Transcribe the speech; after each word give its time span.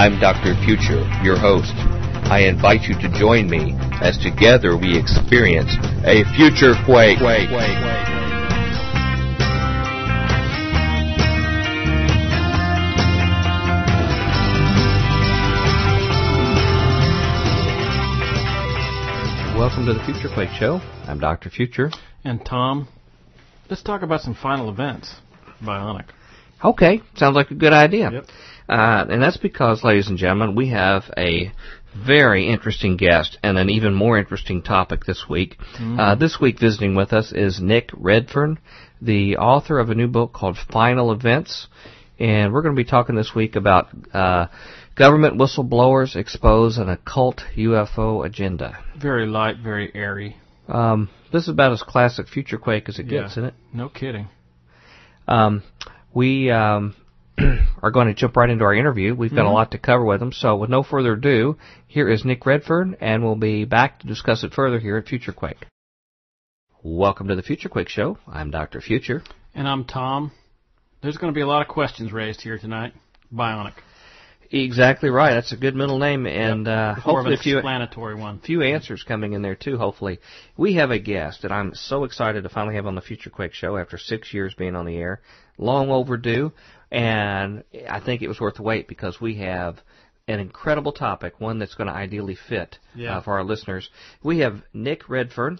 I'm 0.00 0.18
Dr. 0.18 0.54
Future, 0.64 1.04
your 1.22 1.38
host. 1.38 1.74
I 2.32 2.44
invite 2.48 2.88
you 2.88 2.94
to 3.00 3.18
join 3.18 3.50
me 3.50 3.74
as 4.00 4.16
together 4.16 4.74
we 4.74 4.98
experience 4.98 5.76
a 6.06 6.24
future 6.34 6.72
quake. 6.86 7.20
Welcome 19.54 19.84
to 19.84 19.92
the 19.92 20.02
Future 20.06 20.32
Quake 20.32 20.48
Show. 20.58 20.80
I'm 21.06 21.20
Dr. 21.20 21.50
Future. 21.50 21.90
And 22.24 22.42
Tom, 22.42 22.88
let's 23.68 23.82
talk 23.82 24.00
about 24.00 24.22
some 24.22 24.34
final 24.34 24.70
events. 24.70 25.14
Bionic. 25.62 26.06
Okay, 26.64 27.02
sounds 27.16 27.36
like 27.36 27.50
a 27.50 27.54
good 27.54 27.74
idea. 27.74 28.10
Yep. 28.10 28.24
Uh, 28.70 29.04
and 29.10 29.20
that's 29.20 29.36
because, 29.36 29.82
ladies 29.82 30.08
and 30.08 30.16
gentlemen, 30.16 30.54
we 30.54 30.68
have 30.68 31.02
a 31.16 31.50
very 31.92 32.48
interesting 32.48 32.96
guest 32.96 33.36
and 33.42 33.58
an 33.58 33.68
even 33.68 33.92
more 33.92 34.16
interesting 34.16 34.62
topic 34.62 35.04
this 35.04 35.24
week. 35.28 35.56
Mm. 35.76 35.98
Uh, 35.98 36.14
this 36.14 36.38
week, 36.40 36.60
visiting 36.60 36.94
with 36.94 37.12
us 37.12 37.32
is 37.32 37.60
Nick 37.60 37.90
Redfern, 37.92 38.60
the 39.02 39.38
author 39.38 39.80
of 39.80 39.90
a 39.90 39.96
new 39.96 40.06
book 40.06 40.32
called 40.32 40.56
Final 40.70 41.10
Events. 41.10 41.66
And 42.20 42.52
we're 42.52 42.62
going 42.62 42.76
to 42.76 42.80
be 42.80 42.88
talking 42.88 43.16
this 43.16 43.34
week 43.34 43.56
about 43.56 43.88
uh, 44.14 44.46
government 44.94 45.36
whistleblowers 45.36 46.14
expose 46.14 46.78
an 46.78 46.88
occult 46.88 47.42
UFO 47.56 48.24
agenda. 48.24 48.78
Very 48.96 49.26
light, 49.26 49.56
very 49.58 49.90
airy. 49.96 50.36
Um, 50.68 51.08
this 51.32 51.42
is 51.42 51.48
about 51.48 51.72
as 51.72 51.82
classic 51.82 52.28
Future 52.28 52.58
Quake 52.58 52.88
as 52.88 53.00
it 53.00 53.06
yeah, 53.06 53.22
gets, 53.22 53.32
isn't 53.32 53.46
it? 53.46 53.54
No 53.72 53.88
kidding. 53.88 54.28
Um, 55.26 55.64
we 56.14 56.52
um, 56.52 56.94
are 57.82 57.90
going 57.90 58.08
to 58.08 58.14
jump 58.14 58.36
right 58.36 58.50
into 58.50 58.64
our 58.64 58.74
interview. 58.74 59.14
We've 59.14 59.30
got 59.30 59.42
mm-hmm. 59.42 59.50
a 59.50 59.52
lot 59.52 59.70
to 59.72 59.78
cover 59.78 60.04
with 60.04 60.20
them. 60.20 60.32
So, 60.32 60.56
with 60.56 60.70
no 60.70 60.82
further 60.82 61.14
ado, 61.14 61.56
here 61.86 62.08
is 62.08 62.24
Nick 62.24 62.44
Redfern, 62.44 62.96
and 63.00 63.22
we'll 63.22 63.36
be 63.36 63.64
back 63.64 64.00
to 64.00 64.06
discuss 64.06 64.44
it 64.44 64.54
further 64.54 64.78
here 64.78 64.96
at 64.96 65.06
Future 65.06 65.32
Quake. 65.32 65.66
Welcome 66.82 67.28
to 67.28 67.34
the 67.34 67.42
Future 67.42 67.68
Quake 67.68 67.88
Show. 67.88 68.18
I'm 68.26 68.50
Dr. 68.50 68.80
Future. 68.80 69.22
And 69.54 69.68
I'm 69.68 69.84
Tom. 69.84 70.32
There's 71.02 71.16
going 71.16 71.32
to 71.32 71.36
be 71.36 71.42
a 71.42 71.46
lot 71.46 71.62
of 71.62 71.68
questions 71.68 72.12
raised 72.12 72.40
here 72.40 72.58
tonight. 72.58 72.94
Bionic. 73.32 73.74
Exactly 74.52 75.10
right. 75.10 75.34
That's 75.34 75.52
a 75.52 75.56
good 75.56 75.76
middle 75.76 76.00
name, 76.00 76.26
and 76.26 76.66
yep. 76.66 76.76
uh, 76.76 76.94
hopefully 76.94 77.34
a 77.34 77.38
few 77.38 77.58
explanatory 77.58 78.16
one. 78.16 78.40
Few 78.40 78.62
answers 78.62 79.04
coming 79.04 79.32
in 79.32 79.42
there 79.42 79.54
too. 79.54 79.78
Hopefully, 79.78 80.18
we 80.56 80.74
have 80.74 80.90
a 80.90 80.98
guest 80.98 81.42
that 81.42 81.52
I'm 81.52 81.72
so 81.74 82.02
excited 82.02 82.42
to 82.42 82.48
finally 82.48 82.74
have 82.74 82.86
on 82.86 82.96
the 82.96 83.00
Future 83.00 83.30
Quake 83.30 83.54
show 83.54 83.76
after 83.76 83.96
six 83.96 84.34
years 84.34 84.52
being 84.54 84.74
on 84.74 84.86
the 84.86 84.96
air. 84.96 85.20
Long 85.56 85.90
overdue, 85.90 86.52
and 86.90 87.64
I 87.88 88.00
think 88.00 88.22
it 88.22 88.28
was 88.28 88.40
worth 88.40 88.56
the 88.56 88.62
wait 88.62 88.88
because 88.88 89.20
we 89.20 89.36
have 89.36 89.78
an 90.26 90.40
incredible 90.40 90.92
topic, 90.92 91.40
one 91.40 91.58
that's 91.58 91.74
going 91.74 91.88
to 91.88 91.94
ideally 91.94 92.36
fit 92.48 92.78
yeah. 92.94 93.18
uh, 93.18 93.22
for 93.22 93.34
our 93.34 93.44
listeners. 93.44 93.88
We 94.22 94.40
have 94.40 94.62
Nick 94.72 95.08
Redfern, 95.08 95.58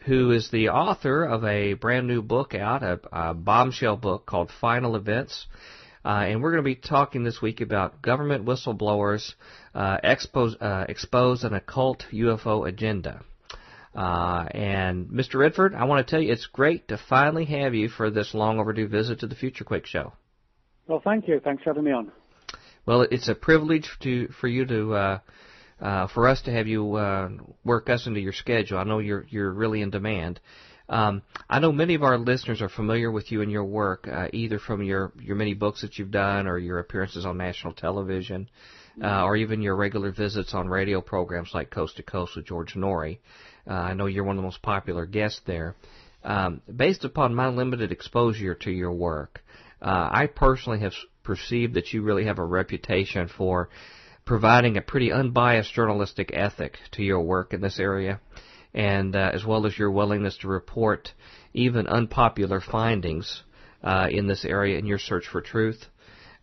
who 0.00 0.30
is 0.32 0.50
the 0.50 0.70
author 0.70 1.24
of 1.24 1.44
a 1.44 1.74
brand 1.74 2.06
new 2.06 2.22
book 2.22 2.54
out, 2.54 2.82
a, 2.82 3.00
a 3.12 3.34
bombshell 3.34 3.96
book 3.96 4.26
called 4.26 4.50
Final 4.60 4.96
Events. 4.96 5.46
Uh, 6.04 6.24
and 6.26 6.42
we're 6.42 6.52
going 6.52 6.62
to 6.62 6.68
be 6.68 6.76
talking 6.76 7.24
this 7.24 7.42
week 7.42 7.60
about 7.60 8.00
government 8.00 8.44
whistleblowers 8.44 9.34
uh, 9.74 9.98
expose, 10.02 10.56
uh, 10.60 10.86
expose 10.88 11.44
an 11.44 11.54
occult 11.54 12.04
UFO 12.12 12.66
agenda. 12.66 13.22
Uh, 13.94 14.46
and 14.52 15.08
Mr. 15.08 15.40
Redfern, 15.40 15.74
I 15.74 15.84
want 15.84 16.06
to 16.06 16.10
tell 16.10 16.22
you 16.22 16.32
it's 16.32 16.46
great 16.46 16.88
to 16.88 16.98
finally 17.08 17.46
have 17.46 17.74
you 17.74 17.88
for 17.88 18.10
this 18.10 18.32
long 18.32 18.60
overdue 18.60 18.86
visit 18.86 19.20
to 19.20 19.26
the 19.26 19.34
Future 19.34 19.64
Quake 19.64 19.86
Show. 19.86 20.12
Well, 20.88 21.00
thank 21.04 21.28
you. 21.28 21.38
Thanks 21.38 21.62
for 21.62 21.70
having 21.70 21.84
me 21.84 21.92
on. 21.92 22.10
Well, 22.86 23.02
it's 23.02 23.28
a 23.28 23.34
privilege 23.34 23.88
to 24.00 24.28
for 24.40 24.48
you 24.48 24.64
to 24.64 24.94
uh, 24.94 25.18
uh, 25.80 26.06
for 26.08 26.26
us 26.26 26.42
to 26.42 26.50
have 26.50 26.66
you 26.66 26.94
uh, 26.96 27.28
work 27.62 27.90
us 27.90 28.06
into 28.06 28.20
your 28.20 28.32
schedule. 28.32 28.78
I 28.78 28.84
know 28.84 28.98
you're 28.98 29.26
you're 29.28 29.52
really 29.52 29.82
in 29.82 29.90
demand. 29.90 30.40
Um, 30.88 31.22
I 31.50 31.58
know 31.58 31.70
many 31.70 31.94
of 31.94 32.02
our 32.02 32.16
listeners 32.16 32.62
are 32.62 32.68
familiar 32.70 33.10
with 33.10 33.30
you 33.30 33.42
and 33.42 33.52
your 33.52 33.64
work, 33.64 34.08
uh, 34.08 34.28
either 34.32 34.58
from 34.58 34.82
your, 34.82 35.12
your 35.20 35.36
many 35.36 35.52
books 35.52 35.82
that 35.82 35.98
you've 35.98 36.10
done 36.10 36.46
or 36.46 36.56
your 36.56 36.78
appearances 36.78 37.26
on 37.26 37.36
national 37.36 37.74
television, 37.74 38.48
uh, 39.02 39.24
or 39.24 39.36
even 39.36 39.60
your 39.60 39.76
regular 39.76 40.10
visits 40.10 40.54
on 40.54 40.66
radio 40.66 41.02
programs 41.02 41.50
like 41.52 41.70
Coast 41.70 41.98
to 41.98 42.02
Coast 42.02 42.36
with 42.36 42.46
George 42.46 42.74
Noory. 42.74 43.18
Uh, 43.68 43.74
I 43.74 43.92
know 43.92 44.06
you're 44.06 44.24
one 44.24 44.36
of 44.36 44.42
the 44.42 44.46
most 44.46 44.62
popular 44.62 45.04
guests 45.04 45.42
there. 45.44 45.76
Um, 46.24 46.62
based 46.74 47.04
upon 47.04 47.34
my 47.34 47.48
limited 47.48 47.92
exposure 47.92 48.54
to 48.54 48.70
your 48.70 48.92
work, 48.92 49.42
uh, 49.80 50.08
I 50.10 50.26
personally 50.26 50.80
have 50.80 50.94
perceived 51.22 51.74
that 51.74 51.92
you 51.92 52.02
really 52.02 52.24
have 52.24 52.38
a 52.38 52.44
reputation 52.44 53.28
for 53.28 53.68
providing 54.24 54.76
a 54.76 54.82
pretty 54.82 55.12
unbiased 55.12 55.72
journalistic 55.72 56.30
ethic 56.32 56.78
to 56.92 57.02
your 57.02 57.20
work 57.20 57.52
in 57.52 57.60
this 57.60 57.78
area 57.78 58.20
and 58.74 59.16
uh, 59.16 59.30
as 59.32 59.44
well 59.44 59.66
as 59.66 59.78
your 59.78 59.90
willingness 59.90 60.36
to 60.38 60.48
report 60.48 61.12
even 61.54 61.86
unpopular 61.86 62.60
findings 62.60 63.42
uh, 63.82 64.08
in 64.10 64.26
this 64.26 64.44
area 64.44 64.78
in 64.78 64.86
your 64.86 64.98
search 64.98 65.26
for 65.26 65.40
truth, 65.40 65.86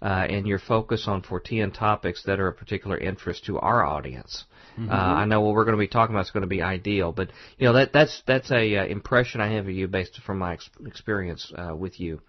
uh, 0.01 0.25
and 0.29 0.47
your 0.47 0.59
focus 0.59 1.05
on 1.07 1.21
Fortean 1.21 1.73
topics 1.73 2.23
that 2.23 2.39
are 2.39 2.49
of 2.49 2.57
particular 2.57 2.97
interest 2.97 3.45
to 3.45 3.57
our 3.59 3.85
audience. 3.85 4.45
Mm-hmm. 4.77 4.91
Uh, 4.91 4.93
I 4.93 5.25
know 5.25 5.41
what 5.41 5.53
we're 5.53 5.63
going 5.63 5.77
to 5.77 5.79
be 5.79 5.87
talking 5.87 6.15
about 6.15 6.25
is 6.25 6.31
going 6.31 6.41
to 6.41 6.47
be 6.47 6.61
ideal, 6.61 7.11
but 7.11 7.29
you 7.57 7.67
know 7.67 7.73
that 7.73 7.93
that's 7.93 8.21
that's 8.27 8.51
a 8.51 8.77
uh, 8.77 8.85
impression 8.85 9.39
I 9.39 9.53
have 9.53 9.67
of 9.67 9.71
you 9.71 9.87
based 9.87 10.19
from 10.25 10.39
my 10.39 10.53
ex- 10.53 10.69
experience 10.85 11.51
uh, 11.57 11.75
with 11.75 11.99
you. 11.99 12.21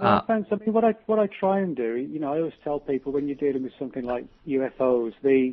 Uh, 0.00 0.22
thanks. 0.26 0.48
I 0.50 0.56
mean, 0.56 0.72
what 0.72 0.84
I 0.84 0.94
what 1.06 1.18
I 1.18 1.26
try 1.26 1.60
and 1.60 1.76
do, 1.76 1.96
you 1.96 2.18
know, 2.18 2.32
I 2.32 2.38
always 2.38 2.54
tell 2.64 2.80
people 2.80 3.12
when 3.12 3.28
you're 3.28 3.36
dealing 3.36 3.62
with 3.62 3.72
something 3.78 4.04
like 4.04 4.24
UFOs, 4.46 5.12
the 5.22 5.52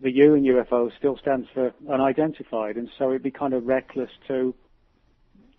the 0.00 0.10
U 0.10 0.34
in 0.34 0.44
UFO 0.44 0.90
still 0.96 1.18
stands 1.18 1.48
for 1.52 1.72
unidentified, 1.90 2.76
and 2.76 2.88
so 2.98 3.10
it'd 3.10 3.22
be 3.22 3.30
kind 3.30 3.54
of 3.54 3.66
reckless 3.66 4.10
to, 4.28 4.54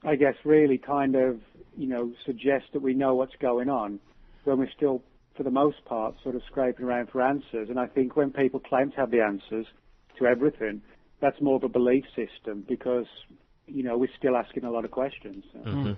I 0.03 0.16
guess, 0.16 0.35
really 0.44 0.78
kind 0.78 1.16
of, 1.16 1.39
you 1.75 1.88
know, 1.88 2.11
suggest 2.25 2.66
that 2.73 2.81
we 2.81 2.94
know 2.94 3.16
what's 3.16 3.35
going 3.39 3.69
on 3.69 4.00
when 4.44 4.59
we're 4.59 4.72
still, 4.75 5.01
for 5.35 5.44
the 5.44 5.51
most 5.51 5.84
part, 5.85 6.16
sort 6.22 6.35
of 6.35 6.44
scraping 6.47 6.85
around 6.85 7.09
for 7.09 7.22
answers. 7.22 7.69
And 7.69 7.79
I 7.79 7.88
think 7.88 8.16
when 8.16 8.31
people 8.31 8.59
claim 8.59 8.91
to 8.91 8.97
have 8.97 9.11
the 9.11 9.22
answers 9.22 9.66
to 10.19 10.28
everything, 10.28 10.81
that's 11.19 11.41
more 11.41 11.55
of 11.55 11.63
a 11.63 11.69
belief 11.69 12.05
system 12.16 12.63
because, 12.67 13.07
you 13.66 13.81
know, 13.81 13.97
we're 13.97 14.09
still 14.17 14.38
asking 14.38 14.66
a 14.66 14.72
lot 14.72 14.85
of 14.85 14.91
questions. 14.91 15.44
So. 15.51 15.59
Mm-hmm. 15.59 15.94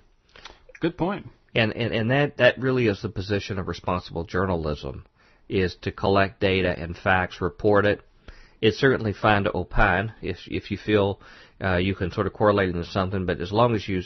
Good 0.79 0.97
point. 0.97 1.27
And, 1.55 1.75
and 1.75 1.93
and 1.93 2.11
that 2.11 2.37
that 2.37 2.59
really 2.59 2.87
is 2.87 3.01
the 3.01 3.09
position 3.09 3.57
of 3.57 3.67
responsible 3.67 4.23
journalism, 4.23 5.05
is 5.47 5.75
to 5.81 5.91
collect 5.91 6.39
data 6.39 6.75
and 6.77 6.95
facts, 6.95 7.41
report 7.41 7.85
it, 7.85 8.01
it's 8.61 8.77
certainly 8.77 9.13
fine 9.13 9.45
to 9.45 9.55
opine 9.55 10.13
if 10.21 10.37
if 10.47 10.71
you 10.71 10.77
feel 10.77 11.19
uh, 11.63 11.77
you 11.77 11.95
can 11.95 12.11
sort 12.11 12.27
of 12.27 12.33
correlate 12.33 12.69
into 12.69 12.85
something, 12.85 13.25
but 13.25 13.41
as 13.41 13.51
long 13.51 13.75
as 13.75 13.87
you 13.87 14.01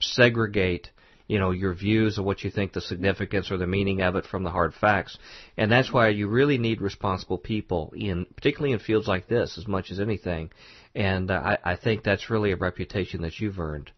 segregate 0.00 0.90
you 1.26 1.38
know 1.38 1.52
your 1.52 1.72
views 1.72 2.18
of 2.18 2.24
what 2.24 2.44
you 2.44 2.50
think 2.50 2.72
the 2.72 2.80
significance 2.80 3.50
or 3.50 3.56
the 3.56 3.66
meaning 3.66 4.02
of 4.02 4.14
it 4.16 4.26
from 4.26 4.42
the 4.42 4.50
hard 4.50 4.74
facts. 4.74 5.16
And 5.56 5.72
that's 5.72 5.90
why 5.92 6.08
you 6.08 6.28
really 6.28 6.58
need 6.58 6.82
responsible 6.82 7.38
people 7.38 7.92
in 7.96 8.26
particularly 8.26 8.72
in 8.72 8.78
fields 8.78 9.08
like 9.08 9.26
this 9.26 9.56
as 9.56 9.66
much 9.66 9.90
as 9.90 10.00
anything. 10.00 10.50
And 10.94 11.30
uh, 11.30 11.56
I, 11.64 11.72
I 11.72 11.76
think 11.76 12.02
that's 12.02 12.28
really 12.28 12.52
a 12.52 12.56
reputation 12.56 13.22
that 13.22 13.40
you've 13.40 13.58
earned 13.58 13.90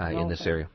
uh, 0.00 0.10
in 0.10 0.28
this 0.28 0.46
area 0.46 0.68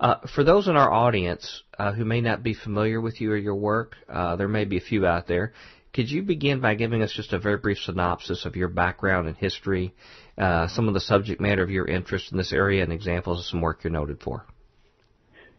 uh, 0.00 0.16
for 0.34 0.42
those 0.42 0.66
in 0.66 0.76
our 0.76 0.90
audience 0.90 1.62
uh, 1.78 1.92
who 1.92 2.04
may 2.06 2.22
not 2.22 2.42
be 2.42 2.54
familiar 2.54 3.00
with 3.00 3.20
you 3.20 3.30
or 3.32 3.36
your 3.36 3.54
work, 3.54 3.96
uh, 4.08 4.34
there 4.36 4.48
may 4.48 4.64
be 4.64 4.78
a 4.78 4.80
few 4.80 5.04
out 5.06 5.28
there. 5.28 5.52
Could 5.92 6.10
you 6.10 6.22
begin 6.22 6.60
by 6.60 6.74
giving 6.74 7.02
us 7.02 7.12
just 7.12 7.32
a 7.32 7.38
very 7.38 7.58
brief 7.58 7.78
synopsis 7.78 8.46
of 8.46 8.56
your 8.56 8.68
background 8.68 9.28
and 9.28 9.36
history, 9.36 9.92
uh, 10.38 10.68
some 10.68 10.88
of 10.88 10.94
the 10.94 11.00
subject 11.00 11.40
matter 11.40 11.62
of 11.62 11.70
your 11.70 11.86
interest 11.86 12.32
in 12.32 12.38
this 12.38 12.52
area, 12.52 12.82
and 12.82 12.92
examples 12.92 13.40
of 13.40 13.44
some 13.44 13.60
work 13.60 13.84
you're 13.84 13.92
noted 13.92 14.22
for? 14.22 14.46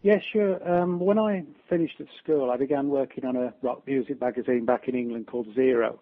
Yeah, 0.01 0.17
sure. 0.33 0.57
Um, 0.67 0.99
when 0.99 1.19
I 1.19 1.43
finished 1.69 1.99
at 1.99 2.07
school, 2.23 2.49
I 2.49 2.57
began 2.57 2.89
working 2.89 3.25
on 3.25 3.35
a 3.35 3.53
rock 3.61 3.85
music 3.85 4.19
magazine 4.19 4.65
back 4.65 4.87
in 4.87 4.95
England 4.95 5.27
called 5.27 5.53
Zero, 5.53 5.99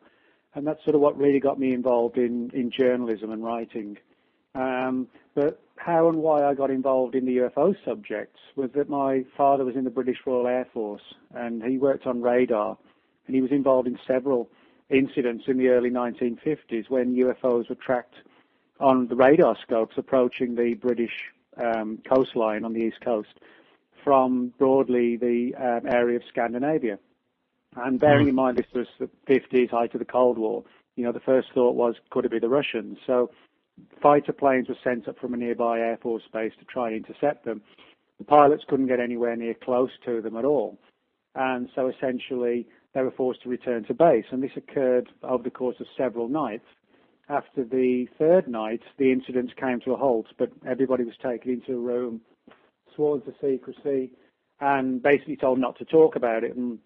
and 0.55 0.65
that's 0.65 0.81
sort 0.85 0.95
of 0.95 1.01
what 1.01 1.17
really 1.17 1.41
got 1.41 1.59
me 1.59 1.73
involved 1.73 2.17
in, 2.17 2.51
in 2.53 2.71
journalism 2.71 3.31
and 3.31 3.43
writing. 3.43 3.97
Um, 4.55 5.07
but 5.35 5.61
how 5.77 6.09
and 6.09 6.17
why 6.17 6.45
I 6.45 6.53
got 6.53 6.69
involved 6.69 7.15
in 7.15 7.25
the 7.25 7.37
UFO 7.37 7.75
subjects 7.85 8.39
was 8.55 8.69
that 8.75 8.89
my 8.89 9.25
father 9.37 9.63
was 9.63 9.75
in 9.75 9.83
the 9.83 9.89
British 9.89 10.17
Royal 10.25 10.47
Air 10.47 10.67
Force, 10.73 11.13
and 11.33 11.63
he 11.63 11.77
worked 11.77 12.05
on 12.05 12.21
radar 12.21 12.77
and 13.29 13.35
he 13.35 13.41
was 13.41 13.51
involved 13.51 13.87
in 13.87 13.97
several 14.07 14.49
incidents 14.89 15.43
in 15.47 15.57
the 15.57 15.67
early 15.67 15.91
1950s 15.91 16.89
when 16.89 17.15
UFOs 17.15 17.69
were 17.69 17.75
tracked 17.75 18.15
on 18.79 19.07
the 19.07 19.15
radar 19.15 19.55
scopes 19.61 19.95
approaching 19.97 20.55
the 20.55 20.73
British 20.73 21.13
um, 21.57 21.99
coastline 22.09 22.65
on 22.65 22.73
the 22.73 22.79
east 22.79 22.99
coast 23.01 23.39
from 24.03 24.51
broadly 24.57 25.15
the 25.15 25.53
um, 25.55 25.85
area 25.85 26.15
of 26.15 26.23
Scandinavia. 26.27 26.97
And 27.75 27.99
bearing 27.99 28.25
mm. 28.25 28.29
in 28.29 28.35
mind 28.35 28.57
this 28.57 28.65
was 28.73 28.87
the 28.97 29.09
50s, 29.27 29.69
height 29.69 29.93
of 29.93 29.99
the 29.99 30.05
Cold 30.05 30.39
War, 30.39 30.63
you 30.95 31.03
know, 31.03 31.11
the 31.11 31.19
first 31.19 31.49
thought 31.53 31.75
was, 31.75 31.95
could 32.09 32.25
it 32.25 32.31
be 32.31 32.39
the 32.39 32.49
Russians? 32.49 32.97
So 33.05 33.29
fighter 34.01 34.33
planes 34.33 34.69
were 34.69 34.77
sent 34.83 35.07
up 35.07 35.19
from 35.19 35.33
a 35.33 35.37
nearby 35.37 35.79
Air 35.79 35.97
Force 36.01 36.23
base 36.31 36.53
to 36.59 36.65
try 36.65 36.89
and 36.89 37.05
intercept 37.05 37.45
them. 37.45 37.61
The 38.17 38.25
pilots 38.25 38.63
couldn't 38.67 38.87
get 38.87 38.99
anywhere 38.99 39.35
near 39.35 39.53
close 39.53 39.91
to 40.05 40.21
them 40.21 40.35
at 40.35 40.45
all. 40.45 40.77
And 41.35 41.69
so 41.75 41.87
essentially, 41.87 42.67
they 42.93 43.01
were 43.01 43.11
forced 43.11 43.43
to 43.43 43.49
return 43.49 43.85
to 43.85 43.93
base. 43.93 44.25
And 44.31 44.43
this 44.43 44.51
occurred 44.57 45.09
over 45.23 45.43
the 45.43 45.49
course 45.49 45.77
of 45.79 45.87
several 45.97 46.27
nights. 46.27 46.65
After 47.29 47.63
the 47.63 48.07
third 48.17 48.47
night, 48.47 48.81
the 48.97 49.11
incidents 49.11 49.53
came 49.59 49.79
to 49.81 49.93
a 49.93 49.97
halt, 49.97 50.25
but 50.37 50.51
everybody 50.67 51.03
was 51.03 51.13
taken 51.23 51.51
into 51.51 51.73
a 51.73 51.81
room, 51.81 52.21
sworn 52.95 53.21
to 53.21 53.33
secrecy, 53.39 54.11
and 54.59 55.01
basically 55.01 55.37
told 55.37 55.59
not 55.59 55.77
to 55.77 55.85
talk 55.85 56.15
about 56.15 56.43
it. 56.43 56.55
And 56.55 56.79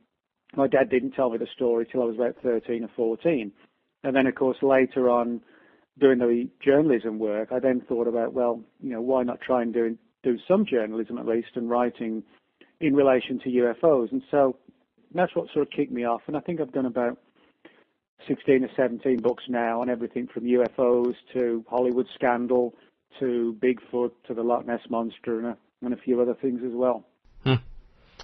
my 0.56 0.68
dad 0.68 0.90
didn't 0.90 1.12
tell 1.12 1.30
me 1.30 1.38
the 1.38 1.48
story 1.56 1.88
till 1.90 2.02
I 2.02 2.06
was 2.06 2.16
about 2.16 2.36
13 2.44 2.84
or 2.84 2.90
14. 2.96 3.52
And 4.04 4.16
then, 4.16 4.28
of 4.28 4.36
course, 4.36 4.58
later 4.62 5.10
on, 5.10 5.42
doing 6.00 6.20
the 6.20 6.50
journalism 6.64 7.20
work, 7.20 7.50
I 7.52 7.60
then 7.60 7.82
thought 7.82 8.08
about, 8.08 8.34
well, 8.34 8.62
you 8.82 8.92
know, 8.92 9.02
why 9.02 9.24
not 9.24 9.42
try 9.42 9.62
and 9.62 9.74
do 9.74 9.98
do 10.24 10.38
some 10.48 10.66
journalism 10.66 11.18
at 11.18 11.28
least 11.28 11.50
and 11.56 11.70
writing 11.70 12.24
in 12.80 12.96
relation 12.96 13.40
to 13.40 13.50
UFOs. 13.50 14.12
And 14.12 14.22
so 14.32 14.58
that's 15.14 15.36
what 15.36 15.48
sort 15.54 15.68
of 15.68 15.74
kicked 15.74 15.92
me 15.92 16.06
off. 16.06 16.22
And 16.28 16.38
I 16.38 16.40
think 16.40 16.62
I've 16.62 16.72
done 16.72 16.86
about 16.86 17.20
16 18.28 18.64
or 18.64 18.70
17 18.76 19.20
books 19.20 19.44
now 19.50 19.82
on 19.82 19.90
everything 19.90 20.28
from 20.34 20.44
UFOs 20.44 21.16
to 21.34 21.66
Hollywood 21.70 22.08
scandal 22.16 22.74
to 23.20 23.58
Bigfoot 23.62 24.12
to 24.28 24.34
the 24.34 24.44
Loch 24.44 24.66
Ness 24.66 24.80
monster 24.90 25.40
and 25.40 25.48
a, 25.48 25.58
and 25.82 25.94
a 25.94 25.98
few 25.98 26.22
other 26.22 26.36
things 26.42 26.62
as 26.66 26.72
well. 26.74 27.06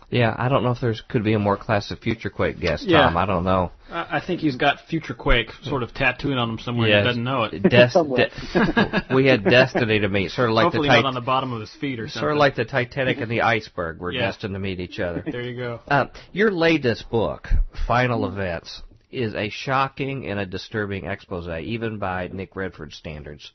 Yeah, 0.10 0.36
I 0.38 0.50
don't 0.50 0.64
know 0.64 0.72
if 0.72 0.80
there's 0.82 1.02
could 1.08 1.24
be 1.24 1.34
a 1.34 1.40
more 1.40 1.56
classic 1.56 2.00
Future 2.00 2.30
Quake 2.30 2.60
guest, 2.60 2.84
Tom. 2.84 3.14
Yeah. 3.14 3.16
I 3.16 3.26
don't 3.26 3.44
know. 3.44 3.72
I, 3.90 4.18
I 4.18 4.22
think 4.26 4.42
he's 4.42 4.56
got 4.56 4.80
Future 4.90 5.14
Quake 5.14 5.52
sort 5.64 5.84
of 5.84 5.94
tattooing 5.94 6.38
on 6.38 6.52
him 6.52 6.60
somewhere. 6.60 6.90
Yes. 6.90 7.04
He 7.04 7.08
doesn't 7.10 7.24
know 7.24 7.44
it. 7.44 7.62
Des- 7.62 7.70
de- 7.94 9.06
we 9.16 9.28
had 9.28 9.44
destiny 9.44 10.00
to 10.00 10.10
meet, 10.10 10.32
sort 10.32 10.50
of 10.50 10.56
like 10.56 10.66
Hopefully 10.66 10.90
the 10.90 10.96
tit- 10.96 11.04
not 11.04 11.10
on 11.10 11.14
the 11.14 11.22
bottom 11.22 11.54
of 11.54 11.62
his 11.62 11.72
feet 11.80 12.00
or 12.00 12.08
something. 12.08 12.22
Sort 12.22 12.32
of 12.32 12.38
like 12.40 12.56
the 12.56 12.66
Titanic 12.66 13.20
and 13.20 13.30
the 13.30 13.42
iceberg. 13.44 14.00
We're 14.00 14.14
yeah. 14.14 14.22
destined 14.22 14.56
to 14.56 14.60
meet 14.60 14.80
each 14.80 15.00
other. 15.00 15.24
There 15.26 15.42
you 15.42 15.56
go. 15.56 15.82
Uh, 15.88 16.08
your 16.32 16.50
latest 16.50 17.10
book, 17.12 17.48
Final 17.88 18.28
Events, 18.28 18.82
is 19.12 19.34
a 19.36 19.50
shocking 19.50 20.28
and 20.28 20.40
a 20.40 20.46
disturbing 20.46 21.06
expose, 21.06 21.48
even 21.64 22.00
by 22.00 22.30
Nick 22.30 22.56
Redfern 22.56 22.92
standards. 22.92 23.52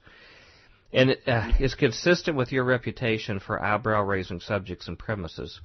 And 0.93 1.11
it 1.11 1.23
uh, 1.26 1.50
is 1.58 1.75
consistent 1.75 2.37
with 2.37 2.52
your 2.52 2.62
reputation 2.62 3.40
for 3.40 3.61
eyebrow-raising 3.61 4.38
subjects 4.40 4.87
and 4.87 4.97
premises. 4.97 5.61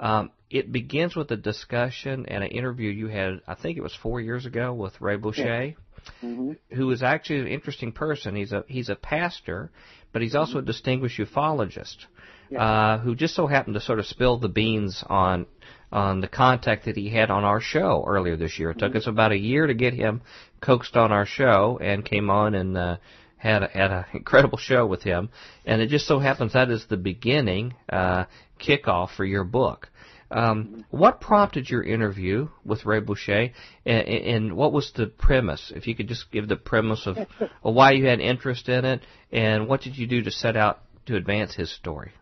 Um, 0.00 0.30
it 0.50 0.72
begins 0.72 1.14
with 1.14 1.30
a 1.30 1.36
discussion 1.36 2.26
and 2.26 2.42
an 2.42 2.50
interview 2.50 2.90
you 2.90 3.08
had, 3.08 3.40
I 3.46 3.54
think 3.54 3.76
it 3.76 3.82
was 3.82 3.94
four 3.94 4.20
years 4.20 4.46
ago, 4.46 4.72
with 4.72 5.00
Ray 5.00 5.16
Boeche, 5.16 5.76
mm-hmm. 6.22 6.52
who 6.74 6.90
is 6.90 7.02
actually 7.02 7.40
an 7.40 7.48
interesting 7.48 7.92
person. 7.92 8.34
He's 8.34 8.52
a 8.52 8.64
he's 8.66 8.88
a 8.88 8.94
pastor, 8.94 9.70
but 10.12 10.22
he's 10.22 10.34
also 10.34 10.52
mm-hmm. 10.52 10.60
a 10.60 10.72
distinguished 10.72 11.18
ufologist, 11.18 11.96
yeah. 12.50 12.62
uh, 12.62 12.98
who 12.98 13.14
just 13.14 13.34
so 13.34 13.46
happened 13.46 13.74
to 13.74 13.80
sort 13.80 13.98
of 13.98 14.06
spill 14.06 14.38
the 14.38 14.48
beans 14.48 15.04
on 15.06 15.46
on 15.90 16.20
the 16.20 16.28
contact 16.28 16.84
that 16.84 16.96
he 16.96 17.10
had 17.10 17.30
on 17.30 17.44
our 17.44 17.60
show 17.60 18.04
earlier 18.06 18.36
this 18.36 18.58
year. 18.58 18.70
It 18.70 18.78
took 18.78 18.90
mm-hmm. 18.90 18.98
us 18.98 19.06
about 19.06 19.32
a 19.32 19.38
year 19.38 19.66
to 19.66 19.74
get 19.74 19.94
him 19.94 20.22
coaxed 20.60 20.96
on 20.96 21.12
our 21.12 21.26
show 21.26 21.78
and 21.82 22.04
came 22.04 22.30
on 22.30 22.54
and 22.54 22.76
uh, 22.76 22.96
had 23.38 23.62
a, 23.62 23.68
had 23.68 23.90
an 23.90 24.04
incredible 24.12 24.58
show 24.58 24.86
with 24.86 25.02
him. 25.02 25.30
And 25.64 25.80
it 25.80 25.88
just 25.88 26.06
so 26.06 26.18
happens 26.18 26.52
that 26.52 26.70
is 26.70 26.84
the 26.88 26.96
beginning 26.96 27.74
uh, 27.90 28.24
kickoff 28.60 29.10
for 29.16 29.24
your 29.24 29.44
book. 29.44 29.88
Um, 30.30 30.84
what 30.90 31.22
prompted 31.22 31.70
your 31.70 31.82
interview 31.82 32.48
with 32.62 32.84
Ray 32.84 33.00
Boeche, 33.00 33.52
and, 33.86 34.08
and, 34.08 34.56
what 34.56 34.74
was 34.74 34.92
the 34.94 35.06
premise? 35.06 35.72
If 35.74 35.86
you 35.86 35.94
could 35.94 36.08
just 36.08 36.30
give 36.30 36.48
the 36.48 36.56
premise 36.56 37.06
of, 37.06 37.16
of 37.16 37.74
why 37.74 37.92
you 37.92 38.06
had 38.06 38.20
interest 38.20 38.68
in 38.68 38.84
it, 38.84 39.00
and 39.32 39.68
what 39.68 39.80
did 39.80 39.96
you 39.96 40.06
do 40.06 40.22
to 40.22 40.30
set 40.30 40.54
out 40.54 40.80
to 41.06 41.16
advance 41.16 41.54
his 41.54 41.74
story? 41.74 42.12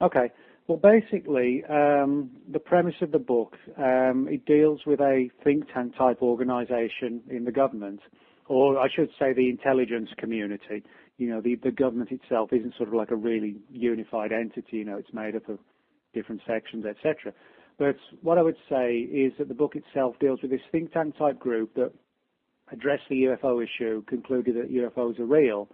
Okay. 0.00 0.30
Well, 0.68 0.78
basically, 0.78 1.64
um, 1.68 2.30
the 2.48 2.60
premise 2.60 2.94
of 3.00 3.10
the 3.10 3.18
book 3.18 3.56
um, 3.76 4.28
it 4.30 4.46
deals 4.46 4.82
with 4.86 5.00
a 5.00 5.28
think 5.42 5.64
tank 5.74 5.96
type 5.96 6.22
organisation 6.22 7.22
in 7.28 7.44
the 7.44 7.50
government, 7.50 7.98
or 8.50 8.80
I 8.80 8.88
should 8.92 9.10
say, 9.16 9.32
the 9.32 9.48
intelligence 9.48 10.10
community. 10.18 10.82
You 11.18 11.30
know, 11.30 11.40
the 11.40 11.54
the 11.54 11.70
government 11.70 12.10
itself 12.10 12.52
isn't 12.52 12.74
sort 12.76 12.88
of 12.88 12.94
like 12.94 13.12
a 13.12 13.16
really 13.16 13.54
unified 13.70 14.32
entity. 14.32 14.78
You 14.78 14.84
know, 14.86 14.96
it's 14.96 15.14
made 15.14 15.36
up 15.36 15.48
of 15.48 15.60
different 16.12 16.42
sections, 16.48 16.84
etc. 16.84 17.32
But 17.78 17.96
what 18.22 18.38
I 18.38 18.42
would 18.42 18.56
say 18.68 18.98
is 18.98 19.32
that 19.38 19.46
the 19.46 19.54
book 19.54 19.76
itself 19.76 20.16
deals 20.18 20.42
with 20.42 20.50
this 20.50 20.60
think 20.72 20.92
tank 20.92 21.16
type 21.16 21.38
group 21.38 21.74
that 21.76 21.92
addressed 22.72 23.04
the 23.08 23.22
UFO 23.22 23.62
issue, 23.62 24.02
concluded 24.06 24.56
that 24.56 24.72
UFOs 24.72 25.20
are 25.20 25.26
real, 25.26 25.68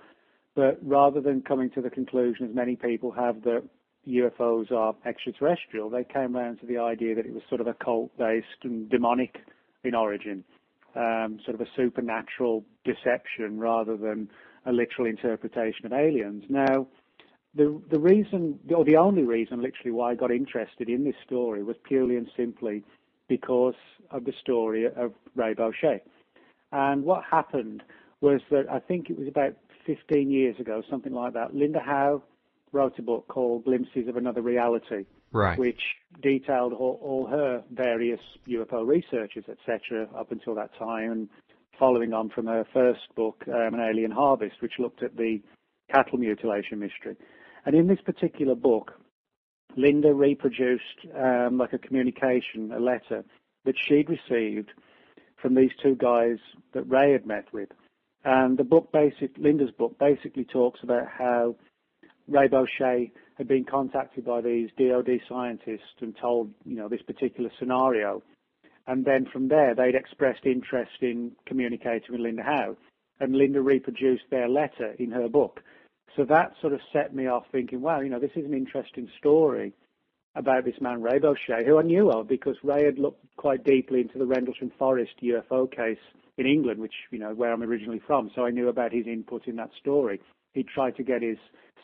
but 0.55 0.79
rather 0.83 1.23
than 1.23 1.41
coming 1.43 1.71
to 1.71 1.81
the 1.81 1.91
conclusion, 1.91 2.47
as 2.49 2.55
many 2.55 2.77
people 2.77 3.11
have, 3.11 3.43
that 3.43 3.63
UFOs 4.07 4.71
are 4.71 4.95
extraterrestrial, 5.07 5.89
they 5.89 6.05
came 6.05 6.37
around 6.37 6.59
to 6.61 6.67
the 6.67 6.79
idea 6.79 7.15
that 7.15 7.27
it 7.27 7.33
was 7.33 7.43
sort 7.49 7.61
of 7.61 7.67
occult-based 7.67 8.65
and 8.65 8.89
demonic 8.91 9.37
in 9.83 9.95
origin, 9.95 10.45
Um, 10.97 11.39
sort 11.45 11.55
of 11.55 11.61
a 11.61 11.71
supernatural 11.77 12.65
deception 12.87 13.59
rather 13.59 13.99
than 13.99 14.31
a 14.65 14.73
literal 14.73 15.07
interpretation 15.07 15.85
of 15.85 15.93
aliens. 15.93 16.45
Now, 16.49 16.87
the 17.55 17.81
the 17.91 17.99
reason, 17.99 18.59
or 18.75 18.85
the 18.85 18.97
only 18.97 19.23
reason, 19.23 19.61
literally, 19.61 19.91
why 19.91 20.13
I 20.13 20.15
got 20.15 20.31
interested 20.31 20.89
in 20.89 21.05
this 21.05 21.15
story 21.27 21.63
was 21.63 21.77
purely 21.85 22.17
and 22.17 22.29
simply 22.37 22.83
because 23.29 23.75
of 24.11 24.25
the 24.25 24.33
story 24.41 24.87
of 24.87 25.13
Ray 25.35 25.55
Boeche. 25.55 26.01
And 26.73 27.05
what 27.05 27.25
happened 27.25 27.83
was 28.21 28.41
that 28.51 28.67
I 28.71 28.79
think 28.79 29.11
it 29.11 29.19
was 29.19 29.29
about 29.29 29.55
15 29.87 30.31
years 30.31 30.59
ago, 30.59 30.83
something 30.91 31.13
like 31.13 31.33
that. 31.35 31.55
Linda 31.55 31.81
Howe 31.81 32.23
wrote 32.73 32.99
a 32.99 33.03
book 33.03 33.27
called 33.29 33.65
Glimpses 33.65 34.09
of 34.09 34.17
Another 34.17 34.43
Reality, 34.43 35.05
right. 35.37 35.59
which 35.59 35.81
detailed 36.23 36.73
all, 36.73 36.99
all 37.03 37.27
her 37.27 37.63
various 37.73 38.21
UFO 38.49 38.87
researches, 38.87 39.45
etc., 39.49 40.09
up 40.17 40.33
until 40.33 40.55
that 40.55 40.71
time, 40.79 41.13
and 41.13 41.29
following 41.79 42.13
on 42.13 42.31
from 42.31 42.47
her 42.47 42.67
first 42.73 43.15
book, 43.15 43.45
um, 43.49 43.75
An 43.75 43.81
Alien 43.81 44.11
Harvest, 44.11 44.57
which 44.61 44.75
looked 44.79 45.03
at 45.03 45.17
the 45.17 45.41
cattle 45.93 46.19
mutilation 46.19 46.79
mystery. 46.79 47.17
And 47.65 47.75
in 47.75 47.87
this 47.87 48.01
particular 48.05 48.55
book, 48.55 48.93
Linda 49.77 50.15
reproduced 50.15 51.07
um, 51.15 51.59
like 51.59 51.73
a 51.73 51.79
communication, 51.79 52.73
a 52.73 52.81
letter 52.81 53.25
that 53.65 53.75
she'd 53.79 54.09
received 54.09 54.71
from 55.37 55.55
these 55.55 55.73
two 55.83 55.95
guys 55.97 56.39
that 56.73 56.85
Ray 56.85 57.13
had 57.13 57.27
met 57.27 57.53
with. 57.53 57.69
And 58.25 58.57
the 58.57 58.65
book 58.65 58.91
basic, 58.93 59.37
Linda's 59.37 59.71
book 59.71 59.99
basically 59.99 60.45
talks 60.45 60.81
about 60.83 61.07
how 61.09 61.57
Ray 62.27 62.49
Boeche 62.49 63.11
had 63.37 63.49
been 63.49 63.65
contacted 63.65 64.25
by 64.25 64.41
these 64.41 64.71
DoD 64.79 65.21
scientists 65.29 66.01
and 66.01 66.17
told, 66.21 66.53
you 66.65 66.77
know, 66.77 66.89
this 66.89 67.03
particular 67.03 67.51
scenario. 67.59 68.23
And 68.87 69.05
then 69.05 69.27
from 69.33 69.49
there, 69.49 69.75
they'd 69.75 69.95
expressed 69.95 70.47
interest 70.47 71.03
in 71.03 71.33
communicating 71.47 72.11
with 72.11 72.21
Linda 72.21 72.43
Howe. 72.43 72.77
And 73.21 73.35
Linda 73.35 73.61
reproduced 73.61 74.25
their 74.31 74.49
letter 74.49 74.95
in 74.99 75.11
her 75.11 75.29
book. 75.29 75.61
So 76.17 76.25
that 76.25 76.53
sort 76.61 76.73
of 76.73 76.81
set 76.93 77.15
me 77.15 77.27
off 77.27 77.45
thinking, 77.53 77.83
wow, 77.83 78.01
you 78.01 78.09
know, 78.09 78.21
this 78.21 78.31
is 78.37 78.45
an 78.45 78.55
interesting 78.55 79.09
story 79.19 79.75
about 80.35 80.65
this 80.65 80.81
man, 80.81 81.03
Ray 81.03 81.19
Boeche, 81.19 81.65
who 81.65 81.79
I 81.79 81.83
knew 81.83 82.11
of 82.11 82.29
because 82.29 82.57
Ray 82.63 82.85
had 82.85 82.99
looked 82.99 83.25
quite 83.37 83.65
deeply 83.65 84.01
into 84.01 84.19
the 84.19 84.27
Rendlesham 84.27 84.71
Forest 84.79 85.13
UFO 85.23 85.71
case 85.71 85.99
in 86.39 86.47
England, 86.47 86.81
which, 86.81 86.93
you 87.11 87.19
know, 87.19 87.35
where 87.35 87.53
I'm 87.53 87.63
originally 87.63 88.01
from. 88.07 88.31
So 88.35 88.45
I 88.45 88.51
knew 88.51 88.69
about 88.69 88.93
his 88.93 89.07
input 89.07 89.47
in 89.47 89.57
that 89.57 89.71
story. 89.81 90.21
He 90.57 90.63
tried 90.63 90.97
to 90.97 91.03
get 91.03 91.21
his 91.21 91.37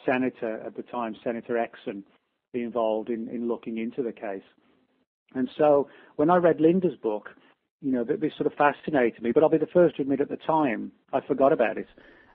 senator 0.06 0.62
at 0.66 0.74
the 0.74 0.82
time, 0.82 1.14
Senator 1.22 1.54
Exon, 1.54 2.04
be 2.54 2.62
involved 2.62 3.10
in, 3.10 3.28
in 3.28 3.46
looking 3.46 3.76
into 3.76 4.02
the 4.02 4.12
case. 4.12 4.42
And 5.34 5.50
so 5.58 5.88
when 6.16 6.30
I 6.30 6.36
read 6.36 6.58
Linda's 6.58 6.96
book, 6.96 7.28
you 7.82 7.92
know, 7.92 8.02
this 8.02 8.32
sort 8.38 8.46
of 8.46 8.54
fascinated 8.54 9.22
me, 9.22 9.32
but 9.32 9.42
I'll 9.42 9.50
be 9.50 9.58
the 9.58 9.66
first 9.66 9.96
to 9.96 10.02
admit 10.02 10.22
at 10.22 10.30
the 10.30 10.38
time 10.38 10.92
I 11.12 11.20
forgot 11.20 11.52
about 11.52 11.76
it, 11.76 11.86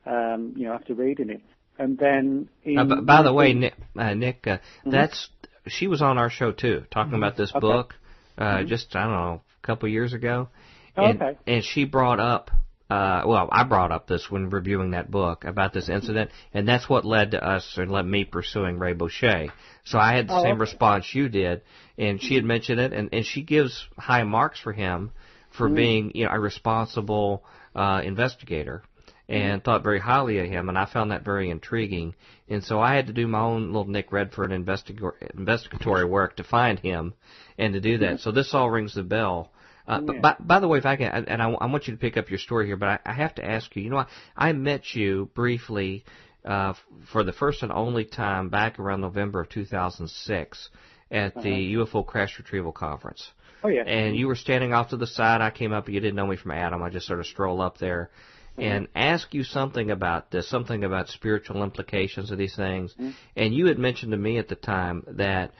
um, 0.06 0.54
you 0.56 0.68
know, 0.68 0.74
after 0.74 0.94
reading 0.94 1.32
it. 1.32 1.42
And 1.80 1.98
then, 1.98 2.50
uh, 2.78 2.84
b- 2.84 3.02
by 3.02 3.24
the 3.24 3.34
way, 3.34 3.54
Nick, 3.54 3.74
uh, 3.98 4.14
Nick 4.14 4.46
uh, 4.46 4.58
mm-hmm. 4.58 4.92
that's 4.92 5.30
she 5.68 5.88
was 5.88 6.04
on 6.04 6.20
our 6.20 6.30
show 6.30 6.52
too, 6.52 6.86
talking 6.92 7.14
mm-hmm. 7.14 7.24
about 7.24 7.36
this 7.36 7.52
okay. 7.52 7.60
book, 7.60 7.96
uh, 8.38 8.44
mm-hmm. 8.44 8.68
just 8.68 8.96
I 8.96 9.04
don't 9.04 9.12
know, 9.14 9.42
a 9.64 9.68
couple 9.68 9.90
years 9.90 10.14
ago. 10.14 10.50
And, 10.96 11.22
okay. 11.22 11.38
And 11.48 11.64
she 11.64 11.86
brought 11.86 12.20
up, 12.20 12.52
uh, 12.90 13.24
well, 13.26 13.50
I 13.52 13.64
brought 13.64 13.92
up 13.92 14.08
this 14.08 14.32
when 14.32 14.50
reviewing 14.50 14.92
that 14.92 15.12
book 15.12 15.44
about 15.44 15.74
this 15.74 15.90
incident, 15.90 16.32
and 16.54 16.68
that's 16.68 16.88
what 16.88 17.04
led 17.04 17.32
to 17.32 17.44
us 17.44 17.78
and 17.78 17.92
led 17.92 18.06
me 18.06 18.24
pursuing 18.24 18.80
Ray 18.80 18.94
Boeche. 18.94 19.52
So 19.84 20.00
I 20.00 20.16
had 20.16 20.28
the 20.30 20.36
oh, 20.36 20.44
same 20.44 20.54
okay. 20.54 20.62
response 20.62 21.14
you 21.14 21.28
did, 21.28 21.64
and 21.98 22.22
she 22.22 22.36
had 22.36 22.46
mentioned 22.46 22.80
it, 22.80 22.94
and 22.94 23.10
and 23.12 23.26
she 23.26 23.42
gives 23.42 23.88
high 23.98 24.24
marks 24.24 24.60
for 24.60 24.72
him 24.72 25.12
for 25.52 25.68
mm-hmm. 25.68 25.76
being 25.76 26.12
you 26.16 26.26
know 26.26 26.32
a 26.32 26.40
responsible 26.40 27.44
uh, 27.76 28.02
investigator 28.04 28.84
and 29.30 29.64
thought 29.64 29.84
very 29.84 30.00
highly 30.00 30.40
of 30.40 30.46
him, 30.46 30.70
and 30.70 30.78
I 30.78 30.86
found 30.86 31.12
that 31.12 31.26
very 31.26 31.50
intriguing. 31.50 32.16
And 32.48 32.64
so 32.64 32.80
I 32.80 32.96
had 32.96 33.08
to 33.08 33.14
do 33.14 33.28
my 33.28 33.42
own 33.42 33.68
little 33.68 33.86
Nick 33.86 34.12
Redfern 34.14 34.54
investigatory 34.54 36.06
work 36.06 36.38
to 36.38 36.46
find 36.46 36.80
him 36.80 37.14
and 37.58 37.74
to 37.74 37.82
do 37.82 37.98
that. 38.00 38.22
So 38.22 38.32
this 38.32 38.54
all 38.54 38.70
rings 38.70 38.94
the 38.94 39.04
bell. 39.04 39.52
Uh, 39.88 40.02
but 40.02 40.22
by, 40.22 40.36
by 40.40 40.60
the 40.60 40.68
way, 40.68 40.78
if 40.78 40.86
I 40.86 40.98
can, 40.98 41.26
and 41.26 41.42
I, 41.42 41.50
I 41.50 41.66
want 41.68 41.88
you 41.88 41.94
to 41.94 42.00
pick 42.00 42.18
up 42.18 42.30
your 42.30 42.40
story 42.40 42.66
here, 42.66 42.76
but 42.76 42.90
I, 42.90 43.00
I 43.06 43.14
have 43.14 43.36
to 43.36 43.46
ask 43.46 43.76
you. 43.76 43.84
You 43.84 43.90
know, 43.90 43.98
I, 43.98 44.08
I 44.36 44.54
met 44.54 44.94
you 44.94 45.30
briefly 45.34 46.04
uh, 46.44 46.74
for 47.12 47.24
the 47.24 47.34
first 47.34 47.64
and 47.64 47.72
only 47.72 48.06
time 48.06 48.50
back 48.50 48.80
around 48.80 49.02
November 49.02 49.42
of 49.42 49.50
2006 49.50 50.70
at 51.10 51.34
the 51.36 51.40
uh-huh. 51.40 51.86
UFO 51.86 52.06
Crash 52.06 52.38
Retrieval 52.38 52.74
Conference. 52.74 53.32
Oh 53.64 53.70
yeah. 53.70 53.84
And 53.84 54.16
you 54.16 54.28
were 54.28 54.36
standing 54.36 54.74
off 54.74 54.90
to 54.90 54.98
the 54.98 55.08
side. 55.08 55.42
I 55.42 55.50
came 55.50 55.72
up. 55.72 55.90
You 55.90 56.00
didn't 56.00 56.16
know 56.16 56.28
me 56.28 56.36
from 56.36 56.52
Adam. 56.52 56.84
I 56.84 56.90
just 56.90 57.08
sort 57.08 57.20
of 57.20 57.26
stroll 57.26 57.62
up 57.62 57.78
there 57.78 58.12
and 58.58 58.88
ask 58.96 59.34
you 59.34 59.44
something 59.44 59.92
about 59.92 60.32
this, 60.32 60.50
something 60.50 60.84
about 60.84 61.10
spiritual 61.10 61.64
implications 61.64 62.32
of 62.32 62.38
these 62.38 62.56
things. 62.56 62.94
Mm-hmm. 62.94 63.12
And 63.36 63.54
you 63.54 63.68
had 63.68 63.78
mentioned 63.78 64.12
to 64.12 64.18
me 64.18 64.38
at 64.38 64.48
the 64.48 64.56
time 64.56 65.04
that 65.08 65.52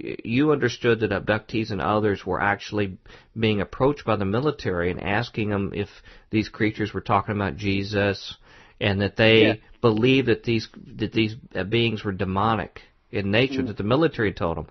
you 0.00 0.52
understood 0.52 1.00
that 1.00 1.10
abductees 1.10 1.70
and 1.70 1.80
others 1.80 2.24
were 2.26 2.40
actually 2.40 2.98
being 3.38 3.60
approached 3.60 4.04
by 4.04 4.16
the 4.16 4.24
military 4.24 4.90
and 4.90 5.00
asking 5.02 5.50
them 5.50 5.72
if 5.74 5.88
these 6.30 6.48
creatures 6.48 6.92
were 6.92 7.00
talking 7.00 7.34
about 7.34 7.56
Jesus, 7.56 8.36
and 8.80 9.00
that 9.00 9.16
they 9.16 9.46
Yeah. 9.46 9.54
believed 9.80 10.28
that 10.28 10.42
these 10.44 10.68
that 10.96 11.12
these 11.12 11.36
uh, 11.54 11.64
beings 11.64 12.04
were 12.04 12.12
demonic 12.12 12.82
in 13.10 13.30
nature. 13.30 13.62
Mm. 13.62 13.68
That 13.68 13.76
the 13.76 13.84
military 13.84 14.32
told 14.32 14.56
them. 14.56 14.66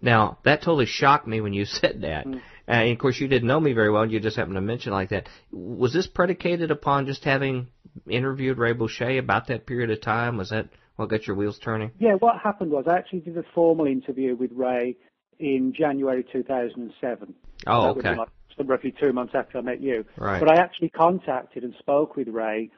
Now 0.00 0.38
that 0.44 0.62
totally 0.62 0.86
shocked 0.86 1.26
me 1.26 1.40
when 1.40 1.52
you 1.52 1.64
said 1.80 2.02
that. 2.02 2.26
Mm. 2.26 2.40
And 2.68 2.90
of 2.90 2.98
course, 2.98 3.18
you 3.18 3.28
didn't 3.28 3.48
know 3.48 3.58
me 3.60 3.72
very 3.72 3.90
well. 3.90 4.02
and 4.02 4.12
You 4.12 4.20
just 4.20 4.36
happened 4.36 4.56
to 4.56 4.60
mention 4.60 4.92
it 4.92 4.96
like 4.96 5.08
that. 5.08 5.28
Was 5.50 5.92
this 5.94 6.06
predicated 6.06 6.70
upon 6.70 7.06
just 7.06 7.24
having 7.24 7.68
interviewed 8.06 8.58
Ray 8.58 8.74
Boeche 8.74 9.18
about 9.18 9.46
that 9.46 9.66
period 9.66 9.90
of 9.90 10.02
time? 10.02 10.36
Was 10.36 10.50
that 10.50 10.68
what 10.98 11.08
got 11.10 11.28
your 11.28 11.36
wheels 11.36 11.60
turning? 11.60 11.92
Yeah, 12.00 12.14
what 12.14 12.40
happened 12.42 12.72
was 12.72 12.86
I 12.88 12.96
actually 12.96 13.20
did 13.20 13.38
a 13.38 13.44
formal 13.54 13.86
interview 13.86 14.34
with 14.34 14.50
Ray 14.52 14.96
in 15.38 15.72
January 15.72 16.24
2007. 16.32 17.34
Oh, 17.68 17.82
That 17.82 17.94
would 17.94 18.02
be 18.02 18.08
okay. 18.08 18.18
like 18.18 18.28
roughly 18.64 18.92
two 19.00 19.12
months 19.12 19.32
after 19.36 19.58
I 19.58 19.60
met 19.60 19.80
you. 19.80 20.04
Right. 20.16 20.40
But 20.40 20.50
I 20.50 20.60
actually 20.60 20.88
contacted 20.88 21.62
and 21.62 21.72
spoke 21.78 22.16
with 22.16 22.26
Ray 22.26 22.72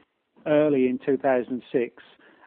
early 0.47 0.87
in 0.87 0.99
2006, 0.99 2.03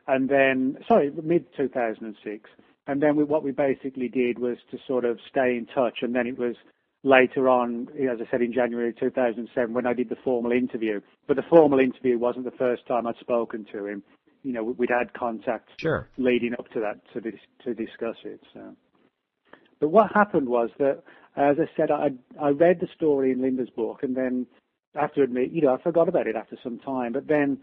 and 0.08 0.30
then 0.30 0.78
sorry, 0.88 1.12
mid 1.24 1.48
2006, 1.58 2.50
and 2.86 3.02
then 3.02 3.16
we, 3.16 3.24
what 3.24 3.44
we 3.44 3.52
basically 3.52 4.10
did 4.10 4.38
was 4.38 4.58
to 4.70 4.78
sort 4.86 5.06
of 5.06 5.18
stay 5.28 5.58
in 5.58 5.66
touch, 5.74 6.00
and 6.04 6.14
then 6.14 6.28
it 6.28 6.38
was 6.38 6.56
later 7.02 7.50
on, 7.50 7.88
as 8.00 8.20
I 8.22 8.30
said, 8.30 8.44
in 8.44 8.54
January 8.54 8.94
2007 8.94 9.74
when 9.74 9.88
I 9.88 9.94
did 9.94 10.10
the 10.10 10.18
formal 10.24 10.52
interview. 10.52 11.02
But 11.28 11.38
the 11.38 11.44
formal 11.50 11.80
interview 11.80 12.20
wasn't 12.20 12.46
the 12.46 12.52
first 12.52 12.86
time 12.86 13.08
I'd 13.08 13.18
spoken 13.18 13.66
to 13.74 13.88
him. 13.88 14.04
You 14.44 14.54
know, 14.54 14.64
we'd 14.64 14.90
had 14.90 15.14
contact 15.14 15.70
Sure. 15.78 16.08
leading 16.18 16.54
up 16.54 16.70
to 16.72 16.80
that 16.82 17.00
to 17.14 17.22
dis- 17.22 17.40
to 17.64 17.74
discuss 17.74 18.18
it. 18.24 18.42
So, 18.54 18.76
but 19.80 19.90
what 19.90 20.12
happened 20.12 20.50
was 20.50 20.70
that, 20.80 21.04
as 21.36 21.58
I 21.60 21.70
said, 21.76 21.92
I 21.92 22.12
I 22.40 22.50
read 22.50 22.80
the 22.80 22.88
story 22.96 23.32
in 23.32 23.42
Linda's 23.42 23.70
book, 23.70 24.04
and 24.04 24.16
then, 24.16 24.46
I 24.96 25.02
have 25.02 25.14
to 25.14 25.24
admit, 25.24 25.52
you 25.52 25.62
know, 25.62 25.74
I 25.74 25.82
forgot 25.82 26.10
about 26.10 26.28
it 26.28 26.36
after 26.36 26.58
some 26.62 26.78
time. 26.80 27.14
But 27.14 27.28
then, 27.28 27.60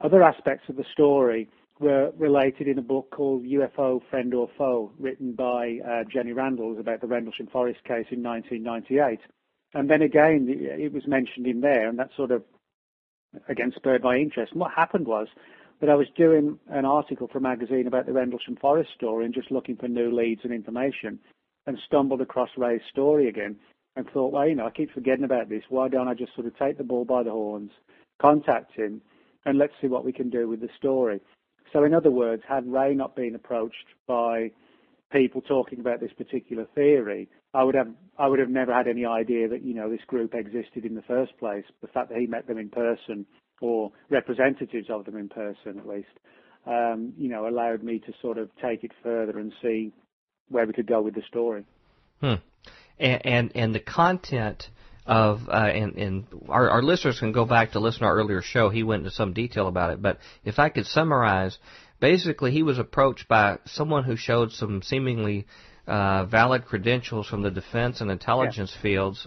other 0.00 0.22
aspects 0.22 0.68
of 0.68 0.76
the 0.76 0.84
story 0.92 1.48
were 1.80 2.12
related 2.16 2.66
in 2.68 2.78
a 2.78 2.82
book 2.82 3.10
called 3.10 3.44
UFO 3.44 4.00
Friend 4.10 4.34
or 4.34 4.48
Foe, 4.56 4.90
written 4.98 5.32
by 5.32 5.78
uh, 5.86 6.04
Jenny 6.04 6.32
Randles 6.32 6.80
about 6.80 7.00
the 7.00 7.06
Rendlesham 7.06 7.46
Forest 7.46 7.84
case 7.84 8.06
in 8.10 8.22
1998. 8.22 9.20
And 9.74 9.88
then 9.90 10.02
again, 10.02 10.46
it 10.48 10.92
was 10.92 11.06
mentioned 11.06 11.46
in 11.46 11.60
there, 11.60 11.88
and 11.88 11.98
that 11.98 12.10
sort 12.16 12.30
of 12.30 12.42
again 13.48 13.72
spurred 13.76 14.02
my 14.02 14.16
interest. 14.16 14.52
And 14.52 14.60
what 14.60 14.72
happened 14.72 15.06
was 15.06 15.28
I 15.86 15.94
was 15.94 16.08
doing 16.16 16.58
an 16.68 16.84
article 16.84 17.28
for 17.28 17.38
a 17.38 17.40
magazine 17.40 17.86
about 17.86 18.06
the 18.06 18.12
Rendlesham 18.12 18.56
Forest 18.56 18.90
story 18.94 19.24
and 19.24 19.32
just 19.32 19.50
looking 19.50 19.76
for 19.76 19.88
new 19.88 20.14
leads 20.14 20.40
and 20.44 20.52
information 20.52 21.18
and 21.66 21.78
stumbled 21.86 22.20
across 22.20 22.50
Ray's 22.56 22.80
story 22.90 23.28
again 23.28 23.56
and 23.96 24.08
thought, 24.10 24.32
well, 24.32 24.46
you 24.46 24.54
know, 24.54 24.66
I 24.66 24.70
keep 24.70 24.92
forgetting 24.92 25.24
about 25.24 25.48
this. 25.48 25.62
Why 25.68 25.88
don't 25.88 26.08
I 26.08 26.14
just 26.14 26.34
sort 26.34 26.46
of 26.46 26.56
take 26.58 26.78
the 26.78 26.84
bull 26.84 27.04
by 27.04 27.22
the 27.22 27.30
horns, 27.30 27.70
contact 28.20 28.72
him, 28.74 29.00
and 29.44 29.58
let's 29.58 29.72
see 29.80 29.86
what 29.86 30.04
we 30.04 30.12
can 30.12 30.30
do 30.30 30.48
with 30.48 30.60
the 30.60 30.68
story. 30.76 31.20
So 31.72 31.84
in 31.84 31.94
other 31.94 32.10
words, 32.10 32.42
had 32.48 32.70
Ray 32.70 32.94
not 32.94 33.16
been 33.16 33.34
approached 33.34 33.76
by 34.06 34.50
people 35.10 35.40
talking 35.40 35.80
about 35.80 36.00
this 36.00 36.12
particular 36.12 36.66
theory, 36.74 37.28
I 37.54 37.64
would 37.64 37.74
have 37.74 37.88
I 38.18 38.26
would 38.28 38.38
have 38.38 38.50
never 38.50 38.74
had 38.74 38.88
any 38.88 39.06
idea 39.06 39.48
that 39.48 39.62
you 39.62 39.74
know 39.74 39.88
this 39.88 40.04
group 40.06 40.34
existed 40.34 40.84
in 40.84 40.94
the 40.94 41.02
first 41.02 41.36
place. 41.38 41.64
The 41.80 41.88
fact 41.88 42.10
that 42.10 42.18
he 42.18 42.26
met 42.26 42.46
them 42.46 42.58
in 42.58 42.68
person 42.68 43.26
or 43.60 43.92
representatives 44.10 44.88
of 44.90 45.04
them 45.04 45.16
in 45.16 45.28
person, 45.28 45.78
at 45.78 45.86
least, 45.86 46.08
um, 46.66 47.12
you 47.16 47.28
know, 47.28 47.48
allowed 47.48 47.82
me 47.82 47.98
to 48.00 48.12
sort 48.20 48.38
of 48.38 48.50
take 48.62 48.84
it 48.84 48.92
further 49.02 49.38
and 49.38 49.52
see 49.62 49.92
where 50.48 50.66
we 50.66 50.72
could 50.72 50.86
go 50.86 51.02
with 51.02 51.14
the 51.14 51.22
story. 51.28 51.64
Hmm. 52.20 52.34
And 52.98 53.26
and, 53.26 53.52
and 53.54 53.74
the 53.74 53.80
content 53.80 54.68
of 55.06 55.48
uh, 55.48 55.52
and 55.52 55.96
and 55.96 56.26
our, 56.48 56.68
our 56.68 56.82
listeners 56.82 57.18
can 57.18 57.32
go 57.32 57.44
back 57.44 57.72
to 57.72 57.80
listen 57.80 58.00
to 58.00 58.06
our 58.06 58.16
earlier 58.16 58.42
show. 58.42 58.68
He 58.68 58.82
went 58.82 59.00
into 59.00 59.10
some 59.10 59.32
detail 59.32 59.66
about 59.66 59.92
it, 59.92 60.02
but 60.02 60.18
if 60.44 60.58
I 60.58 60.68
could 60.68 60.86
summarize, 60.86 61.58
basically 62.00 62.50
he 62.50 62.62
was 62.62 62.78
approached 62.78 63.28
by 63.28 63.58
someone 63.64 64.04
who 64.04 64.16
showed 64.16 64.52
some 64.52 64.82
seemingly 64.82 65.46
uh, 65.88 66.26
valid 66.26 66.66
credentials 66.66 67.26
from 67.26 67.42
the 67.42 67.50
defense 67.50 68.00
and 68.00 68.10
intelligence 68.10 68.76
fields, 68.82 69.26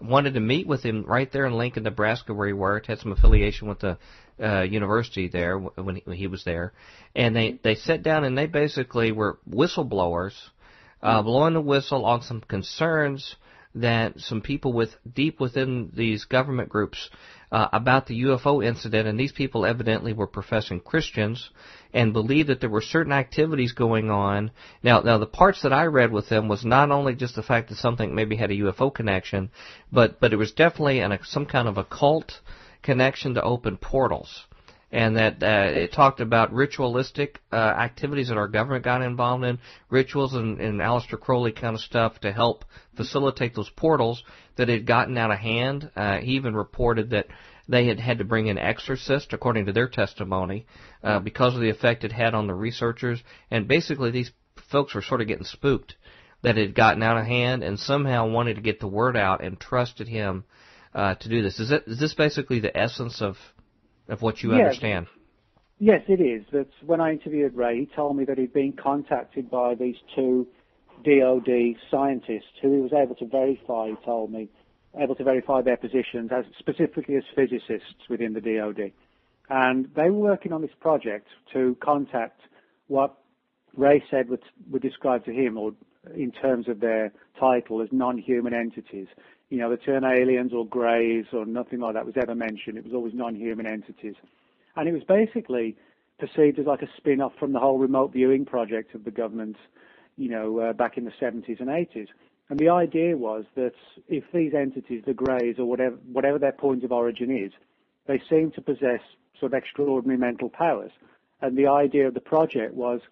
wanted 0.00 0.34
to 0.34 0.40
meet 0.40 0.66
with 0.66 0.82
him 0.82 1.04
right 1.04 1.32
there 1.32 1.46
in 1.46 1.54
Lincoln, 1.54 1.84
Nebraska, 1.84 2.34
where 2.34 2.46
he 2.46 2.52
worked, 2.52 2.86
had 2.86 2.98
some 2.98 3.12
affiliation 3.12 3.66
with 3.66 3.80
the 3.80 3.98
uh, 4.42 4.60
university 4.60 5.28
there 5.28 5.58
when 5.58 5.96
he, 5.96 6.02
when 6.04 6.16
he 6.16 6.26
was 6.26 6.44
there, 6.44 6.72
and 7.16 7.34
they 7.34 7.58
they 7.62 7.74
sat 7.74 8.02
down 8.02 8.24
and 8.24 8.36
they 8.36 8.46
basically 8.46 9.10
were 9.10 9.38
whistleblowers, 9.48 10.34
uh, 11.02 11.22
blowing 11.22 11.54
the 11.54 11.60
whistle 11.60 12.04
on 12.04 12.20
some 12.22 12.42
concerns 12.42 13.36
that 13.74 14.20
some 14.20 14.40
people 14.40 14.72
with 14.72 14.90
deep 15.10 15.40
within 15.40 15.90
these 15.94 16.24
government 16.24 16.68
groups 16.68 17.10
uh, 17.50 17.68
about 17.72 18.06
the 18.06 18.22
UFO 18.22 18.64
incident, 18.64 19.08
and 19.08 19.18
these 19.18 19.32
people 19.32 19.66
evidently 19.66 20.12
were 20.12 20.26
professing 20.26 20.80
Christians 20.80 21.50
and 21.92 22.12
believed 22.12 22.48
that 22.48 22.60
there 22.60 22.70
were 22.70 22.80
certain 22.80 23.12
activities 23.12 23.72
going 23.72 24.10
on. 24.10 24.50
Now, 24.82 25.00
now 25.00 25.18
the 25.18 25.26
parts 25.26 25.62
that 25.62 25.72
I 25.72 25.84
read 25.84 26.12
with 26.12 26.28
them 26.28 26.48
was 26.48 26.64
not 26.64 26.90
only 26.90 27.14
just 27.14 27.34
the 27.34 27.42
fact 27.42 27.68
that 27.68 27.76
something 27.76 28.14
maybe 28.14 28.36
had 28.36 28.50
a 28.50 28.56
UFO 28.56 28.92
connection, 28.92 29.50
but 29.90 30.20
but 30.20 30.32
it 30.32 30.36
was 30.36 30.52
definitely 30.52 31.00
an, 31.00 31.18
some 31.24 31.46
kind 31.46 31.68
of 31.68 31.78
occult 31.78 32.40
connection 32.82 33.34
to 33.34 33.42
open 33.42 33.76
portals 33.76 34.46
and 34.92 35.16
that 35.16 35.42
uh, 35.42 35.70
it 35.72 35.92
talked 35.92 36.20
about 36.20 36.52
ritualistic 36.52 37.40
uh, 37.50 37.56
activities 37.56 38.28
that 38.28 38.36
our 38.36 38.46
government 38.46 38.84
got 38.84 39.00
involved 39.00 39.42
in, 39.42 39.58
rituals 39.88 40.34
and, 40.34 40.60
and 40.60 40.80
Aleister 40.80 41.18
Crowley 41.18 41.52
kind 41.52 41.74
of 41.74 41.80
stuff 41.80 42.20
to 42.20 42.30
help 42.30 42.66
facilitate 42.94 43.54
those 43.54 43.70
portals 43.70 44.22
that 44.56 44.68
had 44.68 44.86
gotten 44.86 45.16
out 45.16 45.30
of 45.30 45.38
hand. 45.38 45.90
Uh, 45.96 46.18
he 46.18 46.32
even 46.32 46.54
reported 46.54 47.10
that 47.10 47.26
they 47.66 47.86
had 47.86 47.98
had 47.98 48.18
to 48.18 48.24
bring 48.24 48.48
in 48.48 48.58
exorcists, 48.58 49.32
according 49.32 49.64
to 49.64 49.72
their 49.72 49.88
testimony, 49.88 50.66
uh, 51.02 51.20
because 51.20 51.54
of 51.54 51.62
the 51.62 51.70
effect 51.70 52.04
it 52.04 52.12
had 52.12 52.34
on 52.34 52.46
the 52.46 52.54
researchers. 52.54 53.22
And 53.50 53.66
basically, 53.66 54.10
these 54.10 54.30
folks 54.70 54.94
were 54.94 55.02
sort 55.02 55.22
of 55.22 55.26
getting 55.26 55.44
spooked 55.44 55.96
that 56.42 56.58
it 56.58 56.66
had 56.66 56.74
gotten 56.74 57.02
out 57.02 57.16
of 57.16 57.24
hand, 57.24 57.62
and 57.62 57.78
somehow 57.78 58.28
wanted 58.28 58.56
to 58.56 58.60
get 58.60 58.80
the 58.80 58.88
word 58.88 59.16
out 59.16 59.42
and 59.42 59.58
trusted 59.58 60.08
him 60.08 60.44
uh, 60.92 61.14
to 61.14 61.28
do 61.30 61.40
this. 61.40 61.60
Is, 61.60 61.70
that, 61.70 61.84
is 61.86 61.98
this 61.98 62.14
basically 62.14 62.60
the 62.60 62.76
essence 62.76 63.22
of 63.22 63.36
of 64.12 64.22
what 64.22 64.42
you 64.42 64.50
Yes. 64.52 64.60
understand? 64.60 65.06
Yes, 65.78 66.02
it 66.06 66.20
is. 66.20 66.44
That's 66.52 66.82
when 66.82 67.00
I 67.00 67.12
interviewed 67.12 67.54
Ray. 67.56 67.80
He 67.80 67.86
told 67.86 68.16
me 68.16 68.24
that 68.26 68.38
he'd 68.38 68.52
been 68.52 68.72
contacted 68.72 69.50
by 69.50 69.74
these 69.74 69.96
two 70.14 70.46
DoD 71.02 71.76
scientists 71.90 72.52
who 72.60 72.72
he 72.72 72.80
was 72.80 72.92
able 72.92 73.16
to 73.16 73.26
verify. 73.26 73.88
He 73.88 73.96
told 74.04 74.30
me 74.30 74.48
able 74.96 75.14
to 75.16 75.24
verify 75.24 75.62
their 75.62 75.78
positions 75.78 76.30
as 76.30 76.44
specifically 76.58 77.16
as 77.16 77.24
physicists 77.34 78.08
within 78.08 78.34
the 78.34 78.40
DoD, 78.40 78.92
and 79.48 79.86
they 79.94 80.10
were 80.10 80.20
working 80.30 80.52
on 80.52 80.60
this 80.60 80.74
project 80.78 81.26
to 81.52 81.74
contact 81.80 82.42
what 82.88 83.18
Ray 83.74 84.04
said 84.10 84.28
would, 84.28 84.42
would 84.70 84.82
describe 84.82 85.24
to 85.24 85.32
him, 85.32 85.56
or 85.56 85.72
in 86.14 86.30
terms 86.30 86.68
of 86.68 86.80
their 86.80 87.10
title, 87.40 87.80
as 87.80 87.88
non-human 87.90 88.52
entities. 88.52 89.08
You 89.52 89.58
know, 89.58 89.68
the 89.68 89.76
term 89.76 90.02
aliens 90.02 90.54
or 90.54 90.64
greys 90.64 91.26
or 91.30 91.44
nothing 91.44 91.80
like 91.80 91.92
that 91.92 92.06
was 92.06 92.14
ever 92.16 92.34
mentioned. 92.34 92.78
It 92.78 92.84
was 92.84 92.94
always 92.94 93.12
non-human 93.12 93.66
entities. 93.66 94.14
And 94.76 94.88
it 94.88 94.92
was 94.92 95.02
basically 95.04 95.76
perceived 96.18 96.58
as 96.58 96.64
like 96.64 96.80
a 96.80 96.88
spin-off 96.96 97.34
from 97.38 97.52
the 97.52 97.58
whole 97.58 97.76
remote 97.76 98.14
viewing 98.14 98.46
project 98.46 98.94
of 98.94 99.04
the 99.04 99.10
government, 99.10 99.56
you 100.16 100.30
know, 100.30 100.58
uh, 100.58 100.72
back 100.72 100.96
in 100.96 101.04
the 101.04 101.12
70s 101.20 101.60
and 101.60 101.68
80s. 101.68 102.08
And 102.48 102.58
the 102.58 102.70
idea 102.70 103.14
was 103.18 103.44
that 103.54 103.74
if 104.08 104.24
these 104.32 104.54
entities, 104.54 105.02
the 105.04 105.12
greys 105.12 105.58
or 105.58 105.66
whatever, 105.66 105.96
whatever 106.10 106.38
their 106.38 106.52
point 106.52 106.82
of 106.82 106.90
origin 106.90 107.30
is, 107.30 107.52
they 108.06 108.22
seem 108.30 108.52
to 108.52 108.62
possess 108.62 109.02
sort 109.38 109.52
of 109.52 109.58
extraordinary 109.58 110.18
mental 110.18 110.48
powers. 110.48 110.92
And 111.42 111.58
the 111.58 111.66
idea 111.66 112.08
of 112.08 112.14
the 112.14 112.20
project 112.20 112.72
was, 112.72 113.02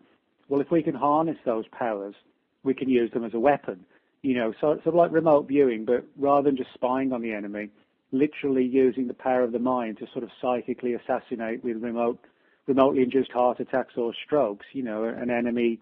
well, 0.49 0.62
if 0.62 0.70
we 0.70 0.82
can 0.82 0.94
harness 0.94 1.37
those 1.44 1.66
powers, 1.68 2.14
we 2.62 2.73
can 2.73 2.88
use 2.88 3.11
them 3.12 3.26
as 3.26 3.35
a 3.35 3.40
weapon. 3.40 3.85
You 4.22 4.34
know, 4.34 4.52
so 4.60 4.74
sort 4.74 4.86
of 4.86 4.94
like 4.94 5.12
remote 5.12 5.48
viewing, 5.48 5.84
but 5.84 6.04
rather 6.18 6.48
than 6.50 6.56
just 6.56 6.74
spying 6.74 7.12
on 7.12 7.22
the 7.22 7.32
enemy, 7.32 7.70
literally 8.12 8.64
using 8.64 9.06
the 9.06 9.14
power 9.14 9.42
of 9.42 9.52
the 9.52 9.58
mind 9.58 9.98
to 9.98 10.06
sort 10.12 10.24
of 10.24 10.30
psychically 10.42 10.94
assassinate 10.94 11.64
with 11.64 11.82
remote, 11.82 12.18
remotely 12.66 13.02
induced 13.02 13.32
heart 13.32 13.60
attacks 13.60 13.94
or 13.96 14.12
strokes. 14.26 14.66
You 14.72 14.82
know, 14.82 15.04
an 15.04 15.30
enemy 15.30 15.80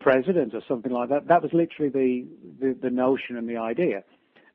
president 0.00 0.54
or 0.54 0.60
something 0.68 0.92
like 0.92 1.08
that. 1.08 1.28
That 1.28 1.42
was 1.42 1.52
literally 1.52 1.90
the, 1.90 2.26
the, 2.60 2.78
the 2.82 2.90
notion 2.90 3.36
and 3.36 3.48
the 3.48 3.56
idea. 3.56 4.04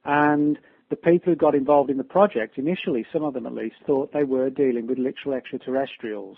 And 0.06 0.60
the 0.90 0.96
people 0.96 1.34
who 1.34 1.36
got 1.36 1.56
involved 1.56 1.90
in 1.90 1.98
the 1.98 2.04
project 2.04 2.58
initially, 2.58 3.06
some 3.12 3.24
of 3.24 3.34
them 3.34 3.46
at 3.46 3.54
least, 3.54 3.76
thought 3.86 4.14
they 4.14 4.24
were 4.24 4.50
dealing 4.50 4.88
with 4.88 5.00
literal 5.00 5.34
extraterrestrials. 5.34 6.38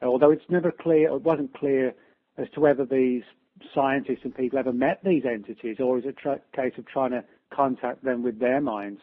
Although 0.00 0.30
it's 0.30 0.48
never 0.48 0.72
clear, 0.72 1.08
it 1.08 1.22
wasn't 1.22 1.52
clear 1.54 1.92
as 2.38 2.48
to 2.54 2.60
whether 2.60 2.86
these 2.86 3.22
scientists 3.74 4.20
and 4.24 4.34
people 4.34 4.58
ever 4.58 4.72
met 4.72 5.00
these 5.04 5.24
entities, 5.24 5.76
or 5.80 5.98
is 5.98 6.04
it 6.04 6.16
a 6.24 6.40
case 6.56 6.72
of 6.78 6.86
trying 6.86 7.10
to 7.12 7.24
contact 7.50 8.04
them 8.04 8.22
with 8.22 8.38
their 8.38 8.60
minds. 8.60 9.00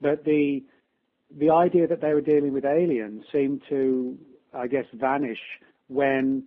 But 0.00 0.24
the 0.24 0.62
the 1.36 1.50
idea 1.50 1.88
that 1.88 2.00
they 2.00 2.14
were 2.14 2.20
dealing 2.20 2.52
with 2.52 2.64
aliens 2.64 3.24
seemed 3.32 3.62
to, 3.68 4.16
I 4.54 4.68
guess, 4.68 4.84
vanish 4.92 5.40
when 5.88 6.44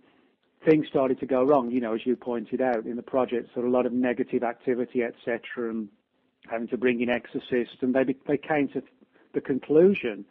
things 0.66 0.86
started 0.88 1.20
to 1.20 1.26
go 1.26 1.42
wrong. 1.42 1.70
You 1.70 1.80
know, 1.80 1.94
as 1.94 2.06
you 2.06 2.16
pointed 2.16 2.60
out 2.62 2.86
in 2.86 2.96
the 2.96 3.02
project, 3.02 3.52
sort 3.52 3.66
of 3.66 3.72
a 3.72 3.76
lot 3.76 3.86
of 3.86 3.92
negative 3.92 4.42
activity, 4.42 5.02
etc., 5.02 5.70
and 5.70 5.88
having 6.50 6.68
to 6.68 6.78
bring 6.78 7.00
in 7.00 7.10
exorcists, 7.10 7.76
and 7.80 7.94
they 7.94 8.04
they 8.26 8.38
came 8.38 8.68
to 8.68 8.82
the 9.34 9.40
conclusion 9.40 10.24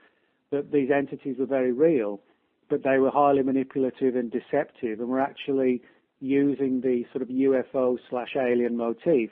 that 0.51 0.71
these 0.71 0.89
entities 0.89 1.38
were 1.38 1.45
very 1.45 1.71
real, 1.71 2.21
but 2.69 2.83
they 2.83 2.97
were 2.97 3.11
highly 3.11 3.43
manipulative 3.43 4.15
and 4.15 4.31
deceptive, 4.31 4.99
and 4.99 5.09
were 5.09 5.19
actually 5.19 5.81
using 6.19 6.81
the 6.81 7.05
sort 7.11 7.21
of 7.21 7.29
UFO 7.29 7.97
slash 8.09 8.35
alien 8.35 8.75
motif 8.75 9.29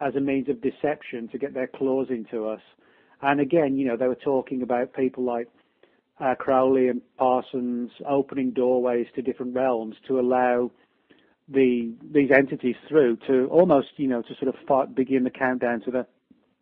as 0.00 0.14
a 0.14 0.20
means 0.20 0.48
of 0.48 0.60
deception 0.60 1.28
to 1.28 1.38
get 1.38 1.54
their 1.54 1.66
claws 1.66 2.08
into 2.10 2.46
us. 2.46 2.60
And 3.20 3.40
again, 3.40 3.76
you 3.76 3.86
know, 3.86 3.96
they 3.96 4.08
were 4.08 4.16
talking 4.16 4.62
about 4.62 4.94
people 4.94 5.24
like 5.24 5.48
uh, 6.20 6.34
Crowley 6.34 6.88
and 6.88 7.00
Parsons 7.16 7.90
opening 8.08 8.50
doorways 8.50 9.06
to 9.14 9.22
different 9.22 9.54
realms 9.54 9.96
to 10.08 10.20
allow 10.20 10.70
the 11.48 11.92
these 12.12 12.30
entities 12.30 12.76
through 12.88 13.16
to 13.26 13.46
almost, 13.50 13.88
you 13.96 14.08
know, 14.08 14.22
to 14.22 14.34
sort 14.40 14.48
of 14.48 14.54
fight, 14.66 14.94
begin 14.94 15.24
the 15.24 15.30
countdown 15.30 15.80
to 15.82 15.90
the 15.90 16.06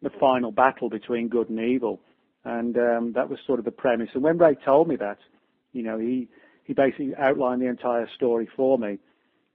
the 0.03 0.11
final 0.19 0.51
battle 0.51 0.89
between 0.89 1.29
good 1.29 1.51
and 1.51 1.61
evil. 1.61 2.01
And 2.45 2.77
um, 2.79 3.13
that 3.15 3.29
was 3.29 3.39
sort 3.47 3.59
of 3.59 3.67
the 3.67 3.71
premise. 3.71 4.09
And 4.15 4.23
when 4.23 4.39
Ray 4.39 4.57
told 4.65 4.89
me 4.89 4.97
that, 4.97 5.19
you 5.73 5.83
know, 5.83 5.99
he 5.99 6.29
he 6.65 6.73
basically 6.73 7.15
outlined 7.19 7.61
the 7.61 7.69
entire 7.69 8.09
story 8.17 8.49
for 8.57 8.79
me 8.79 8.99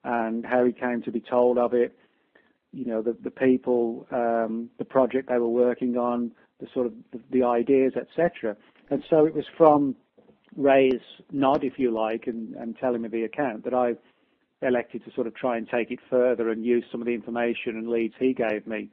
and 0.05 0.45
how 0.45 0.63
he 0.63 0.71
came 0.71 1.01
to 1.01 1.11
be 1.11 1.19
told 1.19 1.57
of 1.57 1.73
it, 1.73 1.97
you 2.71 2.85
know, 2.85 3.01
the, 3.01 3.17
the 3.23 3.31
people, 3.31 4.05
um, 4.11 4.69
the 4.77 4.85
project 4.85 5.29
they 5.29 5.37
were 5.37 5.49
working 5.49 5.97
on, 5.97 6.31
the 6.59 6.67
sort 6.73 6.85
of 6.85 6.93
the, 7.11 7.19
the 7.31 7.43
ideas, 7.43 7.93
etc. 7.95 8.55
And 8.91 9.03
so 9.09 9.25
it 9.25 9.33
was 9.33 9.45
from 9.57 9.95
Ray's 10.55 11.01
nod, 11.31 11.63
if 11.63 11.79
you 11.79 11.91
like, 11.91 12.27
and, 12.27 12.53
and 12.55 12.77
telling 12.77 13.01
me 13.01 13.09
the 13.09 13.23
account 13.23 13.63
that 13.63 13.73
I 13.73 13.95
elected 14.61 15.03
to 15.05 15.11
sort 15.13 15.25
of 15.25 15.35
try 15.35 15.57
and 15.57 15.67
take 15.67 15.89
it 15.89 15.99
further 16.09 16.49
and 16.49 16.63
use 16.63 16.83
some 16.91 17.01
of 17.01 17.07
the 17.07 17.13
information 17.13 17.75
and 17.75 17.89
leads 17.89 18.13
he 18.19 18.33
gave 18.33 18.67
me 18.67 18.89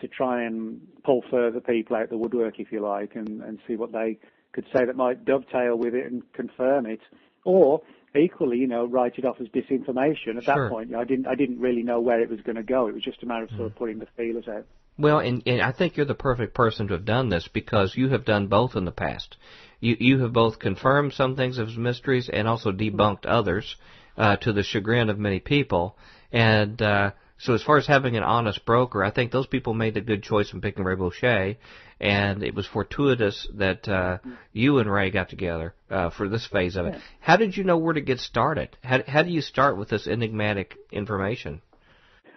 to 0.00 0.08
try 0.08 0.42
and 0.42 0.80
pull 1.04 1.22
further 1.30 1.60
people 1.60 1.96
out 1.96 2.10
the 2.10 2.18
woodwork, 2.18 2.58
if 2.58 2.72
you 2.72 2.80
like, 2.80 3.14
and, 3.14 3.42
and 3.42 3.58
see 3.66 3.76
what 3.76 3.92
they 3.92 4.18
could 4.52 4.64
say 4.74 4.84
that 4.84 4.96
might 4.96 5.24
dovetail 5.24 5.76
with 5.76 5.94
it 5.94 6.10
and 6.10 6.22
confirm 6.32 6.86
it. 6.86 7.00
Or 7.44 7.80
equally, 8.18 8.58
you 8.58 8.66
know, 8.66 8.86
write 8.86 9.18
it 9.18 9.24
off 9.24 9.40
as 9.40 9.48
disinformation. 9.48 10.36
At 10.36 10.44
sure. 10.44 10.64
that 10.64 10.70
point, 10.70 10.88
you 10.88 10.96
know, 10.96 11.00
I 11.00 11.04
didn't 11.04 11.26
I 11.26 11.34
didn't 11.34 11.60
really 11.60 11.82
know 11.82 12.00
where 12.00 12.20
it 12.20 12.28
was 12.28 12.40
going 12.40 12.56
to 12.56 12.62
go. 12.62 12.88
It 12.88 12.94
was 12.94 13.02
just 13.02 13.22
a 13.22 13.26
matter 13.26 13.44
of 13.44 13.50
sort 13.50 13.62
of 13.62 13.72
hmm. 13.72 13.78
putting 13.78 13.98
the 13.98 14.06
feelers 14.16 14.48
out. 14.48 14.66
Well, 14.98 15.20
and, 15.20 15.42
and 15.46 15.62
I 15.62 15.70
think 15.70 15.96
you're 15.96 16.06
the 16.06 16.14
perfect 16.14 16.54
person 16.54 16.88
to 16.88 16.94
have 16.94 17.04
done 17.04 17.28
this 17.28 17.46
because 17.46 17.96
you 17.96 18.08
have 18.08 18.24
done 18.24 18.48
both 18.48 18.74
in 18.74 18.84
the 18.84 18.90
past. 18.90 19.36
You 19.80 19.96
you 19.98 20.20
have 20.22 20.32
both 20.32 20.58
confirmed 20.58 21.12
some 21.12 21.36
things 21.36 21.58
as 21.58 21.76
mysteries 21.76 22.28
and 22.28 22.48
also 22.48 22.72
debunked 22.72 23.24
others 23.24 23.76
uh, 24.16 24.36
to 24.36 24.52
the 24.52 24.64
chagrin 24.64 25.08
of 25.08 25.18
many 25.18 25.38
people. 25.38 25.96
And 26.32 26.82
uh, 26.82 27.12
so, 27.38 27.54
as 27.54 27.62
far 27.62 27.76
as 27.78 27.86
having 27.86 28.16
an 28.16 28.22
honest 28.22 28.64
broker, 28.64 29.04
I 29.04 29.10
think 29.10 29.30
those 29.30 29.46
people 29.46 29.74
made 29.74 29.96
a 29.96 30.00
good 30.00 30.22
choice 30.22 30.52
in 30.52 30.60
picking 30.60 30.84
Ray 30.84 30.96
Boeche 30.96 31.56
and 32.00 32.42
it 32.42 32.54
was 32.54 32.66
fortuitous 32.66 33.48
that 33.54 33.88
uh, 33.88 34.18
you 34.52 34.78
and 34.78 34.90
Ray 34.90 35.10
got 35.10 35.28
together 35.28 35.74
uh, 35.90 36.10
for 36.10 36.28
this 36.28 36.46
phase 36.46 36.76
of 36.76 36.86
it. 36.86 36.94
Yeah. 36.94 37.00
How 37.20 37.36
did 37.36 37.56
you 37.56 37.64
know 37.64 37.76
where 37.76 37.94
to 37.94 38.00
get 38.00 38.20
started? 38.20 38.76
How, 38.82 39.02
how 39.06 39.22
do 39.22 39.30
you 39.30 39.40
start 39.40 39.76
with 39.76 39.88
this 39.88 40.06
enigmatic 40.06 40.76
information? 40.92 41.60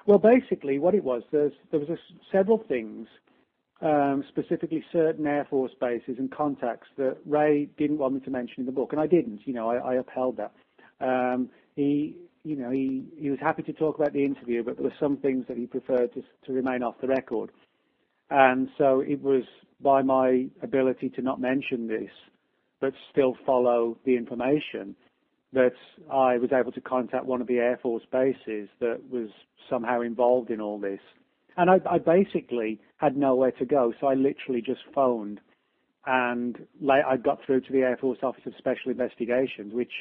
Well, 0.07 0.17
basically, 0.17 0.79
what 0.79 0.95
it 0.95 1.03
was, 1.03 1.21
there's, 1.31 1.53
there 1.69 1.79
was 1.79 1.89
a, 1.89 1.97
several 2.31 2.57
things, 2.57 3.07
um, 3.81 4.23
specifically 4.29 4.83
certain 4.91 5.27
Air 5.27 5.45
Force 5.47 5.73
bases 5.79 6.15
and 6.17 6.31
contacts 6.31 6.87
that 6.97 7.17
Ray 7.25 7.69
didn't 7.77 7.99
want 7.99 8.15
me 8.15 8.19
to 8.21 8.31
mention 8.31 8.61
in 8.61 8.65
the 8.65 8.71
book, 8.71 8.93
and 8.93 9.01
I 9.01 9.05
didn't. 9.05 9.41
You 9.45 9.53
know, 9.53 9.69
I, 9.69 9.93
I 9.93 9.95
upheld 9.95 10.37
that. 10.37 10.53
Um, 10.99 11.49
he, 11.75 12.15
you 12.43 12.55
know, 12.55 12.71
he, 12.71 13.05
he 13.17 13.29
was 13.29 13.39
happy 13.39 13.63
to 13.63 13.73
talk 13.73 13.97
about 13.97 14.13
the 14.13 14.25
interview, 14.25 14.63
but 14.63 14.77
there 14.77 14.83
were 14.83 14.93
some 14.99 15.17
things 15.17 15.45
that 15.47 15.57
he 15.57 15.67
preferred 15.67 16.13
to, 16.13 16.23
to 16.45 16.53
remain 16.53 16.83
off 16.83 16.95
the 17.01 17.07
record. 17.07 17.51
And 18.29 18.69
so 18.77 19.01
it 19.01 19.21
was 19.21 19.43
by 19.81 20.01
my 20.01 20.47
ability 20.61 21.09
to 21.09 21.21
not 21.21 21.39
mention 21.39 21.87
this, 21.87 22.09
but 22.79 22.93
still 23.11 23.35
follow 23.45 23.97
the 24.05 24.15
information, 24.15 24.95
that 25.53 25.73
I 26.11 26.37
was 26.37 26.51
able 26.53 26.71
to 26.71 26.81
contact 26.81 27.25
one 27.25 27.41
of 27.41 27.47
the 27.47 27.57
Air 27.57 27.77
Force 27.81 28.03
bases 28.11 28.69
that 28.79 29.01
was 29.09 29.29
somehow 29.69 30.01
involved 30.01 30.49
in 30.49 30.61
all 30.61 30.79
this. 30.79 31.01
And 31.57 31.69
I, 31.69 31.79
I 31.89 31.97
basically 31.97 32.79
had 32.97 33.17
nowhere 33.17 33.51
to 33.51 33.65
go, 33.65 33.93
so 33.99 34.07
I 34.07 34.13
literally 34.13 34.61
just 34.61 34.81
phoned 34.95 35.41
and 36.05 36.57
I 36.89 37.17
got 37.17 37.39
through 37.45 37.61
to 37.61 37.71
the 37.71 37.81
Air 37.81 37.97
Force 37.97 38.19
Office 38.23 38.43
of 38.45 38.53
Special 38.57 38.91
Investigations, 38.91 39.73
which 39.73 39.91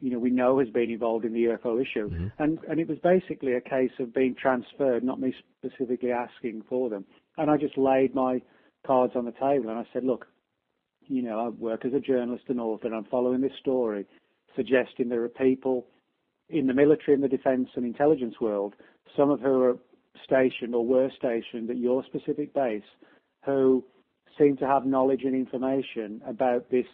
you 0.00 0.10
know 0.10 0.18
we 0.18 0.30
know 0.30 0.58
has 0.58 0.68
been 0.68 0.90
involved 0.90 1.24
in 1.24 1.32
the 1.32 1.44
UFO 1.44 1.80
issue, 1.80 2.10
mm-hmm. 2.10 2.28
and 2.38 2.58
and 2.68 2.80
it 2.80 2.88
was 2.88 2.98
basically 2.98 3.54
a 3.54 3.60
case 3.60 3.92
of 4.00 4.14
being 4.14 4.34
transferred, 4.34 5.04
not 5.04 5.20
me 5.20 5.34
specifically 5.58 6.12
asking 6.12 6.62
for 6.68 6.90
them. 6.90 7.04
And 7.38 7.50
I 7.50 7.56
just 7.56 7.78
laid 7.78 8.14
my 8.14 8.42
cards 8.86 9.14
on 9.16 9.24
the 9.24 9.32
table 9.32 9.70
and 9.70 9.78
I 9.78 9.86
said, 9.92 10.04
look, 10.04 10.26
you 11.06 11.22
know, 11.22 11.38
I 11.38 11.48
work 11.48 11.84
as 11.84 11.94
a 11.94 12.00
journalist 12.00 12.44
and 12.48 12.60
author 12.60 12.86
and 12.86 12.96
I'm 12.96 13.04
following 13.04 13.40
this 13.40 13.52
story 13.60 14.06
suggesting 14.56 15.08
there 15.08 15.22
are 15.22 15.28
people 15.28 15.86
in 16.48 16.66
the 16.66 16.74
military 16.74 17.14
and 17.14 17.22
the 17.22 17.28
defence 17.28 17.68
and 17.74 17.86
intelligence 17.86 18.34
world, 18.40 18.74
some 19.16 19.30
of 19.30 19.40
who 19.40 19.62
are 19.62 19.78
stationed 20.24 20.74
or 20.74 20.86
were 20.86 21.10
stationed 21.16 21.70
at 21.70 21.78
your 21.78 22.04
specific 22.04 22.52
base, 22.52 22.82
who 23.46 23.82
seem 24.38 24.56
to 24.58 24.66
have 24.66 24.84
knowledge 24.84 25.22
and 25.24 25.34
information 25.34 26.20
about 26.26 26.70
this 26.70 26.86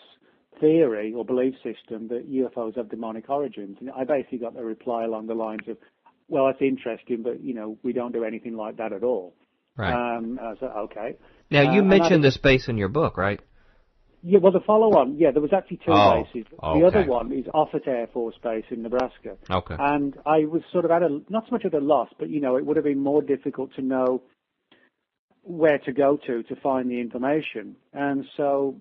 theory 0.61 1.13
or 1.15 1.25
belief 1.25 1.55
system 1.57 2.09
that 2.09 2.31
UFOs 2.31 2.77
have 2.77 2.91
demonic 2.91 3.29
origins. 3.29 3.77
And 3.81 3.91
I 3.91 4.05
basically 4.05 4.39
got 4.39 4.59
a 4.59 4.65
reply 4.65 5.05
along 5.05 5.27
the 5.27 5.35
lines 5.35 5.69
of, 5.69 5.77
well, 6.29 6.47
that's 6.47 6.61
interesting, 6.61 7.23
but, 7.23 7.43
you 7.43 7.55
know, 7.55 7.79
we 7.83 7.93
don't 7.93 8.13
do 8.13 8.25
anything 8.25 8.57
like 8.57 8.77
that 8.77 8.93
at 8.93 9.03
all. 9.03 9.35
Right. 9.77 10.17
Um, 10.17 10.39
I 10.43 10.55
said, 10.59 10.71
okay. 10.77 11.17
Now, 11.51 11.73
you 11.73 11.81
uh, 11.81 11.85
mentioned 11.85 12.23
this 12.23 12.37
base 12.37 12.69
in 12.69 12.77
your 12.77 12.89
book, 12.89 13.17
right? 13.17 13.41
Yeah, 14.23 14.41
well, 14.41 14.53
the 14.53 14.61
follow-on, 14.61 15.17
yeah, 15.17 15.31
there 15.31 15.41
was 15.41 15.53
actually 15.53 15.79
two 15.79 15.93
oh, 15.93 16.25
bases. 16.25 16.51
Okay. 16.61 16.81
The 16.81 16.87
other 16.87 17.05
one 17.05 17.33
is 17.33 17.45
Offutt 17.55 17.87
Air 17.87 18.09
Force 18.13 18.35
Base 18.43 18.65
in 18.71 18.83
Nebraska. 18.83 19.37
Okay. 19.49 19.77
And 19.79 20.17
I 20.27 20.41
was 20.41 20.63
sort 20.73 20.85
of 20.85 20.91
at 20.91 21.03
a, 21.03 21.21
not 21.29 21.45
so 21.45 21.53
much 21.53 21.65
at 21.65 21.73
a 21.73 21.79
loss, 21.79 22.09
but, 22.19 22.29
you 22.29 22.41
know, 22.41 22.57
it 22.57 22.67
would 22.67 22.77
have 22.77 22.85
been 22.85 23.01
more 23.01 23.23
difficult 23.23 23.75
to 23.77 23.83
know 23.83 24.23
where 25.43 25.79
to 25.79 25.93
go 25.93 26.19
to 26.27 26.43
to 26.43 26.57
find 26.57 26.91
the 26.91 27.01
information. 27.01 27.77
And 27.93 28.25
so, 28.37 28.81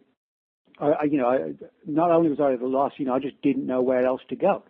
I, 0.79 0.85
I 0.87 1.03
you 1.03 1.17
know, 1.17 1.27
I, 1.27 1.53
not 1.85 2.11
only 2.11 2.29
was 2.29 2.39
I 2.39 2.53
at 2.53 2.61
a 2.61 2.67
loss, 2.67 2.93
you 2.97 3.05
know, 3.05 3.13
I 3.13 3.19
just 3.19 3.41
didn't 3.41 3.65
know 3.65 3.81
where 3.81 4.05
else 4.05 4.21
to 4.29 4.35
go. 4.35 4.63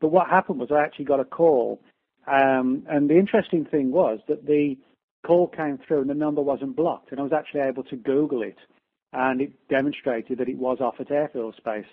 But 0.00 0.08
what 0.08 0.28
happened 0.28 0.60
was 0.60 0.70
I 0.70 0.82
actually 0.82 1.06
got 1.06 1.20
a 1.20 1.24
call. 1.24 1.80
Um, 2.26 2.84
and 2.88 3.08
the 3.08 3.18
interesting 3.18 3.64
thing 3.64 3.90
was 3.90 4.20
that 4.28 4.46
the 4.46 4.76
call 5.26 5.48
came 5.48 5.78
through 5.78 6.02
and 6.02 6.10
the 6.10 6.14
number 6.14 6.40
wasn't 6.40 6.76
blocked, 6.76 7.10
and 7.10 7.20
I 7.20 7.22
was 7.22 7.32
actually 7.32 7.60
able 7.60 7.82
to 7.84 7.96
Google 7.96 8.42
it, 8.42 8.58
and 9.12 9.40
it 9.40 9.52
demonstrated 9.68 10.38
that 10.38 10.48
it 10.48 10.58
was 10.58 10.78
Offutt 10.80 11.10
Air 11.10 11.30
Force 11.32 11.56
Base. 11.64 11.86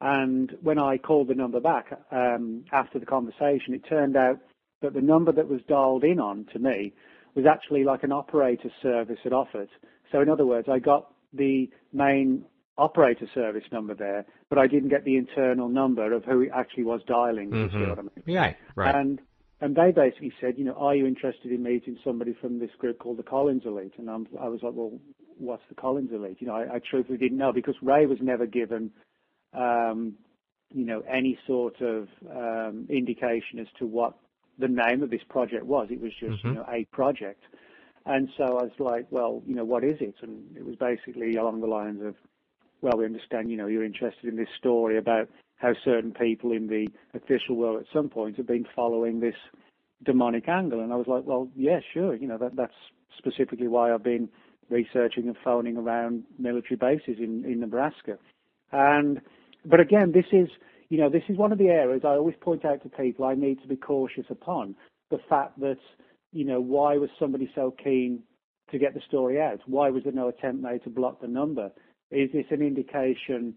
And 0.00 0.56
when 0.62 0.78
I 0.78 0.98
called 0.98 1.28
the 1.28 1.34
number 1.34 1.60
back 1.60 1.98
um, 2.10 2.64
after 2.72 2.98
the 2.98 3.06
conversation, 3.06 3.74
it 3.74 3.88
turned 3.88 4.16
out 4.16 4.38
that 4.82 4.94
the 4.94 5.00
number 5.00 5.32
that 5.32 5.48
was 5.48 5.60
dialed 5.68 6.04
in 6.04 6.20
on 6.20 6.46
to 6.52 6.58
me 6.58 6.92
was 7.34 7.46
actually 7.46 7.84
like 7.84 8.02
an 8.02 8.12
operator 8.12 8.70
service 8.82 9.18
at 9.24 9.32
Offutt. 9.32 9.68
So 10.12 10.20
in 10.20 10.28
other 10.28 10.46
words, 10.46 10.68
I 10.70 10.78
got 10.78 11.12
the 11.32 11.70
main 11.92 12.44
operator 12.78 13.26
service 13.34 13.64
number 13.72 13.94
there, 13.94 14.26
but 14.48 14.58
I 14.58 14.66
didn't 14.66 14.90
get 14.90 15.04
the 15.04 15.16
internal 15.16 15.68
number 15.68 16.12
of 16.12 16.24
who 16.24 16.42
it 16.42 16.50
actually 16.54 16.84
was 16.84 17.00
dialing. 17.06 17.50
Mm-hmm. 17.50 17.92
I 17.98 18.02
mean. 18.02 18.10
Yeah, 18.26 18.54
right. 18.74 18.94
And 18.94 19.20
and 19.60 19.74
they 19.74 19.90
basically 19.90 20.32
said, 20.40 20.58
you 20.58 20.64
know, 20.64 20.74
are 20.74 20.94
you 20.94 21.06
interested 21.06 21.50
in 21.50 21.62
meeting 21.62 21.98
somebody 22.04 22.36
from 22.40 22.58
this 22.58 22.70
group 22.78 22.98
called 22.98 23.16
the 23.16 23.22
Collins 23.22 23.62
Elite? 23.64 23.94
And 23.96 24.10
I'm, 24.10 24.26
i 24.38 24.48
was 24.48 24.60
like, 24.62 24.74
well, 24.74 24.92
what's 25.38 25.62
the 25.70 25.74
Collins 25.74 26.10
Elite? 26.12 26.36
You 26.40 26.48
know, 26.48 26.54
I, 26.54 26.74
I 26.74 26.80
truthfully 26.90 27.16
didn't 27.16 27.38
know 27.38 27.52
because 27.52 27.74
Ray 27.80 28.04
was 28.04 28.18
never 28.20 28.44
given, 28.44 28.90
um, 29.54 30.14
you 30.74 30.84
know, 30.84 31.02
any 31.10 31.38
sort 31.46 31.80
of 31.80 32.08
um, 32.30 32.86
indication 32.90 33.58
as 33.58 33.66
to 33.78 33.86
what 33.86 34.18
the 34.58 34.68
name 34.68 35.02
of 35.02 35.08
this 35.08 35.22
project 35.28 35.64
was. 35.64 35.88
It 35.90 36.02
was 36.02 36.12
just, 36.20 36.32
mm-hmm. 36.38 36.48
you 36.48 36.54
know, 36.54 36.66
a 36.70 36.84
project. 36.92 37.42
And 38.04 38.28
so 38.36 38.44
I 38.44 38.64
was 38.64 38.72
like, 38.78 39.06
well, 39.10 39.42
you 39.46 39.54
know, 39.54 39.64
what 39.64 39.84
is 39.84 39.96
it? 40.00 40.16
And 40.20 40.54
it 40.54 40.66
was 40.66 40.76
basically 40.76 41.36
along 41.36 41.60
the 41.60 41.66
lines 41.66 42.02
of, 42.04 42.14
well, 42.80 42.96
we 42.98 43.04
understand, 43.04 43.50
you 43.50 43.56
know, 43.56 43.66
you're 43.66 43.84
interested 43.84 44.28
in 44.28 44.36
this 44.36 44.48
story 44.58 44.98
about 44.98 45.28
how 45.56 45.72
certain 45.84 46.12
people 46.12 46.52
in 46.52 46.66
the 46.66 46.86
official 47.14 47.56
world 47.56 47.80
at 47.80 47.86
some 47.92 48.08
point 48.08 48.36
have 48.36 48.46
been 48.46 48.66
following 48.74 49.20
this 49.20 49.34
demonic 50.04 50.48
angle. 50.48 50.80
And 50.80 50.92
I 50.92 50.96
was 50.96 51.06
like, 51.06 51.24
well, 51.24 51.48
yeah, 51.56 51.80
sure. 51.94 52.14
You 52.14 52.28
know, 52.28 52.38
that, 52.38 52.56
that's 52.56 52.74
specifically 53.16 53.68
why 53.68 53.92
I've 53.92 54.04
been 54.04 54.28
researching 54.68 55.28
and 55.28 55.36
phoning 55.42 55.76
around 55.76 56.24
military 56.38 56.76
bases 56.76 57.16
in, 57.18 57.44
in 57.44 57.60
Nebraska. 57.60 58.18
And, 58.72 59.20
but 59.64 59.80
again, 59.80 60.12
this 60.12 60.26
is, 60.32 60.48
you 60.88 60.98
know, 60.98 61.08
this 61.08 61.22
is 61.28 61.38
one 61.38 61.52
of 61.52 61.58
the 61.58 61.68
areas 61.68 62.02
I 62.04 62.10
always 62.10 62.36
point 62.40 62.64
out 62.64 62.82
to 62.82 62.88
people 62.88 63.24
I 63.24 63.34
need 63.34 63.62
to 63.62 63.68
be 63.68 63.76
cautious 63.76 64.26
upon. 64.28 64.74
The 65.10 65.18
fact 65.28 65.58
that, 65.60 65.78
you 66.32 66.44
know, 66.44 66.60
why 66.60 66.96
was 66.98 67.10
somebody 67.18 67.50
so 67.54 67.74
keen 67.82 68.22
to 68.70 68.78
get 68.78 68.94
the 68.94 69.00
story 69.08 69.40
out? 69.40 69.60
Why 69.66 69.90
was 69.90 70.02
there 70.02 70.12
no 70.12 70.28
attempt 70.28 70.62
made 70.62 70.82
to 70.84 70.90
block 70.90 71.20
the 71.20 71.28
number? 71.28 71.70
Is 72.10 72.30
this 72.32 72.46
an 72.50 72.62
indication 72.62 73.54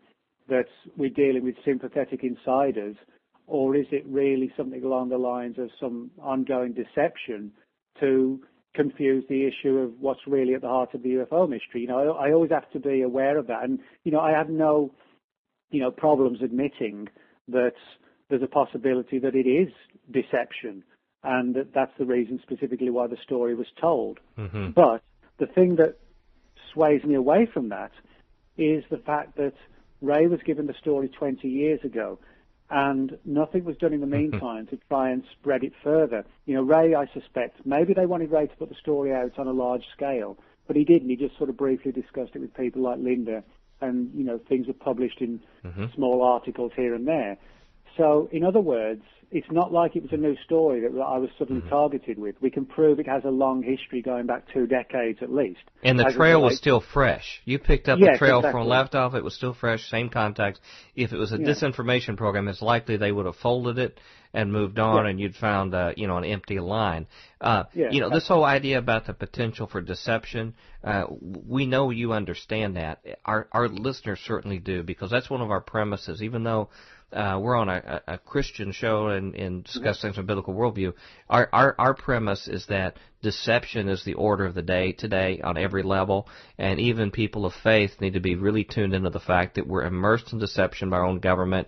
that 0.48 0.66
we're 0.98 1.10
dealing 1.10 1.44
with 1.44 1.56
sympathetic 1.64 2.24
insiders, 2.24 2.96
or 3.48 3.76
is 3.76 3.86
it 3.92 4.04
really 4.08 4.52
something 4.58 4.84
along 4.84 5.10
the 5.10 5.18
lines 5.18 5.58
of 5.58 5.70
some 5.80 6.12
ongoing 6.22 6.74
deception 6.74 7.52
to 8.00 8.40
confuse 8.76 9.24
the 9.30 9.46
issue 9.48 9.78
of 9.78 9.92
what's 10.00 10.22
really 10.28 10.54
at 10.54 10.62
the 10.62 10.68
heart 10.68 10.94
of 10.94 11.04
the 11.04 11.10
UFO 11.10 11.48
mystery? 11.48 11.82
You 11.82 11.88
know, 11.88 12.14
I, 12.14 12.28
I 12.28 12.34
always 12.34 12.52
have 12.52 12.70
to 12.72 12.80
be 12.80 13.02
aware 13.02 13.38
of 13.38 13.48
that, 13.48 13.64
and 13.64 13.80
you 14.04 14.12
know, 14.12 14.20
I 14.20 14.32
have 14.32 14.50
no, 14.50 14.94
you 15.70 15.80
know, 15.80 15.92
problems 15.92 16.40
admitting 16.44 17.08
that 17.48 17.74
there's 18.30 18.44
a 18.44 18.48
possibility 18.48 19.20
that 19.20 19.36
it 19.36 19.48
is 19.48 19.70
deception, 20.12 20.84
and 21.24 21.56
that 21.56 21.74
that's 21.74 21.92
the 21.98 22.06
reason 22.06 22.40
specifically 22.44 22.90
why 22.90 23.08
the 23.08 23.18
story 23.24 23.56
was 23.56 23.68
told. 23.80 24.20
Mm-hmm. 24.38 24.72
But 24.72 25.02
the 25.40 25.48
thing 25.48 25.76
that 25.78 25.98
sways 26.74 27.04
me 27.04 27.16
away 27.16 27.48
from 27.52 27.70
that 27.70 27.92
is 28.60 28.84
the 28.90 28.98
fact 28.98 29.38
that 29.38 29.54
Ray 30.02 30.28
was 30.28 30.40
given 30.46 30.68
the 30.68 30.74
story 30.82 31.08
20 31.10 31.48
years 31.48 31.80
ago, 31.84 32.20
and 32.70 33.18
nothing 33.26 33.64
was 33.66 33.78
done 33.78 33.94
in 33.94 34.02
the 34.02 34.06
Mm-hmm. 34.06 34.32
meantime 34.32 34.68
to 34.68 34.78
try 34.90 35.10
and 35.10 35.24
spread 35.40 35.64
it 35.64 35.74
further. 35.84 36.24
You 36.46 36.56
know, 36.56 36.62
Ray, 36.64 36.94
I 36.94 37.08
suspect, 37.14 37.66
maybe 37.66 37.94
they 37.94 38.06
wanted 38.06 38.32
Ray 38.32 38.48
to 38.48 38.56
put 38.56 38.70
the 38.70 38.76
story 38.76 39.14
out 39.14 39.38
on 39.40 39.48
a 39.48 39.52
large 39.52 39.84
scale, 39.96 40.38
but 40.68 40.76
he 40.76 40.84
didn't. 40.84 41.10
He 41.10 41.16
just 41.16 41.38
sort 41.38 41.50
of 41.50 41.58
briefly 41.58 41.92
discussed 41.92 42.32
it 42.36 42.40
with 42.40 42.54
people 42.54 42.82
like 42.84 43.00
Linda, 43.00 43.44
and 43.82 44.12
you 44.14 44.24
know, 44.24 44.40
things 44.50 44.68
were 44.68 44.74
published 44.74 45.22
in 45.22 45.40
Mm-hmm. 45.66 45.86
small 45.96 46.24
articles 46.24 46.72
here 46.76 46.94
and 46.96 47.08
there. 47.08 47.38
So, 48.00 48.30
in 48.32 48.44
other 48.46 48.62
words, 48.62 49.04
it's 49.32 49.52
not 49.52 49.72
like 49.72 49.96
it 49.96 50.02
was 50.02 50.12
a 50.12 50.18
new 50.18 50.36
story 50.46 50.80
that 50.82 50.88
I 51.00 51.18
was 51.20 51.30
suddenly 51.38 51.62
Mm-hmm. 51.62 51.70
targeted 51.70 52.18
with. 52.18 52.36
We 52.42 52.50
can 52.50 52.66
prove 52.66 53.00
it 53.00 53.08
has 53.08 53.24
a 53.26 53.30
long 53.30 53.62
history 53.62 54.02
going 54.02 54.26
back 54.26 54.46
two 54.52 54.66
decades 54.66 55.20
at 55.22 55.32
least. 55.32 55.60
And 55.84 56.00
the 56.00 56.08
As 56.08 56.16
trail 56.16 56.42
was 56.42 56.58
still 56.58 56.80
fresh. 56.82 57.42
You 57.46 57.60
picked 57.60 57.88
up 57.90 58.00
the 58.00 58.16
trail 58.18 58.40
exactly. 58.40 58.52
from 58.62 58.68
left 58.68 58.96
off; 58.96 59.14
it 59.14 59.24
was 59.24 59.36
still 59.36 59.54
fresh, 59.54 59.88
same 59.90 60.10
contacts. 60.10 60.60
If 60.96 61.14
it 61.14 61.18
was 61.18 61.32
a 61.32 61.38
Yeah. 61.38 61.48
disinformation 61.50 62.18
program, 62.18 62.48
it's 62.48 62.62
likely 62.64 62.98
they 62.98 63.12
would 63.12 63.28
have 63.28 63.36
folded 63.36 63.78
it 63.78 64.00
and 64.34 64.52
moved 64.52 64.80
on, 64.80 65.04
Yeah. 65.04 65.10
and 65.12 65.20
you'd 65.20 65.36
found 65.36 65.76
uh, 65.76 65.94
you 65.96 66.08
know 66.08 66.18
an 66.18 66.24
empty 66.26 66.60
line. 66.60 67.06
Uh, 67.42 67.66
Yeah, 67.76 67.92
you 67.92 68.00
know 68.02 68.10
this 68.10 68.28
whole 68.28 68.46
idea 68.46 68.78
about 68.80 69.06
the 69.06 69.14
potential 69.14 69.68
for 69.68 69.82
deception. 69.82 70.56
Uh, 70.84 71.04
we 71.56 71.66
know 71.68 71.92
you 71.92 72.14
understand 72.14 72.78
that. 72.78 73.02
Our 73.26 73.48
our 73.52 73.68
listeners 73.68 74.20
certainly 74.26 74.58
do 74.60 74.82
because 74.82 75.12
that's 75.12 75.30
one 75.30 75.42
of 75.42 75.52
our 75.52 75.62
premises. 75.62 76.24
Even 76.24 76.44
though 76.44 76.70
uh, 77.12 77.40
we're 77.42 77.56
on 77.56 77.70
a, 77.70 78.02
a 78.08 78.18
Christian 78.20 78.72
show 78.72 79.08
and, 79.08 79.34
and 79.34 79.64
discuss 79.64 80.02
things 80.02 80.16
from 80.16 80.28
biblical 80.28 80.54
worldview. 80.54 80.94
Our, 81.28 81.50
our 81.52 81.76
our 81.80 81.94
premise 81.96 82.48
is 82.48 82.68
that 82.68 82.98
deception 83.24 83.90
is 83.90 84.04
the 84.04 84.14
order 84.14 84.46
of 84.46 84.54
the 84.54 84.62
day 84.62 84.92
today 84.92 85.42
on 85.44 85.58
every 85.58 85.82
level, 85.82 86.28
and 86.58 86.80
even 86.80 87.10
people 87.10 87.46
of 87.46 87.54
faith 87.64 88.00
need 88.00 88.14
to 88.14 88.20
be 88.20 88.36
really 88.36 88.64
tuned 88.64 88.94
into 88.94 89.10
the 89.10 89.20
fact 89.20 89.56
that 89.56 89.68
we're 89.68 89.86
immersed 89.86 90.32
in 90.34 90.40
deception 90.40 90.92
by 90.92 90.98
our 90.98 91.06
own 91.06 91.20
government, 91.20 91.68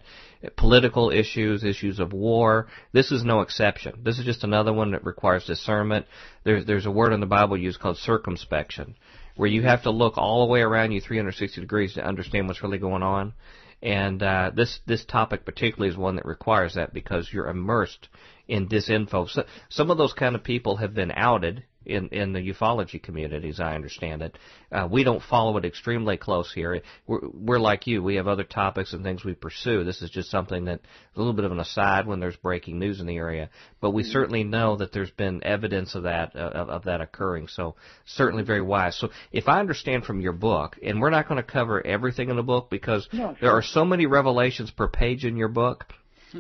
political 0.58 1.10
issues, 1.10 1.64
issues 1.64 2.00
of 2.00 2.14
war. 2.14 2.68
This 2.94 3.12
is 3.12 3.24
no 3.24 3.42
exception. 3.42 4.02
This 4.04 4.20
is 4.20 4.26
just 4.26 4.44
another 4.44 4.74
one 4.74 4.92
that 4.92 5.06
requires 5.06 5.46
discernment. 5.46 6.06
There's 6.44 6.66
there's 6.66 6.86
a 6.86 6.92
word 6.92 7.14
in 7.14 7.20
the 7.20 7.26
Bible 7.26 7.58
used 7.58 7.80
called 7.80 7.98
circumspection, 7.98 8.96
where 9.36 9.50
you 9.50 9.64
have 9.64 9.84
to 9.84 9.92
look 9.92 10.20
all 10.20 10.46
the 10.46 10.52
way 10.52 10.62
around 10.62 10.92
you 10.92 11.02
360 11.02 11.62
degrees 11.62 11.96
to 11.96 12.06
understand 12.06 12.48
what's 12.48 12.62
really 12.62 12.78
going 12.78 13.02
on. 13.02 13.34
And 13.82 14.22
uh, 14.22 14.52
this 14.54 14.80
this 14.86 15.06
topic 15.06 15.44
particularly 15.46 15.92
is 15.92 15.98
one 15.98 16.16
that 16.18 16.26
requires 16.26 16.76
that 16.76 16.94
because 16.94 17.32
you're 17.34 17.48
immersed 17.48 18.10
in 18.48 18.68
disinfo. 18.68 19.28
So, 19.30 19.46
some 19.70 19.90
of 19.90 19.98
those 19.98 20.14
kind 20.14 20.36
of 20.36 20.44
people 20.44 20.78
have 20.78 20.94
been 20.94 21.12
outed 21.16 21.64
in 21.86 22.10
in 22.10 22.34
the 22.34 22.40
ufology 22.40 23.02
community, 23.02 23.50
as 23.50 23.60
I 23.60 23.76
understand 23.76 24.22
it. 24.22 24.38
Uh, 24.72 24.88
we 24.90 25.04
don't 25.04 25.22
follow 25.22 25.58
it 25.58 25.66
extremely 25.66 26.18
close 26.18 26.52
here. 26.54 26.82
We're, 27.08 27.28
we're 27.34 27.60
like 27.60 27.88
you. 27.88 28.04
We 28.04 28.16
have 28.16 28.28
other 28.28 28.44
topics 28.44 28.94
and 28.94 29.04
things 29.04 29.24
we 29.24 29.34
pursue. 29.34 29.84
This 29.84 30.02
is 30.02 30.10
just 30.10 30.30
something 30.30 30.66
that 30.66 30.82
a 31.16 31.20
little 31.20 31.34
bit 31.34 31.46
of 31.46 31.52
an 31.52 31.60
aside 31.60 32.08
when 32.08 32.20
there's 32.20 32.36
breaking 32.36 32.80
news 32.80 33.00
in 33.00 33.08
the 33.08 33.18
area. 33.18 33.50
But 33.80 33.92
we 33.92 34.04
certainly 34.04 34.44
know 34.44 34.78
that 34.78 34.94
there's 34.94 35.12
been 35.12 35.44
evidence 35.44 35.96
of 35.96 36.04
that 36.04 36.36
uh, 36.36 36.40
of, 36.40 36.70
of 36.70 36.84
that 36.86 37.02
occurring. 37.02 37.48
So 37.48 37.76
certainly 38.06 38.44
very 38.44 38.62
wise. 38.62 38.98
So 38.98 39.10
if 39.32 39.48
I 39.48 39.60
understand 39.60 40.06
from 40.06 40.22
your 40.22 40.34
book, 40.34 40.78
and 40.84 41.02
we're 41.02 41.10
not 41.10 41.28
going 41.28 41.44
to 41.44 41.52
cover 41.52 41.86
everything 41.86 42.30
in 42.30 42.36
the 42.36 42.44
book 42.44 42.70
because 42.70 43.08
No, 43.12 43.36
there 43.42 43.52
are 43.52 43.64
so 43.64 43.86
many 43.86 44.06
revelations 44.06 44.72
per 44.72 44.88
page 44.88 45.26
in 45.26 45.36
your 45.36 45.50
book 45.50 45.86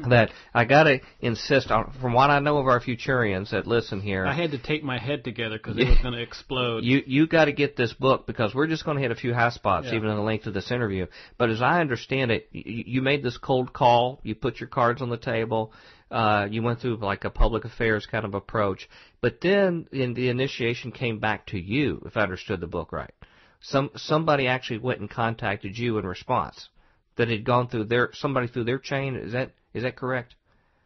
that 0.10 0.32
I 0.54 0.65
got 0.65 0.84
to 0.84 0.99
insist 1.19 1.71
on. 1.71 1.93
From 2.01 2.13
what 2.13 2.30
I 2.30 2.39
know 2.39 2.58
of 2.58 2.67
our 2.67 2.80
futurians 2.80 3.51
that 3.51 3.67
listen 3.67 4.01
here, 4.01 4.25
I 4.25 4.34
had 4.34 4.51
to 4.51 4.58
take 4.58 4.84
my 4.84 4.97
head 4.97 5.23
together 5.23 5.58
because 5.58 5.77
it 5.77 5.88
was 5.89 5.97
going 5.99 6.13
to 6.13 6.21
explode. 6.21 6.84
you 6.84 7.01
you 7.06 7.27
got 7.27 7.45
to 7.45 7.51
get 7.51 7.75
this 7.75 7.93
book 7.93 8.25
because 8.27 8.54
we're 8.56 8.67
just 8.67 8.86
going 8.86 8.97
to 8.97 9.01
hit 9.01 9.12
a 9.12 9.15
few 9.15 9.34
high 9.34 9.49
spots 9.49 9.88
Yeah. 9.89 9.95
even 9.95 10.10
in 10.10 10.15
the 10.15 10.21
length 10.21 10.47
of 10.47 10.54
this 10.54 10.71
interview. 10.71 11.08
But 11.38 11.49
as 11.49 11.62
I 11.62 11.82
understand 11.82 12.32
it, 12.32 12.49
you, 12.51 12.84
you 12.88 13.01
made 13.01 13.23
this 13.23 13.38
cold 13.38 13.73
call. 13.73 14.19
You 14.23 14.36
put 14.36 14.60
your 14.60 14.69
cards 14.69 15.01
on 15.01 15.10
the 15.10 15.17
table. 15.17 15.73
Uh, 16.10 16.47
you 16.49 16.62
went 16.62 16.80
through 16.82 16.97
like 16.97 17.23
a 17.23 17.30
public 17.30 17.63
affairs 17.63 18.06
kind 18.06 18.25
of 18.25 18.34
approach. 18.34 18.89
But 19.21 19.39
then 19.41 19.88
in 19.93 20.13
the 20.13 20.27
initiation 20.30 20.91
came 20.91 21.19
back 21.19 21.47
to 21.47 21.58
you, 21.60 22.01
if 22.06 22.17
I 22.17 22.21
understood 22.21 22.60
the 22.60 22.67
book 22.67 22.91
right. 22.91 23.13
Some 23.62 23.91
somebody 23.95 24.47
actually 24.47 24.80
went 24.80 24.99
and 24.99 25.10
contacted 25.10 25.77
you 25.77 25.97
in 25.99 26.06
response 26.06 26.67
that 27.15 27.30
had 27.30 27.45
gone 27.45 27.67
through 27.67 27.86
their 27.86 28.10
somebody 28.13 28.47
through 28.47 28.63
their 28.63 28.80
chain. 28.80 29.15
Is 29.15 29.34
that 29.34 29.51
is 29.73 29.84
that 29.84 29.95
correct? 29.95 30.36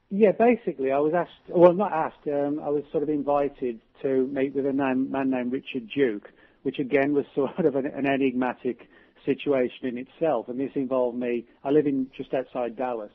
Yeah, 0.10 0.32
basically, 0.32 0.92
I 0.92 1.00
was 1.00 1.14
asked, 1.16 1.50
well, 1.50 1.74
not 1.74 1.92
asked, 1.92 2.28
um, 2.28 2.60
I 2.64 2.70
was 2.70 2.84
sort 2.92 3.04
of 3.04 3.10
invited 3.10 3.80
to 4.02 4.28
meet 4.28 4.54
with 4.54 4.66
a 4.66 4.74
man, 4.74 5.12
man 5.12 5.32
named 5.32 5.52
Richard 5.52 5.90
Duke, 5.94 6.30
which 6.64 6.80
again 6.80 7.14
was 7.14 7.26
sort 7.36 7.66
of 7.66 7.76
an, 7.76 7.86
an 7.88 8.06
enigmatic 8.06 8.88
situation 9.26 9.88
in 9.88 9.98
itself. 9.98 10.48
And 10.48 10.60
this 10.60 10.72
involved 10.76 11.18
me, 11.18 11.46
I 11.64 11.72
live 11.72 11.88
in 11.88 12.08
just 12.16 12.34
outside 12.34 12.76
Dallas, 12.76 13.12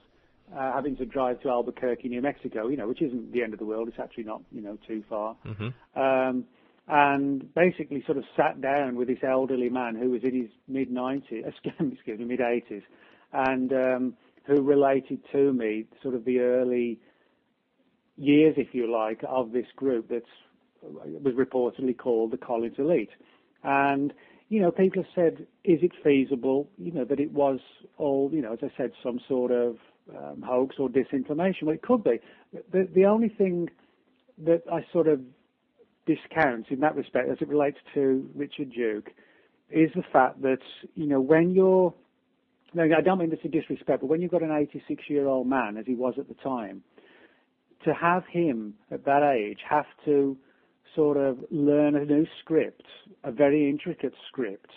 uh, 0.55 0.73
having 0.73 0.97
to 0.97 1.07
drive 1.07 1.41
to 1.43 1.49
Albuquerque, 1.49 2.09
New 2.09 2.21
Mexico, 2.21 2.67
you 2.67 2.77
know, 2.77 2.89
which 2.89 3.03
isn't 3.03 3.33
the 3.33 3.43
end 3.43 3.53
of 3.53 3.61
the 3.61 3.65
world. 3.65 3.87
It's 3.89 4.01
actually 4.01 4.25
not, 4.25 4.43
you 4.51 4.61
know, 4.61 4.77
too 4.87 5.05
far. 5.09 5.37
Mm-hmm. 5.47 6.01
Um, 6.01 6.45
and 6.89 7.55
basically 7.55 8.03
sort 8.05 8.19
of 8.19 8.25
sat 8.37 8.61
down 8.61 8.97
with 8.97 9.07
this 9.07 9.23
elderly 9.23 9.69
man 9.69 9.95
who 9.95 10.11
was 10.11 10.25
in 10.25 10.35
his 10.35 10.51
mid 10.67 10.91
90s, 10.91 11.47
excuse 11.93 12.19
me, 12.19 12.25
mid 12.25 12.41
80s, 12.41 12.83
and 13.33 13.73
um, 13.73 14.15
who 14.51 14.63
related 14.63 15.21
to 15.31 15.53
me 15.53 15.87
sort 16.03 16.15
of 16.15 16.25
the 16.25 16.41
early 16.41 16.99
years, 18.17 18.55
if 18.57 18.75
you 18.75 18.91
like, 18.91 19.21
of 19.29 19.53
this 19.53 19.67
group 19.77 20.09
that 20.09 20.25
was 20.83 21.35
reportedly 21.35 21.97
called 21.97 22.33
the 22.33 22.37
Collins 22.37 22.75
Elite. 22.79 23.11
And, 23.63 24.13
you 24.49 24.61
know, 24.61 24.73
people 24.73 25.03
have 25.03 25.13
said, 25.15 25.47
is 25.63 25.79
it 25.83 25.93
feasible, 26.03 26.69
you 26.79 26.91
know, 26.91 27.05
that 27.05 27.21
it 27.21 27.31
was 27.31 27.61
all, 27.97 28.29
you 28.33 28.43
know, 28.43 28.55
as 28.55 28.59
I 28.63 28.73
said, 28.77 28.91
some 29.03 29.21
sort 29.29 29.53
of 29.53 29.77
um, 30.19 30.43
hoax 30.43 30.77
or 30.81 30.89
disinformation? 30.89 31.63
Well, 31.63 31.75
it 31.75 31.83
could 31.83 32.03
be. 32.03 32.19
The, 32.73 32.89
the 32.93 33.05
only 33.05 33.29
thing 33.29 33.71
that 34.39 34.63
I 34.73 34.85
sort 34.93 35.07
of 35.07 35.21
discount 36.07 36.67
in 36.71 36.81
that 36.81 36.97
respect, 36.97 37.29
as 37.29 37.39
it 37.41 37.49
relates 37.49 37.79
to 37.95 38.29
Richard 38.35 38.73
Duke, 38.73 39.11
is 39.71 39.91
the 39.95 40.03
fact 40.13 40.43
that, 40.43 40.59
you 40.97 41.07
know, 41.07 41.21
when 41.21 41.53
you're 41.53 41.95
no, 42.75 42.85
I 42.85 43.01
don't 43.01 43.19
mean 43.19 43.31
this 43.31 43.41
in 43.43 43.51
disrespect, 43.51 44.01
but 44.01 44.07
when 44.07 44.21
you've 44.21 44.31
got 44.31 44.43
an 44.43 44.51
86 44.51 45.05
year 45.09 45.27
old 45.27 45.47
man, 45.47 45.77
as 45.77 45.87
he 45.87 45.95
was 45.95 46.15
at 46.19 46.29
the 46.29 46.35
time, 46.35 46.83
to 47.85 47.95
have 47.95 48.25
him 48.31 48.75
at 48.91 49.05
that 49.05 49.23
age 49.23 49.59
have 49.69 49.87
to 50.05 50.37
sort 50.95 51.17
of 51.17 51.39
learn 51.51 51.97
a 51.97 52.05
new 52.05 52.27
script, 52.41 52.85
a 53.25 53.33
very 53.33 53.69
intricate 53.71 54.13
script 54.29 54.71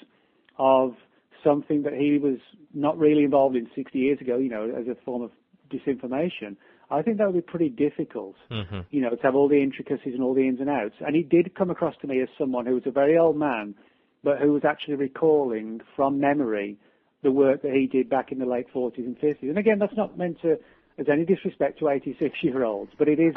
of 0.57 0.95
something 1.43 1.83
that 1.83 1.93
he 1.93 2.17
was 2.17 2.37
not 2.73 2.97
really 2.97 3.23
involved 3.23 3.55
in 3.55 3.67
60 3.75 3.97
years 3.97 4.21
ago, 4.21 4.37
you 4.37 4.49
know, 4.49 4.71
as 4.79 4.87
a 4.87 4.95
form 5.03 5.21
of 5.21 5.31
disinformation, 5.71 6.55
I 6.89 7.01
think 7.01 7.17
that 7.17 7.25
would 7.25 7.35
be 7.35 7.41
pretty 7.41 7.69
difficult, 7.69 8.35
Mm-hmm. 8.51 8.81
you 8.91 9.01
know, 9.01 9.09
to 9.09 9.21
have 9.23 9.35
all 9.35 9.49
the 9.49 9.61
intricacies 9.61 10.13
and 10.13 10.21
all 10.21 10.33
the 10.33 10.47
ins 10.47 10.59
and 10.59 10.69
outs. 10.69 10.95
And 10.99 11.15
he 11.15 11.23
did 11.23 11.55
come 11.55 11.69
across 11.69 11.95
to 12.01 12.07
me 12.07 12.21
as 12.21 12.29
someone 12.37 12.65
who 12.65 12.75
was 12.75 12.83
a 12.85 12.91
very 12.91 13.17
old 13.17 13.37
man, 13.37 13.75
but 14.23 14.39
who 14.39 14.53
was 14.53 14.63
actually 14.63 14.95
recalling 14.95 15.81
from 15.95 16.19
memory 16.19 16.77
the 17.23 17.31
work 17.31 17.61
that 17.63 17.73
he 17.73 17.87
did 17.87 18.09
back 18.09 18.31
in 18.31 18.39
the 18.39 18.45
late 18.45 18.67
40s 18.73 18.97
and 18.97 19.17
50s. 19.19 19.43
And 19.43 19.57
again, 19.57 19.79
that's 19.79 19.95
not 19.97 20.17
meant 20.17 20.41
to, 20.41 20.57
as 20.97 21.07
any 21.11 21.25
disrespect 21.25 21.79
to 21.79 21.89
86 21.89 22.37
year 22.43 22.63
olds, 22.63 22.91
but 22.97 23.07
it 23.07 23.19
is, 23.19 23.33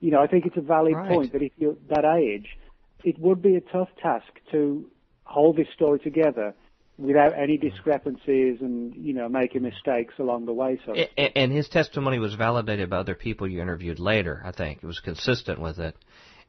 you 0.00 0.10
know, 0.10 0.20
I 0.20 0.26
think 0.26 0.46
it's 0.46 0.56
a 0.56 0.62
valid 0.62 0.94
Right. 0.94 1.08
point 1.08 1.32
that 1.32 1.42
if 1.42 1.52
you're 1.56 1.76
that 1.88 2.04
age, 2.04 2.56
it 3.04 3.18
would 3.18 3.42
be 3.42 3.56
a 3.56 3.60
tough 3.60 3.88
task 4.02 4.26
to 4.52 4.86
hold 5.24 5.56
this 5.56 5.68
story 5.74 5.98
together 6.00 6.54
without 6.98 7.32
any 7.38 7.58
mm-hmm. 7.58 7.68
discrepancies 7.68 8.58
and, 8.60 8.94
you 8.96 9.12
know, 9.12 9.28
making 9.28 9.62
mistakes 9.62 10.14
along 10.18 10.46
the 10.46 10.52
way. 10.52 10.80
So, 10.86 10.94
A- 10.94 11.10
a- 11.18 11.38
And 11.38 11.52
his 11.52 11.68
testimony 11.68 12.18
was 12.18 12.34
validated 12.34 12.88
by 12.88 12.98
other 12.98 13.14
people 13.14 13.46
you 13.46 13.60
interviewed 13.60 14.00
later. 14.00 14.42
I 14.44 14.52
think 14.52 14.78
it 14.82 14.86
was 14.86 15.00
consistent 15.00 15.60
with 15.60 15.78
it, 15.78 15.94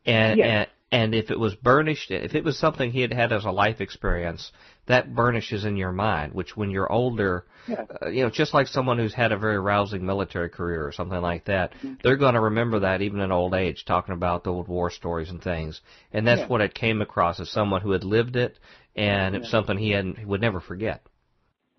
and 0.06 0.39
Yeah. 0.39 0.65
And, 0.91 1.13
if 1.13 1.32
it 1.32 1.39
was 1.39 1.56
burnished, 1.56 2.12
if 2.12 2.34
it 2.36 2.43
was 2.43 2.58
something 2.58 2.91
he 2.91 3.02
had 3.02 3.13
had 3.13 3.34
as 3.34 3.45
a 3.45 3.52
life 3.52 3.82
experience, 3.82 4.52
that 4.86 5.13
burnishes 5.13 5.65
in 5.65 5.76
your 5.76 5.91
mind, 5.91 6.34
which 6.34 6.56
when 6.56 6.69
you're 6.71 6.91
older, 6.91 7.45
Yeah. 7.67 7.86
uh, 8.02 8.08
you 8.10 8.23
know, 8.23 8.30
just 8.30 8.54
like 8.54 8.67
someone 8.67 8.97
who's 8.97 9.13
had 9.13 9.32
a 9.32 9.38
very 9.38 9.60
rousing 9.60 10.06
military 10.06 10.50
career 10.50 10.86
or 10.88 10.91
something 10.93 11.21
like 11.21 11.45
that, 11.45 11.73
Mm-hmm. 11.84 11.93
they're 12.04 12.15
going 12.17 12.36
to 12.36 12.41
remember 12.41 12.80
that 12.80 13.02
even 13.02 13.19
in 13.19 13.32
old 13.32 13.54
age, 13.54 13.84
talking 13.86 14.13
about 14.13 14.43
the 14.43 14.52
old 14.52 14.67
war 14.67 14.89
stories 14.89 15.30
and 15.30 15.41
things. 15.43 15.82
And 16.13 16.26
that's 16.26 16.39
Yeah. 16.39 16.47
what 16.47 16.62
it 16.62 16.73
came 16.73 17.02
across 17.02 17.39
as 17.39 17.50
someone 17.50 17.82
who 17.82 17.91
had 17.91 18.04
lived 18.04 18.36
it, 18.36 18.58
and 18.95 19.36
it 19.36 19.39
was 19.39 19.50
something 19.50 19.78
he 19.78 19.91
hadn't, 19.91 20.17
he 20.17 20.26
would 20.26 20.41
never 20.41 20.60
forget. 20.62 21.02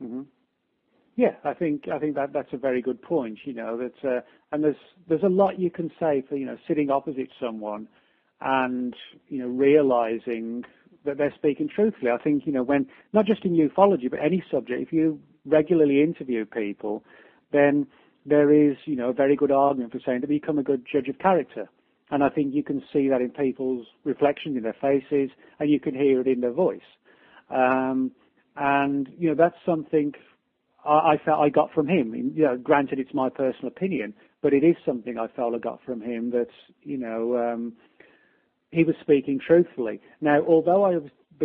hmm 0.01 0.23
Yeah, 1.17 1.35
I 1.45 1.55
think 1.55 1.89
I 1.89 1.99
think 1.99 2.15
that 2.15 2.33
that's 2.33 2.53
a 2.53 2.57
very 2.59 2.83
good 2.83 3.01
point. 3.03 3.39
You 3.45 3.55
know 3.55 3.77
that, 3.79 4.09
uh, 4.09 4.21
and 4.53 4.63
there's 4.63 4.77
there's 5.09 5.23
a 5.25 5.29
lot 5.29 5.59
you 5.59 5.71
can 5.71 5.91
say 5.99 6.23
for 6.29 6.37
you 6.37 6.47
know 6.47 6.57
sitting 6.69 6.91
opposite 6.91 7.31
someone, 7.41 7.89
and 8.41 8.95
you 9.29 9.39
know 9.39 9.49
realizing 9.49 10.65
that 11.05 11.19
they're 11.19 11.35
speaking 11.35 11.69
truthfully. 11.75 12.11
I 12.11 12.23
think 12.23 12.47
you 12.47 12.53
know 12.53 12.63
when 12.63 12.87
not 13.13 13.27
just 13.27 13.45
in 13.45 13.53
ufology 13.53 14.11
but 14.11 14.21
any 14.23 14.43
subject, 14.51 14.81
if 14.81 14.93
you 14.93 15.21
regularly 15.47 16.03
interview 16.03 16.45
people, 16.45 17.03
then 17.53 17.87
there 18.27 18.53
is 18.53 18.77
you 18.85 18.97
know 18.97 19.11
a 19.11 19.15
very 19.15 19.37
good 19.37 19.51
argument 19.51 19.93
for 19.93 20.01
saying 20.05 20.21
to 20.21 20.27
become 20.27 20.59
a 20.59 20.63
good 20.63 20.85
judge 20.91 21.09
of 21.09 21.19
character. 21.19 21.69
And 22.11 22.25
I 22.25 22.31
think 22.31 22.55
you 22.55 22.63
can 22.63 22.83
see 22.91 23.09
that 23.11 23.21
in 23.21 23.31
people's 23.31 23.87
reflections 24.05 24.57
in 24.57 24.63
their 24.63 24.77
faces, 24.81 25.31
and 25.61 25.71
you 25.71 25.79
can 25.79 25.95
hear 25.95 26.23
it 26.23 26.27
in 26.27 26.41
their 26.41 26.53
voice. 26.53 26.81
Um, 27.51 28.13
and 28.57 29.09
you 29.19 29.29
know 29.29 29.35
that's 29.35 29.57
something 29.65 30.13
I, 30.85 31.15
I 31.15 31.21
felt 31.25 31.41
I 31.41 31.49
got 31.49 31.73
from 31.73 31.89
him. 31.89 32.15
You 32.35 32.45
know, 32.45 32.57
granted, 32.57 32.99
it's 32.99 33.15
my 33.15 33.29
personal 33.29 33.69
opinion, 33.69 34.15
but 34.43 34.53
it 34.53 34.65
is 34.65 34.77
something 34.85 35.19
I 35.19 35.29
felt 35.29 35.55
I 35.55 35.59
got 35.59 35.81
from 35.85 36.01
him 36.01 36.31
that 36.31 36.49
you 36.83 36.99
know 36.99 37.37
um, 37.37 37.75
he 38.71 38.85
was 38.85 38.97
speaking 39.01 39.41
truthfully. 39.45 40.01
Now, 40.21 40.45
although 40.47 40.85
I 40.85 40.99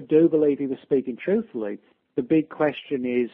do 0.09 0.29
believe 0.29 0.59
he 0.59 0.67
was 0.67 0.79
speaking 0.83 1.17
truthfully, 1.23 1.79
the 2.15 2.23
big 2.23 2.49
question 2.49 3.05
is. 3.05 3.29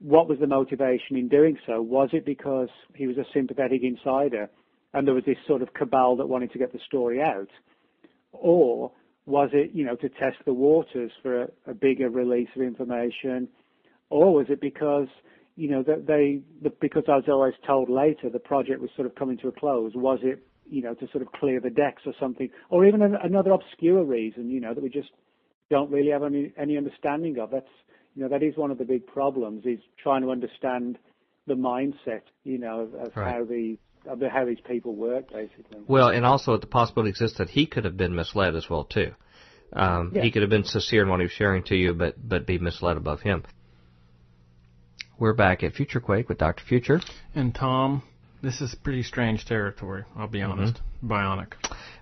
What 0.00 0.28
was 0.28 0.38
the 0.38 0.46
motivation 0.46 1.16
in 1.16 1.26
doing 1.26 1.58
so? 1.66 1.82
Was 1.82 2.10
it 2.12 2.24
because 2.24 2.68
he 2.94 3.08
was 3.08 3.16
a 3.18 3.24
sympathetic 3.34 3.82
insider 3.82 4.48
and 4.94 5.04
there 5.04 5.14
was 5.14 5.24
this 5.24 5.36
sort 5.44 5.60
of 5.60 5.74
cabal 5.74 6.14
that 6.18 6.28
wanted 6.28 6.52
to 6.52 6.58
get 6.60 6.72
the 6.72 6.78
story 6.86 7.20
out? 7.20 7.48
Or 8.30 8.92
was 9.26 9.50
it, 9.52 9.72
you 9.74 9.84
know, 9.84 9.96
to 9.96 10.08
test 10.08 10.36
the 10.46 10.54
waters 10.54 11.10
for 11.20 11.42
a, 11.42 11.48
a 11.66 11.74
bigger 11.74 12.10
release 12.10 12.48
of 12.54 12.62
information? 12.62 13.48
Or 14.08 14.32
was 14.32 14.46
it 14.50 14.60
because, 14.60 15.08
you 15.56 15.68
know, 15.68 15.82
that 15.82 16.06
they, 16.06 16.42
the, 16.62 16.70
because 16.80 17.02
I 17.08 17.16
was 17.16 17.24
always 17.28 17.54
told 17.66 17.90
later 17.90 18.30
the 18.30 18.38
project 18.38 18.80
was 18.80 18.90
sort 18.94 19.06
of 19.06 19.16
coming 19.16 19.36
to 19.38 19.48
a 19.48 19.52
close? 19.52 19.92
Was 19.96 20.20
it, 20.22 20.46
you 20.70 20.82
know, 20.82 20.94
to 20.94 21.08
sort 21.10 21.22
of 21.22 21.32
clear 21.32 21.60
the 21.60 21.70
decks 21.70 22.02
or 22.06 22.12
something? 22.20 22.50
Or 22.70 22.84
even 22.86 23.02
an, 23.02 23.16
another 23.22 23.52
obscure 23.52 24.04
reason, 24.04 24.50
you 24.50 24.60
know, 24.60 24.74
that 24.74 24.82
we 24.82 24.88
just 24.88 25.10
don't 25.70 25.90
really 25.90 26.10
have 26.10 26.22
any, 26.22 26.52
any 26.56 26.76
understanding 26.76 27.38
of? 27.38 27.50
That's, 27.50 27.66
you 28.14 28.22
know, 28.22 28.28
that 28.28 28.42
is 28.42 28.56
one 28.56 28.70
of 28.70 28.78
the 28.78 28.84
big 28.84 29.06
problems 29.06 29.64
is 29.66 29.78
trying 30.02 30.22
to 30.22 30.30
understand 30.30 30.98
the 31.46 31.54
mindset, 31.54 32.22
you 32.44 32.58
know, 32.58 32.80
of, 32.80 32.94
of 32.94 33.16
Right. 33.16 33.34
how 33.34 33.44
the 33.44 33.78
of 34.06 34.20
the, 34.20 34.30
how 34.30 34.44
these 34.44 34.60
people 34.66 34.94
work, 34.94 35.30
basically. 35.30 35.80
Well, 35.86 36.08
and 36.08 36.24
also 36.24 36.56
the 36.56 36.66
possibility 36.66 37.10
exists 37.10 37.38
that 37.38 37.50
he 37.50 37.66
could 37.66 37.84
have 37.84 37.96
been 37.96 38.14
misled 38.14 38.54
as 38.54 38.70
well 38.70 38.84
too. 38.84 39.12
Um, 39.72 40.12
Yeah. 40.14 40.22
He 40.22 40.30
could 40.30 40.42
have 40.42 40.50
been 40.50 40.64
sincere 40.64 41.02
in 41.02 41.08
what 41.10 41.20
he 41.20 41.24
was 41.24 41.32
sharing 41.32 41.62
to 41.64 41.76
you, 41.76 41.92
but 41.94 42.14
but 42.26 42.46
be 42.46 42.58
misled 42.58 42.96
above 42.96 43.20
him. 43.20 43.44
We're 45.18 45.34
back 45.34 45.64
at 45.64 45.74
Future 45.74 46.00
Quake 46.00 46.28
with 46.28 46.38
Dr. 46.38 46.64
Future. 46.64 47.00
And 47.34 47.54
Tom, 47.54 48.02
this 48.42 48.60
is 48.60 48.74
pretty 48.74 49.02
strange 49.02 49.44
territory. 49.44 50.04
I'll 50.16 50.28
be 50.28 50.42
honest. 50.42 50.80
Bionic. 51.04 51.52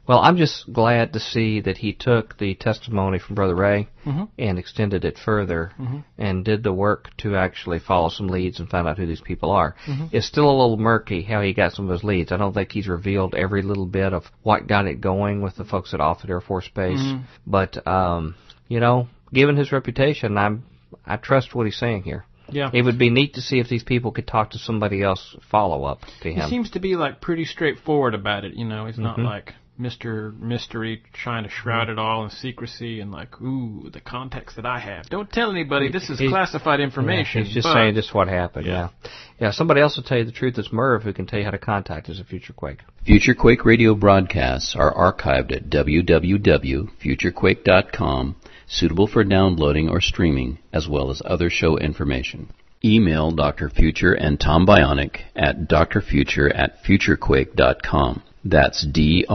Well, 0.07 0.21
I'm 0.21 0.37
just 0.37 0.73
glad 0.73 1.13
to 1.15 1.21
see 1.21 1.61
that 1.61 1.79
he 1.79 1.93
took 1.93 2.39
the 2.39 2.55
testimony 2.55 3.19
from 3.19 3.35
Brother 3.35 3.55
Ray 3.57 3.89
Mhm. 4.07 4.29
and 4.39 4.59
extended 4.59 5.05
it 5.05 5.19
further 5.19 5.73
Mhm. 5.79 6.05
and 6.17 6.45
did 6.45 6.63
the 6.63 6.73
work 6.73 7.11
to 7.19 7.37
actually 7.37 7.81
follow 7.81 8.09
some 8.09 8.29
leads 8.29 8.61
and 8.61 8.71
find 8.71 8.87
out 8.87 8.99
who 8.99 9.07
these 9.07 9.21
people 9.21 9.51
are. 9.51 9.75
It's 10.13 10.27
still 10.27 10.49
a 10.49 10.57
little 10.57 10.77
murky 10.79 11.23
how 11.23 11.41
he 11.43 11.53
got 11.53 11.73
some 11.73 11.87
of 11.87 11.89
those 11.91 12.05
leads. 12.05 12.31
I 12.31 12.37
don't 12.37 12.53
think 12.53 12.71
he's 12.71 12.89
revealed 12.89 13.35
every 13.35 13.63
little 13.63 13.87
bit 13.87 14.13
of 14.13 14.31
what 14.43 14.69
got 14.69 14.87
it 14.87 15.01
going 15.01 15.43
with 15.43 15.57
the 15.57 15.65
folks 15.65 15.93
at 15.93 16.01
Offutt 16.01 16.31
Air 16.31 16.41
Force 16.41 16.69
Base. 16.69 17.01
Mhm. 17.01 17.23
But 17.47 17.87
um, 17.87 18.37
you 18.69 18.79
know, 18.81 19.09
given 19.33 19.57
his 19.57 19.73
reputation, 19.73 20.39
I'm 20.39 20.63
I 21.05 21.17
trust 21.17 21.55
what 21.55 21.67
he's 21.67 21.77
saying 21.77 22.05
here. 22.05 22.25
Yeah. 22.51 22.71
It 22.73 22.83
would 22.83 22.99
be 22.99 23.11
neat 23.11 23.35
to 23.35 23.41
see 23.41 23.59
if 23.59 23.69
these 23.69 23.83
people 23.85 24.13
could 24.13 24.27
talk 24.27 24.51
to 24.51 24.59
somebody 24.59 25.03
else 25.03 25.37
follow 25.51 25.85
up 25.85 26.01
to 26.23 26.33
him. 26.33 26.41
He 26.43 26.49
seems 26.49 26.71
to 26.71 26.81
be 26.81 26.97
like 26.97 27.21
pretty 27.21 27.45
straightforward 27.45 28.15
about 28.15 28.45
it. 28.45 28.55
You 28.55 28.65
know, 28.65 28.87
he's 28.87 28.99
not 28.99 29.19
Mhm. 29.19 29.25
like 29.25 29.55
Mr. 29.79 30.35
Mystery 30.41 31.03
trying 31.13 31.45
to 31.45 31.51
shroud 31.51 31.91
it 31.91 31.99
all 31.99 32.25
in 32.25 32.31
secrecy 32.31 32.99
and 33.01 33.13
like, 33.13 33.39
ooh, 33.43 33.91
the 33.93 34.01
context 34.01 34.57
that 34.57 34.65
I 34.65 34.79
have. 34.79 35.07
Don't 35.11 35.31
tell 35.31 35.51
anybody. 35.51 35.91
This 35.91 36.09
is 36.09 36.19
He- 36.19 36.29
classified 36.29 36.81
information. 36.81 37.41
Yeah, 37.41 37.45
he's 37.45 37.55
just 37.55 37.67
but- 37.67 37.75
saying 37.75 37.95
just 37.95 38.15
what 38.15 38.27
happened. 38.29 38.65
Yeah. 38.67 38.89
Yeah. 39.05 39.11
yeah. 39.39 39.51
Somebody 39.51 39.83
else 39.83 39.97
will 39.97 40.05
tell 40.05 40.17
you 40.17 40.25
the 40.25 40.33
truth. 40.33 40.57
It's 40.59 40.73
Merv 40.73 41.03
who 41.03 41.13
can 41.13 41.27
tell 41.27 41.39
you 41.41 41.45
how 41.45 41.51
to 41.51 41.59
contact 41.59 42.09
us 42.09 42.19
at 42.21 42.27
Future 42.27 42.55
Quake. 42.55 42.79
Future 43.05 43.35
Quake 43.35 43.67
radio 43.67 43.95
broadcasts 43.95 44.75
are 44.75 44.95
archived 44.95 45.53
at 45.53 45.69
www.futurequake.com, 45.69 48.37
suitable 48.67 49.07
for 49.07 49.25
downloading 49.25 49.89
or 49.89 50.01
streaming, 50.01 50.59
as 50.73 50.89
well 50.89 51.11
as 51.11 51.23
other 51.25 51.51
show 51.51 51.79
information. 51.79 52.49
Email 52.85 53.31
Dr. 53.31 53.71
Future 53.71 54.13
and 54.13 54.39
Tom 54.39 54.67
Bionic 54.67 55.21
at 55.35 55.69
drfuture 55.69 56.53
at 56.55 56.83
futurequake.com. 56.85 58.23
That's 58.49 58.87
D-R-F-U-T-U-R-E 58.87 59.33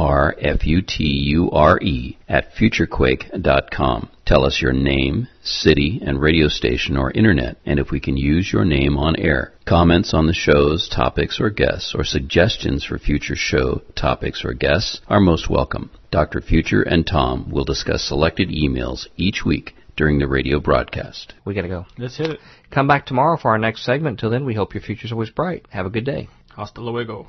at 2.30 2.54
futurequake.com. 2.54 4.10
Tell 4.26 4.46
us 4.46 4.62
your 4.62 4.72
name, 4.72 5.28
city, 5.44 6.00
and 6.02 6.22
radio 6.22 6.48
station 6.48 6.96
or 6.96 7.12
internet, 7.12 7.58
and 7.66 7.78
if 7.78 7.92
we 7.92 8.00
can 8.00 8.16
use 8.16 8.54
your 8.54 8.64
name 8.64 8.98
on 8.98 9.18
air. 9.18 9.52
Comments 9.66 10.14
on 10.14 10.28
the 10.28 10.34
shows, 10.34 10.88
topics, 10.88 11.42
or 11.42 11.50
guests, 11.50 11.94
or 11.94 12.06
suggestions 12.06 12.86
for 12.86 12.98
future 12.98 13.36
show 13.36 13.82
topics 13.96 14.46
or 14.46 14.54
guests 14.54 15.02
are 15.10 15.20
most 15.20 15.50
welcome. 15.50 15.90
Dr. 16.10 16.40
Future 16.40 16.82
and 16.82 17.06
Tom 17.06 17.52
will 17.52 17.66
discuss 17.66 18.08
selected 18.08 18.48
emails 18.48 19.08
each 19.18 19.44
week 19.46 19.76
during 19.98 20.20
the 20.20 20.28
radio 20.28 20.62
broadcast. 20.62 21.34
We 21.44 21.54
got 21.54 21.64
to 21.64 21.68
go. 21.68 21.86
Let's 21.98 22.16
hit 22.16 22.30
it. 22.30 22.40
Come 22.70 22.88
back 22.88 23.06
tomorrow 23.06 23.36
for 23.36 23.52
our 23.52 23.58
next 23.58 23.84
segment. 23.84 24.22
Till 24.22 24.30
then, 24.30 24.46
we 24.46 24.54
hope 24.54 24.74
your 24.74 24.82
future's 24.82 25.12
always 25.12 25.32
bright. 25.32 25.66
Have 25.70 25.86
a 25.86 25.90
good 25.90 26.06
day. 26.06 26.30
Hasta 26.56 26.80
luego. 26.80 27.28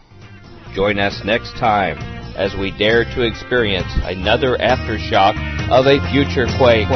Join 0.75 0.99
us 0.99 1.21
next 1.23 1.53
time 1.59 1.99
as 2.35 2.55
we 2.59 2.71
dare 2.79 3.05
to 3.05 3.21
experience 3.21 3.89
another 4.05 4.57
aftershock 4.57 5.37
of 5.69 5.85
a 5.85 6.01
future 6.11 6.47
quake. 6.57 6.89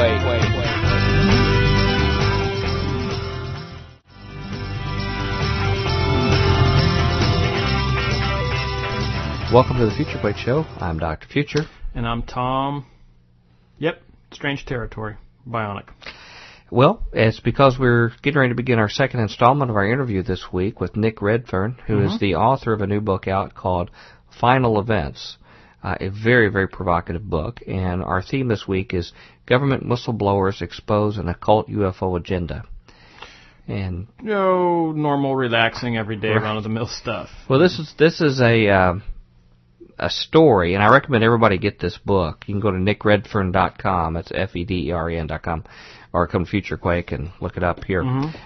Welcome 9.53 9.77
to 9.77 9.85
the 9.85 9.95
Future 9.95 10.19
Quake 10.21 10.37
Show. 10.37 10.65
I'm 10.79 10.99
Dr. 10.99 11.29
Future. 11.29 11.67
And 11.95 12.09
I'm 12.09 12.23
Tom. 12.23 12.87
Yep, 13.79 14.03
strange 14.33 14.65
territory. 14.65 15.17
Bionic. 15.47 15.89
Well, 16.71 17.05
it's 17.13 17.39
because 17.41 17.79
we're 17.79 18.11
getting 18.23 18.39
ready 18.41 18.51
to 18.51 18.57
begin 18.57 18.79
our 18.81 18.89
second 18.89 19.21
installment 19.21 19.71
of 19.71 19.77
our 19.77 19.87
interview 19.91 20.23
this 20.23 20.47
week 20.53 20.81
with 20.81 20.97
Nick 20.97 21.23
Redfern, 21.23 21.79
who 21.87 22.03
is 22.03 22.19
the 22.19 22.35
author 22.35 22.73
of 22.73 22.81
a 22.81 22.87
new 22.89 23.01
book 23.01 23.29
out 23.29 23.55
called 23.55 23.91
Final 24.41 24.81
Events. 24.81 25.39
Uh, 25.83 25.95
a 26.01 26.09
very, 26.09 26.49
very 26.49 26.67
provocative 26.67 27.23
book. 27.23 27.61
And 27.69 28.03
our 28.03 28.21
theme 28.21 28.49
this 28.49 28.67
week 28.67 28.93
is 28.93 29.13
Government 29.47 29.85
Whistleblowers 29.85 30.61
Expose 30.61 31.17
an 31.19 31.29
Occult 31.29 31.69
UFO 31.69 32.19
Agenda. 32.19 32.65
And 33.69 34.09
No 34.21 34.91
normal, 34.91 35.37
relaxing, 35.37 35.97
everyday, 35.97 36.31
Right. 36.31 36.43
run 36.43 36.57
of 36.57 36.65
the 36.65 36.69
mill 36.69 36.87
stuff. 36.89 37.29
well, 37.49 37.61
this 37.61 37.79
is 37.79 37.95
this 37.99 38.21
is 38.21 38.41
a 38.41 38.69
uh, 38.69 38.95
a 39.99 40.11
story, 40.11 40.75
and 40.75 40.83
I 40.83 40.91
recommend 40.93 41.23
everybody 41.25 41.59
get 41.59 41.79
this 41.79 41.99
book. 41.99 42.45
You 42.47 42.55
can 42.55 42.61
go 42.61 42.71
to 42.73 42.79
nickredfern.com. 42.79 44.15
That's 44.15 44.33
f 44.35 44.55
e 44.57 44.65
d 44.65 44.89
e 44.89 44.93
r 44.93 45.11
e 45.11 45.17
n 45.19 45.27
dot 45.27 45.43
com, 45.43 45.65
or 46.17 46.27
come 46.27 46.47
Future 46.47 46.79
Quake 46.79 47.13
and 47.13 47.31
look 47.43 47.59
it 47.59 47.63
up 47.63 47.85
here. 47.85 48.03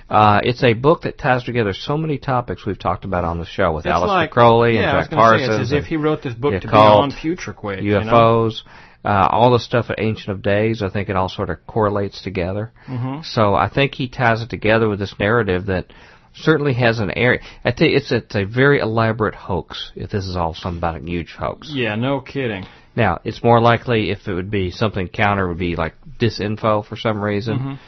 Uh, 0.08 0.40
it's 0.42 0.64
a 0.64 0.72
book 0.72 1.02
that 1.02 1.16
ties 1.18 1.44
together 1.44 1.72
so 1.72 1.96
many 1.96 2.18
topics 2.18 2.66
we've 2.66 2.78
talked 2.78 3.04
about 3.04 3.24
on 3.24 3.38
the 3.38 3.46
show 3.46 3.72
with 3.72 3.86
It's 3.86 3.94
Aleister 3.94 4.06
like, 4.08 4.30
Crowley 4.32 4.74
yeah, 4.74 4.96
and 4.98 5.04
Jack 5.04 5.10
gonna 5.10 5.38
say, 5.38 5.46
Parsons. 5.46 5.60
It's 5.62 5.72
as 5.72 5.78
if 5.78 5.84
he 5.84 5.96
wrote 5.96 6.20
this 6.22 6.34
book 6.34 6.60
to 6.60 6.66
be 6.66 6.74
on 6.74 7.12
Future 7.12 7.52
Quake. 7.52 7.82
you 7.82 7.92
know? 7.92 8.00
UFOs, 8.00 8.62
uh, 9.04 9.28
all 9.30 9.52
the 9.52 9.60
stuff 9.60 9.88
at 9.88 10.00
Ancient 10.00 10.30
of 10.30 10.42
Days. 10.42 10.82
I 10.82 10.90
think 10.90 11.08
it 11.10 11.14
all 11.16 11.28
sort 11.28 11.48
of 11.48 11.64
correlates 11.68 12.22
together. 12.22 12.72
Mhm. 12.88 13.24
So 13.24 13.54
I 13.54 13.68
think 13.68 13.94
he 13.94 14.08
ties 14.08 14.42
it 14.42 14.50
together 14.50 14.88
with 14.88 14.98
this 14.98 15.14
narrative 15.20 15.66
that 15.66 15.86
certainly 16.34 16.74
has 16.74 16.98
an 16.98 17.12
area. 17.16 17.38
I 17.64 17.70
think 17.70 17.94
it's 17.94 18.10
it's 18.10 18.34
a 18.34 18.44
very 18.44 18.80
elaborate 18.80 19.36
hoax. 19.36 19.92
If 19.94 20.10
this 20.10 20.26
is 20.26 20.36
all 20.36 20.54
some 20.54 20.78
about 20.78 20.96
a 20.96 21.00
huge 21.00 21.34
hoax. 21.38 21.70
Yeah, 21.72 21.94
no 21.94 22.20
kidding. 22.20 22.66
Now 23.00 23.18
it's 23.24 23.42
more 23.42 23.60
likely 23.60 24.10
if 24.10 24.28
it 24.28 24.34
would 24.34 24.50
be 24.50 24.70
something 24.70 25.08
counter 25.08 25.48
would 25.48 25.58
be 25.58 25.74
like 25.74 25.94
disinfo 26.18 26.84
for 26.84 26.96
some 26.96 27.18
reason. 27.22 27.58
Mhm. 27.58 27.78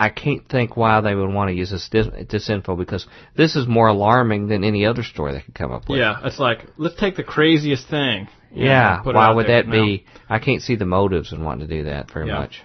I 0.00 0.08
can't 0.08 0.48
think 0.48 0.76
why 0.76 1.00
they 1.00 1.14
would 1.14 1.32
want 1.32 1.50
to 1.50 1.54
use 1.54 1.70
this 1.70 1.88
this 2.28 2.50
info 2.50 2.74
because 2.74 3.06
this 3.36 3.54
is 3.54 3.68
more 3.68 3.86
alarming 3.86 4.48
than 4.48 4.64
any 4.64 4.84
other 4.84 5.04
story 5.04 5.32
they 5.34 5.42
could 5.42 5.54
come 5.54 5.70
up 5.70 5.88
with. 5.88 6.00
Yeah, 6.00 6.16
it's 6.24 6.40
like 6.40 6.66
let's 6.76 6.96
take 6.96 7.14
the 7.14 7.22
craziest 7.22 7.86
thing. 7.88 8.26
Yeah, 8.52 9.02
know, 9.04 9.12
why 9.12 9.30
would 9.30 9.46
that 9.46 9.70
be? 9.70 10.06
I 10.28 10.40
can't 10.40 10.62
see 10.62 10.74
the 10.74 10.86
motives 10.86 11.32
in 11.32 11.44
wanting 11.44 11.68
to 11.68 11.74
do 11.76 11.84
that 11.84 12.10
very 12.10 12.26
Yeah. 12.26 12.40
much. 12.40 12.62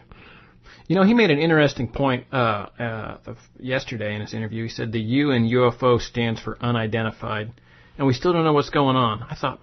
You 0.88 0.96
know, 0.96 1.04
he 1.04 1.14
made 1.14 1.30
an 1.30 1.40
interesting 1.40 1.88
point 1.90 2.26
uh, 2.32 2.68
uh, 2.80 3.18
yesterday 3.60 4.16
in 4.16 4.22
his 4.22 4.34
interview. 4.34 4.64
He 4.64 4.70
said 4.70 4.92
the 4.92 5.06
U 5.22 5.32
in 5.32 5.48
UFO 5.48 6.00
stands 6.00 6.40
for 6.40 6.58
unidentified, 6.60 7.52
and 7.98 8.08
we 8.08 8.14
still 8.14 8.34
don't 8.34 8.46
know 8.46 8.54
what's 8.54 8.72
going 8.72 8.96
on. 8.96 9.24
I 9.30 9.36
thought, 9.36 9.60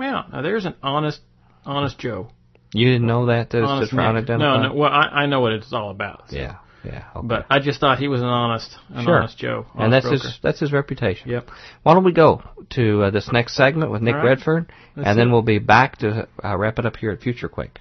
wow, 0.00 0.26
now 0.32 0.42
there's 0.42 0.64
an 0.64 0.74
honest, 0.82 1.20
honest 1.64 1.98
Joe. 1.98 2.30
You 2.72 2.86
didn't 2.92 3.06
know 3.06 3.26
that? 3.26 3.50
That 3.50 3.58
it's 3.58 3.68
honest 3.68 3.82
just 3.82 3.90
for 3.90 3.96
Nick. 3.96 4.06
unidentified? 4.08 4.62
No, 4.62 4.68
no. 4.68 4.74
Well, 4.74 4.90
I, 4.90 5.22
I 5.22 5.26
know 5.26 5.40
what 5.40 5.52
it's 5.52 5.72
all 5.72 5.90
about. 5.90 6.30
so. 6.30 6.36
Yeah, 6.36 6.56
yeah. 6.84 7.04
Okay. 7.16 7.26
But 7.26 7.46
I 7.50 7.58
just 7.58 7.80
thought 7.80 7.98
he 7.98 8.08
was 8.08 8.20
an 8.20 8.26
honest, 8.28 8.74
an 8.88 9.04
Sure. 9.04 9.18
honest 9.18 9.36
Joe. 9.38 9.66
and 9.74 9.92
that's 9.92 10.04
broker. 10.06 10.22
his 10.22 10.38
that's 10.42 10.60
his 10.60 10.72
reputation. 10.72 11.28
Yep. 11.30 11.48
Why 11.82 11.94
don't 11.94 12.04
we 12.04 12.12
go 12.12 12.42
to 12.70 13.02
uh, 13.04 13.10
this 13.10 13.30
next 13.32 13.56
segment 13.56 13.90
with 13.90 14.02
Nick 14.02 14.14
All 14.14 14.20
right. 14.20 14.28
Redfern, 14.38 14.68
Let's 14.96 15.08
and 15.08 15.18
then 15.18 15.26
see. 15.28 15.32
we'll 15.32 15.42
be 15.42 15.58
back 15.58 15.98
to 15.98 16.28
uh, 16.44 16.56
wrap 16.56 16.78
it 16.78 16.86
up 16.86 16.96
here 16.96 17.10
at 17.10 17.20
Future 17.20 17.48
Quake. 17.48 17.78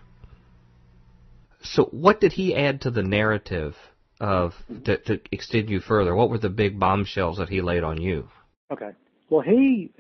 So, 1.62 1.86
what 1.92 2.20
did 2.22 2.34
he 2.34 2.56
add 2.56 2.82
to 2.82 2.92
the 2.92 3.04
narrative 3.04 3.76
of 4.20 4.54
to, 4.86 4.98
to 4.98 5.20
extend 5.32 5.70
you 5.70 5.80
further? 5.82 6.16
What 6.16 6.30
were 6.30 6.38
the 6.38 6.50
big 6.50 6.80
bombshells 6.80 7.38
that 7.38 7.50
he 7.50 7.62
laid 7.62 7.84
on 7.84 8.02
you? 8.02 8.28
Okay. 8.72 8.92
Well, 9.30 9.42
he. 9.42 9.92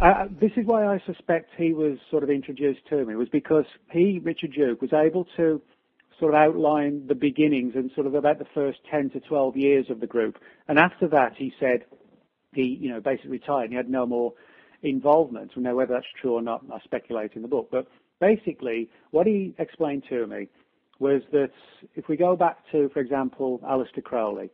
Uh, 0.00 0.26
this 0.40 0.52
is 0.56 0.66
why 0.66 0.86
I 0.86 1.02
suspect 1.06 1.50
he 1.56 1.72
was 1.72 1.96
sort 2.10 2.22
of 2.22 2.28
introduced 2.28 2.80
to 2.90 3.04
me 3.06 3.16
was 3.16 3.30
because 3.30 3.64
he, 3.90 4.20
Richard 4.22 4.52
Duke, 4.52 4.82
was 4.82 4.92
able 4.92 5.26
to 5.38 5.62
sort 6.20 6.34
of 6.34 6.38
outline 6.38 7.06
the 7.06 7.14
beginnings 7.14 7.72
and 7.74 7.90
sort 7.94 8.06
of 8.06 8.14
about 8.14 8.38
the 8.38 8.46
first 8.54 8.78
10 8.90 9.10
to 9.10 9.20
12 9.20 9.56
years 9.56 9.86
of 9.88 10.00
the 10.00 10.06
group. 10.06 10.36
And 10.68 10.78
after 10.78 11.08
that, 11.08 11.32
he 11.36 11.52
said 11.58 11.84
he, 12.52 12.78
you 12.78 12.90
know, 12.90 13.00
basically 13.00 13.30
retired 13.30 13.64
and 13.64 13.72
he 13.72 13.76
had 13.76 13.88
no 13.88 14.04
more 14.04 14.34
involvement. 14.82 15.56
We 15.56 15.62
know 15.62 15.74
whether 15.74 15.94
that's 15.94 16.06
true 16.20 16.34
or 16.34 16.42
not, 16.42 16.62
I 16.72 16.78
speculate 16.80 17.32
in 17.32 17.40
the 17.40 17.48
book. 17.48 17.68
But 17.70 17.86
basically, 18.20 18.90
what 19.12 19.26
he 19.26 19.54
explained 19.58 20.04
to 20.10 20.26
me 20.26 20.48
was 20.98 21.22
that 21.32 21.52
if 21.94 22.08
we 22.08 22.18
go 22.18 22.36
back 22.36 22.58
to, 22.72 22.90
for 22.90 23.00
example, 23.00 23.60
Aleister 23.64 24.02
Crowley, 24.02 24.50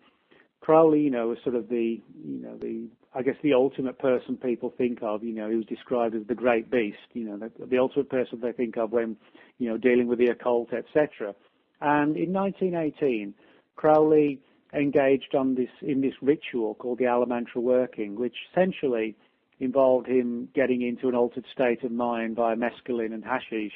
Crowley, 0.62 1.00
you 1.00 1.10
know, 1.10 1.28
was 1.28 1.38
sort 1.42 1.56
of 1.56 1.68
the, 1.68 2.00
you 2.24 2.38
know, 2.38 2.56
the, 2.56 2.86
I 3.14 3.22
guess 3.22 3.34
the 3.42 3.52
ultimate 3.52 3.98
person 3.98 4.36
people 4.36 4.72
think 4.78 5.00
of, 5.02 5.24
you 5.24 5.34
know, 5.34 5.50
he 5.50 5.56
was 5.56 5.66
described 5.66 6.14
as 6.14 6.22
the 6.28 6.36
great 6.36 6.70
beast, 6.70 6.98
you 7.12 7.24
know, 7.24 7.36
the, 7.36 7.66
the 7.66 7.78
ultimate 7.78 8.08
person 8.08 8.38
they 8.40 8.52
think 8.52 8.76
of 8.76 8.92
when, 8.92 9.16
you 9.58 9.68
know, 9.68 9.76
dealing 9.76 10.06
with 10.06 10.20
the 10.20 10.28
occult, 10.28 10.72
etc. 10.72 11.34
And 11.80 12.16
in 12.16 12.32
1918, 12.32 13.34
Crowley 13.74 14.38
engaged 14.72 15.34
on 15.34 15.56
this, 15.56 15.68
in 15.82 16.00
this 16.00 16.14
ritual 16.22 16.76
called 16.76 16.98
the 16.98 17.04
Amalantrah 17.04 17.56
working, 17.56 18.14
which 18.14 18.36
essentially 18.52 19.16
involved 19.58 20.06
him 20.06 20.48
getting 20.54 20.82
into 20.82 21.08
an 21.08 21.16
altered 21.16 21.44
state 21.52 21.82
of 21.82 21.90
mind 21.90 22.36
via 22.36 22.54
mescaline 22.54 23.12
and 23.12 23.24
hashish 23.24 23.72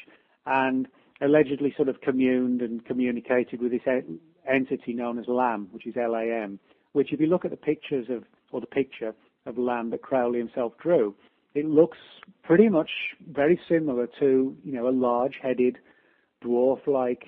and 0.46 0.86
allegedly 1.20 1.74
sort 1.76 1.88
of 1.88 2.00
communed 2.00 2.62
and 2.62 2.84
communicated 2.84 3.60
with 3.60 3.72
this 3.72 4.04
entity 4.48 4.92
known 4.92 5.18
as 5.18 5.26
LAM, 5.26 5.68
which 5.72 5.86
is 5.86 5.96
L-A-M, 5.96 6.60
which 6.96 7.12
if 7.12 7.20
you 7.20 7.26
look 7.26 7.44
at 7.44 7.50
the 7.50 7.58
pictures 7.58 8.06
of, 8.08 8.24
or 8.52 8.60
the 8.62 8.66
picture 8.66 9.14
of 9.44 9.58
LAM 9.58 9.90
that 9.90 10.00
Crowley 10.00 10.38
himself 10.38 10.72
drew, 10.82 11.14
it 11.54 11.66
looks 11.66 11.98
pretty 12.42 12.70
much 12.70 12.88
very 13.30 13.60
similar 13.68 14.08
to, 14.18 14.56
you 14.64 14.72
know, 14.72 14.88
a 14.88 14.90
large-headed, 14.90 15.76
dwarf-like 16.42 17.24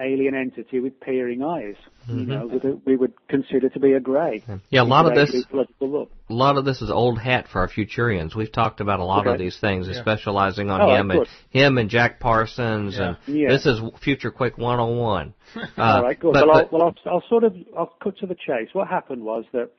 alien 0.00 0.34
entity 0.34 0.80
with 0.80 1.00
peering 1.00 1.42
eyes, 1.42 1.74
you 2.06 2.24
know, 2.26 2.48
that 2.48 2.80
we 2.86 2.96
would 2.96 3.12
consider 3.28 3.68
to 3.68 3.80
be 3.80 3.92
a 3.92 4.00
grey. 4.00 4.42
Yeah, 4.70 4.82
a 4.82 4.84
lot 4.84 5.06
of 5.06 5.14
this, 5.14 5.44
look. 5.80 6.10
a 6.28 6.32
lot 6.32 6.56
of 6.56 6.64
this 6.64 6.80
is 6.82 6.90
old 6.90 7.18
hat 7.18 7.48
for 7.48 7.60
our 7.60 7.68
Futurians. 7.68 8.34
We've 8.34 8.50
talked 8.50 8.80
about 8.80 9.00
a 9.00 9.04
lot 9.04 9.26
of 9.26 9.38
these 9.38 9.58
things, 9.58 9.88
specializing 9.96 10.70
on 10.70 10.80
Oh, 10.80 10.94
him 10.94 11.10
and 11.10 11.26
him 11.50 11.78
and 11.78 11.90
Jack 11.90 12.20
Parsons, 12.20 12.96
Yeah. 12.96 13.14
and 13.26 13.36
Yeah. 13.36 13.48
this 13.48 13.66
is 13.66 13.80
Future 14.02 14.30
Quake 14.30 14.56
101. 14.58 15.34
Uh, 15.56 15.62
All 15.78 16.02
right, 16.02 16.18
good. 16.20 16.34
But, 16.34 16.46
well, 16.46 16.54
but- 16.54 16.64
I'll, 16.72 16.78
well 16.78 16.94
I'll, 17.06 17.12
I'll 17.14 17.24
sort 17.28 17.44
of 17.44 17.56
I'll 17.76 17.94
cut 18.02 18.18
to 18.18 18.26
the 18.26 18.34
chase. 18.34 18.68
What 18.74 18.88
happened 18.88 19.22
was 19.22 19.44
that, 19.52 19.70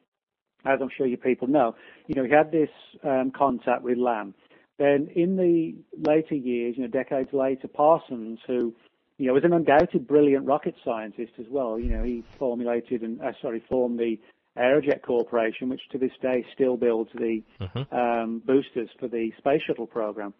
as 0.66 0.80
I'm 0.82 0.90
sure 0.98 1.06
you 1.06 1.18
people 1.18 1.48
know, 1.48 1.76
you 2.08 2.16
know, 2.16 2.24
he 2.24 2.32
had 2.32 2.52
this 2.52 2.70
um, 3.04 3.32
contact 3.36 3.84
with 3.84 3.98
Lam. 3.98 4.34
Then 4.80 5.10
in 5.16 5.36
the 5.36 5.76
later 6.10 6.36
years, 6.36 6.76
you 6.78 6.84
know, 6.84 6.90
decades 6.90 7.30
later, 7.34 7.68
Parsons, 7.68 8.40
who 8.48 8.74
you 9.20 9.28
know 9.28 9.34
was 9.34 9.44
an 9.44 9.54
undoubted 9.54 10.08
brilliant 10.08 10.46
rocket 10.46 10.74
scientist 10.84 11.34
as 11.40 11.46
well. 11.50 11.78
You 11.78 11.90
know, 11.90 12.04
he 12.04 12.24
formulated 12.40 13.04
and 13.04 13.22
uh, 13.22 13.34
sorry 13.42 13.62
formed 13.70 14.00
the 14.00 14.18
Aerojet 14.58 15.04
Corporation, 15.04 15.70
which 15.70 15.82
to 15.92 15.98
this 15.98 16.12
day 16.22 16.44
still 16.54 16.78
builds 16.78 17.12
the 17.14 17.44
um, 17.92 18.42
boosters 18.46 18.90
for 19.00 19.08
the 19.08 19.32
space 19.38 19.62
shuttle 19.68 19.88
program. 19.88 20.34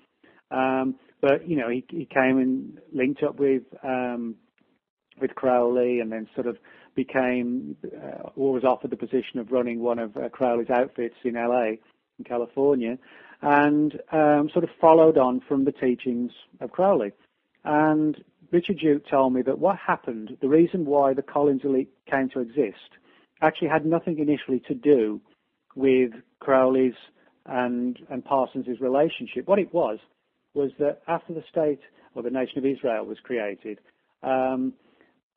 Um, 0.50 0.96
but 1.22 1.48
you 1.48 1.58
know, 1.58 1.70
he, 1.70 1.86
he 1.90 2.06
came 2.06 2.38
and 2.38 2.80
linked 2.94 3.22
up 3.22 3.38
with 3.38 3.64
um, 3.84 4.36
with 5.22 5.36
Crowley, 5.36 6.00
and 6.00 6.12
then 6.12 6.28
sort 6.34 6.48
of 6.48 6.58
became 6.96 7.76
uh, 7.86 8.30
or 8.36 8.54
was 8.54 8.64
offered 8.64 8.92
the 8.92 8.98
position 8.98 9.40
of 9.40 9.52
running 9.52 9.80
one 9.82 10.00
of 10.00 10.16
uh, 10.16 10.30
Crowley's 10.30 10.70
outfits 10.70 11.16
in 11.26 11.34
LA, 11.34 11.72
in 12.18 12.26
California, 12.26 12.98
and 13.42 14.00
um, 14.14 14.50
sort 14.54 14.64
of 14.64 14.70
followed 14.80 15.18
on 15.18 15.42
from 15.48 15.66
the 15.66 15.74
teachings 15.74 16.32
of 16.62 16.72
Crowley. 16.72 17.12
And 17.66 18.24
Richard 18.52 18.80
Duke 18.80 19.04
told 19.10 19.34
me 19.34 19.42
that 19.44 19.60
what 19.60 19.78
happened, 19.78 20.38
the 20.42 20.50
reason 20.50 20.86
why 20.86 21.14
the 21.14 21.22
Collins 21.22 21.62
Elite 21.64 21.92
came 22.10 22.30
to 22.30 22.40
exist, 22.40 22.98
actually 23.42 23.68
had 23.68 23.86
nothing 23.86 24.20
initially 24.20 24.60
to 24.68 24.74
do 24.74 25.22
with 25.76 26.12
Crowley's 26.40 26.94
and 27.46 27.98
and 28.10 28.24
Parsons' 28.24 28.80
relationship. 28.80 29.48
What 29.48 29.60
it 29.60 29.74
was 29.74 30.00
was 30.54 30.72
that 30.80 31.02
after 31.08 31.34
the 31.34 31.44
state 31.50 31.80
or 32.16 32.24
the 32.24 32.30
nation 32.30 32.58
of 32.58 32.66
Israel 32.66 33.06
was 33.06 33.18
created, 33.24 33.80
um, 34.24 34.74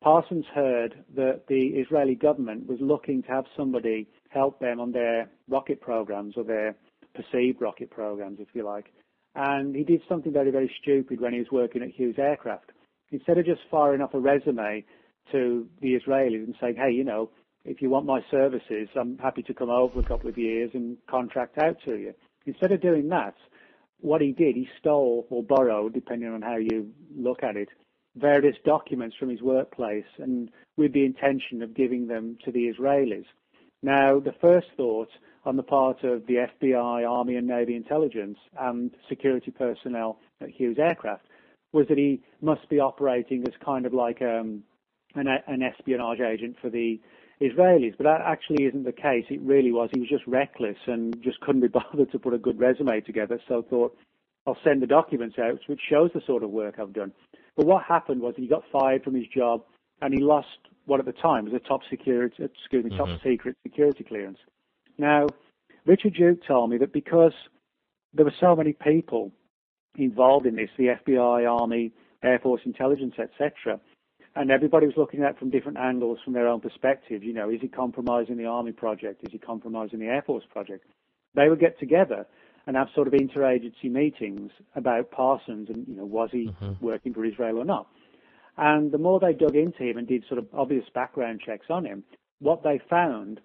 Parsons 0.02 0.46
heard 0.52 1.04
that 1.14 1.42
the 1.48 1.68
Israeli 1.68 2.14
government 2.14 2.66
was 2.66 2.78
looking 2.80 3.22
to 3.22 3.28
have 3.28 3.44
somebody 3.56 4.08
help 4.30 4.58
them 4.58 4.80
on 4.80 4.92
their 4.92 5.30
rocket 5.48 5.80
programs 5.80 6.34
or 6.36 6.44
their 6.44 6.74
perceived 7.14 7.60
rocket 7.60 7.90
programs, 7.90 8.40
if 8.40 8.48
you 8.54 8.64
like. 8.64 8.86
And 9.34 9.74
he 9.74 9.84
did 9.84 10.02
something 10.08 10.32
very, 10.32 10.50
very 10.50 10.70
stupid 10.82 11.20
when 11.20 11.32
he 11.32 11.38
was 11.38 11.50
working 11.52 11.82
at 11.82 11.90
Hughes 11.90 12.16
Aircraft. 12.18 12.71
Instead 13.12 13.38
of 13.38 13.44
just 13.44 13.60
firing 13.70 14.00
off 14.00 14.14
a 14.14 14.18
resume 14.18 14.84
to 15.30 15.68
the 15.80 15.94
Israelis 15.94 16.44
and 16.44 16.56
saying, 16.60 16.76
hey, 16.76 16.90
you 16.90 17.04
know, 17.04 17.30
if 17.64 17.80
you 17.80 17.90
want 17.90 18.06
my 18.06 18.20
services, 18.30 18.88
I'm 18.98 19.18
happy 19.18 19.42
to 19.42 19.54
come 19.54 19.70
over 19.70 20.00
a 20.00 20.04
couple 20.04 20.28
of 20.28 20.36
years 20.36 20.70
and 20.74 20.96
contract 21.08 21.58
out 21.58 21.76
to 21.84 21.94
you. 21.94 22.14
Instead 22.46 22.72
of 22.72 22.80
doing 22.80 23.08
that, 23.10 23.34
what 24.00 24.20
he 24.20 24.32
did, 24.32 24.56
he 24.56 24.68
stole 24.80 25.26
or 25.30 25.44
borrowed, 25.44 25.92
depending 25.92 26.28
on 26.32 26.42
how 26.42 26.56
you 26.56 26.90
look 27.16 27.44
at 27.44 27.56
it, 27.56 27.68
various 28.16 28.56
documents 28.64 29.14
from 29.16 29.28
his 29.28 29.40
workplace 29.42 30.04
and 30.18 30.50
with 30.76 30.92
the 30.92 31.04
intention 31.04 31.62
of 31.62 31.74
giving 31.74 32.08
them 32.08 32.36
to 32.44 32.50
the 32.50 32.72
Israelis. 32.72 33.26
Now, 33.82 34.18
the 34.18 34.34
first 34.40 34.66
thought 34.76 35.08
on 35.44 35.56
the 35.56 35.62
part 35.62 36.02
of 36.04 36.26
the 36.26 36.46
FBI, 36.62 37.08
Army 37.08 37.36
and 37.36 37.46
Navy 37.46 37.76
intelligence 37.76 38.38
and 38.58 38.90
security 39.08 39.50
personnel 39.50 40.18
at 40.40 40.50
Hughes 40.50 40.78
Aircraft 40.78 41.26
was 41.72 41.86
that 41.88 41.98
he 41.98 42.22
must 42.40 42.68
be 42.68 42.78
operating 42.78 43.42
as 43.46 43.54
kind 43.64 43.86
of 43.86 43.94
like 43.94 44.20
um, 44.22 44.62
an, 45.14 45.26
an 45.46 45.62
espionage 45.62 46.20
agent 46.20 46.56
for 46.60 46.70
the 46.70 47.00
Israelis, 47.40 47.96
but 47.96 48.04
that 48.04 48.20
actually 48.24 48.64
isn't 48.64 48.84
the 48.84 48.92
case. 48.92 49.24
It 49.30 49.40
really 49.42 49.72
was. 49.72 49.90
He 49.92 50.00
was 50.00 50.08
just 50.08 50.26
reckless 50.26 50.76
and 50.86 51.20
just 51.22 51.40
couldn't 51.40 51.62
be 51.62 51.68
bothered 51.92 52.12
to 52.12 52.18
put 52.18 52.34
a 52.34 52.38
good 52.38 52.58
resume 52.58 53.00
together. 53.00 53.40
So 53.48 53.62
thought, 53.68 53.96
I'll 54.46 54.58
send 54.64 54.82
the 54.82 54.86
documents 54.86 55.36
out, 55.38 55.58
which 55.66 55.80
shows 55.88 56.10
the 56.14 56.20
sort 56.26 56.42
of 56.42 56.50
work 56.50 56.76
I've 56.78 56.92
done. 56.92 57.12
But 57.56 57.66
what 57.66 57.84
happened 57.84 58.20
was 58.20 58.34
he 58.36 58.48
got 58.48 58.62
fired 58.72 59.04
from 59.04 59.14
his 59.14 59.26
job, 59.34 59.62
and 60.00 60.12
he 60.12 60.20
lost 60.20 60.48
what 60.86 60.98
at 61.00 61.06
the 61.06 61.12
time 61.12 61.44
was 61.44 61.54
a 61.54 61.60
top 61.60 61.80
security, 61.88 62.42
excuse 62.42 62.84
me, 62.84 62.96
top 62.96 63.08
secret 63.22 63.56
security 63.62 64.04
clearance. 64.04 64.38
Now, 64.98 65.26
Richard 65.86 66.14
Duke 66.14 66.40
told 66.46 66.70
me 66.70 66.78
that 66.78 66.92
because 66.92 67.32
there 68.12 68.24
were 68.24 68.34
so 68.40 68.56
many 68.56 68.72
people 68.72 69.32
involved 69.96 70.46
in 70.46 70.56
this, 70.56 70.70
the 70.76 70.94
FBI, 71.06 71.60
Army, 71.60 71.92
Air 72.22 72.38
Force 72.38 72.62
intelligence, 72.64 73.14
etc., 73.18 73.80
and 74.34 74.50
everybody 74.50 74.86
was 74.86 74.96
looking 74.96 75.22
at 75.22 75.32
it 75.32 75.38
from 75.38 75.50
different 75.50 75.76
angles 75.76 76.18
from 76.24 76.32
their 76.32 76.48
own 76.48 76.60
perspective. 76.60 77.22
You 77.22 77.34
know, 77.34 77.50
is 77.50 77.60
he 77.60 77.68
compromising 77.68 78.38
the 78.38 78.46
Army 78.46 78.72
project? 78.72 79.20
Is 79.24 79.32
he 79.32 79.38
compromising 79.38 79.98
the 79.98 80.06
Air 80.06 80.22
Force 80.22 80.44
project? 80.50 80.86
They 81.34 81.48
would 81.48 81.60
get 81.60 81.78
together 81.78 82.26
and 82.66 82.76
have 82.76 82.88
sort 82.94 83.08
of 83.08 83.12
interagency 83.12 83.90
meetings 83.90 84.50
about 84.74 85.10
Parsons 85.10 85.68
and, 85.68 85.86
you 85.86 85.96
know, 85.96 86.06
was 86.06 86.30
he 86.32 86.48
mm-hmm. 86.48 86.84
working 86.84 87.12
for 87.12 87.24
Israel 87.24 87.58
or 87.58 87.64
not? 87.64 87.88
And 88.56 88.92
the 88.92 88.98
more 88.98 89.18
they 89.18 89.32
dug 89.32 89.56
into 89.56 89.82
him 89.82 89.98
and 89.98 90.06
did 90.06 90.24
sort 90.28 90.38
of 90.38 90.46
obvious 90.52 90.84
background 90.94 91.40
checks 91.44 91.66
on 91.68 91.84
him, 91.84 92.04
what 92.38 92.62
they 92.62 92.80
found 92.88 93.40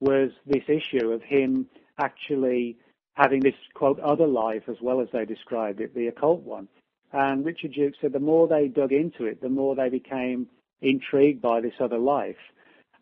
was 0.00 0.30
this 0.46 0.64
issue 0.68 1.10
of 1.10 1.22
him 1.22 1.66
actually 1.98 2.78
having 3.20 3.40
this 3.40 3.54
quote 3.74 4.00
other 4.00 4.26
life 4.26 4.62
as 4.68 4.76
well 4.80 5.00
as 5.00 5.08
they 5.12 5.26
described 5.26 5.80
it, 5.80 5.94
the 5.94 6.06
occult 6.06 6.40
one. 6.40 6.66
And 7.12 7.44
Richard 7.44 7.74
Duke 7.74 7.94
said 8.00 8.12
the 8.12 8.18
more 8.18 8.48
they 8.48 8.68
dug 8.68 8.92
into 8.92 9.26
it, 9.26 9.42
the 9.42 9.48
more 9.50 9.74
they 9.74 9.90
became 9.90 10.46
intrigued 10.80 11.42
by 11.42 11.60
this 11.60 11.74
other 11.80 11.98
life. 11.98 12.40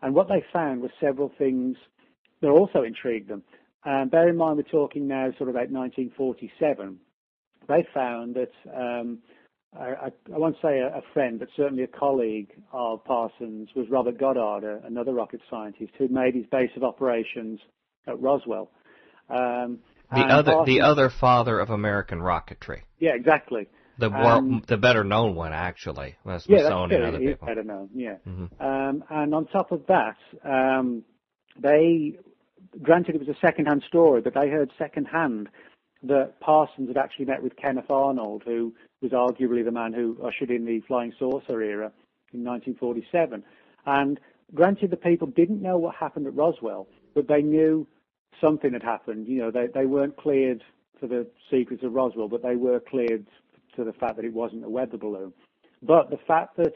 And 0.03 0.15
what 0.15 0.29
they 0.29 0.45
found 0.53 0.81
were 0.81 0.93
several 1.01 1.33
things 1.39 1.77
that 2.41 2.49
also 2.49 2.83
intrigued 2.83 3.29
them. 3.29 3.45
Um, 3.85 4.09
bear 4.09 4.29
in 4.29 4.37
mind, 4.37 4.57
we're 4.57 4.63
talking 4.65 5.07
now 5.07 5.31
sort 5.39 5.49
of 5.51 5.55
about 5.55 5.71
1947. 5.71 6.99
They 7.69 7.87
found 7.95 8.35
that, 8.35 8.53
um, 8.75 9.19
I, 9.79 10.11
I, 10.33 10.39
won't 10.39 10.57
say 10.61 10.81
a, 10.81 10.89
a, 10.89 11.03
friend, 11.13 11.39
but 11.39 11.49
certainly 11.55 11.85
a 11.85 11.89
colleague 11.89 12.51
of 12.73 13.05
Parsons 13.05 13.69
was 13.77 13.87
Robert 13.89 14.19
Goddard, 14.19 14.83
another 14.85 15.13
rocket 15.13 15.41
scientist 15.49 15.93
who 15.97 16.09
made 16.09 16.35
his 16.35 16.47
base 16.47 16.71
of 16.77 16.83
operations 16.83 17.61
at 18.07 18.21
Roswell. 18.21 18.71
Um, 19.31 19.79
the 20.11 20.21
other, 20.21 20.63
the 20.65 20.81
other 20.81 21.11
father 21.11 21.59
of 21.59 21.71
American 21.71 22.21
rocketry. 22.21 22.81
Yeah, 22.99 23.15
exactly. 23.15 23.69
The 23.99 24.11
more, 24.11 24.61
the 24.67 24.77
better 24.77 25.03
known 25.03 25.35
one, 25.35 25.53
actually. 25.53 26.17
Well, 26.25 26.41
yeah, 26.47 26.63
that's 26.63 26.89
true. 26.89 27.05
Other 27.05 27.19
people. 27.19 27.47
better 27.47 27.65
known. 27.65 27.91
Yeah. 27.95 28.17
Mm-hmm. 28.27 28.65
Um, 28.65 29.05
and 29.11 29.35
on 29.35 29.47
top 29.47 29.73
of 29.73 29.83
that, 29.89 30.17
um, 30.45 31.03
they, 31.61 32.17
granted 32.81 33.17
it 33.17 33.19
was 33.19 33.29
a 33.29 33.39
second-hand 33.41 33.83
story, 33.89 34.21
but 34.21 34.35
they 34.35 34.49
heard 34.49 34.71
second-hand 34.79 35.49
that 36.05 36.39
Parsons 36.41 36.89
had 36.89 36.97
actually 36.97 37.25
met 37.25 37.43
with 37.43 37.57
Kenneth 37.57 37.91
Arnold, 37.91 38.43
who 38.47 38.73
was 39.03 39.11
arguably 39.11 39.65
the 39.65 39.73
man 39.73 39.93
who 39.93 40.17
ushered 40.25 40.51
in 40.51 40.65
the 40.65 40.81
flying 40.87 41.13
saucer 41.19 41.61
era 41.61 41.91
in 42.33 42.45
1947. 42.45 43.43
And 43.85 44.21
granted, 44.55 44.91
the 44.91 44.97
people 44.97 45.27
didn't 45.27 45.61
know 45.61 45.77
what 45.77 45.97
happened 45.97 46.29
at 46.29 46.37
Roswell, 46.37 46.87
but 47.15 47.27
they 47.27 47.43
knew 47.43 47.87
something 48.41 48.73
had 48.73 48.83
happened. 48.83 49.27
You 49.27 49.43
know, 49.43 49.51
they, 49.51 49.67
they 49.73 49.87
weren't 49.87 50.17
cleared 50.17 50.63
for 51.01 51.07
the 51.07 51.27
secrets 51.51 51.83
of 51.85 51.93
Roswell, 51.93 52.29
but 52.29 52.43
they 52.43 52.57
were 52.57 52.81
cleared 52.81 53.27
to 53.77 53.85
the 53.85 53.93
fact 53.93 54.17
that 54.17 54.25
it 54.25 54.33
wasn't 54.33 54.65
a 54.65 54.69
weather 54.69 54.97
balloon. 54.97 55.33
But 55.83 56.11
the 56.11 56.19
fact 56.27 56.57
that 56.57 56.75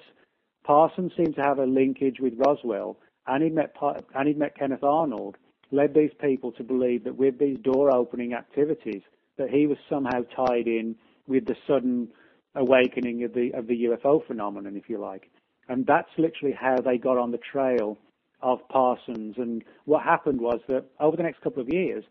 Parsons 0.65 1.13
seemed 1.17 1.35
to 1.37 1.43
have 1.43 1.59
a 1.59 1.65
linkage 1.65 2.21
with 2.21 2.35
Roswell 2.37 2.99
and 3.27 3.43
he'd 3.43 3.55
met, 3.55 3.75
and 4.15 4.29
he'd 4.29 4.39
met 4.39 4.57
Kenneth 4.57 4.85
Arnold 4.85 5.37
led 5.71 5.95
these 5.95 6.11
people 6.21 6.53
to 6.53 6.63
believe 6.63 7.05
that 7.05 7.17
with 7.17 7.39
these 7.39 7.59
door 7.59 7.95
opening 7.95 8.35
activities, 8.35 9.03
that 9.39 9.51
he 9.51 9.67
was 9.67 9.79
somehow 9.89 10.23
tied 10.37 10.67
in 10.67 10.95
with 11.27 11.47
the 11.47 11.57
sudden 11.67 12.09
awakening 12.55 13.25
of 13.25 13.33
the 13.33 13.51
of 13.55 13.67
the 13.67 13.85
UFO 13.85 14.25
phenomenon, 14.27 14.77
if 14.77 14.89
you 14.89 14.99
like. 14.99 15.31
And 15.69 15.87
that's 15.87 16.11
literally 16.19 16.55
how 16.55 16.77
they 16.77 16.99
got 16.99 17.17
on 17.17 17.31
the 17.31 17.39
trail 17.39 17.97
of 18.43 18.67
Parsons. 18.69 19.37
And 19.39 19.65
what 19.85 20.03
happened 20.03 20.41
was 20.41 20.61
that 20.69 20.85
over 21.01 21.17
the 21.17 21.23
next 21.23 21.41
couple 21.41 21.63
of 21.63 21.69
years, 21.69 22.05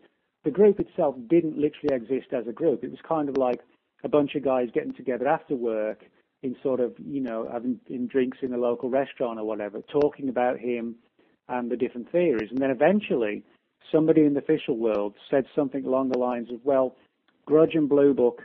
the 0.44 0.50
group 0.50 0.80
itself 0.80 1.14
didn't 1.28 1.58
literally 1.58 1.94
exist 1.94 2.32
as 2.32 2.46
a 2.48 2.52
group. 2.52 2.82
It 2.82 2.90
was 2.90 3.00
kind 3.06 3.28
of 3.28 3.36
like 3.36 3.60
a 4.04 4.08
bunch 4.08 4.34
of 4.34 4.44
guys 4.44 4.68
getting 4.74 4.94
together 4.94 5.28
after 5.28 5.54
work 5.54 6.04
in 6.42 6.56
sort 6.62 6.80
of, 6.80 6.94
you 6.98 7.20
know, 7.20 7.48
having 7.50 7.78
in 7.88 8.08
drinks 8.08 8.38
in 8.42 8.52
a 8.52 8.58
local 8.58 8.90
restaurant 8.90 9.38
or 9.38 9.44
whatever, 9.44 9.80
talking 9.82 10.28
about 10.28 10.58
him 10.58 10.96
and 11.48 11.70
the 11.70 11.76
different 11.76 12.10
theories. 12.10 12.50
And 12.50 12.58
then 12.58 12.70
eventually, 12.70 13.44
somebody 13.92 14.22
in 14.22 14.34
the 14.34 14.40
official 14.40 14.76
world 14.76 15.14
said 15.30 15.44
something 15.54 15.84
along 15.84 16.08
the 16.08 16.18
lines 16.18 16.50
of, 16.50 16.58
well, 16.64 16.96
Grudge 17.46 17.74
and 17.74 17.88
Blue 17.88 18.14
Book, 18.14 18.42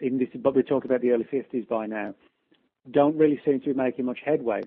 in 0.00 0.18
this, 0.18 0.28
but 0.36 0.54
we're 0.54 0.62
talking 0.62 0.90
about 0.90 1.00
the 1.00 1.10
early 1.10 1.24
50s 1.24 1.68
by 1.68 1.86
now, 1.86 2.14
don't 2.90 3.16
really 3.16 3.40
seem 3.44 3.60
to 3.60 3.66
be 3.66 3.74
making 3.74 4.04
much 4.04 4.18
headway 4.24 4.62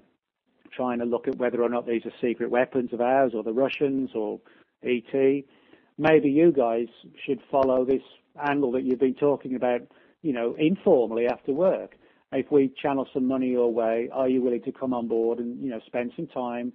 trying 0.71 0.99
to 0.99 1.05
look 1.05 1.27
at 1.27 1.37
whether 1.37 1.61
or 1.61 1.69
not 1.69 1.85
these 1.85 2.05
are 2.05 2.11
secret 2.21 2.49
weapons 2.49 2.93
of 2.93 3.01
ours 3.01 3.31
or 3.35 3.43
the 3.43 3.53
Russians 3.53 4.11
or 4.15 4.39
ET. 4.83 5.43
Maybe 5.97 6.29
you 6.29 6.51
guys 6.51 6.87
should 7.25 7.39
follow 7.51 7.85
this 7.85 8.03
angle 8.47 8.71
that 8.73 8.83
you've 8.83 8.99
been 8.99 9.15
talking 9.15 9.55
about 9.55 9.81
you 10.21 10.33
know, 10.33 10.55
informally 10.57 11.25
after 11.27 11.53
work. 11.53 11.95
If 12.31 12.51
we 12.51 12.73
channel 12.81 13.07
some 13.13 13.25
money 13.25 13.47
your 13.47 13.71
way, 13.71 14.09
are 14.11 14.27
you 14.27 14.41
willing 14.41 14.63
to 14.63 14.71
come 14.71 14.93
on 14.93 15.07
board 15.07 15.39
and, 15.39 15.61
you 15.63 15.69
know, 15.69 15.79
spend 15.85 16.11
some 16.15 16.27
time 16.27 16.73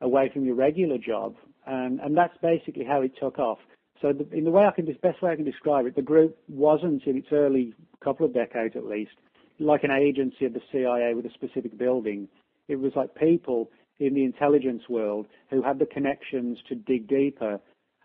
away 0.00 0.30
from 0.32 0.44
your 0.44 0.56
regular 0.56 0.98
job? 0.98 1.36
And, 1.66 2.00
and 2.00 2.16
that's 2.16 2.36
basically 2.42 2.84
how 2.84 3.02
it 3.02 3.12
took 3.20 3.38
off. 3.38 3.58
So 4.02 4.12
the, 4.12 4.28
in 4.36 4.44
the 4.44 4.50
way 4.50 4.64
I 4.64 4.72
can, 4.72 4.86
best 5.02 5.22
way 5.22 5.30
I 5.30 5.36
can 5.36 5.44
describe 5.44 5.86
it, 5.86 5.94
the 5.94 6.02
group 6.02 6.36
wasn't 6.48 7.06
in 7.06 7.16
its 7.16 7.28
early 7.30 7.74
couple 8.02 8.26
of 8.26 8.34
decades 8.34 8.74
at 8.74 8.84
least, 8.84 9.12
like 9.60 9.84
an 9.84 9.92
agency 9.92 10.46
of 10.46 10.54
the 10.54 10.62
CIA 10.72 11.14
with 11.14 11.26
a 11.26 11.30
specific 11.34 11.78
building. 11.78 12.26
It 12.70 12.78
was 12.78 12.92
like 12.94 13.14
people 13.16 13.70
in 13.98 14.14
the 14.14 14.24
intelligence 14.24 14.84
world 14.88 15.26
who 15.50 15.60
had 15.60 15.78
the 15.80 15.86
connections 15.86 16.58
to 16.68 16.76
dig 16.76 17.08
deeper 17.08 17.60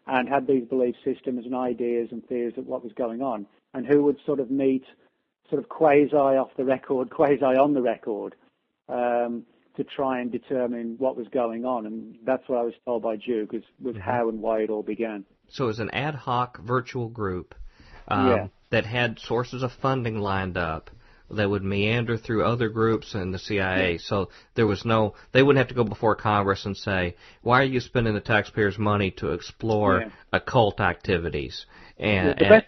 and 0.08 0.28
had 0.28 0.48
these 0.48 0.66
belief 0.66 0.96
systems 1.06 1.46
and 1.46 1.56
ideas 1.56 2.10
and 2.12 2.28
theories 2.28 2.58
of 2.58 2.66
what 2.66 2.84
was 2.84 2.92
going 2.94 3.22
on 3.22 3.46
and 3.76 3.86
who 3.86 4.04
would 4.04 4.18
sort 4.26 4.40
of 4.40 4.50
meet 4.50 4.84
sort 5.50 5.62
of 5.62 5.70
quasi 5.70 6.16
off 6.16 6.50
the 6.58 6.66
record, 6.66 7.10
quasi 7.12 7.44
on 7.44 7.74
the 7.76 7.82
record, 7.82 8.34
um, 8.90 9.44
to 9.78 9.84
try 9.84 10.20
and 10.20 10.32
determine 10.32 10.96
what 10.98 11.16
was 11.16 11.28
going 11.28 11.64
on. 11.64 11.86
And 11.86 12.18
that's 12.26 12.48
what 12.48 12.58
I 12.58 12.64
was 12.64 12.74
told 12.86 13.04
by 13.04 13.18
Duke 13.18 13.52
was, 13.52 13.64
was 13.80 13.96
mm-hmm. 13.96 14.02
how 14.02 14.30
and 14.30 14.42
why 14.42 14.62
it 14.62 14.72
all 14.72 14.84
began. 14.84 15.26
So 15.50 15.66
it 15.66 15.68
was 15.68 15.80
an 15.80 15.92
ad 15.92 16.16
hoc 16.16 16.60
virtual 16.60 17.10
group 17.10 17.54
um, 18.08 18.28
yeah. 18.28 18.48
that 18.72 18.86
had 18.86 19.20
sources 19.20 19.62
of 19.62 19.72
funding 19.74 20.20
lined 20.20 20.58
up 20.58 20.90
that 21.32 21.50
would 21.50 21.64
meander 21.64 22.18
through 22.18 22.46
other 22.46 22.70
groups 22.70 23.16
and 23.16 23.34
the 23.34 23.40
CIA. 23.40 23.94
Yeah. 23.94 23.98
So 24.02 24.30
there 24.54 24.68
was 24.68 24.86
no, 24.86 25.16
they 25.32 25.42
wouldn't 25.42 25.58
have 25.58 25.70
to 25.70 25.74
go 25.74 25.84
before 25.84 26.16
Congress 26.16 26.66
and 26.66 26.78
say, 26.78 27.16
why 27.42 27.62
are 27.62 27.66
you 27.66 27.80
spending 27.80 28.14
the 28.14 28.22
taxpayers' 28.22 28.78
money 28.78 29.12
to 29.12 29.32
explore 29.32 30.02
yeah. 30.02 30.10
occult 30.32 30.80
activities? 30.80 31.66
And, 31.98 32.38
the, 32.38 32.46
best, 32.46 32.66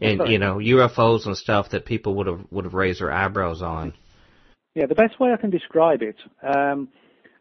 and 0.00 0.28
you 0.28 0.38
know 0.38 0.56
UFOs 0.56 1.26
and 1.26 1.36
stuff 1.36 1.70
that 1.70 1.84
people 1.84 2.16
would 2.16 2.26
have 2.26 2.40
would 2.50 2.64
have 2.64 2.74
raised 2.74 3.00
their 3.00 3.12
eyebrows 3.12 3.62
on. 3.62 3.94
Yeah, 4.74 4.86
the 4.86 4.94
best 4.94 5.18
way 5.20 5.32
I 5.32 5.36
can 5.36 5.50
describe 5.50 6.02
it, 6.02 6.16
um, 6.42 6.88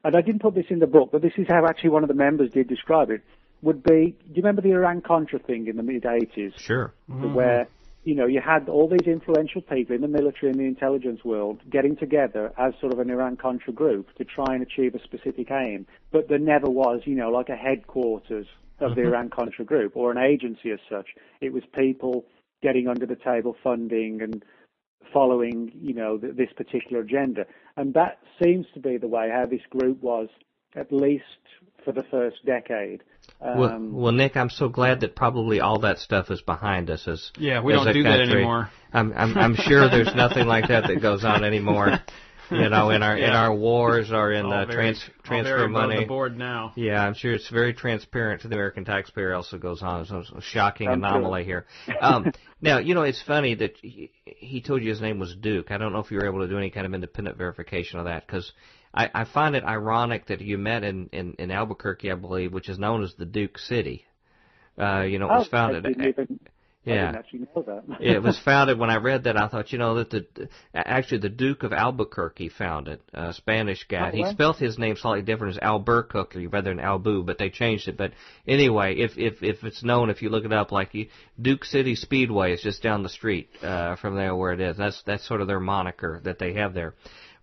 and 0.03 0.15
I 0.15 0.21
didn't 0.21 0.41
put 0.41 0.55
this 0.55 0.65
in 0.69 0.79
the 0.79 0.87
book, 0.87 1.09
but 1.11 1.21
this 1.21 1.33
is 1.37 1.47
how 1.49 1.65
actually 1.65 1.91
one 1.91 2.03
of 2.03 2.09
the 2.09 2.15
members 2.15 2.51
did 2.51 2.67
describe 2.67 3.09
it, 3.09 3.21
would 3.61 3.83
be. 3.83 4.15
Do 4.17 4.33
you 4.33 4.43
remember 4.43 4.61
the 4.61 4.71
Iran 4.71 5.01
Contra 5.01 5.39
thing 5.39 5.67
in 5.67 5.77
the 5.77 5.83
mid 5.83 6.03
'80s? 6.03 6.57
Sure. 6.57 6.93
Mm-hmm. 7.09 7.33
Where 7.33 7.67
you 8.03 8.15
know 8.15 8.25
you 8.25 8.41
had 8.41 8.67
all 8.67 8.87
these 8.89 9.07
influential 9.07 9.61
people 9.61 9.95
in 9.95 10.01
the 10.01 10.07
military 10.07 10.51
and 10.51 10.59
the 10.59 10.65
intelligence 10.65 11.23
world 11.23 11.61
getting 11.69 11.95
together 11.95 12.51
as 12.57 12.73
sort 12.79 12.93
of 12.93 12.99
an 12.99 13.09
Iran 13.09 13.37
Contra 13.37 13.73
group 13.73 14.07
to 14.15 14.25
try 14.25 14.53
and 14.53 14.63
achieve 14.63 14.95
a 14.95 15.03
specific 15.03 15.51
aim, 15.51 15.85
but 16.11 16.27
there 16.27 16.39
never 16.39 16.69
was, 16.69 17.01
you 17.05 17.15
know, 17.15 17.29
like 17.29 17.49
a 17.49 17.55
headquarters 17.55 18.47
of 18.79 18.95
the 18.95 19.01
mm-hmm. 19.01 19.13
Iran 19.13 19.29
Contra 19.29 19.65
group 19.65 19.95
or 19.95 20.11
an 20.11 20.17
agency 20.17 20.71
as 20.71 20.79
such. 20.89 21.07
It 21.39 21.53
was 21.53 21.63
people 21.75 22.25
getting 22.61 22.87
under 22.87 23.05
the 23.05 23.15
table 23.15 23.55
funding 23.63 24.21
and 24.21 24.43
following, 25.13 25.71
you 25.81 25.93
know, 25.93 26.17
th- 26.17 26.35
this 26.35 26.49
particular 26.55 27.01
agenda. 27.01 27.45
And 27.77 27.93
that 27.93 28.19
seems 28.41 28.65
to 28.73 28.79
be 28.79 28.97
the 28.97 29.07
way 29.07 29.29
how 29.31 29.45
this 29.45 29.61
group 29.69 30.01
was, 30.01 30.29
at 30.75 30.91
least 30.91 31.23
for 31.83 31.91
the 31.91 32.03
first 32.03 32.45
decade. 32.45 33.03
Um, 33.41 33.57
well, 33.57 33.79
well, 33.79 34.11
Nick, 34.11 34.37
I'm 34.37 34.49
so 34.49 34.69
glad 34.69 35.01
that 35.01 35.15
probably 35.15 35.59
all 35.59 35.79
that 35.79 35.99
stuff 35.99 36.29
is 36.29 36.41
behind 36.41 36.89
us. 36.89 37.07
As 37.07 37.31
yeah, 37.37 37.61
we 37.61 37.73
as 37.73 37.83
don't 37.83 37.93
do 37.93 38.03
country. 38.03 38.27
that 38.27 38.35
anymore. 38.35 38.69
I'm, 38.93 39.13
I'm, 39.13 39.37
I'm 39.37 39.55
sure 39.55 39.89
there's 39.89 40.13
nothing 40.15 40.47
like 40.47 40.67
that 40.67 40.87
that 40.87 41.01
goes 41.01 41.23
on 41.23 41.43
anymore. 41.43 41.99
you 42.51 42.69
know, 42.69 42.89
in 42.89 43.01
our 43.01 43.17
yeah. 43.17 43.29
in 43.29 43.33
our 43.33 43.55
wars 43.55 44.11
or 44.11 44.31
in 44.33 44.45
all 44.45 44.51
the 44.51 44.65
very, 44.65 44.93
trans, 44.93 45.09
transfer 45.23 45.67
money. 45.67 45.99
the 45.99 46.05
board 46.05 46.37
now. 46.37 46.73
Yeah, 46.75 47.03
I'm 47.03 47.13
sure 47.13 47.33
it's 47.33 47.49
very 47.49 47.73
transparent 47.73 48.41
to 48.41 48.47
the 48.47 48.55
American 48.55 48.85
taxpayer. 48.85 49.33
Also 49.33 49.57
goes 49.57 49.81
on. 49.81 50.01
It's 50.01 50.11
a 50.11 50.41
shocking 50.41 50.89
I'm 50.89 51.03
anomaly 51.03 51.45
here. 51.45 51.65
Um, 51.99 52.33
now, 52.61 52.79
you 52.79 52.93
know, 52.93 53.03
it's 53.03 53.21
funny 53.21 53.55
that 53.55 53.77
he, 53.81 54.11
he 54.23 54.61
told 54.61 54.83
you 54.83 54.89
his 54.89 55.01
name 55.01 55.19
was 55.19 55.35
Duke. 55.35 55.71
I 55.71 55.77
don't 55.77 55.93
know 55.93 55.99
if 55.99 56.11
you 56.11 56.17
were 56.17 56.25
able 56.25 56.41
to 56.41 56.47
do 56.47 56.57
any 56.57 56.69
kind 56.69 56.85
of 56.85 56.93
independent 56.93 57.37
verification 57.37 57.99
of 57.99 58.05
that 58.05 58.27
because. 58.27 58.51
I, 58.93 59.09
I 59.13 59.23
find 59.25 59.55
it 59.55 59.63
ironic 59.63 60.27
that 60.27 60.41
you 60.41 60.57
met 60.57 60.83
in, 60.83 61.09
in, 61.11 61.35
in 61.39 61.51
Albuquerque, 61.51 62.11
I 62.11 62.15
believe, 62.15 62.53
which 62.53 62.69
is 62.69 62.77
known 62.77 63.03
as 63.03 63.13
the 63.15 63.25
Duke 63.25 63.57
City. 63.57 64.05
Uh, 64.77 65.01
you 65.01 65.19
know, 65.19 65.25
it 65.25 65.37
was 65.39 65.47
oh, 65.47 65.51
founded. 65.51 65.85
Yeah. 66.83 67.21
it 67.99 68.23
was 68.23 68.39
founded 68.45 68.79
when 68.79 68.89
I 68.89 68.95
read 68.95 69.25
that. 69.25 69.37
I 69.37 69.47
thought, 69.47 69.71
you 69.71 69.77
know, 69.77 69.95
that 69.95 70.09
the 70.09 70.49
actually 70.73 71.19
the 71.19 71.29
Duke 71.29 71.61
of 71.61 71.73
Albuquerque 71.73 72.49
founded, 72.49 72.93
it 72.93 73.01
a 73.13 73.33
Spanish 73.33 73.85
guy. 73.87 74.09
Oh, 74.11 74.15
he 74.15 74.25
spelled 74.31 74.57
his 74.57 74.79
name 74.79 74.95
slightly 74.95 75.21
different 75.21 75.57
as 75.57 75.61
Albuquerque 75.61 76.47
rather 76.47 76.73
than 76.73 76.83
Albu, 76.83 77.23
but 77.23 77.37
they 77.37 77.51
changed 77.51 77.87
it. 77.87 77.97
But 77.97 78.13
anyway, 78.47 78.95
if 78.95 79.15
if 79.17 79.43
if 79.43 79.63
it's 79.63 79.83
known, 79.83 80.09
if 80.09 80.23
you 80.23 80.29
look 80.29 80.43
it 80.43 80.51
up, 80.51 80.71
like 80.71 80.95
Duke 81.39 81.65
City 81.65 81.93
Speedway 81.93 82.53
is 82.53 82.61
just 82.63 82.81
down 82.81 83.03
the 83.03 83.09
street 83.09 83.49
uh, 83.61 83.95
from 83.97 84.15
there 84.15 84.35
where 84.35 84.53
it 84.53 84.59
is. 84.59 84.77
That's 84.77 85.03
that's 85.03 85.27
sort 85.27 85.41
of 85.41 85.47
their 85.47 85.59
moniker 85.59 86.19
that 86.23 86.39
they 86.39 86.53
have 86.53 86.73
there. 86.73 86.95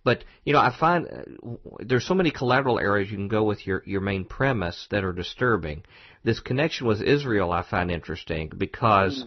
But 0.03 0.23
you 0.45 0.53
know, 0.53 0.59
I 0.59 0.73
find 0.77 1.07
uh, 1.07 1.49
there's 1.79 2.05
so 2.05 2.13
many 2.13 2.31
collateral 2.31 2.79
areas 2.79 3.11
you 3.11 3.17
can 3.17 3.27
go 3.27 3.43
with 3.43 3.65
your 3.67 3.83
your 3.85 4.01
main 4.01 4.25
premise 4.25 4.87
that 4.91 5.03
are 5.03 5.13
disturbing 5.13 5.83
this 6.23 6.39
connection 6.39 6.87
with 6.87 7.01
Israel 7.01 7.51
I 7.51 7.63
find 7.63 7.91
interesting 7.91 8.51
because 8.55 9.23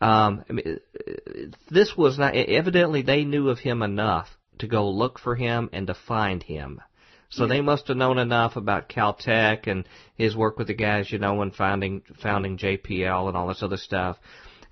mm. 0.00 0.06
um, 0.06 0.44
I 0.48 0.52
mean, 0.52 0.80
this 1.70 1.96
was 1.96 2.18
not 2.18 2.34
evidently 2.34 3.02
they 3.02 3.24
knew 3.24 3.48
of 3.48 3.58
him 3.58 3.82
enough 3.82 4.28
to 4.58 4.66
go 4.66 4.90
look 4.90 5.18
for 5.18 5.34
him 5.34 5.70
and 5.72 5.86
to 5.86 5.94
find 5.94 6.42
him. 6.42 6.80
So 7.30 7.44
yeah. 7.44 7.48
they 7.48 7.60
must 7.60 7.88
have 7.88 7.96
known 7.96 8.18
enough 8.18 8.56
about 8.56 8.88
Caltech 8.88 9.66
and 9.68 9.86
his 10.16 10.36
work 10.36 10.58
with 10.58 10.66
the 10.66 10.74
guys, 10.74 11.10
you 11.12 11.18
know, 11.18 11.42
and 11.42 11.54
founding 11.54 12.02
founding 12.20 12.58
JPL 12.58 13.28
and 13.28 13.36
all 13.36 13.48
this 13.48 13.62
other 13.62 13.76
stuff, 13.76 14.16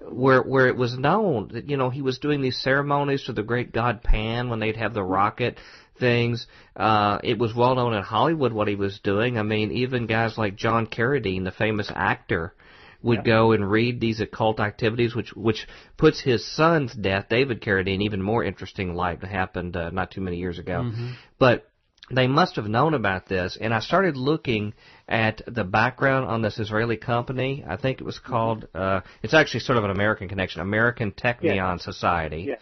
where 0.00 0.42
where 0.42 0.68
it 0.68 0.76
was 0.76 0.96
known 0.96 1.48
that 1.52 1.68
you 1.68 1.76
know 1.76 1.90
he 1.90 2.02
was 2.02 2.18
doing 2.18 2.40
these 2.40 2.60
ceremonies 2.62 3.24
to 3.24 3.32
the 3.32 3.42
great 3.42 3.72
god 3.72 4.02
Pan 4.02 4.48
when 4.48 4.60
they'd 4.60 4.76
have 4.76 4.94
the 4.94 5.02
rocket 5.02 5.58
things. 5.98 6.46
Uh, 6.76 7.18
it 7.24 7.38
was 7.38 7.54
well 7.54 7.74
known 7.74 7.94
in 7.94 8.02
Hollywood 8.02 8.52
what 8.52 8.68
he 8.68 8.74
was 8.74 9.00
doing. 9.00 9.38
I 9.38 9.42
mean, 9.42 9.72
even 9.72 10.06
guys 10.06 10.38
like 10.38 10.56
John 10.56 10.86
Carradine, 10.86 11.44
the 11.44 11.50
famous 11.50 11.90
actor, 11.94 12.54
would 13.02 13.18
yeah. 13.18 13.32
go 13.32 13.52
and 13.52 13.70
read 13.70 14.00
these 14.00 14.20
occult 14.20 14.60
activities, 14.60 15.14
which 15.14 15.32
which 15.34 15.66
puts 15.96 16.20
his 16.20 16.46
son's 16.56 16.94
death, 16.94 17.26
David 17.28 17.60
Carradine, 17.60 18.02
even 18.02 18.22
more 18.22 18.42
interesting 18.42 18.94
light. 18.94 19.22
It 19.22 19.28
happened 19.28 19.76
uh, 19.76 19.90
not 19.90 20.10
too 20.10 20.20
many 20.20 20.36
years 20.36 20.58
ago, 20.58 20.82
mm-hmm. 20.84 21.10
but 21.38 21.68
they 22.10 22.26
must 22.26 22.56
have 22.56 22.66
known 22.66 22.94
about 22.94 23.28
this. 23.28 23.58
And 23.60 23.72
I 23.72 23.80
started 23.80 24.16
looking 24.16 24.74
at 25.08 25.40
the 25.46 25.64
background 25.64 26.26
on 26.26 26.42
this 26.42 26.58
Israeli 26.58 26.98
company. 26.98 27.64
I 27.66 27.76
think 27.76 28.00
it 28.00 28.04
was 28.04 28.18
called. 28.18 28.68
Uh, 28.74 29.00
it's 29.22 29.34
actually 29.34 29.60
sort 29.60 29.78
of 29.78 29.84
an 29.84 29.90
American 29.90 30.28
connection, 30.28 30.60
American 30.60 31.12
Technion 31.12 31.56
yeah. 31.56 31.76
Society. 31.78 32.46
Yeah. 32.48 32.56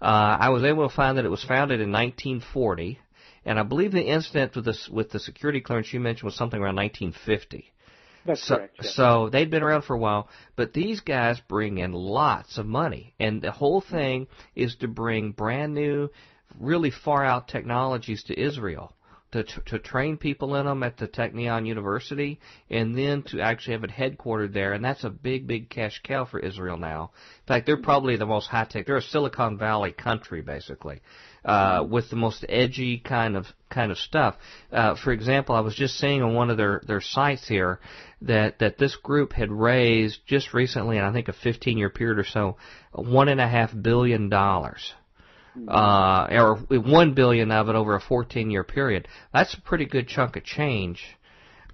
Uh, 0.00 0.36
I 0.40 0.50
was 0.50 0.62
able 0.62 0.88
to 0.88 0.94
find 0.94 1.18
that 1.18 1.24
it 1.24 1.30
was 1.30 1.42
founded 1.42 1.80
in 1.80 1.90
1940, 1.90 3.00
and 3.44 3.58
I 3.58 3.64
believe 3.64 3.90
the 3.90 4.04
incident 4.04 4.54
with 4.54 4.64
the 4.64 4.78
with 4.92 5.10
the 5.10 5.18
security 5.18 5.60
clearance 5.60 5.92
you 5.92 5.98
mentioned 5.98 6.26
was 6.26 6.36
something 6.36 6.60
around 6.60 6.76
1950. 6.76 7.72
That's 8.24 8.46
so, 8.46 8.56
correct. 8.56 8.76
Yeah. 8.80 8.90
So 8.90 9.28
they'd 9.30 9.50
been 9.50 9.64
around 9.64 9.82
for 9.82 9.94
a 9.94 9.98
while, 9.98 10.28
but 10.54 10.72
these 10.72 11.00
guys 11.00 11.40
bring 11.48 11.78
in 11.78 11.92
lots 11.92 12.58
of 12.58 12.66
money, 12.66 13.14
and 13.18 13.42
the 13.42 13.50
whole 13.50 13.80
thing 13.80 14.28
is 14.54 14.76
to 14.76 14.88
bring 14.88 15.32
brand 15.32 15.74
new, 15.74 16.10
really 16.60 16.92
far 16.92 17.24
out 17.24 17.48
technologies 17.48 18.22
to 18.24 18.40
Israel 18.40 18.94
to, 19.32 19.44
to 19.44 19.78
train 19.78 20.16
people 20.16 20.56
in 20.56 20.64
them 20.64 20.82
at 20.82 20.96
the 20.96 21.06
Technion 21.06 21.66
University, 21.66 22.40
and 22.70 22.96
then 22.96 23.22
to 23.24 23.40
actually 23.40 23.74
have 23.74 23.84
it 23.84 23.90
headquartered 23.90 24.54
there, 24.54 24.72
and 24.72 24.82
that's 24.82 25.04
a 25.04 25.10
big, 25.10 25.46
big 25.46 25.68
cash 25.68 26.00
cow 26.02 26.24
for 26.24 26.38
Israel 26.40 26.78
now. 26.78 27.10
In 27.42 27.46
fact, 27.46 27.66
they're 27.66 27.76
probably 27.76 28.16
the 28.16 28.26
most 28.26 28.48
high 28.48 28.64
tech. 28.64 28.86
They're 28.86 28.96
a 28.96 29.02
Silicon 29.02 29.58
Valley 29.58 29.92
country, 29.92 30.40
basically, 30.40 31.00
uh, 31.44 31.84
with 31.88 32.08
the 32.08 32.16
most 32.16 32.44
edgy 32.48 32.98
kind 32.98 33.36
of 33.36 33.46
kind 33.68 33.92
of 33.92 33.98
stuff. 33.98 34.36
Uh, 34.72 34.94
for 34.94 35.12
example, 35.12 35.54
I 35.54 35.60
was 35.60 35.74
just 35.74 35.98
seeing 35.98 36.22
on 36.22 36.34
one 36.34 36.48
of 36.48 36.56
their 36.56 36.80
their 36.86 37.02
sites 37.02 37.46
here 37.46 37.80
that 38.22 38.60
that 38.60 38.78
this 38.78 38.96
group 38.96 39.34
had 39.34 39.52
raised 39.52 40.20
just 40.26 40.54
recently, 40.54 40.96
and 40.96 41.06
I 41.06 41.12
think 41.12 41.28
a 41.28 41.34
15 41.34 41.76
year 41.76 41.90
period 41.90 42.18
or 42.18 42.24
so, 42.24 42.56
one 42.92 43.28
and 43.28 43.42
a 43.42 43.48
half 43.48 43.70
billion 43.78 44.30
dollars 44.30 44.94
uh, 45.66 46.26
or 46.30 46.56
one 46.56 47.14
billion 47.14 47.50
of 47.50 47.68
it 47.68 47.74
over 47.74 47.96
a 47.96 48.00
14-year 48.00 48.64
period. 48.64 49.08
That's 49.32 49.54
a 49.54 49.60
pretty 49.60 49.86
good 49.86 50.08
chunk 50.08 50.36
of 50.36 50.44
change 50.44 51.02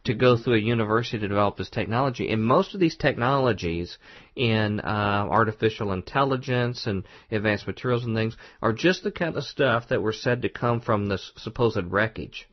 to 0.05 0.15
go 0.15 0.37
through 0.37 0.55
a 0.55 0.61
university 0.61 1.19
to 1.19 1.29
develop 1.29 1.57
this 1.57 1.71
technology. 1.71 2.31
And 2.31 2.45
most 2.45 2.75
of 2.75 2.81
these 2.81 2.97
technologies 2.97 3.97
in 4.37 4.81
uh, 4.81 4.83
artificial 5.31 5.93
intelligence 5.93 6.87
and 6.87 7.05
advanced 7.31 7.67
materials 7.67 8.05
and 8.05 8.15
things 8.15 8.37
are 8.61 8.73
just 8.73 9.03
the 9.03 9.11
kind 9.11 9.37
of 9.37 9.45
stuff 9.45 9.89
that 9.89 10.03
were 10.03 10.13
said 10.13 10.43
to 10.43 10.49
come 10.49 10.81
from 10.81 11.07
this 11.07 11.33
supposed 11.37 11.87
wreckage. 11.87 12.47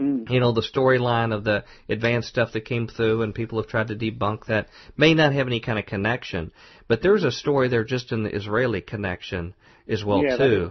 Mm. 0.00 0.28
You 0.30 0.40
know, 0.40 0.52
the 0.52 0.62
storyline 0.62 1.32
of 1.32 1.44
the 1.44 1.64
advanced 1.88 2.28
stuff 2.28 2.52
that 2.52 2.64
came 2.64 2.88
through, 2.88 3.22
and 3.22 3.34
people 3.34 3.60
have 3.60 3.70
tried 3.70 3.88
to 3.88 3.96
debunk 3.96 4.46
that, 4.46 4.68
may 4.96 5.14
not 5.14 5.32
have 5.34 5.46
any 5.46 5.60
kind 5.60 5.78
of 5.78 5.86
connection. 5.86 6.52
But 6.88 7.02
there's 7.02 7.22
a 7.22 7.30
story 7.30 7.68
there 7.68 7.84
just 7.84 8.12
in 8.12 8.24
the 8.24 8.34
Israeli 8.34 8.80
connection 8.80 9.54
as 9.88 10.04
well 10.04 10.22
yeah, 10.22 10.36
too. 10.36 10.70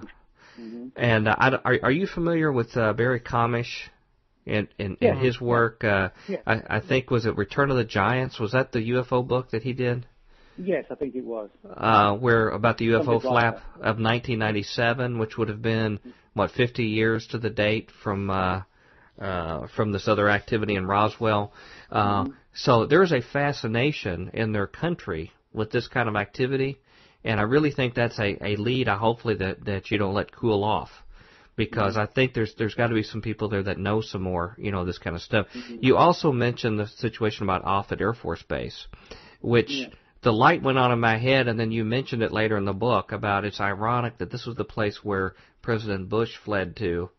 Mm-hmm. 0.59 0.87
And 0.95 1.27
uh, 1.27 1.35
I, 1.37 1.49
are, 1.49 1.79
are 1.83 1.91
you 1.91 2.07
familiar 2.07 2.51
with 2.51 2.75
uh, 2.77 2.93
Barry 2.93 3.19
Chamish 3.19 3.89
and, 4.45 4.67
and, 4.77 4.97
yeah. 4.99 5.11
and 5.11 5.19
his 5.19 5.39
work? 5.41 5.83
Uh, 5.83 6.09
yeah. 6.27 6.37
I, 6.45 6.77
I 6.77 6.79
think 6.79 7.09
was 7.09 7.25
it 7.25 7.35
Return 7.37 7.71
of 7.71 7.77
the 7.77 7.83
Giants? 7.83 8.39
Was 8.39 8.51
that 8.51 8.71
the 8.71 8.79
UFO 8.91 9.27
book 9.27 9.51
that 9.51 9.63
he 9.63 9.73
did? 9.73 10.05
Yes, 10.57 10.85
I 10.91 10.95
think 10.95 11.15
it 11.15 11.25
was. 11.25 11.49
Uh, 11.67 12.15
where 12.15 12.49
about 12.49 12.77
the 12.77 12.89
UFO 12.89 13.05
Something 13.05 13.21
flap 13.21 13.53
like 13.55 13.63
of 13.77 13.99
1997, 13.99 15.17
which 15.17 15.37
would 15.37 15.49
have 15.49 15.61
been 15.61 15.99
what 16.33 16.51
50 16.51 16.83
years 16.83 17.25
to 17.27 17.39
the 17.39 17.49
date 17.49 17.89
from 18.03 18.29
uh, 18.29 18.61
uh, 19.19 19.67
from 19.75 19.91
this 19.91 20.07
other 20.07 20.29
activity 20.29 20.75
in 20.75 20.85
Roswell. 20.85 21.53
Uh, 21.91 22.23
mm-hmm. 22.23 22.31
So 22.53 22.85
there 22.85 23.03
is 23.03 23.11
a 23.11 23.21
fascination 23.21 24.31
in 24.33 24.51
their 24.51 24.67
country 24.67 25.31
with 25.51 25.71
this 25.71 25.87
kind 25.87 26.09
of 26.09 26.15
activity, 26.15 26.79
and 27.23 27.39
I 27.39 27.43
really 27.43 27.71
think 27.71 27.93
that's 27.95 28.19
a, 28.19 28.37
a 28.43 28.55
lead. 28.55 28.87
I 28.87 28.97
hopefully 28.97 29.35
that 29.35 29.65
that 29.65 29.91
you 29.91 29.97
don't 29.97 30.13
let 30.13 30.31
cool 30.31 30.63
off, 30.63 30.89
because 31.55 31.97
I 31.97 32.05
think 32.05 32.33
there's 32.33 32.53
there's 32.57 32.75
got 32.75 32.87
to 32.87 32.95
be 32.95 33.03
some 33.03 33.21
people 33.21 33.49
there 33.49 33.63
that 33.63 33.77
know 33.77 34.01
some 34.01 34.21
more, 34.21 34.55
you 34.57 34.71
know, 34.71 34.85
this 34.85 34.97
kind 34.97 35.15
of 35.15 35.21
stuff. 35.21 35.47
You 35.79 35.97
also 35.97 36.31
mentioned 36.31 36.79
the 36.79 36.87
situation 36.87 37.43
about 37.43 37.63
Offutt 37.63 38.01
Air 38.01 38.13
Force 38.13 38.43
Base, 38.43 38.87
which. 39.41 39.69
Yeah. 39.71 39.87
The 40.21 40.31
light 40.31 40.63
went 40.63 40.77
on 40.77 40.93
in 40.93 41.01
my 41.01 41.17
head, 41.17 41.49
and 41.49 41.59
then 41.59 41.71
you 41.71 41.83
mentioned 41.83 42.23
it 42.23 42.31
later 42.31 42.55
in 42.55 42.63
the 42.63 42.71
book 42.71 43.11
about 43.11 43.43
it's 43.43 43.59
ironic 43.59 44.19
that 44.19 44.31
this 44.31 44.45
was 44.45 44.55
the 44.55 44.63
place 44.63 45.03
where 45.03 45.35
President 45.61 46.07
Bush 46.07 46.37
fled 46.45 46.77
to 46.77 47.09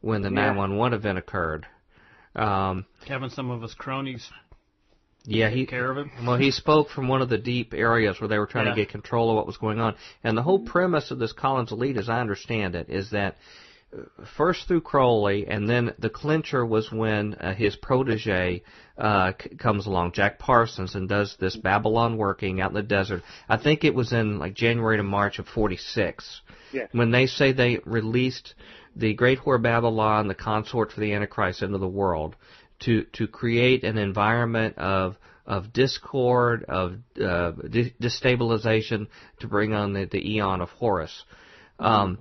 when 0.00 0.22
the 0.22 0.28
Yeah. 0.28 0.52
911 0.52 0.96
event 0.96 1.18
occurred. 1.18 1.66
Um, 2.36 2.86
Having 3.08 3.30
some 3.30 3.50
of 3.50 3.62
his 3.62 3.74
cronies 3.74 4.30
yeah, 5.24 5.48
he 5.50 5.66
care 5.66 5.90
of 5.90 5.98
it. 5.98 6.06
well 6.24 6.36
he 6.36 6.50
spoke 6.50 6.90
from 6.90 7.08
one 7.08 7.22
of 7.22 7.28
the 7.28 7.38
deep 7.38 7.72
areas 7.74 8.20
where 8.20 8.28
they 8.28 8.38
were 8.38 8.46
trying 8.46 8.66
Yeah. 8.66 8.74
to 8.74 8.80
get 8.82 8.88
control 8.90 9.30
of 9.30 9.36
what 9.36 9.46
was 9.46 9.56
going 9.56 9.80
on. 9.80 9.94
And 10.24 10.36
the 10.36 10.42
whole 10.42 10.58
premise 10.60 11.10
of 11.10 11.18
this 11.18 11.32
Collins 11.32 11.72
Elite, 11.72 11.96
as 11.96 12.08
I 12.08 12.20
understand 12.20 12.74
it, 12.74 12.88
is 12.90 13.10
that 13.10 13.36
uh, 13.96 14.24
first 14.36 14.66
through 14.66 14.80
Crowley, 14.80 15.46
and 15.46 15.68
then 15.68 15.92
the 15.98 16.08
clincher 16.10 16.64
was 16.64 16.90
when 16.90 17.34
uh, 17.34 17.54
his 17.54 17.76
protege 17.76 18.62
uh, 18.98 19.32
c- 19.40 19.50
comes 19.56 19.86
along, 19.86 20.12
Jack 20.12 20.38
Parsons, 20.38 20.94
and 20.94 21.08
does 21.08 21.36
this 21.38 21.56
Babylon 21.56 22.16
working 22.16 22.60
out 22.60 22.70
in 22.70 22.74
the 22.74 22.82
desert. 22.82 23.22
I 23.48 23.58
think 23.58 23.84
it 23.84 23.94
was 23.94 24.12
in 24.12 24.38
like 24.38 24.54
January 24.54 24.96
to 24.96 25.02
March 25.02 25.38
of 25.38 25.46
'46 25.46 26.40
Yes. 26.72 26.88
when 26.92 27.10
they 27.10 27.26
say 27.26 27.52
they 27.52 27.80
released 27.84 28.54
the 28.96 29.12
great 29.14 29.38
whore 29.38 29.60
Babylon, 29.62 30.26
the 30.28 30.34
consort 30.34 30.90
for 30.92 31.00
the 31.00 31.12
Antichrist, 31.12 31.62
into 31.62 31.78
the 31.78 31.86
world 31.88 32.34
to 32.84 33.04
to 33.14 33.26
create 33.26 33.84
an 33.84 33.98
environment 33.98 34.78
of 34.78 35.16
of 35.46 35.72
discord, 35.72 36.64
of 36.68 36.94
uh, 37.20 37.50
de- 37.50 37.94
destabilization, 38.00 39.08
to 39.40 39.48
bring 39.48 39.72
on 39.72 39.92
the, 39.92 40.06
the 40.06 40.34
eon 40.34 40.60
of 40.60 40.68
Horus. 40.70 41.24
Um, 41.78 42.18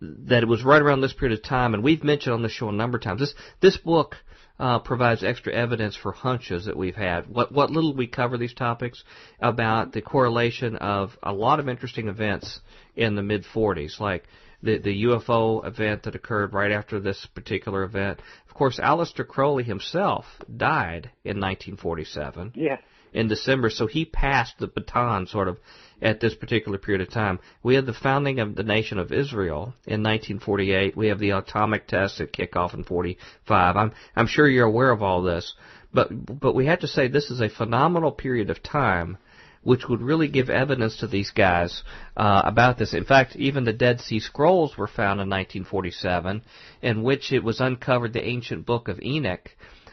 that 0.00 0.42
it 0.42 0.48
was 0.48 0.64
right 0.64 0.82
around 0.82 1.02
this 1.02 1.12
period 1.12 1.38
of 1.38 1.44
time, 1.44 1.74
and 1.74 1.84
we've 1.84 2.02
mentioned 2.02 2.34
on 2.34 2.42
the 2.42 2.48
show 2.48 2.68
a 2.68 2.72
number 2.72 2.98
of 2.98 3.04
times. 3.04 3.20
This 3.20 3.34
this 3.60 3.76
book 3.76 4.16
uh, 4.58 4.80
provides 4.80 5.22
extra 5.22 5.52
evidence 5.52 5.94
for 5.94 6.10
hunches 6.10 6.64
that 6.64 6.76
we've 6.76 6.96
had. 6.96 7.28
What 7.28 7.52
what 7.52 7.70
little 7.70 7.94
we 7.94 8.06
cover 8.08 8.36
these 8.36 8.54
topics 8.54 9.04
about 9.40 9.92
the 9.92 10.02
correlation 10.02 10.76
of 10.76 11.16
a 11.22 11.32
lot 11.32 11.60
of 11.60 11.68
interesting 11.68 12.08
events 12.08 12.60
in 12.96 13.14
the 13.14 13.22
mid 13.22 13.44
40s, 13.44 14.00
like 14.00 14.24
the 14.62 14.78
the 14.78 15.04
UFO 15.04 15.64
event 15.66 16.02
that 16.04 16.14
occurred 16.14 16.52
right 16.52 16.72
after 16.72 16.98
this 17.00 17.26
particular 17.34 17.82
event. 17.84 18.20
Of 18.48 18.54
course, 18.54 18.78
Aleister 18.78 19.26
Crowley 19.26 19.64
himself 19.64 20.24
died 20.56 21.10
in 21.24 21.38
1947 21.40 22.52
Yeah. 22.54 22.78
in 23.12 23.28
December, 23.28 23.70
so 23.70 23.86
he 23.86 24.04
passed 24.04 24.58
the 24.58 24.66
baton 24.66 25.26
sort 25.26 25.48
of 25.48 25.58
at 26.02 26.20
this 26.20 26.34
particular 26.34 26.78
period 26.78 27.00
of 27.00 27.12
time. 27.12 27.38
We 27.62 27.74
had 27.74 27.86
the 27.86 27.92
founding 27.92 28.38
of 28.40 28.54
the 28.54 28.62
nation 28.62 28.98
of 28.98 29.12
Israel 29.12 29.74
in 29.86 30.02
1948. 30.02 30.96
We 30.96 31.08
have 31.08 31.18
the 31.18 31.30
atomic 31.30 31.86
tests 31.86 32.18
that 32.18 32.32
kick 32.32 32.56
off 32.56 32.74
in 32.74 32.84
45. 32.84 33.76
I'm 33.76 33.92
I'm 34.16 34.26
sure 34.26 34.48
you're 34.48 34.66
aware 34.66 34.90
of 34.90 35.02
all 35.02 35.22
this, 35.22 35.54
but 35.92 36.08
but 36.40 36.54
we 36.54 36.66
have 36.66 36.80
to 36.80 36.88
say 36.88 37.08
this 37.08 37.30
is 37.30 37.40
a 37.40 37.48
phenomenal 37.48 38.12
period 38.12 38.50
of 38.50 38.62
time. 38.62 39.18
Which 39.62 39.88
would 39.88 40.00
really 40.00 40.28
give 40.28 40.50
evidence 40.50 40.98
to 40.98 41.06
these 41.06 41.30
guys 41.30 41.82
uh, 42.16 42.42
about 42.44 42.78
this. 42.78 42.94
In 42.94 43.04
fact, 43.04 43.36
even 43.36 43.64
the 43.64 43.72
Dead 43.72 44.00
Sea 44.00 44.20
Scrolls 44.20 44.76
were 44.78 44.86
found 44.86 45.20
in 45.20 45.28
1947, 45.28 46.42
in 46.82 47.02
which 47.02 47.32
it 47.32 47.42
was 47.42 47.60
uncovered 47.60 48.12
the 48.12 48.26
ancient 48.26 48.64
book 48.64 48.88
of 48.88 49.00
Enoch, 49.02 49.50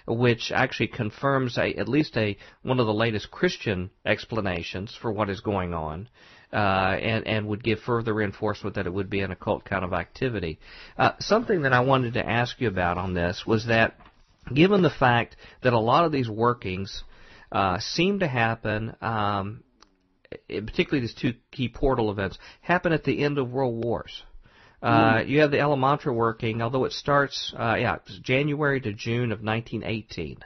which 0.07 0.51
actually 0.51 0.87
confirms 0.87 1.57
a, 1.57 1.73
at 1.75 1.89
least 1.89 2.15
a 2.17 2.37
one 2.61 2.79
of 2.79 2.85
the 2.85 2.93
latest 2.93 3.31
Christian 3.31 3.89
explanations 4.05 4.95
for 5.01 5.11
what 5.11 5.29
is 5.29 5.41
going 5.41 5.73
on, 5.73 6.07
uh, 6.53 6.55
and 7.01 7.27
and 7.27 7.47
would 7.47 7.63
give 7.63 7.79
further 7.79 8.13
reinforcement 8.13 8.75
that 8.75 8.85
it 8.85 8.93
would 8.93 9.09
be 9.09 9.21
an 9.21 9.31
occult 9.31 9.65
kind 9.65 9.83
of 9.83 9.93
activity. 9.93 10.59
Uh, 10.97 11.11
something 11.19 11.63
that 11.63 11.73
I 11.73 11.79
wanted 11.81 12.13
to 12.13 12.27
ask 12.27 12.61
you 12.61 12.67
about 12.67 12.97
on 12.97 13.13
this 13.13 13.43
was 13.45 13.65
that, 13.65 13.97
given 14.53 14.81
the 14.81 14.89
fact 14.89 15.35
that 15.63 15.73
a 15.73 15.79
lot 15.79 16.05
of 16.05 16.11
these 16.11 16.29
workings 16.29 17.03
uh, 17.51 17.79
seem 17.79 18.19
to 18.19 18.27
happen. 18.27 18.95
Um, 19.01 19.63
particularly 20.47 21.01
these 21.01 21.13
two 21.13 21.33
key 21.51 21.69
portal 21.69 22.11
events 22.11 22.37
happen 22.61 22.91
at 22.91 23.03
the 23.03 23.23
end 23.23 23.37
of 23.37 23.49
world 23.49 23.83
wars. 23.83 24.23
Uh, 24.81 25.23
you 25.25 25.39
have 25.39 25.51
the 25.51 25.57
Amalantrah 25.57 26.13
working, 26.13 26.61
although 26.61 26.85
it 26.85 26.91
starts, 26.91 27.53
uh, 27.57 27.75
yeah, 27.75 27.95
it's 27.95 28.19
January 28.19 28.79
to 28.81 28.93
June 28.93 29.31
of 29.31 29.41
1918 29.41 30.37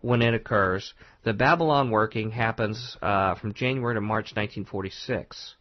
when 0.00 0.22
it 0.22 0.32
occurs. 0.32 0.94
The 1.24 1.32
Babylon 1.32 1.90
working 1.90 2.30
happens 2.30 2.96
uh, 3.02 3.34
from 3.34 3.52
January 3.52 3.94
to 3.94 4.00
March 4.00 4.32
1946. 4.34 5.54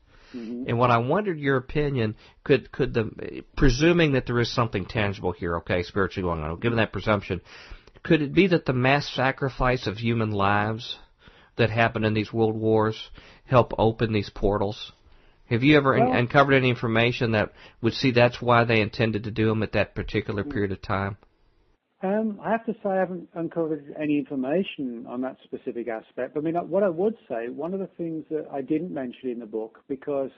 And 0.68 0.78
what 0.78 0.92
I 0.92 0.98
wondered 0.98 1.40
your 1.40 1.56
opinion 1.56 2.16
could 2.44 2.70
could 2.72 2.94
the 2.94 3.44
presuming 3.56 4.14
that 4.14 4.26
there 4.26 4.40
is 4.42 4.52
something 4.54 4.86
tangible 4.86 5.32
here, 5.32 5.58
okay, 5.58 5.84
spiritually 5.84 6.28
going 6.28 6.42
on, 6.42 6.60
given 6.60 6.78
that 6.78 6.92
presumption, 6.92 7.40
could 8.06 8.22
it 8.22 8.34
be 8.34 8.48
that 8.48 8.66
the 8.66 8.74
mass 8.74 9.10
sacrifice 9.16 9.88
of 9.88 9.98
human 9.98 10.32
lives 10.32 10.98
that 11.58 11.72
happen 11.72 12.04
in 12.04 12.14
these 12.14 12.32
world 12.32 12.56
wars 12.56 13.10
help 13.46 13.74
open 13.78 14.14
these 14.14 14.30
portals 14.30 14.92
Have 15.50 15.64
you 15.64 15.78
ever 15.78 15.98
well, 15.98 16.14
uncovered 16.14 16.56
any 16.56 16.70
information 16.70 17.32
that 17.32 17.52
would 17.82 17.94
see 17.94 18.12
that's 18.12 18.42
why 18.42 18.64
they 18.64 18.80
intended 18.82 19.24
to 19.24 19.32
do 19.32 19.48
them 19.48 19.64
at 19.64 19.74
that 19.74 19.96
particular 19.96 20.44
period 20.44 20.72
of 20.72 20.82
time? 20.82 21.18
Um, 22.04 22.40
I 22.44 22.52
have 22.52 22.66
to 22.66 22.74
say 22.74 22.90
I 22.90 22.98
haven't 22.98 23.30
uncovered 23.34 23.96
any 24.00 24.20
information 24.20 25.06
on 25.08 25.22
that 25.22 25.38
specific 25.44 25.88
aspect. 25.88 26.34
But 26.34 26.42
I 26.42 26.44
mean, 26.44 26.56
what 26.56 26.84
I 26.84 26.90
would 26.90 27.16
say, 27.28 27.50
one 27.50 27.74
of 27.74 27.80
the 27.80 27.90
things 27.98 28.26
that 28.30 28.48
I 28.52 28.62
didn't 28.62 28.94
mention 28.94 29.30
in 29.30 29.40
the 29.40 29.46
book, 29.46 29.80
because 29.88 30.30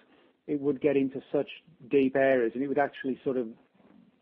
it 0.45 0.61
would 0.61 0.79
get 0.79 0.95
into 0.95 1.21
such 1.31 1.49
deep 1.89 2.15
areas 2.15 2.51
and 2.53 2.63
it 2.63 2.67
would 2.67 2.77
actually 2.77 3.19
sort 3.23 3.37
of 3.37 3.47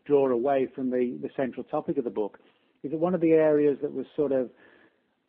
draw 0.04 0.28
away 0.30 0.68
from 0.74 0.90
the, 0.90 1.18
the 1.20 1.30
central 1.36 1.64
topic 1.64 1.98
of 1.98 2.04
the 2.04 2.10
book, 2.10 2.38
one 2.92 3.14
of 3.14 3.20
the 3.20 3.32
areas 3.32 3.78
that 3.82 3.92
was 3.92 4.06
sort 4.14 4.32
of, 4.32 4.50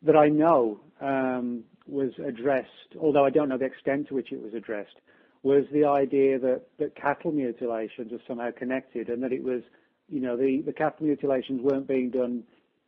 that 0.02 0.16
I 0.16 0.28
know 0.28 0.80
um, 1.00 1.64
was 1.86 2.10
addressed, 2.24 2.96
although 3.00 3.24
I 3.24 3.30
don't 3.30 3.48
know 3.48 3.58
the 3.58 3.64
extent 3.64 4.08
to 4.08 4.14
which 4.14 4.32
it 4.32 4.42
was 4.42 4.54
addressed, 4.54 4.96
was 5.42 5.64
the 5.72 5.84
idea 5.84 6.38
that, 6.38 6.62
that 6.78 6.96
cattle 6.96 7.32
mutilations 7.32 8.12
are 8.12 8.20
somehow 8.26 8.50
connected 8.50 9.08
and 9.08 9.22
that 9.22 9.32
it 9.32 9.42
was 9.42 9.62
you 10.08 10.20
know, 10.20 10.36
the, 10.36 10.62
the 10.64 10.72
cattle 10.72 11.06
mutilations 11.06 11.60
weren't 11.62 11.86
being 11.86 12.10
done 12.10 12.42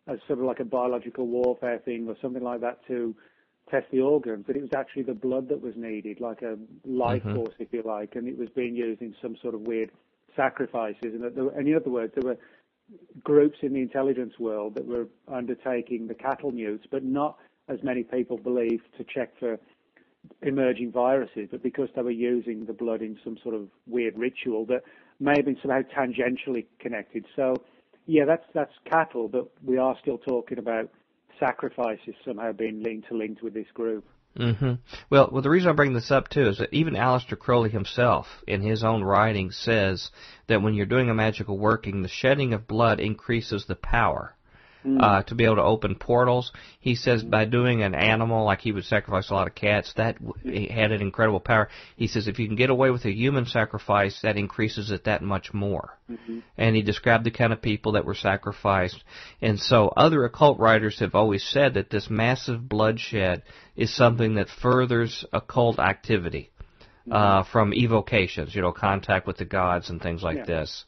as 0.06 0.18
sort 0.26 0.38
of 0.38 0.44
like 0.44 0.60
a 0.60 0.64
biological 0.64 1.26
warfare 1.26 1.78
thing 1.78 2.08
or 2.08 2.16
something 2.20 2.42
like 2.42 2.60
that 2.62 2.84
to 2.88 3.14
test 3.70 3.86
the 3.92 4.00
organs, 4.00 4.44
but 4.46 4.56
it 4.56 4.62
was 4.62 4.72
actually 4.74 5.02
the 5.02 5.14
blood 5.14 5.48
that 5.48 5.60
was 5.60 5.74
needed, 5.76 6.20
like 6.20 6.42
a 6.42 6.56
life 6.84 7.22
mm-hmm. 7.22 7.36
force, 7.36 7.54
if 7.58 7.68
you 7.72 7.82
like, 7.84 8.16
and 8.16 8.26
it 8.26 8.36
was 8.36 8.48
being 8.56 8.74
used 8.74 9.00
in 9.00 9.14
some 9.22 9.36
sort 9.40 9.54
of 9.54 9.60
weird 9.60 9.90
sacrifices. 10.34 10.98
And, 11.02 11.22
that 11.22 11.36
there, 11.36 11.48
and 11.50 11.68
in 11.68 11.76
other 11.76 11.90
words, 11.90 12.12
there 12.16 12.24
were 12.24 12.38
groups 13.22 13.59
in 13.62 13.72
the 13.72 13.80
intelligence 13.80 14.34
world 14.38 14.74
that 14.74 14.86
were 14.86 15.09
undertaking 15.28 16.07
the 16.07 16.14
cattle 16.14 16.53
news, 16.53 16.80
but 16.91 17.05
not 17.05 17.36
as 17.68 17.78
many 17.82 18.03
people 18.03 18.36
believe 18.36 18.80
to 18.97 19.05
check 19.05 19.32
for 19.38 19.59
emerging 20.43 20.93
viruses, 20.93 21.49
but 21.51 21.62
because 21.62 21.88
they 21.95 22.03
were 22.03 22.11
using 22.11 22.66
the 22.66 22.72
blood 22.72 23.03
in 23.03 23.18
some 23.24 23.38
sort 23.43 23.55
of 23.55 23.68
weird 23.86 24.18
ritual 24.18 24.66
that 24.66 24.82
may 25.18 25.36
have 25.36 25.45
been 25.45 25.59
somehow 25.62 25.80
tangentially 25.97 26.66
connected. 26.78 27.24
So, 27.36 27.55
yeah, 28.07 28.24
that's 28.24 28.45
that's 28.55 28.72
cattle, 28.84 29.28
but 29.28 29.49
we 29.64 29.78
are 29.78 29.97
still 30.01 30.18
talking 30.18 30.59
about 30.59 30.91
sacrifices 31.38 32.14
somehow 32.24 32.53
being 32.53 32.82
linked 32.82 33.09
to 33.09 33.16
linked 33.16 33.43
with 33.43 33.55
this 33.55 33.70
group. 33.72 34.05
Mm-hmm. 34.38 34.74
Well, 35.10 35.28
well, 35.32 35.42
the 35.42 35.50
reason 35.50 35.70
I 35.70 35.72
bring 35.72 35.92
this 35.92 36.10
up 36.10 36.28
too 36.28 36.48
is 36.48 36.58
that 36.58 36.72
even 36.72 36.94
Aleister 36.94 37.38
Crowley 37.38 37.70
himself, 37.70 38.26
in 38.46 38.62
his 38.62 38.84
own 38.84 39.02
writing, 39.02 39.50
says 39.50 40.10
that 40.46 40.62
when 40.62 40.74
you're 40.74 40.86
doing 40.86 41.10
a 41.10 41.14
magical 41.14 41.58
working, 41.58 42.02
the 42.02 42.08
shedding 42.08 42.52
of 42.54 42.68
blood 42.68 43.00
increases 43.00 43.66
the 43.66 43.74
power 43.74 44.36
mm. 44.84 45.00
uh, 45.00 45.22
to 45.24 45.34
be 45.34 45.44
able 45.44 45.56
to 45.56 45.62
open 45.62 45.94
portals. 45.94 46.52
He 46.80 46.94
says 46.94 47.22
by 47.22 47.44
doing 47.44 47.82
an 47.82 47.94
animal, 47.94 48.44
like 48.44 48.60
he 48.60 48.72
would 48.72 48.84
sacrifice 48.84 49.30
a 49.30 49.34
lot 49.34 49.46
of 49.46 49.54
cats, 49.54 49.92
that 49.96 50.16
had 50.44 50.92
an 50.92 51.00
incredible 51.00 51.40
power. 51.40 51.68
He 51.96 52.06
says 52.06 52.28
if 52.28 52.38
you 52.38 52.46
can 52.46 52.56
get 52.56 52.70
away 52.70 52.90
with 52.90 53.04
a 53.04 53.12
human 53.12 53.46
sacrifice, 53.46 54.20
that 54.22 54.36
increases 54.36 54.90
it 54.90 55.04
that 55.04 55.22
much 55.22 55.52
more. 55.52 55.96
Mm-hmm. 56.10 56.40
And 56.56 56.76
he 56.76 56.82
described 56.82 57.24
the 57.24 57.30
kind 57.30 57.52
of 57.52 57.62
people 57.62 57.92
that 57.92 58.04
were 58.04 58.14
sacrificed. 58.14 59.02
And 59.40 59.58
so 59.58 59.88
other 59.88 60.24
occult 60.24 60.58
writers 60.58 60.98
have 61.00 61.14
always 61.14 61.44
said 61.44 61.74
that 61.74 61.90
this 61.90 62.08
massive 62.10 62.68
bloodshed 62.68 63.42
is 63.76 63.94
something 63.94 64.34
that 64.34 64.48
furthers 64.48 65.24
occult 65.32 65.78
activity. 65.78 66.50
Mm-hmm. 67.00 67.12
Uh, 67.12 67.44
from 67.44 67.72
evocations, 67.72 68.54
you 68.54 68.60
know, 68.60 68.72
contact 68.72 69.26
with 69.26 69.38
the 69.38 69.46
gods 69.46 69.88
and 69.88 70.02
things 70.02 70.22
like 70.22 70.36
yeah. 70.36 70.44
this. 70.44 70.84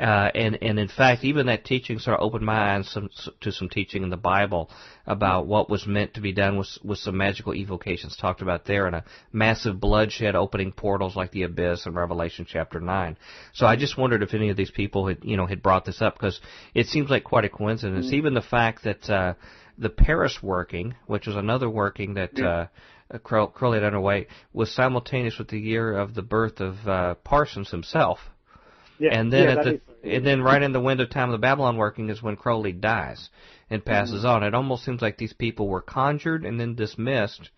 Uh, 0.00 0.30
and 0.34 0.58
and 0.62 0.78
in 0.78 0.88
fact, 0.88 1.24
even 1.24 1.46
that 1.46 1.62
teaching 1.62 1.98
sort 1.98 2.18
of 2.18 2.24
opened 2.24 2.44
my 2.44 2.74
eyes 2.74 2.88
some, 2.88 3.10
to 3.40 3.52
some 3.52 3.68
teaching 3.68 4.02
in 4.02 4.08
the 4.08 4.16
Bible 4.16 4.70
about 5.06 5.46
what 5.46 5.68
was 5.68 5.86
meant 5.86 6.14
to 6.14 6.22
be 6.22 6.32
done 6.32 6.56
with 6.56 6.78
with 6.82 6.98
some 6.98 7.18
magical 7.18 7.54
evocations 7.54 8.16
talked 8.16 8.40
about 8.40 8.64
there, 8.64 8.86
and 8.86 8.96
a 8.96 9.04
massive 9.30 9.78
bloodshed 9.78 10.34
opening 10.34 10.72
portals 10.72 11.16
like 11.16 11.32
the 11.32 11.42
abyss 11.42 11.84
in 11.84 11.92
Revelation 11.92 12.46
chapter 12.48 12.80
nine. 12.80 13.18
So 13.52 13.66
I 13.66 13.76
just 13.76 13.98
wondered 13.98 14.22
if 14.22 14.32
any 14.32 14.48
of 14.48 14.56
these 14.56 14.70
people 14.70 15.06
had 15.06 15.18
you 15.22 15.36
know 15.36 15.44
had 15.44 15.62
brought 15.62 15.84
this 15.84 16.00
up 16.00 16.14
because 16.14 16.40
it 16.74 16.86
seems 16.86 17.10
like 17.10 17.24
quite 17.24 17.44
a 17.44 17.50
coincidence. 17.50 18.06
Mm-hmm. 18.06 18.14
Even 18.14 18.32
the 18.32 18.40
fact 18.40 18.84
that 18.84 19.10
uh, 19.10 19.34
the 19.76 19.90
Paris 19.90 20.38
working, 20.42 20.94
which 21.08 21.26
was 21.26 21.36
another 21.36 21.68
working 21.68 22.14
that. 22.14 22.30
Yeah. 22.34 22.48
Uh, 22.48 22.66
Crowley 23.24 23.78
had 23.78 23.82
underway 23.82 24.28
was 24.52 24.72
simultaneous 24.72 25.36
with 25.36 25.48
the 25.48 25.58
year 25.58 25.98
of 25.98 26.14
the 26.14 26.22
birth 26.22 26.60
of 26.60 26.86
uh, 26.86 27.14
Parsons 27.24 27.72
himself, 27.72 28.20
yeah, 29.00 29.18
and 29.18 29.32
then 29.32 29.44
yeah, 29.44 29.50
at 29.52 29.64
the 29.64 29.80
and 30.04 30.26
then 30.26 30.42
right 30.42 30.62
in 30.62 30.72
the 30.72 30.80
window 30.80 31.06
time 31.06 31.30
of 31.30 31.32
the 31.32 31.38
Babylon 31.38 31.76
working 31.76 32.10
is 32.10 32.22
when 32.22 32.36
Crowley 32.36 32.72
dies 32.72 33.30
and 33.68 33.84
passes 33.84 34.18
mm-hmm. 34.18 34.26
on. 34.26 34.42
It 34.42 34.54
almost 34.54 34.84
seems 34.84 35.02
like 35.02 35.16
these 35.16 35.32
people 35.32 35.68
were 35.68 35.80
conjured 35.80 36.44
and 36.44 36.60
then 36.60 36.74
dismissed 36.74 37.50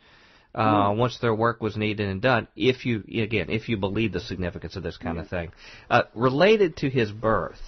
uh, 0.54 0.88
mm-hmm. 0.88 0.98
once 0.98 1.18
their 1.18 1.34
work 1.34 1.60
was 1.60 1.76
needed 1.76 2.08
and 2.08 2.22
done. 2.22 2.48
If 2.56 2.86
you 2.86 3.02
again, 3.22 3.50
if 3.50 3.68
you 3.68 3.76
believe 3.76 4.12
the 4.12 4.20
significance 4.20 4.76
of 4.76 4.82
this 4.82 4.96
kind 4.96 5.18
of 5.18 5.28
thing, 5.28 5.50
uh, 5.90 6.02
related 6.14 6.76
to 6.78 6.88
his 6.88 7.10
birth, 7.10 7.60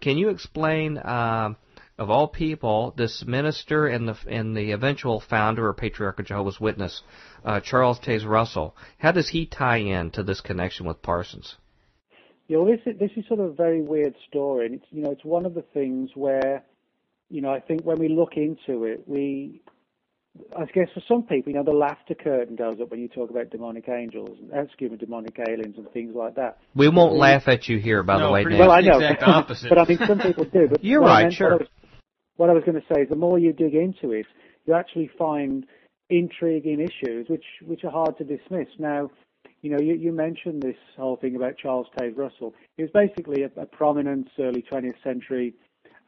can 0.00 0.16
you 0.16 0.30
explain? 0.30 0.98
Uh, 0.98 1.54
of 1.98 2.08
all 2.08 2.26
people, 2.26 2.94
this 2.96 3.22
minister 3.26 3.86
and 3.86 4.08
the 4.08 4.16
and 4.26 4.56
the 4.56 4.72
eventual 4.72 5.20
founder 5.20 5.68
or 5.68 5.74
patriarch 5.74 6.18
of 6.18 6.26
Jehovah's 6.26 6.58
Witness, 6.58 7.02
uh, 7.44 7.60
Charles 7.60 8.00
Taze 8.00 8.26
Russell, 8.26 8.74
how 8.98 9.12
does 9.12 9.28
he 9.28 9.46
tie 9.46 9.76
in 9.76 10.10
to 10.12 10.22
this 10.22 10.40
connection 10.40 10.86
with 10.86 11.02
Parsons? 11.02 11.56
You 12.48 12.58
know, 12.58 12.66
this 12.66 12.80
is, 12.86 12.98
this 12.98 13.10
is 13.16 13.26
sort 13.28 13.40
of 13.40 13.46
a 13.46 13.52
very 13.52 13.82
weird 13.82 14.14
story, 14.28 14.66
and 14.66 14.74
it's 14.76 14.84
you 14.90 15.02
know 15.02 15.10
it's 15.10 15.24
one 15.24 15.46
of 15.46 15.54
the 15.54 15.64
things 15.74 16.10
where, 16.14 16.64
you 17.30 17.40
know, 17.40 17.50
I 17.50 17.60
think 17.60 17.82
when 17.82 17.98
we 17.98 18.08
look 18.08 18.32
into 18.36 18.84
it, 18.84 19.04
we, 19.06 19.62
I 20.56 20.64
guess 20.66 20.88
for 20.92 21.02
some 21.06 21.22
people, 21.22 21.52
you 21.52 21.58
know, 21.58 21.64
the 21.64 21.76
laughter 21.76 22.14
curtain 22.14 22.56
goes 22.56 22.78
up 22.80 22.90
when 22.90 23.00
you 23.00 23.08
talk 23.08 23.30
about 23.30 23.50
demonic 23.50 23.88
angels, 23.88 24.38
and, 24.40 24.52
uh, 24.52 24.62
excuse 24.62 24.90
me, 24.90 24.96
demonic 24.96 25.38
aliens 25.38 25.76
and 25.76 25.90
things 25.92 26.14
like 26.14 26.34
that. 26.34 26.58
We 26.74 26.88
won't 26.88 27.14
laugh 27.14 27.48
at 27.48 27.68
you 27.68 27.78
here, 27.78 28.02
by 28.02 28.18
no, 28.18 28.26
the 28.26 28.32
way. 28.32 28.44
Well, 28.58 28.70
I 28.70 28.80
know, 28.80 28.98
exact 28.98 29.22
opposite. 29.22 29.68
but 29.68 29.78
I 29.78 29.84
mean, 29.84 29.98
some 30.06 30.18
people 30.18 30.44
do. 30.44 30.68
But 30.68 30.84
You're 30.84 31.00
right, 31.00 31.24
meant, 31.24 31.34
sure. 31.34 31.60
What 32.36 32.50
I 32.50 32.54
was, 32.54 32.64
was 32.66 32.72
going 32.72 32.82
to 32.82 32.94
say 32.94 33.02
is, 33.02 33.08
the 33.08 33.16
more 33.16 33.38
you 33.38 33.52
dig 33.52 33.74
into 33.74 34.12
it, 34.12 34.26
you 34.66 34.74
actually 34.74 35.10
find 35.18 35.64
intriguing 36.10 36.80
issues 36.80 37.26
which 37.28 37.44
which 37.64 37.84
are 37.84 37.90
hard 37.90 38.18
to 38.18 38.24
dismiss. 38.24 38.68
Now, 38.78 39.10
you 39.62 39.70
know, 39.70 39.80
you, 39.80 39.94
you, 39.94 40.12
mentioned 40.12 40.62
this 40.62 40.76
whole 40.96 41.16
thing 41.16 41.36
about 41.36 41.56
Charles 41.56 41.86
Taze 41.96 42.16
Russell. 42.16 42.52
He 42.76 42.82
was 42.82 42.90
basically 42.92 43.42
a, 43.44 43.50
a 43.60 43.66
prominent 43.66 44.28
early 44.38 44.64
20th 44.70 45.02
century 45.04 45.54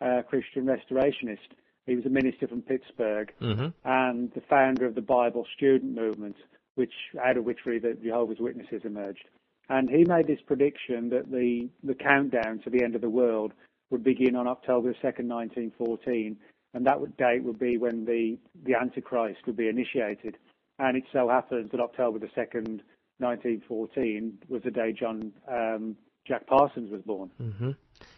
uh, 0.00 0.22
Christian 0.28 0.66
restorationist. 0.66 1.38
He 1.86 1.94
was 1.94 2.04
a 2.04 2.10
minister 2.10 2.48
from 2.48 2.62
Pittsburgh 2.62 3.32
mm-hmm. 3.40 3.68
and 3.84 4.32
the 4.34 4.42
founder 4.48 4.86
of 4.86 4.94
the 4.94 5.02
Bible 5.02 5.46
student 5.56 5.94
movement, 5.94 6.36
which 6.74 6.92
out 7.24 7.36
of 7.36 7.44
which 7.44 7.58
really 7.64 7.78
the 7.78 7.96
Jehovah's 8.02 8.38
Witnesses 8.40 8.82
emerged. 8.84 9.24
And 9.68 9.88
he 9.88 10.04
made 10.04 10.26
this 10.26 10.40
prediction 10.46 11.10
that 11.10 11.30
the, 11.30 11.68
the 11.82 11.94
countdown 11.94 12.60
to 12.64 12.70
the 12.70 12.82
end 12.82 12.94
of 12.94 13.00
the 13.00 13.10
world 13.10 13.52
would 13.90 14.04
begin 14.04 14.34
on 14.36 14.48
October 14.48 14.92
2nd, 14.94 15.28
1914, 15.28 16.36
and 16.74 16.86
that 16.86 17.00
would, 17.00 17.16
date 17.16 17.44
would 17.44 17.58
be 17.58 17.76
when 17.76 18.04
the, 18.04 18.36
the 18.64 18.74
Antichrist 18.74 19.40
would 19.46 19.56
be 19.56 19.68
initiated. 19.68 20.36
And 20.78 20.96
it 20.96 21.04
so 21.12 21.28
happens 21.28 21.70
that 21.70 21.80
October 21.80 22.18
the 22.18 22.28
2nd, 22.36 22.80
1914 23.18 24.38
was 24.48 24.62
the 24.62 24.70
day 24.70 24.92
John 24.92 25.32
um, 25.48 25.96
Jack 26.26 26.46
Parsons 26.46 26.90
was 26.90 27.02
born. 27.02 27.30
Mm-hmm. 27.40 27.70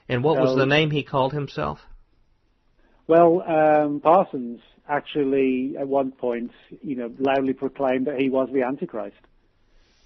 And 0.09 0.25
what 0.25 0.37
so, 0.37 0.43
was 0.43 0.57
the 0.57 0.67
name 0.67 0.91
he 0.91 1.03
called 1.03 1.33
himself? 1.33 1.81
Well, 3.07 3.43
um, 3.43 4.01
Parsons 4.01 4.61
actually 4.89 5.77
at 5.79 5.89
one 5.89 6.13
point, 6.13 6.53
you 6.83 6.97
know, 6.97 7.13
loudly 7.19 7.53
proclaimed 7.53 8.07
that 8.07 8.19
he 8.19 8.31
was 8.31 8.49
the 8.53 8.63
Antichrist. 8.63 9.17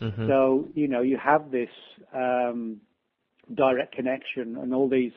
Mm-hmm. 0.00 0.28
So 0.28 0.68
you 0.74 0.88
know, 0.88 1.02
you 1.02 1.18
have 1.18 1.50
this 1.50 1.70
um, 2.14 2.80
direct 3.54 3.94
connection 3.94 4.56
and 4.56 4.74
all 4.74 4.88
these 4.88 5.12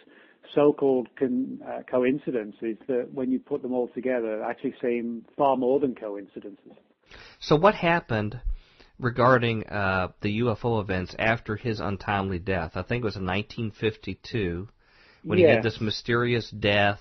so-called 0.53 1.07
con- 1.17 1.61
uh, 1.65 1.81
coincidences 1.89 2.77
that, 2.87 3.13
when 3.13 3.31
you 3.31 3.39
put 3.39 3.61
them 3.61 3.73
all 3.73 3.87
together, 3.87 4.43
actually 4.43 4.75
seem 4.81 5.25
far 5.37 5.55
more 5.55 5.79
than 5.79 5.95
coincidences. 5.95 6.73
So 7.39 7.55
what 7.55 7.75
happened 7.75 8.41
regarding 9.03 9.65
uh, 9.67 10.09
the 10.21 10.39
UFO 10.39 10.81
events 10.81 11.15
after 11.19 11.55
his 11.55 11.79
untimely 11.79 12.39
death. 12.39 12.71
I 12.75 12.81
think 12.81 13.03
it 13.03 13.05
was 13.05 13.15
in 13.15 13.25
1952 13.25 14.67
when 15.23 15.37
he 15.37 15.43
had 15.43 15.63
this 15.63 15.79
mysterious 15.79 16.49
death. 16.49 16.99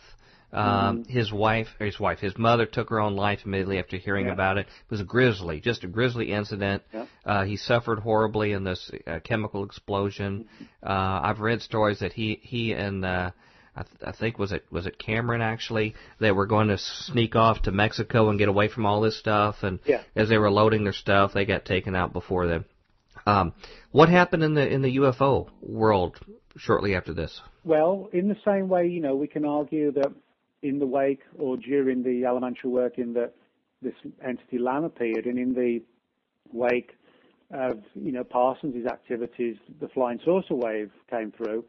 Um, 0.53 1.05
mm. 1.05 1.09
His 1.09 1.33
wife, 1.33 1.69
or 1.81 1.87
his 1.87 1.99
wife, 1.99 2.19
his 2.19 2.37
mother 2.37 2.67
took 2.67 2.91
her 2.91 3.01
own 3.01 3.17
life 3.17 3.41
immediately 3.47 3.79
after 3.79 3.97
hearing 3.97 4.27
yeah. 4.27 4.33
about 4.33 4.59
it. 4.59 4.67
It 4.67 4.91
was 4.91 5.01
a 5.01 5.05
grisly, 5.05 5.61
just 5.61 5.83
a 5.83 5.87
grisly 5.87 6.31
incident. 6.31 6.83
Yeah. 6.93 7.07
Uh, 7.25 7.45
he 7.45 7.57
suffered 7.57 8.01
horribly 8.01 8.53
in 8.53 8.63
this 8.63 8.91
uh, 9.07 9.21
chemical 9.25 9.65
explosion. 9.65 10.45
Mm-hmm. 10.55 10.65
Uh, 10.87 11.21
I've 11.23 11.41
read 11.41 11.63
stories 11.63 12.01
that 12.01 12.13
he 12.13 12.39
he 12.43 12.73
and 12.73 13.03
uh, 13.03 13.31
I, 13.75 13.83
th- 13.83 13.97
I 14.05 14.13
think 14.13 14.39
was 14.39 14.53
it 14.53 14.65
was 14.71 14.87
it 14.87 14.99
Cameron 14.99 15.41
actually 15.41 15.95
they 16.21 16.31
were 16.31 16.47
going 16.47 16.69
to 16.69 16.79
sneak 16.79 17.37
off 17.37 17.63
to 17.63 17.73
Mexico 17.73 18.29
and 18.29 18.39
get 18.39 18.49
away 18.49 18.69
from 18.69 18.85
all 18.85 19.01
this 19.01 19.19
stuff 19.19 19.63
and 19.63 19.79
yeah. 19.87 20.03
as 20.15 20.29
they 20.29 20.39
were 20.39 20.51
loading 20.51 20.85
their 20.85 20.93
stuff 20.93 21.33
they 21.33 21.45
got 21.45 21.65
taken 21.65 21.95
out 21.95 22.13
before 22.13 22.47
them. 22.47 22.65
Um, 23.27 23.55
what 23.91 24.09
happened 24.09 24.43
in 24.43 24.55
the 24.55 24.67
in 24.67 24.83
the 24.83 24.97
UFO 24.97 25.49
world 25.61 26.19
shortly 26.57 26.95
after 26.95 27.15
this? 27.15 27.41
Well, 27.65 28.09
in 28.13 28.29
the 28.29 28.37
same 28.45 28.69
way, 28.69 28.89
you 28.89 29.01
know, 29.01 29.15
we 29.15 29.29
can 29.29 29.45
argue 29.45 29.93
that 29.93 30.13
in 30.63 30.79
the 30.79 30.87
wake 30.87 31.23
or 31.39 31.57
during 31.57 32.03
the 32.03 32.25
elementary 32.25 32.71
work 32.71 32.99
in 32.99 33.15
that 33.15 33.35
this 33.81 33.95
entity 34.25 34.59
Lam 34.59 34.85
appeared, 34.85 35.27
and 35.27 35.39
in 35.39 35.55
the 35.55 35.83
wake 36.53 36.93
of 37.51 37.83
you 37.95 38.13
know 38.13 38.25
Parsons' 38.25 38.87
activities, 38.87 39.57
the 39.81 39.89
flying 39.89 40.21
saucer 40.25 40.55
wave 40.55 40.91
came 41.11 41.33
through. 41.33 41.65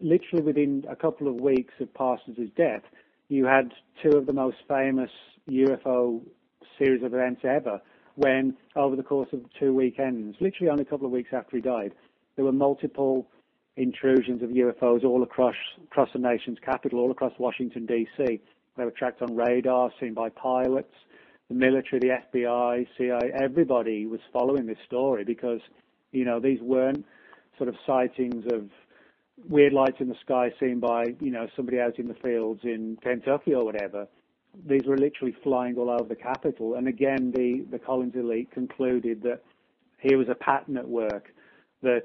Literally 0.00 0.42
within 0.44 0.84
a 0.88 0.96
couple 0.96 1.28
of 1.28 1.34
weeks 1.34 1.74
of 1.80 1.92
Parsons' 1.94 2.50
death, 2.56 2.82
you 3.28 3.44
had 3.44 3.72
two 4.02 4.16
of 4.16 4.26
the 4.26 4.32
most 4.32 4.56
famous 4.68 5.10
UFO 5.48 6.22
series 6.78 7.02
of 7.02 7.14
events 7.14 7.42
ever. 7.44 7.80
When 8.16 8.56
over 8.76 8.96
the 8.96 9.02
course 9.02 9.28
of 9.32 9.40
two 9.58 9.74
weekends, 9.74 10.36
literally 10.40 10.70
only 10.70 10.82
a 10.82 10.86
couple 10.86 11.06
of 11.06 11.12
weeks 11.12 11.30
after 11.32 11.56
he 11.56 11.62
died, 11.62 11.92
there 12.36 12.44
were 12.44 12.52
multiple 12.52 13.28
intrusions 13.76 14.42
of 14.42 14.50
UFOs 14.50 15.04
all 15.04 15.22
across 15.22 15.54
across 15.84 16.08
the 16.12 16.18
nation's 16.18 16.58
capital, 16.64 16.98
all 16.98 17.10
across 17.10 17.32
Washington 17.38 17.86
D.C. 17.86 18.40
They 18.76 18.84
were 18.84 18.90
tracked 18.90 19.22
on 19.22 19.36
radar, 19.36 19.90
seen 20.00 20.14
by 20.14 20.30
pilots 20.30 20.94
the 21.50 21.56
military, 21.56 21.98
the 21.98 22.38
FBI, 22.38 22.86
CIA, 22.96 23.32
everybody 23.34 24.06
was 24.06 24.20
following 24.32 24.66
this 24.66 24.78
story 24.86 25.24
because, 25.24 25.60
you 26.12 26.24
know, 26.24 26.38
these 26.38 26.60
weren't 26.62 27.04
sort 27.58 27.68
of 27.68 27.74
sightings 27.84 28.44
of 28.52 28.70
weird 29.48 29.72
lights 29.72 29.96
in 30.00 30.08
the 30.08 30.16
sky 30.22 30.52
seen 30.60 30.80
by, 30.80 31.04
you 31.20 31.30
know, 31.30 31.46
somebody 31.56 31.80
out 31.80 31.98
in 31.98 32.08
the 32.08 32.14
fields 32.14 32.60
in 32.64 32.98
Kentucky 33.02 33.54
or 33.54 33.64
whatever. 33.64 34.06
These 34.66 34.82
were 34.86 34.98
literally 34.98 35.34
flying 35.42 35.76
all 35.76 35.90
over 35.90 36.04
the 36.04 36.16
capital. 36.16 36.74
And 36.74 36.88
again, 36.88 37.32
the, 37.34 37.64
the 37.70 37.78
Collins 37.78 38.14
elite 38.16 38.50
concluded 38.50 39.22
that 39.22 39.42
here 39.98 40.18
was 40.18 40.28
a 40.28 40.34
pattern 40.34 40.76
at 40.76 40.88
work 40.88 41.28
that 41.82 42.04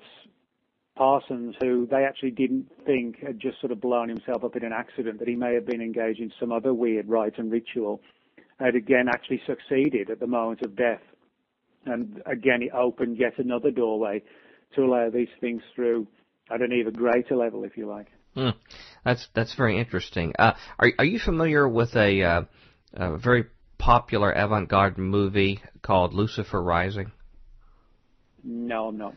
Parsons, 0.96 1.56
who 1.60 1.88
they 1.90 2.04
actually 2.04 2.32
didn't 2.32 2.72
think 2.86 3.20
had 3.20 3.40
just 3.40 3.60
sort 3.60 3.72
of 3.72 3.82
blown 3.82 4.08
himself 4.08 4.44
up 4.44 4.56
in 4.56 4.64
an 4.64 4.72
accident, 4.72 5.20
that 5.20 5.28
he 5.28 5.36
may 5.36 5.54
have 5.54 5.66
been 5.66 5.82
engaged 5.82 6.20
in 6.20 6.32
some 6.40 6.52
other 6.52 6.74
weird 6.74 7.10
rite 7.10 7.38
and 7.38 7.52
ritual 7.52 8.02
had 8.60 8.76
again 8.76 9.08
actually 9.10 9.42
succeeded 9.46 10.10
at 10.10 10.20
the 10.20 10.28
moment 10.28 10.62
of 10.62 10.76
death. 10.76 11.02
And 11.86 12.22
again, 12.26 12.64
it 12.64 12.72
opened 12.74 13.18
yet 13.18 13.34
another 13.38 13.70
doorway 13.70 14.24
to 14.76 14.86
allow 14.86 15.10
these 15.10 15.28
things 15.42 15.62
through 15.76 16.08
at 16.50 16.62
an 16.62 16.74
even 16.74 16.94
greater 16.94 17.36
level, 17.36 17.64
if 17.64 17.78
you 17.78 17.88
like. 17.88 18.08
Mm, 18.36 18.54
that's 19.04 19.28
that's 19.34 19.56
very 19.56 19.80
interesting. 19.80 20.34
Uh, 20.38 20.54
are 20.78 20.92
are 21.00 21.06
you 21.06 21.20
familiar 21.20 21.68
with 21.68 21.96
a, 21.96 22.22
uh, 22.22 22.42
a 22.94 23.18
very 23.18 23.46
popular 23.78 24.32
avant-garde 24.32 24.98
movie 24.98 25.62
called 25.82 26.14
Lucifer 26.14 26.62
Rising? 26.62 27.12
No, 28.44 28.90
I'm 28.90 28.98
not. 28.98 29.16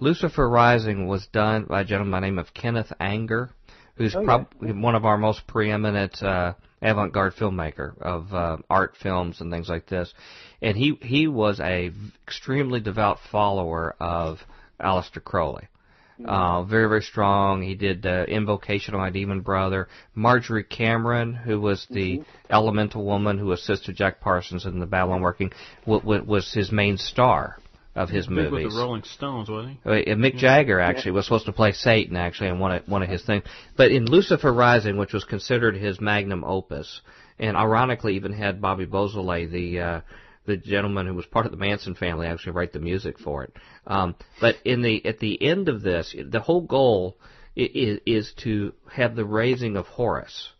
Lucifer 0.00 0.48
Rising 0.48 1.08
was 1.08 1.26
done 1.28 1.64
by 1.64 1.80
a 1.80 1.84
gentleman 1.84 2.12
by 2.12 2.20
the 2.20 2.26
name 2.26 2.38
of 2.38 2.54
Kenneth 2.54 2.92
Anger, 3.00 3.50
who's 3.96 4.14
oh, 4.14 4.22
probably 4.22 4.68
yeah. 4.68 4.80
one 4.80 4.94
of 4.94 5.04
our 5.04 5.18
most 5.18 5.46
preeminent 5.46 6.22
uh, 6.22 6.54
avant-garde 6.80 7.34
filmmaker 7.34 7.98
of 8.00 8.32
uh, 8.32 8.58
art 8.70 8.96
films 9.02 9.40
and 9.40 9.50
things 9.50 9.68
like 9.68 9.86
this, 9.86 10.12
and 10.62 10.76
he 10.76 10.98
he 11.00 11.26
was 11.26 11.58
a 11.58 11.90
extremely 12.26 12.80
devout 12.80 13.18
follower 13.32 13.96
of 13.98 14.38
Aleister 14.78 15.24
Crowley. 15.24 15.68
Mm-hmm. 16.20 16.28
Uh, 16.28 16.64
very, 16.64 16.88
very 16.88 17.02
strong. 17.02 17.62
He 17.62 17.74
did 17.74 18.04
uh, 18.04 18.24
Invocation 18.26 18.94
of 18.94 19.00
My 19.00 19.10
Demon 19.10 19.40
Brother. 19.40 19.88
Marjorie 20.14 20.64
Cameron, 20.64 21.32
who 21.34 21.60
was 21.60 21.86
the 21.90 22.18
Mm-hmm. 22.18 22.52
elemental 22.52 23.04
woman 23.04 23.38
who 23.38 23.52
assisted 23.52 23.94
Jack 23.96 24.20
Parsons 24.20 24.64
in 24.66 24.80
the 24.80 24.86
Babylon 24.86 25.20
working, 25.20 25.52
w- 25.86 26.00
w- 26.00 26.24
was 26.24 26.52
his 26.52 26.72
main 26.72 26.96
star 26.96 27.58
of 27.94 28.08
his 28.08 28.28
movies. 28.28 28.64
with 28.64 28.72
the 28.72 28.78
Rolling 28.78 29.02
Stones, 29.02 29.48
wasn't 29.48 29.78
he? 29.84 29.90
Uh, 30.12 30.14
Mick 30.16 30.36
Jagger 30.36 30.78
actually 30.80 31.12
was 31.12 31.24
supposed 31.26 31.46
to 31.46 31.52
play 31.52 31.72
Satan 31.72 32.16
actually 32.16 32.48
in 32.48 32.58
one 32.58 32.72
of 32.72 32.88
one 32.88 33.02
of 33.02 33.08
his 33.08 33.22
things, 33.24 33.44
but 33.76 33.90
in 33.90 34.06
Lucifer 34.06 34.52
Rising, 34.52 34.96
which 34.96 35.12
was 35.12 35.24
considered 35.24 35.74
his 35.76 36.00
magnum 36.00 36.44
opus, 36.44 37.00
and 37.38 37.56
ironically 37.56 38.14
even 38.16 38.32
had 38.32 38.60
Bobby 38.60 38.84
Beausoleil, 38.86 39.48
the 39.50 39.80
uh, 39.80 40.00
the 40.48 40.56
gentleman 40.56 41.06
who 41.06 41.14
was 41.14 41.26
part 41.26 41.46
of 41.46 41.52
the 41.52 41.58
Manson 41.58 41.94
family, 41.94 42.26
actually 42.26 42.52
write 42.52 42.72
the 42.72 42.80
music 42.80 43.18
for 43.20 43.44
it. 43.44 43.52
Um, 43.86 44.16
but 44.40 44.56
in 44.64 44.82
the 44.82 45.04
at 45.06 45.20
the 45.20 45.40
end 45.40 45.68
of 45.68 45.82
this, 45.82 46.16
the 46.28 46.40
whole 46.40 46.62
goal 46.62 47.16
is, 47.54 48.00
is 48.04 48.32
to 48.38 48.72
have 48.90 49.14
the 49.14 49.24
raising 49.24 49.76
of 49.76 49.86
Horus, 49.86 50.50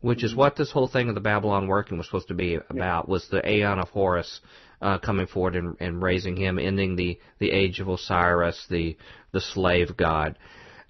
which 0.00 0.22
is 0.22 0.34
what 0.34 0.54
this 0.54 0.70
whole 0.70 0.86
thing 0.86 1.08
of 1.08 1.16
the 1.16 1.20
Babylon 1.20 1.66
working 1.66 1.98
was 1.98 2.06
supposed 2.06 2.28
to 2.28 2.34
be 2.34 2.58
about. 2.68 3.08
Was 3.08 3.28
the 3.28 3.46
Aeon 3.48 3.80
of 3.80 3.88
Horus 3.88 4.40
uh, 4.80 4.98
coming 4.98 5.26
forward 5.26 5.56
and, 5.56 5.76
and 5.80 6.02
raising 6.02 6.36
him, 6.36 6.58
ending 6.58 6.94
the 6.94 7.18
the 7.38 7.50
age 7.50 7.80
of 7.80 7.88
Osiris, 7.88 8.66
the 8.70 8.96
the 9.32 9.40
slave 9.40 9.96
god. 9.96 10.38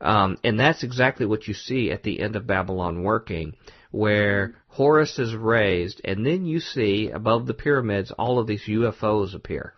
Um, 0.01 0.39
and 0.43 0.59
that's 0.59 0.83
exactly 0.83 1.27
what 1.27 1.47
you 1.47 1.55
see 1.55 1.91
at 1.91 2.03
the 2.03 2.21
end 2.21 2.35
of 2.35 2.47
Babylon 2.47 3.03
working, 3.03 3.55
where 3.91 4.55
Horus 4.69 5.19
is 5.19 5.35
raised, 5.35 6.01
and 6.05 6.25
then 6.25 6.45
you 6.45 6.61
see 6.61 7.11
above 7.11 7.47
the 7.47 7.55
pyramids 7.55 8.13
all 8.13 8.39
of 8.39 8.47
these 8.47 8.65
UFOs 8.69 9.35
appear, 9.35 9.75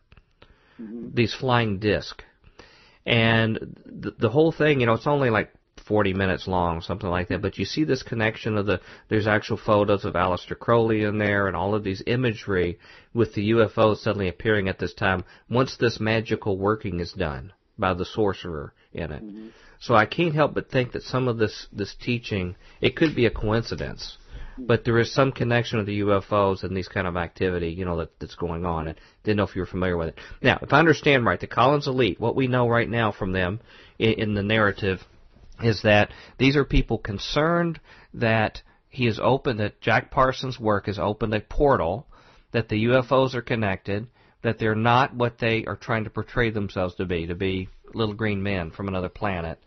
mm-hmm. 0.80 1.08
these 1.14 1.34
flying 1.34 1.78
discs. 1.78 2.24
And 3.04 3.76
the, 3.84 4.12
the 4.12 4.28
whole 4.28 4.52
thing, 4.52 4.80
you 4.80 4.86
know, 4.86 4.92
it's 4.92 5.06
only 5.06 5.30
like 5.30 5.50
40 5.86 6.14
minutes 6.14 6.46
long, 6.46 6.80
something 6.80 7.08
like 7.08 7.28
that, 7.28 7.42
but 7.42 7.58
you 7.58 7.64
see 7.64 7.84
this 7.84 8.02
connection 8.02 8.56
of 8.56 8.66
the, 8.66 8.80
there's 9.08 9.26
actual 9.26 9.56
photos 9.56 10.04
of 10.04 10.14
Aleister 10.14 10.56
Crowley 10.56 11.02
in 11.02 11.18
there 11.18 11.48
and 11.48 11.56
all 11.56 11.74
of 11.74 11.82
these 11.82 12.02
imagery 12.06 12.78
with 13.12 13.34
the 13.34 13.50
UFOs 13.50 13.98
suddenly 13.98 14.28
appearing 14.28 14.68
at 14.68 14.78
this 14.78 14.94
time 14.94 15.24
once 15.50 15.76
this 15.76 15.98
magical 15.98 16.56
working 16.56 17.00
is 17.00 17.12
done 17.12 17.52
by 17.78 17.94
the 17.94 18.04
sorcerer 18.04 18.72
in 18.92 19.12
it. 19.12 19.24
Mm-hmm. 19.24 19.48
So 19.80 19.94
I 19.94 20.06
can't 20.06 20.34
help 20.34 20.54
but 20.54 20.70
think 20.70 20.92
that 20.92 21.02
some 21.02 21.28
of 21.28 21.38
this, 21.38 21.66
this 21.72 21.94
teaching, 21.94 22.56
it 22.80 22.94
could 22.94 23.16
be 23.16 23.26
a 23.26 23.30
coincidence, 23.30 24.16
mm-hmm. 24.52 24.66
but 24.66 24.84
there 24.84 24.98
is 24.98 25.12
some 25.12 25.32
connection 25.32 25.78
with 25.78 25.86
the 25.86 26.00
UFOs 26.00 26.62
and 26.62 26.76
these 26.76 26.88
kind 26.88 27.06
of 27.06 27.16
activity, 27.16 27.70
you 27.70 27.84
know, 27.84 27.96
that, 27.98 28.18
that's 28.20 28.36
going 28.36 28.64
on. 28.64 28.88
And 28.88 28.98
didn't 29.24 29.38
know 29.38 29.44
if 29.44 29.56
you 29.56 29.62
were 29.62 29.66
familiar 29.66 29.96
with 29.96 30.08
it. 30.08 30.18
Now, 30.40 30.58
if 30.62 30.72
I 30.72 30.78
understand 30.78 31.24
right, 31.24 31.40
the 31.40 31.46
Collins 31.48 31.88
Elite, 31.88 32.20
what 32.20 32.36
we 32.36 32.46
know 32.46 32.68
right 32.68 32.88
now 32.88 33.10
from 33.10 33.32
them 33.32 33.60
in, 33.98 34.12
in 34.12 34.34
the 34.34 34.42
narrative 34.42 35.00
is 35.62 35.82
that 35.82 36.12
these 36.38 36.56
are 36.56 36.64
people 36.64 36.98
concerned 36.98 37.80
that 38.14 38.62
he 38.88 39.06
has 39.06 39.18
opened, 39.20 39.60
that 39.60 39.80
Jack 39.80 40.10
Parsons' 40.10 40.60
work 40.60 40.86
has 40.86 40.98
opened 40.98 41.34
a 41.34 41.40
portal, 41.40 42.06
that 42.52 42.68
the 42.68 42.84
UFOs 42.84 43.34
are 43.34 43.42
connected, 43.42 44.06
that 44.42 44.58
they're 44.58 44.74
not 44.74 45.14
what 45.14 45.38
they 45.38 45.64
are 45.64 45.76
trying 45.76 46.04
to 46.04 46.10
portray 46.10 46.50
themselves 46.50 46.94
to 46.96 47.06
be, 47.06 47.26
to 47.26 47.34
be 47.34 47.68
little 47.94 48.14
green 48.14 48.42
men 48.42 48.70
from 48.70 48.88
another 48.88 49.08
planet, 49.08 49.58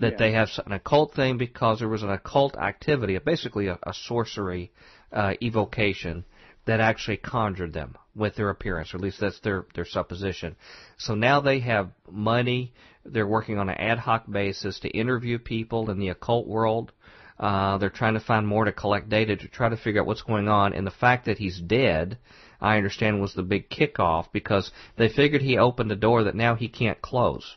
that 0.00 0.12
Yeah. 0.12 0.18
they 0.18 0.32
have 0.32 0.50
an 0.66 0.72
occult 0.72 1.14
thing 1.14 1.38
because 1.38 1.78
there 1.78 1.88
was 1.88 2.02
an 2.02 2.10
occult 2.10 2.56
activity, 2.56 3.18
basically 3.18 3.68
a, 3.68 3.78
a 3.82 3.94
sorcery 3.94 4.72
uh, 5.12 5.34
evocation 5.42 6.24
that 6.64 6.80
actually 6.80 7.16
conjured 7.16 7.72
them 7.72 7.96
with 8.14 8.36
their 8.36 8.50
appearance, 8.50 8.92
or 8.92 8.98
at 8.98 9.02
least 9.02 9.20
that's 9.20 9.40
their, 9.40 9.66
their 9.74 9.84
supposition. 9.84 10.54
So 10.96 11.14
now 11.14 11.40
they 11.40 11.60
have 11.60 11.90
money. 12.10 12.72
They're 13.04 13.26
working 13.26 13.58
on 13.58 13.68
an 13.68 13.76
ad 13.76 13.98
hoc 13.98 14.30
basis 14.30 14.78
to 14.80 14.88
interview 14.88 15.38
people 15.38 15.90
in 15.90 15.98
the 15.98 16.10
occult 16.10 16.46
world. 16.46 16.92
Uh, 17.38 17.78
they're 17.78 17.90
trying 17.90 18.14
to 18.14 18.20
find 18.20 18.46
more 18.46 18.64
to 18.64 18.72
collect 18.72 19.08
data 19.08 19.34
to 19.34 19.48
try 19.48 19.68
to 19.68 19.76
figure 19.76 20.00
out 20.00 20.06
what's 20.06 20.22
going 20.22 20.48
on. 20.48 20.72
And 20.72 20.86
the 20.86 20.92
fact 20.92 21.26
that 21.26 21.38
he's 21.38 21.58
dead, 21.58 22.18
I 22.60 22.76
understand, 22.76 23.20
was 23.20 23.34
the 23.34 23.42
big 23.42 23.68
kickoff 23.68 24.26
because 24.32 24.70
they 24.96 25.08
figured 25.08 25.42
he 25.42 25.58
opened 25.58 25.90
a 25.90 25.96
door 25.96 26.24
that 26.24 26.36
now 26.36 26.54
he 26.54 26.68
can't 26.68 27.02
close. 27.02 27.56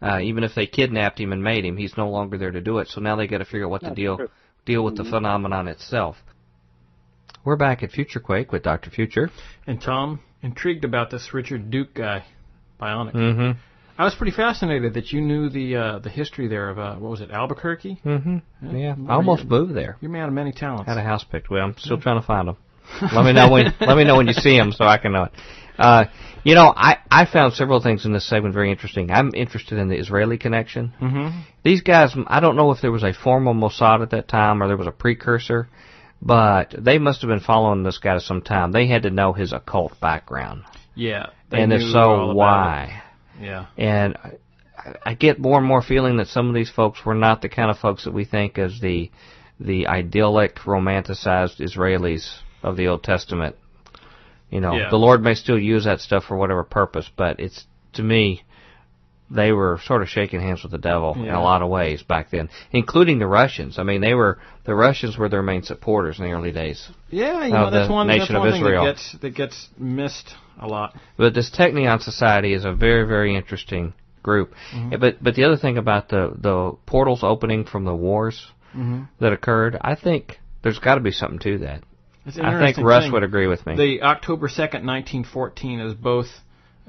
Uh, 0.00 0.20
even 0.20 0.44
if 0.44 0.54
they 0.54 0.66
kidnapped 0.66 1.18
him 1.18 1.32
and 1.32 1.42
made 1.42 1.64
him, 1.64 1.76
he's 1.76 1.96
no 1.96 2.08
longer 2.10 2.36
there 2.36 2.50
to 2.50 2.60
do 2.60 2.78
it. 2.78 2.88
So 2.88 3.00
now 3.00 3.16
they 3.16 3.26
got 3.26 3.38
to 3.38 3.44
figure 3.44 3.64
out 3.64 3.70
what 3.70 3.82
to 3.82 3.94
deal 3.94 4.16
true. 4.18 4.28
deal 4.66 4.84
with 4.84 4.96
the 4.96 5.04
phenomenon 5.04 5.68
itself. 5.68 6.16
We're 7.44 7.56
back 7.56 7.82
at 7.82 7.92
Future 7.92 8.20
Quake 8.20 8.52
with 8.52 8.62
Dr. 8.62 8.90
Future. 8.90 9.30
And 9.66 9.80
Tom, 9.80 10.20
intrigued 10.42 10.84
about 10.84 11.10
this 11.10 11.32
Richard 11.32 11.70
Duke 11.70 11.94
guy, 11.94 12.24
Bionic. 12.80 13.14
Mm-hmm. 13.14 13.58
I 13.98 14.04
was 14.04 14.14
pretty 14.14 14.36
fascinated 14.36 14.94
that 14.94 15.10
you 15.12 15.22
knew 15.22 15.48
the 15.48 15.76
uh, 15.76 15.98
the 16.00 16.10
history 16.10 16.48
there 16.48 16.68
of 16.68 16.78
uh, 16.78 16.96
what 16.96 17.10
was 17.10 17.20
it, 17.22 17.30
Albuquerque? 17.30 17.98
Mm-hmm. 18.04 18.76
Yeah, 18.76 18.94
Where 18.94 19.10
I 19.10 19.14
almost 19.14 19.44
you- 19.44 19.48
moved 19.48 19.74
there. 19.74 19.96
You're 20.00 20.10
a 20.10 20.12
man 20.12 20.28
of 20.28 20.34
many 20.34 20.52
talents. 20.52 20.86
Had 20.86 20.98
a 20.98 21.02
house 21.02 21.24
picked. 21.24 21.48
Well, 21.48 21.62
I'm 21.64 21.74
still 21.78 21.98
trying 22.00 22.20
to 22.20 22.26
find 22.26 22.48
him. 22.48 22.56
let 23.14 23.24
me 23.24 23.32
know 23.32 23.50
when. 23.50 23.74
let 23.80 23.96
me 23.96 24.04
know 24.04 24.16
when 24.16 24.26
you 24.26 24.34
see 24.34 24.56
him 24.56 24.70
so 24.72 24.84
I 24.84 24.98
can 24.98 25.12
know 25.12 25.24
it. 25.24 25.32
Uh, 25.78 26.04
you 26.44 26.54
know, 26.54 26.72
I 26.74 26.98
I 27.10 27.26
found 27.26 27.54
several 27.54 27.80
things 27.80 28.04
in 28.04 28.12
this 28.12 28.28
segment 28.28 28.54
very 28.54 28.70
interesting. 28.70 29.10
I'm 29.10 29.34
interested 29.34 29.78
in 29.78 29.88
the 29.88 29.96
Israeli 29.96 30.38
connection. 30.38 30.92
Mm-hmm. 31.00 31.40
These 31.64 31.82
guys, 31.82 32.14
I 32.26 32.40
don't 32.40 32.56
know 32.56 32.70
if 32.70 32.80
there 32.80 32.92
was 32.92 33.02
a 33.02 33.12
formal 33.12 33.54
Mossad 33.54 34.02
at 34.02 34.10
that 34.10 34.28
time 34.28 34.62
or 34.62 34.68
there 34.68 34.76
was 34.76 34.86
a 34.86 34.92
precursor, 34.92 35.68
but 36.22 36.74
they 36.78 36.98
must 36.98 37.20
have 37.22 37.28
been 37.28 37.40
following 37.40 37.82
this 37.82 37.98
guy 37.98 38.18
some 38.18 38.42
time. 38.42 38.72
They 38.72 38.86
had 38.86 39.02
to 39.02 39.10
know 39.10 39.32
his 39.32 39.52
occult 39.52 40.00
background, 40.00 40.62
Yeah. 40.94 41.26
and 41.50 41.72
if 41.72 41.82
so, 41.92 42.32
why? 42.32 43.02
it. 43.38 43.44
Yeah. 43.44 43.66
And 43.76 44.16
I, 44.16 44.94
I 45.04 45.14
get 45.14 45.38
more 45.38 45.58
and 45.58 45.66
more 45.66 45.82
feeling 45.82 46.16
that 46.18 46.28
some 46.28 46.48
of 46.48 46.54
these 46.54 46.70
folks 46.70 47.04
were 47.04 47.14
not 47.14 47.42
the 47.42 47.48
kind 47.48 47.70
of 47.70 47.78
folks 47.78 48.04
that 48.04 48.14
we 48.14 48.24
think 48.24 48.58
as 48.58 48.80
the 48.80 49.10
the 49.58 49.86
idyllic, 49.86 50.56
romanticized 50.56 51.60
Israelis 51.60 52.38
of 52.62 52.76
the 52.76 52.88
Old 52.88 53.02
Testament. 53.02 53.56
You 54.50 54.60
know, 54.60 54.74
Yeah. 54.76 54.90
the 54.90 54.96
Lord 54.98 55.22
may 55.22 55.34
still 55.34 55.58
use 55.58 55.84
that 55.84 56.00
stuff 56.00 56.24
for 56.24 56.36
whatever 56.36 56.62
purpose, 56.64 57.10
but 57.16 57.40
it's 57.40 57.66
to 57.94 58.02
me 58.02 58.42
they 59.28 59.50
were 59.50 59.80
sort 59.84 60.02
of 60.02 60.08
shaking 60.08 60.40
hands 60.40 60.62
with 60.62 60.70
the 60.70 60.78
devil 60.78 61.14
in 61.14 61.28
a 61.28 61.42
lot 61.42 61.60
of 61.60 61.68
ways 61.68 62.00
back 62.02 62.30
then, 62.30 62.48
including 62.70 63.18
the 63.18 63.26
Russians. 63.26 63.76
I 63.76 63.82
mean, 63.82 64.00
they 64.00 64.14
were 64.14 64.38
the 64.64 64.74
Russians 64.74 65.18
were 65.18 65.28
their 65.28 65.42
main 65.42 65.62
supporters 65.64 66.18
in 66.20 66.26
the 66.26 66.30
early 66.30 66.52
days. 66.52 66.88
Yeah, 67.10 67.44
you 67.44 67.52
know 67.52 67.70
that's 67.70 67.90
one, 67.90 68.06
that's 68.06 68.20
nation 68.20 68.36
of 68.36 68.42
one 68.42 68.52
thing 68.52 68.60
Israel. 68.62 68.84
that 68.84 68.92
gets 68.92 69.12
that 69.20 69.34
gets 69.34 69.68
missed 69.76 70.32
a 70.60 70.68
lot. 70.68 70.94
But 71.16 71.34
this 71.34 71.50
Technion 71.50 72.00
Society 72.00 72.52
is 72.52 72.64
a 72.64 72.72
very, 72.72 73.04
very 73.04 73.34
interesting 73.36 73.94
group. 74.22 74.54
Mm-hmm. 74.72 75.00
But 75.00 75.22
but 75.22 75.34
the 75.34 75.42
other 75.44 75.56
thing 75.56 75.76
about 75.76 76.08
the 76.08 76.32
the 76.38 76.76
portals 76.86 77.24
opening 77.24 77.64
from 77.64 77.84
the 77.84 77.94
wars 77.94 78.46
Mm-hmm. 78.76 79.04
that 79.20 79.32
occurred, 79.32 79.78
I 79.80 79.94
think 79.94 80.38
there's 80.62 80.78
got 80.78 80.96
to 80.96 81.00
be 81.00 81.10
something 81.10 81.38
to 81.38 81.58
that. 81.58 81.82
It's 82.26 82.38
I 82.38 82.58
think 82.72 82.78
Russ 82.86 83.04
thing. 83.04 83.12
would 83.12 83.22
agree 83.22 83.46
with 83.46 83.64
me. 83.66 83.76
The 83.76 84.02
October 84.02 84.48
second, 84.48 84.84
nineteen 84.84 85.24
fourteen, 85.24 85.80
is 85.80 85.94
both 85.94 86.26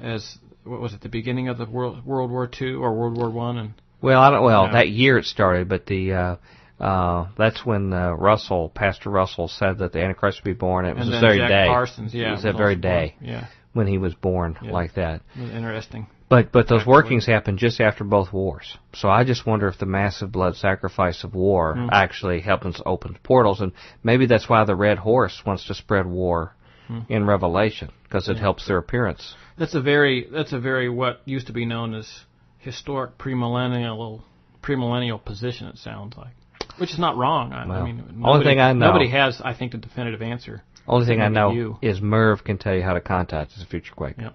as 0.00 0.38
what 0.64 0.80
was 0.80 0.92
it 0.94 1.00
the 1.00 1.08
beginning 1.08 1.48
of 1.48 1.58
the 1.58 1.64
World 1.64 2.04
World 2.04 2.30
War 2.30 2.46
Two 2.48 2.82
or 2.82 2.92
World 2.94 3.16
War 3.16 3.30
One 3.30 3.56
and 3.58 3.74
well, 4.00 4.20
I 4.20 4.30
don't. 4.30 4.44
Well, 4.44 4.70
that 4.72 4.88
year 4.90 5.18
it 5.18 5.24
started, 5.24 5.68
but 5.68 5.86
the 5.86 6.12
uh, 6.12 6.36
uh, 6.80 7.28
that's 7.36 7.64
when 7.66 7.92
uh, 7.92 8.12
Russell, 8.12 8.68
Pastor 8.68 9.10
Russell, 9.10 9.48
said 9.48 9.78
that 9.78 9.92
the 9.92 10.00
Antichrist 10.00 10.40
would 10.44 10.50
be 10.50 10.58
born. 10.58 10.84
It 10.84 10.96
was 10.96 11.06
and 11.06 11.14
the 11.14 11.20
very 11.20 11.38
Jack 11.38 11.48
day. 11.48 11.66
Parsons, 11.66 12.14
yeah, 12.14 12.28
it 12.28 12.30
was 12.32 12.42
that 12.42 12.54
was 12.54 12.58
very 12.58 12.74
also 12.74 12.82
born. 12.82 12.94
day 12.94 13.14
Yeah, 13.20 13.46
when 13.72 13.86
he 13.88 13.98
was 13.98 14.14
born, 14.14 14.56
Yeah. 14.62 14.70
like 14.70 14.94
that. 14.94 15.22
it 15.36 15.50
interesting. 15.54 16.06
But 16.28 16.52
but 16.52 16.68
those 16.68 16.84
workings 16.84 17.24
happened 17.26 17.58
just 17.58 17.80
after 17.80 18.04
both 18.04 18.32
wars. 18.32 18.76
So 18.94 19.08
I 19.08 19.24
just 19.24 19.46
wonder 19.46 19.66
if 19.68 19.78
the 19.78 19.86
massive 19.86 20.30
blood 20.30 20.56
sacrifice 20.56 21.24
of 21.24 21.34
war 21.34 21.74
Hmm. 21.74 21.88
actually 21.90 22.40
helps 22.40 22.80
open 22.84 23.16
portals, 23.22 23.60
and 23.60 23.72
maybe 24.02 24.26
that's 24.26 24.48
why 24.48 24.64
the 24.64 24.76
Red 24.76 24.98
Horse 24.98 25.42
wants 25.46 25.64
to 25.66 25.74
spread 25.74 26.06
war 26.06 26.54
Hmm. 26.86 27.00
in 27.08 27.26
Revelation 27.26 27.90
because 28.04 28.28
it 28.28 28.38
helps 28.38 28.66
their 28.66 28.78
appearance. 28.78 29.34
That's 29.56 29.74
a 29.74 29.80
very 29.80 30.26
that's 30.30 30.52
a 30.52 30.58
very 30.60 30.88
what 30.88 31.20
used 31.24 31.46
to 31.46 31.52
be 31.52 31.64
known 31.64 31.94
as 31.94 32.24
historic 32.58 33.16
premillennial 33.18 34.20
premillennial 34.62 35.22
position. 35.24 35.68
It 35.68 35.78
sounds 35.78 36.16
like, 36.16 36.34
which 36.78 36.92
is 36.92 36.98
not 36.98 37.16
wrong. 37.16 37.52
I, 37.52 37.62
I 37.62 37.66
Well, 37.66 37.84
mean, 37.84 38.00
only 38.08 38.20
nobody, 38.20 38.44
thing 38.44 38.60
I 38.60 38.72
know- 38.74 38.86
nobody 38.88 39.08
has, 39.08 39.40
I 39.42 39.54
think, 39.54 39.72
the 39.72 39.78
definitive 39.78 40.20
answer. 40.22 40.62
Only 40.86 41.06
thing 41.06 41.20
I 41.20 41.28
know 41.28 41.52
you. 41.52 41.78
is 41.82 42.00
Merv 42.00 42.44
can 42.44 42.58
tell 42.58 42.74
you 42.74 42.82
how 42.82 42.94
to 42.94 43.00
contact 43.00 43.52
us 43.52 43.62
at 43.62 43.68
Future 43.68 43.94
Quake. 43.94 44.16
Yep. 44.18 44.34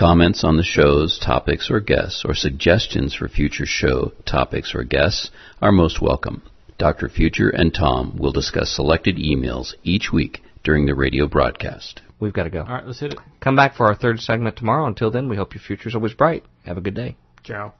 Comments 0.00 0.42
on 0.44 0.56
the 0.56 0.62
shows, 0.62 1.18
topics, 1.18 1.70
or 1.70 1.78
guests, 1.78 2.22
or 2.24 2.34
suggestions 2.34 3.14
for 3.14 3.28
future 3.28 3.66
show 3.66 4.12
topics 4.24 4.74
or 4.74 4.82
guests 4.82 5.30
are 5.60 5.70
most 5.70 6.00
welcome. 6.00 6.42
Dr. 6.78 7.10
Future 7.10 7.50
and 7.50 7.74
Tom 7.74 8.16
will 8.18 8.32
discuss 8.32 8.74
selected 8.74 9.18
emails 9.18 9.74
each 9.82 10.10
week 10.10 10.42
during 10.64 10.86
the 10.86 10.94
radio 10.94 11.26
broadcast. 11.26 12.00
We've 12.18 12.32
got 12.32 12.44
to 12.44 12.50
go. 12.50 12.60
All 12.60 12.76
right, 12.76 12.86
let's 12.86 13.00
hit 13.00 13.12
it. 13.12 13.18
Come 13.40 13.56
back 13.56 13.74
for 13.74 13.88
our 13.88 13.94
third 13.94 14.20
segment 14.20 14.56
tomorrow. 14.56 14.86
Until 14.86 15.10
then, 15.10 15.28
we 15.28 15.36
hope 15.36 15.52
your 15.52 15.62
future's 15.62 15.94
always 15.94 16.14
bright. 16.14 16.44
Have 16.64 16.78
a 16.78 16.80
good 16.80 16.94
day. 16.94 17.18
Ciao. 17.44 17.74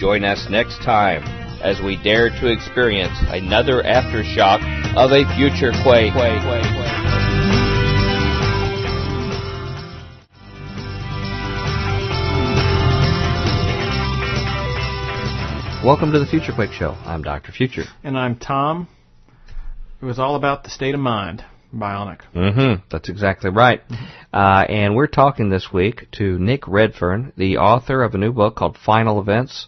Join 0.00 0.24
us 0.24 0.46
next 0.48 0.78
time 0.78 1.22
as 1.62 1.82
we 1.82 2.02
dare 2.02 2.30
to 2.30 2.50
experience 2.50 3.18
another 3.26 3.82
aftershock 3.82 4.62
of 4.96 5.10
a 5.12 5.28
future 5.36 5.72
quake. 5.84 6.14
Welcome 15.84 16.12
to 16.12 16.20
the 16.20 16.26
Future 16.26 16.52
Quake 16.54 16.70
Show. 16.70 16.92
I'm 16.92 17.22
Dr. 17.22 17.50
Future. 17.50 17.82
And 18.04 18.16
I'm 18.16 18.38
Tom. 18.38 18.86
It 20.00 20.04
was 20.04 20.20
all 20.20 20.36
about 20.36 20.62
the 20.62 20.70
state 20.70 20.94
of 20.94 21.00
mind. 21.00 21.44
Bionic. 21.74 22.20
Mm-hmm. 22.36 22.84
That's 22.88 23.08
exactly 23.08 23.50
right. 23.50 23.82
Uh, 24.32 24.64
and 24.68 24.94
we're 24.94 25.08
talking 25.08 25.50
this 25.50 25.72
week 25.72 26.06
to 26.12 26.38
Nick 26.38 26.68
Redfern, 26.68 27.32
the 27.36 27.56
author 27.56 28.04
of 28.04 28.14
a 28.14 28.18
new 28.18 28.30
book 28.32 28.54
called 28.54 28.78
Final 28.78 29.20
Events, 29.20 29.66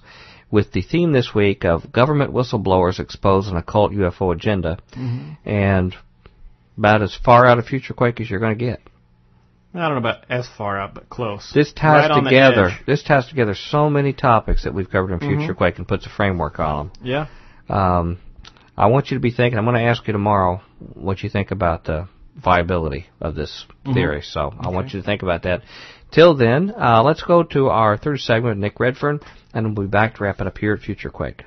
with 0.52 0.70
the 0.70 0.82
theme 0.82 1.10
this 1.10 1.34
week 1.34 1.64
of 1.64 1.90
government 1.90 2.32
whistleblowers 2.32 3.00
expose 3.00 3.48
an 3.48 3.56
occult 3.56 3.90
UFO 3.90 4.32
agenda, 4.32 4.78
and 5.44 5.96
about 6.78 7.02
as 7.02 7.18
far 7.24 7.44
out 7.44 7.58
of 7.58 7.66
Future 7.66 7.92
Quake 7.92 8.20
as 8.20 8.30
you're 8.30 8.38
going 8.38 8.56
to 8.56 8.64
get. 8.64 8.80
I 9.74 9.88
don't 9.88 9.92
know 9.92 10.08
about 10.08 10.24
as 10.28 10.46
far 10.56 10.78
out, 10.78 10.94
but 10.94 11.08
close. 11.08 11.50
This 11.52 11.72
ties 11.72 12.08
Right 12.08 12.22
together. 12.24 12.70
This 12.86 13.02
ties 13.02 13.26
together 13.26 13.54
so 13.54 13.90
many 13.90 14.12
topics 14.12 14.62
that 14.64 14.72
we've 14.72 14.88
covered 14.88 15.12
in 15.12 15.18
Future 15.18 15.52
Mhm. 15.52 15.56
Quake 15.56 15.78
and 15.78 15.88
puts 15.88 16.06
a 16.06 16.10
framework 16.10 16.60
on 16.60 16.76
them. 16.76 16.92
Yeah. 17.02 17.26
Um, 17.68 18.18
I 18.76 18.86
want 18.86 19.10
you 19.10 19.16
to 19.16 19.20
be 19.20 19.30
thinking. 19.30 19.58
I'm 19.58 19.64
going 19.64 19.76
to 19.76 19.82
ask 19.82 20.06
you 20.06 20.12
tomorrow 20.12 20.60
what 20.94 21.22
you 21.24 21.28
think 21.28 21.50
about 21.50 21.84
the 21.84 22.06
viability 22.36 23.06
of 23.20 23.34
this 23.34 23.66
Mhm. 23.84 23.94
theory. 23.94 24.22
So 24.22 24.52
I 24.60 24.68
want 24.68 24.94
you 24.94 25.00
to 25.00 25.06
think 25.06 25.22
about 25.22 25.42
that. 25.42 25.62
Till 26.12 26.34
then, 26.34 26.72
uh, 26.80 27.02
let's 27.02 27.22
go 27.22 27.42
to 27.42 27.68
our 27.70 27.96
third 27.96 28.20
segment, 28.20 28.60
Nick 28.60 28.78
Redfern, 28.78 29.18
and 29.52 29.76
we'll 29.76 29.86
be 29.88 29.90
back 29.90 30.14
to 30.14 30.24
wrap 30.24 30.40
it 30.40 30.46
up 30.46 30.58
here 30.58 30.74
at 30.74 30.80
Future 30.80 31.10
Quake. 31.10 31.44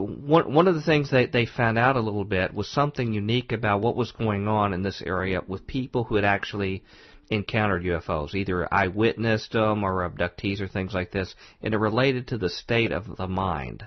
One 0.00 0.54
one 0.54 0.68
of 0.68 0.74
the 0.74 0.82
things 0.82 1.10
that 1.10 1.32
they 1.32 1.46
found 1.46 1.78
out 1.78 1.96
a 1.96 2.00
little 2.00 2.24
bit 2.24 2.54
was 2.54 2.68
something 2.68 3.12
unique 3.12 3.52
about 3.52 3.80
what 3.82 3.96
was 3.96 4.12
going 4.12 4.48
on 4.48 4.72
in 4.72 4.82
this 4.82 5.02
area 5.04 5.42
with 5.46 5.66
people 5.66 6.04
who 6.04 6.14
had 6.16 6.24
actually 6.24 6.82
encountered 7.30 7.84
UFOs, 7.84 8.34
either 8.34 8.72
eyewitnessed 8.72 9.52
them 9.52 9.84
or 9.84 10.08
abductees 10.08 10.60
or 10.60 10.68
things 10.68 10.94
like 10.94 11.12
this, 11.12 11.34
and 11.62 11.74
it 11.74 11.78
related 11.78 12.28
to 12.28 12.38
the 12.38 12.48
state 12.48 12.92
of 12.92 13.16
the 13.16 13.28
mind. 13.28 13.84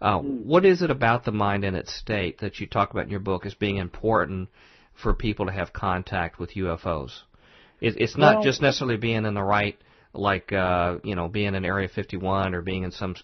Uh, 0.00 0.18
what 0.18 0.64
is 0.64 0.80
it 0.82 0.90
about 0.90 1.24
the 1.24 1.32
mind 1.32 1.62
and 1.62 1.76
its 1.76 1.94
state 1.94 2.38
that 2.38 2.58
you 2.58 2.66
talk 2.66 2.90
about 2.90 3.04
in 3.04 3.10
your 3.10 3.20
book 3.20 3.44
as 3.44 3.54
being 3.54 3.76
important 3.76 4.48
for 4.94 5.12
people 5.12 5.46
to 5.46 5.52
have 5.52 5.72
contact 5.72 6.38
with 6.38 6.54
UFOs? 6.54 7.10
It, 7.80 7.96
it's 7.98 8.16
not 8.16 8.36
Well- 8.36 8.44
just 8.44 8.62
necessarily 8.62 8.96
being 8.96 9.26
in 9.26 9.34
the 9.34 9.42
right, 9.42 9.78
like 10.12 10.52
uh, 10.52 10.96
you 11.04 11.14
know, 11.14 11.28
being 11.28 11.54
in 11.54 11.64
Area 11.64 11.88
51 11.88 12.54
or 12.54 12.62
being 12.62 12.82
in 12.82 12.90
some 12.90 13.14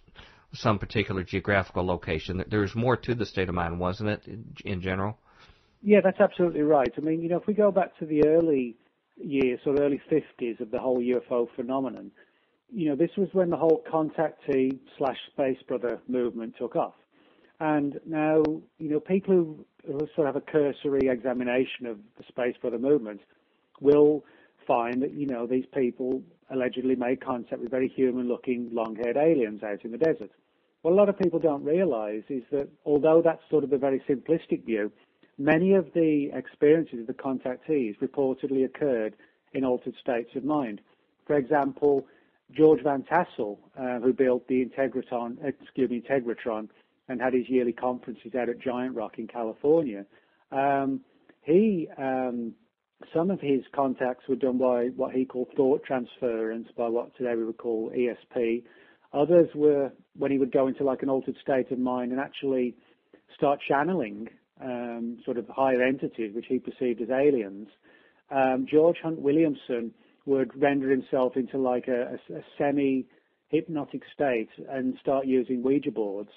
some 0.57 0.79
particular 0.79 1.23
geographical 1.23 1.85
location. 1.85 2.45
There's 2.49 2.75
more 2.75 2.97
to 2.97 3.15
the 3.15 3.27
state 3.27 3.49
of 3.49 3.55
mind, 3.55 3.79
wasn't 3.79 4.11
it, 4.11 4.23
in, 4.65 4.81
general? 4.81 5.19
Yeah, 5.83 6.01
that's 6.03 6.21
absolutely 6.21 6.63
right. 6.63 6.93
I 6.97 7.01
mean, 7.01 7.23
you 7.23 7.29
know, 7.29 7.39
if 7.39 7.47
we 7.47 7.55
go 7.55 7.71
back 7.71 7.97
to 7.99 8.07
the 8.07 8.27
early 8.27 8.77
years, 9.17 9.61
sort 9.65 9.79
of 9.79 9.85
early 9.85 10.01
50s 10.11 10.61
of 10.61 10.71
the 10.71 10.79
whole 10.79 10.99
UFO 10.99 11.47
phenomenon, 11.55 12.11
you 12.73 12.89
know, 12.89 12.97
this 12.97 13.11
was 13.17 13.29
when 13.33 13.51
the 13.51 13.57
whole 13.57 13.85
contactee 13.91 14.79
slash 14.99 15.19
space 15.33 15.59
brother 15.69 16.01
movement 16.09 16.55
took 16.59 16.75
off. 16.75 16.95
And 17.61 18.01
now, 18.05 18.43
you 18.79 18.91
know, 18.91 19.01
people 19.01 19.35
who, 19.35 19.65
who 19.87 19.99
sort 20.15 20.29
of 20.29 20.35
have 20.35 20.37
a 20.37 20.41
cursory 20.41 21.09
examination 21.09 21.87
of 21.87 21.99
the 22.19 22.25
space 22.29 22.57
brother 22.61 22.79
movement 22.79 23.21
will 23.81 24.25
find 24.67 25.03
that, 25.03 25.15
you 25.15 25.27
know, 25.27 25.47
these 25.47 25.65
people 25.73 26.23
allegedly 26.51 26.97
made 26.97 27.25
contact 27.25 27.61
with 27.61 27.71
very 27.71 27.89
human 27.89 28.29
looking 28.29 28.69
long 28.73 28.97
haired 28.97 29.17
aliens 29.17 29.63
out 29.63 29.85
in 29.85 29.93
the 29.93 29.99
desert. 29.99 30.31
What 30.87 30.93
a 30.93 30.95
lot 30.95 31.09
of 31.09 31.19
people 31.19 31.41
don't 31.41 31.65
realize 31.65 32.23
is 32.29 32.45
that 32.53 32.69
although 32.85 33.21
that's 33.21 33.43
sort 33.51 33.65
of 33.65 33.73
a 33.73 33.77
very 33.77 34.01
simplistic 34.09 34.65
view, 34.65 34.93
many 35.37 35.75
of 35.75 35.93
the 35.95 36.31
experiences 36.33 37.01
of 37.01 37.09
the 37.09 37.13
contactees 37.13 37.99
reportedly 37.99 38.65
occurred 38.65 39.17
in 39.53 39.65
altered 39.65 39.97
states 40.01 40.31
of 40.37 40.45
mind. 40.45 40.81
For 41.27 41.35
example, 41.35 42.07
George 42.53 42.85
Van 42.85 43.03
Tassel, 43.03 43.59
uh, 43.77 43.99
who 43.99 44.13
built 44.13 44.47
the 44.47 44.65
Integratron, 44.65 45.45
excuse 45.45 45.91
me, 45.91 46.01
Integratron, 46.09 46.69
and 47.09 47.21
had 47.21 47.35
his 47.35 47.49
yearly 47.49 47.73
conferences 47.73 48.37
out 48.37 48.49
at 48.49 48.61
Giant 48.61 48.95
Rock 48.95 49.19
in 49.19 49.27
California, 49.27 50.07
um, 50.53 51.01
he 51.43 51.89
um, 51.99 52.55
some 53.13 53.33
of 53.33 53.41
his 53.41 53.63
contacts 53.75 54.29
were 54.29 54.37
done 54.37 54.59
by 54.59 54.91
what 54.95 55.13
he 55.13 55.25
called 55.25 55.49
thought 55.57 55.83
transference, 55.83 56.69
by 56.77 56.87
what 56.87 57.17
today 57.17 57.35
we 57.35 57.45
would 57.45 57.59
call 57.59 57.91
ESP. 57.91 58.63
Others 59.17 59.49
were 59.55 59.93
when 60.17 60.31
he 60.31 60.39
would 60.39 60.53
go 60.53 60.67
into 60.67 60.85
like 60.85 61.03
an 61.03 61.09
altered 61.09 61.37
state 61.41 61.71
of 61.71 61.79
mind 61.79 62.13
and 62.13 62.21
actually 62.21 62.75
start 63.35 63.61
channeling 63.67 64.29
um, 64.63 65.19
sort 65.25 65.39
of 65.39 65.47
higher 65.49 65.83
entities, 65.83 66.35
which 66.35 66.47
he 66.49 66.59
perceived 66.59 67.01
as 67.01 67.11
aliens. 67.11 67.69
Um, 68.31 68.67
George 68.71 68.97
Hunt 69.03 69.21
Williamson 69.21 69.93
would 70.27 70.51
render 70.61 70.91
himself 70.91 71.37
into 71.37 71.59
like 71.59 71.89
a, 71.89 72.19
a, 72.31 72.35
a 72.35 72.43
semi-hypnotic 72.59 74.03
state 74.13 74.49
and 74.69 74.95
start 75.01 75.27
using 75.27 75.63
Ouija 75.63 75.91
boards. 75.91 76.31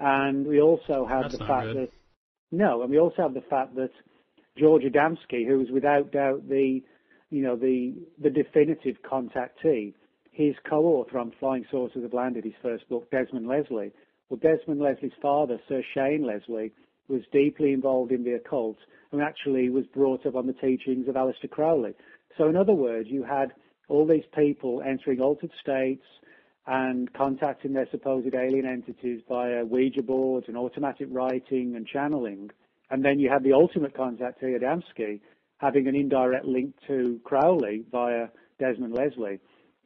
And 0.00 0.46
we 0.46 0.60
also 0.60 1.06
have 1.08 1.22
That's 1.22 1.38
the 1.38 1.46
fact 1.46 1.66
good. 1.68 1.76
that 1.76 1.88
no, 2.50 2.82
and 2.82 2.90
we 2.90 2.98
also 2.98 3.22
have 3.22 3.34
the 3.34 3.42
fact 3.42 3.74
that 3.76 3.90
George 4.58 4.82
Adamski, 4.82 5.46
who 5.46 5.58
was 5.58 5.68
without 5.72 6.12
doubt 6.12 6.48
the 6.48 6.80
you 7.30 7.42
know 7.42 7.56
the 7.56 7.94
the 8.20 8.30
definitive 8.30 8.96
contactee, 9.02 9.94
his 10.34 10.56
co-author 10.68 11.18
on 11.18 11.32
Flying 11.38 11.64
Saucers 11.70 12.02
Have 12.02 12.12
Landed, 12.12 12.44
his 12.44 12.54
first 12.60 12.88
book, 12.88 13.08
Desmond 13.10 13.46
Leslie. 13.46 13.92
Well, 14.28 14.40
Desmond 14.42 14.80
Leslie's 14.80 15.12
father, 15.22 15.60
Sir 15.68 15.82
Shane 15.94 16.26
Leslie, 16.26 16.72
was 17.08 17.22
deeply 17.32 17.72
involved 17.72 18.10
in 18.10 18.24
the 18.24 18.32
occult 18.32 18.76
and 19.12 19.22
actually 19.22 19.68
was 19.70 19.86
brought 19.86 20.26
up 20.26 20.34
on 20.34 20.46
the 20.46 20.52
teachings 20.52 21.06
of 21.08 21.14
Aleister 21.14 21.48
Crowley. 21.48 21.94
So, 22.36 22.48
in 22.48 22.56
other 22.56 22.72
words, 22.72 23.08
you 23.08 23.22
had 23.22 23.52
all 23.88 24.06
these 24.06 24.24
people 24.34 24.82
entering 24.84 25.20
altered 25.20 25.52
states 25.60 26.04
and 26.66 27.12
contacting 27.12 27.74
their 27.74 27.88
supposed 27.90 28.34
alien 28.34 28.66
entities 28.66 29.20
via 29.28 29.64
Ouija 29.64 30.02
boards 30.02 30.46
and 30.48 30.56
automatic 30.56 31.06
writing 31.10 31.76
and 31.76 31.86
channeling. 31.86 32.50
And 32.90 33.04
then 33.04 33.20
you 33.20 33.30
had 33.30 33.44
the 33.44 33.52
ultimate 33.52 33.94
contactee, 33.94 34.58
Adamski, 34.58 35.20
having 35.58 35.86
an 35.86 35.94
indirect 35.94 36.46
link 36.46 36.74
to 36.88 37.20
Crowley 37.22 37.84
via 37.92 38.28
Desmond 38.58 38.94
Leslie. 38.94 39.38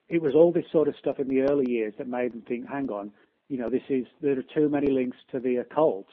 It 0.09 0.23
was 0.23 0.35
all 0.35 0.53
this 0.53 0.65
sort 0.73 0.89
of 0.89 0.95
stuff 0.99 1.19
in 1.19 1.29
the 1.29 1.43
early 1.43 1.71
years 1.71 1.95
that 1.99 2.09
made 2.09 2.33
them 2.33 2.43
think, 2.43 2.69
hang 2.69 2.89
on, 2.91 3.13
you 3.49 3.59
know, 3.59 3.71
this 3.71 3.83
is 3.89 4.07
there 4.21 4.39
are 4.39 4.45
too 4.55 4.69
many 4.69 4.91
links 4.91 5.17
to 5.33 5.41
the 5.41 5.57
occult 5.57 6.07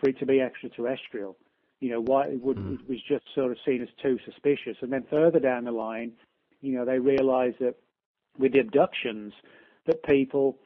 for 0.00 0.10
it 0.10 0.18
to 0.18 0.26
be 0.26 0.40
extraterrestrial. 0.40 1.36
You 1.80 1.90
know, 1.90 2.00
why 2.00 2.28
it, 2.28 2.42
would, 2.42 2.56
mm. 2.56 2.74
it 2.74 2.88
was 2.88 2.98
just 3.06 3.24
sort 3.34 3.52
of 3.52 3.58
seen 3.66 3.82
as 3.82 3.88
too 4.02 4.18
suspicious. 4.24 4.76
And 4.80 4.92
then 4.92 5.04
further 5.10 5.38
down 5.38 5.64
the 5.64 5.72
line, 5.72 6.12
you 6.62 6.72
know, 6.72 6.84
they 6.84 6.98
realised 6.98 7.56
that 7.60 7.74
with 8.38 8.52
the 8.52 8.60
abductions, 8.60 9.32
that 9.86 10.02
people 10.04 10.58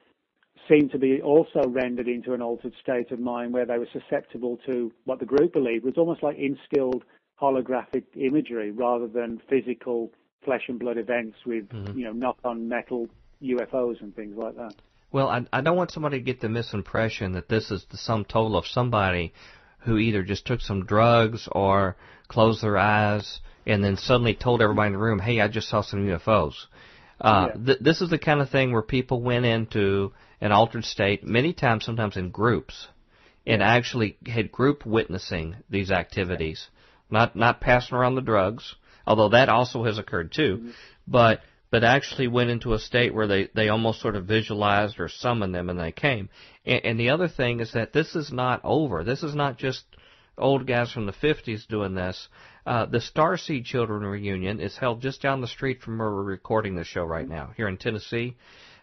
seemed 0.69 0.91
to 0.93 0.99
be 0.99 1.21
also 1.21 1.63
rendered 1.67 2.09
into 2.09 2.33
an 2.33 2.43
altered 2.43 2.75
state 2.81 3.11
of 3.11 3.19
mind 3.19 3.53
where 3.53 3.67
they 3.67 3.79
were 3.79 3.89
susceptible 3.93 4.59
to 4.67 4.93
what 5.05 5.19
the 5.19 5.27
group 5.27 5.53
believed 5.53 5.85
was 5.85 5.95
almost 5.97 6.23
like 6.23 6.37
instilled 6.39 7.05
holographic 7.41 8.05
imagery 8.15 8.71
rather 8.71 9.07
than 9.07 9.41
physical 9.49 10.13
flesh 10.45 10.63
and 10.69 10.79
blood 10.79 10.99
events 10.99 11.37
with 11.45 11.69
mm-hmm. 11.69 11.99
you 11.99 12.05
know 12.05 12.13
knock 12.13 12.39
on 12.45 12.69
metal 12.69 13.09
UFOs 13.43 14.01
and 14.01 14.15
things 14.15 14.37
like 14.37 14.57
that. 14.57 14.75
Well, 15.13 15.29
I, 15.29 15.45
I 15.53 15.61
don't 15.61 15.77
want 15.77 15.91
somebody 15.91 16.19
to 16.19 16.25
get 16.25 16.41
the 16.41 16.49
misimpression 16.49 17.35
that 17.35 17.49
this 17.49 17.71
is 17.71 17.85
the 17.91 17.97
sum 17.97 18.25
total 18.25 18.57
of 18.57 18.67
somebody 18.67 19.33
who 19.81 19.99
either 19.99 20.23
just 20.23 20.47
took 20.47 20.61
some 20.61 20.87
drugs 20.87 21.49
or 21.51 21.97
closed 22.29 22.63
their 22.63 22.79
eyes 22.79 23.41
and 23.67 23.83
then 23.83 23.97
suddenly 23.97 24.35
told 24.35 24.63
everybody 24.63 24.89
in 24.89 24.93
the 24.93 24.99
room, 24.99 25.19
"Hey, 25.19 25.41
I 25.41 25.49
just 25.49 25.69
saw 25.69 25.81
some 25.81 26.07
UFOs." 26.07 26.67
Uh, 27.21 27.49
yeah. 27.49 27.65
th- 27.67 27.79
this 27.81 28.01
is 28.01 28.09
the 28.09 28.19
kind 28.19 28.41
of 28.41 28.49
thing 28.51 28.73
where 28.73 28.83
people 28.83 29.21
went 29.21 29.45
into 29.45 30.13
an 30.41 30.53
altered 30.53 30.85
state 30.85 31.27
many 31.27 31.53
times, 31.53 31.85
sometimes 31.85 32.17
in 32.17 32.31
groups, 32.31 32.89
and 33.47 33.63
actually 33.63 34.17
had 34.27 34.51
group 34.51 34.87
witnessing 34.87 35.57
these 35.69 35.91
activities, 35.91 36.69
not 37.11 37.37
not 37.37 37.61
passing 37.61 37.97
around 37.97 38.15
the 38.15 38.23
drugs, 38.23 38.75
although 39.11 39.31
that 39.31 39.49
also 39.49 39.83
has 39.83 39.99
occurred 39.99 40.31
too, 40.31 40.57
mm-hmm. 40.57 40.71
but 41.09 41.41
but 41.73 41.83
actually 41.83 42.29
went 42.29 42.51
into 42.51 42.75
a 42.75 42.79
state 42.79 43.13
where 43.13 43.27
they, 43.27 43.49
they 43.55 43.69
almost 43.69 44.01
sort 44.01 44.17
of 44.17 44.27
visualized 44.27 44.99
or 44.99 45.09
summoned 45.09 45.55
them 45.55 45.69
and 45.69 45.79
they 45.79 45.93
came. 45.93 46.29
And, 46.65 46.85
and 46.85 47.01
the 47.01 47.11
other 47.11 47.29
thing 47.29 47.61
is 47.61 47.73
that 47.73 47.93
this 47.93 48.17
is 48.17 48.33
not 48.33 48.61
over. 48.65 49.05
This 49.05 49.23
is 49.23 49.37
not 49.37 49.57
just 49.57 49.85
old 50.37 50.67
guys 50.67 50.91
from 50.91 51.07
the 51.07 51.13
50s 51.13 51.67
doing 51.69 51.95
this. 51.95 52.29
Uh, 52.67 52.87
the 52.87 52.99
Starseed 52.99 53.65
Children 53.65 54.03
reunion 54.03 54.61
is 54.61 54.77
held 54.77 55.01
just 55.01 55.23
down 55.23 55.41
the 55.41 55.47
street 55.47 55.81
from 55.81 55.99
where 55.99 56.11
we're 56.11 56.25
recording 56.25 56.75
the 56.75 56.85
show 56.85 57.05
right 57.05 57.29
now, 57.29 57.53
here 57.57 57.69
in 57.69 57.77
Tennessee. 57.77 58.37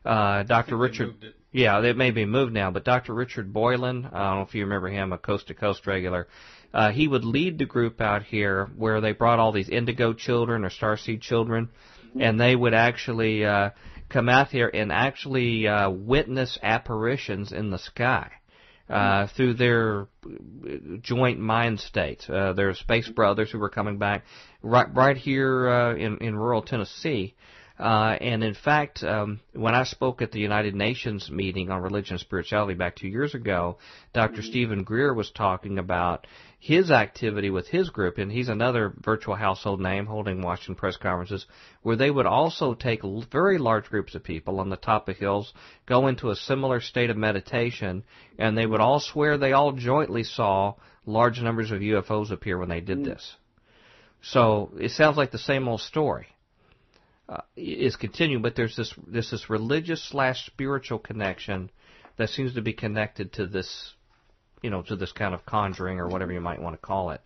Uh, 0.06 0.44
Dr. 0.44 0.78
Richard, 0.78 1.34
yeah, 1.52 1.82
it 1.84 1.98
may 1.98 2.12
be 2.12 2.26
moved 2.26 2.54
now, 2.54 2.72
but 2.72 2.86
Dr. 2.86 3.14
Richard 3.14 3.52
Boylan, 3.52 4.06
I 4.06 4.30
don't 4.30 4.38
know 4.38 4.46
if 4.48 4.56
you 4.56 4.64
remember 4.64 4.88
him, 4.88 5.12
a 5.12 5.18
coast 5.18 5.48
to 5.48 5.54
coast 5.54 5.86
regular, 5.86 6.28
uh, 6.74 6.92
he 6.92 7.08
would 7.08 7.24
lead 7.24 7.58
the 7.58 7.66
group 7.66 8.02
out 8.02 8.24
here 8.24 8.70
where 8.76 9.02
they 9.02 9.12
brought 9.12 9.40
all 9.40 9.52
these 9.52 9.70
indigo 9.70 10.14
children 10.14 10.64
or 10.64 10.70
starseed 10.70 11.22
children, 11.22 11.70
and 12.20 12.40
they 12.40 12.56
would 12.56 12.74
actually 12.74 13.46
uh, 13.46 13.70
come 14.10 14.30
out 14.30 14.50
here 14.50 14.70
and 14.74 14.92
actually 14.92 15.68
uh, 15.68 15.90
witness 15.90 16.58
apparitions 16.62 17.52
in 17.52 17.70
the 17.70 17.80
sky. 17.80 18.32
Uh, 18.90 19.28
through 19.36 19.54
their 19.54 20.08
joint 21.02 21.42
mind 21.42 21.78
states, 21.78 22.26
uh, 22.30 22.54
their 22.54 22.74
space 22.74 23.10
brothers 23.10 23.52
who 23.52 23.60
were 23.60 23.70
coming 23.70 23.98
back 23.98 24.24
right 24.62 24.88
right 24.96 25.18
here 25.18 25.68
uh, 25.68 25.94
in 25.94 26.18
in 26.20 26.38
rural 26.38 26.62
Tennessee, 26.62 27.36
uh, 27.80 28.18
and 28.20 28.44
in 28.44 28.56
fact, 28.56 29.04
um, 29.04 29.40
when 29.54 29.76
I 29.76 29.84
spoke 29.84 30.24
at 30.24 30.32
the 30.32 30.40
United 30.40 30.74
Nations 30.74 31.30
meeting 31.30 31.70
on 31.70 31.84
religion 31.84 32.16
and 32.16 32.20
spirituality 32.20 32.74
back 32.74 32.96
two 32.96 33.08
years 33.08 33.36
ago, 33.36 33.78
Dr. 34.14 34.38
Mm-hmm. 34.38 34.50
Stephen 34.50 34.84
Greer 34.84 35.14
was 35.14 35.30
talking 35.30 35.78
about 35.78 36.26
his 36.60 36.90
activity 36.90 37.52
with 37.52 37.68
his 37.68 37.92
group, 37.92 38.18
and 38.18 38.32
he's 38.32 38.50
another 38.50 38.92
virtual 39.00 39.36
household 39.36 39.80
name 39.80 40.08
holding 40.08 40.42
Washington 40.42 40.74
press 40.74 40.98
conferences, 40.98 41.46
where 41.84 41.96
they 41.96 42.10
would 42.10 42.26
also 42.26 42.74
take 42.74 43.02
very 43.32 43.60
large 43.60 43.86
groups 43.86 44.16
of 44.16 44.24
people 44.24 44.60
on 44.60 44.72
the 44.72 44.76
top 44.76 45.08
of 45.08 45.18
hills, 45.18 45.54
go 45.86 46.08
into 46.08 46.32
a 46.32 46.36
similar 46.36 46.82
state 46.82 47.12
of 47.12 47.18
meditation, 47.18 48.04
and 48.40 48.58
they 48.58 48.66
would 48.66 48.82
all 48.82 49.00
swear 49.00 49.38
they 49.38 49.54
all 49.54 49.72
jointly 49.72 50.24
saw 50.24 50.74
large 51.06 51.40
numbers 51.42 51.70
of 51.70 51.82
UFOs 51.82 52.32
appear 52.32 52.58
when 52.58 52.70
they 52.70 52.82
did 52.82 52.98
mm-hmm. 52.98 53.10
this. 53.10 53.36
So 54.24 54.72
it 54.80 54.90
sounds 54.90 55.16
like 55.16 55.30
the 55.30 55.38
same 55.38 55.68
old 55.68 55.82
story 55.82 56.28
uh, 57.30 57.42
is 57.56 57.96
continuing, 57.96 58.42
but 58.42 58.56
there's 58.56 58.76
this 58.76 58.94
there's 59.08 59.32
this 59.32 59.50
religious 59.50 60.04
slash 60.10 60.46
spiritual 60.46 61.00
connection 61.00 61.70
that 62.18 62.30
seems 62.30 62.54
to 62.56 62.62
be 62.62 62.74
connected 62.74 63.34
to 63.34 63.46
this, 63.46 63.94
you 64.62 64.70
know, 64.70 64.82
to 64.84 64.96
this 64.96 65.12
kind 65.12 65.34
of 65.34 65.46
conjuring 65.46 66.00
or 66.00 66.08
whatever 66.08 66.32
you 66.32 66.42
might 66.42 66.62
want 66.62 66.74
to 66.74 66.86
call 66.86 67.12
it, 67.12 67.22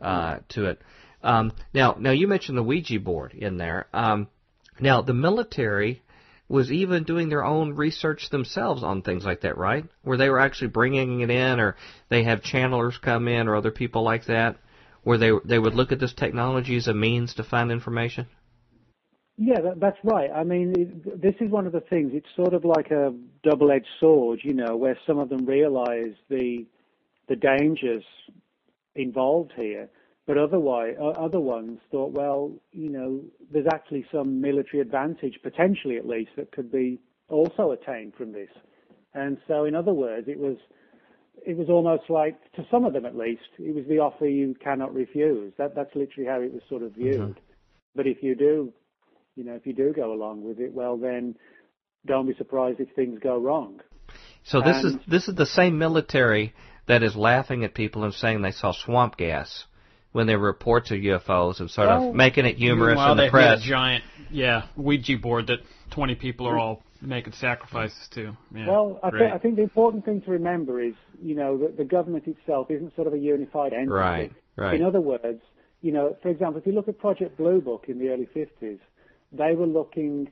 uh, 0.00 0.38
to 0.50 0.66
it. 0.66 0.80
Um, 1.22 1.52
now, 1.74 1.96
now 1.98 2.12
you 2.12 2.28
mentioned 2.28 2.56
the 2.56 2.62
Ouija 2.62 3.00
board 3.00 3.32
in 3.32 3.56
there. 3.56 3.86
Um, 3.92 4.28
now, 4.78 5.02
the 5.02 5.14
military 5.14 6.02
was 6.48 6.70
even 6.70 7.02
doing 7.04 7.28
their 7.28 7.44
own 7.44 7.74
research 7.74 8.30
themselves 8.30 8.84
on 8.84 9.02
things 9.02 9.24
like 9.24 9.40
that, 9.40 9.58
right? 9.58 9.84
Where 10.02 10.16
they 10.16 10.28
were 10.28 10.38
actually 10.38 10.68
bringing 10.68 11.20
it 11.20 11.30
in, 11.30 11.58
or 11.58 11.76
they 12.08 12.22
have 12.24 12.42
channelers 12.42 13.00
come 13.00 13.26
in, 13.26 13.48
or 13.48 13.56
other 13.56 13.72
people 13.72 14.02
like 14.02 14.26
that, 14.26 14.56
where 15.02 15.18
they 15.18 15.30
they 15.44 15.58
would 15.58 15.74
look 15.74 15.92
at 15.92 15.98
this 15.98 16.14
technology 16.14 16.76
as 16.76 16.86
a 16.86 16.94
means 16.94 17.34
to 17.34 17.42
find 17.42 17.72
information. 17.72 18.26
Yeah, 19.38 19.60
that, 19.60 19.80
that's 19.80 19.98
right. 20.02 20.30
I 20.34 20.44
mean, 20.44 20.72
it, 20.76 21.20
this 21.20 21.34
is 21.40 21.50
one 21.50 21.66
of 21.66 21.72
the 21.72 21.80
things. 21.80 22.12
It's 22.14 22.26
sort 22.34 22.54
of 22.54 22.64
like 22.64 22.90
a 22.90 23.14
double-edged 23.42 23.86
sword, 24.00 24.40
you 24.42 24.54
know, 24.54 24.76
where 24.76 24.98
some 25.06 25.18
of 25.18 25.28
them 25.28 25.44
realise 25.44 26.14
the 26.28 26.66
the 27.28 27.36
dangers 27.36 28.04
involved 28.94 29.52
here, 29.56 29.88
but 30.26 30.38
otherwise, 30.38 30.94
other 31.00 31.40
ones 31.40 31.80
thought, 31.90 32.12
well, 32.12 32.52
you 32.72 32.88
know, 32.88 33.20
there's 33.52 33.66
actually 33.72 34.06
some 34.12 34.40
military 34.40 34.80
advantage, 34.80 35.34
potentially 35.42 35.96
at 35.96 36.06
least, 36.06 36.30
that 36.36 36.52
could 36.52 36.70
be 36.70 37.00
also 37.28 37.72
attained 37.72 38.14
from 38.14 38.32
this. 38.32 38.48
And 39.12 39.38
so, 39.48 39.64
in 39.64 39.74
other 39.74 39.92
words, 39.92 40.28
it 40.28 40.38
was 40.38 40.56
it 41.44 41.56
was 41.56 41.68
almost 41.68 42.08
like, 42.08 42.36
to 42.52 42.66
some 42.70 42.84
of 42.84 42.92
them 42.92 43.04
at 43.04 43.16
least, 43.16 43.50
it 43.58 43.74
was 43.74 43.84
the 43.88 43.98
offer 43.98 44.26
you 44.26 44.54
cannot 44.62 44.94
refuse. 44.94 45.52
That 45.58 45.74
that's 45.74 45.94
literally 45.94 46.28
how 46.28 46.40
it 46.40 46.52
was 46.52 46.62
sort 46.68 46.82
of 46.82 46.92
viewed. 46.92 47.20
Mm-hmm. 47.20 47.40
But 47.94 48.06
if 48.06 48.22
you 48.22 48.34
do 48.34 48.72
you 49.36 49.44
know, 49.44 49.54
if 49.54 49.66
you 49.66 49.72
do 49.72 49.92
go 49.94 50.12
along 50.12 50.42
with 50.42 50.58
it, 50.58 50.72
well 50.72 50.96
then 50.96 51.36
don't 52.06 52.26
be 52.26 52.34
surprised 52.36 52.80
if 52.80 52.88
things 52.94 53.18
go 53.22 53.38
wrong. 53.38 53.80
So 54.44 54.60
this 54.60 54.84
and, 54.84 55.00
is 55.00 55.06
this 55.06 55.28
is 55.28 55.34
the 55.34 55.46
same 55.46 55.78
military 55.78 56.54
that 56.86 57.02
is 57.02 57.16
laughing 57.16 57.64
at 57.64 57.74
people 57.74 58.04
and 58.04 58.14
saying 58.14 58.42
they 58.42 58.52
saw 58.52 58.72
swamp 58.72 59.16
gas 59.16 59.66
when 60.12 60.26
there 60.26 60.38
were 60.38 60.46
reports 60.46 60.90
of 60.90 60.98
UFOs 60.98 61.60
and 61.60 61.70
sort 61.70 61.88
well, 61.88 62.08
of 62.08 62.14
making 62.14 62.46
it 62.46 62.56
humorous 62.56 62.98
in 62.98 63.16
the 63.18 63.28
press. 63.30 63.60
A 63.60 63.68
giant, 63.68 64.04
yeah, 64.30 64.66
Ouija 64.76 65.18
board 65.18 65.48
that 65.48 65.58
20 65.90 66.14
people 66.14 66.46
are 66.48 66.58
all 66.58 66.82
making 67.02 67.34
sacrifices 67.34 68.08
to. 68.12 68.36
Yeah, 68.54 68.66
well, 68.66 68.98
I, 69.02 69.10
th- 69.10 69.32
I 69.34 69.38
think 69.38 69.56
the 69.56 69.62
important 69.62 70.04
thing 70.04 70.22
to 70.22 70.30
remember 70.30 70.80
is, 70.80 70.94
you 71.20 71.34
know, 71.34 71.58
that 71.58 71.76
the 71.76 71.84
government 71.84 72.26
itself 72.26 72.70
isn't 72.70 72.94
sort 72.94 73.08
of 73.08 73.12
a 73.12 73.18
unified 73.18 73.72
entity. 73.74 73.90
Right, 73.90 74.32
right. 74.56 74.74
In 74.74 74.82
other 74.82 75.00
words, 75.00 75.42
you 75.82 75.92
know, 75.92 76.16
for 76.22 76.30
example, 76.30 76.60
if 76.60 76.66
you 76.66 76.72
look 76.72 76.88
at 76.88 76.98
Project 76.98 77.36
Blue 77.36 77.60
Book 77.60 77.84
in 77.88 77.98
the 77.98 78.08
early 78.08 78.28
50s, 78.34 78.78
they 79.32 79.54
were 79.54 79.66
looking, 79.66 80.30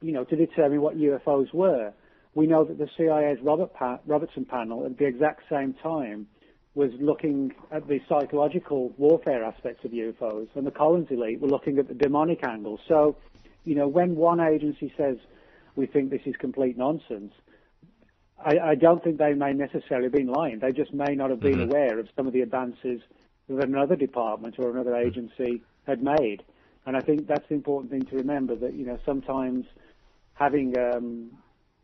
you 0.00 0.12
know, 0.12 0.24
to 0.24 0.36
determine 0.36 0.80
what 0.80 0.96
UFOs 0.96 1.52
were. 1.52 1.92
We 2.34 2.46
know 2.46 2.64
that 2.64 2.78
the 2.78 2.88
CIA's 2.96 3.42
Robert 3.42 3.74
pa- 3.74 4.00
Robertson 4.06 4.44
panel 4.44 4.86
at 4.86 4.98
the 4.98 5.06
exact 5.06 5.42
same 5.50 5.74
time 5.74 6.26
was 6.74 6.90
looking 7.00 7.52
at 7.72 7.88
the 7.88 8.00
psychological 8.08 8.90
warfare 8.98 9.42
aspects 9.42 9.84
of 9.84 9.90
UFOs, 9.90 10.48
and 10.54 10.66
the 10.66 10.70
Collins 10.70 11.08
elite 11.10 11.40
were 11.40 11.48
looking 11.48 11.78
at 11.78 11.88
the 11.88 11.94
demonic 11.94 12.46
angle. 12.46 12.78
So, 12.86 13.16
you 13.64 13.74
know, 13.74 13.88
when 13.88 14.14
one 14.14 14.38
agency 14.38 14.92
says 14.96 15.16
we 15.74 15.86
think 15.86 16.10
this 16.10 16.20
is 16.24 16.36
complete 16.36 16.78
nonsense, 16.78 17.32
I, 18.38 18.58
I 18.58 18.74
don't 18.76 19.02
think 19.02 19.18
they 19.18 19.34
may 19.34 19.52
necessarily 19.52 20.04
have 20.04 20.12
been 20.12 20.28
lying. 20.28 20.60
They 20.60 20.72
just 20.72 20.92
may 20.94 21.14
not 21.14 21.30
have 21.30 21.40
been 21.40 21.54
mm-hmm. 21.54 21.70
aware 21.70 21.98
of 21.98 22.08
some 22.14 22.26
of 22.26 22.32
the 22.32 22.42
advances 22.42 23.00
that 23.48 23.64
another 23.64 23.96
department 23.96 24.56
or 24.58 24.70
another 24.70 24.94
agency 24.94 25.62
had 25.86 26.02
made. 26.02 26.42
And 26.88 26.96
I 26.96 27.00
think 27.00 27.26
that's 27.26 27.46
the 27.50 27.54
important 27.54 27.90
thing 27.90 28.06
to 28.06 28.16
remember 28.16 28.56
that, 28.56 28.72
you 28.72 28.86
know, 28.86 28.98
sometimes 29.04 29.66
having, 30.32 30.74
um, 30.78 31.30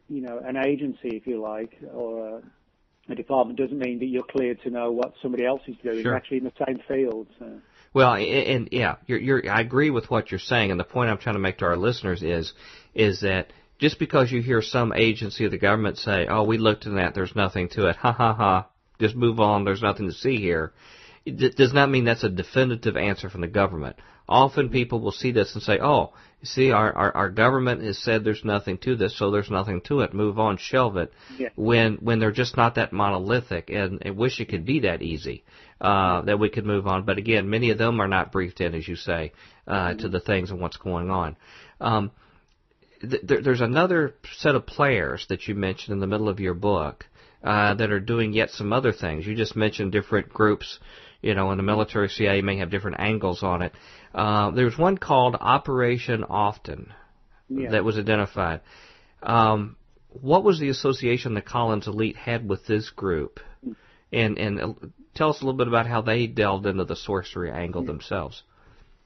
you 0.08 0.22
know, 0.22 0.38
an 0.38 0.56
agency, 0.56 1.08
if 1.08 1.26
you 1.26 1.42
like, 1.42 1.76
or 1.92 2.38
a, 2.38 3.12
a, 3.12 3.14
department 3.14 3.58
doesn't 3.58 3.78
mean 3.78 3.98
that 3.98 4.06
you're 4.06 4.22
cleared 4.22 4.62
to 4.62 4.70
know 4.70 4.92
what 4.92 5.12
somebody 5.20 5.44
else 5.44 5.60
is 5.66 5.76
doing. 5.82 6.02
Sure. 6.02 6.16
actually 6.16 6.38
in 6.38 6.44
the 6.44 6.52
same 6.66 6.80
field. 6.88 7.26
So. 7.38 7.60
Well, 7.92 8.14
and, 8.14 8.70
yeah, 8.72 8.96
you're, 9.04 9.18
you're, 9.18 9.50
I 9.50 9.60
agree 9.60 9.90
with 9.90 10.10
what 10.10 10.30
you're 10.30 10.40
saying, 10.40 10.70
and 10.70 10.80
the 10.80 10.84
point 10.84 11.10
I'm 11.10 11.18
trying 11.18 11.34
to 11.34 11.40
make 11.40 11.58
to 11.58 11.66
our 11.66 11.76
listeners 11.76 12.22
is, 12.22 12.54
is 12.94 13.20
that 13.20 13.52
just 13.78 13.98
because 13.98 14.32
you 14.32 14.40
hear 14.40 14.62
some 14.62 14.94
agency 14.94 15.44
of 15.44 15.50
the 15.50 15.58
government 15.58 15.98
say, 15.98 16.26
"Oh, 16.26 16.44
we 16.44 16.56
looked 16.56 16.86
into 16.86 16.96
that, 16.96 17.14
there's 17.14 17.36
nothing 17.36 17.68
to 17.70 17.88
it," 17.88 17.96
ha 17.96 18.12
ha 18.12 18.32
ha, 18.32 18.68
just 18.98 19.14
move 19.14 19.38
on, 19.38 19.64
there's 19.64 19.82
nothing 19.82 20.06
to 20.06 20.14
see 20.14 20.36
here, 20.36 20.72
it 21.26 21.56
does 21.56 21.74
not 21.74 21.90
mean 21.90 22.04
that's 22.04 22.24
a 22.24 22.30
definitive 22.30 22.96
answer 22.96 23.28
from 23.28 23.42
the 23.42 23.48
government 23.48 23.96
Often 24.28 24.70
people 24.70 25.00
will 25.00 25.12
see 25.12 25.32
this 25.32 25.54
and 25.54 25.62
say, 25.62 25.78
"Oh, 25.80 26.12
you 26.40 26.46
see, 26.46 26.70
our, 26.70 26.92
our 26.92 27.16
our 27.16 27.30
government 27.30 27.82
has 27.82 27.98
said 27.98 28.24
there's 28.24 28.44
nothing 28.44 28.78
to 28.78 28.96
this, 28.96 29.16
so 29.18 29.30
there's 29.30 29.50
nothing 29.50 29.82
to 29.82 30.00
it. 30.00 30.14
Move 30.14 30.38
on, 30.38 30.56
shelve 30.56 30.96
it." 30.96 31.12
Yeah. 31.38 31.48
When 31.56 31.96
when 31.96 32.20
they're 32.20 32.32
just 32.32 32.56
not 32.56 32.76
that 32.76 32.92
monolithic, 32.92 33.70
and 33.70 34.02
I 34.04 34.10
wish 34.10 34.40
it 34.40 34.48
could 34.48 34.64
be 34.64 34.80
that 34.80 35.02
easy 35.02 35.44
uh, 35.80 36.22
that 36.22 36.38
we 36.38 36.48
could 36.48 36.64
move 36.64 36.86
on. 36.86 37.04
But 37.04 37.18
again, 37.18 37.50
many 37.50 37.70
of 37.70 37.78
them 37.78 38.00
are 38.00 38.08
not 38.08 38.32
briefed 38.32 38.60
in, 38.60 38.74
as 38.74 38.88
you 38.88 38.96
say, 38.96 39.32
uh, 39.66 39.94
to 39.94 40.08
the 40.08 40.20
things 40.20 40.50
and 40.50 40.60
what's 40.60 40.78
going 40.78 41.10
on. 41.10 41.36
Um, 41.80 42.10
th- 43.00 43.22
there's 43.44 43.60
another 43.60 44.14
set 44.38 44.54
of 44.54 44.66
players 44.66 45.26
that 45.28 45.46
you 45.46 45.54
mentioned 45.54 45.92
in 45.94 46.00
the 46.00 46.06
middle 46.06 46.28
of 46.28 46.40
your 46.40 46.54
book 46.54 47.06
uh, 47.42 47.74
that 47.74 47.90
are 47.90 48.00
doing 48.00 48.32
yet 48.32 48.50
some 48.50 48.72
other 48.72 48.92
things. 48.92 49.26
You 49.26 49.34
just 49.34 49.56
mentioned 49.56 49.92
different 49.92 50.30
groups. 50.30 50.78
You 51.20 51.34
know, 51.34 51.50
in 51.52 51.56
the 51.56 51.62
military, 51.62 52.08
CIA 52.08 52.42
may 52.42 52.58
have 52.58 52.70
different 52.70 53.00
angles 53.00 53.42
on 53.42 53.62
it. 53.62 53.72
Uh, 54.14 54.52
was 54.54 54.78
one 54.78 54.96
called 54.96 55.36
Operation 55.40 56.24
Often 56.24 56.92
Yeah. 57.48 57.70
that 57.72 57.84
was 57.84 57.98
identified. 57.98 58.60
Um, 59.22 59.76
what 60.08 60.44
was 60.44 60.60
the 60.60 60.68
association 60.68 61.34
the 61.34 61.42
Collins 61.42 61.88
Elite 61.88 62.16
had 62.16 62.48
with 62.48 62.66
this 62.66 62.90
group? 62.90 63.40
And 64.12 64.38
and 64.38 64.60
uh, 64.60 64.72
tell 65.14 65.30
us 65.30 65.40
a 65.40 65.44
little 65.44 65.58
bit 65.58 65.66
about 65.66 65.86
how 65.88 66.00
they 66.02 66.28
delved 66.28 66.66
into 66.66 66.84
the 66.84 66.94
sorcery 66.94 67.50
angle 67.50 67.82
themselves. 67.82 68.44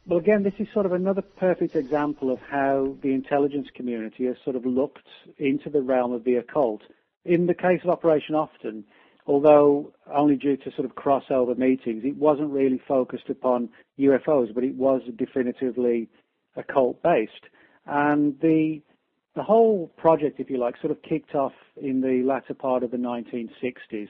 Well, 0.07 0.19
again, 0.19 0.43
this 0.43 0.55
is 0.59 0.67
sort 0.73 0.87
of 0.87 0.93
another 0.93 1.23
perfect 1.23 1.77
example 1.77 2.31
of 2.31 2.39
how 2.41 2.97
the 3.03 3.13
intelligence 3.13 3.69
community 3.75 4.25
has 4.25 4.37
sort 4.43 4.57
of 4.57 4.65
looked 4.65 5.07
into 5.39 5.69
the 5.69 5.83
realm 5.83 6.13
of 6.13 6.25
the 6.25 6.37
occult. 6.37 6.83
In 7.25 7.47
the 7.47 7.55
case 7.55 7.81
of 7.85 7.91
Operation 7.91 8.35
Often, 8.35 8.85
although 9.29 9.93
only 10.12 10.37
due 10.37 10.57
to 10.57 10.72
sort 10.72 10.87
of 10.87 10.95
crossover 10.97 11.57
meetings, 11.57 12.03
it 12.05 12.16
wasn't 12.16 12.51
really 12.51 12.81
focused 12.89 13.29
upon 13.29 13.68
UFOs, 13.99 14.53
but 14.55 14.64
it 14.64 14.74
was 14.74 15.03
definitively 15.16 16.09
occult 16.57 17.03
based. 17.03 17.45
And 17.87 18.41
the 18.41 18.81
the 19.37 19.43
whole 19.45 19.93
project, 19.97 20.41
if 20.41 20.51
you 20.51 20.59
like, 20.59 20.81
sort 20.81 20.91
of 20.91 21.01
kicked 21.03 21.37
off 21.37 21.53
in 21.81 22.01
the 22.01 22.22
latter 22.24 22.55
part 22.55 22.83
of 22.83 22.91
the 22.91 22.97
1960s 22.97 24.09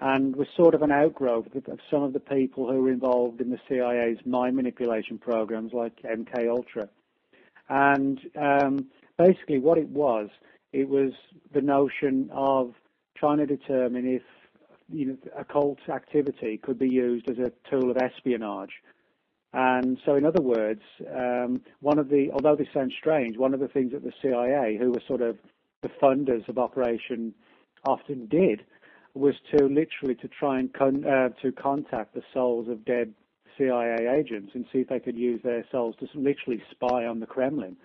and 0.00 0.34
was 0.34 0.48
sort 0.56 0.74
of 0.74 0.82
an 0.82 0.90
outgrowth 0.90 1.46
of 1.54 1.78
some 1.88 2.02
of 2.02 2.12
the 2.12 2.18
people 2.18 2.68
who 2.68 2.82
were 2.82 2.90
involved 2.90 3.40
in 3.40 3.50
the 3.50 3.60
CIA's 3.68 4.18
mind 4.26 4.56
manipulation 4.56 5.16
programs 5.16 5.72
like 5.72 6.02
MK 6.02 6.48
Ultra. 6.48 6.88
And 7.68 8.18
um, 8.34 8.86
basically, 9.16 9.58
what 9.58 9.78
it 9.78 9.88
was, 9.88 10.28
it 10.72 10.88
was 10.88 11.12
the 11.52 11.60
notion 11.60 12.28
of 12.32 12.74
trying 13.16 13.38
to 13.38 13.46
determine 13.46 14.06
if 14.08 14.22
you 14.92 15.06
know 15.06 15.16
occult 15.38 15.78
activity 15.88 16.58
could 16.58 16.78
be 16.78 16.88
used 16.88 17.28
as 17.30 17.38
a 17.38 17.52
tool 17.70 17.90
of 17.90 17.96
espionage. 17.96 18.72
And 19.52 19.98
so, 20.04 20.16
in 20.16 20.26
other 20.26 20.42
words, 20.42 20.82
um, 21.14 21.60
one 21.80 22.00
of 22.00 22.08
the, 22.08 22.30
although 22.32 22.56
this 22.56 22.66
sounds 22.74 22.92
strange, 22.98 23.38
one 23.38 23.54
of 23.54 23.60
the 23.60 23.68
things 23.68 23.92
that 23.92 24.02
the 24.02 24.12
CIA, 24.20 24.76
who 24.76 24.90
were 24.90 25.02
sort 25.06 25.22
of 25.22 25.38
the 25.82 25.90
funders 26.02 26.48
of 26.48 26.58
Operation 26.58 27.32
Often 27.86 28.26
did, 28.26 28.64
was 29.14 29.34
to 29.52 29.66
literally 29.66 30.16
to 30.16 30.28
try 30.28 30.58
and 30.58 30.72
con- 30.72 31.04
uh, 31.04 31.28
to 31.40 31.52
contact 31.52 32.14
the 32.14 32.22
souls 32.32 32.68
of 32.68 32.84
dead 32.84 33.14
CIA 33.56 34.08
agents 34.08 34.52
and 34.54 34.64
see 34.72 34.80
if 34.80 34.88
they 34.88 34.98
could 34.98 35.16
use 35.16 35.40
their 35.44 35.64
souls 35.70 35.94
to 36.00 36.08
literally 36.14 36.60
spy 36.72 37.06
on 37.06 37.20
the 37.20 37.26
Kremlin. 37.26 37.76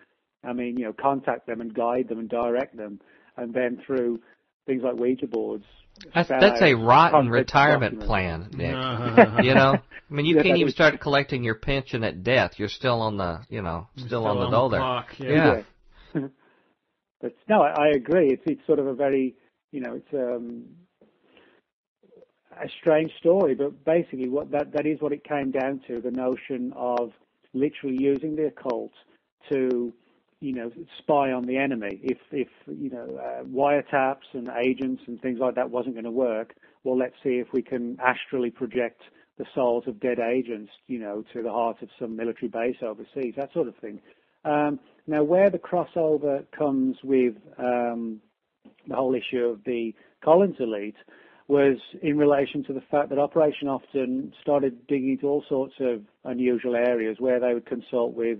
I 0.44 0.54
mean, 0.54 0.78
you 0.78 0.86
know, 0.86 0.94
contact 0.94 1.46
them 1.46 1.62
and 1.62 1.74
guide 1.74 2.08
them 2.08 2.18
and 2.18 2.30
direct 2.30 2.76
them, 2.78 3.00
and 3.38 3.54
then 3.54 3.82
through 3.86 4.22
things 4.70 4.84
like 4.84 4.96
Ouija 4.96 5.28
boards. 5.28 5.66
That's 6.14 6.30
that's 6.30 6.62
a 6.62 6.76
rotten 6.76 7.30
retirement 7.30 8.00
documents. 8.00 8.06
plan, 8.06 8.50
Nick. 8.54 8.76
Uh-huh. 8.76 9.42
you 9.44 9.54
know, 9.54 9.74
I 9.74 10.14
mean, 10.14 10.26
you 10.26 10.36
Yeah, 10.38 10.44
can't 10.44 10.58
even 10.58 10.68
is- 10.70 10.74
start 10.74 11.00
collecting 11.02 11.44
your 11.44 11.56
pension 11.56 12.04
at 12.04 12.24
death. 12.24 12.54
You're 12.58 12.70
still 12.70 13.02
on 13.02 13.18
the, 13.18 13.42
you 13.50 13.62
know, 13.62 13.88
still, 13.98 14.26
on 14.26 14.40
the 14.40 14.50
dole 14.50 14.70
there. 14.70 14.80
clock, 14.80 15.08
Yeah. 15.20 15.64
Yeah. 16.16 16.22
but 17.22 17.34
no, 17.50 17.62
I, 17.62 17.72
I 17.72 17.88
agree. 17.96 18.30
It's 18.30 18.44
it's 18.46 18.66
sort 18.66 18.80
of 18.80 18.88
a 18.88 18.94
very, 18.94 19.36
you 19.72 19.82
know, 19.82 19.96
it's 19.96 20.14
um, 20.14 20.64
a 22.62 22.68
strange 22.80 23.12
story, 23.20 23.56
but 23.56 23.84
basically 23.84 24.30
what 24.30 24.52
that 24.52 24.72
that 24.74 24.86
is 24.86 25.02
what 25.02 25.12
it 25.12 25.24
came 25.24 25.52
down 25.52 25.82
to: 25.88 26.00
the 26.00 26.12
notion 26.12 26.72
of 26.76 27.12
literally 27.54 27.98
using 28.00 28.36
the 28.36 28.46
occult 28.48 28.92
to, 29.52 29.92
you 30.42 30.54
know, 30.54 30.72
spy 30.98 31.32
on 31.32 31.46
the 31.46 31.58
enemy. 31.58 32.00
If 32.02 32.20
if 32.32 32.48
you 32.68 32.90
know 32.90 33.18
uh, 33.18 33.44
wiretaps 33.44 34.34
and 34.34 34.50
agents 34.50 35.04
and 35.08 35.22
things 35.22 35.40
like 35.40 35.56
that 35.56 35.70
wasn't 35.70 35.96
going 35.96 36.06
to 36.06 36.12
work, 36.12 36.56
well, 36.84 36.98
let's 36.98 37.16
see 37.24 37.40
if 37.40 37.48
we 37.54 37.62
can 37.62 37.98
astrally 37.98 38.54
project 38.54 39.02
the 39.38 39.46
souls 39.56 39.86
of 39.88 40.00
dead 40.00 40.20
agents, 40.20 40.72
you 40.88 41.00
know, 41.00 41.24
to 41.34 41.42
the 41.42 41.52
heart 41.52 41.82
of 41.82 41.90
some 41.98 42.16
military 42.16 42.50
base 42.50 42.76
overseas, 42.82 43.34
that 43.38 43.52
sort 43.54 43.68
of 43.68 43.76
thing. 43.78 44.02
Um, 44.46 44.80
now, 45.08 45.24
where 45.24 45.50
the 45.50 45.60
crossover 45.60 46.46
comes 46.52 46.98
with 47.04 47.36
um, 47.58 48.22
the 48.88 48.96
whole 48.96 49.16
issue 49.16 49.46
of 49.46 49.64
the 49.66 49.94
Collins 50.24 50.58
elite 50.60 50.96
was 51.48 51.78
in 52.04 52.18
relation 52.18 52.64
to 52.66 52.74
the 52.74 52.82
fact 52.92 53.10
that 53.10 53.18
Operation 53.18 53.68
Often 53.68 54.34
started 54.42 54.86
digging 54.88 55.12
into 55.12 55.28
all 55.28 55.44
sorts 55.50 55.74
of 55.80 56.04
unusual 56.24 56.76
areas 56.76 57.18
where 57.20 57.40
they 57.40 57.54
would 57.54 57.66
consult 57.66 58.14
with 58.14 58.40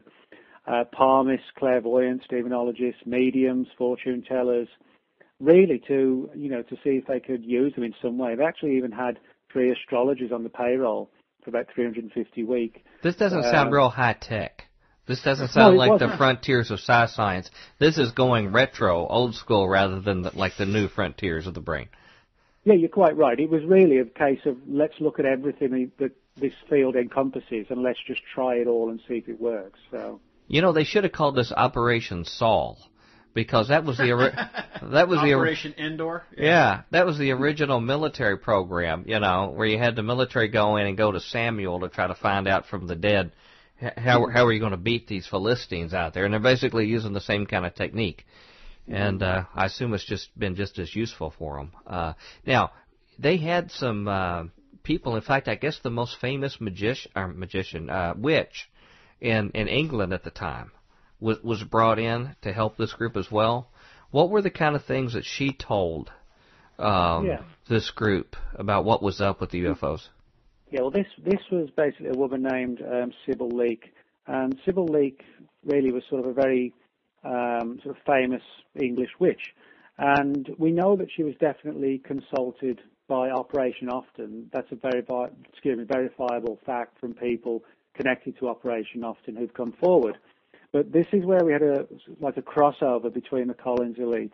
uh, 0.70 0.84
palmists, 0.98 1.52
clairvoyants, 1.58 2.26
demonologists, 2.32 3.06
mediums, 3.06 3.68
fortune 3.78 4.24
tellers, 4.28 4.68
really 5.40 5.82
to 5.88 6.30
you 6.36 6.50
know 6.50 6.62
to 6.64 6.76
see 6.84 6.92
if 6.92 7.08
they 7.08 7.20
could 7.20 7.44
use 7.44 7.74
them 7.76 7.84
in 7.84 7.94
some 8.02 8.18
way. 8.18 8.36
They 8.36 8.44
actually 8.44 8.78
even 8.78 8.92
had 8.92 9.20
three 9.52 9.72
astrologers 9.72 10.32
on 10.32 10.44
the 10.44 10.50
payroll 10.50 11.10
for 11.44 11.50
about 11.50 11.68
350 11.74 12.42
a 12.42 12.46
week. 12.46 12.86
This 13.02 13.16
doesn't 13.16 13.46
Uh, 13.46 13.52
sound 13.52 13.74
real 13.74 13.90
high 13.90 14.14
tech. 14.14 14.66
This 15.08 15.24
doesn't 15.24 15.48
sound 15.48 15.74
it 15.74 15.78
like 15.80 15.98
the 15.98 16.06
wasn't. 16.06 16.18
frontiers 16.20 16.70
of 16.70 16.78
sci 16.80 17.06
science. 17.08 17.50
This 17.80 17.98
is 17.98 18.12
going 18.12 18.52
retro, 18.52 19.08
old 19.08 19.34
school, 19.34 19.68
rather 19.68 20.00
than 20.02 20.22
the, 20.22 20.32
like 20.36 20.56
the 20.58 20.68
new 20.68 20.88
frontiers 20.88 21.48
of 21.48 21.56
the 21.56 21.62
brain. 21.62 21.88
Yeah, 22.64 22.76
you're 22.76 22.90
quite 22.90 23.18
right. 23.18 23.40
It 23.40 23.50
was 23.50 23.64
really 23.66 23.98
a 23.98 24.06
case 24.06 24.42
of 24.46 24.58
let's 24.68 24.94
look 25.00 25.18
at 25.18 25.26
everything 25.26 25.92
that 25.98 26.12
this 26.36 26.54
field 26.70 26.96
encompasses 26.96 27.66
and 27.70 27.82
let's 27.82 27.98
just 28.06 28.22
try 28.36 28.56
it 28.56 28.68
all 28.68 28.92
and 28.92 29.02
see 29.08 29.16
if 29.16 29.28
it 29.28 29.42
works. 29.42 29.80
So 29.90 30.20
You 30.50 30.62
know, 30.62 30.74
they 30.74 30.84
should 30.84 31.06
have 31.06 31.14
called 31.14 31.36
this 31.36 31.54
Operation 31.56 32.26
Saul, 32.26 32.78
because 33.34 33.70
that 33.70 33.86
was 33.86 33.98
the 33.98 34.12
ori- 34.12 34.32
that 34.82 35.08
was 35.08 35.20
the 35.20 35.34
ori- 35.34 35.52
Operation 35.52 35.74
Endor. 35.78 36.24
Yeah, 36.38 36.82
that 36.92 37.06
was 37.06 37.18
the 37.18 37.32
original 37.32 37.80
military 37.80 38.38
program, 38.38 39.06
you 39.08 39.20
know, 39.20 39.54
where 39.56 39.68
you 39.68 39.78
had 39.78 39.96
the 39.96 40.04
military 40.04 40.50
go 40.50 40.76
in 40.76 40.88
and 40.88 40.98
go 40.98 41.12
to 41.12 41.22
Samuel 41.22 41.80
to 41.80 41.90
try 41.90 42.08
to 42.08 42.16
find 42.16 42.48
out 42.48 42.66
from 42.66 42.88
the 42.88 42.96
dead 42.96 43.32
how 43.80 44.28
how 44.28 44.46
are 44.46 44.52
you 44.52 44.60
going 44.60 44.72
to 44.72 44.78
beat 44.78 45.08
these 45.08 45.28
Philistines 45.28 45.94
out 45.94 46.14
there, 46.14 46.26
and 46.26 46.34
they're 46.34 46.40
basically 46.40 46.88
using 46.88 47.14
the 47.14 47.22
same 47.22 47.46
kind 47.46 47.66
of 47.66 47.76
technique, 47.76 48.26
and 48.88 49.24
uh, 49.24 49.44
I 49.56 49.66
assume 49.66 49.94
it's 49.94 50.06
just 50.06 50.38
been 50.38 50.56
just 50.56 50.80
as 50.80 50.94
useful 50.96 51.34
for 51.38 51.58
them. 51.58 51.72
Uh, 51.88 52.14
now, 52.46 52.72
they 53.18 53.38
had 53.38 53.72
some 53.72 54.08
uh, 54.08 54.44
people. 54.84 55.16
In 55.16 55.22
fact, 55.22 55.48
I 55.48 55.56
guess 55.56 55.80
the 55.82 55.90
most 55.90 56.18
famous 56.20 56.60
magician, 56.60 57.12
or 57.16 57.28
magician, 57.28 57.90
uh, 57.90 58.14
witch, 58.18 58.69
in 59.22 59.52
in 59.54 59.68
England 59.68 60.14
at 60.14 60.24
the 60.24 60.32
time 60.32 60.72
was 61.20 61.42
was 61.44 61.64
brought 61.64 62.00
in 62.00 62.36
to 62.42 62.54
help 62.54 62.78
this 62.78 62.94
group 62.94 63.18
as 63.18 63.32
well. 63.32 63.70
What 64.12 64.30
were 64.30 64.42
the 64.42 64.50
kind 64.50 64.76
of 64.76 64.84
things 64.86 65.14
that 65.14 65.26
she 65.26 65.52
told 65.52 66.12
um, 66.80 67.28
Yeah. 67.28 67.42
this 67.68 67.92
group 67.92 68.36
about 68.56 68.86
what 68.86 69.04
was 69.04 69.22
up 69.22 69.42
with 69.42 69.52
the 69.52 69.66
UFOs? 69.66 70.08
yeah, 70.72 70.82
well, 70.82 70.92
this 70.92 71.08
this 71.24 71.42
was 71.52 71.70
basically 71.76 72.10
a 72.10 72.18
woman 72.18 72.44
named 72.44 72.82
um, 72.82 73.12
Sybil 73.26 73.50
Leek, 73.50 73.94
and 74.28 74.56
Sybil 74.66 74.86
Leek 74.86 75.24
really 75.66 75.92
was 75.92 76.04
sort 76.10 76.24
of 76.24 76.32
a 76.32 76.34
very 76.34 76.74
um, 77.24 77.80
sort 77.84 77.98
of 77.98 78.04
famous 78.06 78.44
English 78.80 79.10
witch, 79.20 79.54
and 79.98 80.50
we 80.58 80.72
know 80.72 80.96
that 80.96 81.08
she 81.16 81.24
was 81.24 81.34
definitely 81.40 81.98
consulted 82.00 82.80
by 83.08 83.30
Operation 83.32 83.90
Often. 83.90 84.50
That's 84.54 84.72
a 84.72 84.76
very 84.76 85.04
excuse 85.52 85.78
me 85.78 85.84
verifiable 85.84 86.60
fact 86.66 87.00
from 87.00 87.14
people 87.16 87.64
connected 88.00 88.38
to 88.40 88.48
Operation 88.48 89.04
Often 89.04 89.36
who've 89.36 89.54
come 89.54 89.74
forward. 89.74 90.18
But 90.72 90.92
this 90.92 91.08
is 91.12 91.26
where 91.26 91.44
we 91.44 91.52
had 91.52 91.64
a 91.64 91.88
like 92.20 92.38
a 92.38 92.42
crossover 92.42 93.14
between 93.14 93.48
the 93.48 93.54
Collins 93.54 93.98
elite 94.00 94.34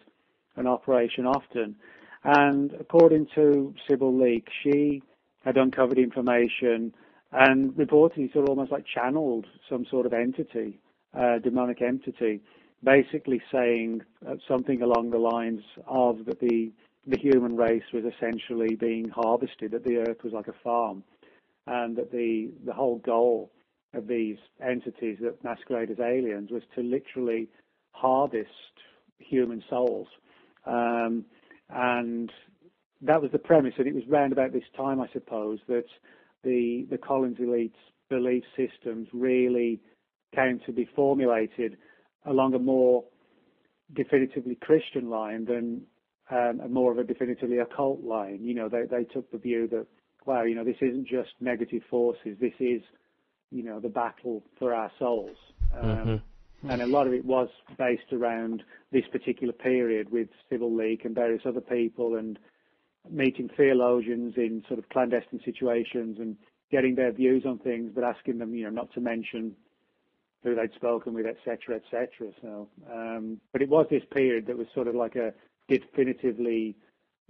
and 0.56 0.68
Operation 0.68 1.26
Often. 1.26 1.76
And 2.24 2.74
according 2.80 3.28
to 3.36 3.74
Sybil 3.88 4.16
Leek, 4.16 4.48
she 4.64 5.02
had 5.44 5.58
uncovered 5.58 5.98
information 5.98 6.94
and 7.32 7.72
reportedly 7.74 8.32
sort 8.34 8.46
of 8.46 8.50
almost 8.50 8.72
like 8.72 8.86
channeled 8.86 9.46
some 9.70 9.86
sort 9.90 10.06
of 10.06 10.14
entity, 10.14 10.80
uh, 11.18 11.40
demonic 11.40 11.82
entity, 11.82 12.42
basically 12.84 13.42
saying 13.52 14.02
uh, 14.28 14.36
something 14.48 14.82
along 14.82 15.10
the 15.10 15.18
lines 15.18 15.62
of 15.88 16.26
that 16.26 16.40
the 16.40 16.72
the 17.08 17.18
human 17.18 17.56
race 17.56 17.84
was 17.94 18.04
essentially 18.04 18.76
being 18.76 19.08
harvested, 19.10 19.72
that 19.72 19.84
the 19.84 19.98
earth 19.98 20.24
was 20.24 20.34
like 20.34 20.48
a 20.48 20.56
farm, 20.64 21.04
and 21.68 21.96
that 21.96 22.12
the 22.12 22.52
the 22.66 22.74
whole 22.74 22.98
goal 22.98 23.52
of 23.96 24.08
these 24.08 24.38
entities 24.66 25.18
that 25.22 25.44
masquerade 25.44 25.92
as 25.92 26.00
aliens 26.00 26.52
was 26.52 26.64
to 26.76 26.82
literally 26.82 27.50
harvest 27.92 28.50
human 29.20 29.64
souls. 29.70 30.08
Um, 30.66 31.26
and 31.70 32.32
that 33.02 33.22
was 33.22 33.32
the 33.32 33.40
premise, 33.40 33.74
and 33.78 33.88
it 33.88 33.96
was 33.96 34.04
round 34.08 34.34
about 34.34 34.54
this 34.54 34.64
time, 34.76 35.00
I 35.00 35.08
suppose, 35.14 35.60
that 35.68 35.86
the 36.44 36.86
the 36.90 36.98
Collins 36.98 37.38
elite's 37.40 37.76
belief 38.10 38.44
systems 38.56 39.08
really 39.14 39.80
came 40.36 40.60
to 40.66 40.72
be 40.72 40.88
formulated 40.96 41.78
along 42.26 42.54
a 42.54 42.60
more 42.60 43.04
definitively 43.94 44.56
Christian 44.56 45.10
line 45.10 45.46
than 45.46 45.82
um, 46.32 46.60
a 46.64 46.68
more 46.68 46.92
of 46.92 46.98
a 46.98 47.04
definitively 47.04 47.60
occult 47.60 48.04
line. 48.04 48.40
You 48.42 48.56
know, 48.56 48.70
they 48.70 48.84
they 48.90 49.04
took 49.04 49.32
the 49.32 49.38
view 49.38 49.68
that 49.70 49.86
wow, 50.26 50.44
you 50.44 50.56
know, 50.56 50.64
this 50.64 50.78
isn't 50.82 51.08
just 51.08 51.30
negative 51.40 51.84
forces. 51.90 52.38
This 52.40 52.54
is, 52.60 52.82
you 53.52 53.64
know, 53.64 53.80
the 53.80 53.90
battle 53.90 54.44
for 54.60 54.74
our 54.74 54.92
souls. 55.00 55.38
Um, 55.74 55.90
mm-hmm. 55.90 56.70
And 56.70 56.82
a 56.82 56.88
lot 56.88 57.06
of 57.06 57.14
it 57.14 57.26
was 57.26 57.50
based 57.78 58.12
around 58.12 58.64
this 58.92 59.06
particular 59.12 59.54
period 59.54 60.12
with 60.12 60.30
Sybil 60.50 60.76
Leek 60.76 61.06
and 61.06 61.14
various 61.14 61.44
other 61.46 61.62
people 61.62 62.16
and 62.16 62.40
meeting 63.10 63.50
theologians 63.56 64.34
in 64.38 64.64
sort 64.68 64.80
of 64.80 64.90
clandestine 64.90 65.42
situations 65.46 66.18
and 66.20 66.38
getting 66.72 66.96
their 66.96 67.12
views 67.12 67.44
on 67.46 67.60
things, 67.60 67.92
but 67.94 68.04
asking 68.04 68.40
them, 68.40 68.56
you 68.56 68.64
know, 68.64 68.72
not 68.72 68.92
to 68.94 69.00
mention 69.00 69.56
who 70.44 70.56
they'd 70.56 70.74
spoken 70.76 71.14
with, 71.14 71.26
etc., 71.26 71.76
etc. 71.78 72.32
So, 72.42 72.68
um, 72.92 73.40
but 73.52 73.62
it 73.62 73.70
was 73.70 73.88
this 73.90 74.04
period 74.12 74.48
that 74.48 74.58
was 74.58 74.68
sort 74.74 74.88
of 74.88 74.96
like 74.96 75.16
a 75.16 75.34
definitively 75.68 76.76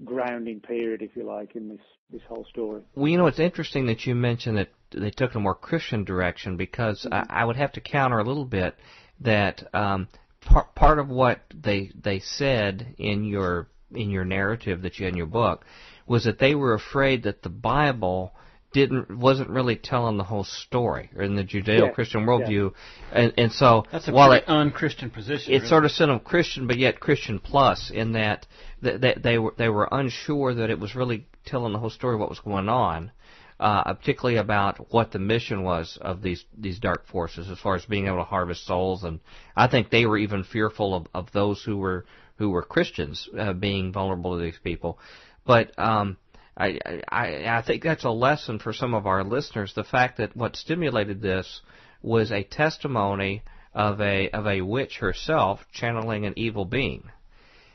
grounding 0.03 0.59
period, 0.59 1.01
if 1.01 1.15
you 1.15 1.23
like, 1.23 1.55
in 1.55 1.69
this 1.69 1.79
this 2.11 2.21
whole 2.27 2.45
story. 2.49 2.81
Well, 2.95 3.07
you 3.07 3.17
know, 3.17 3.27
it's 3.27 3.39
interesting 3.39 3.87
that 3.87 4.05
you 4.05 4.13
mentioned 4.13 4.57
that 4.57 4.69
they 4.91 5.09
took 5.09 5.35
a 5.35 5.39
more 5.39 5.55
Christian 5.55 6.03
direction 6.03 6.57
because 6.57 7.03
mm-hmm. 7.03 7.31
I, 7.31 7.41
I 7.41 7.45
would 7.45 7.55
have 7.55 7.73
to 7.73 7.81
counter 7.81 8.19
a 8.19 8.23
little 8.23 8.45
bit 8.45 8.75
that 9.21 9.67
um, 9.73 10.07
part 10.41 10.75
part 10.75 10.99
of 10.99 11.09
what 11.09 11.41
they 11.53 11.91
they 11.99 12.19
said 12.19 12.95
in 12.97 13.23
your 13.25 13.67
in 13.91 14.09
your 14.09 14.25
narrative 14.25 14.81
that 14.81 14.99
you 14.99 15.05
had 15.05 15.13
in 15.13 15.17
your 15.17 15.27
book 15.27 15.65
was 16.05 16.25
that 16.25 16.39
they 16.39 16.53
were 16.53 16.73
afraid 16.73 17.23
that 17.23 17.41
the 17.41 17.49
Bible 17.49 18.33
didn't 18.75 19.09
wasn't 19.17 19.49
really 19.49 19.77
telling 19.77 20.17
the 20.17 20.25
whole 20.25 20.43
story 20.43 21.09
in 21.17 21.37
the 21.37 21.45
Judeo-Christian 21.45 22.21
yeah, 22.21 22.27
worldview, 22.27 22.73
yeah. 22.73 23.19
and 23.19 23.33
and 23.37 23.51
so 23.53 23.85
that's 23.89 24.09
a 24.09 24.11
while 24.11 24.33
it, 24.33 24.43
un-Christian 24.47 25.09
position. 25.09 25.53
It 25.53 25.57
really. 25.57 25.69
sort 25.69 25.85
of 25.85 25.91
sent 25.91 26.09
them 26.11 26.19
Christian, 26.19 26.67
but 26.67 26.77
yet 26.77 26.99
Christian 26.99 27.39
plus 27.39 27.89
in 27.89 28.11
that 28.11 28.45
that 28.81 28.99
they, 28.99 29.15
they 29.17 29.37
were 29.37 29.53
they 29.57 29.69
were 29.69 29.87
unsure 29.89 30.53
that 30.55 30.69
it 30.69 30.77
was 30.77 30.93
really 30.93 31.25
telling 31.45 31.71
the 31.71 31.79
whole 31.79 31.89
story 31.89 32.17
what 32.17 32.29
was 32.29 32.41
going 32.41 32.67
on. 32.67 33.11
Uh, 33.57 33.93
particularly 33.93 34.35
about 34.35 34.91
what 34.91 35.13
the 35.13 35.19
mission 35.19 35.63
was 35.63 35.97
of 36.01 36.21
these 36.21 36.43
these 36.57 36.77
dark 36.77 37.07
forces, 37.07 37.49
as 37.49 37.57
far 37.57 37.75
as 37.75 37.85
being 37.85 38.07
able 38.07 38.17
to 38.17 38.23
harvest 38.23 38.65
souls, 38.65 39.05
and 39.05 39.21
I 39.55 39.67
think 39.67 39.89
they 39.89 40.05
were 40.05 40.17
even 40.17 40.43
fearful 40.43 40.93
of, 40.93 41.07
of 41.13 41.31
those 41.31 41.63
who 41.63 41.77
were 41.77 42.05
who 42.37 42.49
were 42.49 42.63
Christians 42.63 43.29
uh, 43.39 43.53
being 43.53 43.93
vulnerable 43.93 44.37
to 44.37 44.43
these 44.43 44.59
people. 44.61 44.99
But 45.45 45.71
um, 45.79 46.17
I, 46.57 46.79
I, 47.09 47.45
I 47.47 47.63
think 47.65 47.83
that's 47.83 48.05
a 48.05 48.09
lesson 48.09 48.59
for 48.59 48.71
some 48.71 48.93
of 48.93 49.07
our 49.07 49.23
listeners. 49.23 49.73
The 49.73 49.83
fact 49.83 50.17
that 50.17 50.35
what 50.35 50.55
stimulated 50.55 51.21
this 51.21 51.61
was 52.01 52.31
a 52.31 52.43
testimony 52.43 53.43
of 53.73 53.99
a 53.99 54.29
of 54.29 54.47
a 54.47 54.61
witch 54.61 54.99
herself 54.99 55.59
channeling 55.73 56.25
an 56.25 56.33
evil 56.37 56.63
being. 56.63 57.03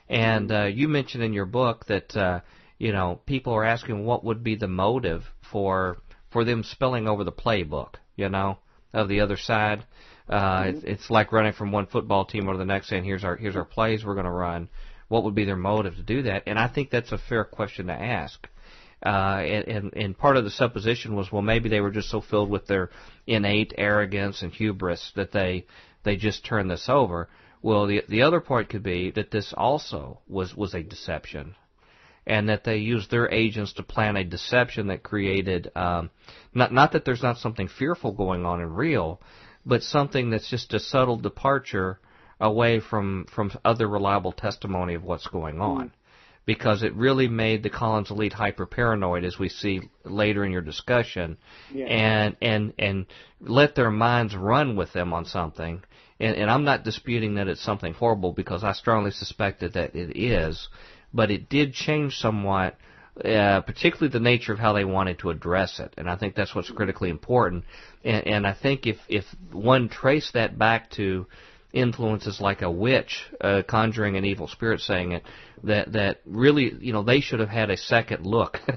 And 0.08 0.50
uh, 0.50 0.64
you 0.64 0.88
mentioned 0.88 1.22
in 1.22 1.34
your 1.34 1.46
book 1.46 1.86
that 1.86 2.16
uh, 2.16 2.40
you 2.78 2.92
know 2.92 3.20
people 3.26 3.52
are 3.52 3.64
asking 3.64 4.04
what 4.04 4.24
would 4.24 4.42
be 4.42 4.56
the 4.56 4.66
motive 4.66 5.24
for 5.52 5.98
for 6.30 6.44
them 6.44 6.62
spilling 6.62 7.06
over 7.06 7.22
the 7.22 7.32
playbook, 7.32 7.96
you 8.16 8.28
know, 8.28 8.58
of 8.94 9.08
the 9.08 9.20
other 9.20 9.36
side. 9.36 9.84
Uh, 10.28 10.62
mm-hmm. 10.62 10.76
it's, 10.76 10.84
it's 10.84 11.10
like 11.10 11.32
running 11.32 11.52
from 11.52 11.72
one 11.72 11.86
football 11.86 12.24
team 12.24 12.48
or 12.48 12.56
the 12.56 12.64
next, 12.64 12.88
saying 12.88 13.04
here's 13.04 13.24
our 13.24 13.36
here's 13.36 13.56
our 13.56 13.64
plays 13.64 14.04
we're 14.04 14.14
going 14.14 14.24
to 14.24 14.30
run. 14.30 14.68
What 15.08 15.24
would 15.24 15.34
be 15.34 15.44
their 15.44 15.56
motive 15.56 15.96
to 15.96 16.02
do 16.02 16.22
that? 16.22 16.44
And 16.46 16.58
I 16.58 16.68
think 16.68 16.90
that's 16.90 17.12
a 17.12 17.18
fair 17.18 17.44
question 17.44 17.88
to 17.88 17.92
ask. 17.92 18.48
Uh, 19.04 19.40
and, 19.40 19.94
and 19.94 20.18
part 20.18 20.36
of 20.36 20.44
the 20.44 20.50
supposition 20.50 21.16
was, 21.16 21.32
well, 21.32 21.40
maybe 21.40 21.68
they 21.70 21.80
were 21.80 21.90
just 21.90 22.10
so 22.10 22.20
filled 22.20 22.50
with 22.50 22.66
their 22.66 22.90
innate 23.26 23.72
arrogance 23.78 24.42
and 24.42 24.52
hubris 24.52 25.12
that 25.16 25.32
they 25.32 25.66
they 26.02 26.16
just 26.16 26.44
turned 26.44 26.70
this 26.70 26.88
over. 26.88 27.28
Well, 27.62 27.86
the 27.86 28.02
the 28.08 28.22
other 28.22 28.40
part 28.40 28.68
could 28.68 28.82
be 28.82 29.10
that 29.12 29.30
this 29.30 29.54
also 29.56 30.20
was 30.28 30.54
was 30.54 30.74
a 30.74 30.82
deception, 30.82 31.54
and 32.26 32.48
that 32.48 32.64
they 32.64 32.76
used 32.76 33.10
their 33.10 33.30
agents 33.30 33.72
to 33.74 33.82
plan 33.82 34.16
a 34.16 34.24
deception 34.24 34.88
that 34.88 35.02
created 35.02 35.70
um, 35.74 36.10
not 36.54 36.72
not 36.72 36.92
that 36.92 37.04
there's 37.04 37.22
not 37.22 37.38
something 37.38 37.68
fearful 37.68 38.12
going 38.12 38.44
on 38.44 38.60
in 38.60 38.72
real, 38.72 39.20
but 39.64 39.82
something 39.82 40.30
that's 40.30 40.48
just 40.48 40.74
a 40.74 40.80
subtle 40.80 41.16
departure 41.16 41.98
away 42.38 42.80
from 42.80 43.26
from 43.34 43.50
other 43.64 43.86
reliable 43.86 44.32
testimony 44.32 44.94
of 44.94 45.04
what's 45.04 45.26
going 45.26 45.60
on. 45.60 45.92
Because 46.46 46.82
it 46.82 46.94
really 46.94 47.28
made 47.28 47.62
the 47.62 47.70
Collins 47.70 48.10
elite 48.10 48.32
hyper 48.32 48.66
paranoid, 48.66 49.24
as 49.24 49.38
we 49.38 49.48
see 49.48 49.82
later 50.04 50.44
in 50.44 50.50
your 50.50 50.62
discussion, 50.62 51.36
yeah. 51.72 51.86
and 51.86 52.36
and 52.40 52.72
and 52.78 53.06
let 53.40 53.74
their 53.74 53.90
minds 53.90 54.34
run 54.34 54.74
with 54.74 54.92
them 54.92 55.12
on 55.12 55.24
something. 55.26 55.82
And, 56.18 56.36
and 56.36 56.50
I'm 56.50 56.64
not 56.64 56.82
disputing 56.82 57.34
that 57.34 57.48
it's 57.48 57.62
something 57.62 57.94
horrible 57.94 58.32
because 58.32 58.64
I 58.64 58.72
strongly 58.72 59.10
suspected 59.10 59.74
that 59.74 59.94
it 59.94 60.18
is, 60.18 60.68
but 61.14 61.30
it 61.30 61.48
did 61.48 61.72
change 61.74 62.16
somewhat. 62.16 62.76
Uh, 63.24 63.60
particularly 63.60 64.10
the 64.10 64.20
nature 64.20 64.52
of 64.52 64.58
how 64.58 64.72
they 64.72 64.84
wanted 64.84 65.18
to 65.18 65.30
address 65.30 65.78
it, 65.78 65.92
and 65.98 66.08
I 66.08 66.16
think 66.16 66.34
that's 66.34 66.54
what's 66.54 66.70
critically 66.70 67.10
important. 67.10 67.64
And, 68.02 68.26
and 68.26 68.46
I 68.46 68.54
think 68.54 68.86
if 68.86 68.96
if 69.08 69.24
one 69.52 69.88
traced 69.90 70.32
that 70.34 70.56
back 70.58 70.90
to 70.92 71.26
influences 71.72 72.40
like 72.40 72.62
a 72.62 72.70
witch 72.70 73.24
uh, 73.40 73.62
conjuring 73.66 74.16
an 74.16 74.24
evil 74.24 74.48
spirit 74.48 74.80
saying 74.80 75.12
it 75.12 75.22
that 75.62 75.92
that 75.92 76.20
really 76.24 76.72
you 76.80 76.92
know 76.92 77.02
they 77.02 77.20
should 77.20 77.40
have 77.40 77.48
had 77.48 77.70
a 77.70 77.76
second 77.76 78.26
look. 78.26 78.58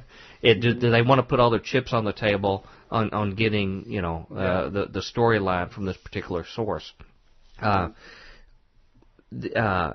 It 0.43 0.59
do, 0.59 0.73
do 0.73 0.91
they 0.91 1.01
want 1.01 1.19
to 1.19 1.23
put 1.23 1.39
all 1.39 1.51
their 1.51 1.61
chips 1.61 1.93
on 1.93 2.03
the 2.03 2.11
table 2.11 2.65
on 2.91 3.11
on 3.11 3.35
getting 3.35 3.85
you 3.87 4.01
know 4.01 4.27
uh, 4.29 4.67
the 4.67 4.85
the 4.87 4.99
storyline 4.99 5.71
from 5.71 5.85
this 5.85 5.95
particular 5.95 6.43
source? 6.53 6.91
Uh, 7.61 7.91
uh, 9.55 9.93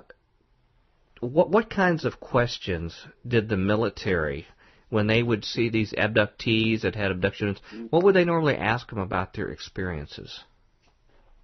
what 1.21 1.51
what 1.51 1.69
kinds 1.69 2.07
of 2.07 2.19
questions 2.19 2.95
did 3.27 3.51
the 3.51 3.59
military 3.59 4.47
when 4.89 5.07
they 5.07 5.23
would 5.23 5.45
see 5.45 5.69
these 5.69 5.93
abductees 5.93 6.81
that 6.81 6.95
had 6.95 7.11
abductions 7.11 7.59
what 7.91 8.03
would 8.03 8.15
they 8.15 8.25
normally 8.25 8.57
ask 8.57 8.89
them 8.89 8.99
about 8.99 9.35
their 9.35 9.51
experiences 9.51 10.45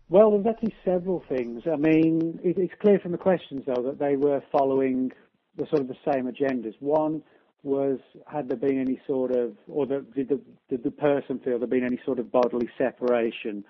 well, 0.08 0.30
there's 0.30 0.46
actually 0.46 0.74
several 0.84 1.24
things. 1.28 1.62
I 1.70 1.76
mean, 1.76 2.40
it, 2.42 2.58
it's 2.58 2.74
clear 2.80 2.98
from 2.98 3.12
the 3.12 3.18
questions, 3.18 3.62
though, 3.66 3.82
that 3.82 3.98
they 3.98 4.16
were 4.16 4.42
following 4.52 5.12
the 5.56 5.66
sort 5.66 5.82
of 5.82 5.88
the 5.88 5.96
same 6.12 6.26
agendas. 6.26 6.74
One 6.80 7.22
was, 7.62 7.98
had 8.26 8.48
there 8.48 8.58
been 8.58 8.78
any 8.78 9.00
sort 9.06 9.30
of, 9.30 9.56
or 9.66 9.86
the, 9.86 10.04
did, 10.14 10.28
the, 10.28 10.40
did 10.68 10.84
the 10.84 10.90
person 10.90 11.38
feel 11.38 11.58
there 11.58 11.66
been 11.66 11.84
any 11.84 12.00
sort 12.04 12.18
of 12.18 12.30
bodily 12.30 12.68
separation 12.76 13.64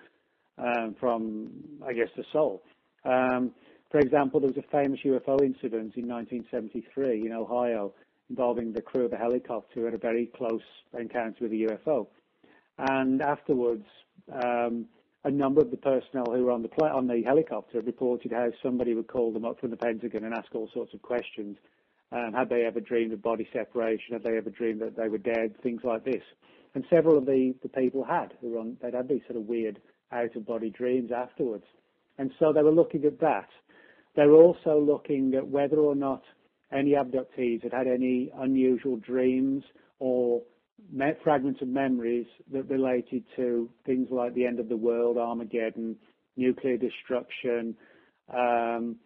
um, 0.59 0.97
from, 0.99 1.51
I 1.87 1.93
guess, 1.93 2.09
the 2.17 2.25
soul? 2.33 2.63
Um, 3.05 3.53
for 3.91 4.01
example, 4.01 4.41
there 4.41 4.51
was 4.51 4.59
a 4.59 4.83
famous 4.83 5.01
UFO 5.05 5.41
incident 5.41 5.95
in 5.97 6.09
1973 6.09 7.27
in 7.27 7.33
Ohio 7.33 7.93
involving 8.29 8.73
the 8.73 8.83
crew 8.83 9.05
of 9.05 9.13
a 9.13 9.17
helicopter 9.17 9.81
who 9.81 9.85
had 9.85 9.95
a 9.95 9.99
very 9.99 10.27
close 10.37 10.63
encounter 10.99 11.37
with 11.43 11.53
a 11.53 11.79
UFO. 11.87 12.09
And 12.79 13.23
afterwards, 13.23 13.87
um, 14.33 14.87
a 15.25 15.31
number 15.31 15.61
of 15.61 15.71
the 15.71 15.77
personnel 15.77 16.27
who 16.27 16.45
were 16.45 16.51
on 16.51 16.63
the 16.63 16.69
on 16.85 17.07
the 17.07 17.23
helicopter 17.23 17.81
reported 17.81 18.33
how 18.33 18.51
somebody 18.63 18.95
would 18.95 19.09
call 19.09 19.33
them 19.33 19.45
up 19.45 19.59
from 19.59 19.71
the 19.71 19.77
Pentagon 19.77 20.25
and 20.25 20.35
ask 20.35 20.55
all 20.55 20.71
sorts 20.73 20.93
of 20.93 21.03
questions. 21.03 21.57
Um, 22.13 22.33
had 22.35 22.51
they 22.51 22.65
ever 22.65 22.81
dreamed 22.81 23.13
of 23.13 23.23
body 23.23 23.49
separation? 23.53 24.13
Had 24.13 24.23
they 24.23 24.37
ever 24.37 24.51
dreamed 24.51 24.83
that 24.83 24.97
they 24.97 25.09
were 25.09 25.19
dead? 25.19 25.55
Things 25.63 25.81
like 25.83 26.05
this. 26.05 26.23
And 26.75 26.85
several 26.91 27.17
of 27.17 27.27
the, 27.27 27.55
the 27.63 27.69
people 27.69 28.05
had 28.05 28.35
who 28.41 28.51
were 28.51 28.59
on, 28.59 28.77
they'd 28.83 28.95
had 28.95 29.09
these 29.09 29.23
sort 29.27 29.39
of 29.39 29.47
weird 29.47 29.81
out 30.13 30.37
of 30.37 30.47
body 30.47 30.71
dreams 30.71 31.11
afterwards. 31.11 31.65
And 32.19 32.31
so 32.39 32.53
they 32.53 32.63
were 32.63 32.71
looking 32.71 33.05
at 33.05 33.21
that. 33.21 33.49
They 34.17 34.27
were 34.27 34.43
also 34.43 34.79
looking 34.79 35.35
at 35.35 35.49
whether 35.49 35.79
or 35.79 35.95
not 35.95 36.23
any 36.73 36.93
abductees 36.93 37.63
had 37.63 37.73
had 37.73 37.87
any 37.87 38.31
unusual 38.37 38.97
dreams 38.97 39.65
or 39.99 40.43
fragments 41.23 41.61
of 41.63 41.69
memories 41.69 42.27
that 42.53 42.69
related 42.69 43.25
to 43.37 43.69
things 43.87 44.09
like 44.11 44.35
the 44.35 44.47
end 44.47 44.61
of 44.61 44.69
the 44.69 44.77
world, 44.77 45.19
Armageddon, 45.19 45.97
nuclear 46.37 46.77
destruction, 46.77 47.77
um, 48.35 48.97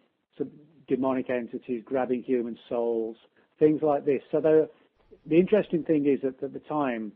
demonic 0.87 1.29
entities 1.31 1.83
grabbing 1.85 2.23
human 2.23 2.59
souls, 2.69 3.17
things 3.59 3.81
like 3.83 4.05
this. 4.05 4.23
So 4.33 4.41
the 4.41 5.37
interesting 5.39 5.85
thing 5.85 6.07
is 6.07 6.21
that 6.23 6.43
at 6.43 6.53
the 6.53 6.61
time, 6.61 7.13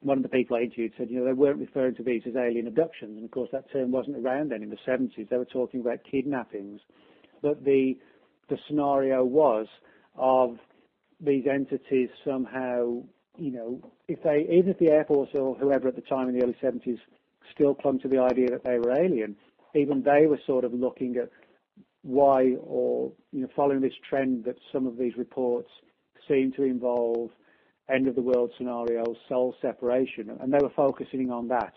one 0.00 0.18
of 0.18 0.22
the 0.24 0.28
people 0.28 0.56
I 0.56 0.62
interviewed 0.62 0.92
said, 0.98 1.08
you 1.08 1.20
know, 1.20 1.24
they 1.24 1.32
weren't 1.32 1.60
referring 1.60 1.94
to 1.96 2.02
these 2.02 2.22
as 2.26 2.34
alien 2.34 2.66
abductions, 2.66 3.16
and 3.16 3.24
of 3.24 3.30
course 3.30 3.50
that 3.52 3.70
term 3.72 3.92
wasn't 3.92 4.16
around 4.16 4.50
then 4.50 4.62
in 4.62 4.70
the 4.70 4.76
70s. 4.86 5.28
They 5.28 5.36
were 5.36 5.44
talking 5.44 5.80
about 5.80 6.00
kidnappings, 6.10 6.80
but 7.40 7.64
the 7.64 7.94
the 8.48 8.58
scenario 8.66 9.24
was 9.24 9.66
of 10.16 10.56
these 11.20 11.44
entities 11.46 12.08
somehow 12.24 13.02
you 13.38 13.50
know, 13.50 13.92
if 14.08 14.22
they, 14.22 14.46
even 14.50 14.70
if 14.70 14.78
the 14.78 14.88
Air 14.88 15.04
Force 15.04 15.30
or 15.34 15.54
whoever 15.54 15.88
at 15.88 15.96
the 15.96 16.02
time 16.02 16.28
in 16.28 16.38
the 16.38 16.44
early 16.44 16.56
70s 16.62 16.98
still 17.54 17.74
clung 17.74 17.98
to 18.00 18.08
the 18.08 18.18
idea 18.18 18.50
that 18.50 18.64
they 18.64 18.78
were 18.78 18.92
alien, 18.92 19.36
even 19.74 20.02
they 20.02 20.26
were 20.26 20.40
sort 20.46 20.64
of 20.64 20.72
looking 20.72 21.16
at 21.16 21.30
why 22.02 22.54
or, 22.62 23.12
you 23.32 23.40
know, 23.40 23.48
following 23.54 23.80
this 23.80 23.94
trend 24.08 24.44
that 24.44 24.56
some 24.72 24.86
of 24.86 24.98
these 24.98 25.16
reports 25.16 25.70
seem 26.28 26.52
to 26.52 26.62
involve 26.62 27.30
end 27.88 28.06
of 28.06 28.14
the 28.14 28.22
world 28.22 28.50
scenarios, 28.56 29.16
soul 29.28 29.54
separation, 29.60 30.30
and 30.40 30.52
they 30.52 30.58
were 30.58 30.72
focusing 30.74 31.30
on 31.30 31.48
that. 31.48 31.74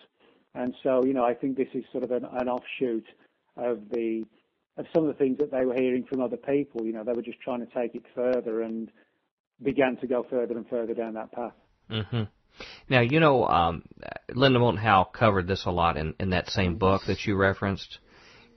And 0.53 0.73
so, 0.83 1.03
you 1.05 1.13
know, 1.13 1.25
I 1.25 1.33
think 1.33 1.57
this 1.57 1.67
is 1.73 1.83
sort 1.91 2.03
of 2.03 2.11
an, 2.11 2.25
an 2.25 2.47
offshoot 2.47 3.05
of 3.57 3.89
the 3.91 4.25
of 4.77 4.85
some 4.93 5.03
of 5.03 5.07
the 5.07 5.13
things 5.13 5.37
that 5.37 5.51
they 5.51 5.65
were 5.65 5.73
hearing 5.73 6.03
from 6.03 6.21
other 6.21 6.35
people. 6.35 6.85
You 6.85 6.91
know, 6.91 7.03
they 7.03 7.13
were 7.13 7.21
just 7.21 7.39
trying 7.39 7.65
to 7.65 7.73
take 7.73 7.95
it 7.95 8.03
further 8.13 8.61
and 8.61 8.91
began 9.61 9.97
to 9.97 10.07
go 10.07 10.25
further 10.29 10.57
and 10.57 10.67
further 10.67 10.93
down 10.93 11.13
that 11.13 11.31
path. 11.31 11.53
Mm-hmm. 11.89 12.23
Now, 12.89 13.01
you 13.01 13.19
know, 13.19 13.45
um, 13.45 13.83
Linda 14.33 14.59
Moulton 14.59 14.81
Howe 14.81 15.03
covered 15.03 15.47
this 15.47 15.65
a 15.65 15.71
lot 15.71 15.97
in, 15.97 16.13
in 16.19 16.29
that 16.29 16.49
same 16.49 16.77
book 16.77 17.01
that 17.07 17.25
you 17.25 17.35
referenced. 17.35 17.99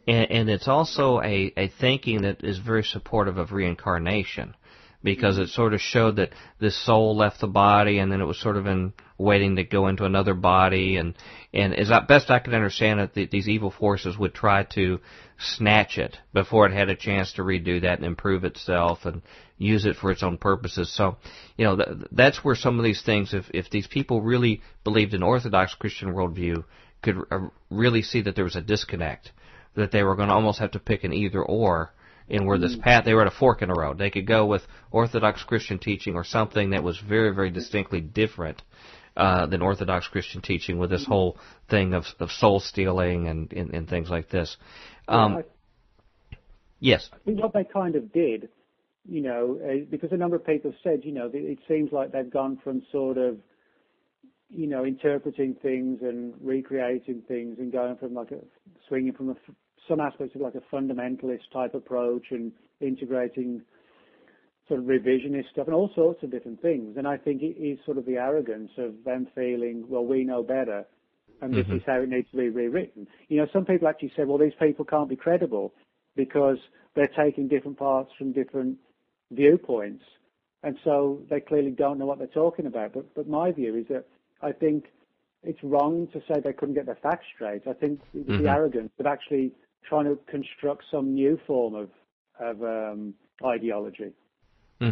And, 0.06 0.30
and 0.30 0.50
it's 0.50 0.68
also 0.68 1.20
a, 1.20 1.52
a 1.56 1.68
thinking 1.80 2.22
that 2.22 2.44
is 2.44 2.58
very 2.58 2.82
supportive 2.82 3.38
of 3.38 3.52
reincarnation 3.52 4.54
because 5.02 5.38
it 5.38 5.48
sort 5.48 5.74
of 5.74 5.80
showed 5.80 6.16
that 6.16 6.30
this 6.58 6.76
soul 6.84 7.16
left 7.16 7.40
the 7.40 7.46
body 7.46 7.98
and 7.98 8.10
then 8.10 8.20
it 8.20 8.24
was 8.24 8.40
sort 8.40 8.56
of 8.56 8.66
in 8.66 8.92
waiting 9.16 9.56
to 9.56 9.64
go 9.64 9.86
into 9.88 10.04
another 10.04 10.34
body 10.34 10.96
and 10.96 11.14
and 11.52 11.74
as 11.74 11.90
best 12.08 12.30
I 12.30 12.40
could 12.40 12.54
understand 12.54 13.00
it, 13.00 13.14
the, 13.14 13.26
these 13.26 13.48
evil 13.48 13.70
forces 13.70 14.18
would 14.18 14.34
try 14.34 14.64
to 14.74 15.00
snatch 15.38 15.98
it 15.98 16.16
before 16.32 16.66
it 16.66 16.72
had 16.72 16.88
a 16.88 16.96
chance 16.96 17.32
to 17.34 17.42
redo 17.42 17.80
that 17.82 17.98
and 17.98 18.04
improve 18.04 18.44
itself 18.44 19.04
and 19.04 19.22
use 19.56 19.86
it 19.86 19.96
for 19.96 20.10
its 20.10 20.22
own 20.22 20.36
purposes. 20.36 20.92
So, 20.94 21.16
you 21.56 21.64
know, 21.64 21.76
th- 21.76 21.88
that's 22.12 22.44
where 22.44 22.54
some 22.54 22.78
of 22.78 22.84
these 22.84 23.02
things, 23.02 23.34
if 23.34 23.46
if 23.54 23.70
these 23.70 23.86
people 23.86 24.20
really 24.20 24.62
believed 24.84 25.14
in 25.14 25.22
Orthodox 25.22 25.74
Christian 25.74 26.12
worldview, 26.12 26.64
could 27.02 27.16
uh, 27.30 27.48
really 27.70 28.02
see 28.02 28.22
that 28.22 28.34
there 28.34 28.44
was 28.44 28.56
a 28.56 28.62
disconnect, 28.62 29.32
that 29.74 29.92
they 29.92 30.02
were 30.02 30.16
going 30.16 30.28
to 30.28 30.34
almost 30.34 30.58
have 30.58 30.72
to 30.72 30.78
pick 30.80 31.04
an 31.04 31.12
either 31.12 31.42
or 31.42 31.92
in 32.28 32.44
where 32.46 32.58
this 32.58 32.76
path 32.76 33.04
they 33.04 33.14
were 33.14 33.22
at 33.22 33.26
a 33.26 33.36
fork 33.36 33.62
in 33.62 33.68
the 33.68 33.74
road. 33.74 33.98
They 33.98 34.10
could 34.10 34.26
go 34.26 34.46
with 34.46 34.62
Orthodox 34.90 35.42
Christian 35.44 35.78
teaching 35.78 36.14
or 36.14 36.24
something 36.24 36.70
that 36.70 36.82
was 36.82 36.98
very, 36.98 37.34
very 37.34 37.50
distinctly 37.50 38.00
different 38.00 38.62
uh, 39.16 39.46
than 39.46 39.62
Orthodox 39.62 40.06
Christian 40.08 40.42
teaching 40.42 40.78
with 40.78 40.90
this 40.90 41.04
whole 41.04 41.38
thing 41.68 41.94
of, 41.94 42.04
of 42.20 42.30
soul 42.30 42.60
stealing 42.60 43.26
and, 43.28 43.52
and, 43.52 43.74
and 43.74 43.88
things 43.88 44.10
like 44.10 44.28
this. 44.28 44.56
Um, 45.08 45.38
I, 45.38 46.36
yes. 46.78 47.10
What 47.24 47.52
they 47.52 47.64
kind 47.64 47.96
of 47.96 48.12
did, 48.12 48.48
you 49.08 49.22
know, 49.22 49.58
uh, 49.64 49.86
because 49.90 50.12
a 50.12 50.16
number 50.16 50.36
of 50.36 50.46
people 50.46 50.72
said, 50.84 51.00
you 51.02 51.12
know, 51.12 51.30
it 51.32 51.58
seems 51.66 51.90
like 51.92 52.12
they've 52.12 52.30
gone 52.30 52.60
from 52.62 52.82
sort 52.92 53.18
of, 53.18 53.38
you 54.50 54.66
know, 54.66 54.84
interpreting 54.84 55.56
things 55.60 56.00
and 56.02 56.34
recreating 56.40 57.22
things 57.26 57.58
and 57.58 57.72
going 57.72 57.96
from 57.96 58.14
like 58.14 58.30
a 58.30 58.38
swinging 58.86 59.14
from 59.14 59.30
a 59.30 59.36
some 59.88 60.00
aspects 60.00 60.34
of 60.34 60.40
like 60.42 60.54
a 60.54 60.74
fundamentalist 60.74 61.50
type 61.52 61.74
approach 61.74 62.26
and 62.30 62.52
integrating 62.80 63.62
sort 64.68 64.80
of 64.80 64.86
revisionist 64.86 65.48
stuff 65.50 65.66
and 65.66 65.74
all 65.74 65.90
sorts 65.94 66.22
of 66.22 66.30
different 66.30 66.60
things. 66.60 66.96
And 66.96 67.08
I 67.08 67.16
think 67.16 67.42
it 67.42 67.56
is 67.58 67.78
sort 67.84 67.98
of 67.98 68.04
the 68.04 68.16
arrogance 68.16 68.70
of 68.76 69.02
them 69.04 69.26
feeling, 69.34 69.84
well, 69.88 70.04
we 70.04 70.24
know 70.24 70.42
better, 70.42 70.86
and 71.40 71.54
this 71.54 71.66
Mhm. 71.66 71.76
is 71.76 71.82
how 71.86 72.00
it 72.00 72.08
needs 72.08 72.30
to 72.30 72.36
be 72.36 72.50
rewritten. 72.50 73.08
You 73.28 73.38
know, 73.38 73.46
some 73.52 73.64
people 73.64 73.88
actually 73.88 74.12
say, 74.16 74.24
well, 74.24 74.38
these 74.38 74.54
people 74.60 74.84
can't 74.84 75.08
be 75.08 75.16
credible 75.16 75.72
because 76.16 76.58
they're 76.94 77.06
taking 77.16 77.48
different 77.48 77.78
parts 77.78 78.12
from 78.18 78.32
different 78.32 78.78
viewpoints, 79.30 80.04
and 80.62 80.78
so 80.84 81.22
they 81.30 81.40
clearly 81.40 81.70
don't 81.70 81.98
know 81.98 82.06
what 82.06 82.18
they're 82.18 82.26
talking 82.26 82.66
about. 82.66 82.92
But 82.92 83.14
but 83.14 83.28
my 83.28 83.52
view 83.52 83.76
is 83.76 83.86
that 83.88 84.04
I 84.42 84.52
think 84.52 84.92
it's 85.44 85.62
wrong 85.62 86.08
to 86.08 86.20
say 86.26 86.40
they 86.40 86.52
couldn't 86.52 86.74
get 86.74 86.86
their 86.86 86.96
facts 86.96 87.26
straight. 87.34 87.66
I 87.66 87.72
think 87.72 88.00
Mhm. 88.14 88.38
the 88.38 88.48
arrogance 88.48 88.90
of 88.98 89.06
actually 89.06 89.52
trying 89.88 90.04
to 90.04 90.18
construct 90.30 90.84
some 90.90 91.14
new 91.14 91.38
form 91.46 91.74
of 91.74 91.90
of 92.40 92.62
um, 92.62 93.14
ideology. 93.44 94.12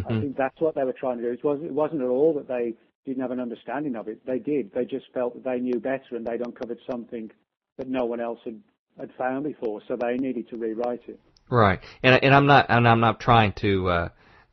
I 0.03 0.09
hmm 0.09 0.19
think 0.19 0.37
that's 0.37 0.59
what 0.59 0.75
they 0.75 0.83
were 0.83 0.93
trying 0.93 1.17
to 1.17 1.23
do. 1.23 1.31
It 1.31 1.43
wasn't, 1.43 1.67
it 1.67 1.73
wasn't 1.73 2.01
at 2.01 2.07
all 2.07 2.33
that 2.33 2.47
they 2.47 2.73
didn't 3.05 3.21
have 3.21 3.31
an 3.31 3.39
understanding 3.39 3.95
of 3.95 4.07
it. 4.09 4.25
They 4.25 4.39
did. 4.39 4.73
They 4.73 4.83
just 4.85 5.05
felt 5.13 5.33
that 5.33 5.43
they 5.43 5.59
knew 5.59 5.79
better 5.79 6.15
and 6.15 6.25
they'd 6.25 6.45
uncovered 6.45 6.79
something 6.89 7.31
that 7.77 7.87
no 7.87 8.05
one 8.05 8.19
else 8.19 8.39
had, 8.43 8.59
had 8.99 9.11
found 9.17 9.45
before, 9.45 9.81
so 9.87 9.95
they 9.95 10.17
needed 10.17 10.49
to 10.49 10.57
rewrite 10.57 11.03
it. 11.07 11.19
Right. 11.49 11.79
And 12.03 12.21
and 12.23 12.35
I'm 12.35 12.45
not 12.45 12.65
and 12.69 12.87
I'm 12.87 12.99
not 12.99 13.19
trying 13.19 13.53
to 13.61 13.89
uh, 13.89 14.09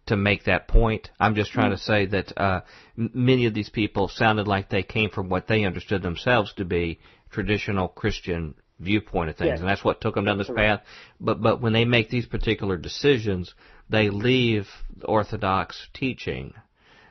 to 0.06 0.16
make 0.16 0.44
that 0.44 0.69
point. 0.69 1.11
I'm 1.19 1.35
just 1.35 1.51
trying 1.51 1.70
to 1.70 1.78
say 1.78 2.06
that 2.06 2.39
uh, 2.39 2.61
many 2.97 3.47
of 3.47 3.55
these 3.55 3.70
people 3.70 4.09
sounded 4.09 4.47
like 4.47 4.69
they 4.69 4.82
came 4.82 5.11
from 5.11 5.28
what 5.28 5.48
they 5.48 5.65
understood 5.65 6.02
themselves 6.02 6.52
to 6.55 6.65
be 6.65 7.01
traditional 7.31 7.89
Christian 7.89 8.55
viewpoint 8.81 9.31
of 9.31 9.37
things, 9.37 9.49
Yes. 9.51 9.61
and 9.61 9.69
that's 9.69 9.85
what 9.85 10.01
took 10.01 10.15
them 10.15 10.25
down 10.25 10.39
this 10.39 10.49
Correct. 10.49 10.85
path. 10.85 10.87
But 11.21 11.41
but 11.41 11.61
when 11.61 11.73
they 11.73 11.85
make 11.85 12.11
these 12.11 12.27
particular 12.27 12.77
decisions, 12.77 13.55
they 13.89 14.11
leave 14.11 14.69
Orthodox 15.05 15.87
teaching. 15.95 16.55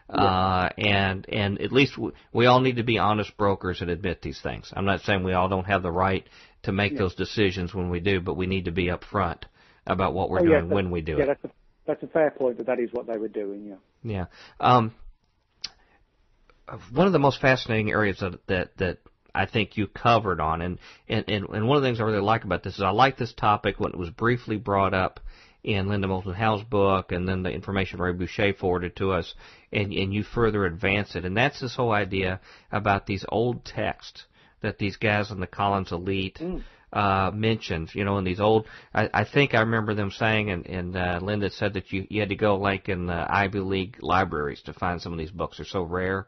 Uh, 0.09 0.69
and 0.77 1.25
and 1.29 1.59
at 1.61 1.71
least 1.71 1.97
we, 1.97 2.11
we 2.33 2.45
all 2.45 2.59
need 2.59 2.75
to 2.75 2.83
be 2.83 2.99
honest 2.99 3.35
brokers 3.37 3.81
and 3.81 3.89
admit 3.89 4.21
these 4.21 4.39
things. 4.41 4.71
I'm 4.75 4.85
not 4.85 5.01
saying 5.01 5.23
we 5.23 5.33
all 5.33 5.49
don't 5.49 5.63
have 5.65 5.81
the 5.81 5.91
right 5.91 6.27
to 6.63 6.71
make 6.71 6.91
Yeah. 6.91 6.99
those 6.99 7.15
decisions 7.15 7.73
when 7.73 7.89
we 7.89 7.99
do, 7.99 8.19
but 8.21 8.35
we 8.35 8.45
need 8.45 8.65
to 8.65 8.71
be 8.71 8.87
upfront 8.87 9.43
about 9.87 10.13
what 10.13 10.29
we're 10.29 10.41
Oh, 10.41 10.45
doing 10.45 10.69
when 10.69 10.91
we 10.91 11.01
do 11.01 11.13
yeah, 11.13 11.23
it. 11.23 11.27
that's 11.27 11.43
a, 11.45 11.49
that's 11.87 12.03
a 12.03 12.07
fair 12.07 12.29
point, 12.31 12.57
but 12.57 12.67
that 12.67 12.79
is 12.79 12.89
what 12.91 13.07
they 13.07 13.17
were 13.17 13.27
doing, 13.29 13.65
yeah. 13.65 13.75
Yeah. 14.03 14.25
Um, 14.59 14.93
one 16.91 17.07
of 17.07 17.13
the 17.13 17.19
most 17.19 17.41
fascinating 17.41 17.89
areas 17.91 18.19
that, 18.19 18.45
that 18.47 18.77
that 18.77 18.97
I 19.35 19.45
think 19.45 19.77
you 19.77 19.87
covered 19.87 20.39
on, 20.39 20.61
and, 20.61 20.79
and 21.07 21.25
and 21.27 21.49
and 21.49 21.67
one 21.67 21.77
of 21.77 21.83
the 21.83 21.87
things 21.87 21.99
I 21.99 22.03
really 22.03 22.21
like 22.21 22.43
about 22.43 22.63
this 22.63 22.75
is 22.75 22.81
I 22.81 22.91
like 22.91 23.17
this 23.17 23.33
topic 23.33 23.79
when 23.79 23.91
it 23.91 23.97
was 23.97 24.09
briefly 24.09 24.57
brought 24.57 24.93
up 24.93 25.19
in 25.63 25.87
Linda 25.87 26.07
Moulton 26.07 26.33
Howe's 26.33 26.63
book, 26.63 27.11
and 27.11 27.27
then 27.27 27.43
the 27.43 27.51
information 27.51 27.99
Ray 27.99 28.13
Boeche 28.13 28.57
forwarded 28.57 28.95
to 28.97 29.11
us, 29.11 29.33
and 29.71 29.93
and 29.93 30.13
you 30.13 30.23
further 30.23 30.65
advance 30.65 31.15
it, 31.15 31.25
and 31.25 31.35
that's 31.35 31.59
this 31.59 31.75
whole 31.75 31.91
idea 31.91 32.41
about 32.71 33.05
these 33.05 33.25
old 33.29 33.65
texts 33.65 34.25
that 34.61 34.77
these 34.77 34.97
guys 34.97 35.29
in 35.31 35.39
the 35.39 35.47
Collins 35.47 35.91
Elite 35.91 36.39
uh, 36.93 37.31
mentioned, 37.33 37.89
you 37.93 38.05
know, 38.05 38.17
in 38.17 38.23
these 38.23 38.39
old, 38.39 38.67
I, 38.93 39.09
I 39.13 39.23
think 39.25 39.53
I 39.55 39.61
remember 39.61 39.93
them 39.93 40.11
saying, 40.11 40.51
and, 40.51 40.65
and 40.67 40.95
uh, 40.95 41.19
Linda 41.21 41.49
said 41.49 41.73
that 41.73 41.91
you, 41.91 42.05
you 42.09 42.21
had 42.21 42.29
to 42.29 42.35
go 42.35 42.55
like 42.55 42.87
in 42.87 43.07
the 43.07 43.25
Ivy 43.29 43.59
League 43.59 43.97
libraries 44.01 44.61
to 44.63 44.73
find 44.73 45.01
some 45.01 45.11
of 45.11 45.17
these 45.19 45.31
books. 45.31 45.57
They're 45.57 45.65
so 45.65 45.83
rare, 45.83 46.27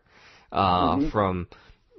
uh, 0.52 1.10
from, 1.12 1.48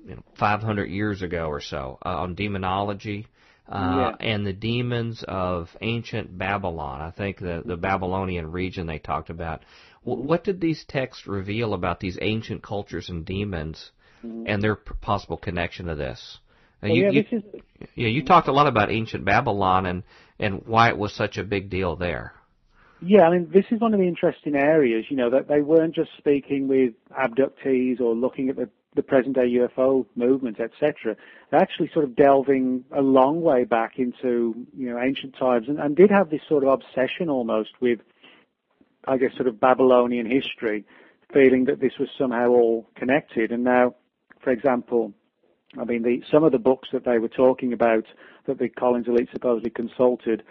you 0.07 0.15
know, 0.15 0.23
500 0.39 0.87
years 0.87 1.23
ago 1.23 1.47
or 1.47 1.61
so, 1.61 1.99
uh, 2.05 2.17
on 2.23 2.35
demonology. 2.35 3.27
Uh, 3.69 4.13
and 4.21 4.47
the 4.47 4.53
demons 4.53 5.25
of 5.27 5.69
ancient 5.81 6.39
Babylon. 6.39 7.01
I 7.01 7.11
think 7.11 7.41
the, 7.41 7.65
the 7.67 7.77
Babylonian 7.77 8.53
region 8.53 8.87
they 8.87 9.01
talked 9.01 9.29
about. 9.29 9.63
W- 10.05 10.25
what 10.25 10.45
did 10.45 10.61
these 10.61 10.85
texts 10.87 11.27
reveal 11.27 11.75
about 11.75 11.99
these 11.99 12.17
ancient 12.23 12.63
cultures 12.63 13.09
and 13.09 13.27
demons 13.27 13.91
and 14.23 14.63
their 14.63 14.77
p- 14.77 14.93
possible 15.01 15.37
connection 15.37 15.87
to 15.87 15.97
this? 15.97 16.39
You- 16.81 17.07
yeah, 17.07 17.11
you- 17.11 17.23
this 17.25 17.43
is 17.43 17.63
yeah, 17.97 18.09
you 18.09 18.25
talked 18.25 18.47
a 18.47 18.53
lot 18.53 18.69
about 18.69 18.91
ancient 18.91 19.25
Babylon 19.25 19.87
and 19.87 20.05
and 20.39 20.63
why 20.67 20.89
it 20.89 20.97
was 20.97 21.13
such 21.13 21.37
a 21.37 21.43
big 21.43 21.69
deal 21.69 21.97
there. 21.97 22.35
Yeah, 23.03 23.23
I 23.23 23.31
mean, 23.31 23.51
this 23.53 23.65
is 23.71 23.81
one 23.81 23.93
of 23.93 24.01
the 24.01 24.07
interesting 24.07 24.55
areas, 24.55 25.05
you 25.11 25.17
know, 25.17 25.31
that 25.31 25.49
they 25.49 25.61
weren't 25.61 25.95
just 25.95 26.11
speaking 26.17 26.67
with 26.67 26.95
abductees 27.11 28.01
or 28.01 28.15
looking 28.15 28.49
at 28.49 28.57
the, 28.57 28.71
the 28.97 29.03
present 29.03 29.37
day 29.37 29.49
UFO 29.49 30.07
movement, 30.17 30.59
etc. 30.59 31.17
Actually 31.53 31.91
sort 31.93 32.05
of 32.05 32.17
delving 32.17 32.85
a 32.91 33.01
long 33.01 33.43
way 33.43 33.65
back 33.65 33.99
into, 33.99 34.67
you 34.77 34.91
know, 34.91 34.99
ancient 34.99 35.37
times 35.39 35.69
and, 35.69 35.79
and 35.79 35.95
did 35.95 36.11
have 36.11 36.31
this 36.31 36.41
sort 36.49 36.65
of 36.65 36.71
obsession 36.71 37.29
almost 37.29 37.71
with, 37.81 38.01
I 39.07 39.19
guess, 39.19 39.35
sort 39.37 39.47
of 39.47 39.61
Babylonian 39.61 40.29
history, 40.29 40.85
feeling 41.33 41.67
that 41.67 41.81
this 41.81 41.93
was 42.01 42.09
somehow 42.19 42.49
all 42.49 42.89
connected. 42.97 43.53
And 43.53 43.63
now, 43.63 43.95
for 44.41 44.51
example, 44.51 45.13
I 45.79 45.85
mean, 45.85 46.03
the, 46.03 46.23
some 46.31 46.43
of 46.43 46.53
the 46.53 46.59
books 46.59 46.89
that 46.93 47.05
they 47.05 47.19
were 47.19 47.29
talking 47.29 47.73
about 47.73 48.07
that 48.47 48.59
the 48.59 48.69
Collins 48.69 49.09
elite 49.09 49.29
supposedly 49.33 49.71
consulted 49.71 50.43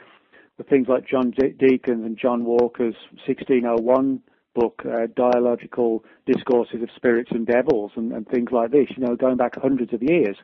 were 0.57 0.63
things 0.63 0.87
like 0.87 1.07
John 1.07 1.31
De- 1.31 1.51
Deacon's 1.53 2.05
and 2.05 2.17
John 2.17 2.45
Walker's 2.45 2.95
1601 3.25 4.21
book, 4.55 4.81
uh, 4.85 5.07
Dialogical 5.15 6.03
Discourses 6.25 6.81
of 6.81 6.89
Spirits 6.95 7.31
and 7.31 7.45
Devils, 7.45 7.91
and, 7.95 8.11
and 8.11 8.27
things 8.27 8.49
like 8.51 8.71
this, 8.71 8.87
you 8.97 9.05
know, 9.05 9.15
going 9.15 9.37
back 9.37 9.55
hundreds 9.61 9.93
of 9.93 10.01
years. 10.01 10.37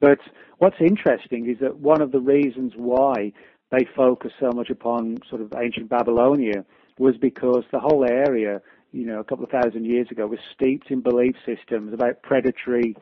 But 0.00 0.18
what's 0.58 0.80
interesting 0.80 1.48
is 1.48 1.58
that 1.60 1.78
one 1.78 2.00
of 2.00 2.10
the 2.10 2.20
reasons 2.20 2.72
why 2.74 3.32
they 3.70 3.86
focus 3.96 4.32
so 4.40 4.50
much 4.52 4.70
upon 4.70 5.18
sort 5.28 5.40
of 5.40 5.52
ancient 5.56 5.88
Babylonia 5.88 6.64
was 6.98 7.14
because 7.20 7.64
the 7.70 7.80
whole 7.80 8.04
area, 8.04 8.60
you 8.90 9.06
know, 9.06 9.20
a 9.20 9.24
couple 9.24 9.44
of 9.44 9.50
thousand 9.50 9.86
years 9.86 10.08
ago 10.10 10.26
was 10.26 10.40
steeped 10.54 10.90
in 10.90 11.00
belief 11.00 11.36
systems 11.46 11.94
about 11.94 12.22
predatory 12.22 12.96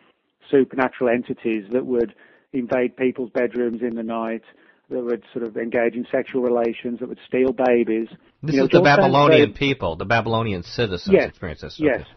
supernatural 0.50 1.10
entities 1.10 1.64
that 1.72 1.86
would 1.86 2.14
invade 2.52 2.96
people's 2.96 3.30
bedrooms 3.30 3.80
in 3.82 3.94
the 3.94 4.02
night, 4.02 4.42
that 4.90 5.04
would 5.04 5.22
sort 5.32 5.46
of 5.46 5.56
engage 5.56 5.94
in 5.94 6.06
sexual 6.10 6.42
relations, 6.42 7.00
that 7.00 7.08
would 7.08 7.20
steal 7.26 7.52
babies. 7.52 8.08
This 8.42 8.56
You 8.56 8.64
is 8.64 8.70
the 8.70 8.80
Babylonian 8.80 9.52
people, 9.52 9.96
the 9.96 10.04
Babylonian 10.04 10.62
citizens 10.62 11.14
Yes, 11.14 11.28
experience 11.28 11.60
this. 11.60 11.78
Yes. 11.78 12.00
Okay. 12.00 12.10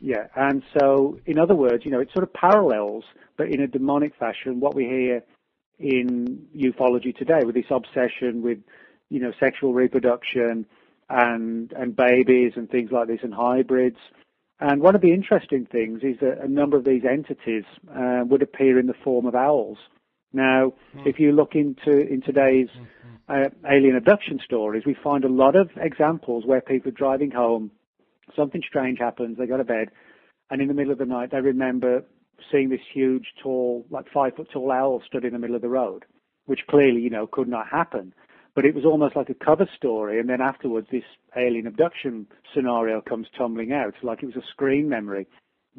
Yeah. 0.00 0.26
And 0.36 0.62
so, 0.78 1.18
in 1.26 1.38
other 1.38 1.54
words, 1.54 1.84
you 1.84 1.90
know, 1.90 2.00
it 2.00 2.10
sort 2.12 2.22
of 2.22 2.32
parallels, 2.32 3.04
but 3.36 3.48
in 3.48 3.60
a 3.60 3.66
demonic 3.66 4.14
fashion, 4.16 4.60
what 4.60 4.74
we 4.74 4.84
hear 4.84 5.22
in 5.78 6.46
ufology 6.56 7.16
today 7.16 7.40
with 7.44 7.54
this 7.54 7.70
obsession 7.70 8.42
with, 8.42 8.58
you 9.08 9.20
know, 9.20 9.32
sexual 9.40 9.72
reproduction 9.72 10.66
and, 11.08 11.72
and 11.72 11.96
babies 11.96 12.52
and 12.56 12.70
things 12.70 12.90
like 12.92 13.08
this 13.08 13.20
and 13.22 13.34
hybrids. 13.34 13.98
And 14.60 14.82
one 14.82 14.94
of 14.94 15.00
the 15.00 15.12
interesting 15.12 15.66
things 15.70 16.02
is 16.02 16.18
that 16.20 16.40
a 16.42 16.48
number 16.48 16.76
of 16.76 16.84
these 16.84 17.02
entities 17.08 17.64
uh, 17.90 18.24
would 18.26 18.42
appear 18.42 18.78
in 18.78 18.86
the 18.86 18.94
form 19.04 19.26
of 19.26 19.34
owls. 19.34 19.78
Now, 20.32 20.72
mm. 20.96 21.06
if 21.06 21.18
you 21.18 21.32
look 21.32 21.54
into 21.54 21.90
in 21.90 22.20
today's 22.20 22.68
uh, 23.28 23.48
alien 23.68 23.96
abduction 23.96 24.40
stories, 24.44 24.84
we 24.86 24.96
find 25.02 25.24
a 25.24 25.28
lot 25.28 25.56
of 25.56 25.70
examples 25.76 26.44
where 26.46 26.60
people 26.60 26.88
are 26.88 26.92
driving 26.92 27.30
home, 27.30 27.70
something 28.36 28.62
strange 28.66 28.98
happens, 28.98 29.38
they 29.38 29.46
go 29.46 29.56
to 29.56 29.64
bed, 29.64 29.88
and 30.50 30.60
in 30.60 30.68
the 30.68 30.74
middle 30.74 30.92
of 30.92 30.98
the 30.98 31.06
night 31.06 31.30
they 31.30 31.40
remember 31.40 32.04
seeing 32.50 32.68
this 32.68 32.80
huge, 32.92 33.26
tall, 33.42 33.84
like 33.90 34.06
five 34.12 34.34
foot 34.36 34.48
tall 34.52 34.70
owl 34.70 35.02
stood 35.06 35.24
in 35.24 35.32
the 35.32 35.38
middle 35.38 35.56
of 35.56 35.62
the 35.62 35.68
road, 35.68 36.04
which 36.46 36.60
clearly, 36.68 37.00
you 37.00 37.10
know, 37.10 37.26
could 37.26 37.48
not 37.48 37.68
happen. 37.68 38.14
But 38.54 38.64
it 38.64 38.74
was 38.74 38.84
almost 38.84 39.14
like 39.14 39.28
a 39.28 39.34
cover 39.34 39.68
story, 39.76 40.18
and 40.18 40.28
then 40.28 40.40
afterwards 40.40 40.88
this 40.90 41.04
alien 41.36 41.66
abduction 41.66 42.26
scenario 42.54 43.00
comes 43.00 43.26
tumbling 43.36 43.72
out, 43.72 43.94
like 44.02 44.22
it 44.22 44.26
was 44.26 44.36
a 44.36 44.46
screen 44.50 44.88
memory. 44.88 45.26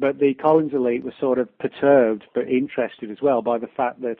But 0.00 0.18
the 0.18 0.32
Collins 0.32 0.72
elite 0.72 1.04
were 1.04 1.14
sort 1.20 1.38
of 1.38 1.56
perturbed 1.58 2.24
but 2.34 2.48
interested 2.48 3.10
as 3.10 3.20
well 3.20 3.42
by 3.42 3.58
the 3.58 3.66
fact 3.66 4.00
that 4.00 4.16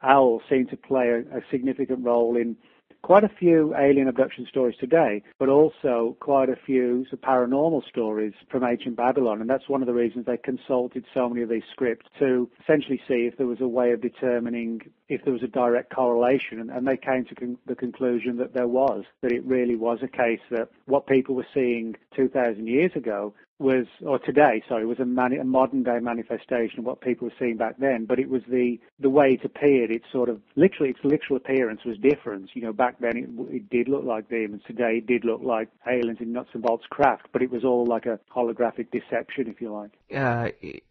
owls 0.00 0.42
seem 0.48 0.68
to 0.68 0.76
play 0.76 1.08
a, 1.08 1.38
a 1.38 1.40
significant 1.50 2.04
role 2.04 2.36
in 2.36 2.56
quite 3.02 3.24
a 3.24 3.28
few 3.28 3.74
alien 3.76 4.08
abduction 4.08 4.46
stories 4.48 4.76
today, 4.78 5.22
but 5.38 5.48
also 5.48 6.16
quite 6.20 6.48
a 6.48 6.56
few 6.56 7.04
paranormal 7.16 7.82
stories 7.88 8.32
from 8.50 8.64
ancient 8.64 8.96
Babylon. 8.96 9.40
And 9.40 9.50
that's 9.50 9.68
one 9.68 9.82
of 9.82 9.86
the 9.86 9.94
reasons 9.94 10.26
they 10.26 10.36
consulted 10.36 11.04
so 11.14 11.28
many 11.28 11.42
of 11.42 11.48
these 11.48 11.62
scripts 11.72 12.06
to 12.18 12.48
essentially 12.62 13.00
see 13.08 13.26
if 13.26 13.36
there 13.36 13.46
was 13.46 13.60
a 13.60 13.68
way 13.68 13.92
of 13.92 14.00
determining 14.00 14.80
if 15.08 15.24
there 15.24 15.32
was 15.32 15.42
a 15.42 15.48
direct 15.48 15.94
correlation. 15.94 16.70
And, 16.70 16.86
they 16.86 16.96
came 16.96 17.24
to 17.26 17.34
con- 17.34 17.58
the 17.66 17.74
conclusion 17.74 18.36
that 18.38 18.54
there 18.54 18.68
was, 18.68 19.04
that 19.22 19.32
it 19.32 19.44
really 19.44 19.76
was 19.76 19.98
a 20.02 20.08
case 20.08 20.40
that 20.50 20.70
what 20.86 21.06
people 21.06 21.34
were 21.34 21.46
seeing 21.52 21.96
2,000 22.16 22.66
years 22.66 22.92
ago 22.94 23.34
was, 23.58 23.86
or 24.04 24.18
today, 24.18 24.62
sorry, 24.68 24.86
was 24.86 25.00
a, 25.00 25.04
mani- 25.04 25.38
a, 25.38 25.44
modern 25.44 25.82
day 25.82 25.98
manifestation 26.00 26.80
of 26.80 26.84
what 26.84 27.00
people 27.00 27.26
were 27.26 27.34
seeing 27.38 27.56
back 27.56 27.76
then. 27.78 28.04
But 28.06 28.18
it 28.18 28.28
was 28.28 28.42
the 28.48 28.78
the 29.00 29.10
way 29.10 29.38
it 29.40 29.44
appeared. 29.44 29.90
It 29.90 30.02
sort 30.12 30.28
of 30.28 30.40
literally, 30.54 30.90
its 30.90 31.00
literal 31.02 31.36
appearance 31.36 31.80
was 31.84 31.96
different. 31.98 32.50
You 32.54 32.62
know, 32.62 32.72
back 32.72 33.00
then 33.00 33.16
it, 33.16 33.28
it 33.54 33.70
did 33.70 33.88
look 33.88 34.04
like 34.04 34.28
demons. 34.28 34.62
Today 34.66 34.98
it 34.98 35.06
did 35.06 35.24
look 35.24 35.40
like 35.42 35.68
aliens 35.86 36.18
in 36.20 36.32
nuts 36.32 36.50
and 36.52 36.62
bolts 36.62 36.84
craft. 36.88 37.28
But 37.32 37.42
it 37.42 37.50
was 37.50 37.64
all 37.64 37.84
like 37.84 38.06
a 38.06 38.20
holographic 38.34 38.90
deception, 38.90 39.48
if 39.48 39.60
you 39.60 39.72
like. 39.72 39.90
Uh, 40.14 40.50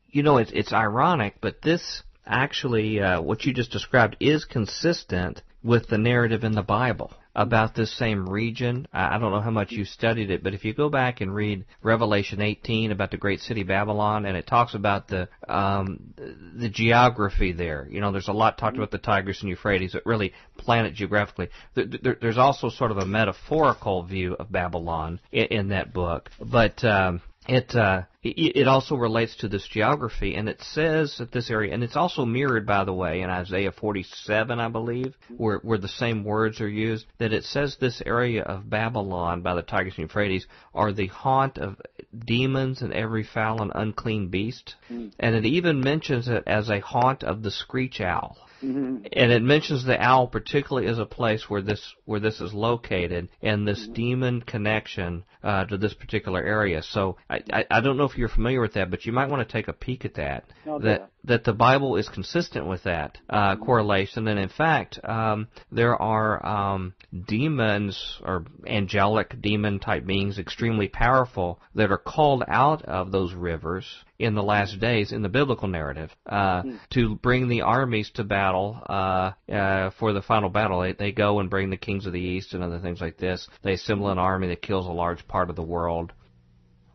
you 0.09 0.23
know, 0.23 0.37
it's 0.37 0.51
it's 0.53 0.73
ironic, 0.73 1.35
but 1.41 1.61
this 1.61 2.03
actually, 2.25 2.99
uh, 2.99 3.21
what 3.21 3.45
you 3.45 3.53
just 3.53 3.71
described, 3.71 4.17
is 4.19 4.43
consistent 4.43 5.41
with 5.63 5.87
the 5.87 5.97
narrative 5.97 6.43
in 6.43 6.51
the 6.51 6.61
Bible 6.61 7.13
about 7.37 7.75
this 7.75 7.95
same 7.95 8.27
region. 8.27 8.87
I 8.91 9.19
don't 9.19 9.31
know 9.31 9.39
how 9.39 9.51
much 9.51 9.71
you 9.71 9.85
studied 9.85 10.31
it, 10.31 10.43
but 10.43 10.55
if 10.55 10.65
you 10.65 10.73
go 10.73 10.89
back 10.89 11.21
and 11.21 11.33
read 11.33 11.65
Revelation 11.83 12.41
18 12.41 12.91
about 12.91 13.11
the 13.11 13.17
great 13.17 13.41
city 13.41 13.61
Babylon, 13.61 14.25
and 14.25 14.35
it 14.35 14.47
talks 14.47 14.73
about 14.73 15.07
the 15.07 15.29
um, 15.47 16.15
the 16.17 16.67
geography 16.67 17.51
there. 17.51 17.87
You 17.91 18.01
know, 18.01 18.11
there's 18.11 18.27
a 18.27 18.33
lot 18.33 18.57
talked 18.57 18.75
about 18.75 18.89
the 18.89 18.97
Tigris 18.97 19.41
and 19.41 19.49
Euphrates, 19.49 19.93
but 19.93 20.03
really 20.03 20.33
planet 20.57 20.95
geographically. 20.95 21.49
There's 21.75 22.39
also 22.39 22.69
sort 22.69 22.89
of 22.89 22.97
a 22.97 23.05
metaphorical 23.05 24.01
view 24.01 24.33
of 24.33 24.51
Babylon 24.51 25.21
in, 25.31 25.69
that 25.69 25.93
book, 25.93 26.31
but. 26.41 26.83
Um, 26.83 27.21
it 27.47 27.75
uh, 27.75 28.03
it 28.23 28.67
also 28.67 28.95
relates 28.95 29.37
to 29.37 29.47
this 29.47 29.65
geography, 29.67 30.35
and 30.35 30.49
it 30.49 30.61
says 30.61 31.15
that 31.17 31.31
this 31.31 31.49
area, 31.49 31.73
and 31.73 31.83
it's 31.83 31.95
also 31.95 32.25
mirrored, 32.25 32.65
by 32.65 32.83
the 32.83 32.93
way, 32.93 33.21
in 33.21 33.29
Isaiah 33.29 33.71
47, 33.71 34.59
I 34.59 34.67
believe, 34.67 35.15
where 35.35 35.59
where 35.59 35.77
the 35.77 35.87
same 35.87 36.23
words 36.23 36.59
are 36.59 36.67
used. 36.67 37.05
That 37.19 37.31
it 37.31 37.45
says 37.45 37.77
this 37.79 38.01
area 38.05 38.43
of 38.43 38.69
Babylon 38.69 39.41
by 39.41 39.55
the 39.55 39.61
Tigris 39.61 39.95
and 39.97 40.03
Euphrates 40.03 40.45
are 40.73 40.91
the 40.91 41.07
haunt 41.07 41.57
of 41.57 41.81
demons 42.25 42.81
and 42.81 42.93
every 42.93 43.23
foul 43.23 43.61
and 43.61 43.71
unclean 43.73 44.27
beast, 44.27 44.75
mm. 44.91 45.11
and 45.19 45.35
it 45.35 45.45
even 45.45 45.79
mentions 45.79 46.27
it 46.27 46.43
as 46.47 46.69
a 46.69 46.79
haunt 46.79 47.23
of 47.23 47.43
the 47.43 47.51
screech 47.51 48.01
owl. 48.01 48.37
Mm-hmm. 48.63 49.05
And 49.13 49.31
it 49.31 49.43
mentions 49.43 49.85
the 49.85 50.01
owl 50.01 50.27
particularly 50.27 50.87
as 50.87 50.99
a 50.99 51.05
place 51.05 51.49
where 51.49 51.61
this 51.61 51.93
where 52.05 52.19
this 52.19 52.41
is 52.41 52.53
located 52.53 53.29
and 53.41 53.67
this 53.67 53.83
mm-hmm. 53.83 53.93
demon 53.93 54.41
connection 54.41 55.23
uh, 55.43 55.65
to 55.65 55.77
this 55.77 55.93
particular 55.93 56.43
area. 56.43 56.81
So 56.81 57.17
I, 57.29 57.41
I, 57.51 57.65
I 57.69 57.81
don't 57.81 57.97
know 57.97 58.05
if 58.05 58.17
you're 58.17 58.29
familiar 58.29 58.61
with 58.61 58.73
that, 58.73 58.89
but 58.89 59.05
you 59.05 59.11
might 59.11 59.29
want 59.29 59.47
to 59.47 59.51
take 59.51 59.67
a 59.67 59.73
peek 59.73 60.05
at 60.05 60.15
that. 60.15 60.45
Okay. 60.67 60.85
That 60.85 61.11
that 61.25 61.43
the 61.43 61.53
Bible 61.53 61.97
is 61.97 62.09
consistent 62.09 62.67
with 62.67 62.83
that 62.83 63.17
uh, 63.29 63.55
mm-hmm. 63.55 63.63
correlation, 63.63 64.27
and 64.27 64.39
in 64.39 64.49
fact, 64.49 64.99
um, 65.03 65.47
there 65.71 66.01
are 66.01 66.45
um, 66.45 66.93
demons 67.27 68.19
or 68.23 68.45
angelic 68.65 69.39
demon 69.41 69.79
type 69.79 70.05
beings, 70.05 70.39
extremely 70.39 70.87
powerful, 70.87 71.59
that 71.75 71.91
are 71.91 71.97
called 71.97 72.43
out 72.47 72.83
of 72.83 73.11
those 73.11 73.33
rivers 73.33 73.85
in 74.19 74.33
the 74.33 74.43
last 74.43 74.79
days 74.79 75.11
in 75.11 75.21
the 75.21 75.29
biblical 75.29 75.67
narrative 75.67 76.09
uh, 76.25 76.61
mm-hmm. 76.61 76.75
to 76.89 77.15
bring 77.15 77.47
the 77.47 77.61
armies 77.61 78.09
to 78.11 78.23
battle 78.23 78.79
uh, 78.89 79.31
uh, 79.51 79.91
for 79.99 80.13
the 80.13 80.21
final 80.21 80.49
battle. 80.49 80.81
They, 80.81 80.93
they 80.93 81.11
go 81.11 81.39
and 81.39 81.49
bring 81.49 81.69
the 81.69 81.77
kings 81.77 82.05
of 82.05 82.13
the 82.13 82.19
east 82.19 82.53
and 82.53 82.63
other 82.63 82.79
things 82.79 82.99
like 82.99 83.17
this. 83.17 83.47
They 83.63 83.73
assemble 83.73 84.09
an 84.09 84.17
army 84.17 84.47
that 84.47 84.61
kills 84.61 84.87
a 84.87 84.91
large 84.91 85.27
part 85.27 85.49
of 85.49 85.55
the 85.55 85.63
world. 85.63 86.13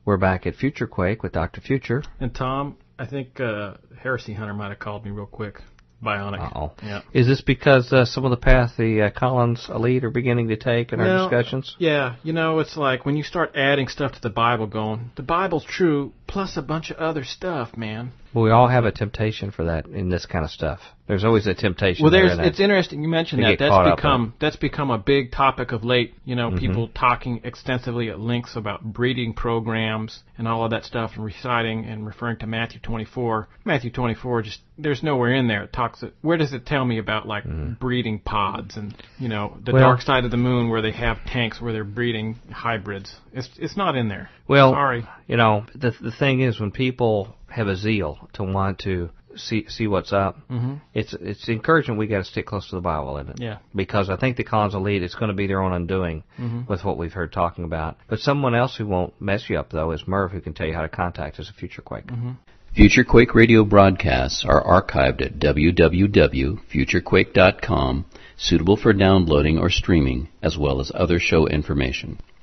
We're 0.04 0.16
back 0.16 0.46
at 0.46 0.56
Future 0.56 0.88
Quake 0.88 1.22
with 1.22 1.32
Dr. 1.32 1.60
Future. 1.60 2.02
And 2.18 2.34
Tom, 2.34 2.76
I 2.98 3.06
think 3.06 3.38
uh, 3.38 3.74
Heresy 4.00 4.32
Hunter 4.32 4.54
might 4.54 4.70
have 4.70 4.80
called 4.80 5.04
me 5.04 5.12
real 5.12 5.26
quick. 5.26 5.60
Bionic. 6.02 6.50
oh 6.56 6.72
Yeah. 6.82 7.02
Is 7.12 7.26
this 7.26 7.40
because 7.40 7.92
uh, 7.92 8.04
some 8.04 8.24
of 8.24 8.30
the 8.30 8.36
path 8.36 8.72
the 8.76 9.02
uh, 9.02 9.10
Collins 9.10 9.68
elite 9.72 10.04
are 10.04 10.10
beginning 10.10 10.48
to 10.48 10.56
take 10.56 10.92
in 10.92 10.98
no, 10.98 11.04
our 11.04 11.30
discussions? 11.30 11.76
Yeah. 11.78 12.16
You 12.24 12.32
know, 12.32 12.58
it's 12.58 12.76
like 12.76 13.06
when 13.06 13.16
you 13.16 13.22
start 13.22 13.52
adding 13.54 13.88
stuff 13.88 14.12
to 14.12 14.20
the 14.20 14.30
Bible, 14.30 14.66
going, 14.66 15.12
the 15.16 15.22
Bible's 15.22 15.64
true, 15.64 16.12
plus 16.32 16.56
a 16.56 16.62
bunch 16.62 16.90
of 16.90 16.96
other 16.96 17.24
stuff, 17.24 17.76
man. 17.76 18.10
Well, 18.32 18.44
we 18.44 18.50
all 18.50 18.68
have 18.68 18.86
a 18.86 18.92
temptation 18.92 19.50
for 19.50 19.66
that 19.66 19.84
in 19.86 20.08
this 20.08 20.24
kind 20.24 20.42
of 20.42 20.50
stuff. 20.50 20.80
There's 21.06 21.24
always 21.24 21.46
a 21.46 21.52
temptation. 21.52 22.02
Well, 22.02 22.10
there's. 22.10 22.34
There 22.34 22.46
it's 22.46 22.58
interesting 22.58 23.02
you 23.02 23.08
mentioned 23.08 23.44
that. 23.44 23.58
That's 23.58 23.96
become 23.96 24.32
that's 24.40 24.56
become 24.56 24.90
a 24.90 24.96
big 24.96 25.32
topic 25.32 25.72
of 25.72 25.84
late. 25.84 26.14
You 26.24 26.34
know, 26.34 26.48
mm-hmm. 26.48 26.58
people 26.58 26.88
talking 26.88 27.42
extensively 27.44 28.08
at 28.08 28.18
lengths 28.18 28.56
about 28.56 28.82
breeding 28.82 29.34
programs 29.34 30.22
and 30.38 30.48
all 30.48 30.64
of 30.64 30.70
that 30.70 30.84
stuff, 30.84 31.12
and 31.16 31.24
reciting 31.24 31.84
and 31.84 32.06
referring 32.06 32.38
to 32.38 32.46
Matthew 32.46 32.80
24. 32.80 33.48
Matthew 33.66 33.90
24 33.90 34.42
just 34.42 34.60
there's 34.78 35.02
nowhere 35.02 35.34
in 35.34 35.48
there 35.48 35.64
it 35.64 35.72
talks. 35.72 36.02
Where 36.22 36.38
does 36.38 36.54
it 36.54 36.64
tell 36.64 36.84
me 36.84 36.98
about 36.98 37.28
like 37.28 37.44
mm-hmm. 37.44 37.74
breeding 37.74 38.20
pods 38.20 38.78
and 38.78 38.94
you 39.18 39.28
know 39.28 39.58
the 39.62 39.72
well, 39.72 39.82
dark 39.82 40.00
side 40.00 40.24
of 40.24 40.30
the 40.30 40.38
moon 40.38 40.70
where 40.70 40.80
they 40.80 40.92
have 40.92 41.18
tanks 41.26 41.60
where 41.60 41.74
they're 41.74 41.84
breeding 41.84 42.38
hybrids? 42.50 43.14
It's 43.34 43.50
it's 43.58 43.76
not 43.76 43.96
in 43.96 44.08
there. 44.08 44.30
Well, 44.52 44.72
sorry. 44.72 45.08
You 45.26 45.36
know 45.38 45.64
the 45.74 45.92
the 45.98 46.12
thing 46.12 46.40
is 46.40 46.60
when 46.60 46.72
people 46.72 47.34
have 47.48 47.68
a 47.68 47.76
zeal 47.76 48.28
to 48.34 48.44
want 48.44 48.80
to 48.80 49.08
see 49.34 49.66
see 49.68 49.86
what's 49.86 50.12
up. 50.12 50.36
Mm-hmm. 50.50 50.74
It's 50.92 51.14
it's 51.14 51.48
encouraging. 51.48 51.96
We 51.96 52.06
got 52.06 52.18
to 52.18 52.24
stick 52.24 52.44
close 52.44 52.68
to 52.68 52.76
the 52.76 52.82
Bible, 52.82 53.16
isn't 53.16 53.30
it? 53.30 53.40
Yeah. 53.40 53.60
Because 53.74 54.10
I 54.10 54.16
think 54.16 54.36
the 54.36 54.44
Collins 54.44 54.74
elite 54.74 55.02
it's 55.02 55.14
going 55.14 55.30
to 55.30 55.34
be 55.34 55.46
their 55.46 55.62
own 55.62 55.72
undoing 55.72 56.24
mm-hmm. 56.38 56.70
with 56.70 56.84
what 56.84 56.98
we've 56.98 57.14
heard 57.14 57.32
talking 57.32 57.64
about. 57.64 57.96
But 58.08 58.18
someone 58.18 58.54
else 58.54 58.76
who 58.76 58.86
won't 58.86 59.18
mess 59.18 59.48
you 59.48 59.58
up 59.58 59.70
though 59.70 59.92
is 59.92 60.06
Merv, 60.06 60.32
who 60.32 60.42
can 60.42 60.52
tell 60.52 60.66
you 60.66 60.74
how 60.74 60.82
to 60.82 60.88
contact 60.88 61.40
us 61.40 61.48
at 61.48 61.54
Future 61.54 61.80
Quake. 61.80 62.08
Mm-hmm. 62.08 62.32
Future 62.74 63.04
Quake 63.04 63.34
radio 63.34 63.64
broadcasts 63.64 64.44
are 64.46 64.62
archived 64.62 65.22
at 65.22 65.38
www.futurequake.com, 65.38 68.04
suitable 68.36 68.76
for 68.76 68.92
downloading 68.92 69.56
or 69.58 69.70
streaming, 69.70 70.28
as 70.42 70.58
well 70.58 70.78
as 70.80 70.92
other 70.94 71.18
show 71.18 71.46
information. 71.46 72.18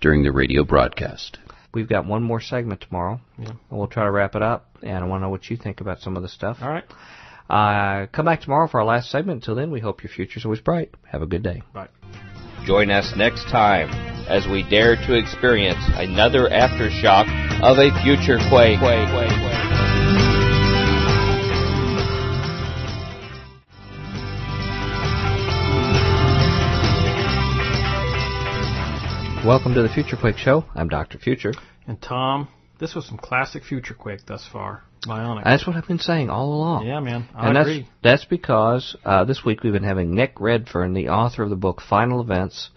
during 0.00 0.22
the 0.22 0.32
radio 0.32 0.64
broadcast. 0.64 1.38
We've 1.72 1.88
got 1.88 2.06
one 2.06 2.22
more 2.22 2.40
segment 2.40 2.80
tomorrow. 2.80 3.20
Yeah. 3.38 3.50
And 3.50 3.78
we'll 3.78 3.86
try 3.86 4.04
to 4.04 4.10
wrap 4.10 4.34
it 4.34 4.42
up. 4.42 4.66
And 4.82 4.96
I 4.96 5.04
want 5.04 5.20
to 5.20 5.26
know 5.26 5.30
what 5.30 5.48
you 5.50 5.56
think 5.56 5.80
about 5.80 6.00
some 6.00 6.16
of 6.16 6.22
the 6.22 6.28
stuff. 6.28 6.58
All 6.60 6.68
right. 6.68 6.84
Uh, 7.48 8.06
come 8.08 8.24
back 8.24 8.40
tomorrow 8.40 8.68
for 8.68 8.80
our 8.80 8.86
last 8.86 9.10
segment. 9.10 9.42
Until 9.42 9.54
then, 9.54 9.70
we 9.70 9.80
hope 9.80 10.02
your 10.02 10.10
future's 10.10 10.44
always 10.44 10.60
bright. 10.60 10.90
Have 11.10 11.22
a 11.22 11.26
good 11.26 11.42
day. 11.42 11.62
Bye. 11.74 11.88
Join 12.66 12.90
us 12.90 13.12
next 13.16 13.44
time 13.50 13.88
as 14.28 14.46
we 14.46 14.68
dare 14.68 14.94
to 14.94 15.18
experience 15.18 15.80
another 15.94 16.48
aftershock 16.48 17.26
of 17.62 17.78
a 17.78 17.90
future 18.02 18.38
quake. 18.48 18.78
quake, 18.78 19.08
quake, 19.10 19.28
quake. 19.28 19.49
Welcome 29.46 29.72
to 29.72 29.82
the 29.82 29.88
Future 29.88 30.18
Quake 30.18 30.36
Show. 30.36 30.66
I'm 30.74 30.88
Dr. 30.88 31.16
Future. 31.16 31.54
And 31.86 32.00
Tom, 32.00 32.48
this 32.78 32.94
was 32.94 33.06
some 33.06 33.16
classic 33.16 33.64
Future 33.64 33.94
Quake 33.94 34.26
thus 34.26 34.46
far. 34.46 34.82
bionic. 35.06 35.44
That's 35.44 35.66
what 35.66 35.76
I've 35.76 35.88
been 35.88 35.98
saying 35.98 36.28
all 36.28 36.52
along. 36.52 36.86
Yeah, 36.86 37.00
man. 37.00 37.26
I 37.34 37.48
and 37.48 37.56
agree. 37.56 37.88
that's 38.02 38.20
that's 38.20 38.24
because 38.26 38.96
uh, 39.02 39.24
this 39.24 39.42
week 39.42 39.62
we've 39.62 39.72
been 39.72 39.82
having 39.82 40.14
Nick 40.14 40.38
Redfern, 40.40 40.92
the 40.92 41.08
author 41.08 41.42
of 41.42 41.48
the 41.48 41.56
book 41.56 41.80
Final 41.80 42.20
Events, 42.20 42.68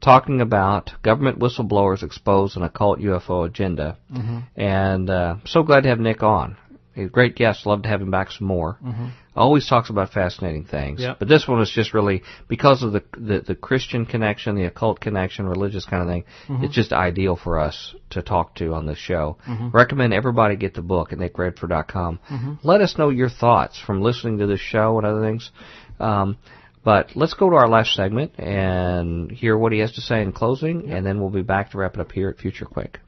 talking 0.00 0.40
about 0.40 0.92
government 1.02 1.40
whistleblowers 1.40 2.04
expose 2.04 2.54
an 2.54 2.62
occult 2.62 3.00
UFO 3.00 3.44
agenda. 3.44 3.98
Mm-hmm. 4.12 4.38
And 4.54 5.10
uh, 5.10 5.36
so 5.46 5.64
glad 5.64 5.82
to 5.82 5.88
have 5.88 5.98
Nick 5.98 6.22
on. 6.22 6.56
He's 6.94 7.06
a 7.06 7.10
great 7.10 7.34
guest. 7.34 7.66
Love 7.66 7.82
to 7.82 7.88
have 7.88 8.00
him 8.00 8.12
back 8.12 8.30
some 8.30 8.46
more. 8.46 8.78
Mm-hmm. 8.84 9.06
Always 9.36 9.66
talks 9.66 9.90
about 9.90 10.12
fascinating 10.12 10.64
things. 10.64 11.00
Yep. 11.00 11.18
But 11.18 11.28
this 11.28 11.48
one 11.48 11.60
is 11.60 11.70
just 11.70 11.92
really 11.92 12.22
because 12.48 12.82
of 12.82 12.92
the, 12.92 13.02
the 13.16 13.40
the 13.40 13.54
Christian 13.54 14.06
connection, 14.06 14.54
the 14.54 14.64
occult 14.64 15.00
connection, 15.00 15.46
religious 15.46 15.84
kind 15.84 16.02
of 16.02 16.08
thing. 16.08 16.24
Mm-hmm. 16.48 16.64
It's 16.64 16.74
just 16.74 16.92
ideal 16.92 17.36
for 17.36 17.58
us 17.58 17.94
to 18.10 18.22
talk 18.22 18.54
to 18.56 18.74
on 18.74 18.86
this 18.86 18.98
show. 18.98 19.38
Recommend 19.72 20.14
everybody 20.14 20.56
get 20.56 20.74
the 20.74 20.82
book 20.82 21.12
at 21.12 21.18
nickredfern.com. 21.18 22.20
Mm-hmm. 22.30 22.52
Let 22.62 22.80
us 22.80 22.96
know 22.96 23.10
your 23.10 23.28
thoughts 23.28 23.78
from 23.78 24.02
listening 24.02 24.38
to 24.38 24.46
this 24.46 24.60
show 24.60 24.98
and 24.98 25.06
other 25.06 25.22
things. 25.22 25.50
Um, 25.98 26.38
but 26.84 27.16
let's 27.16 27.34
go 27.34 27.48
to 27.48 27.56
our 27.56 27.68
last 27.68 27.94
segment 27.94 28.38
and 28.38 29.32
hear 29.32 29.56
what 29.56 29.72
he 29.72 29.78
has 29.78 29.92
to 29.92 30.02
say 30.02 30.20
in 30.20 30.32
closing, 30.32 30.90
and 30.90 31.04
then 31.04 31.18
we'll 31.18 31.30
be 31.30 31.42
back 31.42 31.70
to 31.70 31.78
wrap 31.78 31.94
it 31.94 32.00
up 32.00 32.12
here 32.12 32.28
at 32.28 32.38
Future 32.38 32.66
Quake. 32.66 32.98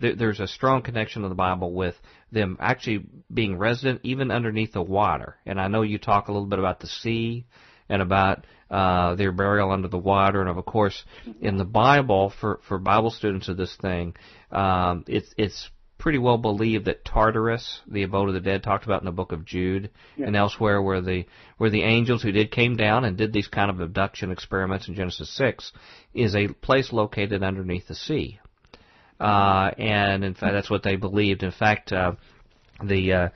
There's 0.00 0.40
a 0.40 0.46
strong 0.46 0.80
connection 0.82 1.24
of 1.24 1.30
the 1.30 1.34
Bible 1.36 1.72
with 1.72 1.94
them 2.32 2.56
actually 2.60 3.04
being 3.32 3.58
resident 3.58 4.00
even 4.02 4.30
underneath 4.30 4.72
the 4.72 4.82
water. 4.82 5.36
And 5.46 5.60
I 5.60 5.68
know 5.68 5.82
you 5.82 5.98
talk 5.98 6.28
a 6.28 6.32
little 6.32 6.48
bit 6.48 6.58
about 6.58 6.80
the 6.80 6.86
sea 6.86 7.46
and 7.88 8.02
about 8.02 8.46
uh, 8.70 9.16
their 9.16 9.32
burial 9.32 9.72
under 9.72 9.88
the 9.88 9.98
water, 9.98 10.40
and 10.40 10.48
of 10.48 10.64
course, 10.64 11.04
in 11.40 11.56
the 11.56 11.64
Bible, 11.64 12.32
for 12.40 12.60
for 12.68 12.78
Bible 12.78 13.10
students 13.10 13.48
of 13.48 13.56
this 13.56 13.74
thing, 13.76 14.14
um, 14.52 15.04
it's 15.08 15.34
it's 15.36 15.70
pretty 15.98 16.18
well 16.18 16.38
believed 16.38 16.86
that 16.86 17.04
Tartarus, 17.04 17.80
the 17.86 18.04
abode 18.04 18.28
of 18.28 18.34
the 18.34 18.40
dead, 18.40 18.62
talked 18.62 18.84
about 18.84 19.02
in 19.02 19.06
the 19.06 19.12
book 19.12 19.32
of 19.32 19.44
Jude 19.44 19.90
and 20.16 20.36
elsewhere, 20.36 20.80
where 20.80 21.00
the 21.00 21.26
where 21.58 21.70
the 21.70 21.82
angels 21.82 22.22
who 22.22 22.30
did 22.30 22.52
came 22.52 22.76
down 22.76 23.04
and 23.04 23.16
did 23.16 23.32
these 23.32 23.48
kind 23.48 23.70
of 23.70 23.80
abduction 23.80 24.30
experiments 24.30 24.88
in 24.88 24.94
Genesis 24.94 25.28
six, 25.36 25.72
is 26.14 26.36
a 26.36 26.46
place 26.48 26.92
located 26.92 27.42
underneath 27.42 27.88
the 27.88 27.94
sea. 27.96 28.38
Uh, 29.20 29.70
and 29.76 30.24
in 30.24 30.34
fact, 30.34 30.54
that's 30.54 30.70
what 30.70 30.82
they 30.82 30.96
believed. 30.96 31.42
In 31.42 31.52
fact, 31.52 31.92
uh, 31.92 32.12
the 32.82 33.12
uh, 33.12 33.28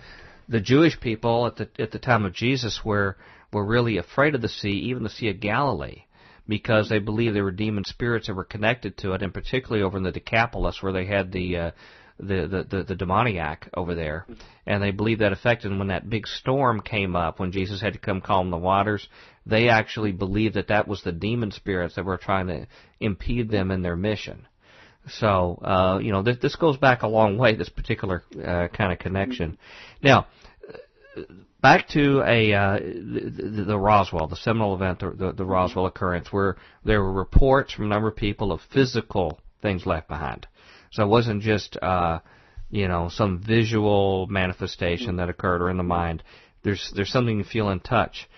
the 0.49 0.61
Jewish 0.61 0.99
people 0.99 1.47
at 1.47 1.57
the 1.57 1.69
at 1.79 1.91
the 1.91 1.99
time 1.99 2.25
of 2.25 2.33
Jesus 2.33 2.81
were 2.85 3.17
were 3.53 3.65
really 3.65 3.99
afraid 3.99 4.35
of 4.35 4.41
the 4.41 4.49
sea, 4.49 4.89
even 4.89 5.03
the 5.03 5.11
Sea 5.11 5.29
of 5.29 5.41
Galilee, 5.41 6.05
because 6.49 6.89
they 6.89 6.99
believed 6.99 7.37
there 7.37 7.45
were 7.45 7.53
demon 7.53 7.85
spirits 7.85 8.27
that 8.27 8.35
were 8.35 8.45
connected 8.45 8.97
to 8.99 9.13
it, 9.13 9.23
and 9.23 9.35
particularly 9.35 9.83
over 9.85 9.99
in 9.99 10.03
the 10.03 10.11
Decapolis 10.11 10.83
where 10.83 10.93
they 10.93 11.05
had 11.05 11.31
the 11.33 11.57
uh, 11.57 11.71
the, 12.19 12.47
the, 12.47 12.77
the, 12.77 12.85
the 12.85 12.95
demoniac 12.95 13.69
over 13.75 13.95
there. 13.95 14.27
And 14.67 14.83
they 14.83 14.93
believed 14.93 15.21
that 15.21 15.33
affected 15.33 15.71
them 15.71 15.79
when 15.79 15.89
that 15.89 16.09
big 16.09 16.27
storm 16.27 16.81
came 16.81 17.17
up, 17.17 17.41
when 17.41 17.53
Jesus 17.53 17.81
had 17.81 17.95
to 17.95 17.99
come 17.99 18.21
calm 18.21 18.51
the 18.51 18.57
waters. 18.57 19.09
They 19.47 19.69
actually 19.69 20.13
believed 20.13 20.55
that 20.55 20.69
that 20.69 20.89
was 20.89 21.03
the 21.03 21.13
demon 21.13 21.51
spirits 21.51 21.97
that 21.97 22.05
were 22.05 22.17
trying 22.17 22.47
to 22.47 22.67
impede 23.01 23.51
them 23.51 23.71
in 23.71 23.83
their 23.83 23.97
mission. 23.97 24.47
So, 25.09 25.59
uh, 25.63 25.99
you 26.03 26.13
know, 26.13 26.23
this, 26.23 26.39
this 26.41 26.57
goes 26.57 26.77
back 26.77 27.03
a 27.03 27.09
long 27.09 27.37
way, 27.37 27.55
this 27.55 27.69
particular 27.69 28.25
uh, 28.43 28.69
kind 28.69 28.93
of 28.93 28.99
connection. 28.99 29.59
Now, 30.03 30.27
back 31.61 31.89
to 31.89 32.23
a 32.23 32.53
uh, 32.53 32.79
the, 32.79 33.65
the 33.67 33.79
Roswell, 33.79 34.29
the 34.29 34.37
seminal 34.37 34.75
event, 34.75 35.01
the, 35.01 35.11
the, 35.11 35.33
the 35.33 35.45
Roswell 35.45 35.87
occurrence, 35.87 36.33
where 36.33 36.57
there 36.85 37.03
were 37.03 37.13
reports 37.13 37.73
from 37.73 37.87
a 37.87 37.89
number 37.89 38.09
of 38.09 38.17
people 38.17 38.53
of 38.53 38.61
physical 38.73 39.41
things 39.63 39.87
left 39.87 40.09
behind. 40.09 40.47
So 40.93 41.03
it 41.03 41.09
wasn't 41.09 41.43
just 41.43 41.77
uh, 41.83 42.21
you 42.71 42.89
know 42.89 43.09
some 43.11 43.43
visual 43.43 44.27
manifestation 44.29 45.17
that 45.17 45.29
occurred 45.29 45.63
or 45.63 45.71
in 45.71 45.77
the 45.77 45.83
mind. 45.83 46.23
There's 46.63 46.93
there's 46.95 47.11
something 47.11 47.39
you 47.39 47.45
feel 47.45 47.71
in 47.71 47.81
touch. 47.81 48.29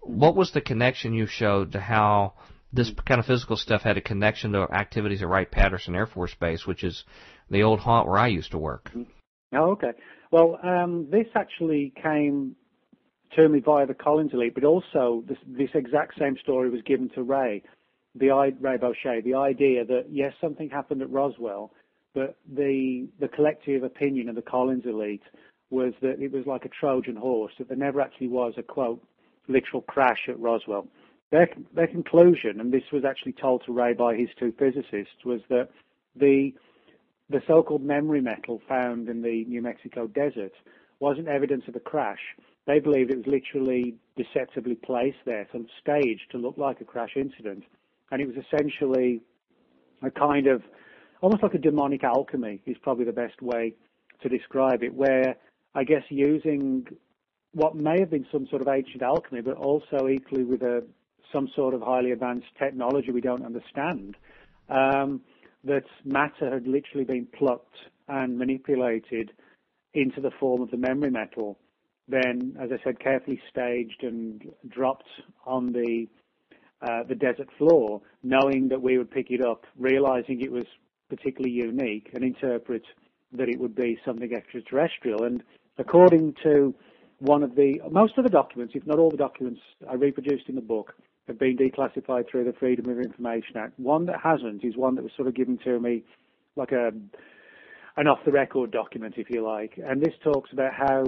What 0.00 0.34
was 0.34 0.52
the 0.52 0.60
connection 0.60 1.14
you 1.14 1.26
showed 1.26 1.72
to 1.72 1.80
how 1.80 2.34
this 2.72 2.90
kind 3.06 3.20
of 3.20 3.26
physical 3.26 3.56
stuff 3.56 3.82
had 3.82 3.96
a 3.96 4.00
connection 4.00 4.52
to 4.52 4.62
activities 4.72 5.22
at 5.22 5.28
Wright 5.28 5.50
Patterson 5.50 5.94
Air 5.94 6.06
Force 6.06 6.34
Base, 6.34 6.66
which 6.66 6.82
is 6.82 7.04
the 7.50 7.62
old 7.62 7.80
haunt 7.80 8.08
where 8.08 8.18
I 8.18 8.28
used 8.28 8.52
to 8.52 8.58
work? 8.58 8.90
Oh, 9.52 9.72
okay. 9.72 9.92
Well, 10.30 10.58
um, 10.62 11.08
this 11.10 11.26
actually 11.34 11.92
came 12.02 12.56
to 13.36 13.48
me 13.48 13.60
via 13.60 13.86
the 13.86 13.94
Collins 13.94 14.32
Elite, 14.32 14.54
but 14.54 14.64
also 14.64 15.22
this, 15.28 15.38
this 15.46 15.70
exact 15.74 16.18
same 16.18 16.36
story 16.42 16.70
was 16.70 16.80
given 16.82 17.10
to 17.10 17.22
Ray, 17.22 17.62
the 18.14 18.28
Ray 18.60 18.76
Boeche, 18.78 19.24
the 19.24 19.34
idea 19.34 19.84
that 19.84 20.06
yes, 20.10 20.32
something 20.40 20.70
happened 20.70 21.02
at 21.02 21.10
Roswell, 21.10 21.72
but 22.14 22.36
the 22.50 23.08
the 23.20 23.28
collective 23.28 23.82
opinion 23.82 24.28
of 24.28 24.34
the 24.34 24.42
Collins 24.42 24.84
Elite 24.84 25.22
was 25.70 25.94
that 26.02 26.20
it 26.20 26.30
was 26.30 26.46
like 26.46 26.66
a 26.66 26.68
Trojan 26.68 27.16
horse, 27.16 27.52
that 27.58 27.68
there 27.68 27.76
never 27.76 28.02
actually 28.02 28.28
was 28.28 28.52
a 28.58 28.62
quote 28.62 29.02
literal 29.48 29.82
crash 29.82 30.28
at 30.28 30.38
Roswell. 30.38 30.86
Their 31.32 31.48
their 31.74 31.86
conclusion, 31.88 32.60
and 32.60 32.70
this 32.70 32.84
was 32.92 33.04
actually 33.04 33.32
told 33.32 33.64
to 33.64 33.72
Ray 33.72 33.94
by 33.94 34.14
his 34.14 34.28
two 34.38 34.52
physicists, 34.58 35.24
was 35.24 35.40
that 35.48 35.70
the 36.14 36.52
the 37.30 37.40
so-called 37.46 37.82
memory 37.82 38.20
metal 38.20 38.60
found 38.68 39.08
in 39.08 39.22
the 39.22 39.44
New 39.46 39.62
Mexico 39.62 40.06
desert 40.06 40.52
wasn't 41.00 41.28
evidence 41.28 41.64
of 41.66 41.74
a 41.74 41.80
crash. 41.80 42.20
They 42.66 42.78
believed 42.78 43.10
it 43.10 43.16
was 43.16 43.26
literally 43.26 43.94
deceptively 44.16 44.74
placed 44.74 45.24
there, 45.24 45.48
sort 45.50 45.64
of 45.64 45.70
staged 45.80 46.30
to 46.32 46.38
look 46.38 46.58
like 46.58 46.80
a 46.82 46.84
crash 46.84 47.16
incident. 47.16 47.64
And 48.10 48.20
it 48.20 48.26
was 48.26 48.36
essentially 48.36 49.22
a 50.02 50.10
kind 50.10 50.46
of, 50.46 50.62
almost 51.22 51.42
like 51.42 51.54
a 51.54 51.58
demonic 51.58 52.04
alchemy 52.04 52.60
is 52.66 52.76
probably 52.82 53.06
the 53.06 53.12
best 53.12 53.40
way 53.40 53.74
to 54.22 54.28
describe 54.28 54.82
it, 54.82 54.94
where 54.94 55.36
I 55.74 55.84
guess 55.84 56.02
using 56.10 56.86
what 57.52 57.74
may 57.74 57.98
have 57.98 58.10
been 58.10 58.26
some 58.30 58.46
sort 58.48 58.62
of 58.62 58.68
ancient 58.68 59.02
alchemy, 59.02 59.40
but 59.40 59.56
also 59.56 60.08
equally 60.08 60.44
with 60.44 60.62
a, 60.62 60.84
some 61.32 61.48
sort 61.54 61.74
of 61.74 61.82
highly 61.82 62.12
advanced 62.12 62.46
technology 62.58 63.10
we 63.10 63.20
don't 63.20 63.44
understand, 63.44 64.16
um, 64.68 65.20
that 65.64 65.84
matter 66.04 66.52
had 66.52 66.66
literally 66.66 67.04
been 67.04 67.26
plucked 67.26 67.76
and 68.08 68.38
manipulated 68.38 69.32
into 69.94 70.20
the 70.20 70.30
form 70.40 70.62
of 70.62 70.70
the 70.70 70.76
memory 70.76 71.10
metal, 71.10 71.58
then, 72.08 72.56
as 72.60 72.70
I 72.72 72.82
said, 72.82 72.98
carefully 72.98 73.40
staged 73.50 74.02
and 74.02 74.42
dropped 74.68 75.08
on 75.46 75.72
the 75.72 76.06
uh, 76.82 77.04
the 77.08 77.14
desert 77.14 77.48
floor, 77.58 78.02
knowing 78.24 78.68
that 78.68 78.82
we 78.82 78.98
would 78.98 79.08
pick 79.08 79.30
it 79.30 79.40
up, 79.40 79.66
realizing 79.78 80.40
it 80.40 80.50
was 80.50 80.64
particularly 81.08 81.54
unique, 81.54 82.10
and 82.12 82.24
interpret 82.24 82.82
that 83.32 83.48
it 83.48 83.60
would 83.60 83.74
be 83.74 83.96
something 84.04 84.34
extraterrestrial. 84.34 85.22
And 85.22 85.44
according 85.78 86.34
to 86.42 86.74
one 87.20 87.44
of 87.44 87.54
the 87.54 87.80
most 87.90 88.18
of 88.18 88.24
the 88.24 88.30
documents, 88.30 88.74
if 88.74 88.84
not 88.84 88.98
all 88.98 89.10
the 89.10 89.16
documents 89.16 89.60
I 89.88 89.94
reproduced 89.94 90.48
in 90.48 90.56
the 90.56 90.60
book, 90.60 90.94
have 91.28 91.38
been 91.38 91.56
declassified 91.56 92.28
through 92.30 92.44
the 92.44 92.52
Freedom 92.52 92.88
of 92.90 92.98
Information 92.98 93.56
Act. 93.56 93.78
One 93.78 94.06
that 94.06 94.20
hasn't 94.22 94.64
is 94.64 94.76
one 94.76 94.96
that 94.96 95.02
was 95.02 95.12
sort 95.16 95.28
of 95.28 95.34
given 95.34 95.58
to 95.64 95.78
me 95.78 96.04
like 96.56 96.72
a 96.72 96.90
an 97.96 98.06
off 98.06 98.18
the 98.24 98.32
record 98.32 98.70
document, 98.70 99.14
if 99.18 99.28
you 99.28 99.42
like. 99.42 99.78
And 99.84 100.00
this 100.00 100.14
talks 100.24 100.50
about 100.52 100.72
how 100.72 101.04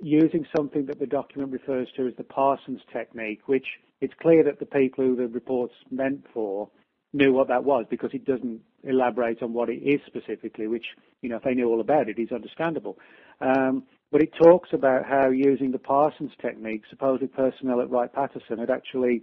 using 0.00 0.46
something 0.56 0.86
that 0.86 0.98
the 0.98 1.06
document 1.06 1.52
refers 1.52 1.88
to 1.96 2.06
as 2.06 2.14
the 2.16 2.24
Parsons 2.24 2.80
technique, 2.92 3.42
which 3.46 3.66
it's 4.00 4.14
clear 4.20 4.42
that 4.44 4.58
the 4.58 4.66
people 4.66 5.04
who 5.04 5.16
the 5.16 5.28
report's 5.28 5.74
meant 5.90 6.24
for 6.32 6.70
knew 7.12 7.32
what 7.32 7.48
that 7.48 7.64
was 7.64 7.84
because 7.88 8.10
it 8.12 8.24
doesn't 8.24 8.60
elaborate 8.82 9.42
on 9.42 9.52
what 9.52 9.68
it 9.68 9.82
is 9.82 10.00
specifically, 10.06 10.66
which, 10.66 10.86
you 11.22 11.28
know, 11.28 11.36
if 11.36 11.42
they 11.42 11.54
knew 11.54 11.68
all 11.68 11.80
about 11.80 12.08
it, 12.08 12.18
is 12.18 12.32
understandable. 12.32 12.98
Um, 13.40 13.84
but 14.10 14.22
it 14.22 14.32
talks 14.40 14.70
about 14.72 15.06
how 15.06 15.30
using 15.30 15.72
the 15.72 15.78
Parsons 15.78 16.32
technique, 16.40 16.82
supposedly 16.90 17.28
personnel 17.28 17.80
at 17.80 17.90
Wright 17.90 18.12
Patterson 18.12 18.58
had 18.58 18.70
actually 18.70 19.22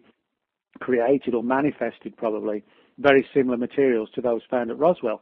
created 0.80 1.34
or 1.34 1.43
manifested 1.43 2.15
probably 2.18 2.64
very 2.98 3.27
similar 3.34 3.57
materials 3.57 4.10
to 4.15 4.22
those 4.22 4.41
found 4.49 4.69
at 4.69 4.77
Roswell. 4.77 5.22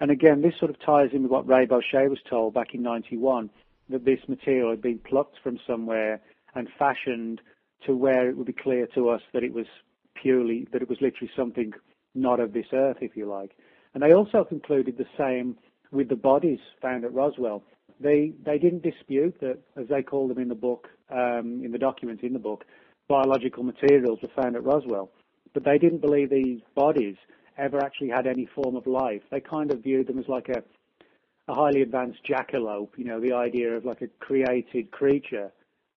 And 0.00 0.10
again, 0.10 0.40
this 0.40 0.54
sort 0.58 0.70
of 0.70 0.80
ties 0.80 1.10
in 1.12 1.22
with 1.22 1.30
what 1.30 1.46
Ray 1.46 1.66
Boeche 1.66 2.08
was 2.08 2.18
told 2.28 2.54
back 2.54 2.74
in 2.74 2.82
91, 2.82 3.50
that 3.90 4.04
this 4.04 4.20
material 4.28 4.70
had 4.70 4.80
been 4.80 4.98
plucked 4.98 5.36
from 5.42 5.58
somewhere 5.66 6.20
and 6.54 6.68
fashioned 6.78 7.40
to 7.86 7.94
where 7.94 8.28
it 8.28 8.36
would 8.36 8.46
be 8.46 8.52
clear 8.52 8.86
to 8.94 9.08
us 9.10 9.20
that 9.32 9.44
it 9.44 9.52
was 9.52 9.66
purely, 10.14 10.66
that 10.72 10.82
it 10.82 10.88
was 10.88 10.98
literally 11.00 11.30
something 11.36 11.72
not 12.14 12.40
of 12.40 12.52
this 12.52 12.66
earth, 12.72 12.98
if 13.00 13.16
you 13.16 13.26
like. 13.26 13.56
And 13.94 14.02
they 14.02 14.12
also 14.12 14.44
concluded 14.44 14.96
the 14.96 15.06
same 15.18 15.56
with 15.90 16.08
the 16.08 16.16
bodies 16.16 16.60
found 16.80 17.04
at 17.04 17.12
Roswell. 17.12 17.62
They, 18.00 18.32
they 18.44 18.58
didn't 18.58 18.82
dispute 18.82 19.36
that, 19.40 19.58
as 19.76 19.88
they 19.88 20.02
call 20.02 20.28
them 20.28 20.38
in 20.38 20.48
the 20.48 20.54
book, 20.54 20.88
um, 21.10 21.62
in 21.64 21.72
the 21.72 21.78
documents 21.78 22.22
in 22.22 22.32
the 22.32 22.38
book, 22.38 22.64
biological 23.10 23.64
materials 23.64 24.20
were 24.22 24.30
found 24.40 24.54
at 24.54 24.64
Roswell. 24.64 25.10
But 25.52 25.64
they 25.64 25.78
didn't 25.78 26.00
believe 26.00 26.30
these 26.30 26.60
bodies 26.76 27.16
ever 27.58 27.82
actually 27.84 28.10
had 28.10 28.26
any 28.26 28.46
form 28.54 28.76
of 28.76 28.86
life. 28.86 29.22
They 29.30 29.40
kind 29.40 29.72
of 29.72 29.82
viewed 29.82 30.06
them 30.06 30.18
as 30.18 30.28
like 30.28 30.48
a, 30.48 30.62
a 31.50 31.54
highly 31.54 31.82
advanced 31.82 32.20
jackalope, 32.24 32.90
you 32.96 33.04
know, 33.04 33.20
the 33.20 33.32
idea 33.32 33.72
of 33.76 33.84
like 33.84 34.00
a 34.00 34.06
created 34.20 34.92
creature 34.92 35.50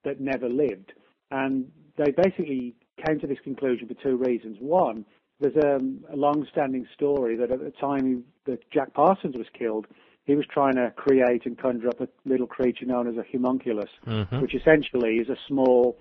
that 0.03 0.19
never 0.19 0.49
lived. 0.49 0.93
And 1.29 1.71
they 1.97 2.11
basically 2.11 2.73
came 3.05 3.19
to 3.19 3.27
this 3.27 3.37
conclusion 3.43 3.87
for 3.87 3.93
two 3.93 4.17
reasons. 4.17 4.57
One, 4.59 5.05
there's 5.39 5.55
a, 5.55 5.79
a 6.11 6.15
long-standing 6.15 6.87
story 6.95 7.35
that 7.37 7.51
at 7.51 7.59
the 7.59 7.73
time 7.79 8.23
that 8.45 8.59
Jack 8.71 8.93
Parsons 8.95 9.35
was 9.37 9.47
killed, 9.57 9.85
he 10.25 10.35
was 10.35 10.45
trying 10.51 10.75
to 10.75 10.91
create 10.95 11.45
and 11.45 11.57
conjure 11.57 11.89
up 11.89 12.01
a 12.01 12.07
little 12.25 12.47
creature 12.47 12.85
known 12.85 13.07
as 13.07 13.17
a 13.17 13.25
homunculus, 13.31 13.89
Mhm. 14.07 14.41
which 14.41 14.55
essentially 14.55 15.17
is 15.17 15.29
a 15.29 15.37
small 15.47 15.97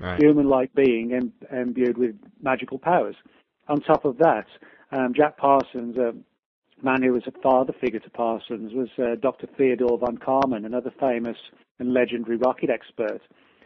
Right. 0.00 0.20
human-like 0.20 0.74
being 0.74 1.10
im- 1.10 1.32
imbued 1.52 1.98
with 1.98 2.16
magical 2.42 2.78
powers. 2.78 3.16
On 3.68 3.80
top 3.80 4.04
of 4.04 4.18
that, 4.18 4.46
um, 4.92 5.12
Jack 5.14 5.36
Parsons, 5.36 5.96
a 5.96 6.14
man 6.82 7.02
who 7.02 7.12
was 7.12 7.22
a 7.26 7.32
father 7.42 7.74
figure 7.80 8.00
to 8.00 8.10
Parsons, 8.10 8.72
was 8.74 8.88
uh, 8.98 9.16
Dr. 9.20 9.46
Theodore 9.56 9.98
von 9.98 10.16
Karman, 10.16 10.64
another 10.64 10.92
famous 10.98 11.36
and 11.78 11.92
legendary 11.92 12.36
rocket 12.36 12.70
expert. 12.70 13.20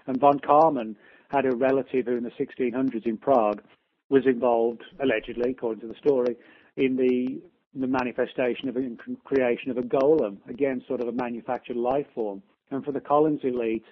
And 0.06 0.18
von 0.18 0.40
Karman 0.40 0.96
had 1.28 1.46
a 1.46 1.56
relative 1.56 2.06
who 2.06 2.16
in 2.16 2.24
the 2.24 2.30
1600s 2.30 3.06
in 3.06 3.16
Prague 3.16 3.62
was 4.08 4.26
involved, 4.26 4.82
allegedly, 5.02 5.52
according 5.52 5.80
to 5.80 5.86
the 5.88 5.98
story, 5.98 6.36
in 6.76 6.96
the 6.96 7.40
the 7.76 7.86
manifestation 7.88 8.68
of 8.68 8.76
a 8.76 8.88
creation 9.24 9.68
of 9.68 9.76
a 9.76 9.82
golem, 9.82 10.36
again, 10.48 10.80
sort 10.86 11.00
of 11.00 11.08
a 11.08 11.12
manufactured 11.12 11.76
life 11.76 12.06
form. 12.14 12.40
And 12.70 12.84
for 12.84 12.92
the 12.92 13.00
Collins 13.00 13.40
elite, 13.42 13.84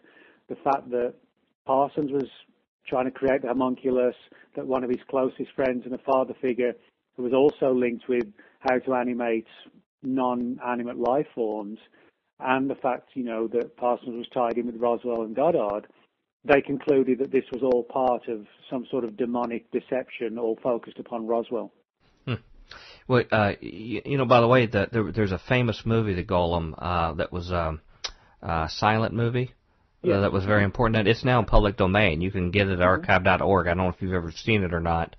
the 0.49 0.55
fact 0.55 0.89
that 0.91 1.15
Parsons 1.67 2.11
was 2.11 2.29
trying 2.87 3.05
to 3.05 3.11
create 3.11 3.43
the 3.43 3.49
homunculus, 3.49 4.15
that 4.57 4.67
one 4.67 4.85
of 4.85 4.91
his 4.91 5.01
closest 5.09 5.51
friends 5.55 5.83
and 5.85 5.95
a 5.95 5.99
father 5.99 6.35
figure 6.41 6.73
who 7.17 7.23
was 7.23 7.33
also 7.33 7.73
linked 7.73 8.09
with 8.09 8.25
how 8.61 8.79
to 8.79 8.95
animate 8.95 9.47
non-animate 10.03 10.97
life 10.97 11.27
forms, 11.35 11.79
and 12.41 12.69
the 12.69 12.75
fact, 12.75 13.11
you 13.15 13.23
know, 13.23 13.47
that 13.49 13.77
Parsons 13.77 14.17
was 14.17 14.27
tied 14.35 14.59
in 14.59 14.67
with 14.67 14.77
Roswell 14.77 15.23
and 15.23 15.37
Goddard, 15.37 15.87
they 16.45 16.61
concluded 16.61 17.21
that 17.21 17.31
this 17.31 17.45
was 17.53 17.63
all 17.63 17.85
part 17.85 18.27
of 18.27 18.47
some 18.69 18.85
sort 18.91 19.05
of 19.05 19.17
demonic 19.17 19.71
deception, 19.71 20.39
all 20.39 20.59
focused 20.61 20.99
upon 20.99 21.27
Roswell. 21.27 21.73
Well, 23.07 23.25
uh, 23.31 23.53
you, 23.61 24.03
you 24.05 24.19
know, 24.19 24.25
by 24.25 24.41
the 24.41 24.49
way, 24.49 24.67
that 24.67 24.93
there, 24.93 25.11
there's 25.13 25.33
a 25.33 25.39
famous 25.39 25.85
movie, 25.85 26.15
The 26.15 26.25
Golem, 26.25 26.75
uh, 26.79 27.15
that 27.15 27.33
was 27.33 27.53
um, 27.53 27.81
a 28.41 28.69
silent 28.69 29.15
movie. 29.15 29.53
Yeah. 30.03 30.21
that 30.21 30.33
was 30.33 30.45
very 30.45 30.65
important. 30.65 31.07
It's 31.07 31.25
now 31.25 31.39
in 31.39 31.45
public 31.45 31.77
domain. 31.77 32.21
You 32.21 32.31
can 32.31 32.51
get 32.51 32.67
it 32.67 32.75
at 32.75 32.83
archive.org. 32.83 33.67
I 33.67 33.71
don't 33.71 33.79
know 33.79 33.89
if 33.89 34.01
you've 34.01 34.15
ever 34.15 34.33
seen 34.33 34.65
it 34.65 34.75
or 34.75 34.81
not. 34.81 35.15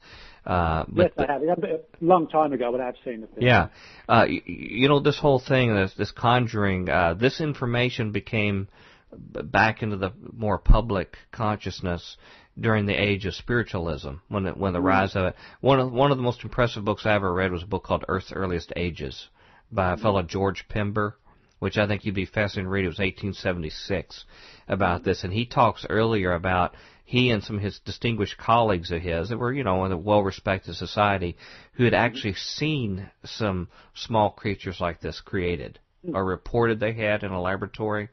Uh, 0.45 0.83
but 0.89 1.13
yes, 1.17 1.29
I 1.29 1.31
have. 1.31 1.41
A 1.41 1.79
long 2.01 2.27
time 2.27 2.51
ago, 2.51 2.69
but 2.71 2.81
I 2.81 2.87
have 2.87 2.95
seen 3.05 3.21
film. 3.21 3.29
Yeah, 3.37 3.69
uh, 4.09 4.25
you, 4.27 4.41
you 4.45 4.89
know 4.89 4.99
this 4.99 5.17
whole 5.17 5.39
thing, 5.39 5.73
this 5.73 5.93
this 5.97 6.11
conjuring, 6.11 6.89
uh, 6.89 7.13
this 7.13 7.39
information 7.39 8.11
became 8.11 8.67
back 9.15 9.83
into 9.83 9.95
the 9.95 10.11
more 10.33 10.57
public 10.57 11.17
consciousness 11.31 12.17
during 12.59 12.85
the 12.85 12.93
age 12.93 13.25
of 13.25 13.33
spiritualism, 13.33 14.15
when 14.27 14.45
it, 14.45 14.57
when 14.57 14.73
the 14.73 14.81
rise 14.81 15.15
of 15.15 15.27
it. 15.27 15.35
One 15.61 15.79
of 15.79 15.93
one 15.93 16.11
of 16.11 16.17
the 16.17 16.23
most 16.23 16.43
impressive 16.43 16.83
books 16.83 17.05
I 17.05 17.15
ever 17.15 17.33
read 17.33 17.53
was 17.53 17.63
a 17.63 17.67
book 17.67 17.83
called 17.83 18.03
Earth's 18.09 18.33
Earliest 18.33 18.73
Ages 18.75 19.29
by 19.71 19.93
a 19.93 19.97
fellow 19.97 20.23
George 20.23 20.65
Pember, 20.67 21.15
which 21.63 21.77
I 21.77 21.87
think 21.87 22.03
you'd 22.03 22.13
be 22.13 22.25
fascinated 22.25 22.65
to 22.65 22.69
read. 22.69 22.83
It 22.83 22.89
was 22.89 22.99
1876 22.99 24.25
about 24.67 25.05
this, 25.05 25.23
and 25.23 25.31
he 25.31 25.45
talks 25.45 25.85
earlier 25.89 26.33
about 26.33 26.75
he 27.05 27.29
and 27.29 27.41
some 27.41 27.55
of 27.55 27.61
his 27.61 27.79
distinguished 27.79 28.37
colleagues 28.37 28.91
of 28.91 29.01
his 29.01 29.29
that 29.29 29.37
were, 29.37 29.53
you 29.53 29.63
know, 29.63 29.85
in 29.85 29.93
a 29.93 29.97
well-respected 29.97 30.75
society 30.75 31.37
who 31.75 31.85
had 31.85 31.93
actually 31.93 32.33
seen 32.33 33.09
some 33.23 33.69
small 33.93 34.29
creatures 34.29 34.81
like 34.81 34.99
this 34.99 35.21
created 35.21 35.79
or 36.13 36.25
reported 36.25 36.81
they 36.81 36.91
had 36.91 37.23
in 37.23 37.31
a 37.31 37.41
laboratory. 37.41 38.09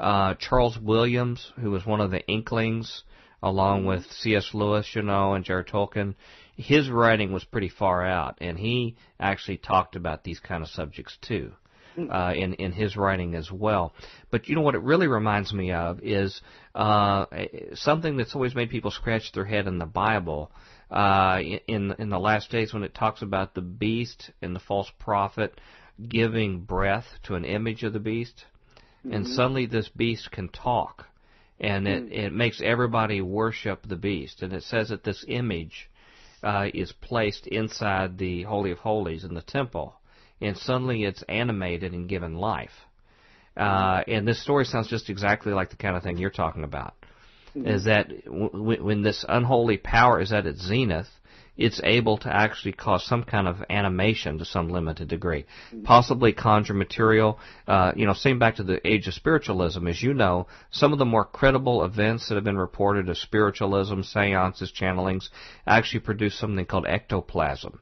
Uh, 0.00 0.34
Charles 0.34 0.76
Williams, 0.76 1.52
who 1.60 1.70
was 1.70 1.86
one 1.86 2.00
of 2.00 2.10
the 2.10 2.26
Inklings, 2.26 3.04
along 3.40 3.84
with 3.84 4.10
C.S. 4.10 4.50
Lewis, 4.54 4.90
you 4.96 5.02
know, 5.02 5.34
and 5.34 5.44
J.R.R. 5.44 5.62
Tolkien, 5.62 6.16
his 6.56 6.90
writing 6.90 7.32
was 7.32 7.44
pretty 7.44 7.68
far 7.68 8.04
out, 8.04 8.38
and 8.40 8.58
he 8.58 8.96
actually 9.20 9.58
talked 9.58 9.94
about 9.94 10.24
these 10.24 10.40
kind 10.40 10.64
of 10.64 10.68
subjects 10.68 11.16
too 11.22 11.52
uh, 12.10 12.32
in 12.34 12.54
in 12.54 12.72
his 12.72 12.96
writing 12.96 13.34
as 13.34 13.50
well. 13.50 13.92
But 14.30 14.48
you 14.48 14.54
know 14.54 14.62
what 14.62 14.74
it 14.74 14.82
really 14.82 15.08
reminds 15.08 15.52
me 15.52 15.72
of 15.72 16.00
is 16.02 16.40
uh, 16.74 17.26
something 17.74 18.16
that's 18.16 18.34
always 18.34 18.54
made 18.54 18.70
people 18.70 18.90
scratch 18.90 19.32
their 19.32 19.44
head 19.44 19.66
in 19.66 19.78
the 19.78 19.86
Bible. 19.86 20.50
Uh, 20.90 21.40
in 21.66 21.94
in 21.98 22.08
the 22.08 22.18
last 22.18 22.50
days, 22.50 22.72
when 22.72 22.82
it 22.82 22.94
talks 22.94 23.22
about 23.22 23.54
the 23.54 23.60
beast 23.60 24.30
and 24.40 24.54
the 24.54 24.60
false 24.60 24.90
prophet 24.98 25.60
giving 26.08 26.60
breath 26.60 27.06
to 27.24 27.34
an 27.34 27.44
image 27.44 27.82
of 27.82 27.92
the 27.92 27.98
beast, 27.98 28.46
and 29.04 29.26
suddenly 29.26 29.66
this 29.66 29.88
beast 29.88 30.30
can 30.30 30.48
talk, 30.48 31.06
and 31.60 31.86
it 31.86 32.12
it 32.12 32.32
makes 32.32 32.62
everybody 32.62 33.20
worship 33.20 33.86
the 33.86 33.96
beast, 33.96 34.42
and 34.42 34.52
it 34.52 34.62
says 34.62 34.88
that 34.88 35.04
this 35.04 35.24
image 35.28 35.90
uh, 36.42 36.68
is 36.72 36.92
placed 36.92 37.46
inside 37.48 38.16
the 38.16 38.44
holy 38.44 38.70
of 38.70 38.78
holies 38.78 39.24
in 39.24 39.34
the 39.34 39.42
temple 39.42 39.98
and 40.40 40.56
suddenly 40.56 41.04
it's 41.04 41.22
animated 41.28 41.92
and 41.92 42.08
given 42.08 42.36
life. 42.36 42.70
Uh, 43.56 44.02
and 44.06 44.26
this 44.26 44.40
story 44.40 44.64
sounds 44.64 44.88
just 44.88 45.10
exactly 45.10 45.52
like 45.52 45.70
the 45.70 45.76
kind 45.76 45.96
of 45.96 46.02
thing 46.02 46.16
you're 46.16 46.30
talking 46.30 46.64
about. 46.64 46.94
Is 47.54 47.84
that 47.84 48.24
w- 48.24 48.84
when 48.84 49.02
this 49.02 49.24
unholy 49.28 49.78
power 49.78 50.20
is 50.20 50.32
at 50.32 50.46
its 50.46 50.64
zenith, 50.64 51.08
it's 51.56 51.80
able 51.82 52.16
to 52.18 52.32
actually 52.32 52.72
cause 52.72 53.04
some 53.04 53.24
kind 53.24 53.48
of 53.48 53.56
animation 53.68 54.38
to 54.38 54.44
some 54.44 54.68
limited 54.68 55.08
degree, 55.08 55.44
possibly 55.82 56.32
conjure 56.32 56.72
material. 56.72 57.40
Uh, 57.66 57.90
you 57.96 58.06
know, 58.06 58.12
same 58.12 58.38
back 58.38 58.56
to 58.56 58.62
the 58.62 58.86
age 58.86 59.08
of 59.08 59.14
spiritualism, 59.14 59.88
as 59.88 60.00
you 60.00 60.14
know, 60.14 60.46
some 60.70 60.92
of 60.92 61.00
the 61.00 61.04
more 61.04 61.24
credible 61.24 61.84
events 61.84 62.28
that 62.28 62.36
have 62.36 62.44
been 62.44 62.56
reported 62.56 63.08
of 63.08 63.18
spiritualism, 63.18 64.02
seances, 64.02 64.72
channelings, 64.72 65.30
actually 65.66 66.00
produce 66.00 66.38
something 66.38 66.64
called 66.64 66.86
ectoplasm. 66.86 67.80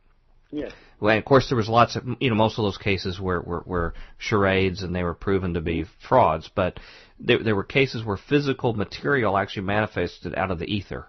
Yes. 0.50 0.72
Well, 0.98 1.16
of 1.16 1.24
course, 1.24 1.48
there 1.48 1.56
was 1.56 1.68
lots 1.68 1.96
of, 1.96 2.04
you 2.20 2.30
know, 2.30 2.36
most 2.36 2.58
of 2.58 2.64
those 2.64 2.78
cases 2.78 3.20
were, 3.20 3.40
were, 3.40 3.62
were 3.66 3.94
charades 4.18 4.82
and 4.82 4.94
they 4.94 5.02
were 5.02 5.14
proven 5.14 5.54
to 5.54 5.60
be 5.60 5.84
frauds, 6.08 6.50
but 6.54 6.80
there, 7.20 7.42
there 7.42 7.56
were 7.56 7.64
cases 7.64 8.04
where 8.04 8.16
physical 8.16 8.72
material 8.72 9.36
actually 9.36 9.66
manifested 9.66 10.34
out 10.34 10.50
of 10.50 10.58
the 10.58 10.66
ether. 10.66 11.06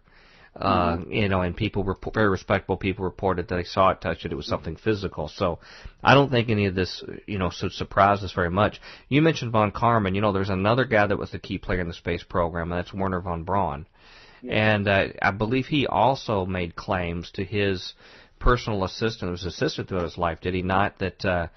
Uh, 0.60 0.98
you 1.10 1.30
know, 1.30 1.42
and 1.42 1.56
people 1.56 1.84
were 1.84 1.96
very 2.16 2.30
respectable 2.30 2.78
people 2.78 3.06
reported 3.06 3.48
that 3.48 3.56
they 3.56 3.64
saw 3.64 3.92
it, 3.92 4.02
touched 4.02 4.26
it, 4.26 4.32
it 4.32 4.36
was 4.36 4.48
something 4.48 4.76
physical. 4.76 5.28
So, 5.28 5.60
I 6.04 6.16
don't 6.16 6.32
think 6.32 6.50
any 6.50 6.66
of 6.66 6.74
this, 6.74 7.04
you 7.28 7.38
know, 7.38 7.52
should 7.52 7.74
surprise 7.74 8.24
us 8.24 8.34
very 8.34 8.50
much. 8.50 8.82
You 9.08 9.22
mentioned 9.22 9.52
von 9.52 9.72
Karman. 9.72 10.16
You 10.16 10.22
know, 10.22 10.32
there's 10.32 10.50
another 10.50 10.86
guy 10.86 11.06
that 11.06 11.20
was 11.20 11.30
the 11.30 11.38
key 11.38 11.60
player 11.60 11.82
in 11.82 11.88
the 11.88 11.94
space 11.94 12.24
program, 12.24 12.72
and 12.72 12.80
that's 12.80 12.92
Werner 12.92 13.22
von 13.22 13.44
Braun. 13.44 13.86
And 14.50 14.88
uh, 14.88 15.08
I 15.22 15.30
believe 15.30 15.68
he 15.68 15.86
also 15.86 16.46
made 16.46 16.76
claims 16.76 17.30
to 17.32 17.44
his 17.44 17.94
personal 18.40 18.84
assistant, 18.84 19.32
his 19.32 19.46
assistant 19.46 19.90
throughout 19.90 20.04
his 20.04 20.18
life, 20.18 20.40
did 20.42 20.54
he 20.54 20.62
not? 20.62 21.00
That 21.00 21.26
uh, 21.26 21.48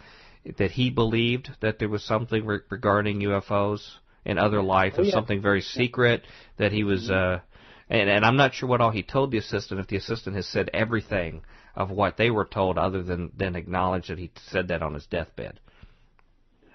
that 0.59 0.71
he 0.73 0.91
believed 0.91 1.51
that 1.61 1.79
there 1.79 1.89
was 1.89 2.05
something 2.05 2.45
re- 2.45 2.61
regarding 2.71 3.21
UFOs 3.21 3.81
in 4.25 4.39
other 4.39 4.63
life, 4.63 4.95
Oh, 4.97 4.99
and 4.99 5.07
yeah. 5.07 5.13
something 5.13 5.41
very 5.41 5.61
secret 5.61 6.25
that 6.59 6.73
he 6.73 6.85
was. 6.85 7.11
Uh, 7.11 7.41
and, 7.89 8.09
and 8.09 8.25
I'm 8.25 8.37
not 8.37 8.55
sure 8.55 8.69
what 8.69 8.81
all 8.81 8.91
he 8.93 9.03
told 9.03 9.33
the 9.33 9.39
assistant. 9.39 9.81
If 9.81 9.89
the 9.89 9.97
assistant 9.97 10.37
has 10.37 10.47
said 10.47 10.71
everything 10.73 11.43
of 11.75 11.91
what 11.91 12.17
they 12.17 12.31
were 12.31 12.45
told, 12.45 12.79
other 12.79 13.03
than 13.03 13.33
than 13.37 13.57
acknowledge 13.57 14.09
that 14.09 14.19
he 14.19 14.31
said 14.51 14.69
that 14.69 14.83
on 14.83 14.95
his 14.95 15.07
deathbed. 15.07 15.61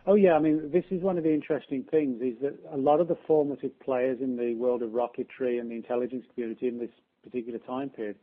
Oh 0.07 0.15
yeah, 0.15 0.33
I 0.33 0.39
mean, 0.39 0.69
this 0.71 0.85
is 0.91 1.01
one 1.01 1.17
of 1.17 1.23
the 1.23 1.33
interesting 1.33 1.83
things 1.89 2.21
is 2.21 2.35
that 2.41 2.55
a 2.71 2.77
lot 2.77 2.99
of 2.99 3.07
the 3.07 3.17
formative 3.25 3.77
players 3.79 4.19
in 4.21 4.37
the 4.37 4.53
world 4.53 4.83
of 4.83 4.91
rocketry 4.91 5.59
and 5.59 5.69
the 5.71 5.75
intelligence 5.75 6.25
community 6.33 6.67
in 6.67 6.77
this 6.77 6.91
particular 7.23 7.57
time 7.59 7.89
period, 7.89 8.15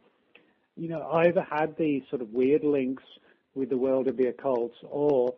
you 0.76 0.88
know, 0.88 1.02
either 1.24 1.42
had 1.48 1.76
these 1.76 2.02
sort 2.10 2.22
of 2.22 2.30
weird 2.30 2.64
links 2.64 3.02
with 3.54 3.68
the 3.68 3.76
world 3.76 4.08
of 4.08 4.16
the 4.16 4.26
occult 4.28 4.72
or 4.90 5.34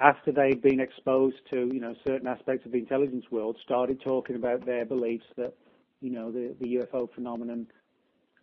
after 0.00 0.30
they'd 0.30 0.62
been 0.62 0.80
exposed 0.80 1.36
to, 1.50 1.68
you 1.72 1.80
know, 1.80 1.94
certain 2.06 2.28
aspects 2.28 2.64
of 2.64 2.72
the 2.72 2.78
intelligence 2.78 3.24
world, 3.30 3.56
started 3.64 4.00
talking 4.00 4.36
about 4.36 4.64
their 4.64 4.84
beliefs 4.84 5.24
that, 5.36 5.52
you 6.00 6.10
know, 6.10 6.30
the, 6.30 6.54
the 6.60 6.76
UFO 6.76 7.12
phenomenon, 7.14 7.66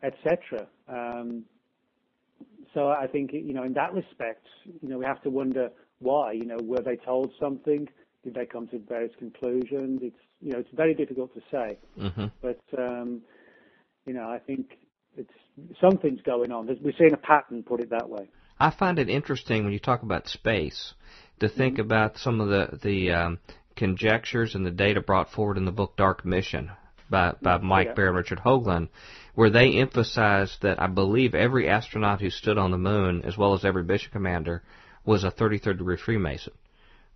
etc. 0.03 0.67
Um, 0.89 1.45
so 2.73 2.89
I 2.89 3.07
think, 3.07 3.31
you 3.31 3.53
know, 3.53 3.63
in 3.63 3.73
that 3.73 3.93
respect, 3.93 4.45
you 4.81 4.89
know, 4.89 4.97
we 4.97 5.05
have 5.05 5.21
to 5.23 5.29
wonder 5.29 5.69
why. 5.99 6.33
You 6.33 6.45
know, 6.45 6.57
were 6.61 6.81
they 6.81 6.97
told 6.97 7.31
something? 7.39 7.87
Did 8.25 8.33
they 8.33 8.45
come 8.45 8.67
to 8.69 8.79
various 8.79 9.13
conclusions? 9.17 10.01
It's, 10.03 10.15
you 10.41 10.51
know, 10.51 10.59
it's 10.59 10.69
very 10.73 10.93
difficult 10.93 11.33
to 11.35 11.41
say. 11.49 11.77
hmm 11.97 12.25
But, 12.41 12.59
um, 12.77 13.21
you 14.05 14.13
know, 14.13 14.27
I 14.29 14.39
think 14.39 14.71
it's 15.17 15.79
something's 15.79 16.21
going 16.21 16.51
on. 16.51 16.67
We're 16.81 16.93
seeing 16.97 17.13
a 17.13 17.17
pattern, 17.17 17.63
put 17.63 17.81
it 17.81 17.89
that 17.91 18.09
way. 18.09 18.27
I 18.59 18.71
find 18.71 18.99
it 18.99 19.09
interesting 19.09 19.63
when 19.63 19.73
you 19.73 19.79
talk 19.79 20.01
about 20.03 20.27
space 20.27 20.93
to 21.39 21.49
think 21.49 21.77
about 21.77 22.17
some 22.17 22.39
of 22.39 22.49
the 22.49 22.79
the 22.81 23.11
um, 23.11 23.39
conjectures 23.75 24.55
and 24.55 24.65
the 24.65 24.71
data 24.71 25.01
brought 25.01 25.31
forward 25.31 25.57
in 25.57 25.65
the 25.65 25.71
book 25.71 25.97
Dark 25.97 26.25
Mission 26.25 26.71
by 27.09 27.33
by 27.41 27.57
Mike 27.57 27.87
Yeah. 27.87 27.93
Bara 27.93 28.07
and 28.09 28.17
Richard 28.17 28.39
Hoagland, 28.39 28.89
where 29.35 29.49
they 29.49 29.73
emphasize 29.73 30.57
that 30.61 30.81
I 30.81 30.87
believe 30.87 31.35
every 31.35 31.67
astronaut 31.67 32.21
who 32.21 32.29
stood 32.29 32.57
on 32.57 32.71
the 32.71 32.77
moon, 32.77 33.23
as 33.25 33.37
well 33.37 33.53
as 33.53 33.65
every 33.65 33.83
mission 33.83 34.11
commander, 34.11 34.63
was 35.05 35.23
a 35.23 35.31
33rd 35.31 35.77
degree 35.77 35.97
Freemason. 35.97 36.53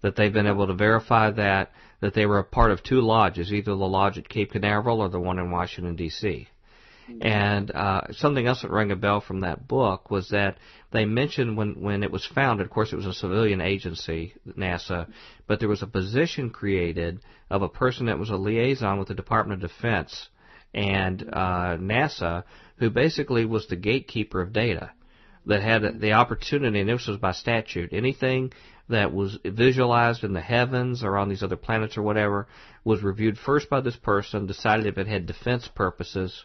That 0.02 0.16
they've 0.16 0.32
been 0.32 0.48
able 0.48 0.68
to 0.68 0.74
verify 0.74 1.32
that 1.32 1.72
that 2.02 2.14
they 2.14 2.26
were 2.26 2.40
a 2.40 2.44
part 2.44 2.72
of 2.72 2.84
two 2.84 3.02
lodges, 3.02 3.52
either 3.52 3.72
the 3.72 3.76
lodge 3.76 4.18
at 4.18 4.30
Cape 4.30 4.52
Canaveral 4.52 5.02
or 5.02 5.10
the 5.10 5.20
one 5.20 5.40
in 5.40 5.52
Washington 5.52 5.96
D.C. 5.96 6.48
And 7.22 7.72
uh, 7.72 8.02
something 8.12 8.46
else 8.46 8.62
that 8.62 8.72
rang 8.72 8.92
a 8.92 8.96
bell 8.96 9.22
from 9.22 9.42
that 9.42 9.68
book 9.68 10.12
was 10.12 10.30
that 10.30 10.58
they 10.92 11.06
mentioned 11.06 11.58
when 11.58 11.82
when 11.82 12.04
it 12.04 12.12
was 12.12 12.26
founded. 12.26 12.66
Of 12.66 12.72
course, 12.72 12.94
it 12.94 12.98
was 12.98 13.06
a 13.06 13.14
civilian 13.14 13.62
agency, 13.62 14.36
NASA, 14.48 15.08
but 15.48 15.60
there 15.60 15.70
was 15.70 15.82
a 15.82 15.88
position 15.88 16.50
created 16.50 17.20
of 17.50 17.62
a 17.62 17.70
person 17.70 18.06
that 18.08 18.20
was 18.20 18.30
a 18.30 18.36
liaison 18.36 19.00
with 19.00 19.08
the 19.08 19.16
Department 19.16 19.64
of 19.64 19.70
Defense 19.70 20.30
and 20.74 21.24
uh, 21.34 21.78
NASA, 21.78 22.44
who 22.78 22.90
basically 22.90 23.46
was 23.46 23.68
the 23.68 23.76
gatekeeper 23.76 24.42
of 24.42 24.54
data 24.54 24.92
that 25.46 25.64
had 25.64 26.00
the 26.00 26.14
opportunity, 26.14 26.80
and 26.80 26.90
this 26.90 27.08
was 27.08 27.18
by 27.18 27.32
statute, 27.32 27.92
anything 27.92 28.52
that 28.88 29.14
was 29.14 29.38
visualized 29.46 30.24
in 30.24 30.34
the 30.34 30.42
heavens 30.42 31.04
or 31.04 31.18
on 31.18 31.30
these 31.30 31.44
other 31.44 31.56
planets 31.56 31.98
or 31.98 32.02
whatever 32.02 32.48
was 32.84 33.04
reviewed 33.04 33.38
first 33.38 33.70
by 33.70 33.82
this 33.82 33.96
person, 33.96 34.46
decided 34.46 34.86
if 34.86 34.98
it 34.98 35.08
had 35.08 35.26
defense 35.26 35.68
purposes 35.68 36.44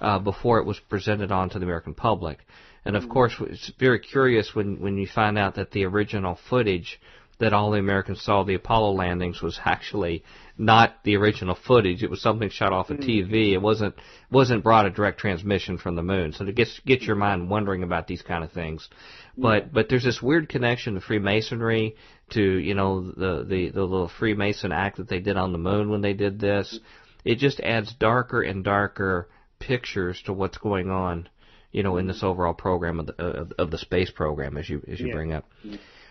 uh, 0.00 0.18
before 0.18 0.58
it 0.58 0.66
was 0.66 0.78
presented 0.78 1.30
on 1.30 1.50
to 1.50 1.58
the 1.58 1.64
American 1.64 1.94
public. 1.94 2.38
And 2.84 2.96
of 2.96 3.08
course, 3.08 3.34
it's 3.40 3.72
very 3.78 4.00
curious 4.00 4.54
when 4.54 4.80
when 4.80 4.96
you 4.96 5.06
find 5.06 5.36
out 5.36 5.56
that 5.56 5.70
the 5.70 5.84
original 5.84 6.38
footage 6.48 6.98
that 7.40 7.52
all 7.54 7.70
the 7.70 7.78
Americans 7.78 8.22
saw 8.22 8.44
the 8.44 8.54
Apollo 8.54 8.92
landings 8.92 9.40
was 9.40 9.58
actually 9.64 10.22
not 10.58 11.02
the 11.04 11.16
original 11.16 11.54
footage. 11.54 12.02
It 12.02 12.10
was 12.10 12.20
something 12.20 12.50
shot 12.50 12.72
off 12.72 12.90
of 12.90 12.98
mm. 12.98 13.08
TV. 13.08 13.52
It 13.52 13.62
wasn't 13.62 13.94
wasn't 14.30 14.62
brought 14.62 14.86
a 14.86 14.90
direct 14.90 15.18
transmission 15.18 15.78
from 15.78 15.96
the 15.96 16.02
moon. 16.02 16.32
So 16.32 16.44
to 16.44 16.52
get 16.52 16.68
get 16.86 17.02
your 17.02 17.16
mind 17.16 17.50
wondering 17.50 17.82
about 17.82 18.06
these 18.06 18.22
kind 18.22 18.44
of 18.44 18.52
things. 18.52 18.88
But 19.36 19.72
but 19.72 19.88
there's 19.88 20.04
this 20.04 20.22
weird 20.22 20.48
connection 20.48 20.94
to 20.94 21.00
Freemasonry, 21.00 21.96
to 22.30 22.42
you 22.42 22.74
know 22.74 23.10
the 23.10 23.44
the 23.44 23.70
the 23.70 23.82
little 23.82 24.08
Freemason 24.18 24.70
act 24.70 24.98
that 24.98 25.08
they 25.08 25.20
did 25.20 25.36
on 25.36 25.52
the 25.52 25.58
moon 25.58 25.90
when 25.90 26.02
they 26.02 26.12
did 26.12 26.38
this. 26.38 26.78
It 27.24 27.36
just 27.36 27.60
adds 27.60 27.92
darker 27.94 28.42
and 28.42 28.64
darker 28.64 29.28
pictures 29.60 30.20
to 30.24 30.32
what's 30.32 30.58
going 30.58 30.90
on, 30.90 31.28
you 31.70 31.84
know, 31.84 31.96
in 31.98 32.08
this 32.08 32.24
overall 32.24 32.54
program 32.54 32.98
of 32.98 33.06
the 33.06 33.22
of, 33.22 33.52
of 33.58 33.70
the 33.70 33.78
space 33.78 34.10
program 34.10 34.56
as 34.56 34.68
you 34.68 34.82
as 34.90 34.98
you 34.98 35.08
yeah. 35.08 35.14
bring 35.14 35.32
up. 35.32 35.48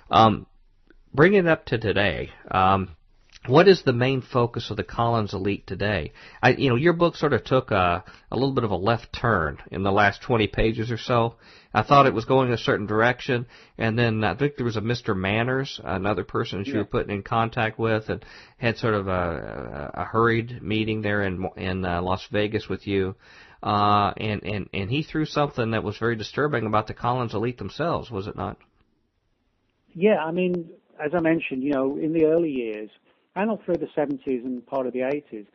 Um, 0.10 0.48
bring 1.14 1.34
it 1.34 1.46
up 1.46 1.66
to 1.66 1.78
today. 1.78 2.30
Um, 2.50 2.96
what 3.48 3.68
is 3.68 3.84
the 3.84 3.94
main 3.94 4.22
focus 4.22 4.70
of 4.70 4.78
the 4.78 4.84
Collins 4.84 5.34
Elite 5.34 5.66
today? 5.66 6.12
I, 6.42 6.52
you 6.52 6.70
know, 6.70 6.76
your 6.76 6.94
book 6.94 7.16
sort 7.16 7.34
of 7.34 7.44
took 7.44 7.72
a, 7.72 8.04
a 8.32 8.36
little 8.36 8.54
bit 8.54 8.66
of 8.66 8.72
a 8.72 8.76
left 8.76 9.14
turn 9.14 9.60
in 9.72 9.84
the 9.84 9.92
last 9.92 10.22
20 10.22 10.48
pages 10.48 10.92
or 10.92 10.98
so. 10.98 11.36
I 11.74 11.84
thought 11.84 12.06
it 12.06 12.14
was 12.14 12.26
going 12.26 12.52
a 12.52 12.58
certain 12.58 12.86
direction, 12.86 13.46
and 13.78 13.98
then 13.98 14.24
I 14.24 14.36
think 14.36 14.56
there 14.56 14.66
was 14.66 14.76
a 14.76 14.82
Mr. 14.82 15.16
Manners, 15.16 15.80
another 15.84 16.24
person 16.24 16.60
that 16.60 16.68
you 16.68 16.74
yeah. 16.74 16.80
were 16.80 16.86
putting 16.86 17.16
in 17.16 17.24
contact 17.24 17.80
with, 17.80 18.10
and 18.10 18.26
had 18.58 18.78
sort 18.78 18.96
of 18.96 19.08
a, 19.08 19.92
a, 19.94 20.04
hurried 20.04 20.62
meeting 20.62 21.02
there 21.02 21.24
in 21.24 21.48
in 21.56 21.86
uh, 21.86 22.02
Las 22.02 22.26
Vegas 22.32 22.68
with 22.68 22.88
you. 22.88 23.16
Uh, 23.62 24.14
and, 24.18 24.44
and, 24.44 24.70
and 24.74 24.90
he 24.90 25.04
threw 25.04 25.26
something 25.26 25.72
that 25.72 25.84
was 25.84 25.98
very 25.98 26.16
disturbing 26.16 26.66
about 26.66 26.88
the 26.88 26.94
Collins 26.94 27.34
Elite 27.34 27.58
themselves, 27.58 28.10
was 28.10 28.26
it 28.28 28.36
not? 28.36 28.58
Yeah, 29.94 30.18
I 30.18 30.32
mean, 30.32 30.70
as 31.04 31.12
I 31.14 31.20
mentioned, 31.20 31.64
you 31.64 31.72
know, 31.72 31.98
in 31.98 32.14
the 32.14 32.26
early 32.26 32.52
years, 32.52 32.90
all 33.48 33.62
through 33.64 33.78
the 33.78 33.88
70s 33.96 34.44
and 34.44 34.66
part 34.66 34.88
of 34.88 34.94
the 34.94 35.00
80s, 35.00 35.46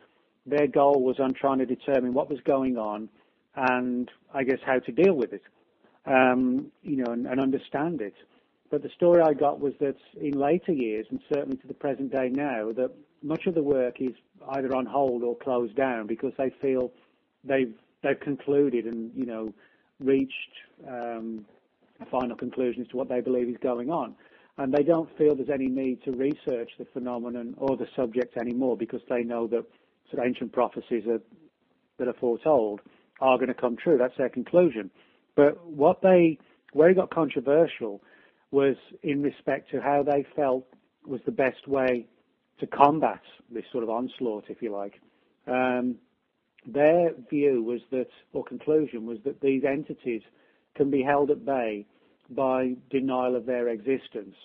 their 0.45 0.67
goal 0.67 1.03
was 1.03 1.19
on 1.19 1.33
trying 1.33 1.59
to 1.59 1.65
determine 1.65 2.13
what 2.13 2.29
was 2.29 2.39
going 2.45 2.77
on 2.77 3.09
and 3.55 4.09
I 4.33 4.43
guess 4.43 4.59
how 4.65 4.79
to 4.79 4.91
deal 4.91 5.13
with 5.13 5.33
it, 5.33 5.43
um, 6.05 6.71
you 6.83 6.97
know, 6.97 7.11
and, 7.11 7.25
and 7.25 7.39
understand 7.39 8.01
it. 8.01 8.13
But 8.71 8.83
the 8.83 8.89
story 8.89 9.21
I 9.21 9.33
got 9.33 9.59
was 9.59 9.73
that 9.79 9.95
in 10.19 10.31
later 10.31 10.73
years, 10.73 11.05
and 11.09 11.19
certainly 11.33 11.57
to 11.57 11.67
the 11.67 11.73
present 11.73 12.11
day 12.11 12.29
now, 12.29 12.71
that 12.73 12.91
much 13.21 13.45
of 13.45 13.55
the 13.55 13.63
work 13.63 14.01
is 14.01 14.13
either 14.49 14.75
on 14.75 14.85
hold 14.85 15.23
or 15.23 15.35
closed 15.37 15.75
down 15.75 16.07
because 16.07 16.33
they 16.37 16.51
feel 16.61 16.91
they've 17.43 17.73
they've 18.03 18.19
concluded 18.19 18.85
and 18.85 19.11
you 19.15 19.25
know 19.25 19.53
reached 19.99 20.33
um, 20.87 21.45
a 22.01 22.05
final 22.07 22.35
conclusion 22.35 22.81
as 22.81 22.87
to 22.89 22.97
what 22.97 23.07
they 23.07 23.21
believe 23.21 23.47
is 23.47 23.55
going 23.61 23.89
on 23.89 24.15
and 24.57 24.73
they 24.73 24.83
don't 24.83 25.09
feel 25.17 25.35
there's 25.35 25.49
any 25.49 25.67
need 25.67 26.03
to 26.03 26.11
research 26.11 26.71
the 26.77 26.85
phenomenon 26.93 27.55
or 27.57 27.75
the 27.75 27.87
subject 27.95 28.37
anymore 28.37 28.77
because 28.77 29.01
they 29.09 29.23
know 29.23 29.47
that 29.47 29.65
sort 30.09 30.19
of 30.19 30.27
ancient 30.27 30.53
prophecies 30.53 31.03
are, 31.07 31.21
that 31.97 32.07
are 32.07 32.13
foretold 32.19 32.81
are 33.19 33.37
going 33.37 33.47
to 33.47 33.53
come 33.53 33.75
true. 33.75 33.97
That's 33.97 34.17
their 34.17 34.29
conclusion. 34.29 34.91
But 35.35 35.65
what 35.65 36.01
they, 36.01 36.37
where 36.73 36.89
it 36.89 36.95
got 36.95 37.09
controversial 37.09 38.01
was 38.51 38.75
in 39.03 39.21
respect 39.21 39.71
to 39.71 39.81
how 39.81 40.03
they 40.03 40.25
felt 40.35 40.65
was 41.05 41.21
the 41.25 41.31
best 41.31 41.67
way 41.67 42.07
to 42.59 42.67
combat 42.67 43.21
this 43.51 43.65
sort 43.71 43.83
of 43.83 43.89
onslaught, 43.89 44.45
if 44.47 44.61
you 44.61 44.71
like. 44.71 45.01
Um, 45.47 45.95
their 46.65 47.11
view 47.29 47.61
was 47.61 47.81
that, 47.91 48.07
or 48.33 48.43
conclusion 48.43 49.05
was 49.05 49.19
that 49.25 49.41
these 49.41 49.63
entities 49.63 50.21
can 50.75 50.89
be 50.89 51.03
held 51.03 51.29
at 51.31 51.45
bay 51.45 51.85
by 52.29 52.75
denial 52.89 53.35
of 53.35 53.45
their 53.45 53.69
existence. 53.69 54.35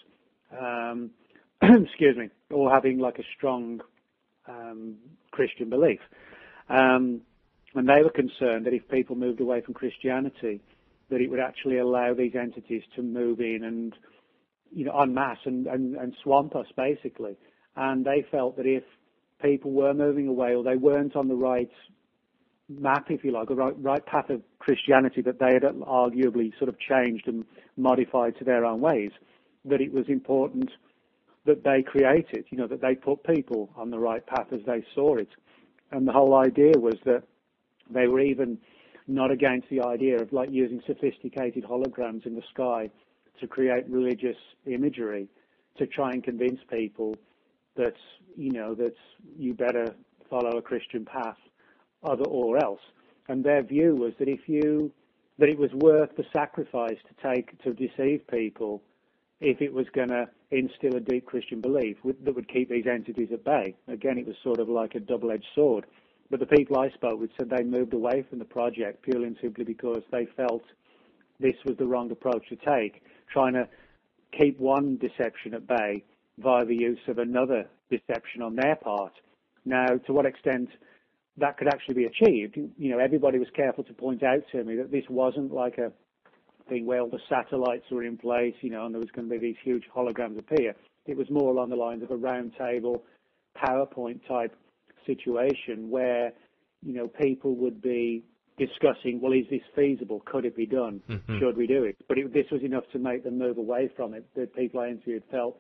Um, 0.58 1.10
excuse 1.62 2.16
me, 2.16 2.28
or 2.50 2.70
having 2.70 2.98
like 2.98 3.18
a 3.18 3.24
strong 3.36 3.80
um, 4.48 4.96
Christian 5.30 5.70
belief. 5.70 6.00
Um, 6.68 7.22
and 7.74 7.88
they 7.88 8.02
were 8.02 8.10
concerned 8.10 8.66
that 8.66 8.74
if 8.74 8.88
people 8.88 9.16
moved 9.16 9.40
away 9.40 9.60
from 9.60 9.74
Christianity, 9.74 10.60
that 11.10 11.20
it 11.20 11.30
would 11.30 11.40
actually 11.40 11.78
allow 11.78 12.14
these 12.14 12.34
entities 12.34 12.82
to 12.96 13.02
move 13.02 13.40
in 13.40 13.64
and, 13.64 13.94
you 14.72 14.84
know, 14.84 14.98
en 15.00 15.14
masse 15.14 15.38
and, 15.44 15.66
and, 15.66 15.96
and 15.96 16.14
swamp 16.22 16.56
us 16.56 16.66
basically. 16.76 17.36
And 17.76 18.04
they 18.04 18.24
felt 18.30 18.56
that 18.56 18.66
if 18.66 18.84
people 19.42 19.72
were 19.72 19.94
moving 19.94 20.28
away 20.28 20.54
or 20.54 20.62
they 20.62 20.76
weren't 20.76 21.16
on 21.16 21.28
the 21.28 21.34
right 21.34 21.70
map, 22.78 23.10
if 23.10 23.24
you 23.24 23.32
like, 23.32 23.50
a 23.50 23.54
right, 23.54 23.74
right 23.82 24.04
path 24.04 24.30
of 24.30 24.42
Christianity 24.58 25.22
that 25.22 25.38
they 25.38 25.54
had 25.54 25.62
arguably 25.62 26.56
sort 26.58 26.68
of 26.68 26.78
changed 26.78 27.26
and 27.26 27.44
modified 27.76 28.38
to 28.38 28.44
their 28.44 28.64
own 28.64 28.80
ways, 28.80 29.10
that 29.64 29.80
it 29.80 29.92
was 29.92 30.08
important 30.08 30.70
that 31.46 31.64
they 31.64 31.82
created, 31.82 32.44
you 32.50 32.58
know, 32.58 32.66
that 32.66 32.80
they 32.80 32.94
put 32.94 33.24
people 33.24 33.70
on 33.76 33.90
the 33.90 33.98
right 33.98 34.24
path 34.26 34.46
as 34.52 34.60
they 34.66 34.84
saw 34.94 35.16
it. 35.16 35.28
And 35.90 36.06
the 36.06 36.12
whole 36.12 36.34
idea 36.34 36.72
was 36.76 36.94
that 37.04 37.24
they 37.90 38.06
were 38.06 38.20
even 38.20 38.58
not 39.08 39.30
against 39.30 39.68
the 39.70 39.82
idea 39.82 40.20
of 40.20 40.32
like 40.32 40.50
using 40.52 40.80
sophisticated 40.86 41.64
holograms 41.64 42.26
in 42.26 42.36
the 42.36 42.42
sky 42.52 42.90
to 43.40 43.46
create 43.46 43.88
religious 43.88 44.36
imagery 44.66 45.28
to 45.78 45.86
try 45.86 46.10
and 46.10 46.22
convince 46.22 46.60
people 46.70 47.16
that, 47.76 47.94
you 48.36 48.52
know, 48.52 48.74
that 48.74 48.94
you 49.36 49.54
better 49.54 49.94
follow 50.28 50.58
a 50.58 50.62
Christian 50.62 51.04
path 51.04 51.38
other 52.02 52.24
or 52.24 52.58
else. 52.58 52.80
And 53.28 53.44
their 53.44 53.62
view 53.62 53.94
was 53.94 54.12
that 54.18 54.28
if 54.28 54.48
you 54.48 54.92
that 55.38 55.48
it 55.48 55.58
was 55.58 55.70
worth 55.72 56.10
the 56.16 56.24
sacrifice 56.32 56.98
to 57.08 57.28
take 57.28 57.58
to 57.62 57.72
deceive 57.72 58.26
people 58.28 58.82
if 59.40 59.62
it 59.62 59.72
was 59.72 59.86
going 59.94 60.08
to 60.08 60.28
instill 60.50 60.96
a 60.96 61.00
deep 61.00 61.24
Christian 61.24 61.62
belief 61.62 61.96
that 62.04 62.34
would 62.34 62.48
keep 62.48 62.68
these 62.68 62.86
entities 62.86 63.30
at 63.32 63.42
bay. 63.42 63.74
Again, 63.88 64.18
it 64.18 64.26
was 64.26 64.36
sort 64.42 64.60
of 64.60 64.68
like 64.68 64.94
a 64.94 65.00
double-edged 65.00 65.46
sword. 65.54 65.86
But 66.30 66.40
the 66.40 66.46
people 66.46 66.78
I 66.78 66.90
spoke 66.90 67.18
with 67.18 67.30
said 67.38 67.48
they 67.48 67.64
moved 67.64 67.94
away 67.94 68.24
from 68.28 68.38
the 68.38 68.44
project 68.44 69.02
purely 69.02 69.28
and 69.28 69.36
simply 69.40 69.64
because 69.64 70.02
they 70.12 70.26
felt 70.36 70.62
this 71.40 71.56
was 71.64 71.76
the 71.78 71.86
wrong 71.86 72.10
approach 72.10 72.48
to 72.50 72.56
take, 72.56 73.02
trying 73.32 73.54
to 73.54 73.66
keep 74.38 74.60
one 74.60 74.98
deception 74.98 75.54
at 75.54 75.66
bay 75.66 76.04
via 76.38 76.64
the 76.64 76.76
use 76.76 77.00
of 77.08 77.18
another 77.18 77.66
deception 77.90 78.42
on 78.42 78.56
their 78.56 78.76
part. 78.76 79.12
Now, 79.64 79.86
to 80.06 80.12
what 80.12 80.26
extent 80.26 80.68
that 81.40 81.58
could 81.58 81.68
actually 81.68 81.94
be 81.94 82.04
achieved. 82.04 82.56
You 82.56 82.90
know, 82.90 82.98
everybody 82.98 83.38
was 83.38 83.48
careful 83.54 83.84
to 83.84 83.92
point 83.92 84.22
out 84.22 84.42
to 84.52 84.64
me 84.64 84.76
that 84.76 84.90
this 84.90 85.04
wasn't 85.08 85.52
like 85.52 85.78
a 85.78 85.92
thing 86.68 86.86
where 86.86 87.00
all 87.00 87.10
the 87.10 87.18
satellites 87.28 87.84
were 87.90 88.04
in 88.04 88.16
place, 88.16 88.54
you 88.60 88.70
know, 88.70 88.86
and 88.86 88.94
there 88.94 89.00
was 89.00 89.10
going 89.10 89.28
to 89.28 89.38
be 89.38 89.38
these 89.38 89.56
huge 89.64 89.84
holograms 89.94 90.38
appear. 90.38 90.74
It 91.06 91.16
was 91.16 91.28
more 91.30 91.50
along 91.50 91.70
the 91.70 91.76
lines 91.76 92.02
of 92.02 92.10
a 92.10 92.16
round 92.16 92.52
table 92.58 93.02
PowerPoint 93.56 94.20
type 94.28 94.54
situation 95.06 95.90
where, 95.90 96.32
you 96.82 96.94
know, 96.94 97.08
people 97.08 97.56
would 97.56 97.82
be 97.82 98.24
discussing, 98.58 99.20
well, 99.20 99.32
is 99.32 99.46
this 99.50 99.62
feasible? 99.74 100.22
Could 100.26 100.44
it 100.44 100.54
be 100.54 100.66
done? 100.66 101.00
Mm-hmm. 101.08 101.38
Should 101.38 101.56
we 101.56 101.66
do 101.66 101.84
it? 101.84 101.96
But 102.08 102.18
it, 102.18 102.32
this 102.32 102.46
was 102.52 102.62
enough 102.62 102.84
to 102.92 102.98
make 102.98 103.24
them 103.24 103.38
move 103.38 103.58
away 103.58 103.90
from 103.96 104.14
it. 104.14 104.24
The 104.36 104.46
people 104.46 104.80
I 104.80 104.88
interviewed 104.88 105.24
felt 105.30 105.58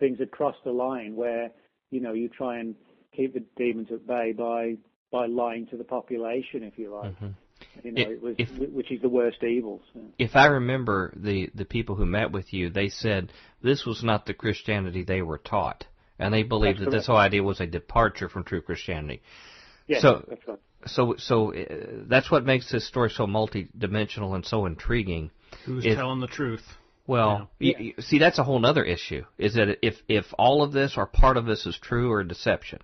things 0.00 0.18
had 0.18 0.30
crossed 0.30 0.64
the 0.64 0.72
line 0.72 1.14
where, 1.14 1.50
you 1.90 2.00
know, 2.00 2.14
you 2.14 2.28
try 2.28 2.58
and 2.58 2.74
keep 3.14 3.34
the 3.34 3.44
demons 3.56 3.88
at 3.92 4.06
bay 4.06 4.32
by 4.36 4.76
by 5.10 5.26
lying 5.26 5.66
to 5.68 5.76
the 5.76 5.84
population, 5.84 6.62
if 6.62 6.78
you 6.78 6.94
like. 6.94 7.12
Mm-hmm. 7.12 7.28
You 7.82 7.92
know, 7.92 8.02
it 8.02 8.22
was, 8.22 8.34
if, 8.38 8.50
which 8.70 8.90
is 8.90 9.00
the 9.02 9.08
worst 9.08 9.42
evil. 9.42 9.80
So. 9.92 10.00
If 10.18 10.36
I 10.36 10.46
remember 10.46 11.12
the 11.16 11.50
the 11.54 11.64
people 11.64 11.96
who 11.96 12.06
met 12.06 12.30
with 12.30 12.52
you, 12.52 12.70
they 12.70 12.88
said 12.88 13.32
this 13.62 13.84
was 13.84 14.02
not 14.04 14.26
the 14.26 14.34
Christianity 14.34 15.02
they 15.02 15.22
were 15.22 15.38
taught, 15.38 15.84
and 16.18 16.32
they 16.32 16.42
believed 16.42 16.80
that's 16.80 16.90
that 16.90 16.96
this 16.96 17.06
whole 17.06 17.16
idea 17.16 17.42
was 17.42 17.60
a 17.60 17.66
departure 17.66 18.28
from 18.28 18.44
true 18.44 18.60
Christianity. 18.60 19.22
Yes, 19.86 20.02
so, 20.02 20.24
that's 20.28 20.46
right. 20.46 20.58
So, 20.86 21.14
so 21.18 21.54
uh, 21.54 21.64
that's 22.08 22.30
what 22.30 22.44
makes 22.44 22.70
this 22.70 22.86
story 22.86 23.10
so 23.10 23.26
multi-dimensional 23.26 24.34
and 24.34 24.44
so 24.44 24.66
intriguing. 24.66 25.30
Who's 25.64 25.84
it, 25.84 25.96
telling 25.96 26.20
the 26.20 26.28
truth? 26.28 26.62
Well, 27.06 27.50
yeah. 27.58 27.78
you, 27.78 27.84
you, 27.96 28.02
see, 28.02 28.18
that's 28.18 28.38
a 28.38 28.44
whole 28.44 28.64
other 28.64 28.84
issue. 28.84 29.24
Is 29.38 29.54
that 29.54 29.78
if 29.82 29.96
if 30.08 30.26
all 30.38 30.62
of 30.62 30.72
this 30.72 30.94
or 30.96 31.06
part 31.06 31.36
of 31.36 31.46
this 31.46 31.66
is 31.66 31.76
true 31.78 32.12
or 32.12 32.22
deception, 32.22 32.80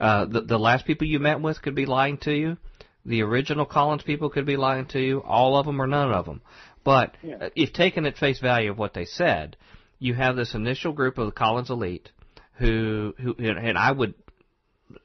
uh, 0.00 0.24
the 0.26 0.40
the 0.42 0.58
last 0.58 0.86
people 0.86 1.06
you 1.06 1.18
met 1.18 1.40
with 1.40 1.62
could 1.62 1.74
be 1.74 1.86
lying 1.86 2.18
to 2.18 2.32
you, 2.32 2.56
the 3.04 3.22
original 3.22 3.66
Collins 3.66 4.02
people 4.02 4.30
could 4.30 4.46
be 4.46 4.56
lying 4.56 4.86
to 4.86 5.00
you, 5.00 5.22
all 5.22 5.56
of 5.56 5.66
them 5.66 5.80
or 5.80 5.86
none 5.86 6.12
of 6.12 6.26
them. 6.26 6.42
But 6.84 7.16
Yeah. 7.22 7.36
uh, 7.36 7.50
if 7.56 7.72
taken 7.72 8.06
at 8.06 8.18
face 8.18 8.40
value 8.40 8.70
of 8.70 8.78
what 8.78 8.94
they 8.94 9.04
said, 9.04 9.56
you 9.98 10.14
have 10.14 10.36
this 10.36 10.54
initial 10.54 10.92
group 10.92 11.18
of 11.18 11.26
the 11.26 11.32
Collins 11.32 11.70
elite 11.70 12.10
who, 12.54 13.14
who, 13.18 13.34
and 13.38 13.76
I 13.78 13.90
would 13.90 14.14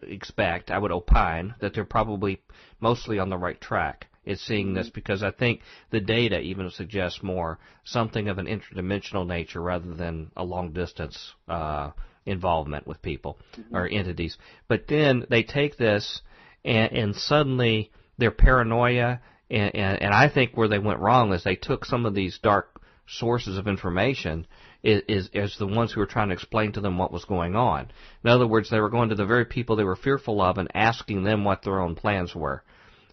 expect, 0.02 0.72
I 0.72 0.78
would 0.78 0.91
opine 0.91 1.56
that 1.60 1.74
they're 1.74 1.86
probably 1.86 2.41
mostly 2.80 3.20
on 3.20 3.30
the 3.30 3.38
right 3.38 3.60
track 3.60 4.07
is 4.26 4.41
seeing 4.41 4.74
this 4.74 4.90
because 4.90 5.24
I 5.24 5.32
think 5.32 5.61
the 5.90 6.02
data 6.02 6.40
even 6.40 6.70
suggests 6.70 7.24
more 7.24 7.57
something 7.84 8.28
of 8.28 8.38
an 8.38 8.45
interdimensional 8.45 9.26
nature 9.26 9.61
rather 9.61 9.94
than 9.95 10.32
a 10.36 10.44
long 10.44 10.72
distance 10.72 11.34
uh, 11.48 11.91
involvement 12.26 12.88
with 12.88 13.02
people 13.02 13.38
mm-hmm. 13.58 13.76
or 13.76 13.88
entities. 13.88 14.38
But 14.68 14.88
then 14.88 15.26
they 15.30 15.44
take 15.44 15.78
this 15.78 16.22
and, 16.64 16.91
and 16.91 17.16
suddenly 17.16 17.91
their 18.18 18.32
paranoia 18.32 19.22
and, 19.50 19.76
and, 19.76 20.02
and 20.04 20.14
I 20.14 20.30
think 20.30 20.56
where 20.56 20.68
they 20.68 20.80
went 20.80 21.00
wrong 21.00 21.34
is 21.34 21.44
they 21.44 21.56
took 21.56 21.86
some 21.86 22.06
of 22.06 22.14
these 22.14 22.38
dark 22.40 22.82
sources 23.08 23.58
of 23.58 23.68
information 23.68 24.46
is, 24.84 25.02
is, 25.08 25.30
is 25.34 25.58
the 25.58 25.66
ones 25.66 25.91
who 25.91 26.00
were 26.00 26.06
trying 26.06 26.30
to 26.30 26.36
explain 26.36 26.72
to 26.74 26.82
them 26.82 26.98
what 26.98 27.12
was 27.12 27.26
going 27.26 27.56
on. 27.56 27.91
In 28.24 28.30
other 28.30 28.48
words, 28.48 28.70
they 28.70 28.80
were 28.80 28.90
going 28.90 29.10
to 29.10 29.16
the 29.16 29.26
very 29.26 29.46
people 29.46 29.76
they 29.76 29.84
were 29.84 29.96
fearful 29.96 30.41
of 30.41 30.58
and 30.58 30.70
asking 30.76 31.24
them 31.24 31.44
what 31.44 31.64
their 31.64 31.82
own 31.82 31.96
plans 31.96 32.36
were 32.36 32.64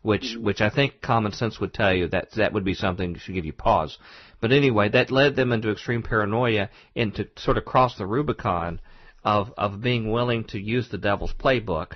which 0.06 0.22
mm-hmm. 0.22 0.44
which 0.44 0.60
I 0.60 0.70
think 0.70 1.02
common 1.02 1.32
sense 1.32 1.58
would 1.58 1.74
tell 1.74 1.92
you 1.92 2.06
that 2.08 2.30
that 2.36 2.52
would 2.52 2.64
be 2.64 2.74
something 2.74 3.12
that 3.12 3.18
should 3.20 3.34
give 3.34 3.44
you 3.44 3.52
pause. 3.52 3.98
But 4.40 4.52
anyway, 4.52 4.88
that 4.90 5.10
led 5.10 5.34
them 5.34 5.50
into 5.50 5.70
extreme 5.70 6.04
paranoia 6.04 6.70
and 6.94 7.12
to 7.16 7.26
sort 7.36 7.58
of 7.58 7.64
cross 7.64 7.98
the 7.98 8.06
Rubicon 8.06 8.80
of 9.26 9.52
of 9.58 9.82
being 9.82 10.10
willing 10.10 10.44
to 10.44 10.58
use 10.58 10.88
the 10.88 10.96
devil's 10.98 11.34
playbook, 11.34 11.92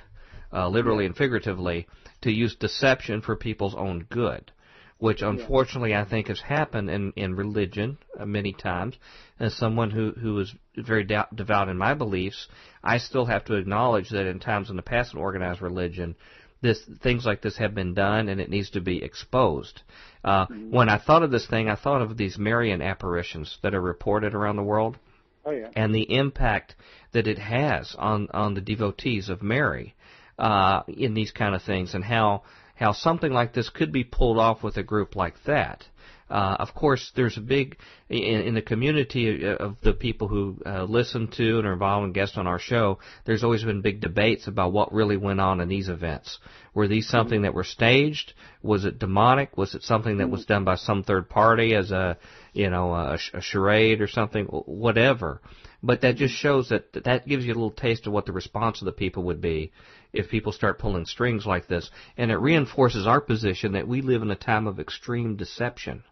uh, 0.53 0.67
literally 0.67 1.05
and 1.05 1.15
figuratively, 1.15 1.87
to 2.21 2.31
use 2.31 2.55
deception 2.55 3.21
for 3.21 3.35
people's 3.35 3.73
own 3.75 4.05
good. 4.09 4.51
Which 4.99 5.23
unfortunately 5.23 5.95
I 5.95 6.05
think 6.05 6.27
has 6.27 6.41
happened 6.41 6.91
in, 6.91 7.11
in 7.15 7.33
religion 7.35 7.97
uh, 8.19 8.25
many 8.25 8.53
times. 8.53 8.95
As 9.39 9.55
someone 9.55 9.89
who, 9.89 10.11
who 10.11 10.37
is 10.39 10.53
very 10.77 11.03
doubt, 11.03 11.35
devout 11.35 11.69
in 11.69 11.77
my 11.77 11.95
beliefs, 11.95 12.47
I 12.83 12.99
still 12.99 13.25
have 13.25 13.45
to 13.45 13.55
acknowledge 13.55 14.09
that 14.11 14.27
in 14.27 14.39
times 14.39 14.69
in 14.69 14.75
the 14.75 14.83
past 14.83 15.15
in 15.15 15.19
organized 15.19 15.59
religion, 15.59 16.15
this 16.61 16.83
things 17.01 17.25
like 17.25 17.41
this 17.41 17.57
have 17.57 17.73
been 17.73 17.95
done 17.95 18.29
and 18.29 18.39
it 18.39 18.51
needs 18.51 18.69
to 18.71 18.81
be 18.81 19.01
exposed. 19.01 19.81
Uh, 20.23 20.45
When 20.69 20.87
I 20.87 20.99
thought 20.99 21.23
of 21.23 21.31
this 21.31 21.47
thing, 21.47 21.67
I 21.67 21.75
thought 21.75 22.03
of 22.03 22.15
these 22.17 22.37
Marian 22.37 22.83
apparitions 22.83 23.57
that 23.63 23.73
are 23.73 23.81
reported 23.81 24.35
around 24.35 24.57
the 24.57 24.63
world 24.63 24.99
Oh 25.43 25.51
yeah. 25.51 25.69
and 25.75 25.95
the 25.95 26.13
impact 26.13 26.75
that 27.13 27.27
it 27.27 27.39
has 27.39 27.95
on 27.97 28.27
on 28.33 28.53
the 28.53 28.61
devotees 28.61 29.29
of 29.29 29.41
Mary 29.41 29.95
uh, 30.39 30.83
in 30.87 31.13
these 31.13 31.31
kind 31.31 31.55
of 31.55 31.61
things, 31.63 31.93
and 31.93 32.03
how 32.03 32.43
how 32.75 32.91
something 32.91 33.31
like 33.31 33.53
this 33.53 33.69
could 33.69 33.91
be 33.91 34.03
pulled 34.03 34.39
off 34.39 34.63
with 34.63 34.77
a 34.77 34.83
group 34.83 35.15
like 35.15 35.35
that. 35.45 35.85
Uh, 36.31 36.55
of 36.59 36.73
course, 36.73 37.11
there's 37.15 37.37
a 37.37 37.41
big 37.41 37.77
in, 38.09 38.41
in 38.41 38.53
the 38.55 38.61
community 38.61 39.45
of 39.45 39.75
the 39.83 39.91
people 39.91 40.29
who 40.29 40.57
uh, 40.65 40.83
listen 40.85 41.27
to 41.27 41.57
and 41.57 41.67
are 41.67 41.73
involved 41.73 42.05
and 42.05 42.13
guests 42.13 42.37
on 42.37 42.47
our 42.47 42.57
show. 42.57 42.99
There's 43.25 43.43
always 43.43 43.65
been 43.65 43.81
big 43.81 43.99
debates 43.99 44.47
about 44.47 44.71
what 44.71 44.93
really 44.93 45.17
went 45.17 45.41
on 45.41 45.59
in 45.59 45.67
these 45.67 45.89
events. 45.89 46.39
Were 46.73 46.87
these 46.87 47.09
something 47.09 47.41
that 47.41 47.53
were 47.53 47.65
staged? 47.65 48.33
Was 48.63 48.85
it 48.85 48.97
demonic? 48.97 49.57
Was 49.57 49.75
it 49.75 49.83
something 49.83 50.19
that 50.19 50.29
was 50.29 50.45
done 50.45 50.63
by 50.63 50.75
some 50.75 51.03
third 51.03 51.29
party 51.29 51.75
as 51.75 51.91
a 51.91 52.17
you 52.53 52.69
know 52.69 52.93
a, 52.93 53.19
a 53.33 53.41
charade 53.41 53.99
or 53.99 54.07
something? 54.07 54.45
Whatever. 54.45 55.41
But 55.83 56.01
that 56.01 56.15
just 56.15 56.35
shows 56.35 56.69
that 56.69 56.93
that 57.05 57.27
gives 57.27 57.43
you 57.43 57.53
a 57.53 57.55
little 57.55 57.71
taste 57.71 58.05
of 58.05 58.13
what 58.13 58.25
the 58.25 58.31
response 58.31 58.81
of 58.81 58.85
the 58.85 58.91
people 58.91 59.23
would 59.23 59.41
be 59.41 59.71
if 60.13 60.29
people 60.29 60.51
start 60.51 60.77
pulling 60.77 61.05
strings 61.05 61.45
like 61.45 61.67
this, 61.67 61.89
and 62.17 62.29
it 62.29 62.37
reinforces 62.37 63.07
our 63.07 63.21
position 63.21 63.71
that 63.73 63.87
we 63.87 64.01
live 64.01 64.21
in 64.21 64.29
a 64.29 64.35
time 64.35 64.67
of 64.67 64.79
extreme 64.79 65.35
deception. 65.37 66.03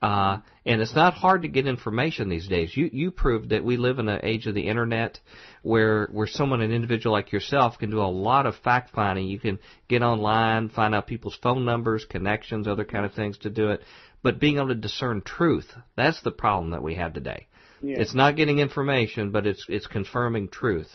Uh, 0.00 0.38
and 0.64 0.80
it's 0.80 0.94
not 0.94 1.14
hard 1.14 1.42
to 1.42 1.48
get 1.48 1.66
information 1.66 2.28
these 2.28 2.46
days. 2.46 2.76
You 2.76 2.88
you 2.92 3.10
proved 3.10 3.48
that 3.50 3.64
we 3.64 3.76
live 3.76 3.98
in 3.98 4.08
an 4.08 4.20
age 4.22 4.46
of 4.46 4.54
the 4.54 4.68
internet 4.68 5.18
where 5.62 6.06
where 6.12 6.28
someone, 6.28 6.60
an 6.60 6.70
individual 6.70 7.12
like 7.12 7.32
yourself, 7.32 7.78
can 7.78 7.90
do 7.90 8.00
a 8.00 8.04
lot 8.04 8.46
of 8.46 8.54
fact 8.56 8.90
finding. 8.90 9.26
You 9.26 9.40
can 9.40 9.58
get 9.88 10.02
online, 10.02 10.68
find 10.68 10.94
out 10.94 11.08
people's 11.08 11.38
phone 11.42 11.64
numbers, 11.64 12.04
connections, 12.04 12.68
other 12.68 12.84
kind 12.84 13.04
of 13.04 13.14
things 13.14 13.38
to 13.38 13.50
do 13.50 13.70
it. 13.70 13.82
But 14.22 14.38
being 14.38 14.58
able 14.58 14.68
to 14.68 14.74
discern 14.76 15.22
truth, 15.22 15.72
that's 15.96 16.22
the 16.22 16.30
problem 16.30 16.70
that 16.70 16.82
we 16.82 16.94
have 16.94 17.12
today. 17.12 17.48
Yeah. 17.80 17.98
It's 18.00 18.14
not 18.14 18.36
getting 18.36 18.58
information, 18.58 19.30
but 19.30 19.46
it's 19.46 19.64
it's 19.68 19.86
confirming 19.86 20.48
truth. 20.48 20.88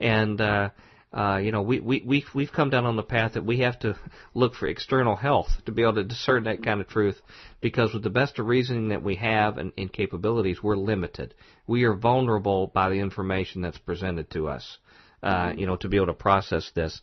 And 0.00 0.40
uh, 0.40 0.70
uh, 1.12 1.40
you 1.42 1.52
know, 1.52 1.62
we 1.62 1.80
we 1.80 2.02
we've, 2.06 2.26
we've 2.34 2.52
come 2.52 2.70
down 2.70 2.86
on 2.86 2.96
the 2.96 3.02
path 3.02 3.34
that 3.34 3.44
we 3.44 3.58
have 3.60 3.78
to 3.80 3.96
look 4.34 4.54
for 4.54 4.66
external 4.66 5.16
health 5.16 5.48
to 5.66 5.72
be 5.72 5.82
able 5.82 5.94
to 5.94 6.04
discern 6.04 6.44
that 6.44 6.62
kind 6.62 6.80
of 6.80 6.88
truth, 6.88 7.20
because 7.60 7.92
with 7.92 8.02
the 8.02 8.10
best 8.10 8.38
of 8.38 8.46
reasoning 8.46 8.88
that 8.88 9.02
we 9.02 9.16
have 9.16 9.58
and, 9.58 9.72
and 9.76 9.92
capabilities, 9.92 10.62
we're 10.62 10.76
limited. 10.76 11.34
We 11.66 11.84
are 11.84 11.94
vulnerable 11.94 12.68
by 12.68 12.88
the 12.88 12.96
information 12.96 13.62
that's 13.62 13.78
presented 13.78 14.30
to 14.30 14.48
us. 14.48 14.78
Uh, 15.22 15.52
you 15.56 15.66
know, 15.66 15.76
to 15.76 15.88
be 15.88 15.96
able 15.98 16.06
to 16.08 16.14
process 16.14 16.68
this, 16.74 17.00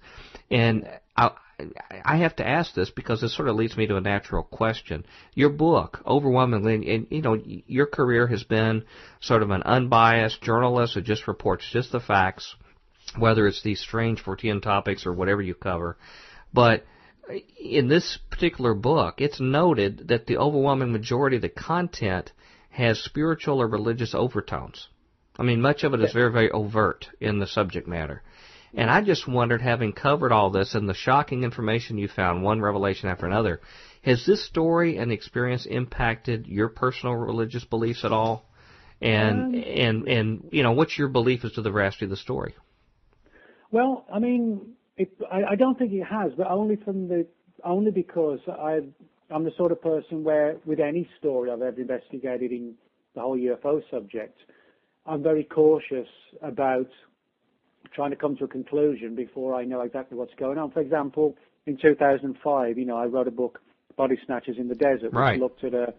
and 0.51 0.85
I, 1.15 1.31
I 2.05 2.17
have 2.17 2.35
to 2.37 2.47
ask 2.47 2.73
this 2.73 2.89
because 2.89 3.21
this 3.21 3.35
sort 3.35 3.49
of 3.49 3.55
leads 3.55 3.75
me 3.75 3.87
to 3.87 3.97
a 3.97 4.01
natural 4.01 4.43
question. 4.43 5.05
Your 5.33 5.49
book, 5.49 6.01
overwhelmingly, 6.05 6.93
and, 6.93 7.07
you 7.09 7.21
know, 7.21 7.37
your 7.43 7.85
career 7.85 8.27
has 8.27 8.43
been 8.43 8.85
sort 9.19 9.43
of 9.43 9.51
an 9.51 9.63
unbiased 9.63 10.41
journalist 10.41 10.93
who 10.93 11.01
just 11.01 11.27
reports 11.27 11.69
just 11.71 11.91
the 11.91 11.99
facts, 11.99 12.55
whether 13.17 13.47
it's 13.47 13.61
these 13.61 13.79
strange 13.79 14.23
Fortean 14.23 14.61
topics 14.61 15.05
or 15.05 15.13
whatever 15.13 15.41
you 15.41 15.53
cover. 15.53 15.97
But 16.53 16.85
in 17.59 17.87
this 17.87 18.17
particular 18.29 18.73
book, 18.73 19.21
it's 19.21 19.39
noted 19.39 20.07
that 20.07 20.25
the 20.25 20.37
overwhelming 20.37 20.91
majority 20.91 21.35
of 21.35 21.41
the 21.41 21.49
content 21.49 22.31
has 22.69 22.99
spiritual 22.99 23.61
or 23.61 23.67
religious 23.67 24.13
overtones. 24.15 24.87
I 25.37 25.43
mean, 25.43 25.61
much 25.61 25.83
of 25.83 25.93
it 25.93 26.01
is 26.01 26.13
very, 26.13 26.31
very 26.31 26.51
overt 26.51 27.07
in 27.19 27.39
the 27.39 27.47
subject 27.47 27.87
matter. 27.87 28.23
And 28.73 28.89
I 28.89 29.01
just 29.01 29.27
wondered, 29.27 29.61
having 29.61 29.93
covered 29.93 30.31
all 30.31 30.51
this 30.51 30.75
and 30.75 30.87
the 30.87 30.93
shocking 30.93 31.43
information 31.43 31.97
you 31.97 32.07
found, 32.07 32.43
one 32.43 32.61
revelation 32.61 33.09
after 33.09 33.25
another, 33.25 33.61
has 34.03 34.25
this 34.25 34.45
story 34.45 34.97
and 34.97 35.11
experience 35.11 35.65
impacted 35.65 36.47
your 36.47 36.69
personal 36.69 37.15
religious 37.15 37.65
beliefs 37.65 38.05
at 38.05 38.11
all? 38.11 38.45
And 39.01 39.55
Um, 39.55 39.63
and 39.63 40.07
and 40.07 40.49
you 40.51 40.61
know, 40.61 40.73
what's 40.73 40.97
your 40.97 41.07
belief 41.07 41.45
as 41.45 41.53
to 41.53 41.61
the 41.61 41.71
veracity 41.71 42.05
of 42.05 42.11
the 42.11 42.17
story? 42.17 42.55
Well, 43.71 44.05
I 44.13 44.19
mean, 44.19 44.73
it, 44.97 45.11
I, 45.31 45.51
I 45.51 45.55
don't 45.55 45.77
think 45.79 45.93
it 45.93 46.03
has, 46.03 46.33
but 46.37 46.47
only 46.47 46.75
from 46.75 47.07
the 47.07 47.25
only 47.63 47.91
because 47.91 48.39
I 48.47 48.81
I'm 49.31 49.43
the 49.45 49.51
sort 49.57 49.71
of 49.71 49.81
person 49.81 50.23
where 50.23 50.57
with 50.65 50.79
any 50.79 51.09
story 51.17 51.49
I've 51.49 51.61
ever 51.61 51.79
investigated 51.79 52.51
in 52.51 52.73
the 53.15 53.21
whole 53.21 53.37
UFO 53.37 53.81
subject, 53.89 54.37
I'm 55.05 55.23
very 55.23 55.43
cautious 55.43 56.07
about 56.41 56.87
trying 57.93 58.11
to 58.11 58.15
come 58.15 58.35
to 58.37 58.45
a 58.45 58.47
conclusion 58.47 59.15
before 59.15 59.55
I 59.55 59.63
know 59.65 59.81
exactly 59.81 60.17
what's 60.17 60.33
going 60.35 60.57
on. 60.57 60.71
For 60.71 60.79
example, 60.81 61.35
in 61.65 61.77
2005, 61.77 62.77
you 62.77 62.85
know, 62.85 62.97
I 62.97 63.05
wrote 63.05 63.27
a 63.27 63.31
book, 63.31 63.61
Body 63.95 64.17
Snatchers 64.25 64.57
in 64.57 64.67
the 64.67 64.75
Desert, 64.75 65.11
which 65.11 65.13
Right. 65.13 65.39
looked 65.39 65.63
at 65.63 65.73
a, 65.73 65.93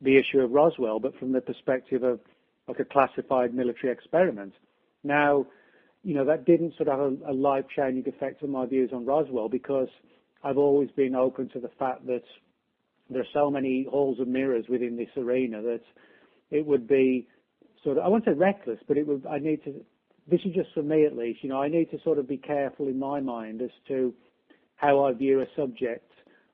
the 0.00 0.16
issue 0.16 0.40
of 0.40 0.50
Roswell, 0.52 1.00
but 1.00 1.16
from 1.18 1.32
the 1.32 1.40
perspective 1.40 2.02
of 2.02 2.20
like 2.68 2.78
a 2.78 2.84
classified 2.84 3.52
military 3.54 3.92
experiment. 3.92 4.54
Now, 5.02 5.46
you 6.04 6.14
know, 6.14 6.24
that 6.24 6.44
didn't 6.44 6.76
sort 6.76 6.88
of 6.88 6.98
have 6.98 7.28
a, 7.28 7.32
a 7.32 7.34
life-changing 7.34 8.06
effect 8.06 8.42
on 8.42 8.50
my 8.50 8.66
views 8.66 8.90
on 8.92 9.04
Roswell 9.04 9.48
because 9.48 9.88
I've 10.44 10.58
always 10.58 10.90
been 10.90 11.14
open 11.14 11.48
to 11.50 11.60
the 11.60 11.70
fact 11.78 12.06
that 12.06 12.22
there 13.10 13.20
are 13.20 13.32
so 13.32 13.50
many 13.50 13.86
halls 13.90 14.20
of 14.20 14.28
mirrors 14.28 14.66
within 14.68 14.96
this 14.96 15.10
arena 15.16 15.60
that 15.62 15.82
it 16.50 16.64
would 16.64 16.86
be 16.86 17.26
sort 17.82 17.98
of, 17.98 18.04
I 18.04 18.08
won't 18.08 18.24
say 18.24 18.32
reckless, 18.32 18.78
but 18.86 18.96
it 18.96 19.06
would, 19.06 19.26
I 19.26 19.38
need 19.38 19.64
to, 19.64 19.84
this 20.30 20.40
is 20.44 20.54
just 20.54 20.72
for 20.72 20.82
me 20.82 21.04
at 21.04 21.16
least, 21.16 21.42
you 21.42 21.48
know, 21.48 21.62
I 21.62 21.68
need 21.68 21.90
to 21.90 22.00
sort 22.02 22.18
of 22.18 22.28
be 22.28 22.36
careful 22.36 22.88
in 22.88 22.98
my 22.98 23.20
mind 23.20 23.62
as 23.62 23.70
to 23.88 24.14
how 24.76 25.04
I 25.04 25.12
view 25.12 25.40
a 25.40 25.46
subject 25.56 26.10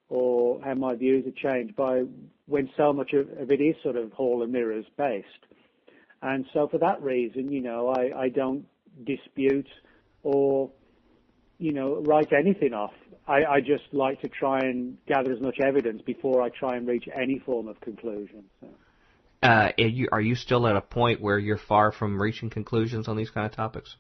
or 0.09 0.61
how 0.63 0.75
my 0.75 0.95
views 0.95 1.25
are 1.27 1.51
changed 1.51 1.77
by 1.77 2.03
when 2.47 2.71
so 2.77 2.93
much 2.93 3.13
of, 3.13 3.29
it 3.51 3.61
is 3.61 3.75
sort 3.83 3.97
of 3.97 4.13
hall 4.13 4.43
of 4.43 4.51
mirrors 4.51 4.87
based. 4.97 5.27
And 6.23 6.47
so 6.53 6.69
for 6.69 6.79
that 6.79 7.03
reason, 7.03 7.53
you 7.53 7.61
know, 7.61 7.89
I, 7.89 8.23
I 8.23 8.29
don't 8.29 8.67
dispute 9.05 9.69
or, 10.23 10.71
you 11.59 11.73
know, 11.73 12.03
write 12.07 12.33
anything 12.33 12.73
off. 12.73 12.95
I, 13.29 13.45
I 13.45 13.61
just 13.61 13.85
like 13.93 14.21
to 14.23 14.29
try 14.29 14.61
and 14.61 14.97
gather 15.07 15.33
as 15.33 15.41
much 15.41 15.59
evidence 15.61 16.03
before 16.03 16.41
I 16.41 16.49
try 16.49 16.77
and 16.77 16.87
reach 16.87 17.09
any 17.15 17.39
form 17.41 17.69
of 17.69 17.81
conclusion. 17.81 18.45
So. 18.61 18.69
Uh, 19.47 19.71
are 19.79 19.87
you 19.87 20.09
are 20.11 20.21
you 20.21 20.35
still 20.35 20.67
at 20.67 20.75
a 20.75 20.81
point 20.81 21.21
where 21.21 21.39
you're 21.39 21.57
far 21.57 21.93
from 21.93 22.21
reaching 22.21 22.51
conclusions 22.51 23.07
on 23.07 23.17
these 23.17 23.31
kind 23.31 23.47
of 23.47 23.53
topics? 23.53 23.97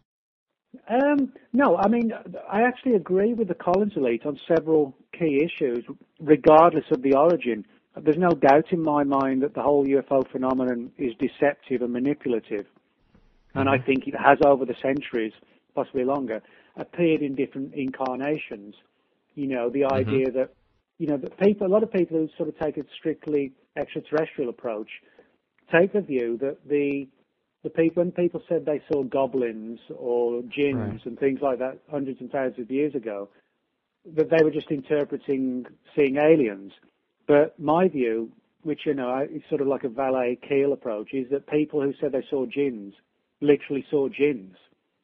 Um, 0.89 1.32
no, 1.52 1.77
I 1.77 1.86
mean, 1.86 2.12
I 2.51 2.62
actually 2.62 2.94
agree 2.94 3.32
with 3.32 3.47
the 3.47 3.55
Collins 3.55 3.93
elite 3.94 4.27
on 4.27 4.40
several 4.48 4.97
key 5.16 5.40
issues, 5.44 5.85
regardless 6.20 6.85
of 6.90 7.01
the 7.02 7.14
origin. 7.14 7.64
There's 7.97 8.18
no 8.18 8.31
doubt 8.31 8.73
in 8.73 8.82
my 8.82 9.05
mind 9.05 9.43
that 9.43 9.55
the 9.55 9.62
whole 9.62 9.86
UFO 9.86 10.28
phenomenon 10.31 10.90
is 10.98 11.12
deceptive 11.20 11.81
and 11.81 11.93
manipulative. 11.93 12.66
And 13.55 13.68
I 13.70 13.78
think 13.78 14.06
it 14.06 14.14
has 14.14 14.39
over 14.44 14.66
the 14.66 14.74
centuries, 14.82 15.32
possibly 15.74 16.05
longer, 16.05 16.43
appeared 16.77 17.23
in 17.23 17.36
different 17.36 17.73
incarnations. 17.73 18.74
You 19.35 19.47
know, 19.47 19.70
the 19.70 19.85
idea 19.85 20.31
that 20.32 20.51
you 20.98 21.06
know 21.06 21.18
that 21.18 21.39
people, 21.39 21.68
a 21.68 21.73
lot 21.73 21.85
of 21.85 21.93
people 21.93 22.18
who 22.18 22.28
sort 22.36 22.48
of 22.48 22.59
take 22.59 22.77
a 22.78 22.85
strictly 22.98 23.52
extraterrestrial 23.77 24.51
approach, 24.51 24.89
take 25.72 25.93
the 25.93 26.01
view 26.01 26.38
that 26.38 26.59
the 26.68 27.06
the 27.62 27.70
people 27.70 28.02
when 28.02 28.12
people 28.12 28.43
said 28.48 28.64
they 28.64 28.80
saw 28.90 29.02
goblins 29.02 29.80
or 29.97 30.43
jinns 30.43 30.76
Right. 30.76 31.06
and 31.06 31.18
things 31.18 31.40
like 31.43 31.59
that 31.59 31.78
hundreds 31.90 32.20
and 32.20 32.30
thousands 32.30 32.60
of 32.60 32.70
years 32.70 32.94
ago, 32.94 33.28
that 34.14 34.30
they 34.30 34.44
were 34.44 34.52
just 34.52 34.70
interpreting 34.70 35.66
seeing 35.97 36.16
aliens. 36.16 36.72
But 37.26 37.59
my 37.59 37.88
view, 37.88 38.30
which 38.62 38.86
you 38.86 38.94
know 38.94 39.09
I- 39.09 39.24
is 39.24 39.43
sort 39.48 39.60
of 39.60 39.66
like 39.66 39.82
a 39.82 39.88
Vallee 39.88 40.36
Keel 40.48 40.72
approach, 40.72 41.12
is 41.12 41.28
that 41.30 41.47
people 41.48 41.80
who 41.82 41.93
said 41.94 42.12
they 42.12 42.22
saw 42.30 42.47
jinns 42.47 42.94
literally 43.40 43.84
saw 43.90 44.09
jinns. 44.09 44.56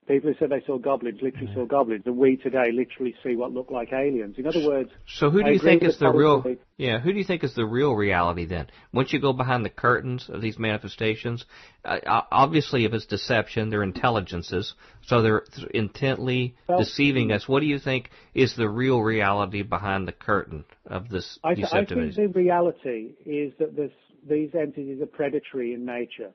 People 0.09 0.33
who 0.33 0.37
said 0.39 0.51
they 0.51 0.62
saw 0.66 0.79
goblins 0.79 1.20
literally 1.23 1.49
saw 1.55 1.65
goblins, 1.65 2.03
and 2.07 2.16
we 2.16 2.37
today 2.37 2.73
literally 2.73 3.15
see 3.23 3.37
what 3.37 3.53
look 3.53 3.70
like 3.70 3.93
aliens. 3.93 4.35
In 4.37 4.49
other 4.49 4.66
words, 4.66 4.91
So 5.07 5.31
who 5.31 5.45
do 5.45 5.53
you 5.53 5.61
think 5.61 5.85
is 5.85 5.97
the 5.99 6.11
real? 6.11 6.45
Yeah, 6.77 6.99
who 6.99 7.12
do 7.12 7.19
you 7.19 7.24
think 7.24 7.45
is 7.45 7.55
the 7.55 7.65
real 7.65 7.95
reality 7.95 8.45
then? 8.45 8.66
Once 8.93 9.12
you 9.12 9.20
go 9.20 9.33
behind 9.33 9.65
the 9.65 9.70
curtains 9.70 10.29
of 10.29 10.41
these 10.41 10.59
manifestations, 10.59 11.45
uh, 11.85 12.01
obviously 12.33 12.85
if 12.85 12.93
it's 12.93 13.07
deception, 13.07 13.70
they're 13.70 13.85
intelligences, 13.85 14.74
so 15.03 15.23
they're 15.23 15.45
intently 15.73 16.57
Well- 16.66 16.79
deceiving 16.79 17.31
us. 17.31 17.49
What 17.49 17.61
do 17.61 17.66
you 17.66 17.79
think 17.79 18.11
is 18.35 18.57
the 18.57 18.69
real 18.69 19.01
reality 19.01 19.62
behind 19.62 20.09
the 20.09 20.12
curtain 20.12 20.65
of 20.85 21.11
this 21.11 21.39
I, 21.45 21.55
th- 21.55 21.69
I 21.73 21.85
think 21.85 22.16
the 22.16 22.27
reality 22.27 23.12
is 23.24 23.53
that 23.61 23.77
this, 23.77 23.93
these 24.29 24.53
entities 24.53 25.01
are 25.01 25.07
predatory 25.07 25.74
in 25.74 25.85
nature, 25.85 26.33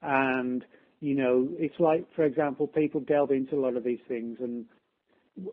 and 0.00 0.64
you 1.00 1.14
know 1.14 1.48
it's 1.58 1.78
like, 1.78 2.04
for 2.14 2.24
example, 2.24 2.66
people 2.66 3.00
delve 3.00 3.30
into 3.30 3.56
a 3.56 3.60
lot 3.60 3.76
of 3.76 3.84
these 3.84 4.00
things, 4.08 4.38
and 4.40 4.64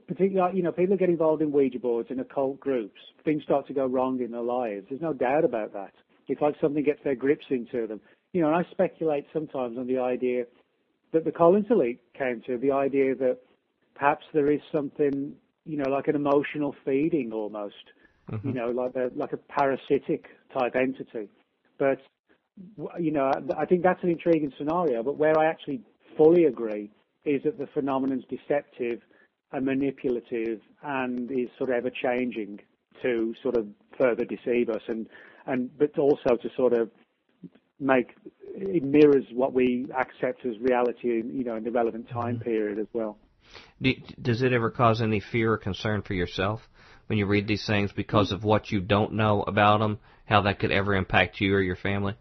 particularly, 0.07 0.57
you 0.57 0.63
know, 0.63 0.71
people 0.71 0.97
get 0.97 1.09
involved 1.09 1.41
in 1.41 1.51
Ouija 1.51 1.79
boards 1.79 2.09
and 2.11 2.19
occult 2.19 2.59
groups. 2.59 2.99
Things 3.23 3.43
start 3.43 3.67
to 3.67 3.73
go 3.73 3.85
wrong 3.85 4.21
in 4.21 4.31
their 4.31 4.41
lives. 4.41 4.87
There's 4.89 5.01
no 5.01 5.13
doubt 5.13 5.45
about 5.45 5.73
that. 5.73 5.93
It's 6.27 6.41
like 6.41 6.55
something 6.59 6.83
gets 6.83 7.03
their 7.03 7.15
grips 7.15 7.45
into 7.49 7.87
them. 7.87 8.01
You 8.33 8.41
know, 8.41 8.47
and 8.47 8.57
I 8.57 8.69
speculate 8.71 9.25
sometimes 9.31 9.77
on 9.77 9.87
the 9.87 9.99
idea 9.99 10.45
that 11.13 11.23
the 11.23 11.31
Collins 11.31 11.67
elite 11.69 12.01
came 12.17 12.41
to, 12.47 12.57
the 12.57 12.71
idea 12.71 13.15
that 13.15 13.37
perhaps 13.95 14.25
there 14.33 14.51
is 14.51 14.59
something, 14.71 15.33
you 15.65 15.77
know, 15.77 15.89
like 15.89 16.09
an 16.09 16.15
emotional 16.15 16.75
feeding 16.83 17.31
almost 17.31 17.75
you 18.31 18.37
mm-hmm. 18.37 18.53
know, 18.53 18.69
like 18.71 18.95
a 18.95 19.09
like 19.15 19.33
a 19.33 19.37
parasitic 19.37 20.25
type 20.53 20.75
entity. 20.75 21.29
But 21.77 21.99
you 22.99 23.11
know, 23.11 23.31
I 23.57 23.65
think 23.65 23.83
that's 23.83 24.03
an 24.03 24.09
intriguing 24.09 24.51
scenario. 24.57 25.03
But 25.03 25.17
where 25.17 25.37
I 25.37 25.45
actually 25.45 25.81
fully 26.17 26.45
agree 26.45 26.91
is 27.25 27.43
that 27.43 27.57
the 27.57 27.67
phenomenon's 27.67 28.23
deceptive 28.29 29.01
and 29.51 29.65
manipulative 29.65 30.59
and 30.83 31.31
is 31.31 31.49
sort 31.57 31.69
of 31.69 31.75
ever 31.75 31.89
changing 31.89 32.59
to 33.01 33.33
sort 33.41 33.57
of 33.57 33.67
further 33.97 34.25
deceive 34.25 34.69
us 34.69 34.81
and 34.87 35.07
and 35.45 35.69
but 35.77 35.97
also 35.97 36.35
to 36.41 36.49
sort 36.55 36.73
of 36.73 36.89
make 37.79 38.15
it 38.55 38.83
mirrors 38.83 39.25
what 39.33 39.53
we 39.53 39.85
accept 39.97 40.45
as 40.45 40.57
reality, 40.59 41.07
you 41.07 41.43
know, 41.43 41.55
in 41.55 41.63
the 41.63 41.71
relevant 41.71 42.07
mm-hmm. 42.07 42.19
time 42.19 42.39
period 42.39 42.79
as 42.79 42.87
well. 42.93 43.17
Does 44.21 44.41
it 44.41 44.51
ever 44.51 44.71
cause 44.71 45.01
any 45.01 45.19
fear 45.19 45.53
or 45.53 45.57
concern 45.57 46.01
for 46.01 46.13
yourself 46.13 46.67
when 47.05 47.17
you 47.17 47.25
read 47.25 47.47
these 47.47 47.65
things 47.65 47.91
because 47.93 48.31
mm. 48.31 48.35
of 48.35 48.43
what 48.43 48.71
you 48.71 48.81
don't 48.81 49.13
know 49.13 49.43
about 49.43 49.79
them, 49.79 49.99
how 50.25 50.41
that 50.41 50.59
could 50.59 50.71
ever 50.71 50.95
impact 50.95 51.39
you 51.39 51.53
or 51.53 51.61
your 51.61 51.77
family? 51.77 52.15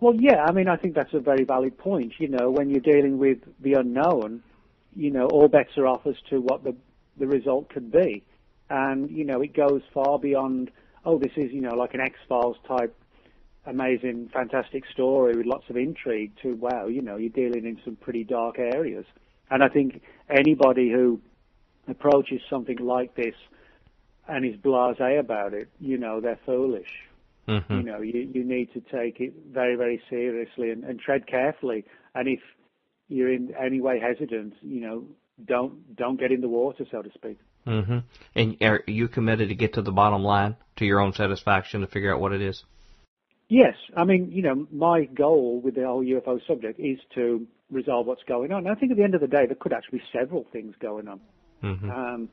Well, 0.00 0.14
yeah, 0.14 0.44
I 0.44 0.52
mean, 0.52 0.68
I 0.68 0.76
think 0.76 0.94
that's 0.94 1.12
a 1.12 1.18
very 1.18 1.44
valid 1.44 1.76
point. 1.76 2.14
You 2.18 2.28
know, 2.28 2.50
when 2.50 2.70
you're 2.70 2.80
dealing 2.80 3.18
with 3.18 3.38
the 3.60 3.74
unknown, 3.74 4.42
you 4.94 5.10
know, 5.10 5.26
all 5.26 5.48
bets 5.48 5.76
are 5.76 5.86
off 5.86 6.06
as 6.06 6.14
to 6.30 6.40
what 6.40 6.64
the 6.64 6.74
the 7.18 7.26
result 7.26 7.68
could 7.68 7.90
be, 7.90 8.22
and 8.70 9.10
you 9.10 9.24
know, 9.24 9.40
it 9.42 9.54
goes 9.54 9.82
far 9.92 10.18
beyond. 10.18 10.70
Oh, 11.04 11.18
this 11.18 11.32
is 11.36 11.50
you 11.52 11.60
know 11.60 11.74
like 11.74 11.94
an 11.94 12.00
X 12.00 12.14
Files 12.28 12.56
type, 12.66 12.94
amazing, 13.66 14.30
fantastic 14.32 14.84
story 14.86 15.36
with 15.36 15.46
lots 15.46 15.68
of 15.68 15.76
intrigue. 15.76 16.32
To 16.42 16.54
wow, 16.54 16.86
you 16.86 17.02
know, 17.02 17.16
you're 17.16 17.30
dealing 17.30 17.66
in 17.66 17.80
some 17.84 17.96
pretty 17.96 18.22
dark 18.22 18.58
areas, 18.60 19.04
and 19.50 19.64
I 19.64 19.68
think 19.68 20.02
anybody 20.30 20.90
who 20.92 21.20
approaches 21.88 22.40
something 22.48 22.78
like 22.78 23.16
this 23.16 23.34
and 24.28 24.44
is 24.44 24.54
blasé 24.56 25.18
about 25.18 25.54
it, 25.54 25.68
you 25.80 25.96
know, 25.98 26.20
they're 26.20 26.38
foolish 26.46 27.07
hmm 27.48 27.78
you 27.78 27.82
know, 27.82 28.00
you, 28.02 28.30
you 28.34 28.44
need 28.44 28.72
to 28.74 28.80
take 28.80 29.20
it 29.20 29.32
very, 29.50 29.74
very 29.74 30.02
seriously 30.10 30.70
and, 30.70 30.84
and 30.84 31.00
tread 31.00 31.26
carefully. 31.26 31.84
And 32.14 32.28
if 32.28 32.40
you're 33.08 33.32
in 33.32 33.54
any 33.58 33.80
way 33.80 33.98
hesitant, 33.98 34.54
you 34.60 34.80
know, 34.80 35.04
don't 35.46 35.96
don't 35.96 36.20
get 36.20 36.30
in 36.32 36.40
the 36.40 36.48
water, 36.48 36.84
so 36.90 37.02
to 37.02 37.10
speak. 37.14 37.38
hmm 37.64 37.98
And 38.34 38.56
are 38.60 38.82
you 38.86 39.08
committed 39.08 39.48
to 39.48 39.54
get 39.54 39.74
to 39.74 39.82
the 39.82 39.92
bottom 39.92 40.22
line, 40.22 40.56
to 40.76 40.84
your 40.84 41.00
own 41.00 41.12
satisfaction, 41.12 41.80
to 41.80 41.86
figure 41.86 42.14
out 42.14 42.20
what 42.20 42.32
it 42.32 42.42
is? 42.42 42.64
Yes, 43.48 43.74
I 43.96 44.04
mean, 44.04 44.30
you 44.30 44.42
know, 44.42 44.66
my 44.70 45.04
goal 45.04 45.60
with 45.62 45.74
the 45.74 45.86
whole 45.86 46.04
UFO 46.04 46.38
subject 46.46 46.78
is 46.78 46.98
to 47.14 47.46
resolve 47.70 48.06
what's 48.06 48.22
going 48.24 48.52
on. 48.52 48.66
And 48.66 48.68
I 48.68 48.78
think 48.78 48.92
at 48.92 48.98
the 48.98 49.04
end 49.04 49.14
of 49.14 49.22
the 49.22 49.26
day, 49.26 49.46
there 49.46 49.56
could 49.58 49.72
actually 49.72 50.00
be 50.00 50.04
several 50.12 50.46
things 50.52 50.74
going 50.80 51.08
on. 51.08 51.20
hmm 51.62 51.90
Um, 51.90 52.28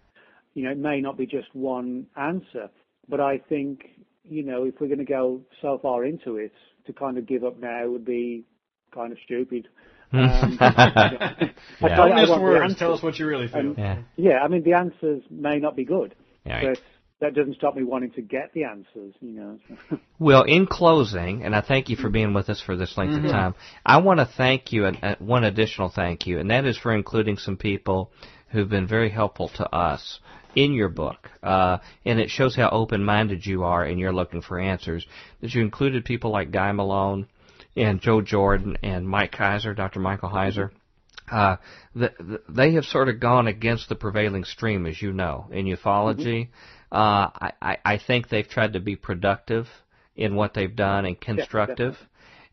you 0.53 0.63
know, 0.63 0.71
it 0.71 0.77
may 0.77 0.99
not 1.01 1.17
be 1.17 1.25
just 1.25 1.53
one 1.53 2.07
answer, 2.15 2.69
but 3.07 3.19
I 3.19 3.37
think, 3.37 3.85
you 4.29 4.43
know, 4.43 4.63
if 4.65 4.75
we're 4.79 4.87
going 4.87 4.99
to 4.99 5.05
go 5.05 5.41
so 5.61 5.79
far 5.81 6.05
into 6.05 6.37
it, 6.37 6.51
to 6.87 6.93
kind 6.93 7.17
of 7.17 7.25
give 7.25 7.43
up 7.43 7.59
now 7.59 7.87
would 7.87 8.05
be 8.05 8.45
kind 8.93 9.11
of 9.11 9.17
stupid. 9.25 9.67
Um, 10.11 10.57
I 10.61 11.51
Yeah. 11.81 11.87
tell 11.95 11.97
Don't 11.97 12.07
you, 12.09 12.13
I 12.13 12.21
miss 12.21 12.29
want 12.29 12.41
the 12.41 12.43
words. 12.43 12.75
Tell 12.75 12.93
us 12.93 13.03
what 13.03 13.17
you 13.19 13.27
really 13.27 13.47
feel. 13.47 13.59
And- 13.59 13.77
Yeah. 13.77 13.97
Yeah, 14.15 14.39
I 14.43 14.47
mean, 14.47 14.63
the 14.63 14.73
answers 14.73 15.23
may 15.29 15.59
not 15.59 15.75
be 15.75 15.83
good, 15.85 16.15
Yeah. 16.45 16.61
but 16.69 16.81
that 17.21 17.33
doesn't 17.33 17.55
stop 17.55 17.75
me 17.75 17.83
wanting 17.83 18.11
to 18.11 18.21
get 18.21 18.51
the 18.53 18.65
answers, 18.65 19.13
you 19.21 19.31
know. 19.31 19.59
Well, 20.19 20.43
in 20.43 20.65
closing, 20.65 21.43
and 21.43 21.55
I 21.55 21.61
thank 21.61 21.89
you 21.89 21.95
for 21.97 22.09
being 22.09 22.33
with 22.33 22.49
us 22.49 22.61
for 22.61 22.75
this 22.75 22.97
length 22.97 23.23
of 23.25 23.29
time, 23.31 23.53
I 23.85 23.97
want 23.97 24.19
to 24.19 24.25
thank 24.25 24.71
you, 24.71 24.85
and 24.85 24.97
uh, 25.03 25.15
one 25.19 25.43
additional 25.43 25.89
thank 25.89 26.25
you, 26.25 26.39
and 26.39 26.49
that 26.51 26.65
is 26.65 26.77
for 26.77 26.93
including 26.93 27.37
some 27.37 27.57
people 27.57 28.11
who've 28.49 28.69
been 28.69 28.87
very 28.87 29.09
helpful 29.09 29.49
to 29.57 29.69
us 29.75 30.19
in 30.55 30.73
your 30.73 30.89
book. 30.89 31.29
Uh, 31.43 31.77
and 32.05 32.19
it 32.19 32.29
shows 32.29 32.55
how 32.55 32.69
open-minded 32.69 33.45
you 33.45 33.63
are 33.63 33.83
and 33.83 33.99
you're 33.99 34.13
looking 34.13 34.41
for 34.41 34.59
answers. 34.59 35.05
That 35.41 35.53
you 35.53 35.61
included 35.61 36.05
people 36.05 36.31
like 36.31 36.51
Guy 36.51 36.71
Malone 36.71 37.27
and 37.75 38.01
Joe 38.01 38.21
Jordan 38.21 38.77
and 38.83 39.07
Mike 39.07 39.31
Kaiser, 39.31 39.73
Dr. 39.73 39.99
Michael 39.99 40.29
Heiser. 40.29 40.71
Uh, 41.31 41.57
the, 41.95 42.13
the, 42.19 42.41
they 42.47 42.73
have 42.73 42.85
sort 42.85 43.09
of 43.09 43.19
gone 43.19 43.47
against 43.47 43.89
the 43.89 43.95
prevailing 43.95 44.43
stream, 44.43 44.85
as 44.85 45.01
you 45.01 45.11
know, 45.11 45.47
in 45.51 45.65
ufology. 45.65 46.49
Uh, 46.91 47.29
I, 47.41 47.51
I, 47.61 47.77
I 47.83 47.97
think 47.97 48.29
they've 48.29 48.47
tried 48.47 48.73
to 48.73 48.79
be 48.79 48.95
productive 48.95 49.67
in 50.15 50.35
what 50.35 50.53
they've 50.53 50.75
done 50.75 51.05
and 51.05 51.19
constructive, 51.19 51.97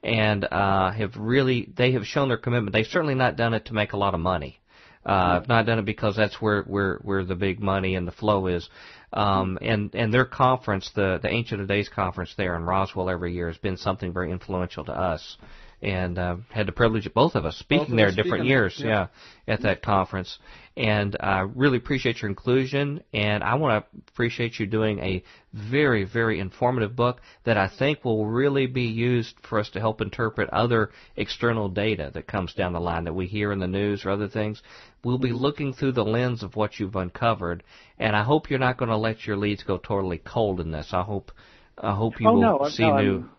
and 0.03 0.45
uh, 0.51 0.91
have 0.91 1.17
really 1.17 1.71
they 1.77 1.93
have 1.93 2.07
shown 2.07 2.29
their 2.29 2.39
commitment. 2.39 2.73
They've 2.73 2.87
certainly 2.87 3.15
not 3.15 3.37
done 3.37 3.55
it 3.55 3.67
to 3.67 3.75
make 3.75 3.93
a 3.93 3.99
lot 3.99 4.15
of 4.15 4.21
money. 4.21 4.59
Uh, 5.05 5.41
I've 5.41 5.49
not 5.49 5.67
done 5.67 5.79
it 5.79 5.85
because 5.85 6.15
that's 6.17 6.41
where 6.41 6.63
where 6.63 6.99
where 7.03 7.25
the 7.25 7.35
big 7.35 7.61
money 7.61 7.97
and 7.97 8.07
the 8.07 8.13
flow 8.13 8.47
is. 8.47 8.69
Um, 9.13 9.59
and 9.61 9.95
and 9.95 10.15
their 10.15 10.25
conference, 10.25 10.91
the 10.95 11.19
the 11.21 11.29
Ancient 11.29 11.61
of 11.61 11.69
Days 11.69 11.89
conference 11.89 12.35
there 12.37 12.57
in 12.57 12.65
Roswell 12.65 13.11
every 13.11 13.35
year 13.35 13.49
has 13.49 13.59
been 13.59 13.77
something 13.77 14.13
very 14.13 14.31
influential 14.31 14.85
to 14.85 14.93
us. 14.93 15.37
And 15.83 16.17
uh, 16.17 16.37
had 16.51 16.67
the 16.69 16.73
privilege 16.73 17.07
of 17.07 17.15
both 17.15 17.35
of 17.35 17.45
us 17.45 17.57
speaking 17.57 17.91
of 17.91 17.97
there 17.97 18.07
us 18.07 18.15
different 18.15 18.43
speaking, 18.43 18.51
years, 18.51 18.77
yeah. 18.79 19.09
yeah, 19.49 19.53
at 19.55 19.63
that 19.63 19.83
conference. 19.83 20.39
And 20.77 21.17
I 21.19 21.41
uh, 21.41 21.45
really 21.47 21.77
appreciate 21.77 22.23
your 22.23 22.31
inclusion, 22.31 23.03
and 23.13 23.43
I 23.43 23.57
want 23.57 23.85
to 23.85 24.01
appreciate 24.09 24.61
you 24.61 24.67
doing 24.67 25.01
a 25.01 25.25
very, 25.53 26.05
very 26.05 26.39
informative 26.39 26.95
book 26.95 27.21
that 27.45 27.59
I 27.59 27.69
think 27.69 28.05
will 28.05 28.27
really 28.27 28.67
be 28.67 28.85
used 28.85 29.35
for 29.43 29.59
us 29.59 29.71
to 29.71 29.81
help 29.81 30.01
interpret 30.01 30.49
other 30.51 30.91
external 31.17 31.69
data 31.69 32.13
that 32.15 32.29
comes 32.29 32.55
down 32.55 32.73
the 32.73 32.81
line 32.81 33.05
that 33.05 33.13
we 33.13 33.27
hear 33.27 33.51
in 33.51 33.59
the 33.59 33.67
news 33.67 34.07
or 34.07 34.11
other 34.11 34.29
things. 34.29 34.63
We'll 35.05 35.19
be 35.19 35.33
looking 35.33 35.75
through 35.75 35.93
the 35.93 36.05
lens 36.05 36.45
of 36.45 36.55
what 36.55 36.79
you've 36.79 36.97
uncovered, 36.97 37.65
and 37.99 38.15
I 38.15 38.23
hope 38.23 38.49
you're 38.49 38.61
not 38.61 38.79
going 38.79 38.91
to 38.91 38.97
let 38.97 39.27
your 39.27 39.37
leads 39.37 39.65
go 39.65 39.79
totally 39.79 40.19
cold 40.19 40.61
in 40.61 40.71
this. 40.71 40.91
I 40.93 41.03
hope, 41.03 41.33
I 41.77 41.93
hope 41.95 42.21
you 42.21 42.29
oh 42.29 42.35
will 42.35 42.41
no, 42.41 42.69
see 42.69 42.85
no, 42.85 42.99
new. 42.99 43.15
I'm- 43.17 43.31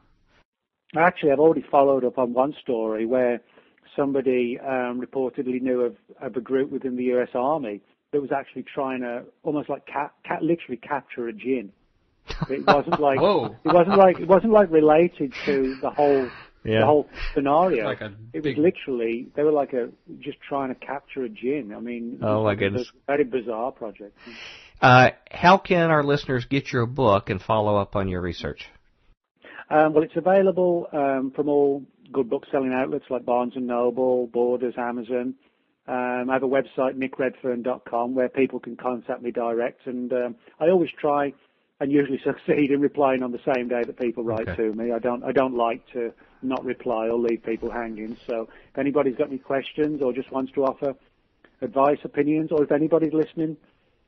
Actually, 0.96 1.32
I've 1.32 1.40
already 1.40 1.66
followed 1.70 2.04
up 2.06 2.18
on 2.18 2.34
one 2.34 2.54
story 2.62 3.06
where 3.06 3.42
somebody 3.96 4.60
um, 4.60 5.02
reportedly 5.02 5.62
knew 5.62 5.82
of, 5.82 5.96
of 6.22 6.36
a 6.36 6.42
group 6.42 6.72
within 6.72 6.96
the 6.96 7.04
U.S. 7.06 7.30
Army 7.34 7.82
that 8.12 8.22
was 8.22 8.32
actually 8.32 8.64
trying 8.64 9.02
to 9.02 9.24
almost 9.44 9.70
like 9.70 9.88
literally 10.42 10.78
capture 10.78 11.28
a 11.28 11.34
gin. 11.34 11.72
It 12.50 12.66
wasn't 12.66 13.00
like 13.00 13.18
it 13.18 13.74
wasn't 13.74 13.98
like 13.98 14.20
it 14.20 14.28
wasn't 14.28 14.54
like 14.54 14.72
related 14.72 15.34
to 15.46 15.78
the 15.82 15.90
whole 15.90 16.28
Yeah. 16.64 16.80
the 16.82 16.86
whole 16.86 17.10
scenario. 17.34 17.86
Like 17.86 18.02
it 18.34 18.44
was 18.44 18.56
literally 18.58 19.28
they 19.36 19.44
were 19.44 19.52
like 19.52 19.74
a 19.74 19.90
just 20.20 20.38
trying 20.48 20.70
to 20.70 20.76
capture 20.76 21.24
a 21.24 21.30
gin. 21.30 21.74
I 21.76 21.80
mean, 21.80 22.20
Oh, 22.22 22.38
was 22.44 22.44
my 22.44 22.56
goodness. 22.56 22.92
very 23.08 23.24
bizarre 23.24 23.72
project. 23.72 24.18
Uh, 24.82 25.10
how 25.32 25.58
can 25.58 25.90
our 25.92 26.04
listeners 26.04 26.46
get 26.46 26.72
your 26.72 26.86
book 26.86 27.30
and 27.30 27.42
follow 27.42 27.78
up 27.78 27.96
on 27.96 28.08
your 28.08 28.22
research? 28.22 28.68
Um, 29.74 29.94
well, 29.94 30.04
it's 30.04 30.16
available 30.16 30.88
um, 30.94 31.32
from 31.36 31.50
all 31.50 31.84
good 32.12 32.30
book 32.30 32.44
selling 32.52 32.74
outlets 32.74 33.06
like 33.10 33.26
Barnes 33.26 33.54
and 33.56 33.66
Noble, 33.66 34.28
Borders, 34.28 34.76
Amazon. 34.78 35.34
Um, 35.88 36.30
I 36.30 36.34
have 36.34 36.44
a 36.44 36.48
website, 36.48 36.94
nickredfern.com, 36.96 38.14
where 38.14 38.30
people 38.30 38.60
can 38.60 38.76
contact 38.76 39.24
me 39.24 39.32
direct, 39.32 39.88
and 39.88 40.14
um, 40.14 40.36
I 40.60 40.70
always 40.70 40.92
try 41.02 41.34
and 41.80 41.92
usually 41.92 42.20
succeed 42.24 42.70
in 42.70 42.82
replying 42.82 43.24
on 43.24 43.32
the 43.32 43.40
same 43.44 43.68
day 43.68 43.84
that 43.84 43.98
people 43.98 44.24
write 44.24 44.48
Okay. 44.50 44.58
to 44.58 44.74
me. 44.74 44.92
I 44.92 45.00
don't 45.00 45.24
I 45.24 45.32
don't 45.32 45.56
like 45.58 45.82
to 45.94 46.14
not 46.44 46.64
reply 46.64 47.08
or 47.08 47.18
leave 47.18 47.42
people 47.44 47.72
hanging. 47.72 48.16
So 48.28 48.48
if 48.72 48.78
anybody's 48.78 49.16
got 49.16 49.30
any 49.30 49.40
questions 49.40 50.04
or 50.04 50.14
just 50.14 50.32
wants 50.32 50.52
to 50.54 50.66
offer 50.66 50.94
advice, 51.64 51.98
opinions, 52.04 52.52
or 52.52 52.64
if 52.64 52.72
anybody's 52.72 53.14
listening 53.14 53.58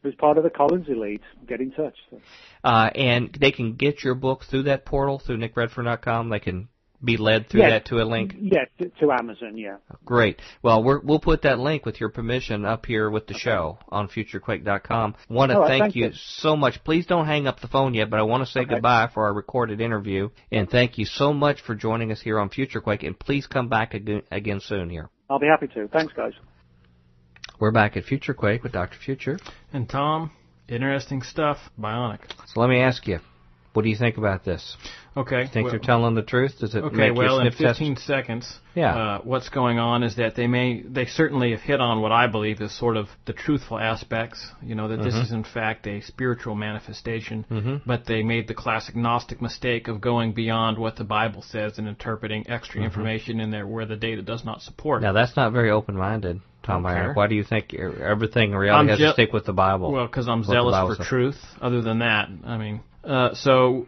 who's 0.06 0.16
part 0.16 0.38
of 0.38 0.44
the 0.44 0.50
Collins 0.50 0.88
Elite, 0.88 1.22
get 1.48 1.60
in 1.62 1.72
touch. 1.72 1.96
So, 2.10 2.20
Uh, 2.64 2.90
and 2.96 3.32
they 3.40 3.52
can 3.52 3.74
get 3.74 4.04
your 4.04 4.16
book 4.16 4.44
through 4.46 4.64
that 4.64 4.86
portal 4.86 5.20
through 5.20 5.38
nickredfern.com. 5.38 6.30
They 6.30 6.40
can 6.40 6.68
be 7.04 7.18
led 7.18 7.48
through 7.50 7.62
Yes. 7.62 7.70
that 7.72 7.86
to 7.86 8.02
a 8.02 8.06
link. 8.06 8.34
yeah, 8.40 8.66
to, 8.80 9.12
Amazon. 9.12 9.58
Yeah. 9.58 9.78
Great. 10.06 10.40
Well, 10.64 10.82
we're, 10.84 11.00
we'll 11.02 11.20
put 11.20 11.44
that 11.44 11.60
link 11.60 11.86
with 11.86 12.00
your 12.00 12.10
permission 12.10 12.66
up 12.66 12.86
here 12.88 13.10
with 13.12 13.28
the 13.28 13.34
show 13.36 13.78
on 13.90 14.08
futurequake.com. 14.08 15.16
Want 15.30 15.52
to 15.52 15.60
right, 15.60 15.68
thank 15.68 15.82
thank 15.84 15.96
you 15.96 16.06
you. 16.06 16.12
so 16.14 16.56
much. 16.56 16.84
Please 16.84 17.06
don't 17.06 17.28
hang 17.28 17.46
up 17.48 17.60
the 17.60 17.68
phone 17.68 17.94
yet, 17.94 18.10
but 18.10 18.20
I 18.20 18.24
want 18.24 18.44
to 18.46 18.52
say 18.52 18.62
Okay. 18.62 18.76
goodbye 18.76 19.10
for 19.14 19.26
our 19.26 19.34
recorded 19.34 19.82
interview. 19.82 20.30
And 20.52 20.68
thank 20.70 20.98
you 20.98 21.06
so 21.06 21.34
much 21.34 21.62
for 21.62 21.76
joining 21.76 22.12
us 22.12 22.22
here 22.22 22.40
on 22.40 22.50
FutureQuake. 22.50 23.06
And 23.06 23.20
please 23.20 23.46
come 23.46 23.68
back 23.68 23.94
again, 23.94 24.24
again 24.32 24.60
soon 24.62 24.90
here. 24.90 25.10
I'll 25.30 25.40
be 25.40 25.48
happy 25.48 25.68
to. 25.76 25.88
Thanks, 25.90 26.14
guys. 26.14 26.34
We're 27.60 27.72
back 27.72 27.96
at 27.98 28.04
FutureQuake 28.06 28.64
with 28.64 28.72
Dr. 28.74 28.98
Future. 28.98 29.40
And 29.72 29.88
Tom, 29.90 30.32
interesting 30.68 31.22
stuff. 31.22 31.58
Bionic. 31.80 32.20
So 32.48 32.60
let 32.60 32.70
me 32.70 32.80
ask 32.80 33.08
you, 33.08 33.20
what 33.74 33.84
do 33.84 33.90
you 33.90 33.96
think 33.98 34.18
about 34.18 34.44
this? 34.46 34.76
Okay. 35.18 35.48
Think 35.48 35.66
well- 35.66 35.72
they're 35.72 35.80
telling 35.80 36.16
the 36.16 36.22
truth? 36.22 36.60
Does 36.60 36.76
it 36.76 36.84
Okay, 36.84 36.96
make 37.10 37.16
well, 37.16 37.36
you 37.42 37.48
in 37.48 37.52
sniff 37.54 37.68
test? 37.68 37.80
15 37.80 37.96
seconds, 37.98 38.60
Yeah. 38.74 38.96
uh, 38.96 39.20
what's 39.24 39.48
going 39.48 39.80
on 39.80 40.04
is 40.04 40.16
that 40.18 40.36
they 40.36 40.48
may, 40.48 40.82
they 40.82 41.06
certainly 41.06 41.52
have 41.52 41.62
hit 41.62 41.80
on 41.80 42.02
what 42.02 42.12
I 42.12 42.28
believe 42.28 42.60
is 42.62 42.78
sort 42.78 42.98
of 42.98 43.08
the 43.26 43.32
truthful 43.32 43.80
aspects. 43.80 44.50
You 44.62 44.76
know 44.76 44.90
that 44.90 45.02
this 45.02 45.14
Mm-hmm. 45.14 45.24
is 45.24 45.32
in 45.32 45.44
fact 45.46 45.88
a 45.88 46.02
spiritual 46.02 46.56
manifestation, 46.56 47.82
but 47.86 48.06
they 48.06 48.24
made 48.24 48.48
the 48.50 48.54
classic 48.54 48.96
Gnostic 48.98 49.42
mistake 49.42 49.88
of 49.88 50.02
going 50.02 50.34
beyond 50.34 50.78
what 50.78 50.98
the 50.98 51.06
Bible 51.06 51.42
says 51.42 51.78
and 51.78 51.88
interpreting 51.88 52.50
extra 52.50 52.80
Mm-hmm. 52.80 52.86
information 52.86 53.40
in 53.40 53.52
there 53.52 53.66
where 53.68 53.86
the 53.86 53.96
data 53.96 54.22
does 54.22 54.44
not 54.44 54.62
support. 54.62 55.02
Now 55.02 55.14
that's 55.14 55.38
not 55.38 55.54
very 55.54 55.72
open-minded, 55.72 56.42
Tom. 56.66 56.84
Byron. 56.84 57.16
Why 57.16 57.28
do 57.28 57.36
you 57.36 57.44
think 57.44 57.74
everything 57.74 58.52
in 58.52 58.58
reality 58.58 58.92
I'm 58.92 59.00
has 59.00 59.10
to 59.10 59.14
stick 59.14 59.34
with 59.34 59.46
the 59.46 59.54
Bible? 59.54 59.92
Well, 59.92 60.08
because 60.08 60.28
I'm 60.28 60.44
zealous 60.44 60.76
for 60.76 60.96
says. 60.96 61.08
truth. 61.08 61.38
Other 61.62 61.82
than 61.82 62.00
that, 62.00 62.30
I 62.46 62.58
mean, 62.58 62.82
uh, 63.04 63.34
so. 63.36 63.88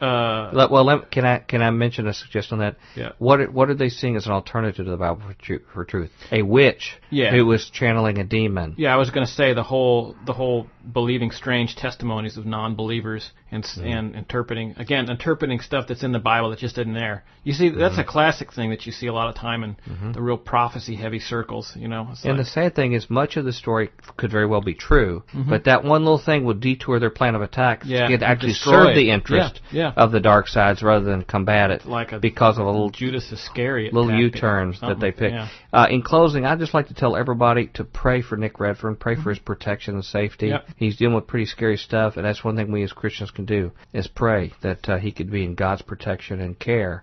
Uh, 0.00 0.50
Let- 0.52 0.70
well, 0.70 0.84
let, 0.84 1.10
can 1.10 1.24
I 1.24 1.38
can 1.40 1.60
I 1.60 1.70
mention 1.70 2.06
a 2.06 2.14
suggestion 2.14 2.54
on 2.54 2.58
that? 2.60 2.76
Yeah. 2.94 3.12
What 3.18 3.40
are- 3.40 3.50
what 3.50 3.68
are 3.68 3.74
they 3.74 3.88
seeing 3.88 4.14
as 4.14 4.26
an 4.26 4.32
alternative 4.32 4.84
to 4.84 4.90
the 4.92 4.96
Bible 4.96 5.22
for, 5.26 5.34
tru- 5.34 5.60
for 5.74 5.84
truth? 5.84 6.12
A 6.30 6.42
witch 6.42 6.96
Yeah. 7.10 7.32
who 7.32 7.44
was 7.46 7.68
channeling 7.70 8.18
a 8.18 8.24
demon. 8.24 8.74
Yeah, 8.78 8.94
I 8.94 8.96
was 8.96 9.10
going 9.10 9.26
to 9.26 9.32
say 9.32 9.54
the 9.54 9.64
whole 9.64 10.14
the 10.24 10.32
whole 10.32 10.68
believing 10.92 11.30
strange 11.30 11.76
testimonies 11.76 12.36
of 12.36 12.46
non-believers 12.46 13.30
and 13.50 13.64
s 13.64 13.78
and 13.82 14.14
interpreting 14.14 14.74
again 14.78 15.08
interpreting 15.10 15.60
stuff 15.60 15.86
that's 15.88 16.02
in 16.02 16.12
the 16.12 16.18
Bible 16.18 16.50
that 16.50 16.58
just 16.58 16.78
isn't 16.78 16.94
there. 16.94 17.24
You 17.44 17.52
see, 17.52 17.68
that's 17.68 17.98
a 17.98 18.04
classic 18.04 18.52
thing 18.52 18.70
that 18.70 18.86
you 18.86 18.92
see 18.92 19.06
a 19.06 19.12
lot 19.12 19.28
of 19.28 19.36
time 19.36 19.62
in 19.62 19.76
the 20.12 20.20
real 20.20 20.36
prophecy 20.36 20.96
heavy 20.96 21.20
circles. 21.20 21.72
You 21.76 21.86
know, 21.86 22.08
it's 22.10 22.24
And 22.24 22.36
like, 22.38 22.44
the 22.46 22.50
sad 22.50 22.74
thing 22.74 22.92
is, 22.92 23.08
much 23.08 23.36
of 23.36 23.44
the 23.44 23.52
story 23.52 23.90
could 24.16 24.32
very 24.32 24.46
well 24.46 24.60
be 24.60 24.74
true, 24.74 25.22
but 25.48 25.64
that 25.64 25.84
one 25.84 26.02
little 26.02 26.18
thing 26.18 26.44
will 26.44 26.54
detour 26.54 26.98
their 26.98 27.10
plan 27.10 27.34
of 27.34 27.42
attack 27.42 27.66
Mm-hmm. 27.86 27.90
Yeah, 28.12 28.16
to 28.18 28.26
actually 28.26 28.52
serve 28.54 28.94
the 28.94 29.10
interest 29.10 29.60
Yeah, 29.70 29.92
yeah. 29.96 30.02
of 30.02 30.12
the 30.12 30.20
dark 30.20 30.48
sides 30.48 30.82
rather 30.82 31.04
than 31.04 31.22
combat 31.22 31.70
it 31.70 31.84
like 31.86 32.12
a 32.12 32.18
because 32.18 32.58
of 32.58 32.66
a 32.66 32.70
little 32.70 32.90
Judas 32.90 33.30
Iscariot 33.32 33.92
little 33.92 34.12
U-turns 34.12 34.80
that 34.80 34.98
they 35.00 35.12
pick. 35.12 35.32
Uh, 35.72 35.86
in 35.90 36.02
closing, 36.02 36.44
I'd 36.46 36.58
just 36.58 36.74
like 36.74 36.88
to 36.88 36.94
tell 36.94 37.16
everybody 37.16 37.68
to 37.74 37.84
pray 37.84 38.22
for 38.22 38.36
Nick 38.36 38.58
Redfern, 38.60 38.96
pray 38.96 39.14
for 39.16 39.30
his 39.30 39.38
protection 39.38 39.94
and 39.94 40.04
safety. 40.04 40.48
Yep. 40.48 40.68
He's 40.76 40.96
dealing 40.96 41.14
with 41.14 41.26
pretty 41.26 41.46
scary 41.46 41.78
stuff, 41.78 42.16
and 42.16 42.26
that's 42.26 42.44
one 42.44 42.56
thing 42.56 42.70
we 42.70 42.82
as 42.82 42.92
Christians 42.92 43.30
can 43.30 43.46
do 43.46 43.72
is 43.94 44.06
pray 44.06 44.52
that 44.62 44.86
uh, 44.88 44.98
he 44.98 45.10
could 45.10 45.30
be 45.30 45.42
in 45.42 45.54
God's 45.54 45.80
protection 45.82 46.40
and 46.40 46.58
care. 46.58 47.02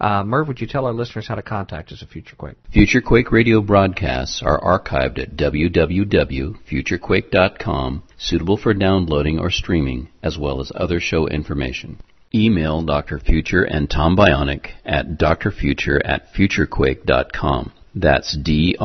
Uh, 0.00 0.24
Merv, 0.24 0.48
would 0.48 0.60
you 0.60 0.66
tell 0.66 0.86
our 0.86 0.94
listeners 0.94 1.28
how 1.28 1.34
to 1.34 1.42
contact 1.42 1.92
us 1.92 2.02
at 2.02 2.08
Future 2.08 2.36
Quake? 2.36 2.56
Future 2.72 3.02
Quake 3.02 3.30
radio 3.30 3.60
broadcasts 3.60 4.42
are 4.42 4.58
archived 4.60 5.18
at 5.18 5.36
www.futurequake.com, 5.36 8.02
suitable 8.16 8.56
for 8.56 8.72
downloading 8.72 9.38
or 9.38 9.50
streaming, 9.50 10.08
as 10.22 10.38
well 10.38 10.60
as 10.60 10.72
other 10.74 10.98
show 10.98 11.28
information. 11.28 11.98
Email 12.34 12.80
Dr. 12.82 13.18
Future 13.18 13.64
and 13.64 13.90
Tom 13.90 14.16
Bionic 14.16 14.68
at 14.86 15.18
drfuture 15.18 16.00
at 16.04 16.32
futurequake.com. 16.32 17.72
That's 17.94 18.36
D-R-F-U-T-U-R-E 18.38 18.84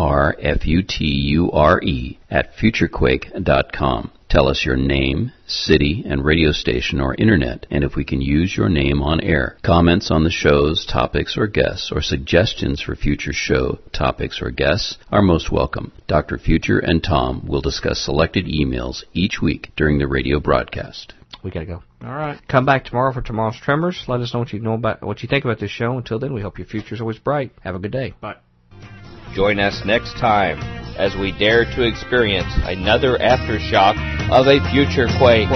at 2.29 2.53
futurequake.com. 2.55 4.11
Tell 4.29 4.47
us 4.47 4.65
your 4.65 4.75
name, 4.75 5.31
city, 5.47 6.03
and 6.05 6.25
radio 6.25 6.51
station 6.51 6.99
or 6.99 7.15
internet, 7.15 7.65
and 7.69 7.83
if 7.83 7.95
we 7.95 8.03
can 8.03 8.21
use 8.21 8.55
your 8.57 8.69
name 8.69 9.01
on 9.01 9.21
air. 9.21 9.57
Comments 9.63 10.09
on 10.09 10.23
the 10.23 10.31
show's 10.31 10.85
topics 10.85 11.37
or 11.37 11.47
guests, 11.47 11.91
or 11.91 12.01
suggestions 12.01 12.81
for 12.81 12.95
future 12.95 13.33
show 13.33 13.79
topics 13.93 14.41
or 14.41 14.49
guests 14.49 14.97
are 15.11 15.21
most 15.21 15.51
welcome. 15.51 15.91
Dr. 16.07 16.37
Future 16.37 16.79
and 16.79 17.03
Tom 17.03 17.45
will 17.47 17.61
discuss 17.61 18.03
selected 18.03 18.45
emails 18.45 19.03
each 19.13 19.41
week 19.41 19.71
during 19.77 19.99
the 19.99 20.07
radio 20.07 20.39
broadcast. 20.39 21.13
We 21.43 21.51
gotta 21.51 21.67
go. 21.67 21.83
All 22.03 22.09
right. 22.09 22.39
Come 22.47 22.65
back 22.65 22.85
tomorrow 22.85 23.13
for 23.13 23.21
tomorrow's 23.21 23.59
Tremors. 23.59 24.03
Let 24.07 24.21
us 24.21 24.33
know 24.33 24.39
what 24.39 24.51
you 24.51 24.59
know 24.59 24.73
about 24.73 25.03
what 25.03 25.21
you 25.21 25.29
think 25.29 25.45
about 25.45 25.59
this 25.59 25.69
show. 25.69 25.97
Until 25.97 26.17
then, 26.17 26.33
we 26.33 26.41
hope 26.41 26.57
your 26.57 26.67
future's 26.67 27.01
always 27.01 27.19
bright. 27.19 27.51
Have 27.61 27.75
a 27.75 27.79
good 27.79 27.91
day. 27.91 28.15
Bye. 28.19 28.37
Join 29.35 29.59
us 29.59 29.81
next 29.83 30.13
time 30.13 30.59
as 30.97 31.13
we 31.19 31.37
dare 31.37 31.65
to 31.65 31.85
experience 31.85 32.53
another 32.63 33.17
aftershock 33.17 33.97
of 34.31 34.47
a 34.47 34.63
future 34.71 35.07
quake. 35.19 35.49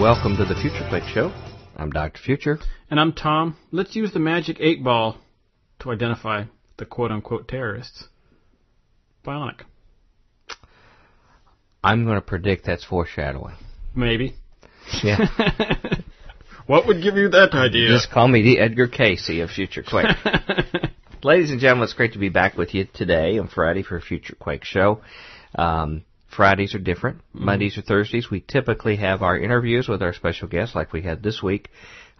Welcome 0.00 0.36
to 0.38 0.44
the 0.44 0.56
Future 0.60 0.84
Quake 0.88 1.04
Show. 1.04 1.32
I'm 1.76 1.90
Dr. 1.90 2.18
Future. 2.18 2.58
And 2.90 2.98
I'm 2.98 3.12
Tom. 3.12 3.56
Let's 3.70 3.94
use 3.94 4.12
the 4.12 4.18
magic 4.18 4.56
eight 4.58 4.82
ball 4.82 5.18
to 5.82 5.92
identify 5.92 6.46
the 6.78 6.84
quote 6.84 7.12
unquote 7.12 7.46
terrorists. 7.46 8.08
Bionic. 9.24 9.60
I'm 11.84 12.04
going 12.04 12.16
to 12.16 12.20
predict 12.20 12.66
that's 12.66 12.84
foreshadowing. 12.84 13.54
Maybe. 13.94 14.34
Yeah. 15.02 15.26
What 16.66 16.86
would 16.86 17.02
give 17.02 17.16
you 17.16 17.28
that 17.30 17.52
idea? 17.54 17.88
Just 17.88 18.10
call 18.10 18.28
me 18.28 18.42
the 18.42 18.60
Edgar 18.60 18.86
Cayce 18.86 19.28
of 19.42 19.50
Future 19.50 19.82
Quake. 19.82 20.06
Ladies 21.24 21.50
and 21.50 21.60
gentlemen, 21.60 21.84
it's 21.84 21.92
great 21.92 22.12
to 22.12 22.18
be 22.18 22.28
back 22.28 22.56
with 22.56 22.72
you 22.72 22.86
today 22.92 23.38
on 23.38 23.48
Friday 23.48 23.82
for 23.82 23.96
a 23.96 24.00
Future 24.00 24.36
Quake 24.38 24.64
show. 24.64 25.00
Um, 25.56 26.04
Fridays 26.34 26.74
are 26.74 26.78
different. 26.78 27.20
Mondays 27.32 27.76
or 27.76 27.82
Thursdays, 27.82 28.30
we 28.30 28.40
typically 28.40 28.96
have 28.96 29.22
our 29.22 29.36
interviews 29.38 29.88
with 29.88 30.02
our 30.02 30.12
special 30.12 30.48
guests, 30.48 30.74
like 30.74 30.92
we 30.92 31.02
had 31.02 31.22
this 31.22 31.42
week. 31.42 31.68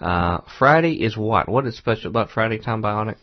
Uh, 0.01 0.41
Friday 0.59 1.03
is 1.03 1.17
what? 1.17 1.49
What 1.49 1.67
is 1.67 1.77
special 1.77 2.11
about 2.11 2.31
Friday, 2.31 2.59
Tom 2.59 2.83
Bionic? 2.83 3.17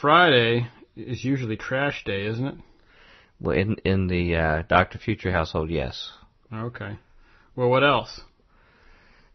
Friday 0.00 0.68
is 0.96 1.24
usually 1.24 1.56
trash 1.56 2.04
day, 2.04 2.26
isn't 2.26 2.46
it? 2.46 2.54
Well, 3.40 3.56
in 3.56 3.76
in 3.84 4.06
the 4.06 4.36
uh, 4.36 4.62
Doctor 4.68 4.98
Future 4.98 5.32
household, 5.32 5.70
yes. 5.70 6.12
Okay. 6.52 6.98
Well, 7.56 7.68
what 7.70 7.82
else? 7.82 8.20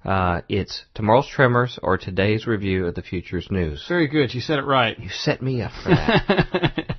Uh, 0.05 0.41
it's 0.49 0.83
tomorrow's 0.93 1.27
Tremors 1.27 1.77
or 1.81 1.97
today's 1.97 2.47
review 2.47 2.87
of 2.87 2.95
the 2.95 3.01
Future's 3.01 3.49
news. 3.51 3.85
Very 3.87 4.07
good. 4.07 4.33
You 4.33 4.41
said 4.41 4.59
it 4.59 4.65
right. 4.65 4.97
You 4.97 5.09
set 5.09 5.41
me 5.41 5.61
up 5.61 5.71
for 5.83 5.89
that. 5.89 6.95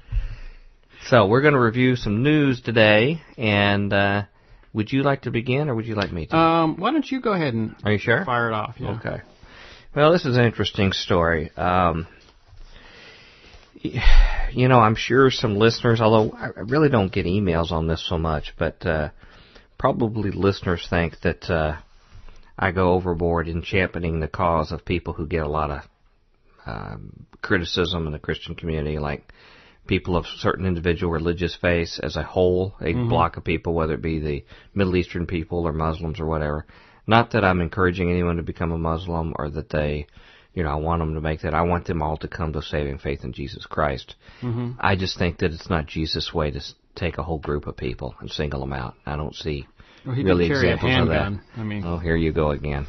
so 1.06 1.26
we're 1.26 1.42
going 1.42 1.54
to 1.54 1.60
review 1.60 1.96
some 1.96 2.22
news 2.22 2.60
today, 2.60 3.20
and 3.36 3.92
uh, 3.92 4.22
would 4.72 4.92
you 4.92 5.02
like 5.02 5.22
to 5.22 5.30
begin, 5.30 5.68
or 5.68 5.74
would 5.74 5.86
you 5.86 5.94
like 5.94 6.12
me 6.12 6.26
to? 6.26 6.36
um, 6.36 6.76
why 6.76 6.92
don't 6.92 7.08
you 7.10 7.20
go 7.20 7.32
ahead 7.32 7.54
and 7.54 7.74
Are 7.84 7.92
you 7.92 7.98
sure? 7.98 8.24
fire 8.24 8.48
it 8.50 8.54
off? 8.54 8.76
Yeah. 8.78 8.96
Okay. 8.98 9.20
Well, 9.94 10.12
this 10.12 10.24
is 10.24 10.36
an 10.36 10.44
interesting 10.44 10.92
story. 10.92 11.50
Um, 11.56 12.06
you 13.82 14.68
know, 14.68 14.78
I'm 14.78 14.94
sure 14.94 15.30
some 15.30 15.56
listeners, 15.56 16.00
although 16.00 16.34
I 16.36 16.46
I 16.56 16.60
really 16.60 16.88
don't 16.88 17.12
get 17.12 17.26
emails 17.26 17.72
on 17.72 17.88
this 17.88 18.06
so 18.08 18.16
much, 18.16 18.54
but 18.58 18.84
uh, 18.86 19.10
probably 19.82 20.30
listeners 20.30 20.86
think 20.88 21.20
that 21.22 21.50
uh, 21.50 21.76
I 22.56 22.70
go 22.70 22.92
overboard 22.92 23.48
in 23.48 23.62
championing 23.62 24.20
the 24.20 24.28
cause 24.28 24.70
of 24.70 24.84
people 24.84 25.12
who 25.12 25.26
get 25.26 25.42
a 25.42 25.48
lot 25.48 25.72
of 25.72 25.80
um, 26.64 27.26
criticism 27.42 28.06
in 28.06 28.12
the 28.12 28.20
Christian 28.20 28.54
community, 28.54 29.00
like 29.00 29.32
people 29.88 30.16
of 30.16 30.24
certain 30.36 30.66
individual 30.66 31.12
religious 31.12 31.58
faiths 31.60 31.98
as 32.00 32.14
a 32.14 32.22
whole, 32.22 32.76
a 32.80 32.92
block 32.92 33.36
of 33.36 33.42
people, 33.42 33.74
whether 33.74 33.94
it 33.94 34.02
be 34.02 34.20
the 34.20 34.44
Middle 34.72 34.94
Eastern 34.94 35.26
people 35.26 35.66
or 35.66 35.72
Muslims 35.72 36.20
or 36.20 36.26
whatever. 36.26 36.64
Not 37.08 37.32
that 37.32 37.44
I'm 37.44 37.60
encouraging 37.60 38.08
anyone 38.08 38.36
to 38.36 38.44
become 38.44 38.70
a 38.70 38.78
Muslim 38.78 39.34
or 39.34 39.50
that 39.50 39.70
they, 39.70 40.06
you 40.54 40.62
know, 40.62 40.70
I 40.70 40.76
want 40.76 41.00
them 41.00 41.14
to 41.14 41.20
make 41.20 41.40
that. 41.40 41.54
I 41.54 41.62
want 41.62 41.86
them 41.86 42.02
all 42.02 42.18
to 42.18 42.28
come 42.28 42.52
to 42.52 42.62
saving 42.62 42.98
faith 42.98 43.24
in 43.24 43.32
Jesus 43.32 43.66
Christ. 43.66 44.14
Mm-hmm. 44.42 44.74
I 44.78 44.94
just 44.94 45.18
think 45.18 45.38
that 45.38 45.50
it's 45.50 45.68
not 45.68 45.86
Jesus' 45.86 46.32
way 46.32 46.52
to 46.52 46.60
take 46.94 47.18
a 47.18 47.22
whole 47.22 47.38
group 47.38 47.66
of 47.66 47.76
people 47.76 48.14
and 48.20 48.30
single 48.30 48.60
them 48.60 48.72
out. 48.72 48.94
I 49.06 49.16
don't 49.16 49.34
see 49.34 49.66
well, 50.04 50.16
really 50.16 50.46
examples 50.46 50.92
of 51.00 51.08
that. 51.08 51.32
I 51.56 51.62
mean, 51.62 51.84
Oh, 51.84 51.98
here 51.98 52.16
you 52.16 52.32
go 52.32 52.50
again. 52.50 52.86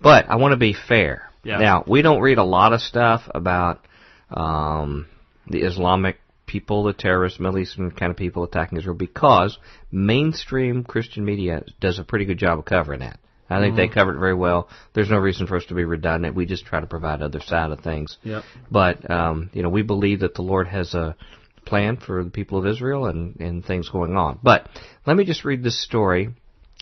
But 0.00 0.28
I 0.28 0.36
want 0.36 0.52
to 0.52 0.56
be 0.56 0.74
fair. 0.74 1.30
Yeah. 1.42 1.58
Now, 1.58 1.84
we 1.86 2.02
don't 2.02 2.20
read 2.20 2.38
a 2.38 2.44
lot 2.44 2.72
of 2.72 2.80
stuff 2.80 3.22
about 3.34 3.84
um, 4.30 5.06
the 5.46 5.60
Islamic 5.60 6.18
people, 6.46 6.84
the 6.84 6.92
terrorist 6.92 7.40
Middle 7.40 7.58
Eastern 7.58 7.90
kind 7.90 8.10
of 8.10 8.16
people 8.16 8.44
attacking 8.44 8.78
Israel 8.78 8.94
because 8.94 9.58
mainstream 9.90 10.84
Christian 10.84 11.24
media 11.24 11.64
does 11.80 11.98
a 11.98 12.04
pretty 12.04 12.24
good 12.24 12.38
job 12.38 12.58
of 12.58 12.64
covering 12.64 13.00
that. 13.00 13.18
I 13.50 13.60
think 13.60 13.76
they 13.76 13.88
cover 13.88 14.14
it 14.14 14.18
very 14.18 14.34
well. 14.34 14.68
There's 14.94 15.10
no 15.10 15.18
reason 15.18 15.46
for 15.46 15.56
us 15.56 15.66
to 15.66 15.74
be 15.74 15.84
redundant. 15.84 16.34
We 16.34 16.46
just 16.46 16.64
try 16.64 16.80
to 16.80 16.86
provide 16.86 17.22
other 17.22 17.40
side 17.40 17.70
of 17.70 17.80
things. 17.80 18.16
Yep. 18.22 18.42
But 18.70 19.10
um, 19.10 19.50
you 19.52 19.62
know, 19.62 19.68
we 19.68 19.82
believe 19.82 20.20
that 20.20 20.34
the 20.34 20.42
Lord 20.42 20.66
has 20.66 20.94
a 20.94 21.14
plan 21.64 21.96
for 21.96 22.22
the 22.24 22.30
people 22.30 22.58
of 22.58 22.66
Israel 22.66 23.06
and, 23.06 23.36
and 23.40 23.64
things 23.64 23.88
going 23.88 24.16
on. 24.16 24.38
But 24.42 24.68
let 25.06 25.16
me 25.16 25.24
just 25.24 25.44
read 25.44 25.62
this 25.62 25.82
story. 25.82 26.30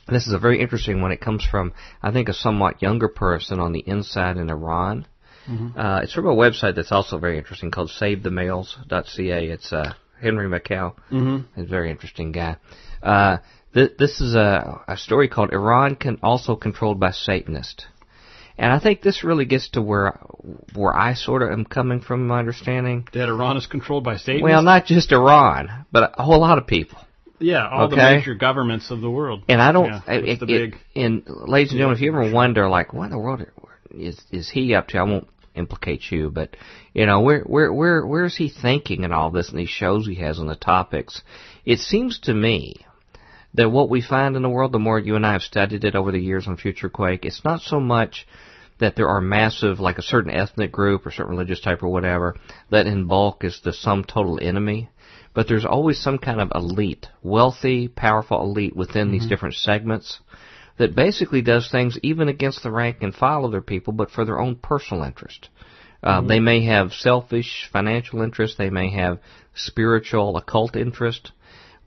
This 0.09 0.27
is 0.27 0.33
a 0.33 0.39
very 0.39 0.61
interesting 0.61 1.01
one. 1.01 1.13
It 1.13 1.21
comes 1.21 1.45
from, 1.49 1.73
I 2.03 2.11
think, 2.11 2.29
a 2.29 2.33
somewhat 2.35 2.83
younger 2.83 3.09
person 3.09 3.61
on 3.61 3.73
the 3.73 3.85
inside 3.87 4.37
in 4.37 4.51
Iran. 4.51 5.07
Uh, 5.77 6.01
it's 6.03 6.13
from 6.13 6.27
a 6.27 6.35
website 6.35 6.77
that's 6.77 6.93
also 6.93 7.19
very 7.19 7.39
interesting 7.39 7.71
called 7.71 7.91
SaveTheMales.ca. 7.91 9.47
It's 9.49 9.73
uh, 9.73 9.95
Henry 10.21 10.49
Makow. 10.49 10.95
hmm 11.09 11.39
He's 11.57 11.67
a 11.67 11.69
very 11.69 11.91
interesting 11.91 12.33
guy. 12.33 12.57
Uh, 13.03 13.39
th- 13.75 13.93
this 13.99 14.21
is 14.21 14.35
a, 14.35 14.81
a 14.87 14.97
story 14.97 15.29
called 15.29 15.53
Iran 15.53 15.97
can 15.97 16.19
also 16.23 16.55
controlled 16.57 17.01
by 17.01 17.11
Satanists. 17.11 17.87
And 18.59 18.71
I 18.73 18.79
think 18.79 19.03
this 19.03 19.25
really 19.25 19.45
gets 19.45 19.71
to 19.71 19.83
where 19.83 20.19
where 20.75 20.95
I 20.95 21.15
sort 21.15 21.43
of 21.43 21.51
am 21.51 21.65
coming 21.65 22.01
from, 22.01 22.27
my 22.27 22.39
understanding. 22.39 23.09
that 23.13 23.29
Iran 23.29 23.57
is 23.57 23.67
controlled 23.67 24.05
by 24.05 24.17
Satan. 24.17 24.43
Well, 24.43 24.63
not 24.63 24.87
just 24.87 25.11
Iran, 25.13 25.87
but 25.91 26.15
a 26.19 26.23
whole 26.23 26.41
lot 26.41 26.59
of 26.59 26.67
people. 26.67 26.99
yeah, 27.39 27.67
all 27.69 27.89
the 27.89 27.97
major 27.97 28.35
governments 28.35 28.91
of 28.91 29.01
the 29.01 29.11
world. 29.11 29.43
And 29.49 29.61
I 29.61 29.73
don't. 29.73 29.87
Yeah, 29.87 30.01
it, 30.09 30.29
it's 30.29 30.41
the 30.41 30.47
it- 30.47 30.71
big- 30.73 30.81
and 30.95 31.23
ladies 31.27 31.73
and 31.73 31.79
gentlemen, 31.79 31.97
if 31.97 32.03
you 32.03 32.13
ever 32.13 32.31
wonder, 32.33 32.69
like, 32.69 32.93
what 32.93 33.05
in 33.07 33.11
the 33.11 33.19
world 33.19 33.45
is 33.91 34.21
is 34.31 34.51
he 34.51 34.75
up 34.75 34.89
to? 34.89 34.99
I 34.99 35.03
won't 35.05 35.29
implicate 35.55 36.11
you, 36.11 36.31
but 36.31 36.57
you 36.95 37.05
know, 37.07 37.21
where 37.21 37.41
where 37.41 37.73
where 37.73 38.07
where 38.07 38.25
is 38.27 38.37
he 38.37 38.49
thinking 38.49 39.05
in 39.05 39.13
all 39.13 39.31
this 39.31 39.49
and 39.51 39.59
these 39.59 39.69
shows 39.71 40.07
he 40.07 40.17
has 40.17 40.39
on 40.39 40.47
the 40.47 40.57
topics? 40.57 41.23
It 41.65 41.79
seems 41.79 42.19
to 42.21 42.35
me 42.35 42.77
that 43.55 43.71
what 43.71 43.91
we 43.91 44.01
find 44.01 44.37
in 44.37 44.43
the 44.43 44.49
world, 44.49 44.73
the 44.73 44.79
more 44.79 44.99
you 44.99 45.17
and 45.17 45.27
I 45.27 45.33
have 45.33 45.43
studied 45.43 45.85
it 45.85 45.95
over 45.95 46.11
the 46.11 46.21
years 46.21 46.47
on 46.47 46.57
Future 46.57 46.89
Quake, 46.89 47.25
it's 47.25 47.45
not 47.45 47.61
so 47.61 47.81
much 47.81 48.27
that 48.79 48.97
there 48.97 49.09
are 49.09 49.21
massive, 49.21 49.79
like 49.79 49.99
a 49.99 50.03
certain 50.03 50.33
ethnic 50.33 50.73
group 50.73 51.07
or 51.07 51.11
certain 51.11 51.33
religious 51.33 51.61
type 51.61 51.83
or 51.83 51.89
whatever, 51.89 52.35
that 52.71 52.87
in 52.87 53.07
bulk 53.07 53.45
is 53.45 53.61
the 53.63 53.73
sum 53.73 54.05
total 54.05 54.39
enemy. 54.41 54.89
But 55.35 55.49
there's 55.49 55.65
always 55.65 55.99
some 55.99 56.19
kind 56.19 56.41
of 56.41 56.53
elite, 56.55 57.07
wealthy, 57.23 57.89
powerful 57.89 58.43
elite 58.43 58.77
within 58.77 59.13
these 59.13 59.27
different 59.27 59.55
segments 59.55 60.21
that 60.79 60.95
basically 60.97 61.43
does 61.43 61.71
things 61.71 61.99
even 62.03 62.29
against 62.29 62.63
the 62.63 62.71
rank 62.71 62.99
and 63.01 63.15
file 63.15 63.45
of 63.45 63.53
their 63.53 63.61
people, 63.63 63.93
but 63.93 64.11
for 64.11 64.25
their 64.25 64.41
own 64.41 64.57
personal 64.57 65.05
interest. 65.05 65.49
Uh, 66.03 66.21
They 66.23 66.41
may 66.41 66.65
have 66.65 66.93
selfish 66.93 67.69
financial 67.73 68.23
interest, 68.23 68.59
they 68.59 68.71
may 68.71 68.91
have 68.91 69.21
spiritual, 69.55 70.37
occult 70.37 70.75
interest, 70.77 71.33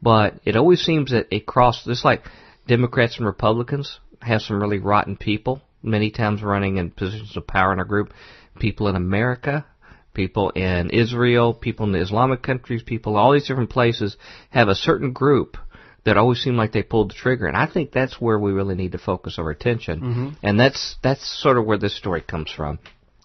but 0.05 0.35
it 0.45 0.55
always 0.55 0.81
seems 0.81 1.09
that 1.09 1.25
it 1.31 1.47
crosses, 1.47 1.85
just 1.87 2.05
like 2.05 2.21
Democrats 2.67 3.17
and 3.17 3.25
Republicans 3.25 3.99
have 4.21 4.43
some 4.43 4.61
really 4.61 4.77
rotten 4.77 5.17
people, 5.17 5.63
many 5.81 6.11
times 6.11 6.43
running 6.43 6.77
in 6.77 6.91
positions 6.91 7.35
of 7.35 7.47
power 7.47 7.73
in 7.73 7.79
our 7.79 7.85
group, 7.85 8.13
people 8.59 8.87
in 8.87 8.95
America, 8.95 9.65
people 10.13 10.51
in 10.51 10.91
Israel, 10.91 11.55
people 11.55 11.87
in 11.87 11.91
the 11.91 12.01
Islamic 12.01 12.43
countries, 12.43 12.83
people 12.83 13.13
in 13.13 13.17
all 13.17 13.33
these 13.33 13.47
different 13.47 13.71
places 13.71 14.15
have 14.51 14.67
a 14.67 14.75
certain 14.75 15.11
group 15.11 15.57
that 16.03 16.17
always 16.17 16.39
seem 16.39 16.55
like 16.55 16.71
they 16.71 16.83
pulled 16.83 17.09
the 17.09 17.15
trigger, 17.15 17.47
and 17.47 17.57
I 17.57 17.65
think 17.65 17.91
that's 17.91 18.21
where 18.21 18.37
we 18.37 18.51
really 18.51 18.75
need 18.75 18.91
to 18.91 18.99
focus 18.99 19.39
our 19.39 19.49
attention, 19.49 20.01
mm-hmm. 20.01 20.29
and 20.43 20.59
that's 20.59 20.97
that's 21.01 21.41
sort 21.41 21.57
of 21.57 21.65
where 21.65 21.79
this 21.79 21.97
story 21.97 22.21
comes 22.21 22.51
from. 22.51 22.77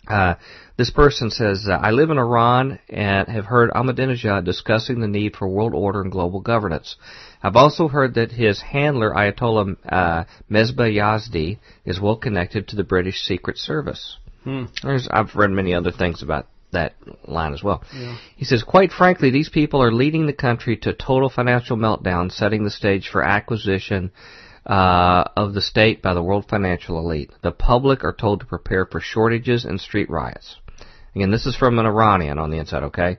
Uh, 0.09 0.35
this 0.77 0.91
person 0.91 1.31
says, 1.31 1.67
uh, 1.69 1.73
I 1.73 1.91
live 1.91 2.11
in 2.11 2.19
Iran 2.19 2.79
and 2.89 3.29
have 3.29 3.45
heard 3.45 3.71
Ahmadinejad 3.71 4.45
discussing 4.45 5.01
the 5.01 5.09
need 5.09 5.37
for 5.37 5.47
world 5.49 5.75
order 5.75 6.01
and 6.01 6.11
global 6.11 6.41
governance. 6.41 6.97
I've 7.43 7.57
also 7.57 7.89
heard 7.89 8.15
that 8.15 8.33
his 8.33 8.61
handler, 8.61 9.13
Ayatollah 9.13 9.77
uh, 9.89 10.25
Mesbah 10.49 10.91
Yazdi, 10.91 11.59
is 11.85 12.01
well 12.01 12.17
connected 12.17 12.69
to 12.69 12.77
the 12.77 12.85
British 12.85 13.21
Secret 13.21 13.59
Service. 13.59 14.17
Hmm. 14.45 14.65
There's, 14.83 15.07
I've 15.11 15.37
read 15.37 15.51
many 15.51 15.75
other 15.75 15.93
things 15.93 16.23
about 16.23 16.47
that 16.73 16.95
line 17.27 17.53
as 17.53 17.63
well. 17.63 17.83
He 18.37 18.45
says, 18.45 18.63
quite 18.63 18.93
frankly, 18.93 19.31
these 19.31 19.49
people 19.49 19.83
are 19.83 19.93
leading 19.93 20.27
the 20.27 20.33
country 20.33 20.77
to 20.79 20.93
total 20.93 21.29
financial 21.29 21.77
meltdown, 21.77 22.31
setting 22.31 22.65
the 22.65 22.71
stage 22.71 23.09
for 23.09 23.23
acquisition 23.23 24.13
uh, 24.67 25.25
of 25.37 25.55
the 25.55 25.63
state 25.63 26.03
by 26.03 26.15
the 26.15 26.23
world 26.23 26.47
financial 26.49 26.99
elite. 26.99 27.31
The 27.43 27.53
public 27.53 28.05
are 28.05 28.13
told 28.13 28.41
to 28.41 28.47
prepare 28.47 28.87
for 28.87 29.01
shortages 29.01 29.65
and 29.65 29.81
street 29.81 30.11
riots. 30.11 30.57
Again, 31.15 31.31
this 31.31 31.47
is 31.47 31.57
from 31.57 31.79
an 31.79 31.87
Iranian 31.87 32.39
on 32.39 32.51
the 32.51 32.59
inside, 32.59 32.85
okay? 32.85 33.19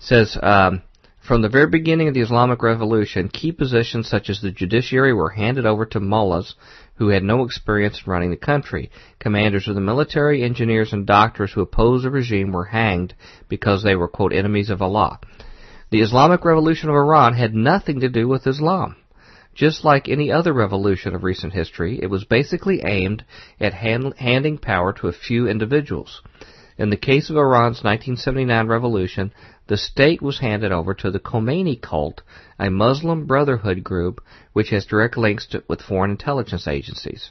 Says, 0.00 0.36
um, 0.42 0.82
from 1.26 1.40
the 1.40 1.48
very 1.48 1.68
beginning 1.68 2.08
of 2.08 2.14
the 2.14 2.20
Islamic 2.20 2.62
Revolution, 2.62 3.28
key 3.28 3.52
positions 3.52 4.08
such 4.08 4.28
as 4.28 4.40
the 4.40 4.50
judiciary 4.50 5.14
were 5.14 5.30
handed 5.30 5.66
over 5.66 5.86
to 5.86 6.00
mullahs 6.00 6.56
who 6.96 7.08
had 7.08 7.22
no 7.22 7.44
experience 7.44 8.02
in 8.04 8.12
running 8.12 8.30
the 8.30 8.36
country. 8.36 8.90
Commanders 9.18 9.68
of 9.68 9.76
the 9.76 9.80
military, 9.80 10.42
engineers, 10.42 10.92
and 10.92 11.06
doctors 11.06 11.52
who 11.52 11.60
opposed 11.60 12.04
the 12.04 12.10
regime 12.10 12.52
were 12.52 12.66
hanged 12.66 13.14
because 13.48 13.82
they 13.82 13.94
were, 13.94 14.08
quote, 14.08 14.32
enemies 14.32 14.68
of 14.68 14.82
Allah. 14.82 15.20
The 15.90 16.00
Islamic 16.00 16.44
Revolution 16.44 16.88
of 16.88 16.96
Iran 16.96 17.34
had 17.34 17.54
nothing 17.54 18.00
to 18.00 18.08
do 18.08 18.26
with 18.26 18.46
Islam. 18.46 18.96
Just 19.54 19.84
like 19.84 20.08
any 20.08 20.32
other 20.32 20.52
revolution 20.52 21.14
of 21.14 21.24
recent 21.24 21.52
history, 21.52 21.98
it 22.02 22.06
was 22.06 22.24
basically 22.24 22.82
aimed 22.84 23.24
at 23.60 23.74
hand, 23.74 24.14
handing 24.16 24.58
power 24.58 24.92
to 24.94 25.08
a 25.08 25.12
few 25.12 25.46
individuals. 25.46 26.22
In 26.78 26.88
the 26.88 26.96
case 26.96 27.28
of 27.28 27.36
Iran's 27.36 27.84
1979 27.84 28.66
revolution, 28.66 29.32
the 29.66 29.76
state 29.76 30.22
was 30.22 30.38
handed 30.40 30.72
over 30.72 30.94
to 30.94 31.10
the 31.10 31.20
Khomeini 31.20 31.80
cult, 31.80 32.22
a 32.58 32.70
Muslim 32.70 33.26
Brotherhood 33.26 33.84
group 33.84 34.22
which 34.54 34.70
has 34.70 34.86
direct 34.86 35.18
links 35.18 35.46
to, 35.48 35.62
with 35.68 35.82
foreign 35.82 36.10
intelligence 36.10 36.66
agencies. 36.66 37.30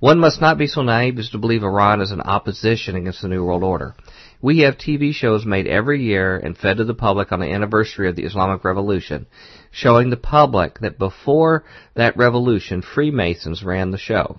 One 0.00 0.18
must 0.18 0.40
not 0.40 0.58
be 0.58 0.66
so 0.66 0.82
naive 0.82 1.18
as 1.18 1.30
to 1.30 1.38
believe 1.38 1.62
Iran 1.62 2.00
is 2.00 2.10
an 2.10 2.20
opposition 2.20 2.96
against 2.96 3.22
the 3.22 3.28
New 3.28 3.44
World 3.44 3.62
Order. 3.62 3.94
We 4.42 4.58
have 4.60 4.76
TV 4.76 5.14
shows 5.14 5.46
made 5.46 5.66
every 5.66 6.02
year 6.02 6.36
and 6.36 6.58
fed 6.58 6.76
to 6.76 6.84
the 6.84 6.92
public 6.92 7.32
on 7.32 7.40
the 7.40 7.50
anniversary 7.50 8.08
of 8.08 8.16
the 8.16 8.24
Islamic 8.24 8.64
Revolution, 8.64 9.26
showing 9.74 10.08
the 10.08 10.16
public 10.16 10.78
that 10.78 10.98
before 10.98 11.64
that 11.94 12.16
revolution, 12.16 12.80
Freemasons 12.80 13.64
ran 13.64 13.90
the 13.90 13.98
show. 13.98 14.38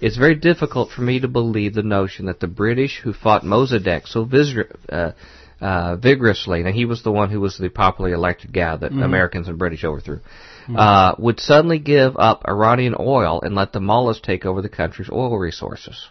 It's 0.00 0.16
very 0.16 0.34
difficult 0.34 0.90
for 0.90 1.02
me 1.02 1.20
to 1.20 1.28
believe 1.28 1.74
the 1.74 1.82
notion 1.82 2.26
that 2.26 2.40
the 2.40 2.48
British 2.48 3.00
who 3.02 3.12
fought 3.12 3.44
Mossadegh 3.44 4.06
so 4.06 4.28
uh, 4.90 5.12
uh, 5.60 5.96
vigorously, 5.96 6.60
and 6.60 6.74
he 6.74 6.84
was 6.84 7.02
the 7.02 7.12
one 7.12 7.30
who 7.30 7.40
was 7.40 7.56
the 7.56 7.68
popularly 7.68 8.14
elected 8.14 8.52
guy 8.52 8.76
that 8.76 8.92
Americans 8.92 9.48
and 9.48 9.58
British 9.58 9.84
overthrew, 9.84 10.20
uh, 10.76 11.14
would 11.18 11.38
suddenly 11.38 11.78
give 11.78 12.16
up 12.16 12.44
Iranian 12.48 12.96
oil 12.98 13.40
and 13.42 13.54
let 13.54 13.72
the 13.72 13.80
mullahs 13.80 14.20
take 14.20 14.44
over 14.44 14.60
the 14.60 14.68
country's 14.68 15.08
oil 15.08 15.38
resources. 15.38 16.08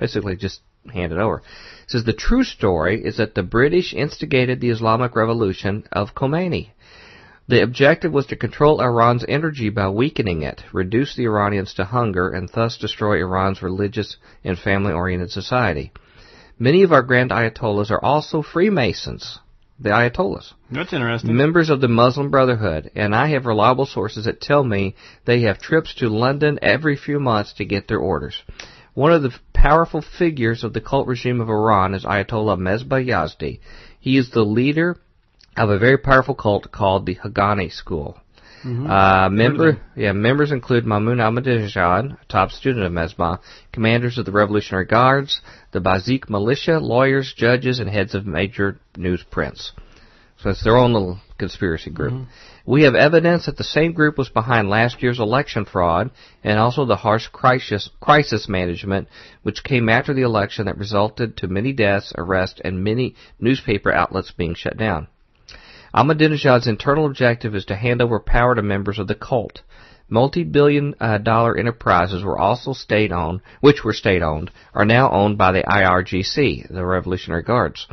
Basically, 0.00 0.36
just 0.36 0.60
hand 0.92 1.12
it 1.12 1.18
over. 1.18 1.38
It 1.38 1.90
says 1.90 2.04
the 2.04 2.12
true 2.12 2.44
story 2.44 3.04
is 3.04 3.18
that 3.18 3.34
the 3.34 3.42
British 3.42 3.92
instigated 3.92 4.60
the 4.60 4.70
Islamic 4.70 5.14
Revolution 5.14 5.84
of 5.92 6.14
Khomeini. 6.14 6.70
The 7.48 7.62
objective 7.62 8.12
was 8.12 8.26
to 8.26 8.36
control 8.36 8.80
Iran's 8.80 9.24
energy 9.28 9.68
by 9.68 9.88
weakening 9.88 10.42
it, 10.42 10.64
reduce 10.72 11.14
the 11.14 11.26
Iranians 11.26 11.74
to 11.74 11.84
hunger, 11.84 12.28
and 12.28 12.48
thus 12.48 12.76
destroy 12.76 13.20
Iran's 13.20 13.62
religious 13.62 14.16
and 14.42 14.58
family 14.58 14.92
oriented 14.92 15.30
society. 15.30 15.92
Many 16.58 16.82
of 16.82 16.92
our 16.92 17.02
grand 17.02 17.30
ayatollahs 17.30 17.92
are 17.92 18.04
also 18.04 18.42
Freemasons, 18.42 19.38
the 19.78 19.90
ayatollahs, 19.90 20.54
That's 20.72 20.92
interesting. 20.92 21.36
members 21.36 21.70
of 21.70 21.80
the 21.80 21.86
Muslim 21.86 22.30
Brotherhood, 22.30 22.90
and 22.96 23.14
I 23.14 23.28
have 23.28 23.46
reliable 23.46 23.86
sources 23.86 24.24
that 24.24 24.40
tell 24.40 24.64
me 24.64 24.96
they 25.24 25.42
have 25.42 25.60
trips 25.60 25.94
to 25.96 26.08
London 26.08 26.58
every 26.62 26.96
few 26.96 27.20
months 27.20 27.52
to 27.54 27.64
get 27.64 27.86
their 27.86 27.98
orders. 28.00 28.42
One 28.94 29.12
of 29.12 29.22
the 29.22 29.34
powerful 29.52 30.00
figures 30.00 30.64
of 30.64 30.72
the 30.72 30.80
cult 30.80 31.06
regime 31.06 31.40
of 31.40 31.50
Iran 31.50 31.94
is 31.94 32.04
Ayatollah 32.04 32.58
Mesbah 32.58 33.04
Yazdi. 33.06 33.60
He 34.00 34.16
is 34.16 34.30
the 34.30 34.44
leader 34.44 34.96
of 35.56 35.70
a 35.70 35.78
very 35.78 35.98
powerful 35.98 36.34
cult 36.34 36.70
called 36.70 37.06
the 37.06 37.16
Haqqani 37.16 37.72
School. 37.72 38.18
Uh, 38.64 39.28
member, 39.30 39.80
yeah, 39.94 40.10
members 40.12 40.50
include 40.50 40.84
Mahmoud 40.84 41.18
Ahmadinejad, 41.18 42.20
a 42.20 42.24
top 42.28 42.50
student 42.50 42.84
of 42.84 42.90
Mesbah, 42.90 43.38
commanders 43.70 44.18
of 44.18 44.24
the 44.24 44.32
Revolutionary 44.32 44.86
Guards, 44.86 45.40
the 45.70 45.80
Basij 45.80 46.28
militia, 46.28 46.80
lawyers, 46.80 47.32
judges, 47.36 47.78
and 47.78 47.88
heads 47.88 48.14
of 48.14 48.26
major 48.26 48.80
newsprints. 48.96 49.72
So 50.38 50.50
it's 50.50 50.64
their 50.64 50.76
own 50.76 50.92
little 50.92 51.20
conspiracy 51.38 51.90
group. 51.90 52.26
We 52.66 52.82
have 52.82 52.94
evidence 52.94 53.46
that 53.46 53.56
the 53.56 53.64
same 53.64 53.92
group 53.92 54.18
was 54.18 54.28
behind 54.28 54.68
last 54.68 55.02
year's 55.02 55.20
election 55.20 55.64
fraud 55.64 56.10
and 56.42 56.58
also 56.58 56.84
the 56.84 56.96
harsh 56.96 57.28
crisis, 57.28 57.88
crisis 58.00 58.48
management 58.48 59.08
which 59.42 59.62
came 59.62 59.88
after 59.88 60.12
the 60.12 60.22
election 60.22 60.66
that 60.66 60.76
resulted 60.76 61.36
to 61.36 61.48
many 61.48 61.72
deaths, 61.72 62.12
arrests, 62.18 62.60
and 62.64 62.82
many 62.82 63.14
newspaper 63.38 63.92
outlets 63.92 64.32
being 64.32 64.54
shut 64.54 64.76
down. 64.76 65.06
Ahmadinejad's 65.96 66.66
internal 66.66 67.06
objective 67.06 67.54
is 67.54 67.64
to 67.64 67.74
hand 67.74 68.02
over 68.02 68.20
power 68.20 68.54
to 68.54 68.60
members 68.60 68.98
of 68.98 69.06
the 69.06 69.14
cult. 69.14 69.62
Multi-billion 70.10 70.94
uh, 71.00 71.16
dollar 71.16 71.56
enterprises 71.56 72.22
were 72.22 72.38
also 72.38 72.74
state 72.74 73.12
owned, 73.12 73.40
which 73.62 73.82
were 73.82 73.94
state 73.94 74.20
owned, 74.20 74.50
are 74.74 74.84
now 74.84 75.10
owned 75.10 75.38
by 75.38 75.52
the 75.52 75.62
IRGC, 75.62 76.68
the 76.68 76.84
Revolutionary 76.84 77.42
Guards. 77.42 77.86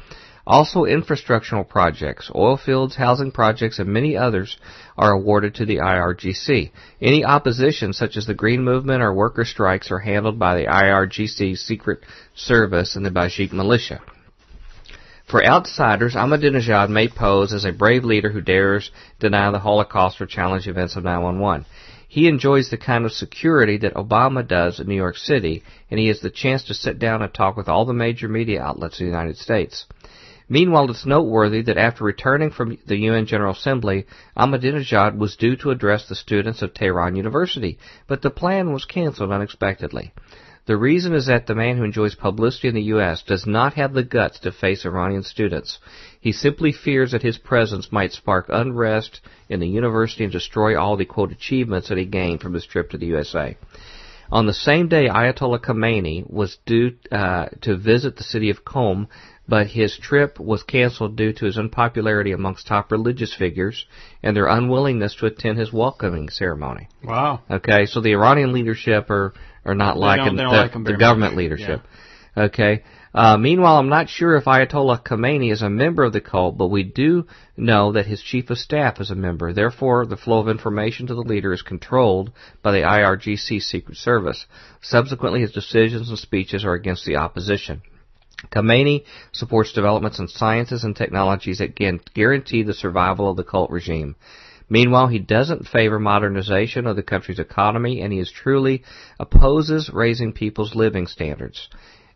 Also, 0.46 0.84
infrastructural 0.84 1.66
projects, 1.66 2.30
oil 2.36 2.58
fields, 2.58 2.98
housing 2.98 3.32
projects, 3.32 3.80
and 3.80 3.88
many 3.88 4.18
others 4.18 4.58
are 4.98 5.14
awarded 5.14 5.56
to 5.56 5.66
the 5.66 5.78
IRGC. 5.78 6.72
Any 7.02 7.24
opposition, 7.24 7.94
such 7.94 8.18
as 8.18 8.26
the 8.26 8.34
Green 8.34 8.66
Movement 8.66 9.02
or 9.02 9.14
worker 9.14 9.46
strikes, 9.46 9.90
are 9.92 10.00
handled 10.00 10.38
by 10.38 10.58
the 10.58 10.66
IRGC's 10.66 11.62
Secret 11.62 12.02
Service 12.36 12.98
and 12.98 13.06
the 13.06 13.12
Basij 13.12 13.54
militia. 13.54 14.02
For 15.26 15.44
outsiders, 15.44 16.16
Ahmadinejad 16.16 16.90
may 16.90 17.08
pose 17.08 17.54
as 17.54 17.66
a 17.66 17.72
brave 17.72 18.04
leader 18.04 18.30
who 18.30 18.42
dares 18.42 18.92
deny 19.20 19.50
the 19.52 19.60
Holocaust 19.60 20.20
or 20.20 20.26
challenge 20.26 20.68
events 20.68 20.96
of 20.96 21.04
911. 21.04 21.66
He 22.08 22.28
enjoys 22.28 22.70
the 22.70 22.78
kind 22.78 23.06
of 23.06 23.12
security 23.12 23.78
that 23.78 23.96
Obama 23.96 24.48
does 24.48 24.80
in 24.80 24.88
New 24.88 24.96
York 24.96 25.18
City, 25.18 25.64
and 25.90 26.00
he 26.00 26.08
has 26.10 26.20
the 26.20 26.30
chance 26.30 26.66
to 26.66 26.74
sit 26.74 27.00
down 27.00 27.24
and 27.24 27.34
talk 27.34 27.58
with 27.58 27.68
all 27.68 27.86
the 27.86 27.94
major 27.94 28.28
media 28.28 28.62
outlets 28.62 29.00
in 29.00 29.08
the 29.08 29.12
United 29.12 29.38
States. 29.38 29.88
Meanwhile, 30.50 30.92
it's 30.92 31.06
noteworthy 31.06 31.64
that 31.64 31.78
after 31.78 32.04
returning 32.04 32.52
from 32.52 32.78
the 32.86 32.98
UN 32.98 33.26
General 33.26 33.54
Assembly, 33.54 34.06
Ahmadinejad 34.38 35.18
was 35.18 35.38
due 35.38 35.56
to 35.56 35.72
address 35.72 36.08
the 36.08 36.16
students 36.16 36.62
of 36.62 36.74
Tehran 36.74 37.16
University, 37.16 37.80
but 38.08 38.22
the 38.22 38.30
plan 38.30 38.74
was 38.74 38.86
canceled 38.86 39.32
unexpectedly. 39.32 40.14
The 40.66 40.78
reason 40.78 41.14
is 41.14 41.28
that 41.28 41.46
the 41.46 41.56
man 41.56 41.78
who 41.78 41.84
enjoys 41.84 42.16
publicity 42.16 42.70
in 42.70 42.76
the 42.76 42.84
U.S. 42.84 43.22
does 43.22 43.46
not 43.46 43.74
have 43.74 43.94
the 43.94 44.04
guts 44.04 44.40
to 44.40 44.52
face 44.52 44.86
Iranian 44.86 45.24
students. 45.24 45.80
He 46.22 46.32
simply 46.32 46.72
fears 46.72 47.12
that 47.12 47.22
his 47.22 47.38
presence 47.38 47.92
might 47.92 48.14
spark 48.14 48.46
unrest 48.48 49.20
in 49.50 49.60
the 49.60 49.68
university 49.68 50.24
and 50.24 50.32
destroy 50.32 50.80
all 50.80 50.96
the 50.96 51.06
quote 51.06 51.34
achievements 51.34 51.90
that 51.90 51.98
he 51.98 52.06
gained 52.06 52.40
from 52.40 52.54
his 52.54 52.66
trip 52.66 52.92
to 52.92 52.98
the 52.98 53.08
USA. 53.08 53.58
On 54.32 54.46
the 54.46 54.54
same 54.54 54.88
day, 54.88 55.10
Ayatollah 55.10 55.60
Khomeini 55.60 56.28
was 56.30 56.58
due 56.66 56.94
uh, 57.12 57.48
to 57.62 57.76
visit 57.76 58.16
the 58.16 58.24
city 58.24 58.50
of 58.50 58.64
Qom 58.64 59.08
but 59.48 59.68
his 59.68 59.98
trip 59.98 60.40
was 60.40 60.64
canceled 60.64 61.16
due 61.16 61.34
to 61.34 61.46
his 61.46 61.58
unpopularity 61.58 62.32
amongst 62.32 62.68
top 62.68 62.92
religious 62.92 63.34
figures 63.34 63.86
and 64.22 64.36
their 64.36 64.48
unwillingness 64.48 65.16
to 65.16 65.26
attend 65.26 65.58
his 65.58 65.74
welcoming 65.74 66.30
ceremony. 66.30 66.88
Wow. 67.04 67.42
Okay, 67.50 67.86
so 67.86 68.00
the 68.00 68.14
Iranian 68.14 68.54
leadership 68.54 69.10
are 69.10 69.34
are 69.66 69.76
not 69.76 69.98
liking 69.98 70.26
don't- 70.26 70.36
they 70.36 70.44
don't 70.44 70.52
the, 70.52 70.58
like 70.58 70.86
the 70.86 70.98
government 70.98 71.34
much. 71.34 71.38
leadership. 71.38 71.82
Okay. 72.36 72.84
Uh, 73.14 73.38
meanwhile, 73.38 73.78
I'm 73.78 73.90
not 73.90 74.10
sure 74.10 74.36
if 74.38 74.46
Ayatollah 74.46 75.04
Khamenei 75.04 75.52
is 75.52 75.62
a 75.62 75.70
member 75.70 76.04
of 76.04 76.14
the 76.14 76.22
cult, 76.22 76.58
but 76.58 76.70
we 76.70 76.82
do 76.82 77.28
know 77.56 77.92
that 77.92 78.08
his 78.08 78.24
chief 78.24 78.50
of 78.50 78.58
staff 78.58 79.00
is 79.00 79.12
a 79.12 79.16
member. 79.16 79.54
Therefore, 79.54 80.08
the 80.08 80.18
flow 80.18 80.40
of 80.40 80.50
information 80.50 81.06
to 81.08 81.14
the 81.14 81.22
leader 81.22 81.54
is 81.54 81.62
controlled 81.62 82.32
by 82.64 82.72
the 82.72 82.82
IRGC 82.82 83.62
Secret 83.62 83.98
Service. 83.98 84.48
Subsequently, 84.82 85.42
his 85.42 85.52
decisions 85.52 86.10
and 86.10 86.18
speeches 86.18 86.66
are 86.66 86.74
against 86.74 87.06
the 87.06 87.18
opposition. 87.18 87.84
Khamenei 88.52 89.04
supports 89.32 89.74
developments 89.74 90.18
in 90.18 90.28
sciences 90.28 90.84
and 90.84 90.96
technologies 90.96 91.60
that 91.60 91.76
can 91.76 92.00
guarantee 92.16 92.64
the 92.64 92.74
survival 92.74 93.30
of 93.30 93.38
the 93.38 93.44
cult 93.44 93.70
regime. 93.70 94.16
Meanwhile, 94.70 95.08
he 95.08 95.20
doesn't 95.20 95.68
favor 95.68 96.00
modernization 96.00 96.88
of 96.88 96.96
the 96.96 97.04
country's 97.04 97.40
economy, 97.40 98.02
and 98.02 98.12
he 98.14 98.20
is 98.20 98.32
truly 98.32 98.84
opposes 99.20 99.90
raising 99.94 100.34
people's 100.34 100.76
living 100.76 101.08
standards. 101.08 101.70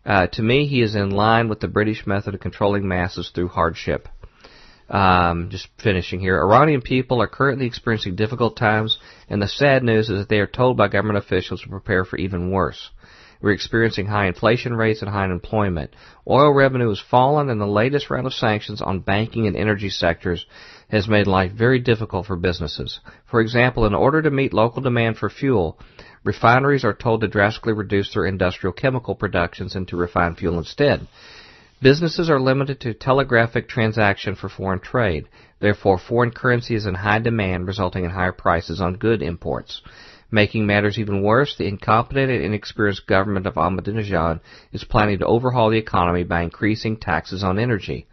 Uh, 0.05 0.27
to 0.27 0.41
me, 0.41 0.67
he 0.67 0.81
is 0.81 0.95
in 0.95 1.09
line 1.09 1.49
with 1.49 1.59
the 1.59 1.67
British 1.67 2.07
method 2.07 2.33
of 2.33 2.39
controlling 2.39 2.87
masses 2.87 3.31
through 3.33 3.49
hardship. 3.49 4.07
Um, 4.89 5.49
just 5.49 5.67
finishing 5.83 6.21
here. 6.21 6.39
Iranian 6.39 6.81
people 6.81 7.21
are 7.21 7.27
currently 7.27 7.65
experiencing 7.65 8.15
difficult 8.15 8.55
times, 8.55 8.97
and 9.27 9.41
the 9.41 9.47
sad 9.47 9.83
news 9.83 10.09
is 10.09 10.19
that 10.19 10.29
they 10.29 10.39
are 10.39 10.47
told 10.47 10.77
by 10.77 10.87
government 10.87 11.17
officials 11.17 11.61
to 11.61 11.69
prepare 11.69 12.05
for 12.05 12.15
even 12.15 12.51
worse. 12.51 12.89
We're 13.41 13.51
experiencing 13.51 14.07
high 14.07 14.27
inflation 14.27 14.75
rates 14.75 15.01
and 15.01 15.11
high 15.11 15.25
unemployment. 15.25 15.91
Oil 16.27 16.53
revenue 16.53 16.89
has 16.89 16.99
fallen, 16.99 17.49
and 17.49 17.59
the 17.59 17.67
latest 17.67 18.09
round 18.09 18.25
of 18.25 18.33
sanctions 18.33 18.81
on 18.81 18.99
banking 18.99 19.45
and 19.45 19.55
energy 19.55 19.89
sectors 19.89 20.45
has 20.89 21.07
made 21.07 21.27
life 21.27 21.51
very 21.51 21.79
difficult 21.79 22.25
for 22.25 22.35
businesses. 22.35 22.99
For 23.25 23.41
example, 23.41 23.85
in 23.85 23.93
order 23.93 24.21
to 24.21 24.31
meet 24.31 24.53
local 24.53 24.81
demand 24.81 25.17
for 25.17 25.29
fuel, 25.29 25.77
refineries 26.23 26.85
are 26.85 26.93
told 26.93 27.21
to 27.21 27.27
drastically 27.27 27.73
reduce 27.73 28.13
their 28.13 28.25
industrial 28.25 28.73
chemical 28.73 29.15
productions 29.15 29.75
and 29.75 29.87
to 29.89 29.97
refine 29.97 30.35
fuel 30.35 30.57
instead. 30.57 31.07
Businesses 31.81 32.29
are 32.29 32.39
limited 32.39 32.79
to 32.81 32.93
telegraphic 32.93 33.67
transaction 33.67 34.35
for 34.35 34.49
foreign 34.49 34.79
trade. 34.79 35.25
Therefore, 35.59 35.99
foreign 35.99 36.31
currency 36.31 36.73
is 36.73 36.85
in 36.85 36.95
high 36.95 37.19
demand, 37.19 37.67
resulting 37.67 38.03
in 38.03 38.11
higher 38.11 38.31
prices 38.31 38.81
on 38.81 38.95
good 38.95 39.21
imports. 39.21 39.81
Making 40.31 40.65
matters 40.65 40.97
even 40.97 41.21
worse, 41.21 41.55
the 41.55 41.67
incompetent 41.67 42.31
and 42.31 42.43
inexperienced 42.43 43.07
government 43.07 43.45
of 43.45 43.53
Ahmadinejad 43.55 44.39
is 44.73 44.83
planning 44.83 45.19
to 45.19 45.25
overhaul 45.25 45.69
the 45.69 45.77
economy 45.77 46.23
by 46.23 46.41
increasing 46.41 46.97
taxes 46.97 47.43
on 47.43 47.59
energy. 47.59 48.07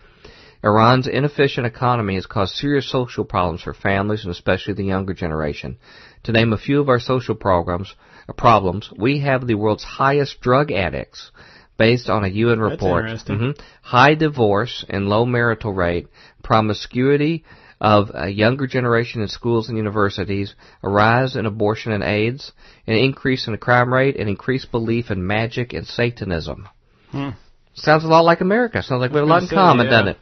Iran's 0.65 1.07
inefficient 1.07 1.67
economy 1.67 2.15
has 2.15 2.25
caused 2.25 2.55
serious 2.55 2.91
social 2.91 3.25
problems 3.25 3.61
for 3.63 3.75
families 3.75 4.25
and 4.25 4.33
especially 4.33 4.73
the 4.73 4.85
younger 4.85 5.13
generation. 5.13 5.77
To 6.23 6.33
name 6.33 6.55
a 6.55 6.59
few 6.59 6.81
of 6.81 6.89
our 6.89 7.01
social 7.01 7.35
programs, 7.35 7.95
uh, 8.27 8.33
problems, 8.33 8.91
we 8.97 9.21
have 9.21 9.47
the 9.47 9.57
world's 9.57 9.85
highest 9.85 10.41
drug 10.41 10.73
addicts, 10.73 11.31
based 11.77 12.09
on 12.09 12.25
a 12.25 12.29
UN 12.29 12.61
That's 12.61 12.73
report. 12.73 13.05
interesting. 13.05 13.39
Mhm. 13.39 13.61
High 13.83 14.15
divorce 14.15 14.87
and 14.89 15.11
low 15.11 15.27
marital 15.27 15.75
rate, 15.75 16.09
promiscuity 16.43 17.45
of 17.79 18.11
a 18.15 18.31
younger 18.31 18.67
generation 18.67 19.21
in 19.21 19.29
schools 19.29 19.69
and 19.69 19.77
universities, 19.77 20.55
a 20.83 20.89
rise 20.89 21.37
in 21.37 21.45
abortion 21.45 21.93
and 21.93 22.03
AIDS, 22.03 22.53
an 22.87 22.95
increase 22.95 23.47
in 23.47 23.53
the 23.53 23.59
crime 23.59 23.93
rate, 23.93 24.17
and 24.17 24.31
increased 24.31 24.71
belief 24.71 25.11
in 25.11 25.27
magic 25.27 25.75
and 25.75 25.87
Satanism. 25.87 26.69
Hmm. 27.11 27.31
Sounds 27.75 28.05
a 28.05 28.09
lot 28.09 28.25
like 28.25 28.41
America. 28.41 28.83
Sounds 28.83 29.01
like 29.01 29.11
we 29.11 29.19
have 29.19 29.27
a 29.27 29.31
lot 29.31 29.43
in 29.43 29.49
common, 29.49 29.87
yeah. 29.87 29.91
doesn't 29.91 30.09
it? 30.09 30.19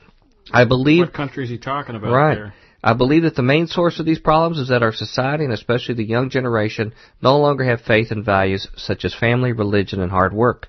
I 0.51 0.64
believe 0.64 1.01
What 1.01 1.12
country 1.12 1.44
is 1.44 1.51
he 1.51 1.59
talking 1.59 1.94
about 1.94 2.12
Right. 2.12 2.35
there? 2.35 2.55
I 2.85 2.94
believe 2.94 3.23
that 3.23 3.36
the 3.36 3.43
main 3.43 3.69
source 3.69 4.01
of 4.01 4.06
these 4.06 4.19
problems 4.19 4.59
is 4.59 4.69
that 4.69 4.82
our 4.82 4.93
society, 4.93 5.44
and 5.44 5.52
especially 5.52 5.94
the 5.94 6.05
young 6.05 6.31
generation, 6.31 6.93
no 7.20 7.39
longer 7.39 7.62
have 7.64 7.82
faith 7.82 8.10
in 8.10 8.24
values 8.24 8.66
such 8.77 9.05
as 9.05 9.14
family, 9.14 9.52
religion, 9.52 10.01
and 10.01 10.10
hard 10.10 10.32
work. 10.32 10.69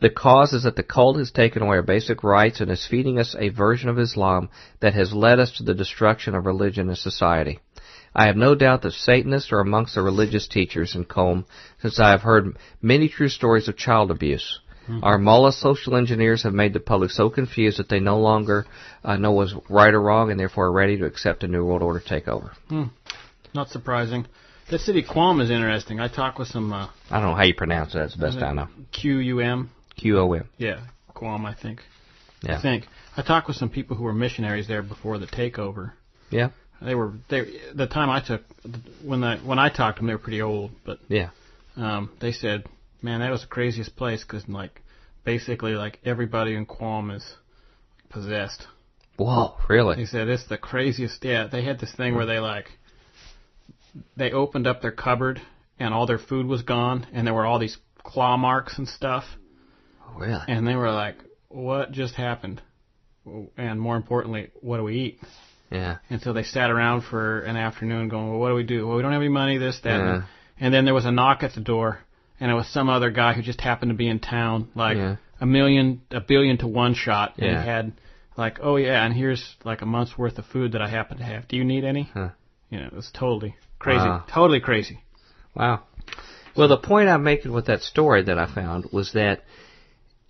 The 0.00 0.10
cause 0.10 0.52
is 0.52 0.62
that 0.62 0.76
the 0.76 0.82
cult 0.82 1.18
has 1.18 1.30
taken 1.32 1.62
away 1.62 1.76
our 1.76 1.82
basic 1.82 2.22
rights 2.22 2.60
and 2.60 2.70
is 2.70 2.86
feeding 2.86 3.18
us 3.18 3.34
a 3.38 3.48
version 3.48 3.88
of 3.88 3.98
Islam 3.98 4.48
that 4.80 4.94
has 4.94 5.12
led 5.12 5.40
us 5.40 5.52
to 5.52 5.64
the 5.64 5.74
destruction 5.74 6.34
of 6.34 6.46
religion 6.46 6.88
and 6.88 6.98
society. 6.98 7.58
I 8.14 8.26
have 8.26 8.36
no 8.36 8.54
doubt 8.54 8.82
that 8.82 8.92
Satanists 8.92 9.50
are 9.50 9.58
amongst 9.60 9.96
the 9.96 10.02
religious 10.02 10.46
teachers 10.46 10.94
in 10.94 11.04
Qom, 11.04 11.46
since 11.82 11.98
I 11.98 12.10
have 12.10 12.22
heard 12.22 12.56
many 12.80 13.08
true 13.08 13.28
stories 13.28 13.66
of 13.66 13.76
child 13.76 14.12
abuse. 14.12 14.60
Our 15.02 15.18
mullah 15.18 15.52
social 15.52 15.96
engineers 15.96 16.42
have 16.42 16.52
made 16.52 16.72
the 16.72 16.80
public 16.80 17.10
so 17.10 17.30
confused 17.30 17.78
that 17.78 17.88
they 17.88 18.00
no 18.00 18.18
longer 18.18 18.66
uh, 19.02 19.16
know 19.16 19.32
what's 19.32 19.54
right 19.70 19.92
or 19.94 20.00
wrong 20.00 20.30
and 20.30 20.38
therefore 20.38 20.66
are 20.66 20.72
ready 20.72 20.98
to 20.98 21.04
accept 21.06 21.42
a 21.42 21.48
New 21.48 21.64
World 21.64 21.82
Order 21.82 22.00
takeover. 22.00 22.50
Not 23.54 23.68
surprising. 23.68 24.26
The 24.70 24.78
city 24.78 25.02
Quam 25.02 25.40
is 25.40 25.50
interesting. 25.50 26.00
I 26.00 26.08
talked 26.08 26.38
with 26.38 26.48
some 26.48 26.72
uh, 26.72 26.88
I 27.10 27.20
don't 27.20 27.30
know 27.30 27.34
how 27.34 27.44
you 27.44 27.54
pronounce 27.54 27.94
it, 27.94 27.98
that's 27.98 28.16
the 28.16 28.20
best 28.20 28.38
I 28.38 28.52
know. 28.52 28.68
Q 28.92 29.18
U 29.18 29.40
M. 29.40 29.70
Q 29.96 30.18
O 30.18 30.32
M. 30.32 30.48
Yeah, 30.58 30.80
Quam, 31.14 31.44
I 31.46 31.54
think. 31.54 31.80
Yeah. 32.42 32.58
I 32.58 32.62
think 32.62 32.84
I 33.16 33.22
talked 33.22 33.46
with 33.48 33.56
some 33.56 33.70
people 33.70 33.96
who 33.96 34.04
were 34.04 34.12
missionaries 34.12 34.66
there 34.68 34.82
before 34.82 35.18
the 35.18 35.26
takeover. 35.26 35.92
Yeah. 36.30 36.50
They 36.82 36.94
were 36.94 37.12
they 37.30 37.44
the 37.74 37.86
time 37.86 38.10
I 38.10 38.20
took 38.26 38.42
when 39.02 39.22
I 39.22 39.38
when 39.38 39.58
I 39.58 39.68
talked 39.68 39.98
to 39.98 40.00
them 40.00 40.08
they 40.08 40.14
were 40.14 40.18
pretty 40.18 40.42
old, 40.42 40.72
but 40.84 40.98
Yeah. 41.08 41.30
um, 41.76 42.10
they 42.20 42.32
said, 42.32 42.64
man, 43.04 43.20
that 43.20 43.30
was 43.30 43.42
the 43.42 43.46
craziest 43.46 43.94
place 43.96 44.22
because 44.24 44.48
like 44.48 44.82
basically 45.24 45.72
like 45.72 46.00
everybody 46.04 46.54
in 46.54 46.66
Quam 46.66 47.10
is 47.10 47.24
possessed. 48.08 48.66
Whoa, 49.16 49.54
really? 49.68 49.96
He 49.96 50.06
said 50.06 50.28
it's 50.28 50.46
the 50.48 50.58
craziest. 50.58 51.24
Yeah, 51.24 51.46
they 51.46 51.62
had 51.64 51.78
this 51.78 51.94
thing 51.94 52.14
where 52.16 52.26
they 52.26 52.38
like 52.40 52.66
they 54.16 54.32
opened 54.32 54.66
up 54.66 54.82
their 54.82 54.90
cupboard 54.92 55.40
and 55.78 55.94
all 55.94 56.06
their 56.06 56.18
food 56.18 56.46
was 56.46 56.62
gone 56.62 57.06
and 57.12 57.26
there 57.26 57.34
were 57.34 57.46
all 57.46 57.58
these 57.58 57.76
claw 58.02 58.36
marks 58.36 58.76
and 58.78 58.88
stuff 58.88 59.24
Oh, 60.06 60.18
Really? 60.18 60.42
and 60.48 60.66
they 60.66 60.74
were 60.74 60.90
like, 60.90 61.16
what 61.48 61.92
just 61.92 62.14
happened? 62.14 62.60
And 63.56 63.80
more 63.80 63.96
importantly, 63.96 64.50
what 64.60 64.76
do 64.78 64.84
we 64.84 64.96
eat? 64.96 65.18
Yeah. 65.70 65.96
And 66.10 66.20
so 66.20 66.32
they 66.32 66.42
sat 66.42 66.70
around 66.70 67.02
for 67.02 67.40
an 67.40 67.56
afternoon 67.56 68.08
going, 68.08 68.30
well, 68.30 68.38
what 68.38 68.48
do 68.50 68.54
we 68.54 68.64
do? 68.64 68.86
Well, 68.86 68.96
we 68.96 69.02
don't 69.02 69.12
have 69.12 69.22
any 69.22 69.30
money, 69.30 69.56
this, 69.58 69.80
that. 69.84 69.96
Yeah. 69.98 70.14
And, 70.14 70.24
and 70.60 70.74
then 70.74 70.84
there 70.84 70.92
was 70.94 71.06
a 71.06 71.10
knock 71.12 71.42
at 71.42 71.54
the 71.54 71.60
door, 71.60 72.00
and 72.40 72.50
it 72.50 72.54
was 72.54 72.66
some 72.68 72.88
other 72.88 73.10
guy 73.10 73.32
who 73.32 73.42
just 73.42 73.60
happened 73.60 73.90
to 73.90 73.96
be 73.96 74.08
in 74.08 74.18
town, 74.18 74.68
like 74.74 74.96
Yeah. 74.96 75.16
a 75.40 75.46
million, 75.46 76.02
a 76.10 76.20
billion 76.20 76.58
to 76.58 76.66
one 76.66 76.94
shot. 76.94 77.34
And 77.38 77.46
Yeah. 77.46 77.62
he 77.62 77.68
had, 77.68 77.92
like, 78.36 78.58
oh 78.62 78.76
yeah, 78.76 79.04
and 79.04 79.14
here's 79.14 79.56
like 79.64 79.82
a 79.82 79.86
month's 79.86 80.18
worth 80.18 80.38
of 80.38 80.46
food 80.46 80.72
that 80.72 80.82
I 80.82 80.88
happen 80.88 81.18
to 81.18 81.24
have. 81.24 81.48
Do 81.48 81.56
you 81.56 81.64
need 81.64 81.84
any? 81.84 82.10
Huh. 82.12 82.30
You 82.70 82.80
know, 82.80 82.86
it 82.86 82.92
was 82.92 83.10
totally 83.12 83.56
crazy. 83.78 83.98
Wow. 83.98 84.24
Totally 84.28 84.60
crazy. 84.60 85.00
Wow. 85.54 85.82
Well, 86.56 86.68
the 86.68 86.76
point 86.76 87.08
I'm 87.08 87.22
making 87.24 87.52
with 87.52 87.66
that 87.66 87.82
story 87.82 88.22
that 88.24 88.38
I 88.38 88.46
found 88.46 88.86
was 88.92 89.12
that 89.12 89.42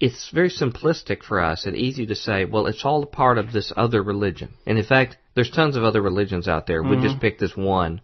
it's 0.01 0.31
very 0.31 0.51
simplistic 0.51 1.22
for 1.22 1.40
us 1.40 1.66
and 1.66 1.76
easy 1.76 2.06
to 2.06 2.14
say, 2.14 2.44
well, 2.44 2.66
it's 2.66 2.85
all 2.85 3.02
a 3.02 3.06
part 3.06 3.39
of 3.39 3.52
this 3.52 3.72
other 3.76 4.02
religion. 4.02 4.51
And 4.66 4.78
in 4.78 4.85
fact, 4.85 5.16
there's 5.35 5.51
tons 5.51 5.76
of 5.76 5.85
other 5.85 6.02
religions 6.02 6.48
out 6.48 6.66
there. 6.66 6.82
We 6.82 6.90
mm-hmm. 6.90 7.06
just 7.06 7.20
picked 7.20 7.40
this 7.40 7.56
one. 7.56 8.01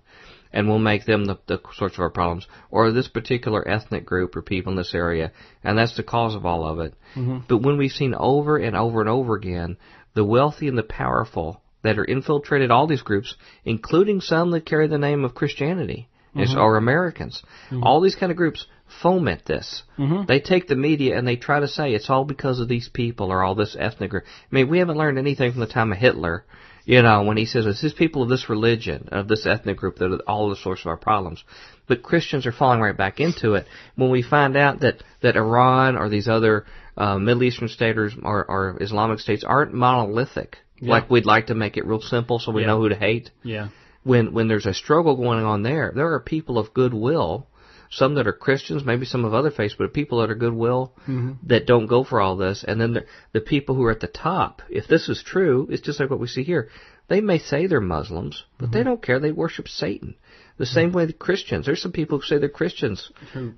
And 0.52 0.68
we'll 0.68 0.78
make 0.78 1.04
them 1.04 1.24
the, 1.24 1.38
the 1.46 1.60
source 1.74 1.94
of 1.94 2.00
our 2.00 2.10
problems, 2.10 2.46
or 2.70 2.90
this 2.90 3.08
particular 3.08 3.66
ethnic 3.66 4.04
group 4.04 4.34
or 4.36 4.42
people 4.42 4.72
in 4.72 4.76
this 4.76 4.94
area, 4.94 5.32
and 5.62 5.78
that's 5.78 5.96
the 5.96 6.02
cause 6.02 6.34
of 6.34 6.46
all 6.46 6.66
of 6.66 6.80
it. 6.80 6.94
Mm-hmm. 7.14 7.38
But 7.48 7.62
when 7.62 7.78
we've 7.78 7.90
seen 7.90 8.14
over 8.14 8.56
and 8.56 8.76
over 8.76 9.00
and 9.00 9.08
over 9.08 9.36
again 9.36 9.76
the 10.14 10.24
wealthy 10.24 10.68
and 10.68 10.76
the 10.76 10.82
powerful 10.82 11.62
that 11.82 11.98
are 11.98 12.04
infiltrated 12.04 12.70
all 12.70 12.86
these 12.86 13.02
groups, 13.02 13.36
including 13.64 14.20
some 14.20 14.50
that 14.50 14.66
carry 14.66 14.86
the 14.86 14.98
name 14.98 15.24
of 15.24 15.34
Christianity 15.34 16.08
mm-hmm. 16.34 16.58
or 16.58 16.76
Americans, 16.76 17.42
mm-hmm. 17.66 17.82
all 17.82 18.00
these 18.00 18.16
kind 18.16 18.30
of 18.30 18.36
groups 18.36 18.66
foment 19.02 19.44
this. 19.46 19.82
Mm-hmm. 19.98 20.26
They 20.26 20.40
take 20.40 20.66
the 20.66 20.76
media 20.76 21.16
and 21.16 21.26
they 21.26 21.36
try 21.36 21.60
to 21.60 21.68
say 21.68 21.92
it's 21.92 22.10
all 22.10 22.24
because 22.24 22.60
of 22.60 22.68
these 22.68 22.88
people 22.88 23.30
or 23.32 23.42
all 23.42 23.54
this 23.54 23.76
ethnic 23.78 24.10
group. 24.10 24.24
I 24.26 24.54
mean, 24.54 24.68
we 24.68 24.78
haven't 24.78 24.98
learned 24.98 25.18
anything 25.18 25.52
from 25.52 25.60
the 25.60 25.66
time 25.66 25.92
of 25.92 25.98
Hitler 25.98 26.44
you 26.84 27.02
know, 27.02 27.22
when 27.22 27.36
he 27.36 27.46
says 27.46 27.66
it's 27.66 27.82
these 27.82 27.92
people 27.92 28.22
of 28.22 28.28
this 28.28 28.48
religion, 28.48 29.08
of 29.12 29.28
this 29.28 29.46
ethnic 29.46 29.76
group 29.76 29.96
that 29.96 30.12
are 30.12 30.18
all 30.26 30.50
the 30.50 30.56
source 30.56 30.80
of 30.80 30.86
our 30.86 30.96
problems. 30.96 31.44
But 31.86 32.02
Christians 32.02 32.46
are 32.46 32.52
falling 32.52 32.80
right 32.80 32.96
back 32.96 33.20
into 33.20 33.54
it 33.54 33.66
when 33.96 34.10
we 34.10 34.22
find 34.22 34.56
out 34.56 34.80
that, 34.80 35.02
that 35.22 35.36
Iran 35.36 35.96
or 35.96 36.08
these 36.08 36.28
other 36.28 36.66
uh, 36.96 37.18
Middle 37.18 37.42
Eastern 37.42 37.68
states 37.68 37.98
or, 38.22 38.44
or 38.44 38.78
Islamic 38.80 39.20
states 39.20 39.44
aren't 39.44 39.74
monolithic. 39.74 40.58
Yeah. 40.78 40.92
Like 40.92 41.10
we'd 41.10 41.26
like 41.26 41.48
to 41.48 41.54
make 41.54 41.76
it 41.76 41.86
real 41.86 42.00
simple 42.00 42.38
so 42.38 42.52
we 42.52 42.62
yeah. 42.62 42.68
know 42.68 42.80
who 42.80 42.88
to 42.88 42.94
hate. 42.94 43.30
Yeah. 43.42 43.68
When 44.02 44.32
when 44.32 44.48
there's 44.48 44.66
a 44.66 44.72
struggle 44.72 45.16
going 45.16 45.44
on 45.44 45.62
there, 45.62 45.92
there 45.94 46.14
are 46.14 46.20
people 46.20 46.58
of 46.58 46.72
goodwill 46.72 47.46
some 47.90 48.14
that 48.14 48.28
are 48.28 48.32
Christians, 48.32 48.84
maybe 48.84 49.04
some 49.04 49.24
of 49.24 49.34
other 49.34 49.50
faiths, 49.50 49.74
but 49.76 49.92
people 49.92 50.20
that 50.20 50.30
are 50.30 50.36
goodwill 50.36 50.92
mm-hmm. 51.02 51.32
that 51.48 51.66
don't 51.66 51.86
go 51.86 52.04
for 52.04 52.20
all 52.20 52.36
this. 52.36 52.64
And 52.66 52.80
then 52.80 52.94
the, 52.94 53.04
the 53.32 53.40
people 53.40 53.74
who 53.74 53.84
are 53.84 53.90
at 53.90 54.00
the 54.00 54.06
top, 54.06 54.62
if 54.70 54.86
this 54.86 55.08
is 55.08 55.22
true, 55.24 55.66
it's 55.70 55.82
just 55.82 55.98
like 55.98 56.08
what 56.08 56.20
we 56.20 56.28
see 56.28 56.44
here. 56.44 56.68
They 57.08 57.20
may 57.20 57.38
say 57.38 57.66
they're 57.66 57.80
Muslims, 57.80 58.44
but 58.58 58.66
mm-hmm. 58.66 58.74
they 58.74 58.84
don't 58.84 59.02
care. 59.02 59.18
They 59.18 59.32
worship 59.32 59.66
Satan. 59.66 60.14
The 60.56 60.66
same 60.66 60.90
mm-hmm. 60.90 60.98
way 60.98 61.06
the 61.06 61.12
Christians. 61.12 61.66
There's 61.66 61.82
some 61.82 61.90
people 61.90 62.18
who 62.18 62.24
say 62.24 62.38
they're 62.38 62.48
Christians 62.48 63.10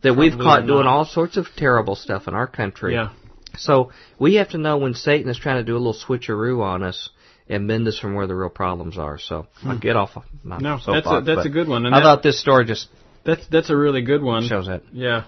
that 0.03 0.15
we've 0.17 0.39
caught 0.39 0.67
doing 0.67 0.87
all 0.87 1.05
sorts 1.05 1.37
of 1.37 1.47
terrible 1.57 1.95
stuff 1.95 2.27
in 2.27 2.35
our 2.35 2.47
country. 2.47 2.95
Yeah. 2.95 3.11
So 3.59 3.93
we 4.19 4.37
have 4.37 4.51
to 4.51 4.59
know 4.59 4.79
when 4.79 4.95
Satan 4.95 5.31
is 5.31 5.39
trying 5.39 5.59
to 5.59 5.65
do 5.65 5.77
a 5.77 5.79
little 5.79 5.95
switcheroo 5.95 6.63
on 6.63 6.83
us 6.83 7.11
and 7.49 7.69
bend 7.69 7.87
us 7.87 7.99
from 7.99 8.15
where 8.15 8.27
the 8.27 8.35
real 8.35 8.49
problems 8.49 8.97
are. 8.97 9.19
So 9.19 9.47
hmm. 9.61 9.77
get 9.77 9.97
off 9.97 10.17
of 10.17 10.23
my 10.43 10.59
no, 10.59 10.79
soapbox. 10.79 11.05
That's 11.05 11.29
a, 11.29 11.35
that's 11.35 11.47
a 11.47 11.51
good 11.51 11.69
one. 11.69 11.85
And 11.85 11.95
I 11.95 12.01
thought 12.01 12.23
this 12.23 12.41
story 12.41 12.65
just 12.65 12.89
that's 13.25 13.47
that's 13.49 13.71
a 13.71 13.77
really 13.77 14.03
good 14.03 14.23
one. 14.23 14.47
Shows 14.49 14.67
that. 14.67 14.83
Yeah, 14.93 15.25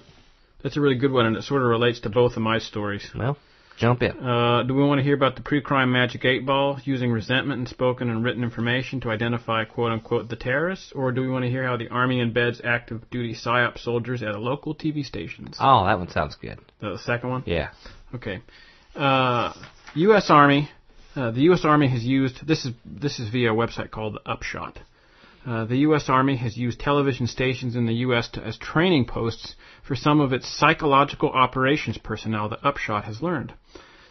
that's 0.63 0.77
a 0.77 0.81
really 0.81 0.97
good 0.97 1.13
one, 1.13 1.27
and 1.27 1.37
it 1.37 1.45
sort 1.45 1.63
of 1.63 1.69
relates 1.69 2.01
to 2.01 2.11
both 2.11 2.37
of 2.37 2.43
my 2.43 2.59
stories. 2.59 3.09
Well, 3.17 3.37
jump 3.77 4.03
in. 4.03 4.19
Uh, 4.19 4.63
do 4.63 4.75
we 4.75 4.83
want 4.83 4.99
to 4.99 5.03
hear 5.03 5.15
about 5.15 5.37
the 5.37 5.43
pre-crime 5.43 5.93
magic 5.93 6.25
eight 6.25 6.47
ball 6.47 6.79
using 6.85 7.13
resentment 7.13 7.59
and 7.59 7.69
spoken 7.69 8.11
and 8.11 8.25
written 8.25 8.43
information 8.43 9.01
to 9.03 9.11
identify 9.11 9.65
"quote 9.65 9.93
unquote" 9.93 10.29
the 10.29 10.37
terrorists, 10.37 10.93
or 10.93 11.13
do 11.13 11.21
we 11.21 11.29
want 11.29 11.45
to 11.45 11.51
hear 11.51 11.65
how 11.65 11.77
the 11.77 11.89
army 11.89 12.25
embeds 12.25 12.65
active 12.65 13.09
duty 13.11 13.35
psyop 13.35 13.79
soldiers 13.79 14.23
at 14.23 14.39
local 14.39 14.75
TV 14.75 15.05
stations? 15.05 15.57
Oh, 15.61 15.85
that 15.85 15.99
one 15.99 16.09
sounds 16.09 16.37
good. 16.37 16.59
The 16.81 16.99
second 16.99 17.31
one. 17.31 17.43
Yeah. 17.47 17.71
Okay. 18.15 18.41
Uh, 18.95 19.53
U.S. 19.95 20.31
Army. 20.31 20.71
Uh, 21.17 21.31
the 21.31 21.43
U.S. 21.43 21.65
Army 21.65 21.89
has 21.89 22.05
used 22.05 22.47
this 22.47 22.65
is 22.65 22.73
this 22.85 23.21
is 23.21 23.29
via 23.29 23.53
a 23.53 23.57
website 23.57 23.91
called 23.91 24.19
Upshot. 24.27 24.79
Uh, 25.47 25.65
the 25.67 25.79
U.S. 25.79 26.09
Army 26.09 26.37
has 26.37 26.57
used 26.57 26.81
television 26.81 27.27
stations 27.27 27.77
in 27.77 27.87
the 27.87 27.95
U.S. 28.07 28.29
To, 28.31 28.41
as 28.43 28.57
training 28.57 29.05
posts 29.05 29.57
for 29.87 29.95
some 29.95 30.21
of 30.21 30.33
its 30.33 30.49
psychological 30.49 31.31
operations 31.31 31.99
personnel, 31.99 32.49
the 32.49 32.67
Upshot 32.67 33.05
has 33.05 33.21
learned. 33.21 33.53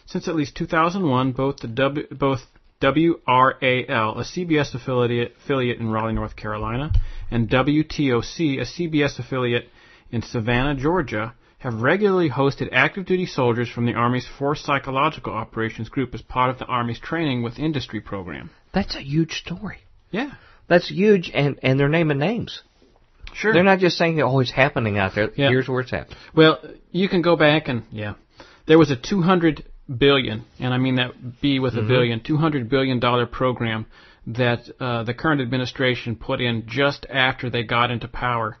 Since 0.06 0.28
at 0.28 0.36
least 0.36 0.56
2001, 0.56 1.32
both 1.32 1.56
the 1.58 1.68
w, 1.68 2.06
both 2.12 2.40
WRAL, 2.80 4.18
a 4.18 4.24
CBS 4.24 4.74
affiliate, 4.74 5.34
affiliate 5.42 5.80
in 5.80 5.90
Raleigh, 5.90 6.12
North 6.12 6.36
Carolina, 6.36 6.92
and 7.30 7.48
WTOC, 7.48 8.60
a 8.60 8.64
CBS 8.64 9.18
affiliate 9.18 9.68
in 10.10 10.22
Savannah, 10.22 10.74
Georgia, 10.74 11.34
have 11.58 11.80
regularly 11.80 12.28
hosted 12.28 12.68
active 12.72 13.06
duty 13.06 13.24
soldiers 13.24 13.70
from 13.70 13.86
the 13.86 13.94
Army's 13.94 14.28
4th 14.38 14.58
Psychological 14.58 15.32
Operations 15.32 15.88
Group 15.88 16.14
as 16.14 16.20
part 16.20 16.50
of 16.50 16.58
the 16.58 16.66
Army's 16.66 17.00
Training 17.00 17.42
with 17.42 17.58
Industry 17.58 18.00
program. 18.00 18.50
That's 18.74 18.94
a 18.94 19.00
huge 19.00 19.32
story. 19.32 19.78
Yeah. 20.10 20.32
That's 20.68 20.88
huge, 20.88 21.30
and 21.32 21.58
and 21.62 21.78
they're 21.78 21.88
naming 21.88 22.18
names. 22.18 22.62
Sure. 23.34 23.52
They're 23.52 23.64
not 23.64 23.80
just 23.80 23.98
saying, 23.98 24.20
oh, 24.22 24.38
it's 24.40 24.50
happening 24.50 24.96
out 24.96 25.14
there. 25.14 25.30
Yeah. 25.34 25.48
Here's 25.48 25.68
where 25.68 25.80
it's 25.80 25.90
happening. 25.90 26.16
Well, 26.34 26.60
you 26.92 27.08
can 27.08 27.20
go 27.20 27.36
back 27.36 27.68
and, 27.68 27.82
yeah. 27.90 28.14
There 28.66 28.78
was 28.78 28.90
a 28.90 28.96
200 28.96 29.64
billion, 29.98 30.44
and 30.58 30.72
I 30.72 30.78
mean 30.78 30.94
that 30.96 31.40
B 31.42 31.58
with 31.58 31.74
mm-hmm. 31.74 31.84
a 31.84 31.88
billion, 31.88 32.22
200 32.22 32.68
billion 32.70 33.00
dollar 33.00 33.26
program 33.26 33.86
that 34.28 34.60
uh, 34.80 35.02
the 35.02 35.12
current 35.12 35.42
administration 35.42 36.16
put 36.16 36.40
in 36.40 36.64
just 36.66 37.06
after 37.10 37.50
they 37.50 37.62
got 37.62 37.90
into 37.90 38.08
power, 38.08 38.56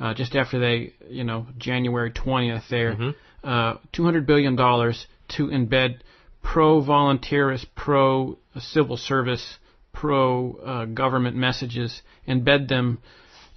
uh, 0.00 0.14
just 0.14 0.34
after 0.34 0.58
they, 0.58 0.94
you 1.08 1.22
know, 1.22 1.46
January 1.56 2.10
20th 2.10 2.68
there, 2.68 2.94
mm-hmm. 2.94 3.48
uh, 3.48 3.74
200 3.92 4.26
billion 4.26 4.56
dollars 4.56 5.06
to 5.28 5.46
embed 5.48 6.00
pro-volunteerist, 6.42 7.66
pro-civil 7.76 8.96
service 8.96 9.58
pro 10.04 10.52
uh, 10.52 10.84
government 10.84 11.34
messages, 11.34 12.02
embed 12.28 12.68
them 12.68 12.98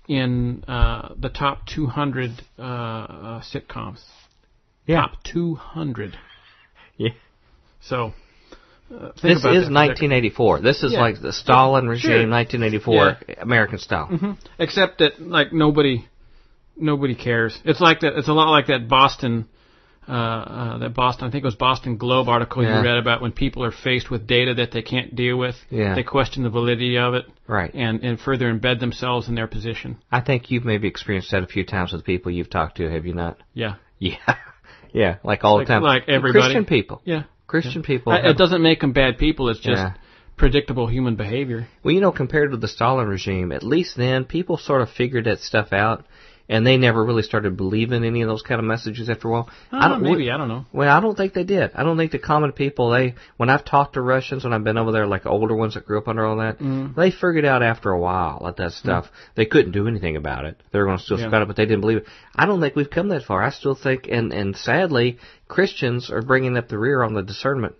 in 0.07 0.63
uh, 0.65 1.13
the 1.19 1.27
top 1.27 1.67
200 1.67 2.31
uh, 2.57 2.61
uh, 2.61 3.41
sitcoms. 3.41 4.01
Yeah. 4.85 5.01
Top 5.01 5.23
200. 5.23 6.17
Yeah. 6.95 7.09
So. 7.81 8.13
Uh, 8.89 9.11
this 9.21 9.39
is 9.39 9.43
1984. 9.43 10.61
This 10.61 10.83
is 10.83 10.93
yeah. 10.93 11.01
like 11.01 11.21
the 11.21 11.33
Stalin 11.33 11.89
regime, 11.89 12.21
sure. 12.21 12.29
1984 12.29 13.17
yeah. 13.27 13.35
American 13.41 13.79
style. 13.79 14.07
Mm-hmm. 14.07 14.31
Except 14.57 14.99
that 14.99 15.19
like 15.21 15.51
nobody, 15.51 16.07
nobody 16.77 17.15
cares. 17.15 17.59
It's 17.65 17.81
like 17.81 17.99
that. 17.99 18.13
It's 18.17 18.29
a 18.29 18.33
lot 18.33 18.49
like 18.49 18.67
that 18.67 18.87
Boston 18.87 19.49
uh, 20.07 20.11
uh, 20.11 20.77
that 20.79 20.93
Boston, 20.93 21.27
I 21.27 21.31
think 21.31 21.43
it 21.43 21.47
was 21.47 21.55
Boston 21.55 21.97
Globe 21.97 22.29
article 22.29 22.63
yeah. 22.63 22.79
you 22.79 22.85
read 22.85 22.97
about 22.97 23.21
when 23.21 23.31
people 23.31 23.63
are 23.63 23.71
faced 23.71 24.09
with 24.09 24.25
data 24.25 24.53
that 24.55 24.71
they 24.71 24.81
can't 24.81 25.15
deal 25.15 25.37
with. 25.37 25.55
Yeah. 25.69 25.95
They 25.95 26.03
question 26.03 26.43
the 26.43 26.49
validity 26.49 26.97
of 26.97 27.13
it. 27.13 27.25
Right. 27.47 27.73
And, 27.73 28.03
and 28.03 28.19
further 28.19 28.51
embed 28.51 28.79
themselves 28.79 29.27
in 29.27 29.35
their 29.35 29.47
position. 29.47 29.97
I 30.11 30.21
think 30.21 30.49
you've 30.49 30.65
maybe 30.65 30.87
experienced 30.87 31.31
that 31.31 31.43
a 31.43 31.47
few 31.47 31.65
times 31.65 31.93
with 31.93 32.05
people 32.05 32.31
you've 32.31 32.49
talked 32.49 32.77
to, 32.77 32.89
have 32.89 33.05
you 33.05 33.13
not? 33.13 33.37
Yeah. 33.53 33.75
Yeah. 33.99 34.17
yeah, 34.93 35.17
like 35.23 35.43
all 35.43 35.57
like, 35.57 35.67
the 35.67 35.73
time. 35.73 35.83
Like 35.83 36.07
everybody. 36.07 36.45
Christian 36.45 36.65
people. 36.65 37.01
Yeah. 37.03 37.23
Christian 37.45 37.81
yeah. 37.81 37.87
people. 37.87 38.13
it 38.13 38.37
doesn't 38.37 38.61
make 38.61 38.81
them 38.81 38.93
bad 38.93 39.17
people, 39.17 39.49
it's 39.49 39.59
just. 39.59 39.77
Yeah 39.77 39.93
predictable 40.37 40.85
human 40.85 41.15
behavior. 41.15 41.67
Well, 41.83 41.93
you 41.93 41.99
know, 41.99 42.11
compared 42.11 42.51
to 42.51 42.57
the 42.57 42.67
Stalin 42.67 43.07
regime, 43.07 43.51
at 43.51 43.63
least 43.63 43.97
then 43.97 44.23
people 44.23 44.57
sort 44.57 44.83
of 44.83 44.89
figured 44.91 45.25
that 45.25 45.39
stuff 45.39 45.73
out 45.73 46.05
and 46.49 46.65
they 46.65 46.77
never 46.77 47.03
really 47.03 47.23
started 47.23 47.57
believing 47.57 48.03
any 48.03 48.21
of 48.21 48.27
those 48.27 48.41
kind 48.41 48.59
of 48.59 48.65
messages 48.65 49.09
after 49.09 49.27
a 49.27 49.31
while. 49.31 49.49
Uh, 49.71 49.77
I 49.77 49.87
don't 49.89 50.01
maybe 50.01 50.31
I 50.31 50.37
don't 50.37 50.47
know. 50.47 50.65
Well, 50.71 50.95
I 50.95 50.99
don't 50.99 51.15
think 51.15 51.33
they 51.33 51.43
did. 51.43 51.71
I 51.75 51.83
don't 51.83 51.97
think 51.97 52.11
the 52.11 52.19
common 52.19 52.51
people 52.51 52.91
they 52.91 53.15
when 53.37 53.49
I've 53.49 53.65
talked 53.65 53.93
to 53.93 54.01
Russians 54.01 54.43
when 54.43 54.53
I've 54.53 54.63
been 54.63 54.77
over 54.77 54.91
there, 54.91 55.07
like 55.07 55.25
older 55.25 55.55
ones 55.55 55.73
that 55.73 55.85
grew 55.85 55.97
up 55.97 56.07
under 56.07 56.25
all 56.25 56.37
that, 56.37 56.59
mm. 56.59 56.95
they 56.95 57.11
figured 57.11 57.45
out 57.45 57.63
after 57.63 57.91
a 57.91 57.99
while 57.99 58.41
that 58.45 58.57
that 58.57 58.71
stuff 58.71 59.05
mm. 59.05 59.35
they 59.35 59.45
couldn't 59.45 59.71
do 59.71 59.87
anything 59.87 60.15
about 60.15 60.45
it. 60.45 60.61
They 60.71 60.79
were 60.79 60.85
going 60.85 60.97
to 60.97 61.03
still 61.03 61.19
yeah. 61.19 61.41
it, 61.41 61.45
but 61.47 61.55
they 61.55 61.65
didn't 61.65 61.81
believe 61.81 61.97
it. 61.97 62.07
I 62.35 62.45
don't 62.45 62.61
think 62.61 62.75
we've 62.75 62.89
come 62.89 63.09
that 63.09 63.23
far. 63.23 63.43
I 63.43 63.51
still 63.51 63.75
think, 63.75 64.07
and 64.09 64.31
and 64.31 64.55
sadly, 64.55 65.17
Christians 65.47 66.09
are 66.11 66.21
bringing 66.21 66.57
up 66.57 66.69
the 66.69 66.77
rear 66.77 67.03
on 67.03 67.13
the 67.13 67.23
discernment 67.23 67.75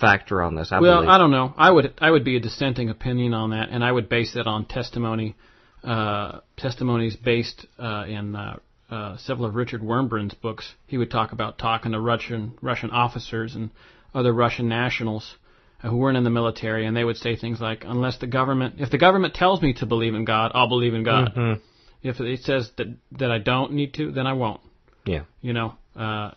factor 0.00 0.42
on 0.42 0.54
this. 0.54 0.70
I 0.72 0.80
well, 0.80 0.98
believe. 0.98 1.10
I 1.10 1.18
don't 1.18 1.30
know. 1.30 1.54
I 1.56 1.70
would 1.70 1.94
I 1.98 2.10
would 2.10 2.24
be 2.24 2.36
a 2.36 2.40
dissenting 2.40 2.90
opinion 2.90 3.34
on 3.34 3.50
that, 3.50 3.68
and 3.70 3.84
I 3.84 3.92
would 3.92 4.08
base 4.08 4.34
that 4.34 4.46
on 4.46 4.64
testimony, 4.64 5.36
uh, 5.84 6.40
testimonies 6.56 7.16
based 7.16 7.66
uh, 7.78 8.04
in 8.08 8.34
uh, 8.34 8.58
uh, 8.90 9.16
several 9.18 9.46
of 9.46 9.54
Richard 9.54 9.82
Wurmbrand's 9.82 10.34
books, 10.34 10.74
he 10.86 10.98
would 10.98 11.10
talk 11.10 11.32
about 11.32 11.58
talking 11.58 11.92
to 11.92 12.00
Russian 12.00 12.58
Russian 12.62 12.90
officers 12.90 13.54
and 13.54 13.70
other 14.14 14.32
Russian 14.32 14.68
nationals 14.68 15.36
who 15.82 15.96
weren't 15.96 16.16
in 16.16 16.24
the 16.24 16.30
military, 16.30 16.86
and 16.86 16.96
they 16.96 17.04
would 17.04 17.16
say 17.16 17.36
things 17.36 17.60
like, 17.60 17.84
"Unless 17.86 18.18
the 18.18 18.26
government, 18.26 18.76
if 18.78 18.90
the 18.90 18.98
government 18.98 19.34
tells 19.34 19.62
me 19.62 19.74
to 19.74 19.86
believe 19.86 20.14
in 20.14 20.24
God, 20.24 20.52
I'll 20.54 20.68
believe 20.68 20.94
in 20.94 21.04
God. 21.04 21.34
Mm-hmm. 21.34 21.60
If 22.02 22.20
it 22.20 22.40
says 22.40 22.70
that 22.76 22.88
that 23.12 23.30
I 23.30 23.38
don't 23.38 23.72
need 23.72 23.94
to, 23.94 24.10
then 24.10 24.26
I 24.26 24.32
won't." 24.32 24.60
Yeah. 25.04 25.24
You 25.40 25.52
know. 25.52 25.74
Uh, 25.94 26.32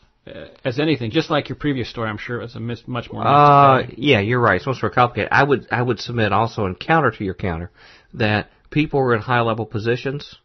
as 0.63 0.79
anything, 0.79 1.09
just 1.09 1.31
like 1.31 1.49
your 1.49 1.55
previous 1.55 1.89
story, 1.89 2.07
I'm 2.07 2.17
sure 2.17 2.41
it's 2.41 2.55
a 2.55 2.59
mis- 2.59 2.87
much 2.87 3.11
more. 3.11 3.25
Uh, 3.25 3.87
yeah, 3.97 4.19
you're 4.19 4.39
right. 4.39 4.57
It's 4.57 4.67
much 4.67 4.81
more 4.81 4.91
complicated. 4.91 5.29
I 5.31 5.43
would 5.43 5.67
I 5.71 5.81
would 5.81 5.99
submit 5.99 6.31
also 6.31 6.65
in 6.65 6.75
counter 6.75 7.11
to 7.11 7.23
your 7.23 7.33
counter 7.33 7.71
that 8.13 8.51
people 8.71 8.99
who 8.99 9.07
are 9.07 9.15
in 9.15 9.21
high 9.21 9.41
level 9.41 9.65
positions 9.65 10.37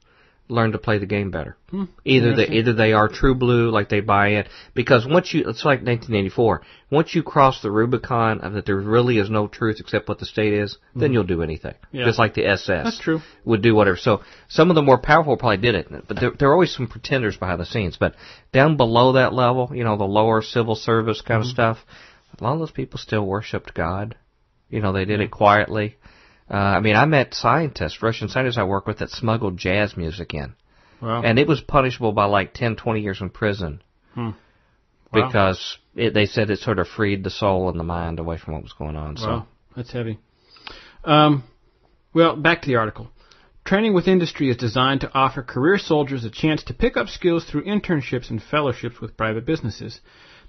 learn 0.49 0.73
to 0.73 0.79
play 0.79 0.99
the 0.99 1.07
game 1.07 1.31
better. 1.31 1.57
Hmm. 1.71 1.85
Either 2.05 2.37
they 2.37 2.47
either 2.47 2.73
they 2.73 2.93
are 2.93 3.09
true 3.09 3.35
blue, 3.35 3.71
like 3.71 3.89
they 3.89 4.01
buy 4.01 4.29
it, 4.29 4.49
because 4.75 5.07
once 5.07 5.33
you 5.35 5.41
it's 5.41 5.65
like 5.65 5.81
1984. 5.81 6.63
Once 6.89 7.15
you 7.15 7.23
cross 7.25 7.63
the 7.63 7.71
Rubicon 7.71 8.41
of 8.43 8.53
that 8.53 8.65
there 8.65 8.77
really 8.77 9.19
is 9.19 9.29
no 9.29 9.49
truth 9.49 9.79
except 9.81 10.09
what 10.09 10.21
the 10.21 10.27
state 10.27 10.53
is, 10.53 10.79
hmm. 10.93 11.01
then 11.01 11.13
you'll 11.13 11.25
do 11.25 11.43
anything. 11.43 11.75
Yeah. 11.91 12.05
Just 12.05 12.19
like 12.19 12.35
the 12.35 12.47
SS. 12.47 12.85
That's 12.85 12.99
true. 12.99 13.21
Would 13.45 13.63
do 13.63 13.75
whatever. 13.75 13.97
So 13.97 14.23
some 14.49 14.71
of 14.71 14.77
the 14.77 14.83
more 14.83 14.99
powerful 14.99 15.37
probably 15.37 15.57
did 15.57 15.75
it, 15.75 15.89
but 16.07 16.21
there, 16.21 16.31
there 16.39 16.49
are 16.49 16.53
always 16.53 16.75
some 16.75 16.87
pretenders 16.87 17.37
behind 17.37 17.61
the 17.61 17.67
scenes. 17.67 17.97
But 17.97 18.15
down 18.53 18.77
below 18.77 19.13
that 19.13 19.33
level, 19.33 19.71
you 19.75 19.85
know, 19.85 19.97
the 19.97 20.05
lower 20.05 20.43
civil 20.43 20.77
service 20.77 21.21
kind 21.21 21.43
mm-hmm. 21.43 21.49
of 21.49 21.53
stuff, 21.53 21.79
a 22.39 22.45
lot 22.45 22.53
of 22.53 22.61
those 22.61 22.71
people 22.71 22.99
still 22.99 23.27
worshipped 23.27 23.75
God. 23.75 24.17
You 24.69 24.81
know, 24.81 24.93
they 24.93 25.05
did 25.05 25.21
it 25.21 25.31
quietly. 25.31 25.97
Uh, 26.51 26.55
I 26.55 26.81
mean, 26.81 26.97
I 26.97 27.05
met 27.07 27.35
scientists, 27.35 28.03
Russian 28.03 28.29
scientists 28.29 28.59
I 28.59 28.65
work 28.65 28.87
with 28.87 28.99
that 28.99 29.11
smuggled 29.11 29.57
jazz 29.57 29.97
music 29.97 30.33
in. 30.35 30.55
Wow. 31.03 31.23
And 31.23 31.39
it 31.39 31.49
was 31.49 31.61
punishable 31.61 32.13
by 32.13 32.27
like 32.27 32.55
10, 32.55 32.77
20 32.77 33.01
years 33.01 33.21
in 33.21 33.31
prison. 33.31 33.83
Hmm. 34.15 34.31
Wow. 35.13 35.27
Because 35.27 35.79
it, 35.95 36.15
they 36.15 36.27
said 36.27 36.51
it 36.51 36.61
sort 36.61 36.79
of 36.79 36.89
freed 36.89 37.25
the 37.25 37.31
soul 37.31 37.69
and 37.69 37.79
the 37.79 37.85
mind 37.85 38.19
away 38.19 38.39
from 38.39 38.55
what 38.55 38.63
was 38.63 38.73
going 38.73 38.97
on. 38.97 39.17
So. 39.17 39.29
Wow, 39.29 39.47
that's 39.75 39.93
heavy. 39.93 40.19
Um, 41.05 41.45
well, 42.15 42.37
back 42.37 42.63
to 42.63 42.69
the 42.69 42.77
article. 42.77 43.09
Training 43.65 43.95
with 43.95 44.07
Industry 44.07 44.49
is 44.49 44.57
designed 44.57 45.01
to 45.01 45.13
offer 45.13 45.43
career 45.43 45.79
soldiers 45.79 46.25
a 46.25 46.31
chance 46.31 46.63
to 46.65 46.75
pick 46.75 46.97
up 46.97 47.09
skills 47.09 47.45
through 47.45 47.65
internships 47.65 48.31
and 48.31 48.41
fellowships 48.41 49.01
with 49.01 49.17
private 49.17 49.45
businesses. 49.45 50.01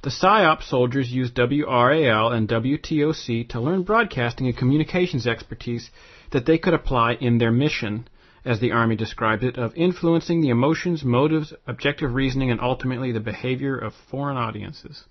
The 0.03 0.11
PSYOP 0.11 0.61
soldiers 0.61 1.11
used 1.11 1.33
WRAL 1.39 2.31
and 2.31 2.47
WTOC 2.47 3.49
to 3.49 3.59
learn 3.59 3.81
broadcasting 3.81 4.45
and 4.45 4.55
communications 4.55 5.25
expertise 5.25 5.89
that 6.29 6.45
they 6.45 6.59
could 6.59 6.75
apply 6.75 7.13
in 7.13 7.39
their 7.39 7.51
mission, 7.51 8.07
as 8.45 8.59
the 8.59 8.71
Army 8.71 8.95
described 8.95 9.43
it, 9.43 9.57
of 9.57 9.75
influencing 9.75 10.41
the 10.41 10.49
emotions, 10.49 11.03
motives, 11.03 11.51
objective 11.65 12.13
reasoning, 12.13 12.51
and 12.51 12.61
ultimately 12.61 13.11
the 13.11 13.19
behavior 13.19 13.75
of 13.75 13.95
foreign 13.95 14.37
audiences. 14.37 15.05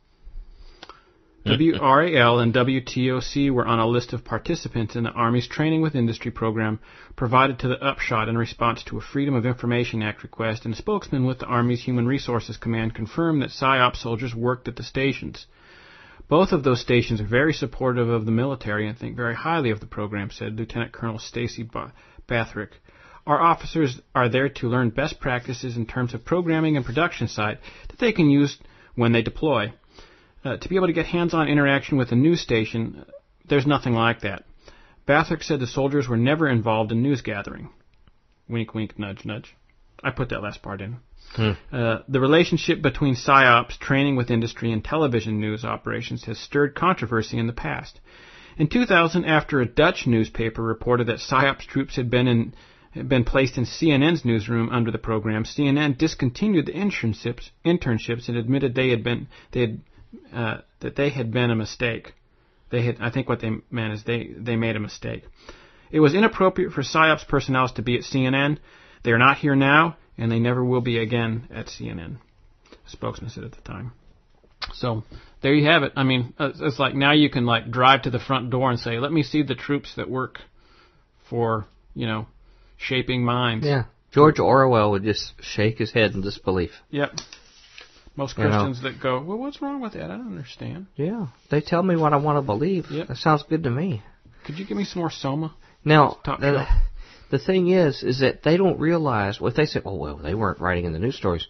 WRAL 1.47 2.40
and 2.40 2.52
WTOC 2.52 3.52
were 3.52 3.68
on 3.68 3.78
a 3.78 3.86
list 3.86 4.12
of 4.12 4.24
participants 4.24 4.97
in 4.97 5.05
the 5.05 5.10
Army's 5.10 5.47
Training 5.47 5.81
with 5.81 5.94
Industry 5.94 6.32
program 6.32 6.81
provided 7.14 7.60
to 7.60 7.68
the 7.68 7.81
Upshot 7.81 8.28
in 8.28 8.36
response 8.36 8.82
to 8.82 8.98
a 8.98 9.01
Freedom 9.01 9.32
of 9.32 9.47
Information 9.47 10.02
Act 10.02 10.24
request, 10.24 10.64
and 10.64 10.74
a 10.74 10.77
spokesman 10.77 11.24
with 11.24 11.39
the 11.39 11.47
Army's 11.47 11.85
Human 11.85 12.05
Resources 12.05 12.56
Command 12.56 12.97
confirmed 12.97 13.43
that 13.43 13.51
PSYOP 13.51 13.94
soldiers 13.94 14.35
worked 14.35 14.66
at 14.66 14.74
the 14.74 14.82
stations. 14.82 15.47
Both 16.28 16.51
of 16.51 16.64
those 16.64 16.81
stations 16.81 17.20
are 17.20 17.27
very 17.27 17.52
supportive 17.52 18.09
of 18.09 18.27
the 18.27 18.32
military 18.32 18.89
and 18.89 18.98
think 18.98 19.14
very 19.14 19.36
highly 19.36 19.70
of 19.70 19.78
the 19.78 19.86
program, 19.86 20.31
said 20.32 20.59
Lieutenant 20.59 20.90
Colonel 20.90 21.20
Stacy 21.20 21.68
Bathrick. 22.27 22.73
Our 23.24 23.40
officers 23.40 24.01
are 24.16 24.28
there 24.28 24.48
to 24.48 24.68
learn 24.68 24.90
best 24.90 25.20
practices 25.20 25.77
in 25.77 25.86
terms 25.86 26.12
of 26.12 26.24
programming 26.24 26.77
and 26.77 26.85
production 26.85 27.28
side 27.28 27.59
that 27.89 28.01
they 28.01 28.10
can 28.10 28.31
use 28.31 28.59
when 28.97 29.12
they 29.12 29.23
deploy. 29.23 29.73
Uh, 30.47 30.56
to 30.56 30.68
be 30.68 30.77
able 30.77 30.86
to 30.86 30.93
get 30.93 31.06
hands-on 31.06 31.48
interaction 31.48 31.98
with 31.98 32.12
a 32.12 32.14
news 32.14 32.40
station, 32.40 33.05
there's 33.48 33.66
nothing 33.66 33.94
like 33.94 34.20
that. 34.20 34.44
Bathrick 35.05 35.43
said 35.43 35.59
the 35.59 35.66
soldiers 35.66 36.06
were 36.06 36.16
never 36.16 36.48
involved 36.48 36.93
in 36.93 37.02
news 37.02 37.20
gathering. 37.20 37.70
Wink, 38.48 38.73
wink, 38.73 38.97
nudge, 38.97 39.24
nudge. 39.24 39.56
I 40.05 40.10
put 40.10 40.28
that 40.28 40.44
last 40.44 40.62
part 40.62 40.81
in. 40.81 40.98
Hmm. 41.35 41.52
Uh, 41.73 41.98
the 42.06 42.20
relationship 42.20 42.81
between 42.81 43.16
PSYOPs, 43.16 43.77
training 43.78 44.14
with 44.14 44.31
industry, 44.31 44.70
and 44.70 44.85
television 44.85 45.40
news 45.40 45.64
operations 45.64 46.24
has 46.27 46.39
stirred 46.39 46.77
controversy 46.77 47.39
in 47.39 47.48
the 47.48 47.52
past. 47.52 47.98
In 48.56 48.68
2000, 48.68 49.24
after 49.24 49.60
a 49.60 49.66
Dutch 49.66 50.06
newspaper 50.06 50.62
reported 50.62 51.09
that 51.09 51.18
PSYOPs 51.18 51.66
troops 51.66 51.97
had 51.97 52.09
been 52.09 52.28
in 52.28 52.55
had 52.93 53.09
been 53.09 53.24
placed 53.24 53.59
in 53.59 53.64
CNN's 53.64 54.24
newsroom 54.24 54.70
under 54.70 54.90
the 54.93 54.97
program, 54.97 55.44
CNN 55.44 55.98
discontinued 55.98 56.66
the 56.66 56.73
internships, 56.73 57.51
internships 57.64 58.28
and 58.28 58.39
admitted 58.39 58.74
they 58.74 58.90
had 58.90 59.02
been 59.02 59.27
they 59.51 59.60
had 59.60 59.81
uh, 60.32 60.59
that 60.80 60.97
they 60.97 61.10
had 61.10 61.32
been 61.32 61.51
a 61.51 61.56
mistake. 61.56 62.14
They 62.70 62.84
had, 62.84 62.97
I 63.01 63.10
think, 63.10 63.28
what 63.28 63.40
they 63.40 63.51
meant 63.70 63.94
is 63.94 64.05
they 64.05 64.30
they 64.36 64.56
made 64.56 64.76
a 64.76 64.80
mistake. 64.80 65.24
It 65.90 66.01
was 66.01 66.14
inappropriate 66.14 66.72
for 66.72 66.82
PSYOPs 66.82 67.28
personnel 67.28 67.68
to 67.68 67.82
be 67.82 67.97
at 67.97 68.02
CNN. 68.02 68.59
They 69.05 69.12
are 69.12 69.18
not 69.18 69.38
here 69.38 69.55
now, 69.55 69.97
and 70.18 70.30
they 70.30 70.40
never 70.40 70.64
will 70.64 70.80
be 70.80 70.98
again 70.98 71.48
at 71.55 71.66
CNN. 71.66 72.16
The 72.70 72.90
spokesman 72.90 73.30
said 73.30 73.44
at 73.44 73.52
the 73.52 73.60
time. 73.60 73.93
So 74.74 75.05
there 75.43 75.55
you 75.55 75.66
have 75.66 75.82
it. 75.84 75.93
I 75.97 76.02
mean, 76.02 76.34
it's 76.40 76.78
like 76.78 76.94
now 76.94 77.12
you 77.12 77.30
can 77.30 77.47
like 77.47 77.70
drive 77.70 78.02
to 78.02 78.10
the 78.10 78.18
front 78.18 78.51
door 78.51 78.70
and 78.70 78.80
say, 78.80 78.98
"Let 78.98 79.12
me 79.12 79.22
see 79.22 79.43
the 79.43 79.55
troops 79.55 79.94
that 79.97 80.10
work 80.10 80.40
for 81.30 81.66
you 81.94 82.06
know 82.06 82.26
shaping 82.76 83.24
minds." 83.24 83.66
Yeah. 83.66 83.84
George 84.12 84.38
Orwell 84.38 84.93
would 84.93 85.02
just 85.02 85.34
shake 85.43 85.78
his 85.78 85.93
head 85.93 86.12
in 86.12 86.22
disbelief. 86.22 86.70
Yep. 86.90 87.12
Most 88.16 88.34
Christians 88.34 88.78
you 88.78 88.84
know, 88.84 88.90
that 88.93 89.02
go, 89.02 89.22
well, 89.22 89.36
what's 89.36 89.60
wrong 89.60 89.80
with 89.80 89.93
that? 89.93 90.05
I 90.05 90.16
don't 90.16 90.26
understand. 90.26 90.86
Yeah, 90.97 91.26
they 91.51 91.60
tell 91.60 91.82
me 91.82 91.97
what 91.97 92.14
I 92.14 92.16
want 92.16 92.38
to 92.38 92.43
believe. 92.43 92.86
Yep. 92.90 93.09
That 93.09 93.16
sounds 93.18 93.44
good 93.48 93.62
to 93.64 93.70
me. 93.70 94.02
Could 94.47 94.59
you 94.59 94.66
give 94.66 94.76
me 94.76 94.84
some 94.84 95.01
more 95.01 95.10
Soma? 95.10 95.55
Now, 95.84 96.18
the, 96.24 96.66
the 97.30 97.38
thing 97.38 97.68
is, 97.68 98.02
is 98.02 98.20
that 98.20 98.43
they 98.43 98.56
don't 98.56 98.80
realize 98.80 99.40
what 99.40 99.55
they 99.55 99.66
say. 99.66 99.80
Oh 99.84 99.97
well, 99.97 100.16
they 100.16 100.34
weren't 100.34 100.60
writing 100.60 100.86
in 100.86 100.93
the 100.93 100.98
news 100.98 101.16
stories. 101.16 101.47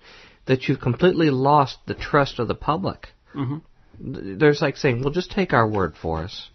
That 0.47 0.69
you've 0.69 0.81
completely 0.81 1.31
lost 1.31 1.79
the 1.87 1.95
trust 1.95 2.39
of 2.39 2.49
the 2.49 2.55
public. 2.55 3.09
Mm-hmm. 3.35 4.39
There's 4.39 4.61
like 4.61 4.77
saying, 4.77 5.03
well, 5.03 5.13
just 5.13 5.31
take 5.31 5.53
our 5.53 5.69
word 5.69 5.95
for 6.01 6.23
us. 6.23 6.51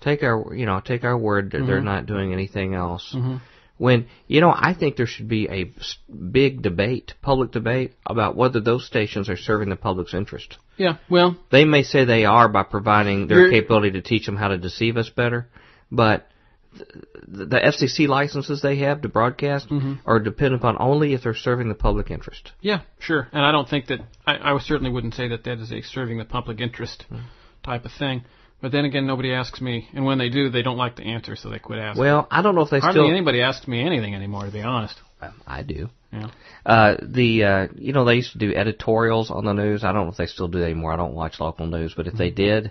Take 0.00 0.22
our, 0.22 0.54
you 0.54 0.66
know, 0.66 0.80
take 0.80 1.04
our 1.04 1.16
word 1.16 1.50
that 1.50 1.58
mm-hmm. 1.58 1.66
they're 1.66 1.80
not 1.80 2.06
doing 2.06 2.32
anything 2.32 2.74
else. 2.74 3.12
Mm-hmm 3.14 3.36
when 3.80 4.08
you 4.26 4.42
know 4.42 4.52
I 4.54 4.74
think 4.78 4.96
there 4.96 5.06
should 5.06 5.28
be 5.28 5.48
a 5.48 5.72
big 6.12 6.60
debate, 6.60 7.14
public 7.22 7.50
debate 7.50 7.94
about 8.04 8.36
whether 8.36 8.60
those 8.60 8.86
stations 8.86 9.30
are 9.30 9.38
serving 9.38 9.70
the 9.70 9.76
public's 9.76 10.12
interest. 10.12 10.58
Yeah, 10.76 10.98
well, 11.08 11.38
they 11.50 11.64
may 11.64 11.82
say 11.82 12.04
they 12.04 12.26
are 12.26 12.48
by 12.48 12.62
providing 12.64 13.26
their 13.26 13.48
capability 13.48 13.92
to 13.92 14.02
teach 14.02 14.26
them 14.26 14.36
how 14.36 14.48
to 14.48 14.58
deceive 14.58 14.98
us 14.98 15.08
better, 15.08 15.48
but 15.90 16.28
the, 17.26 17.46
the 17.46 17.56
FCC 17.56 18.06
licenses 18.06 18.60
they 18.60 18.76
have 18.80 19.00
to 19.00 19.08
broadcast 19.08 19.70
mm-hmm. 19.70 19.94
are 20.04 20.20
dependent 20.20 20.60
upon 20.60 20.76
only 20.78 21.14
if 21.14 21.22
they're 21.22 21.34
serving 21.34 21.70
the 21.70 21.74
public 21.74 22.10
interest. 22.10 22.52
Yeah, 22.60 22.82
sure, 22.98 23.28
and 23.32 23.42
I 23.46 23.50
don't 23.50 23.68
think 23.68 23.86
that 23.86 24.00
I, 24.26 24.52
I 24.52 24.58
certainly 24.58 24.92
wouldn't 24.92 25.14
say 25.14 25.28
that 25.28 25.44
that 25.44 25.58
is 25.58 25.72
a 25.72 25.80
serving 25.80 26.18
the 26.18 26.26
public 26.26 26.60
interest 26.60 27.06
mm-hmm. 27.10 27.24
type 27.64 27.86
of 27.86 27.92
thing. 27.98 28.24
But 28.60 28.72
then 28.72 28.84
again, 28.84 29.06
nobody 29.06 29.32
asks 29.32 29.60
me, 29.60 29.88
and 29.94 30.04
when 30.04 30.18
they 30.18 30.28
do, 30.28 30.50
they 30.50 30.62
don't 30.62 30.76
like 30.76 30.96
the 30.96 31.04
answer, 31.04 31.34
so 31.36 31.48
they 31.48 31.58
quit 31.58 31.78
asking. 31.78 32.02
Well, 32.02 32.28
I 32.30 32.42
don't 32.42 32.54
know 32.54 32.60
if 32.62 32.70
they 32.70 32.80
hardly 32.80 33.00
still. 33.00 33.10
anybody 33.10 33.40
asks 33.40 33.66
me 33.66 33.80
anything 33.84 34.14
anymore, 34.14 34.44
to 34.44 34.50
be 34.52 34.60
honest. 34.60 34.96
I 35.46 35.62
do. 35.62 35.88
Yeah. 36.12 36.28
Uh, 36.66 36.96
the 37.02 37.44
uh, 37.44 37.66
you 37.76 37.92
know 37.92 38.04
they 38.04 38.16
used 38.16 38.32
to 38.32 38.38
do 38.38 38.54
editorials 38.54 39.30
on 39.30 39.44
the 39.44 39.52
news. 39.52 39.84
I 39.84 39.92
don't 39.92 40.06
know 40.06 40.10
if 40.12 40.16
they 40.16 40.26
still 40.26 40.48
do 40.48 40.62
anymore. 40.62 40.92
I 40.92 40.96
don't 40.96 41.14
watch 41.14 41.38
local 41.40 41.66
news, 41.66 41.94
but 41.96 42.06
if 42.06 42.14
they 42.14 42.28
Mm-hmm. 42.30 42.36
did, 42.36 42.70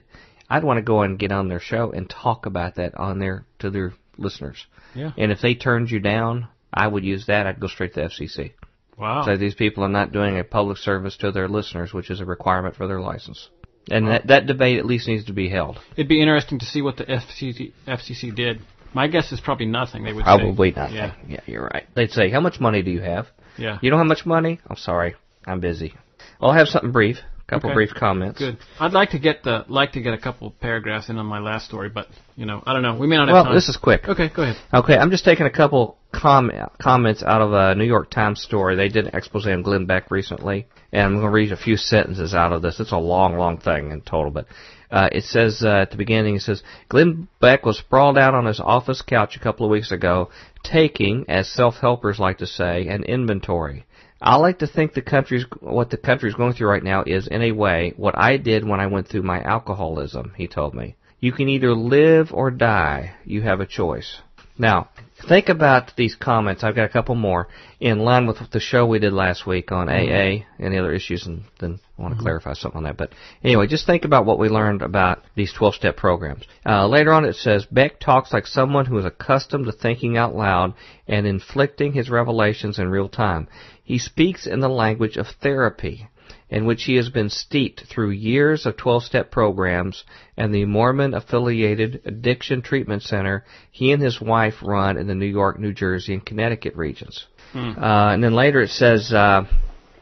I'd 0.49 0.63
want 0.63 0.77
to 0.77 0.81
go 0.83 1.01
and 1.03 1.17
get 1.19 1.31
on 1.31 1.47
their 1.47 1.59
show 1.59 1.91
and 1.91 2.09
talk 2.09 2.45
about 2.47 2.75
that 2.75 2.95
on 2.95 3.19
their 3.19 3.45
to 3.59 3.69
their 3.69 3.93
listeners. 4.17 4.65
Yeah. 4.95 5.11
And 5.17 5.31
if 5.31 5.41
they 5.41 5.53
turned 5.55 5.89
you 5.91 5.99
down, 5.99 6.47
I 6.73 6.87
would 6.87 7.03
use 7.05 7.27
that. 7.27 7.45
I'd 7.47 7.59
go 7.59 7.67
straight 7.67 7.93
to 7.93 8.01
the 8.01 8.07
FCC. 8.07 8.53
Wow. 8.97 9.23
So 9.25 9.37
these 9.37 9.55
people 9.55 9.83
are 9.83 9.89
not 9.89 10.11
doing 10.11 10.37
a 10.37 10.43
public 10.43 10.77
service 10.77 11.15
to 11.17 11.31
their 11.31 11.47
listeners, 11.47 11.93
which 11.93 12.09
is 12.09 12.19
a 12.19 12.25
requirement 12.25 12.75
for 12.75 12.87
their 12.87 12.99
license. 12.99 13.49
And 13.91 14.07
that, 14.07 14.27
that 14.27 14.45
debate 14.45 14.79
at 14.79 14.85
least 14.85 15.07
needs 15.07 15.25
to 15.25 15.33
be 15.33 15.49
held. 15.49 15.79
It'd 15.93 16.07
be 16.07 16.21
interesting 16.21 16.59
to 16.59 16.65
see 16.65 16.81
what 16.81 16.97
the 16.97 17.05
FCC, 17.05 17.73
FCC 17.87 18.35
did. 18.35 18.61
My 18.93 19.07
guess 19.07 19.31
is 19.31 19.39
probably 19.39 19.67
nothing. 19.67 20.03
They 20.03 20.13
would 20.13 20.23
probably 20.23 20.71
say. 20.73 20.79
nothing. 20.79 20.95
Yeah. 20.95 21.15
yeah, 21.27 21.39
you're 21.45 21.63
right. 21.63 21.85
They'd 21.95 22.11
say, 22.11 22.29
"How 22.29 22.39
much 22.39 22.59
money 22.59 22.81
do 22.81 22.89
you 22.91 23.01
have?" 23.01 23.27
Yeah. 23.57 23.77
You 23.81 23.89
don't 23.89 23.99
have 23.99 24.07
much 24.07 24.25
money? 24.25 24.59
I'm 24.67 24.77
sorry, 24.77 25.15
I'm 25.45 25.59
busy. 25.59 25.93
I'll 26.41 26.53
have 26.53 26.67
something 26.67 26.91
brief. 26.91 27.19
A 27.49 27.55
couple 27.55 27.69
Okay. 27.71 27.75
brief 27.75 27.93
comments. 27.95 28.37
Good. 28.37 28.57
I'd 28.79 28.93
like 28.93 29.09
to 29.11 29.19
get 29.19 29.41
the 29.43 29.65
like 29.67 29.93
to 29.93 30.01
get 30.01 30.13
a 30.13 30.17
couple 30.19 30.51
paragraphs 30.61 31.09
in 31.09 31.17
on 31.17 31.25
my 31.25 31.39
last 31.39 31.65
story, 31.65 31.89
but 31.89 32.07
you 32.35 32.45
know, 32.45 32.61
I 32.65 32.73
don't 32.73 32.83
know. 32.83 32.95
We 32.95 33.07
may 33.07 33.17
not 33.17 33.27
have 33.27 33.33
Well, 33.33 33.43
time. 33.45 33.55
this 33.55 33.69
is 33.69 33.75
quick. 33.77 34.07
okay. 34.07 34.29
Go 34.29 34.43
ahead. 34.43 34.57
Okay, 34.73 34.95
I'm 34.95 35.09
just 35.09 35.25
taking 35.25 35.47
a 35.47 35.49
couple 35.49 35.97
com- 36.11 36.51
comments 36.79 37.23
out 37.23 37.41
of 37.41 37.53
a 37.53 37.73
New 37.73 37.85
York 37.85 38.11
Times 38.11 38.39
story. 38.41 38.75
They 38.75 38.87
did 38.87 39.07
an 39.07 39.15
expose 39.15 39.47
on 39.47 39.63
Glenn 39.63 39.85
Beck 39.85 40.11
recently, 40.11 40.67
and 40.93 41.03
I'm 41.05 41.13
going 41.13 41.23
to 41.25 41.29
read 41.31 41.51
a 41.51 41.57
few 41.57 41.75
sentences 41.75 42.35
out 42.35 42.53
of 42.53 42.61
this. 42.61 42.79
It's 42.79 42.91
a 42.91 42.97
long, 42.97 43.35
long 43.37 43.57
thing 43.57 43.91
in 43.91 44.01
total, 44.01 44.29
but 44.31 44.45
uh, 44.91 45.09
it 45.11 45.23
says 45.23 45.61
uh, 45.63 45.69
at 45.81 45.91
the 45.91 45.97
beginning, 45.97 46.35
it 46.35 46.41
says 46.43 46.61
Glenn 46.87 47.27
Beck 47.41 47.65
was 47.65 47.77
sprawled 47.79 48.17
out 48.17 48.35
on 48.35 48.45
his 48.45 48.59
office 48.59 49.01
couch 49.01 49.35
a 49.35 49.39
couple 49.39 49.65
of 49.65 49.71
weeks 49.71 49.91
ago, 49.91 50.29
taking, 50.63 51.25
as 51.27 51.47
self-helpers 51.49 52.19
like 52.19 52.37
to 52.39 52.47
say, 52.47 52.87
an 52.87 53.03
inventory. 53.03 53.85
I 54.21 54.35
like 54.35 54.59
to 54.59 54.67
think 54.67 54.93
the 54.93 55.01
country's 55.01 55.45
what 55.61 55.89
the 55.89 55.97
country's 55.97 56.35
going 56.35 56.53
through 56.53 56.69
right 56.69 56.83
now 56.83 57.03
is, 57.05 57.27
in 57.27 57.41
a 57.41 57.51
way, 57.51 57.93
what 57.95 58.17
I 58.17 58.37
did 58.37 58.67
when 58.67 58.79
I 58.79 58.87
went 58.87 59.07
through 59.07 59.23
my 59.23 59.41
alcoholism. 59.41 60.33
He 60.35 60.47
told 60.47 60.73
me, 60.73 60.95
"You 61.19 61.31
can 61.31 61.47
either 61.47 61.73
live 61.73 62.33
or 62.33 62.51
die. 62.51 63.13
You 63.25 63.41
have 63.43 63.61
a 63.61 63.65
choice." 63.65 64.21
Now, 64.59 64.89
think 65.29 65.47
about 65.47 65.93
these 65.95 66.15
comments. 66.15 66.65
I've 66.65 66.75
got 66.75 66.83
a 66.83 66.89
couple 66.89 67.15
more 67.15 67.47
in 67.79 67.99
line 67.99 68.27
with 68.27 68.39
the 68.51 68.59
show 68.59 68.85
we 68.85 68.99
did 68.99 69.13
last 69.13 69.47
week 69.47 69.71
on 69.71 69.87
AA 69.87 70.43
and 70.59 70.73
the 70.73 70.79
other 70.79 70.93
issues, 70.93 71.25
and 71.25 71.43
then 71.61 71.79
I 71.97 72.01
want 72.01 72.17
to 72.17 72.21
clarify 72.21 72.53
something 72.53 72.79
on 72.79 72.83
that. 72.83 72.97
But 72.97 73.13
anyway, 73.41 73.67
just 73.67 73.85
think 73.85 74.03
about 74.03 74.25
what 74.25 74.37
we 74.37 74.49
learned 74.49 74.81
about 74.81 75.23
these 75.33 75.53
12-step 75.53 75.95
programs. 75.95 76.43
Uh, 76.65 76.87
later 76.87 77.13
on, 77.13 77.23
it 77.23 77.37
says 77.37 77.65
Beck 77.71 78.01
talks 78.01 78.33
like 78.33 78.47
someone 78.47 78.85
who 78.85 78.97
is 78.97 79.05
accustomed 79.05 79.65
to 79.65 79.71
thinking 79.71 80.17
out 80.17 80.35
loud 80.35 80.73
and 81.07 81.25
inflicting 81.25 81.93
his 81.93 82.09
revelations 82.09 82.79
in 82.79 82.89
real 82.89 83.07
time. 83.07 83.47
He 83.89 83.97
speaks 83.97 84.45
in 84.45 84.59
the 84.59 84.69
language 84.69 85.17
of 85.17 85.25
therapy 85.41 86.09
in 86.47 86.67
which 86.67 86.83
he 86.83 86.97
has 86.97 87.09
been 87.09 87.31
steeped 87.31 87.85
through 87.89 88.11
years 88.11 88.67
of 88.67 88.77
12 88.77 89.03
step 89.03 89.31
programs 89.31 90.03
and 90.37 90.53
the 90.53 90.65
Mormon 90.65 91.15
affiliated 91.15 91.99
addiction 92.05 92.61
treatment 92.61 93.01
center 93.01 93.43
he 93.71 93.91
and 93.91 93.99
his 93.99 94.21
wife 94.21 94.61
run 94.61 94.95
in 94.95 95.07
the 95.07 95.15
New 95.15 95.25
York, 95.25 95.59
New 95.59 95.73
Jersey, 95.73 96.13
and 96.13 96.23
Connecticut 96.23 96.75
regions. 96.75 97.25
Hmm. 97.51 97.71
Uh, 97.83 98.13
and 98.13 98.23
then 98.23 98.35
later 98.35 98.61
it 98.61 98.69
says, 98.69 99.11
uh, 99.11 99.45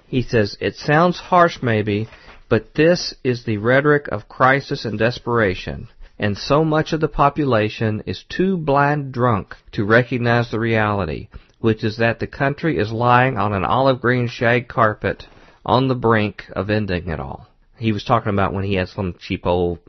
he 0.07 0.21
says, 0.21 0.57
it 0.59 0.75
sounds 0.75 1.17
harsh 1.17 1.59
maybe, 1.61 2.09
but 2.49 2.73
this 2.73 3.15
is 3.23 3.45
the 3.45 3.55
rhetoric 3.55 4.09
of 4.09 4.27
crisis 4.27 4.83
and 4.83 4.99
desperation. 4.99 5.87
and 6.19 6.37
so 6.37 6.65
much 6.65 6.91
of 6.91 6.99
the 6.99 7.07
population 7.07 8.03
is 8.05 8.25
too 8.27 8.57
blind 8.57 9.13
drunk 9.13 9.55
to 9.71 9.85
recognize 9.85 10.51
the 10.51 10.59
reality, 10.59 11.29
which 11.59 11.83
is 11.83 11.97
that 11.97 12.19
the 12.19 12.27
country 12.27 12.77
is 12.77 12.91
lying 12.91 13.37
on 13.37 13.53
an 13.53 13.63
olive 13.63 14.01
green 14.01 14.27
shag 14.27 14.67
carpet 14.67 15.23
on 15.65 15.87
the 15.87 15.95
brink 15.95 16.43
of 16.53 16.69
ending 16.69 17.09
it 17.09 17.19
all. 17.19 17.47
He 17.77 17.91
was 17.91 18.03
talking 18.03 18.31
about 18.33 18.53
when 18.53 18.63
he 18.63 18.75
had 18.75 18.87
some 18.89 19.15
cheap 19.19 19.45
old 19.45 19.79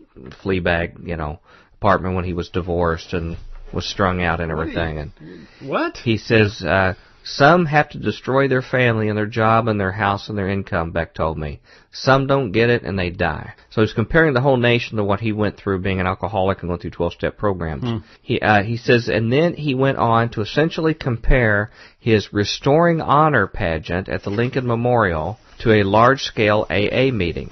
flea 0.42 0.60
bag, 0.60 0.98
you 1.04 1.16
know, 1.16 1.40
apartment 1.74 2.16
when 2.16 2.24
he 2.24 2.32
was 2.32 2.48
divorced 2.50 3.12
and 3.12 3.36
was 3.72 3.88
strung 3.88 4.22
out 4.22 4.40
and 4.40 4.50
everything. 4.50 4.98
And 4.98 5.12
What? 5.60 5.96
he 5.98 6.16
says, 6.18 6.62
uh, 6.62 6.94
some 7.28 7.66
have 7.66 7.90
to 7.90 7.98
destroy 7.98 8.48
their 8.48 8.62
family 8.62 9.08
and 9.08 9.16
their 9.16 9.26
job 9.26 9.68
and 9.68 9.78
their 9.78 9.92
house 9.92 10.28
and 10.28 10.38
their 10.38 10.48
income, 10.48 10.92
Beck 10.92 11.12
told 11.14 11.36
me. 11.36 11.60
Some 11.92 12.26
don't 12.26 12.52
get 12.52 12.70
it 12.70 12.82
and 12.84 12.98
they 12.98 13.10
die. 13.10 13.52
So 13.70 13.82
he's 13.82 13.92
comparing 13.92 14.32
the 14.32 14.40
whole 14.40 14.56
nation 14.56 14.96
to 14.96 15.04
what 15.04 15.20
he 15.20 15.32
went 15.32 15.58
through 15.58 15.80
being 15.80 16.00
an 16.00 16.06
alcoholic 16.06 16.60
and 16.60 16.70
going 16.70 16.80
through 16.80 16.92
12 16.92 17.12
step 17.12 17.36
programs. 17.36 18.02
He, 18.22 18.40
uh, 18.40 18.62
he 18.62 18.78
says, 18.78 19.08
and 19.08 19.30
then 19.30 19.54
he 19.54 19.74
went 19.74 19.98
on 19.98 20.30
to 20.30 20.40
essentially 20.40 20.94
compare 20.94 21.70
his 22.00 22.32
Restoring 22.32 23.02
Honor 23.02 23.46
pageant 23.46 24.08
at 24.08 24.22
the 24.22 24.30
Lincoln 24.30 24.66
Memorial 24.66 25.38
to 25.60 25.72
a 25.72 25.82
large 25.82 26.22
scale 26.22 26.66
AA 26.70 27.10
meeting. 27.12 27.50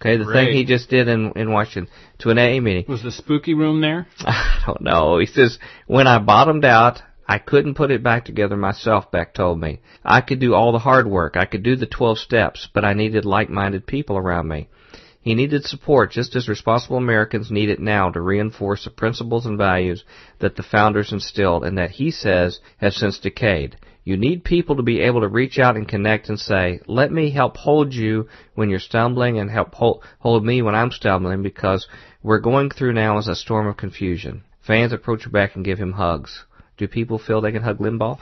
Okay, 0.00 0.16
the 0.16 0.24
Great. 0.24 0.46
thing 0.46 0.54
he 0.54 0.64
just 0.64 0.88
did 0.88 1.08
in, 1.08 1.32
in 1.34 1.50
Washington 1.50 1.92
to 2.20 2.30
an 2.30 2.38
AA 2.38 2.60
meeting. 2.60 2.84
Was 2.88 3.02
the 3.02 3.10
spooky 3.10 3.54
room 3.54 3.80
there? 3.80 4.06
I 4.20 4.62
don't 4.64 4.80
know. 4.80 5.18
He 5.18 5.26
says, 5.26 5.58
when 5.86 6.06
I 6.06 6.18
bottomed 6.18 6.64
out, 6.64 7.02
I 7.30 7.36
couldn't 7.38 7.74
put 7.74 7.90
it 7.90 8.02
back 8.02 8.24
together 8.24 8.56
myself, 8.56 9.10
Beck 9.10 9.34
told 9.34 9.60
me. 9.60 9.80
I 10.02 10.22
could 10.22 10.38
do 10.38 10.54
all 10.54 10.72
the 10.72 10.78
hard 10.78 11.06
work. 11.06 11.36
I 11.36 11.44
could 11.44 11.62
do 11.62 11.76
the 11.76 11.84
12 11.84 12.18
steps, 12.18 12.68
but 12.72 12.86
I 12.86 12.94
needed 12.94 13.26
like-minded 13.26 13.86
people 13.86 14.16
around 14.16 14.48
me. 14.48 14.68
He 15.20 15.34
needed 15.34 15.66
support 15.66 16.10
just 16.10 16.34
as 16.36 16.48
responsible 16.48 16.96
Americans 16.96 17.50
need 17.50 17.68
it 17.68 17.80
now 17.80 18.10
to 18.10 18.20
reinforce 18.20 18.84
the 18.84 18.90
principles 18.90 19.44
and 19.44 19.58
values 19.58 20.04
that 20.38 20.56
the 20.56 20.62
founders 20.62 21.12
instilled 21.12 21.64
and 21.64 21.76
that 21.76 21.90
he 21.90 22.10
says 22.10 22.60
have 22.78 22.94
since 22.94 23.18
decayed. 23.18 23.76
You 24.04 24.16
need 24.16 24.42
people 24.42 24.76
to 24.76 24.82
be 24.82 25.00
able 25.00 25.20
to 25.20 25.28
reach 25.28 25.58
out 25.58 25.76
and 25.76 25.86
connect 25.86 26.30
and 26.30 26.40
say, 26.40 26.80
let 26.86 27.12
me 27.12 27.30
help 27.30 27.58
hold 27.58 27.92
you 27.92 28.28
when 28.54 28.70
you're 28.70 28.78
stumbling 28.78 29.38
and 29.38 29.50
help 29.50 29.74
hold, 29.74 30.02
hold 30.20 30.46
me 30.46 30.62
when 30.62 30.74
I'm 30.74 30.92
stumbling 30.92 31.42
because 31.42 31.86
we're 32.22 32.40
going 32.40 32.70
through 32.70 32.94
now 32.94 33.18
is 33.18 33.28
a 33.28 33.34
storm 33.34 33.66
of 33.66 33.76
confusion. 33.76 34.44
Fans 34.62 34.94
approach 34.94 35.30
back 35.30 35.56
and 35.56 35.64
give 35.64 35.78
him 35.78 35.92
hugs. 35.92 36.46
Do 36.78 36.88
people 36.88 37.18
feel 37.18 37.40
they 37.40 37.52
can 37.52 37.62
hug 37.62 37.78
Limbaugh? 37.78 38.18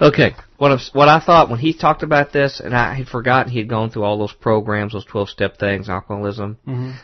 Okay, 0.00 0.34
what 0.58 0.72
I, 0.72 0.78
what 0.92 1.08
I 1.08 1.20
thought 1.20 1.48
when 1.48 1.58
he 1.58 1.72
talked 1.72 2.02
about 2.02 2.32
this, 2.32 2.60
and 2.62 2.76
I 2.76 2.94
had 2.94 3.08
forgotten 3.08 3.50
he 3.50 3.58
had 3.58 3.68
gone 3.68 3.90
through 3.90 4.04
all 4.04 4.18
those 4.18 4.32
programs, 4.32 4.92
those 4.92 5.06
12 5.06 5.30
step 5.30 5.58
things, 5.58 5.88
alcoholism, 5.88 6.58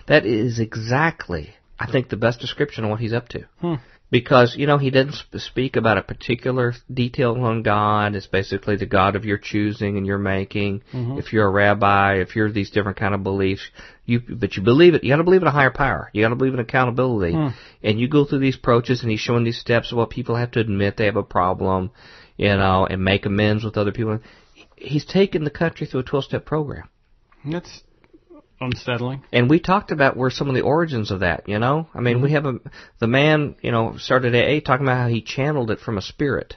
that 0.09 0.27
is 0.27 0.59
exactly, 0.59 1.55
I 1.79 1.91
think, 1.91 2.11
the 2.11 2.17
best 2.19 2.41
description 2.41 2.85
of 2.85 2.91
what 2.91 3.01
he's 3.01 3.15
up 3.15 3.29
to. 3.29 3.49
Hmm. 3.61 3.75
Because, 4.11 4.57
you 4.59 4.67
know, 4.67 4.77
he 4.77 4.91
didn't 4.91 5.15
sp- 5.17 5.41
speak 5.41 5.77
about 5.77 5.97
a 5.97 6.03
particular 6.03 6.75
detail 6.93 7.35
on 7.43 7.63
God. 7.63 8.15
It's 8.15 8.27
basically 8.27 8.77
the 8.77 8.85
God 8.85 9.17
of 9.17 9.25
your 9.25 9.39
choosing 9.39 9.97
and 9.97 10.07
your 10.07 10.19
making. 10.19 10.83
If 11.19 11.33
you're 11.33 11.47
a 11.47 11.51
rabbi, 11.51 12.17
if 12.17 12.37
you're 12.37 12.53
these 12.53 12.69
different 12.69 12.99
kind 12.99 13.15
of 13.15 13.23
beliefs, 13.23 13.63
you, 14.05 14.21
but 14.21 14.57
you 14.57 14.63
believe 14.63 14.95
it, 14.95 15.05
you 15.05 15.11
gotta 15.11 15.25
believe 15.25 15.43
in 15.43 15.49
a 15.49 15.53
higher 15.53 15.71
power. 15.71 16.11
You 16.13 16.23
gotta 16.23 16.35
believe 16.35 16.55
in 16.55 16.61
accountability. 16.61 17.35
Hmm. 17.35 17.49
And 17.83 18.01
you 18.01 18.09
go 18.09 18.25
through 18.25 18.41
these 18.41 18.57
approaches 18.57 19.03
and 19.03 19.11
he's 19.11 19.21
showing 19.21 19.45
these 19.45 19.61
steps 19.61 19.93
of 19.93 19.99
what 19.99 20.11
people 20.11 20.37
have 20.37 20.53
to 20.53 20.61
admit 20.61 20.97
they 20.97 21.07
have 21.07 21.17
a 21.17 21.23
problem, 21.23 21.91
you 22.37 22.49
know, 22.49 22.87
and 22.87 23.05
make 23.05 23.27
amends 23.27 23.65
with 23.65 23.77
other 23.77 23.93
people. 23.93 24.19
He's 24.77 25.05
taken 25.05 25.45
the 25.45 25.51
country 25.51 25.87
through 25.87 26.01
a 26.01 26.05
12 26.05 26.25
step 26.25 26.45
program. 26.45 26.89
That's 27.45 27.83
unsettling. 28.61 29.25
And 29.33 29.49
we 29.49 29.61
talked 29.61 29.93
about 29.93 30.17
where 30.17 30.31
some 30.31 30.49
of 30.49 30.55
the 30.55 30.63
origins 30.63 31.11
of 31.11 31.21
that, 31.21 31.49
you 31.49 31.59
know? 31.59 31.89
I 31.95 32.01
mean, 32.01 32.23
we 32.23 32.31
hmm. 32.31 32.35
have 32.35 32.47
a, 32.47 32.55
the 32.99 33.07
man, 33.07 33.55
you 33.63 33.71
know, 33.71 33.97
started 33.99 34.35
AA 34.35 34.65
talking 34.65 34.87
about 34.87 34.99
how 34.99 35.09
he 35.09 35.23
channeled 35.23 35.71
it 35.71 35.79
from 35.79 35.97
a 35.97 36.03
spirit. 36.03 36.57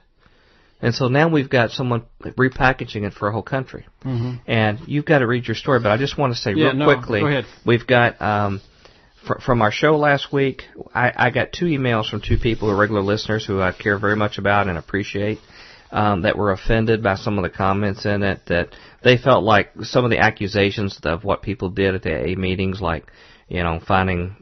And 0.81 0.93
so 0.93 1.07
now 1.07 1.29
we've 1.29 1.49
got 1.49 1.71
someone 1.71 2.03
repackaging 2.21 3.03
it 3.07 3.13
for 3.13 3.27
a 3.27 3.31
whole 3.31 3.41
country. 3.41 3.87
Mm-hmm. 4.03 4.35
And 4.45 4.79
you've 4.87 5.05
got 5.05 5.19
to 5.19 5.27
read 5.27 5.47
your 5.47 5.55
story, 5.55 5.79
but 5.79 5.91
I 5.91 5.97
just 5.97 6.17
want 6.17 6.33
to 6.35 6.39
say 6.39 6.51
Yeah, 6.53 6.65
real 6.67 6.73
no, 6.75 6.85
quickly, 6.85 7.21
go 7.21 7.27
ahead. 7.27 7.45
we've 7.65 7.87
got, 7.87 8.21
um, 8.21 8.61
fr- 9.25 9.39
from 9.39 9.61
our 9.61 9.71
show 9.71 9.95
last 9.97 10.33
week, 10.33 10.63
I, 10.93 11.11
I 11.15 11.29
got 11.31 11.51
two 11.53 11.65
emails 11.65 12.09
from 12.09 12.21
two 12.21 12.37
people 12.37 12.67
who 12.67 12.75
are 12.75 12.79
regular 12.79 13.01
listeners 13.01 13.45
who 13.45 13.61
I 13.61 13.71
care 13.71 13.97
very 13.97 14.15
much 14.17 14.37
about 14.37 14.67
and 14.67 14.77
appreciate. 14.77 15.39
Um, 15.91 16.23
that 16.23 16.35
were 16.35 16.51
offended 16.51 17.03
by 17.03 17.15
some 17.15 17.37
of 17.37 17.43
the 17.43 17.49
comments 17.55 18.05
in 18.05 18.21
it. 18.23 18.41
That 18.47 18.69
they 19.03 19.17
felt 19.17 19.43
like 19.45 19.69
some 19.83 20.03
of 20.03 20.09
the 20.09 20.17
accusations 20.17 20.99
of 21.03 21.23
what 21.23 21.41
people 21.41 21.69
did 21.69 21.95
at 21.95 22.01
the 22.01 22.33
AA 22.33 22.37
meetings, 22.37 22.81
like 22.81 23.05
you 23.47 23.63
know 23.63 23.79
finding 23.87 24.35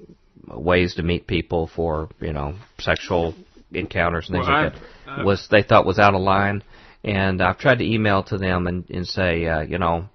ways 0.47 0.95
to 0.95 1.03
meet 1.03 1.27
people 1.27 1.67
for 1.67 2.09
you 2.21 2.31
know 2.33 2.55
sexual 2.79 3.35
encounters 3.71 4.29
and 4.29 4.37
things 4.37 4.47
Well, 4.47 4.63
like 4.63 4.73
that, 4.73 4.81
was 5.19 5.47
they 5.49 5.63
thought 5.63 5.85
was 5.85 5.99
out 5.99 6.15
of 6.15 6.21
line. 6.21 6.63
And 7.03 7.41
I've 7.41 7.57
tried 7.57 7.79
to 7.79 7.85
email 7.85 8.23
to 8.23 8.37
them 8.37 8.65
and, 8.65 8.89
and 8.89 9.05
say, 9.05 9.45
uh, 9.45 9.61
you 9.61 9.77
know, 9.77 10.05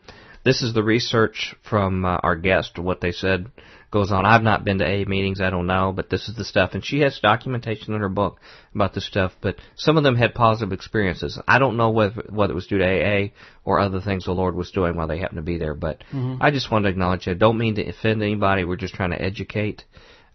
this 0.45 0.63
is 0.63 0.73
the 0.73 0.83
research 0.83 1.55
from 1.69 2.05
uh, 2.05 2.19
our 2.23 2.35
guest, 2.37 2.79
what 2.79 3.03
they 3.03 3.13
said 3.13 3.51
goes 3.91 4.13
on. 4.13 4.27
I've 4.27 4.43
not 4.43 4.65
been 4.65 4.79
to 4.79 4.85
AA 4.85 5.09
meetings, 5.09 5.41
I 5.41 5.51
don't 5.51 5.67
know, 5.67 5.93
but 5.95 6.11
this 6.11 6.29
is 6.29 6.37
the 6.37 6.45
stuff. 6.45 6.71
And 6.75 6.85
she 6.85 7.01
has 7.01 7.19
documentation 7.21 7.95
in 7.95 8.01
her 8.01 8.09
book 8.09 8.39
about 8.75 8.95
this 8.95 9.07
stuff, 9.07 9.33
but 9.41 9.57
some 9.77 9.97
of 9.97 10.03
them 10.05 10.17
had 10.17 10.35
positive 10.35 10.73
experiences. 10.73 11.41
I 11.49 11.59
don't 11.59 11.77
know 11.77 11.91
whether, 11.91 12.23
whether 12.29 12.53
it 12.53 12.55
was 12.55 12.67
due 12.67 12.79
to 12.79 12.85
AA 12.85 13.29
or 13.65 13.81
other 13.81 14.01
things 14.01 14.25
the 14.25 14.33
Lord 14.33 14.55
was 14.55 14.71
doing 14.71 14.95
while 14.95 15.09
they 15.09 15.19
happened 15.19 15.39
to 15.39 15.43
be 15.43 15.59
there, 15.59 15.75
but 15.75 16.05
I 16.41 16.51
just 16.51 16.71
wanted 16.71 16.85
to 16.85 16.91
acknowledge 16.91 17.27
it. 17.27 17.39
Don't 17.39 17.59
mean 17.59 17.77
to 17.77 17.89
offend 17.89 18.23
anybody, 18.23 18.65
we're 18.65 18.77
just 18.77 18.95
trying 18.95 19.11
to 19.11 19.23
educate. 19.23 19.85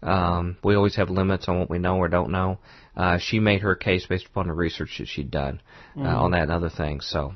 Um, 0.02 0.58
we 0.62 0.74
always 0.74 0.96
have 0.96 1.08
limits 1.08 1.48
on 1.48 1.58
what 1.58 1.70
we 1.70 1.78
know 1.78 1.96
or 1.96 2.08
don't 2.08 2.30
know. 2.30 2.58
Uh, 2.96 3.18
she 3.18 3.40
made 3.40 3.60
her 3.62 3.74
case 3.74 4.06
based 4.06 4.26
upon 4.26 4.46
the 4.46 4.52
research 4.52 4.96
that 4.98 5.08
she'd 5.08 5.30
done 5.30 5.60
uh, 5.96 6.02
on 6.02 6.30
that 6.30 6.42
and 6.42 6.52
other 6.52 6.70
things. 6.70 7.06
So, 7.10 7.34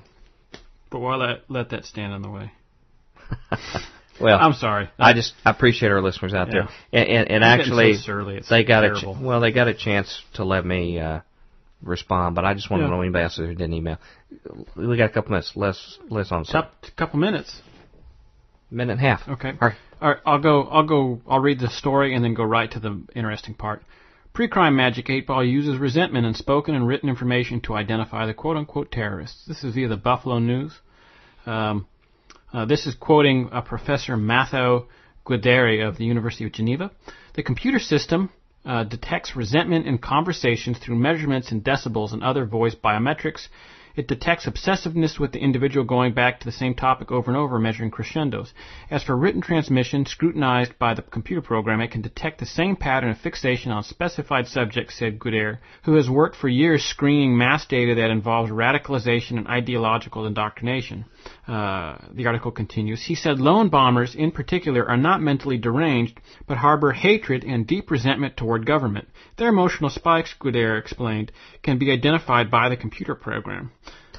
But 0.90 1.00
why 1.00 1.16
let, 1.16 1.50
let 1.50 1.70
that 1.70 1.84
stand 1.84 2.12
in 2.12 2.22
the 2.22 2.30
way? 2.30 2.52
well, 4.20 4.38
I'm 4.40 4.52
sorry. 4.54 4.88
I 4.98 5.12
just 5.12 5.34
I 5.44 5.50
appreciate 5.50 5.90
our 5.90 6.00
listeners 6.00 6.32
out 6.34 6.48
there, 6.50 6.68
and 6.92 7.08
and, 7.08 7.30
and 7.30 7.44
actually 7.44 7.94
so. 7.94 8.40
They 8.48 8.64
got 8.64 8.80
terrible. 8.82 9.14
a 9.14 9.18
ch- 9.18 9.22
well 9.22 9.40
they 9.40 9.52
got 9.52 9.68
a 9.68 9.74
chance 9.74 10.22
to 10.34 10.44
let 10.44 10.64
me 10.64 10.98
uh, 10.98 11.20
respond, 11.82 12.34
but 12.34 12.44
I 12.44 12.54
just 12.54 12.70
want 12.70 12.82
Yeah. 12.82 12.88
to 12.88 12.94
know 12.94 13.02
anybody 13.02 13.24
else 13.24 13.36
who 13.36 13.46
didn't 13.48 13.72
email. 13.74 13.98
We 14.76 14.96
got 14.96 15.10
a 15.10 15.12
couple 15.12 15.32
minutes 15.32 15.52
less 15.56 15.98
less 16.08 16.32
on 16.32 16.44
Top, 16.44 16.72
couple 16.96 17.18
minutes. 17.18 17.60
minute 18.70 18.92
and 18.92 19.00
a 19.00 19.04
half. 19.04 19.28
Okay. 19.28 19.50
All 19.60 19.68
right. 19.68 19.76
All 20.00 20.08
right, 20.10 20.18
I'll 20.24 20.38
go. 20.40 20.62
I'll 20.62 20.86
go. 20.86 21.20
I'll 21.28 21.40
read 21.40 21.58
the 21.58 21.68
story 21.70 22.14
and 22.14 22.24
then 22.24 22.34
go 22.34 22.44
right 22.44 22.70
to 22.70 22.78
the 22.80 23.02
interesting 23.16 23.54
part. 23.54 23.82
Pre-crime 24.38 24.76
magic 24.76 25.10
8 25.10 25.26
Ball 25.26 25.44
uses 25.44 25.78
resentment 25.78 26.24
in 26.24 26.32
spoken 26.32 26.76
and 26.76 26.86
written 26.86 27.08
information 27.08 27.60
to 27.62 27.74
identify 27.74 28.24
the 28.24 28.32
quote-unquote 28.32 28.92
terrorists. 28.92 29.44
This 29.48 29.64
is 29.64 29.74
via 29.74 29.88
the 29.88 29.96
Buffalo 29.96 30.38
News. 30.38 30.78
Um, 31.44 31.88
uh, 32.52 32.64
this 32.64 32.86
is 32.86 32.94
quoting 32.94 33.48
uh, 33.50 33.62
Professor 33.62 34.16
Mathieu 34.16 34.86
Guidère 35.26 35.88
of 35.88 35.98
the 35.98 36.04
University 36.04 36.44
of 36.44 36.52
Geneva. 36.52 36.92
The 37.34 37.42
computer 37.42 37.80
system 37.80 38.30
uh, 38.64 38.84
detects 38.84 39.34
resentment 39.34 39.88
in 39.88 39.98
conversations 39.98 40.78
through 40.78 41.00
measurements 41.00 41.50
in 41.50 41.62
decibels 41.62 42.12
and 42.12 42.22
other 42.22 42.44
voice 42.44 42.76
biometrics. 42.76 43.48
It 43.98 44.06
detects 44.06 44.46
obsessiveness 44.46 45.18
with 45.18 45.32
the 45.32 45.40
individual 45.40 45.84
going 45.84 46.12
back 46.12 46.38
to 46.38 46.44
the 46.44 46.52
same 46.52 46.76
topic 46.76 47.10
over 47.10 47.32
and 47.32 47.36
over, 47.36 47.58
measuring 47.58 47.90
crescendos. 47.90 48.54
As 48.92 49.02
for 49.02 49.16
written 49.16 49.40
transmission, 49.40 50.06
scrutinized 50.06 50.78
by 50.78 50.94
the 50.94 51.02
computer 51.02 51.42
program, 51.42 51.80
it 51.80 51.90
can 51.90 52.02
detect 52.02 52.38
the 52.38 52.46
same 52.46 52.76
pattern 52.76 53.10
of 53.10 53.18
fixation 53.18 53.72
on 53.72 53.82
specified 53.82 54.46
subjects, 54.46 54.94
said 54.94 55.18
Guidère, 55.18 55.58
who 55.82 55.94
has 55.96 56.08
worked 56.08 56.36
for 56.36 56.48
years 56.48 56.84
screening 56.84 57.36
mass 57.36 57.66
data 57.66 57.96
that 57.96 58.10
involves 58.10 58.52
radicalization 58.52 59.36
and 59.36 59.48
ideological 59.48 60.26
indoctrination. 60.26 61.04
Uh, 61.48 61.96
the 62.12 62.26
article 62.26 62.50
continues. 62.50 63.02
He 63.02 63.14
said 63.14 63.40
lone 63.40 63.70
bombers, 63.70 64.14
in 64.14 64.32
particular, 64.32 64.86
are 64.86 64.98
not 64.98 65.22
mentally 65.22 65.56
deranged, 65.56 66.20
but 66.46 66.58
harbor 66.58 66.92
hatred 66.92 67.42
and 67.42 67.66
deep 67.66 67.90
resentment 67.90 68.36
toward 68.36 68.66
government. 68.66 69.08
Their 69.38 69.48
emotional 69.48 69.88
spikes, 69.88 70.34
Guidère 70.38 70.78
explained, 70.78 71.32
can 71.62 71.78
be 71.78 71.90
identified 71.90 72.50
by 72.50 72.68
the 72.68 72.76
computer 72.76 73.14
program. 73.14 73.72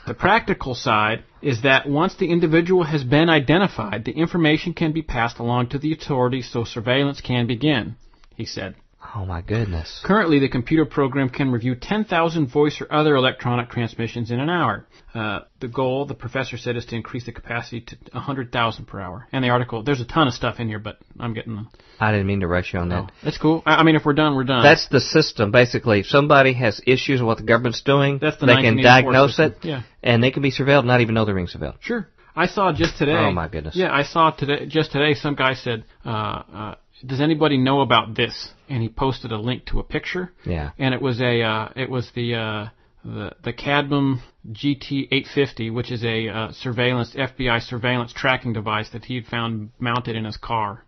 The 0.07 0.15
practical 0.15 0.73
side 0.73 1.23
is 1.39 1.61
that 1.61 1.87
once 1.87 2.15
the 2.15 2.31
individual 2.31 2.85
has 2.85 3.03
been 3.03 3.29
identified, 3.29 4.05
the 4.05 4.13
information 4.13 4.73
can 4.73 4.91
be 4.91 5.03
passed 5.03 5.37
along 5.37 5.69
to 5.69 5.77
the 5.77 5.93
authorities 5.93 6.49
so 6.51 6.63
surveillance 6.63 7.21
can 7.21 7.45
begin, 7.45 7.95
he 8.35 8.45
said. 8.45 8.73
Oh 9.15 9.25
my 9.25 9.41
goodness. 9.41 10.01
Currently, 10.05 10.39
the 10.39 10.49
computer 10.49 10.85
program 10.85 11.29
can 11.29 11.51
review 11.51 11.75
10,000 11.75 12.47
voice 12.51 12.79
or 12.79 12.91
other 12.93 13.15
electronic 13.15 13.69
transmissions 13.69 14.29
in 14.29 14.39
an 14.39 14.49
hour. 14.49 14.85
Uh, 15.15 15.39
the 15.59 15.67
goal, 15.67 16.05
the 16.05 16.13
professor 16.13 16.57
said, 16.57 16.75
is 16.75 16.85
to 16.85 16.95
increase 16.95 17.25
the 17.25 17.31
capacity 17.31 17.81
to 17.81 17.97
100,000 18.11 18.85
per 18.85 18.99
hour. 18.99 19.27
And 19.31 19.43
the 19.43 19.49
article, 19.49 19.81
there's 19.83 20.01
a 20.01 20.05
ton 20.05 20.27
of 20.27 20.33
stuff 20.33 20.59
in 20.59 20.67
here, 20.67 20.77
but 20.79 20.99
I'm 21.19 21.33
getting 21.33 21.55
them. 21.55 21.69
I 21.99 22.11
didn't 22.11 22.27
mean 22.27 22.41
to 22.41 22.47
rush 22.47 22.73
you 22.73 22.79
on 22.79 22.89
that. 22.89 22.95
No, 23.05 23.09
That's 23.23 23.37
cool. 23.37 23.63
I, 23.65 23.77
I 23.77 23.83
mean, 23.83 23.95
if 23.95 24.05
we're 24.05 24.13
done, 24.13 24.35
we're 24.35 24.43
done. 24.43 24.61
That's 24.63 24.87
the 24.89 24.99
system, 25.01 25.51
basically. 25.51 26.01
If 26.01 26.05
somebody 26.07 26.53
has 26.53 26.79
issues 26.85 27.19
with 27.19 27.27
what 27.27 27.37
the 27.37 27.43
government's 27.45 27.81
doing, 27.81 28.19
That's 28.21 28.37
the 28.37 28.45
they 28.45 28.53
can 28.61 28.77
1984 28.77 29.11
diagnose 29.11 29.35
system. 29.35 29.55
it, 29.63 29.65
Yeah. 29.67 29.81
and 30.03 30.23
they 30.23 30.31
can 30.31 30.43
be 30.43 30.51
surveilled, 30.51 30.85
not 30.85 31.01
even 31.01 31.15
know 31.15 31.25
they're 31.25 31.35
being 31.35 31.47
surveilled. 31.47 31.77
Sure. 31.81 32.07
I 32.35 32.45
saw 32.45 32.71
just 32.71 32.97
today. 32.97 33.11
Oh, 33.17 33.31
my 33.31 33.47
goodness. 33.47 33.75
Yeah, 33.75 33.91
I 33.91 34.03
saw 34.03 34.31
today. 34.31 34.65
Just 34.67 34.91
today, 34.91 35.13
some 35.15 35.35
guy 35.35 35.55
said 35.55 35.83
uh, 36.05 36.09
uh, 36.09 36.75
does 37.05 37.21
anybody 37.21 37.57
know 37.57 37.81
about 37.81 38.15
this? 38.15 38.49
And 38.67 38.81
he 38.81 38.89
posted 38.89 39.31
a 39.31 39.37
link 39.37 39.65
to 39.67 39.79
a 39.79 39.83
picture. 39.83 40.31
Yeah. 40.45 40.71
And 40.77 40.93
it 40.93 41.01
was 41.01 41.21
a 41.21 41.41
uh, 41.41 41.69
it 41.75 41.89
was 41.89 42.11
the 42.13 42.35
uh, 42.35 42.67
the 43.03 43.31
the 43.43 43.53
Cadman 43.53 44.21
GT850, 44.51 45.73
which 45.73 45.91
is 45.91 46.03
a 46.03 46.27
uh, 46.27 46.51
surveillance 46.51 47.15
FBI 47.15 47.61
surveillance 47.61 48.13
tracking 48.13 48.53
device 48.53 48.89
that 48.91 49.05
he 49.05 49.15
had 49.15 49.25
found 49.25 49.71
mounted 49.79 50.15
in 50.15 50.25
his 50.25 50.37
car. 50.37 50.83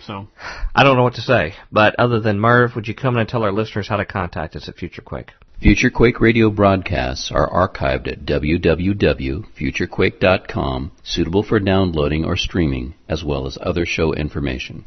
So 0.00 0.26
I 0.74 0.82
don't 0.84 0.96
know 0.96 1.02
what 1.02 1.16
to 1.16 1.20
say, 1.20 1.54
but 1.70 1.94
other 1.98 2.20
than 2.20 2.40
Merv, 2.40 2.74
would 2.74 2.88
you 2.88 2.94
come 2.94 3.16
in 3.16 3.20
and 3.20 3.28
tell 3.28 3.42
our 3.42 3.52
listeners 3.52 3.88
how 3.88 3.98
to 3.98 4.06
contact 4.06 4.56
us 4.56 4.66
at 4.68 4.76
FutureQuake? 4.76 5.28
FutureQuake 5.60 6.20
radio 6.20 6.48
broadcasts 6.50 7.30
are 7.30 7.50
archived 7.50 8.08
at 8.08 8.24
www.futurequake.com, 8.24 10.92
suitable 11.02 11.42
for 11.42 11.60
downloading 11.60 12.24
or 12.24 12.36
streaming, 12.36 12.94
as 13.08 13.22
well 13.22 13.46
as 13.46 13.58
other 13.60 13.84
show 13.84 14.14
information. 14.14 14.86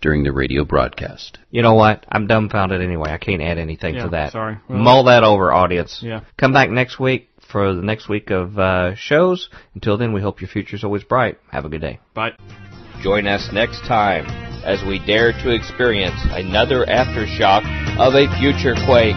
during 0.00 0.22
the 0.24 0.32
radio 0.32 0.64
broadcast. 0.64 1.38
You 1.50 1.62
know 1.62 1.74
what? 1.74 2.04
I'm 2.08 2.26
dumbfounded 2.26 2.80
anyway. 2.82 3.10
I 3.10 3.18
can't 3.18 3.42
add 3.42 3.58
anything 3.58 3.94
Yeah, 3.96 4.04
to 4.04 4.10
that. 4.10 4.32
sorry. 4.32 4.58
Well- 4.68 4.78
Mull 4.78 5.04
that 5.04 5.24
over, 5.24 5.52
audience. 5.52 6.00
Yeah. 6.02 6.20
Come 6.36 6.52
back 6.52 6.70
next 6.70 6.98
week 7.00 7.28
for 7.50 7.74
the 7.74 7.82
next 7.82 8.08
week 8.08 8.30
of 8.30 8.58
uh, 8.58 8.94
shows. 8.94 9.48
Until 9.74 9.96
then, 9.98 10.12
we 10.12 10.20
hope 10.20 10.40
your 10.40 10.48
future's 10.48 10.84
always 10.84 11.02
bright. 11.02 11.38
Have 11.50 11.64
a 11.64 11.68
good 11.68 11.80
day. 11.80 12.00
bye. 12.14 12.32
Join 13.02 13.26
us 13.28 13.48
next 13.52 13.80
time 13.86 14.26
as 14.64 14.82
we 14.84 14.98
dare 15.06 15.30
to 15.32 15.54
experience 15.54 16.18
another 16.32 16.84
aftershock 16.84 17.62
of 17.96 18.14
a 18.14 18.26
future 18.40 18.74
quake. 18.86 19.16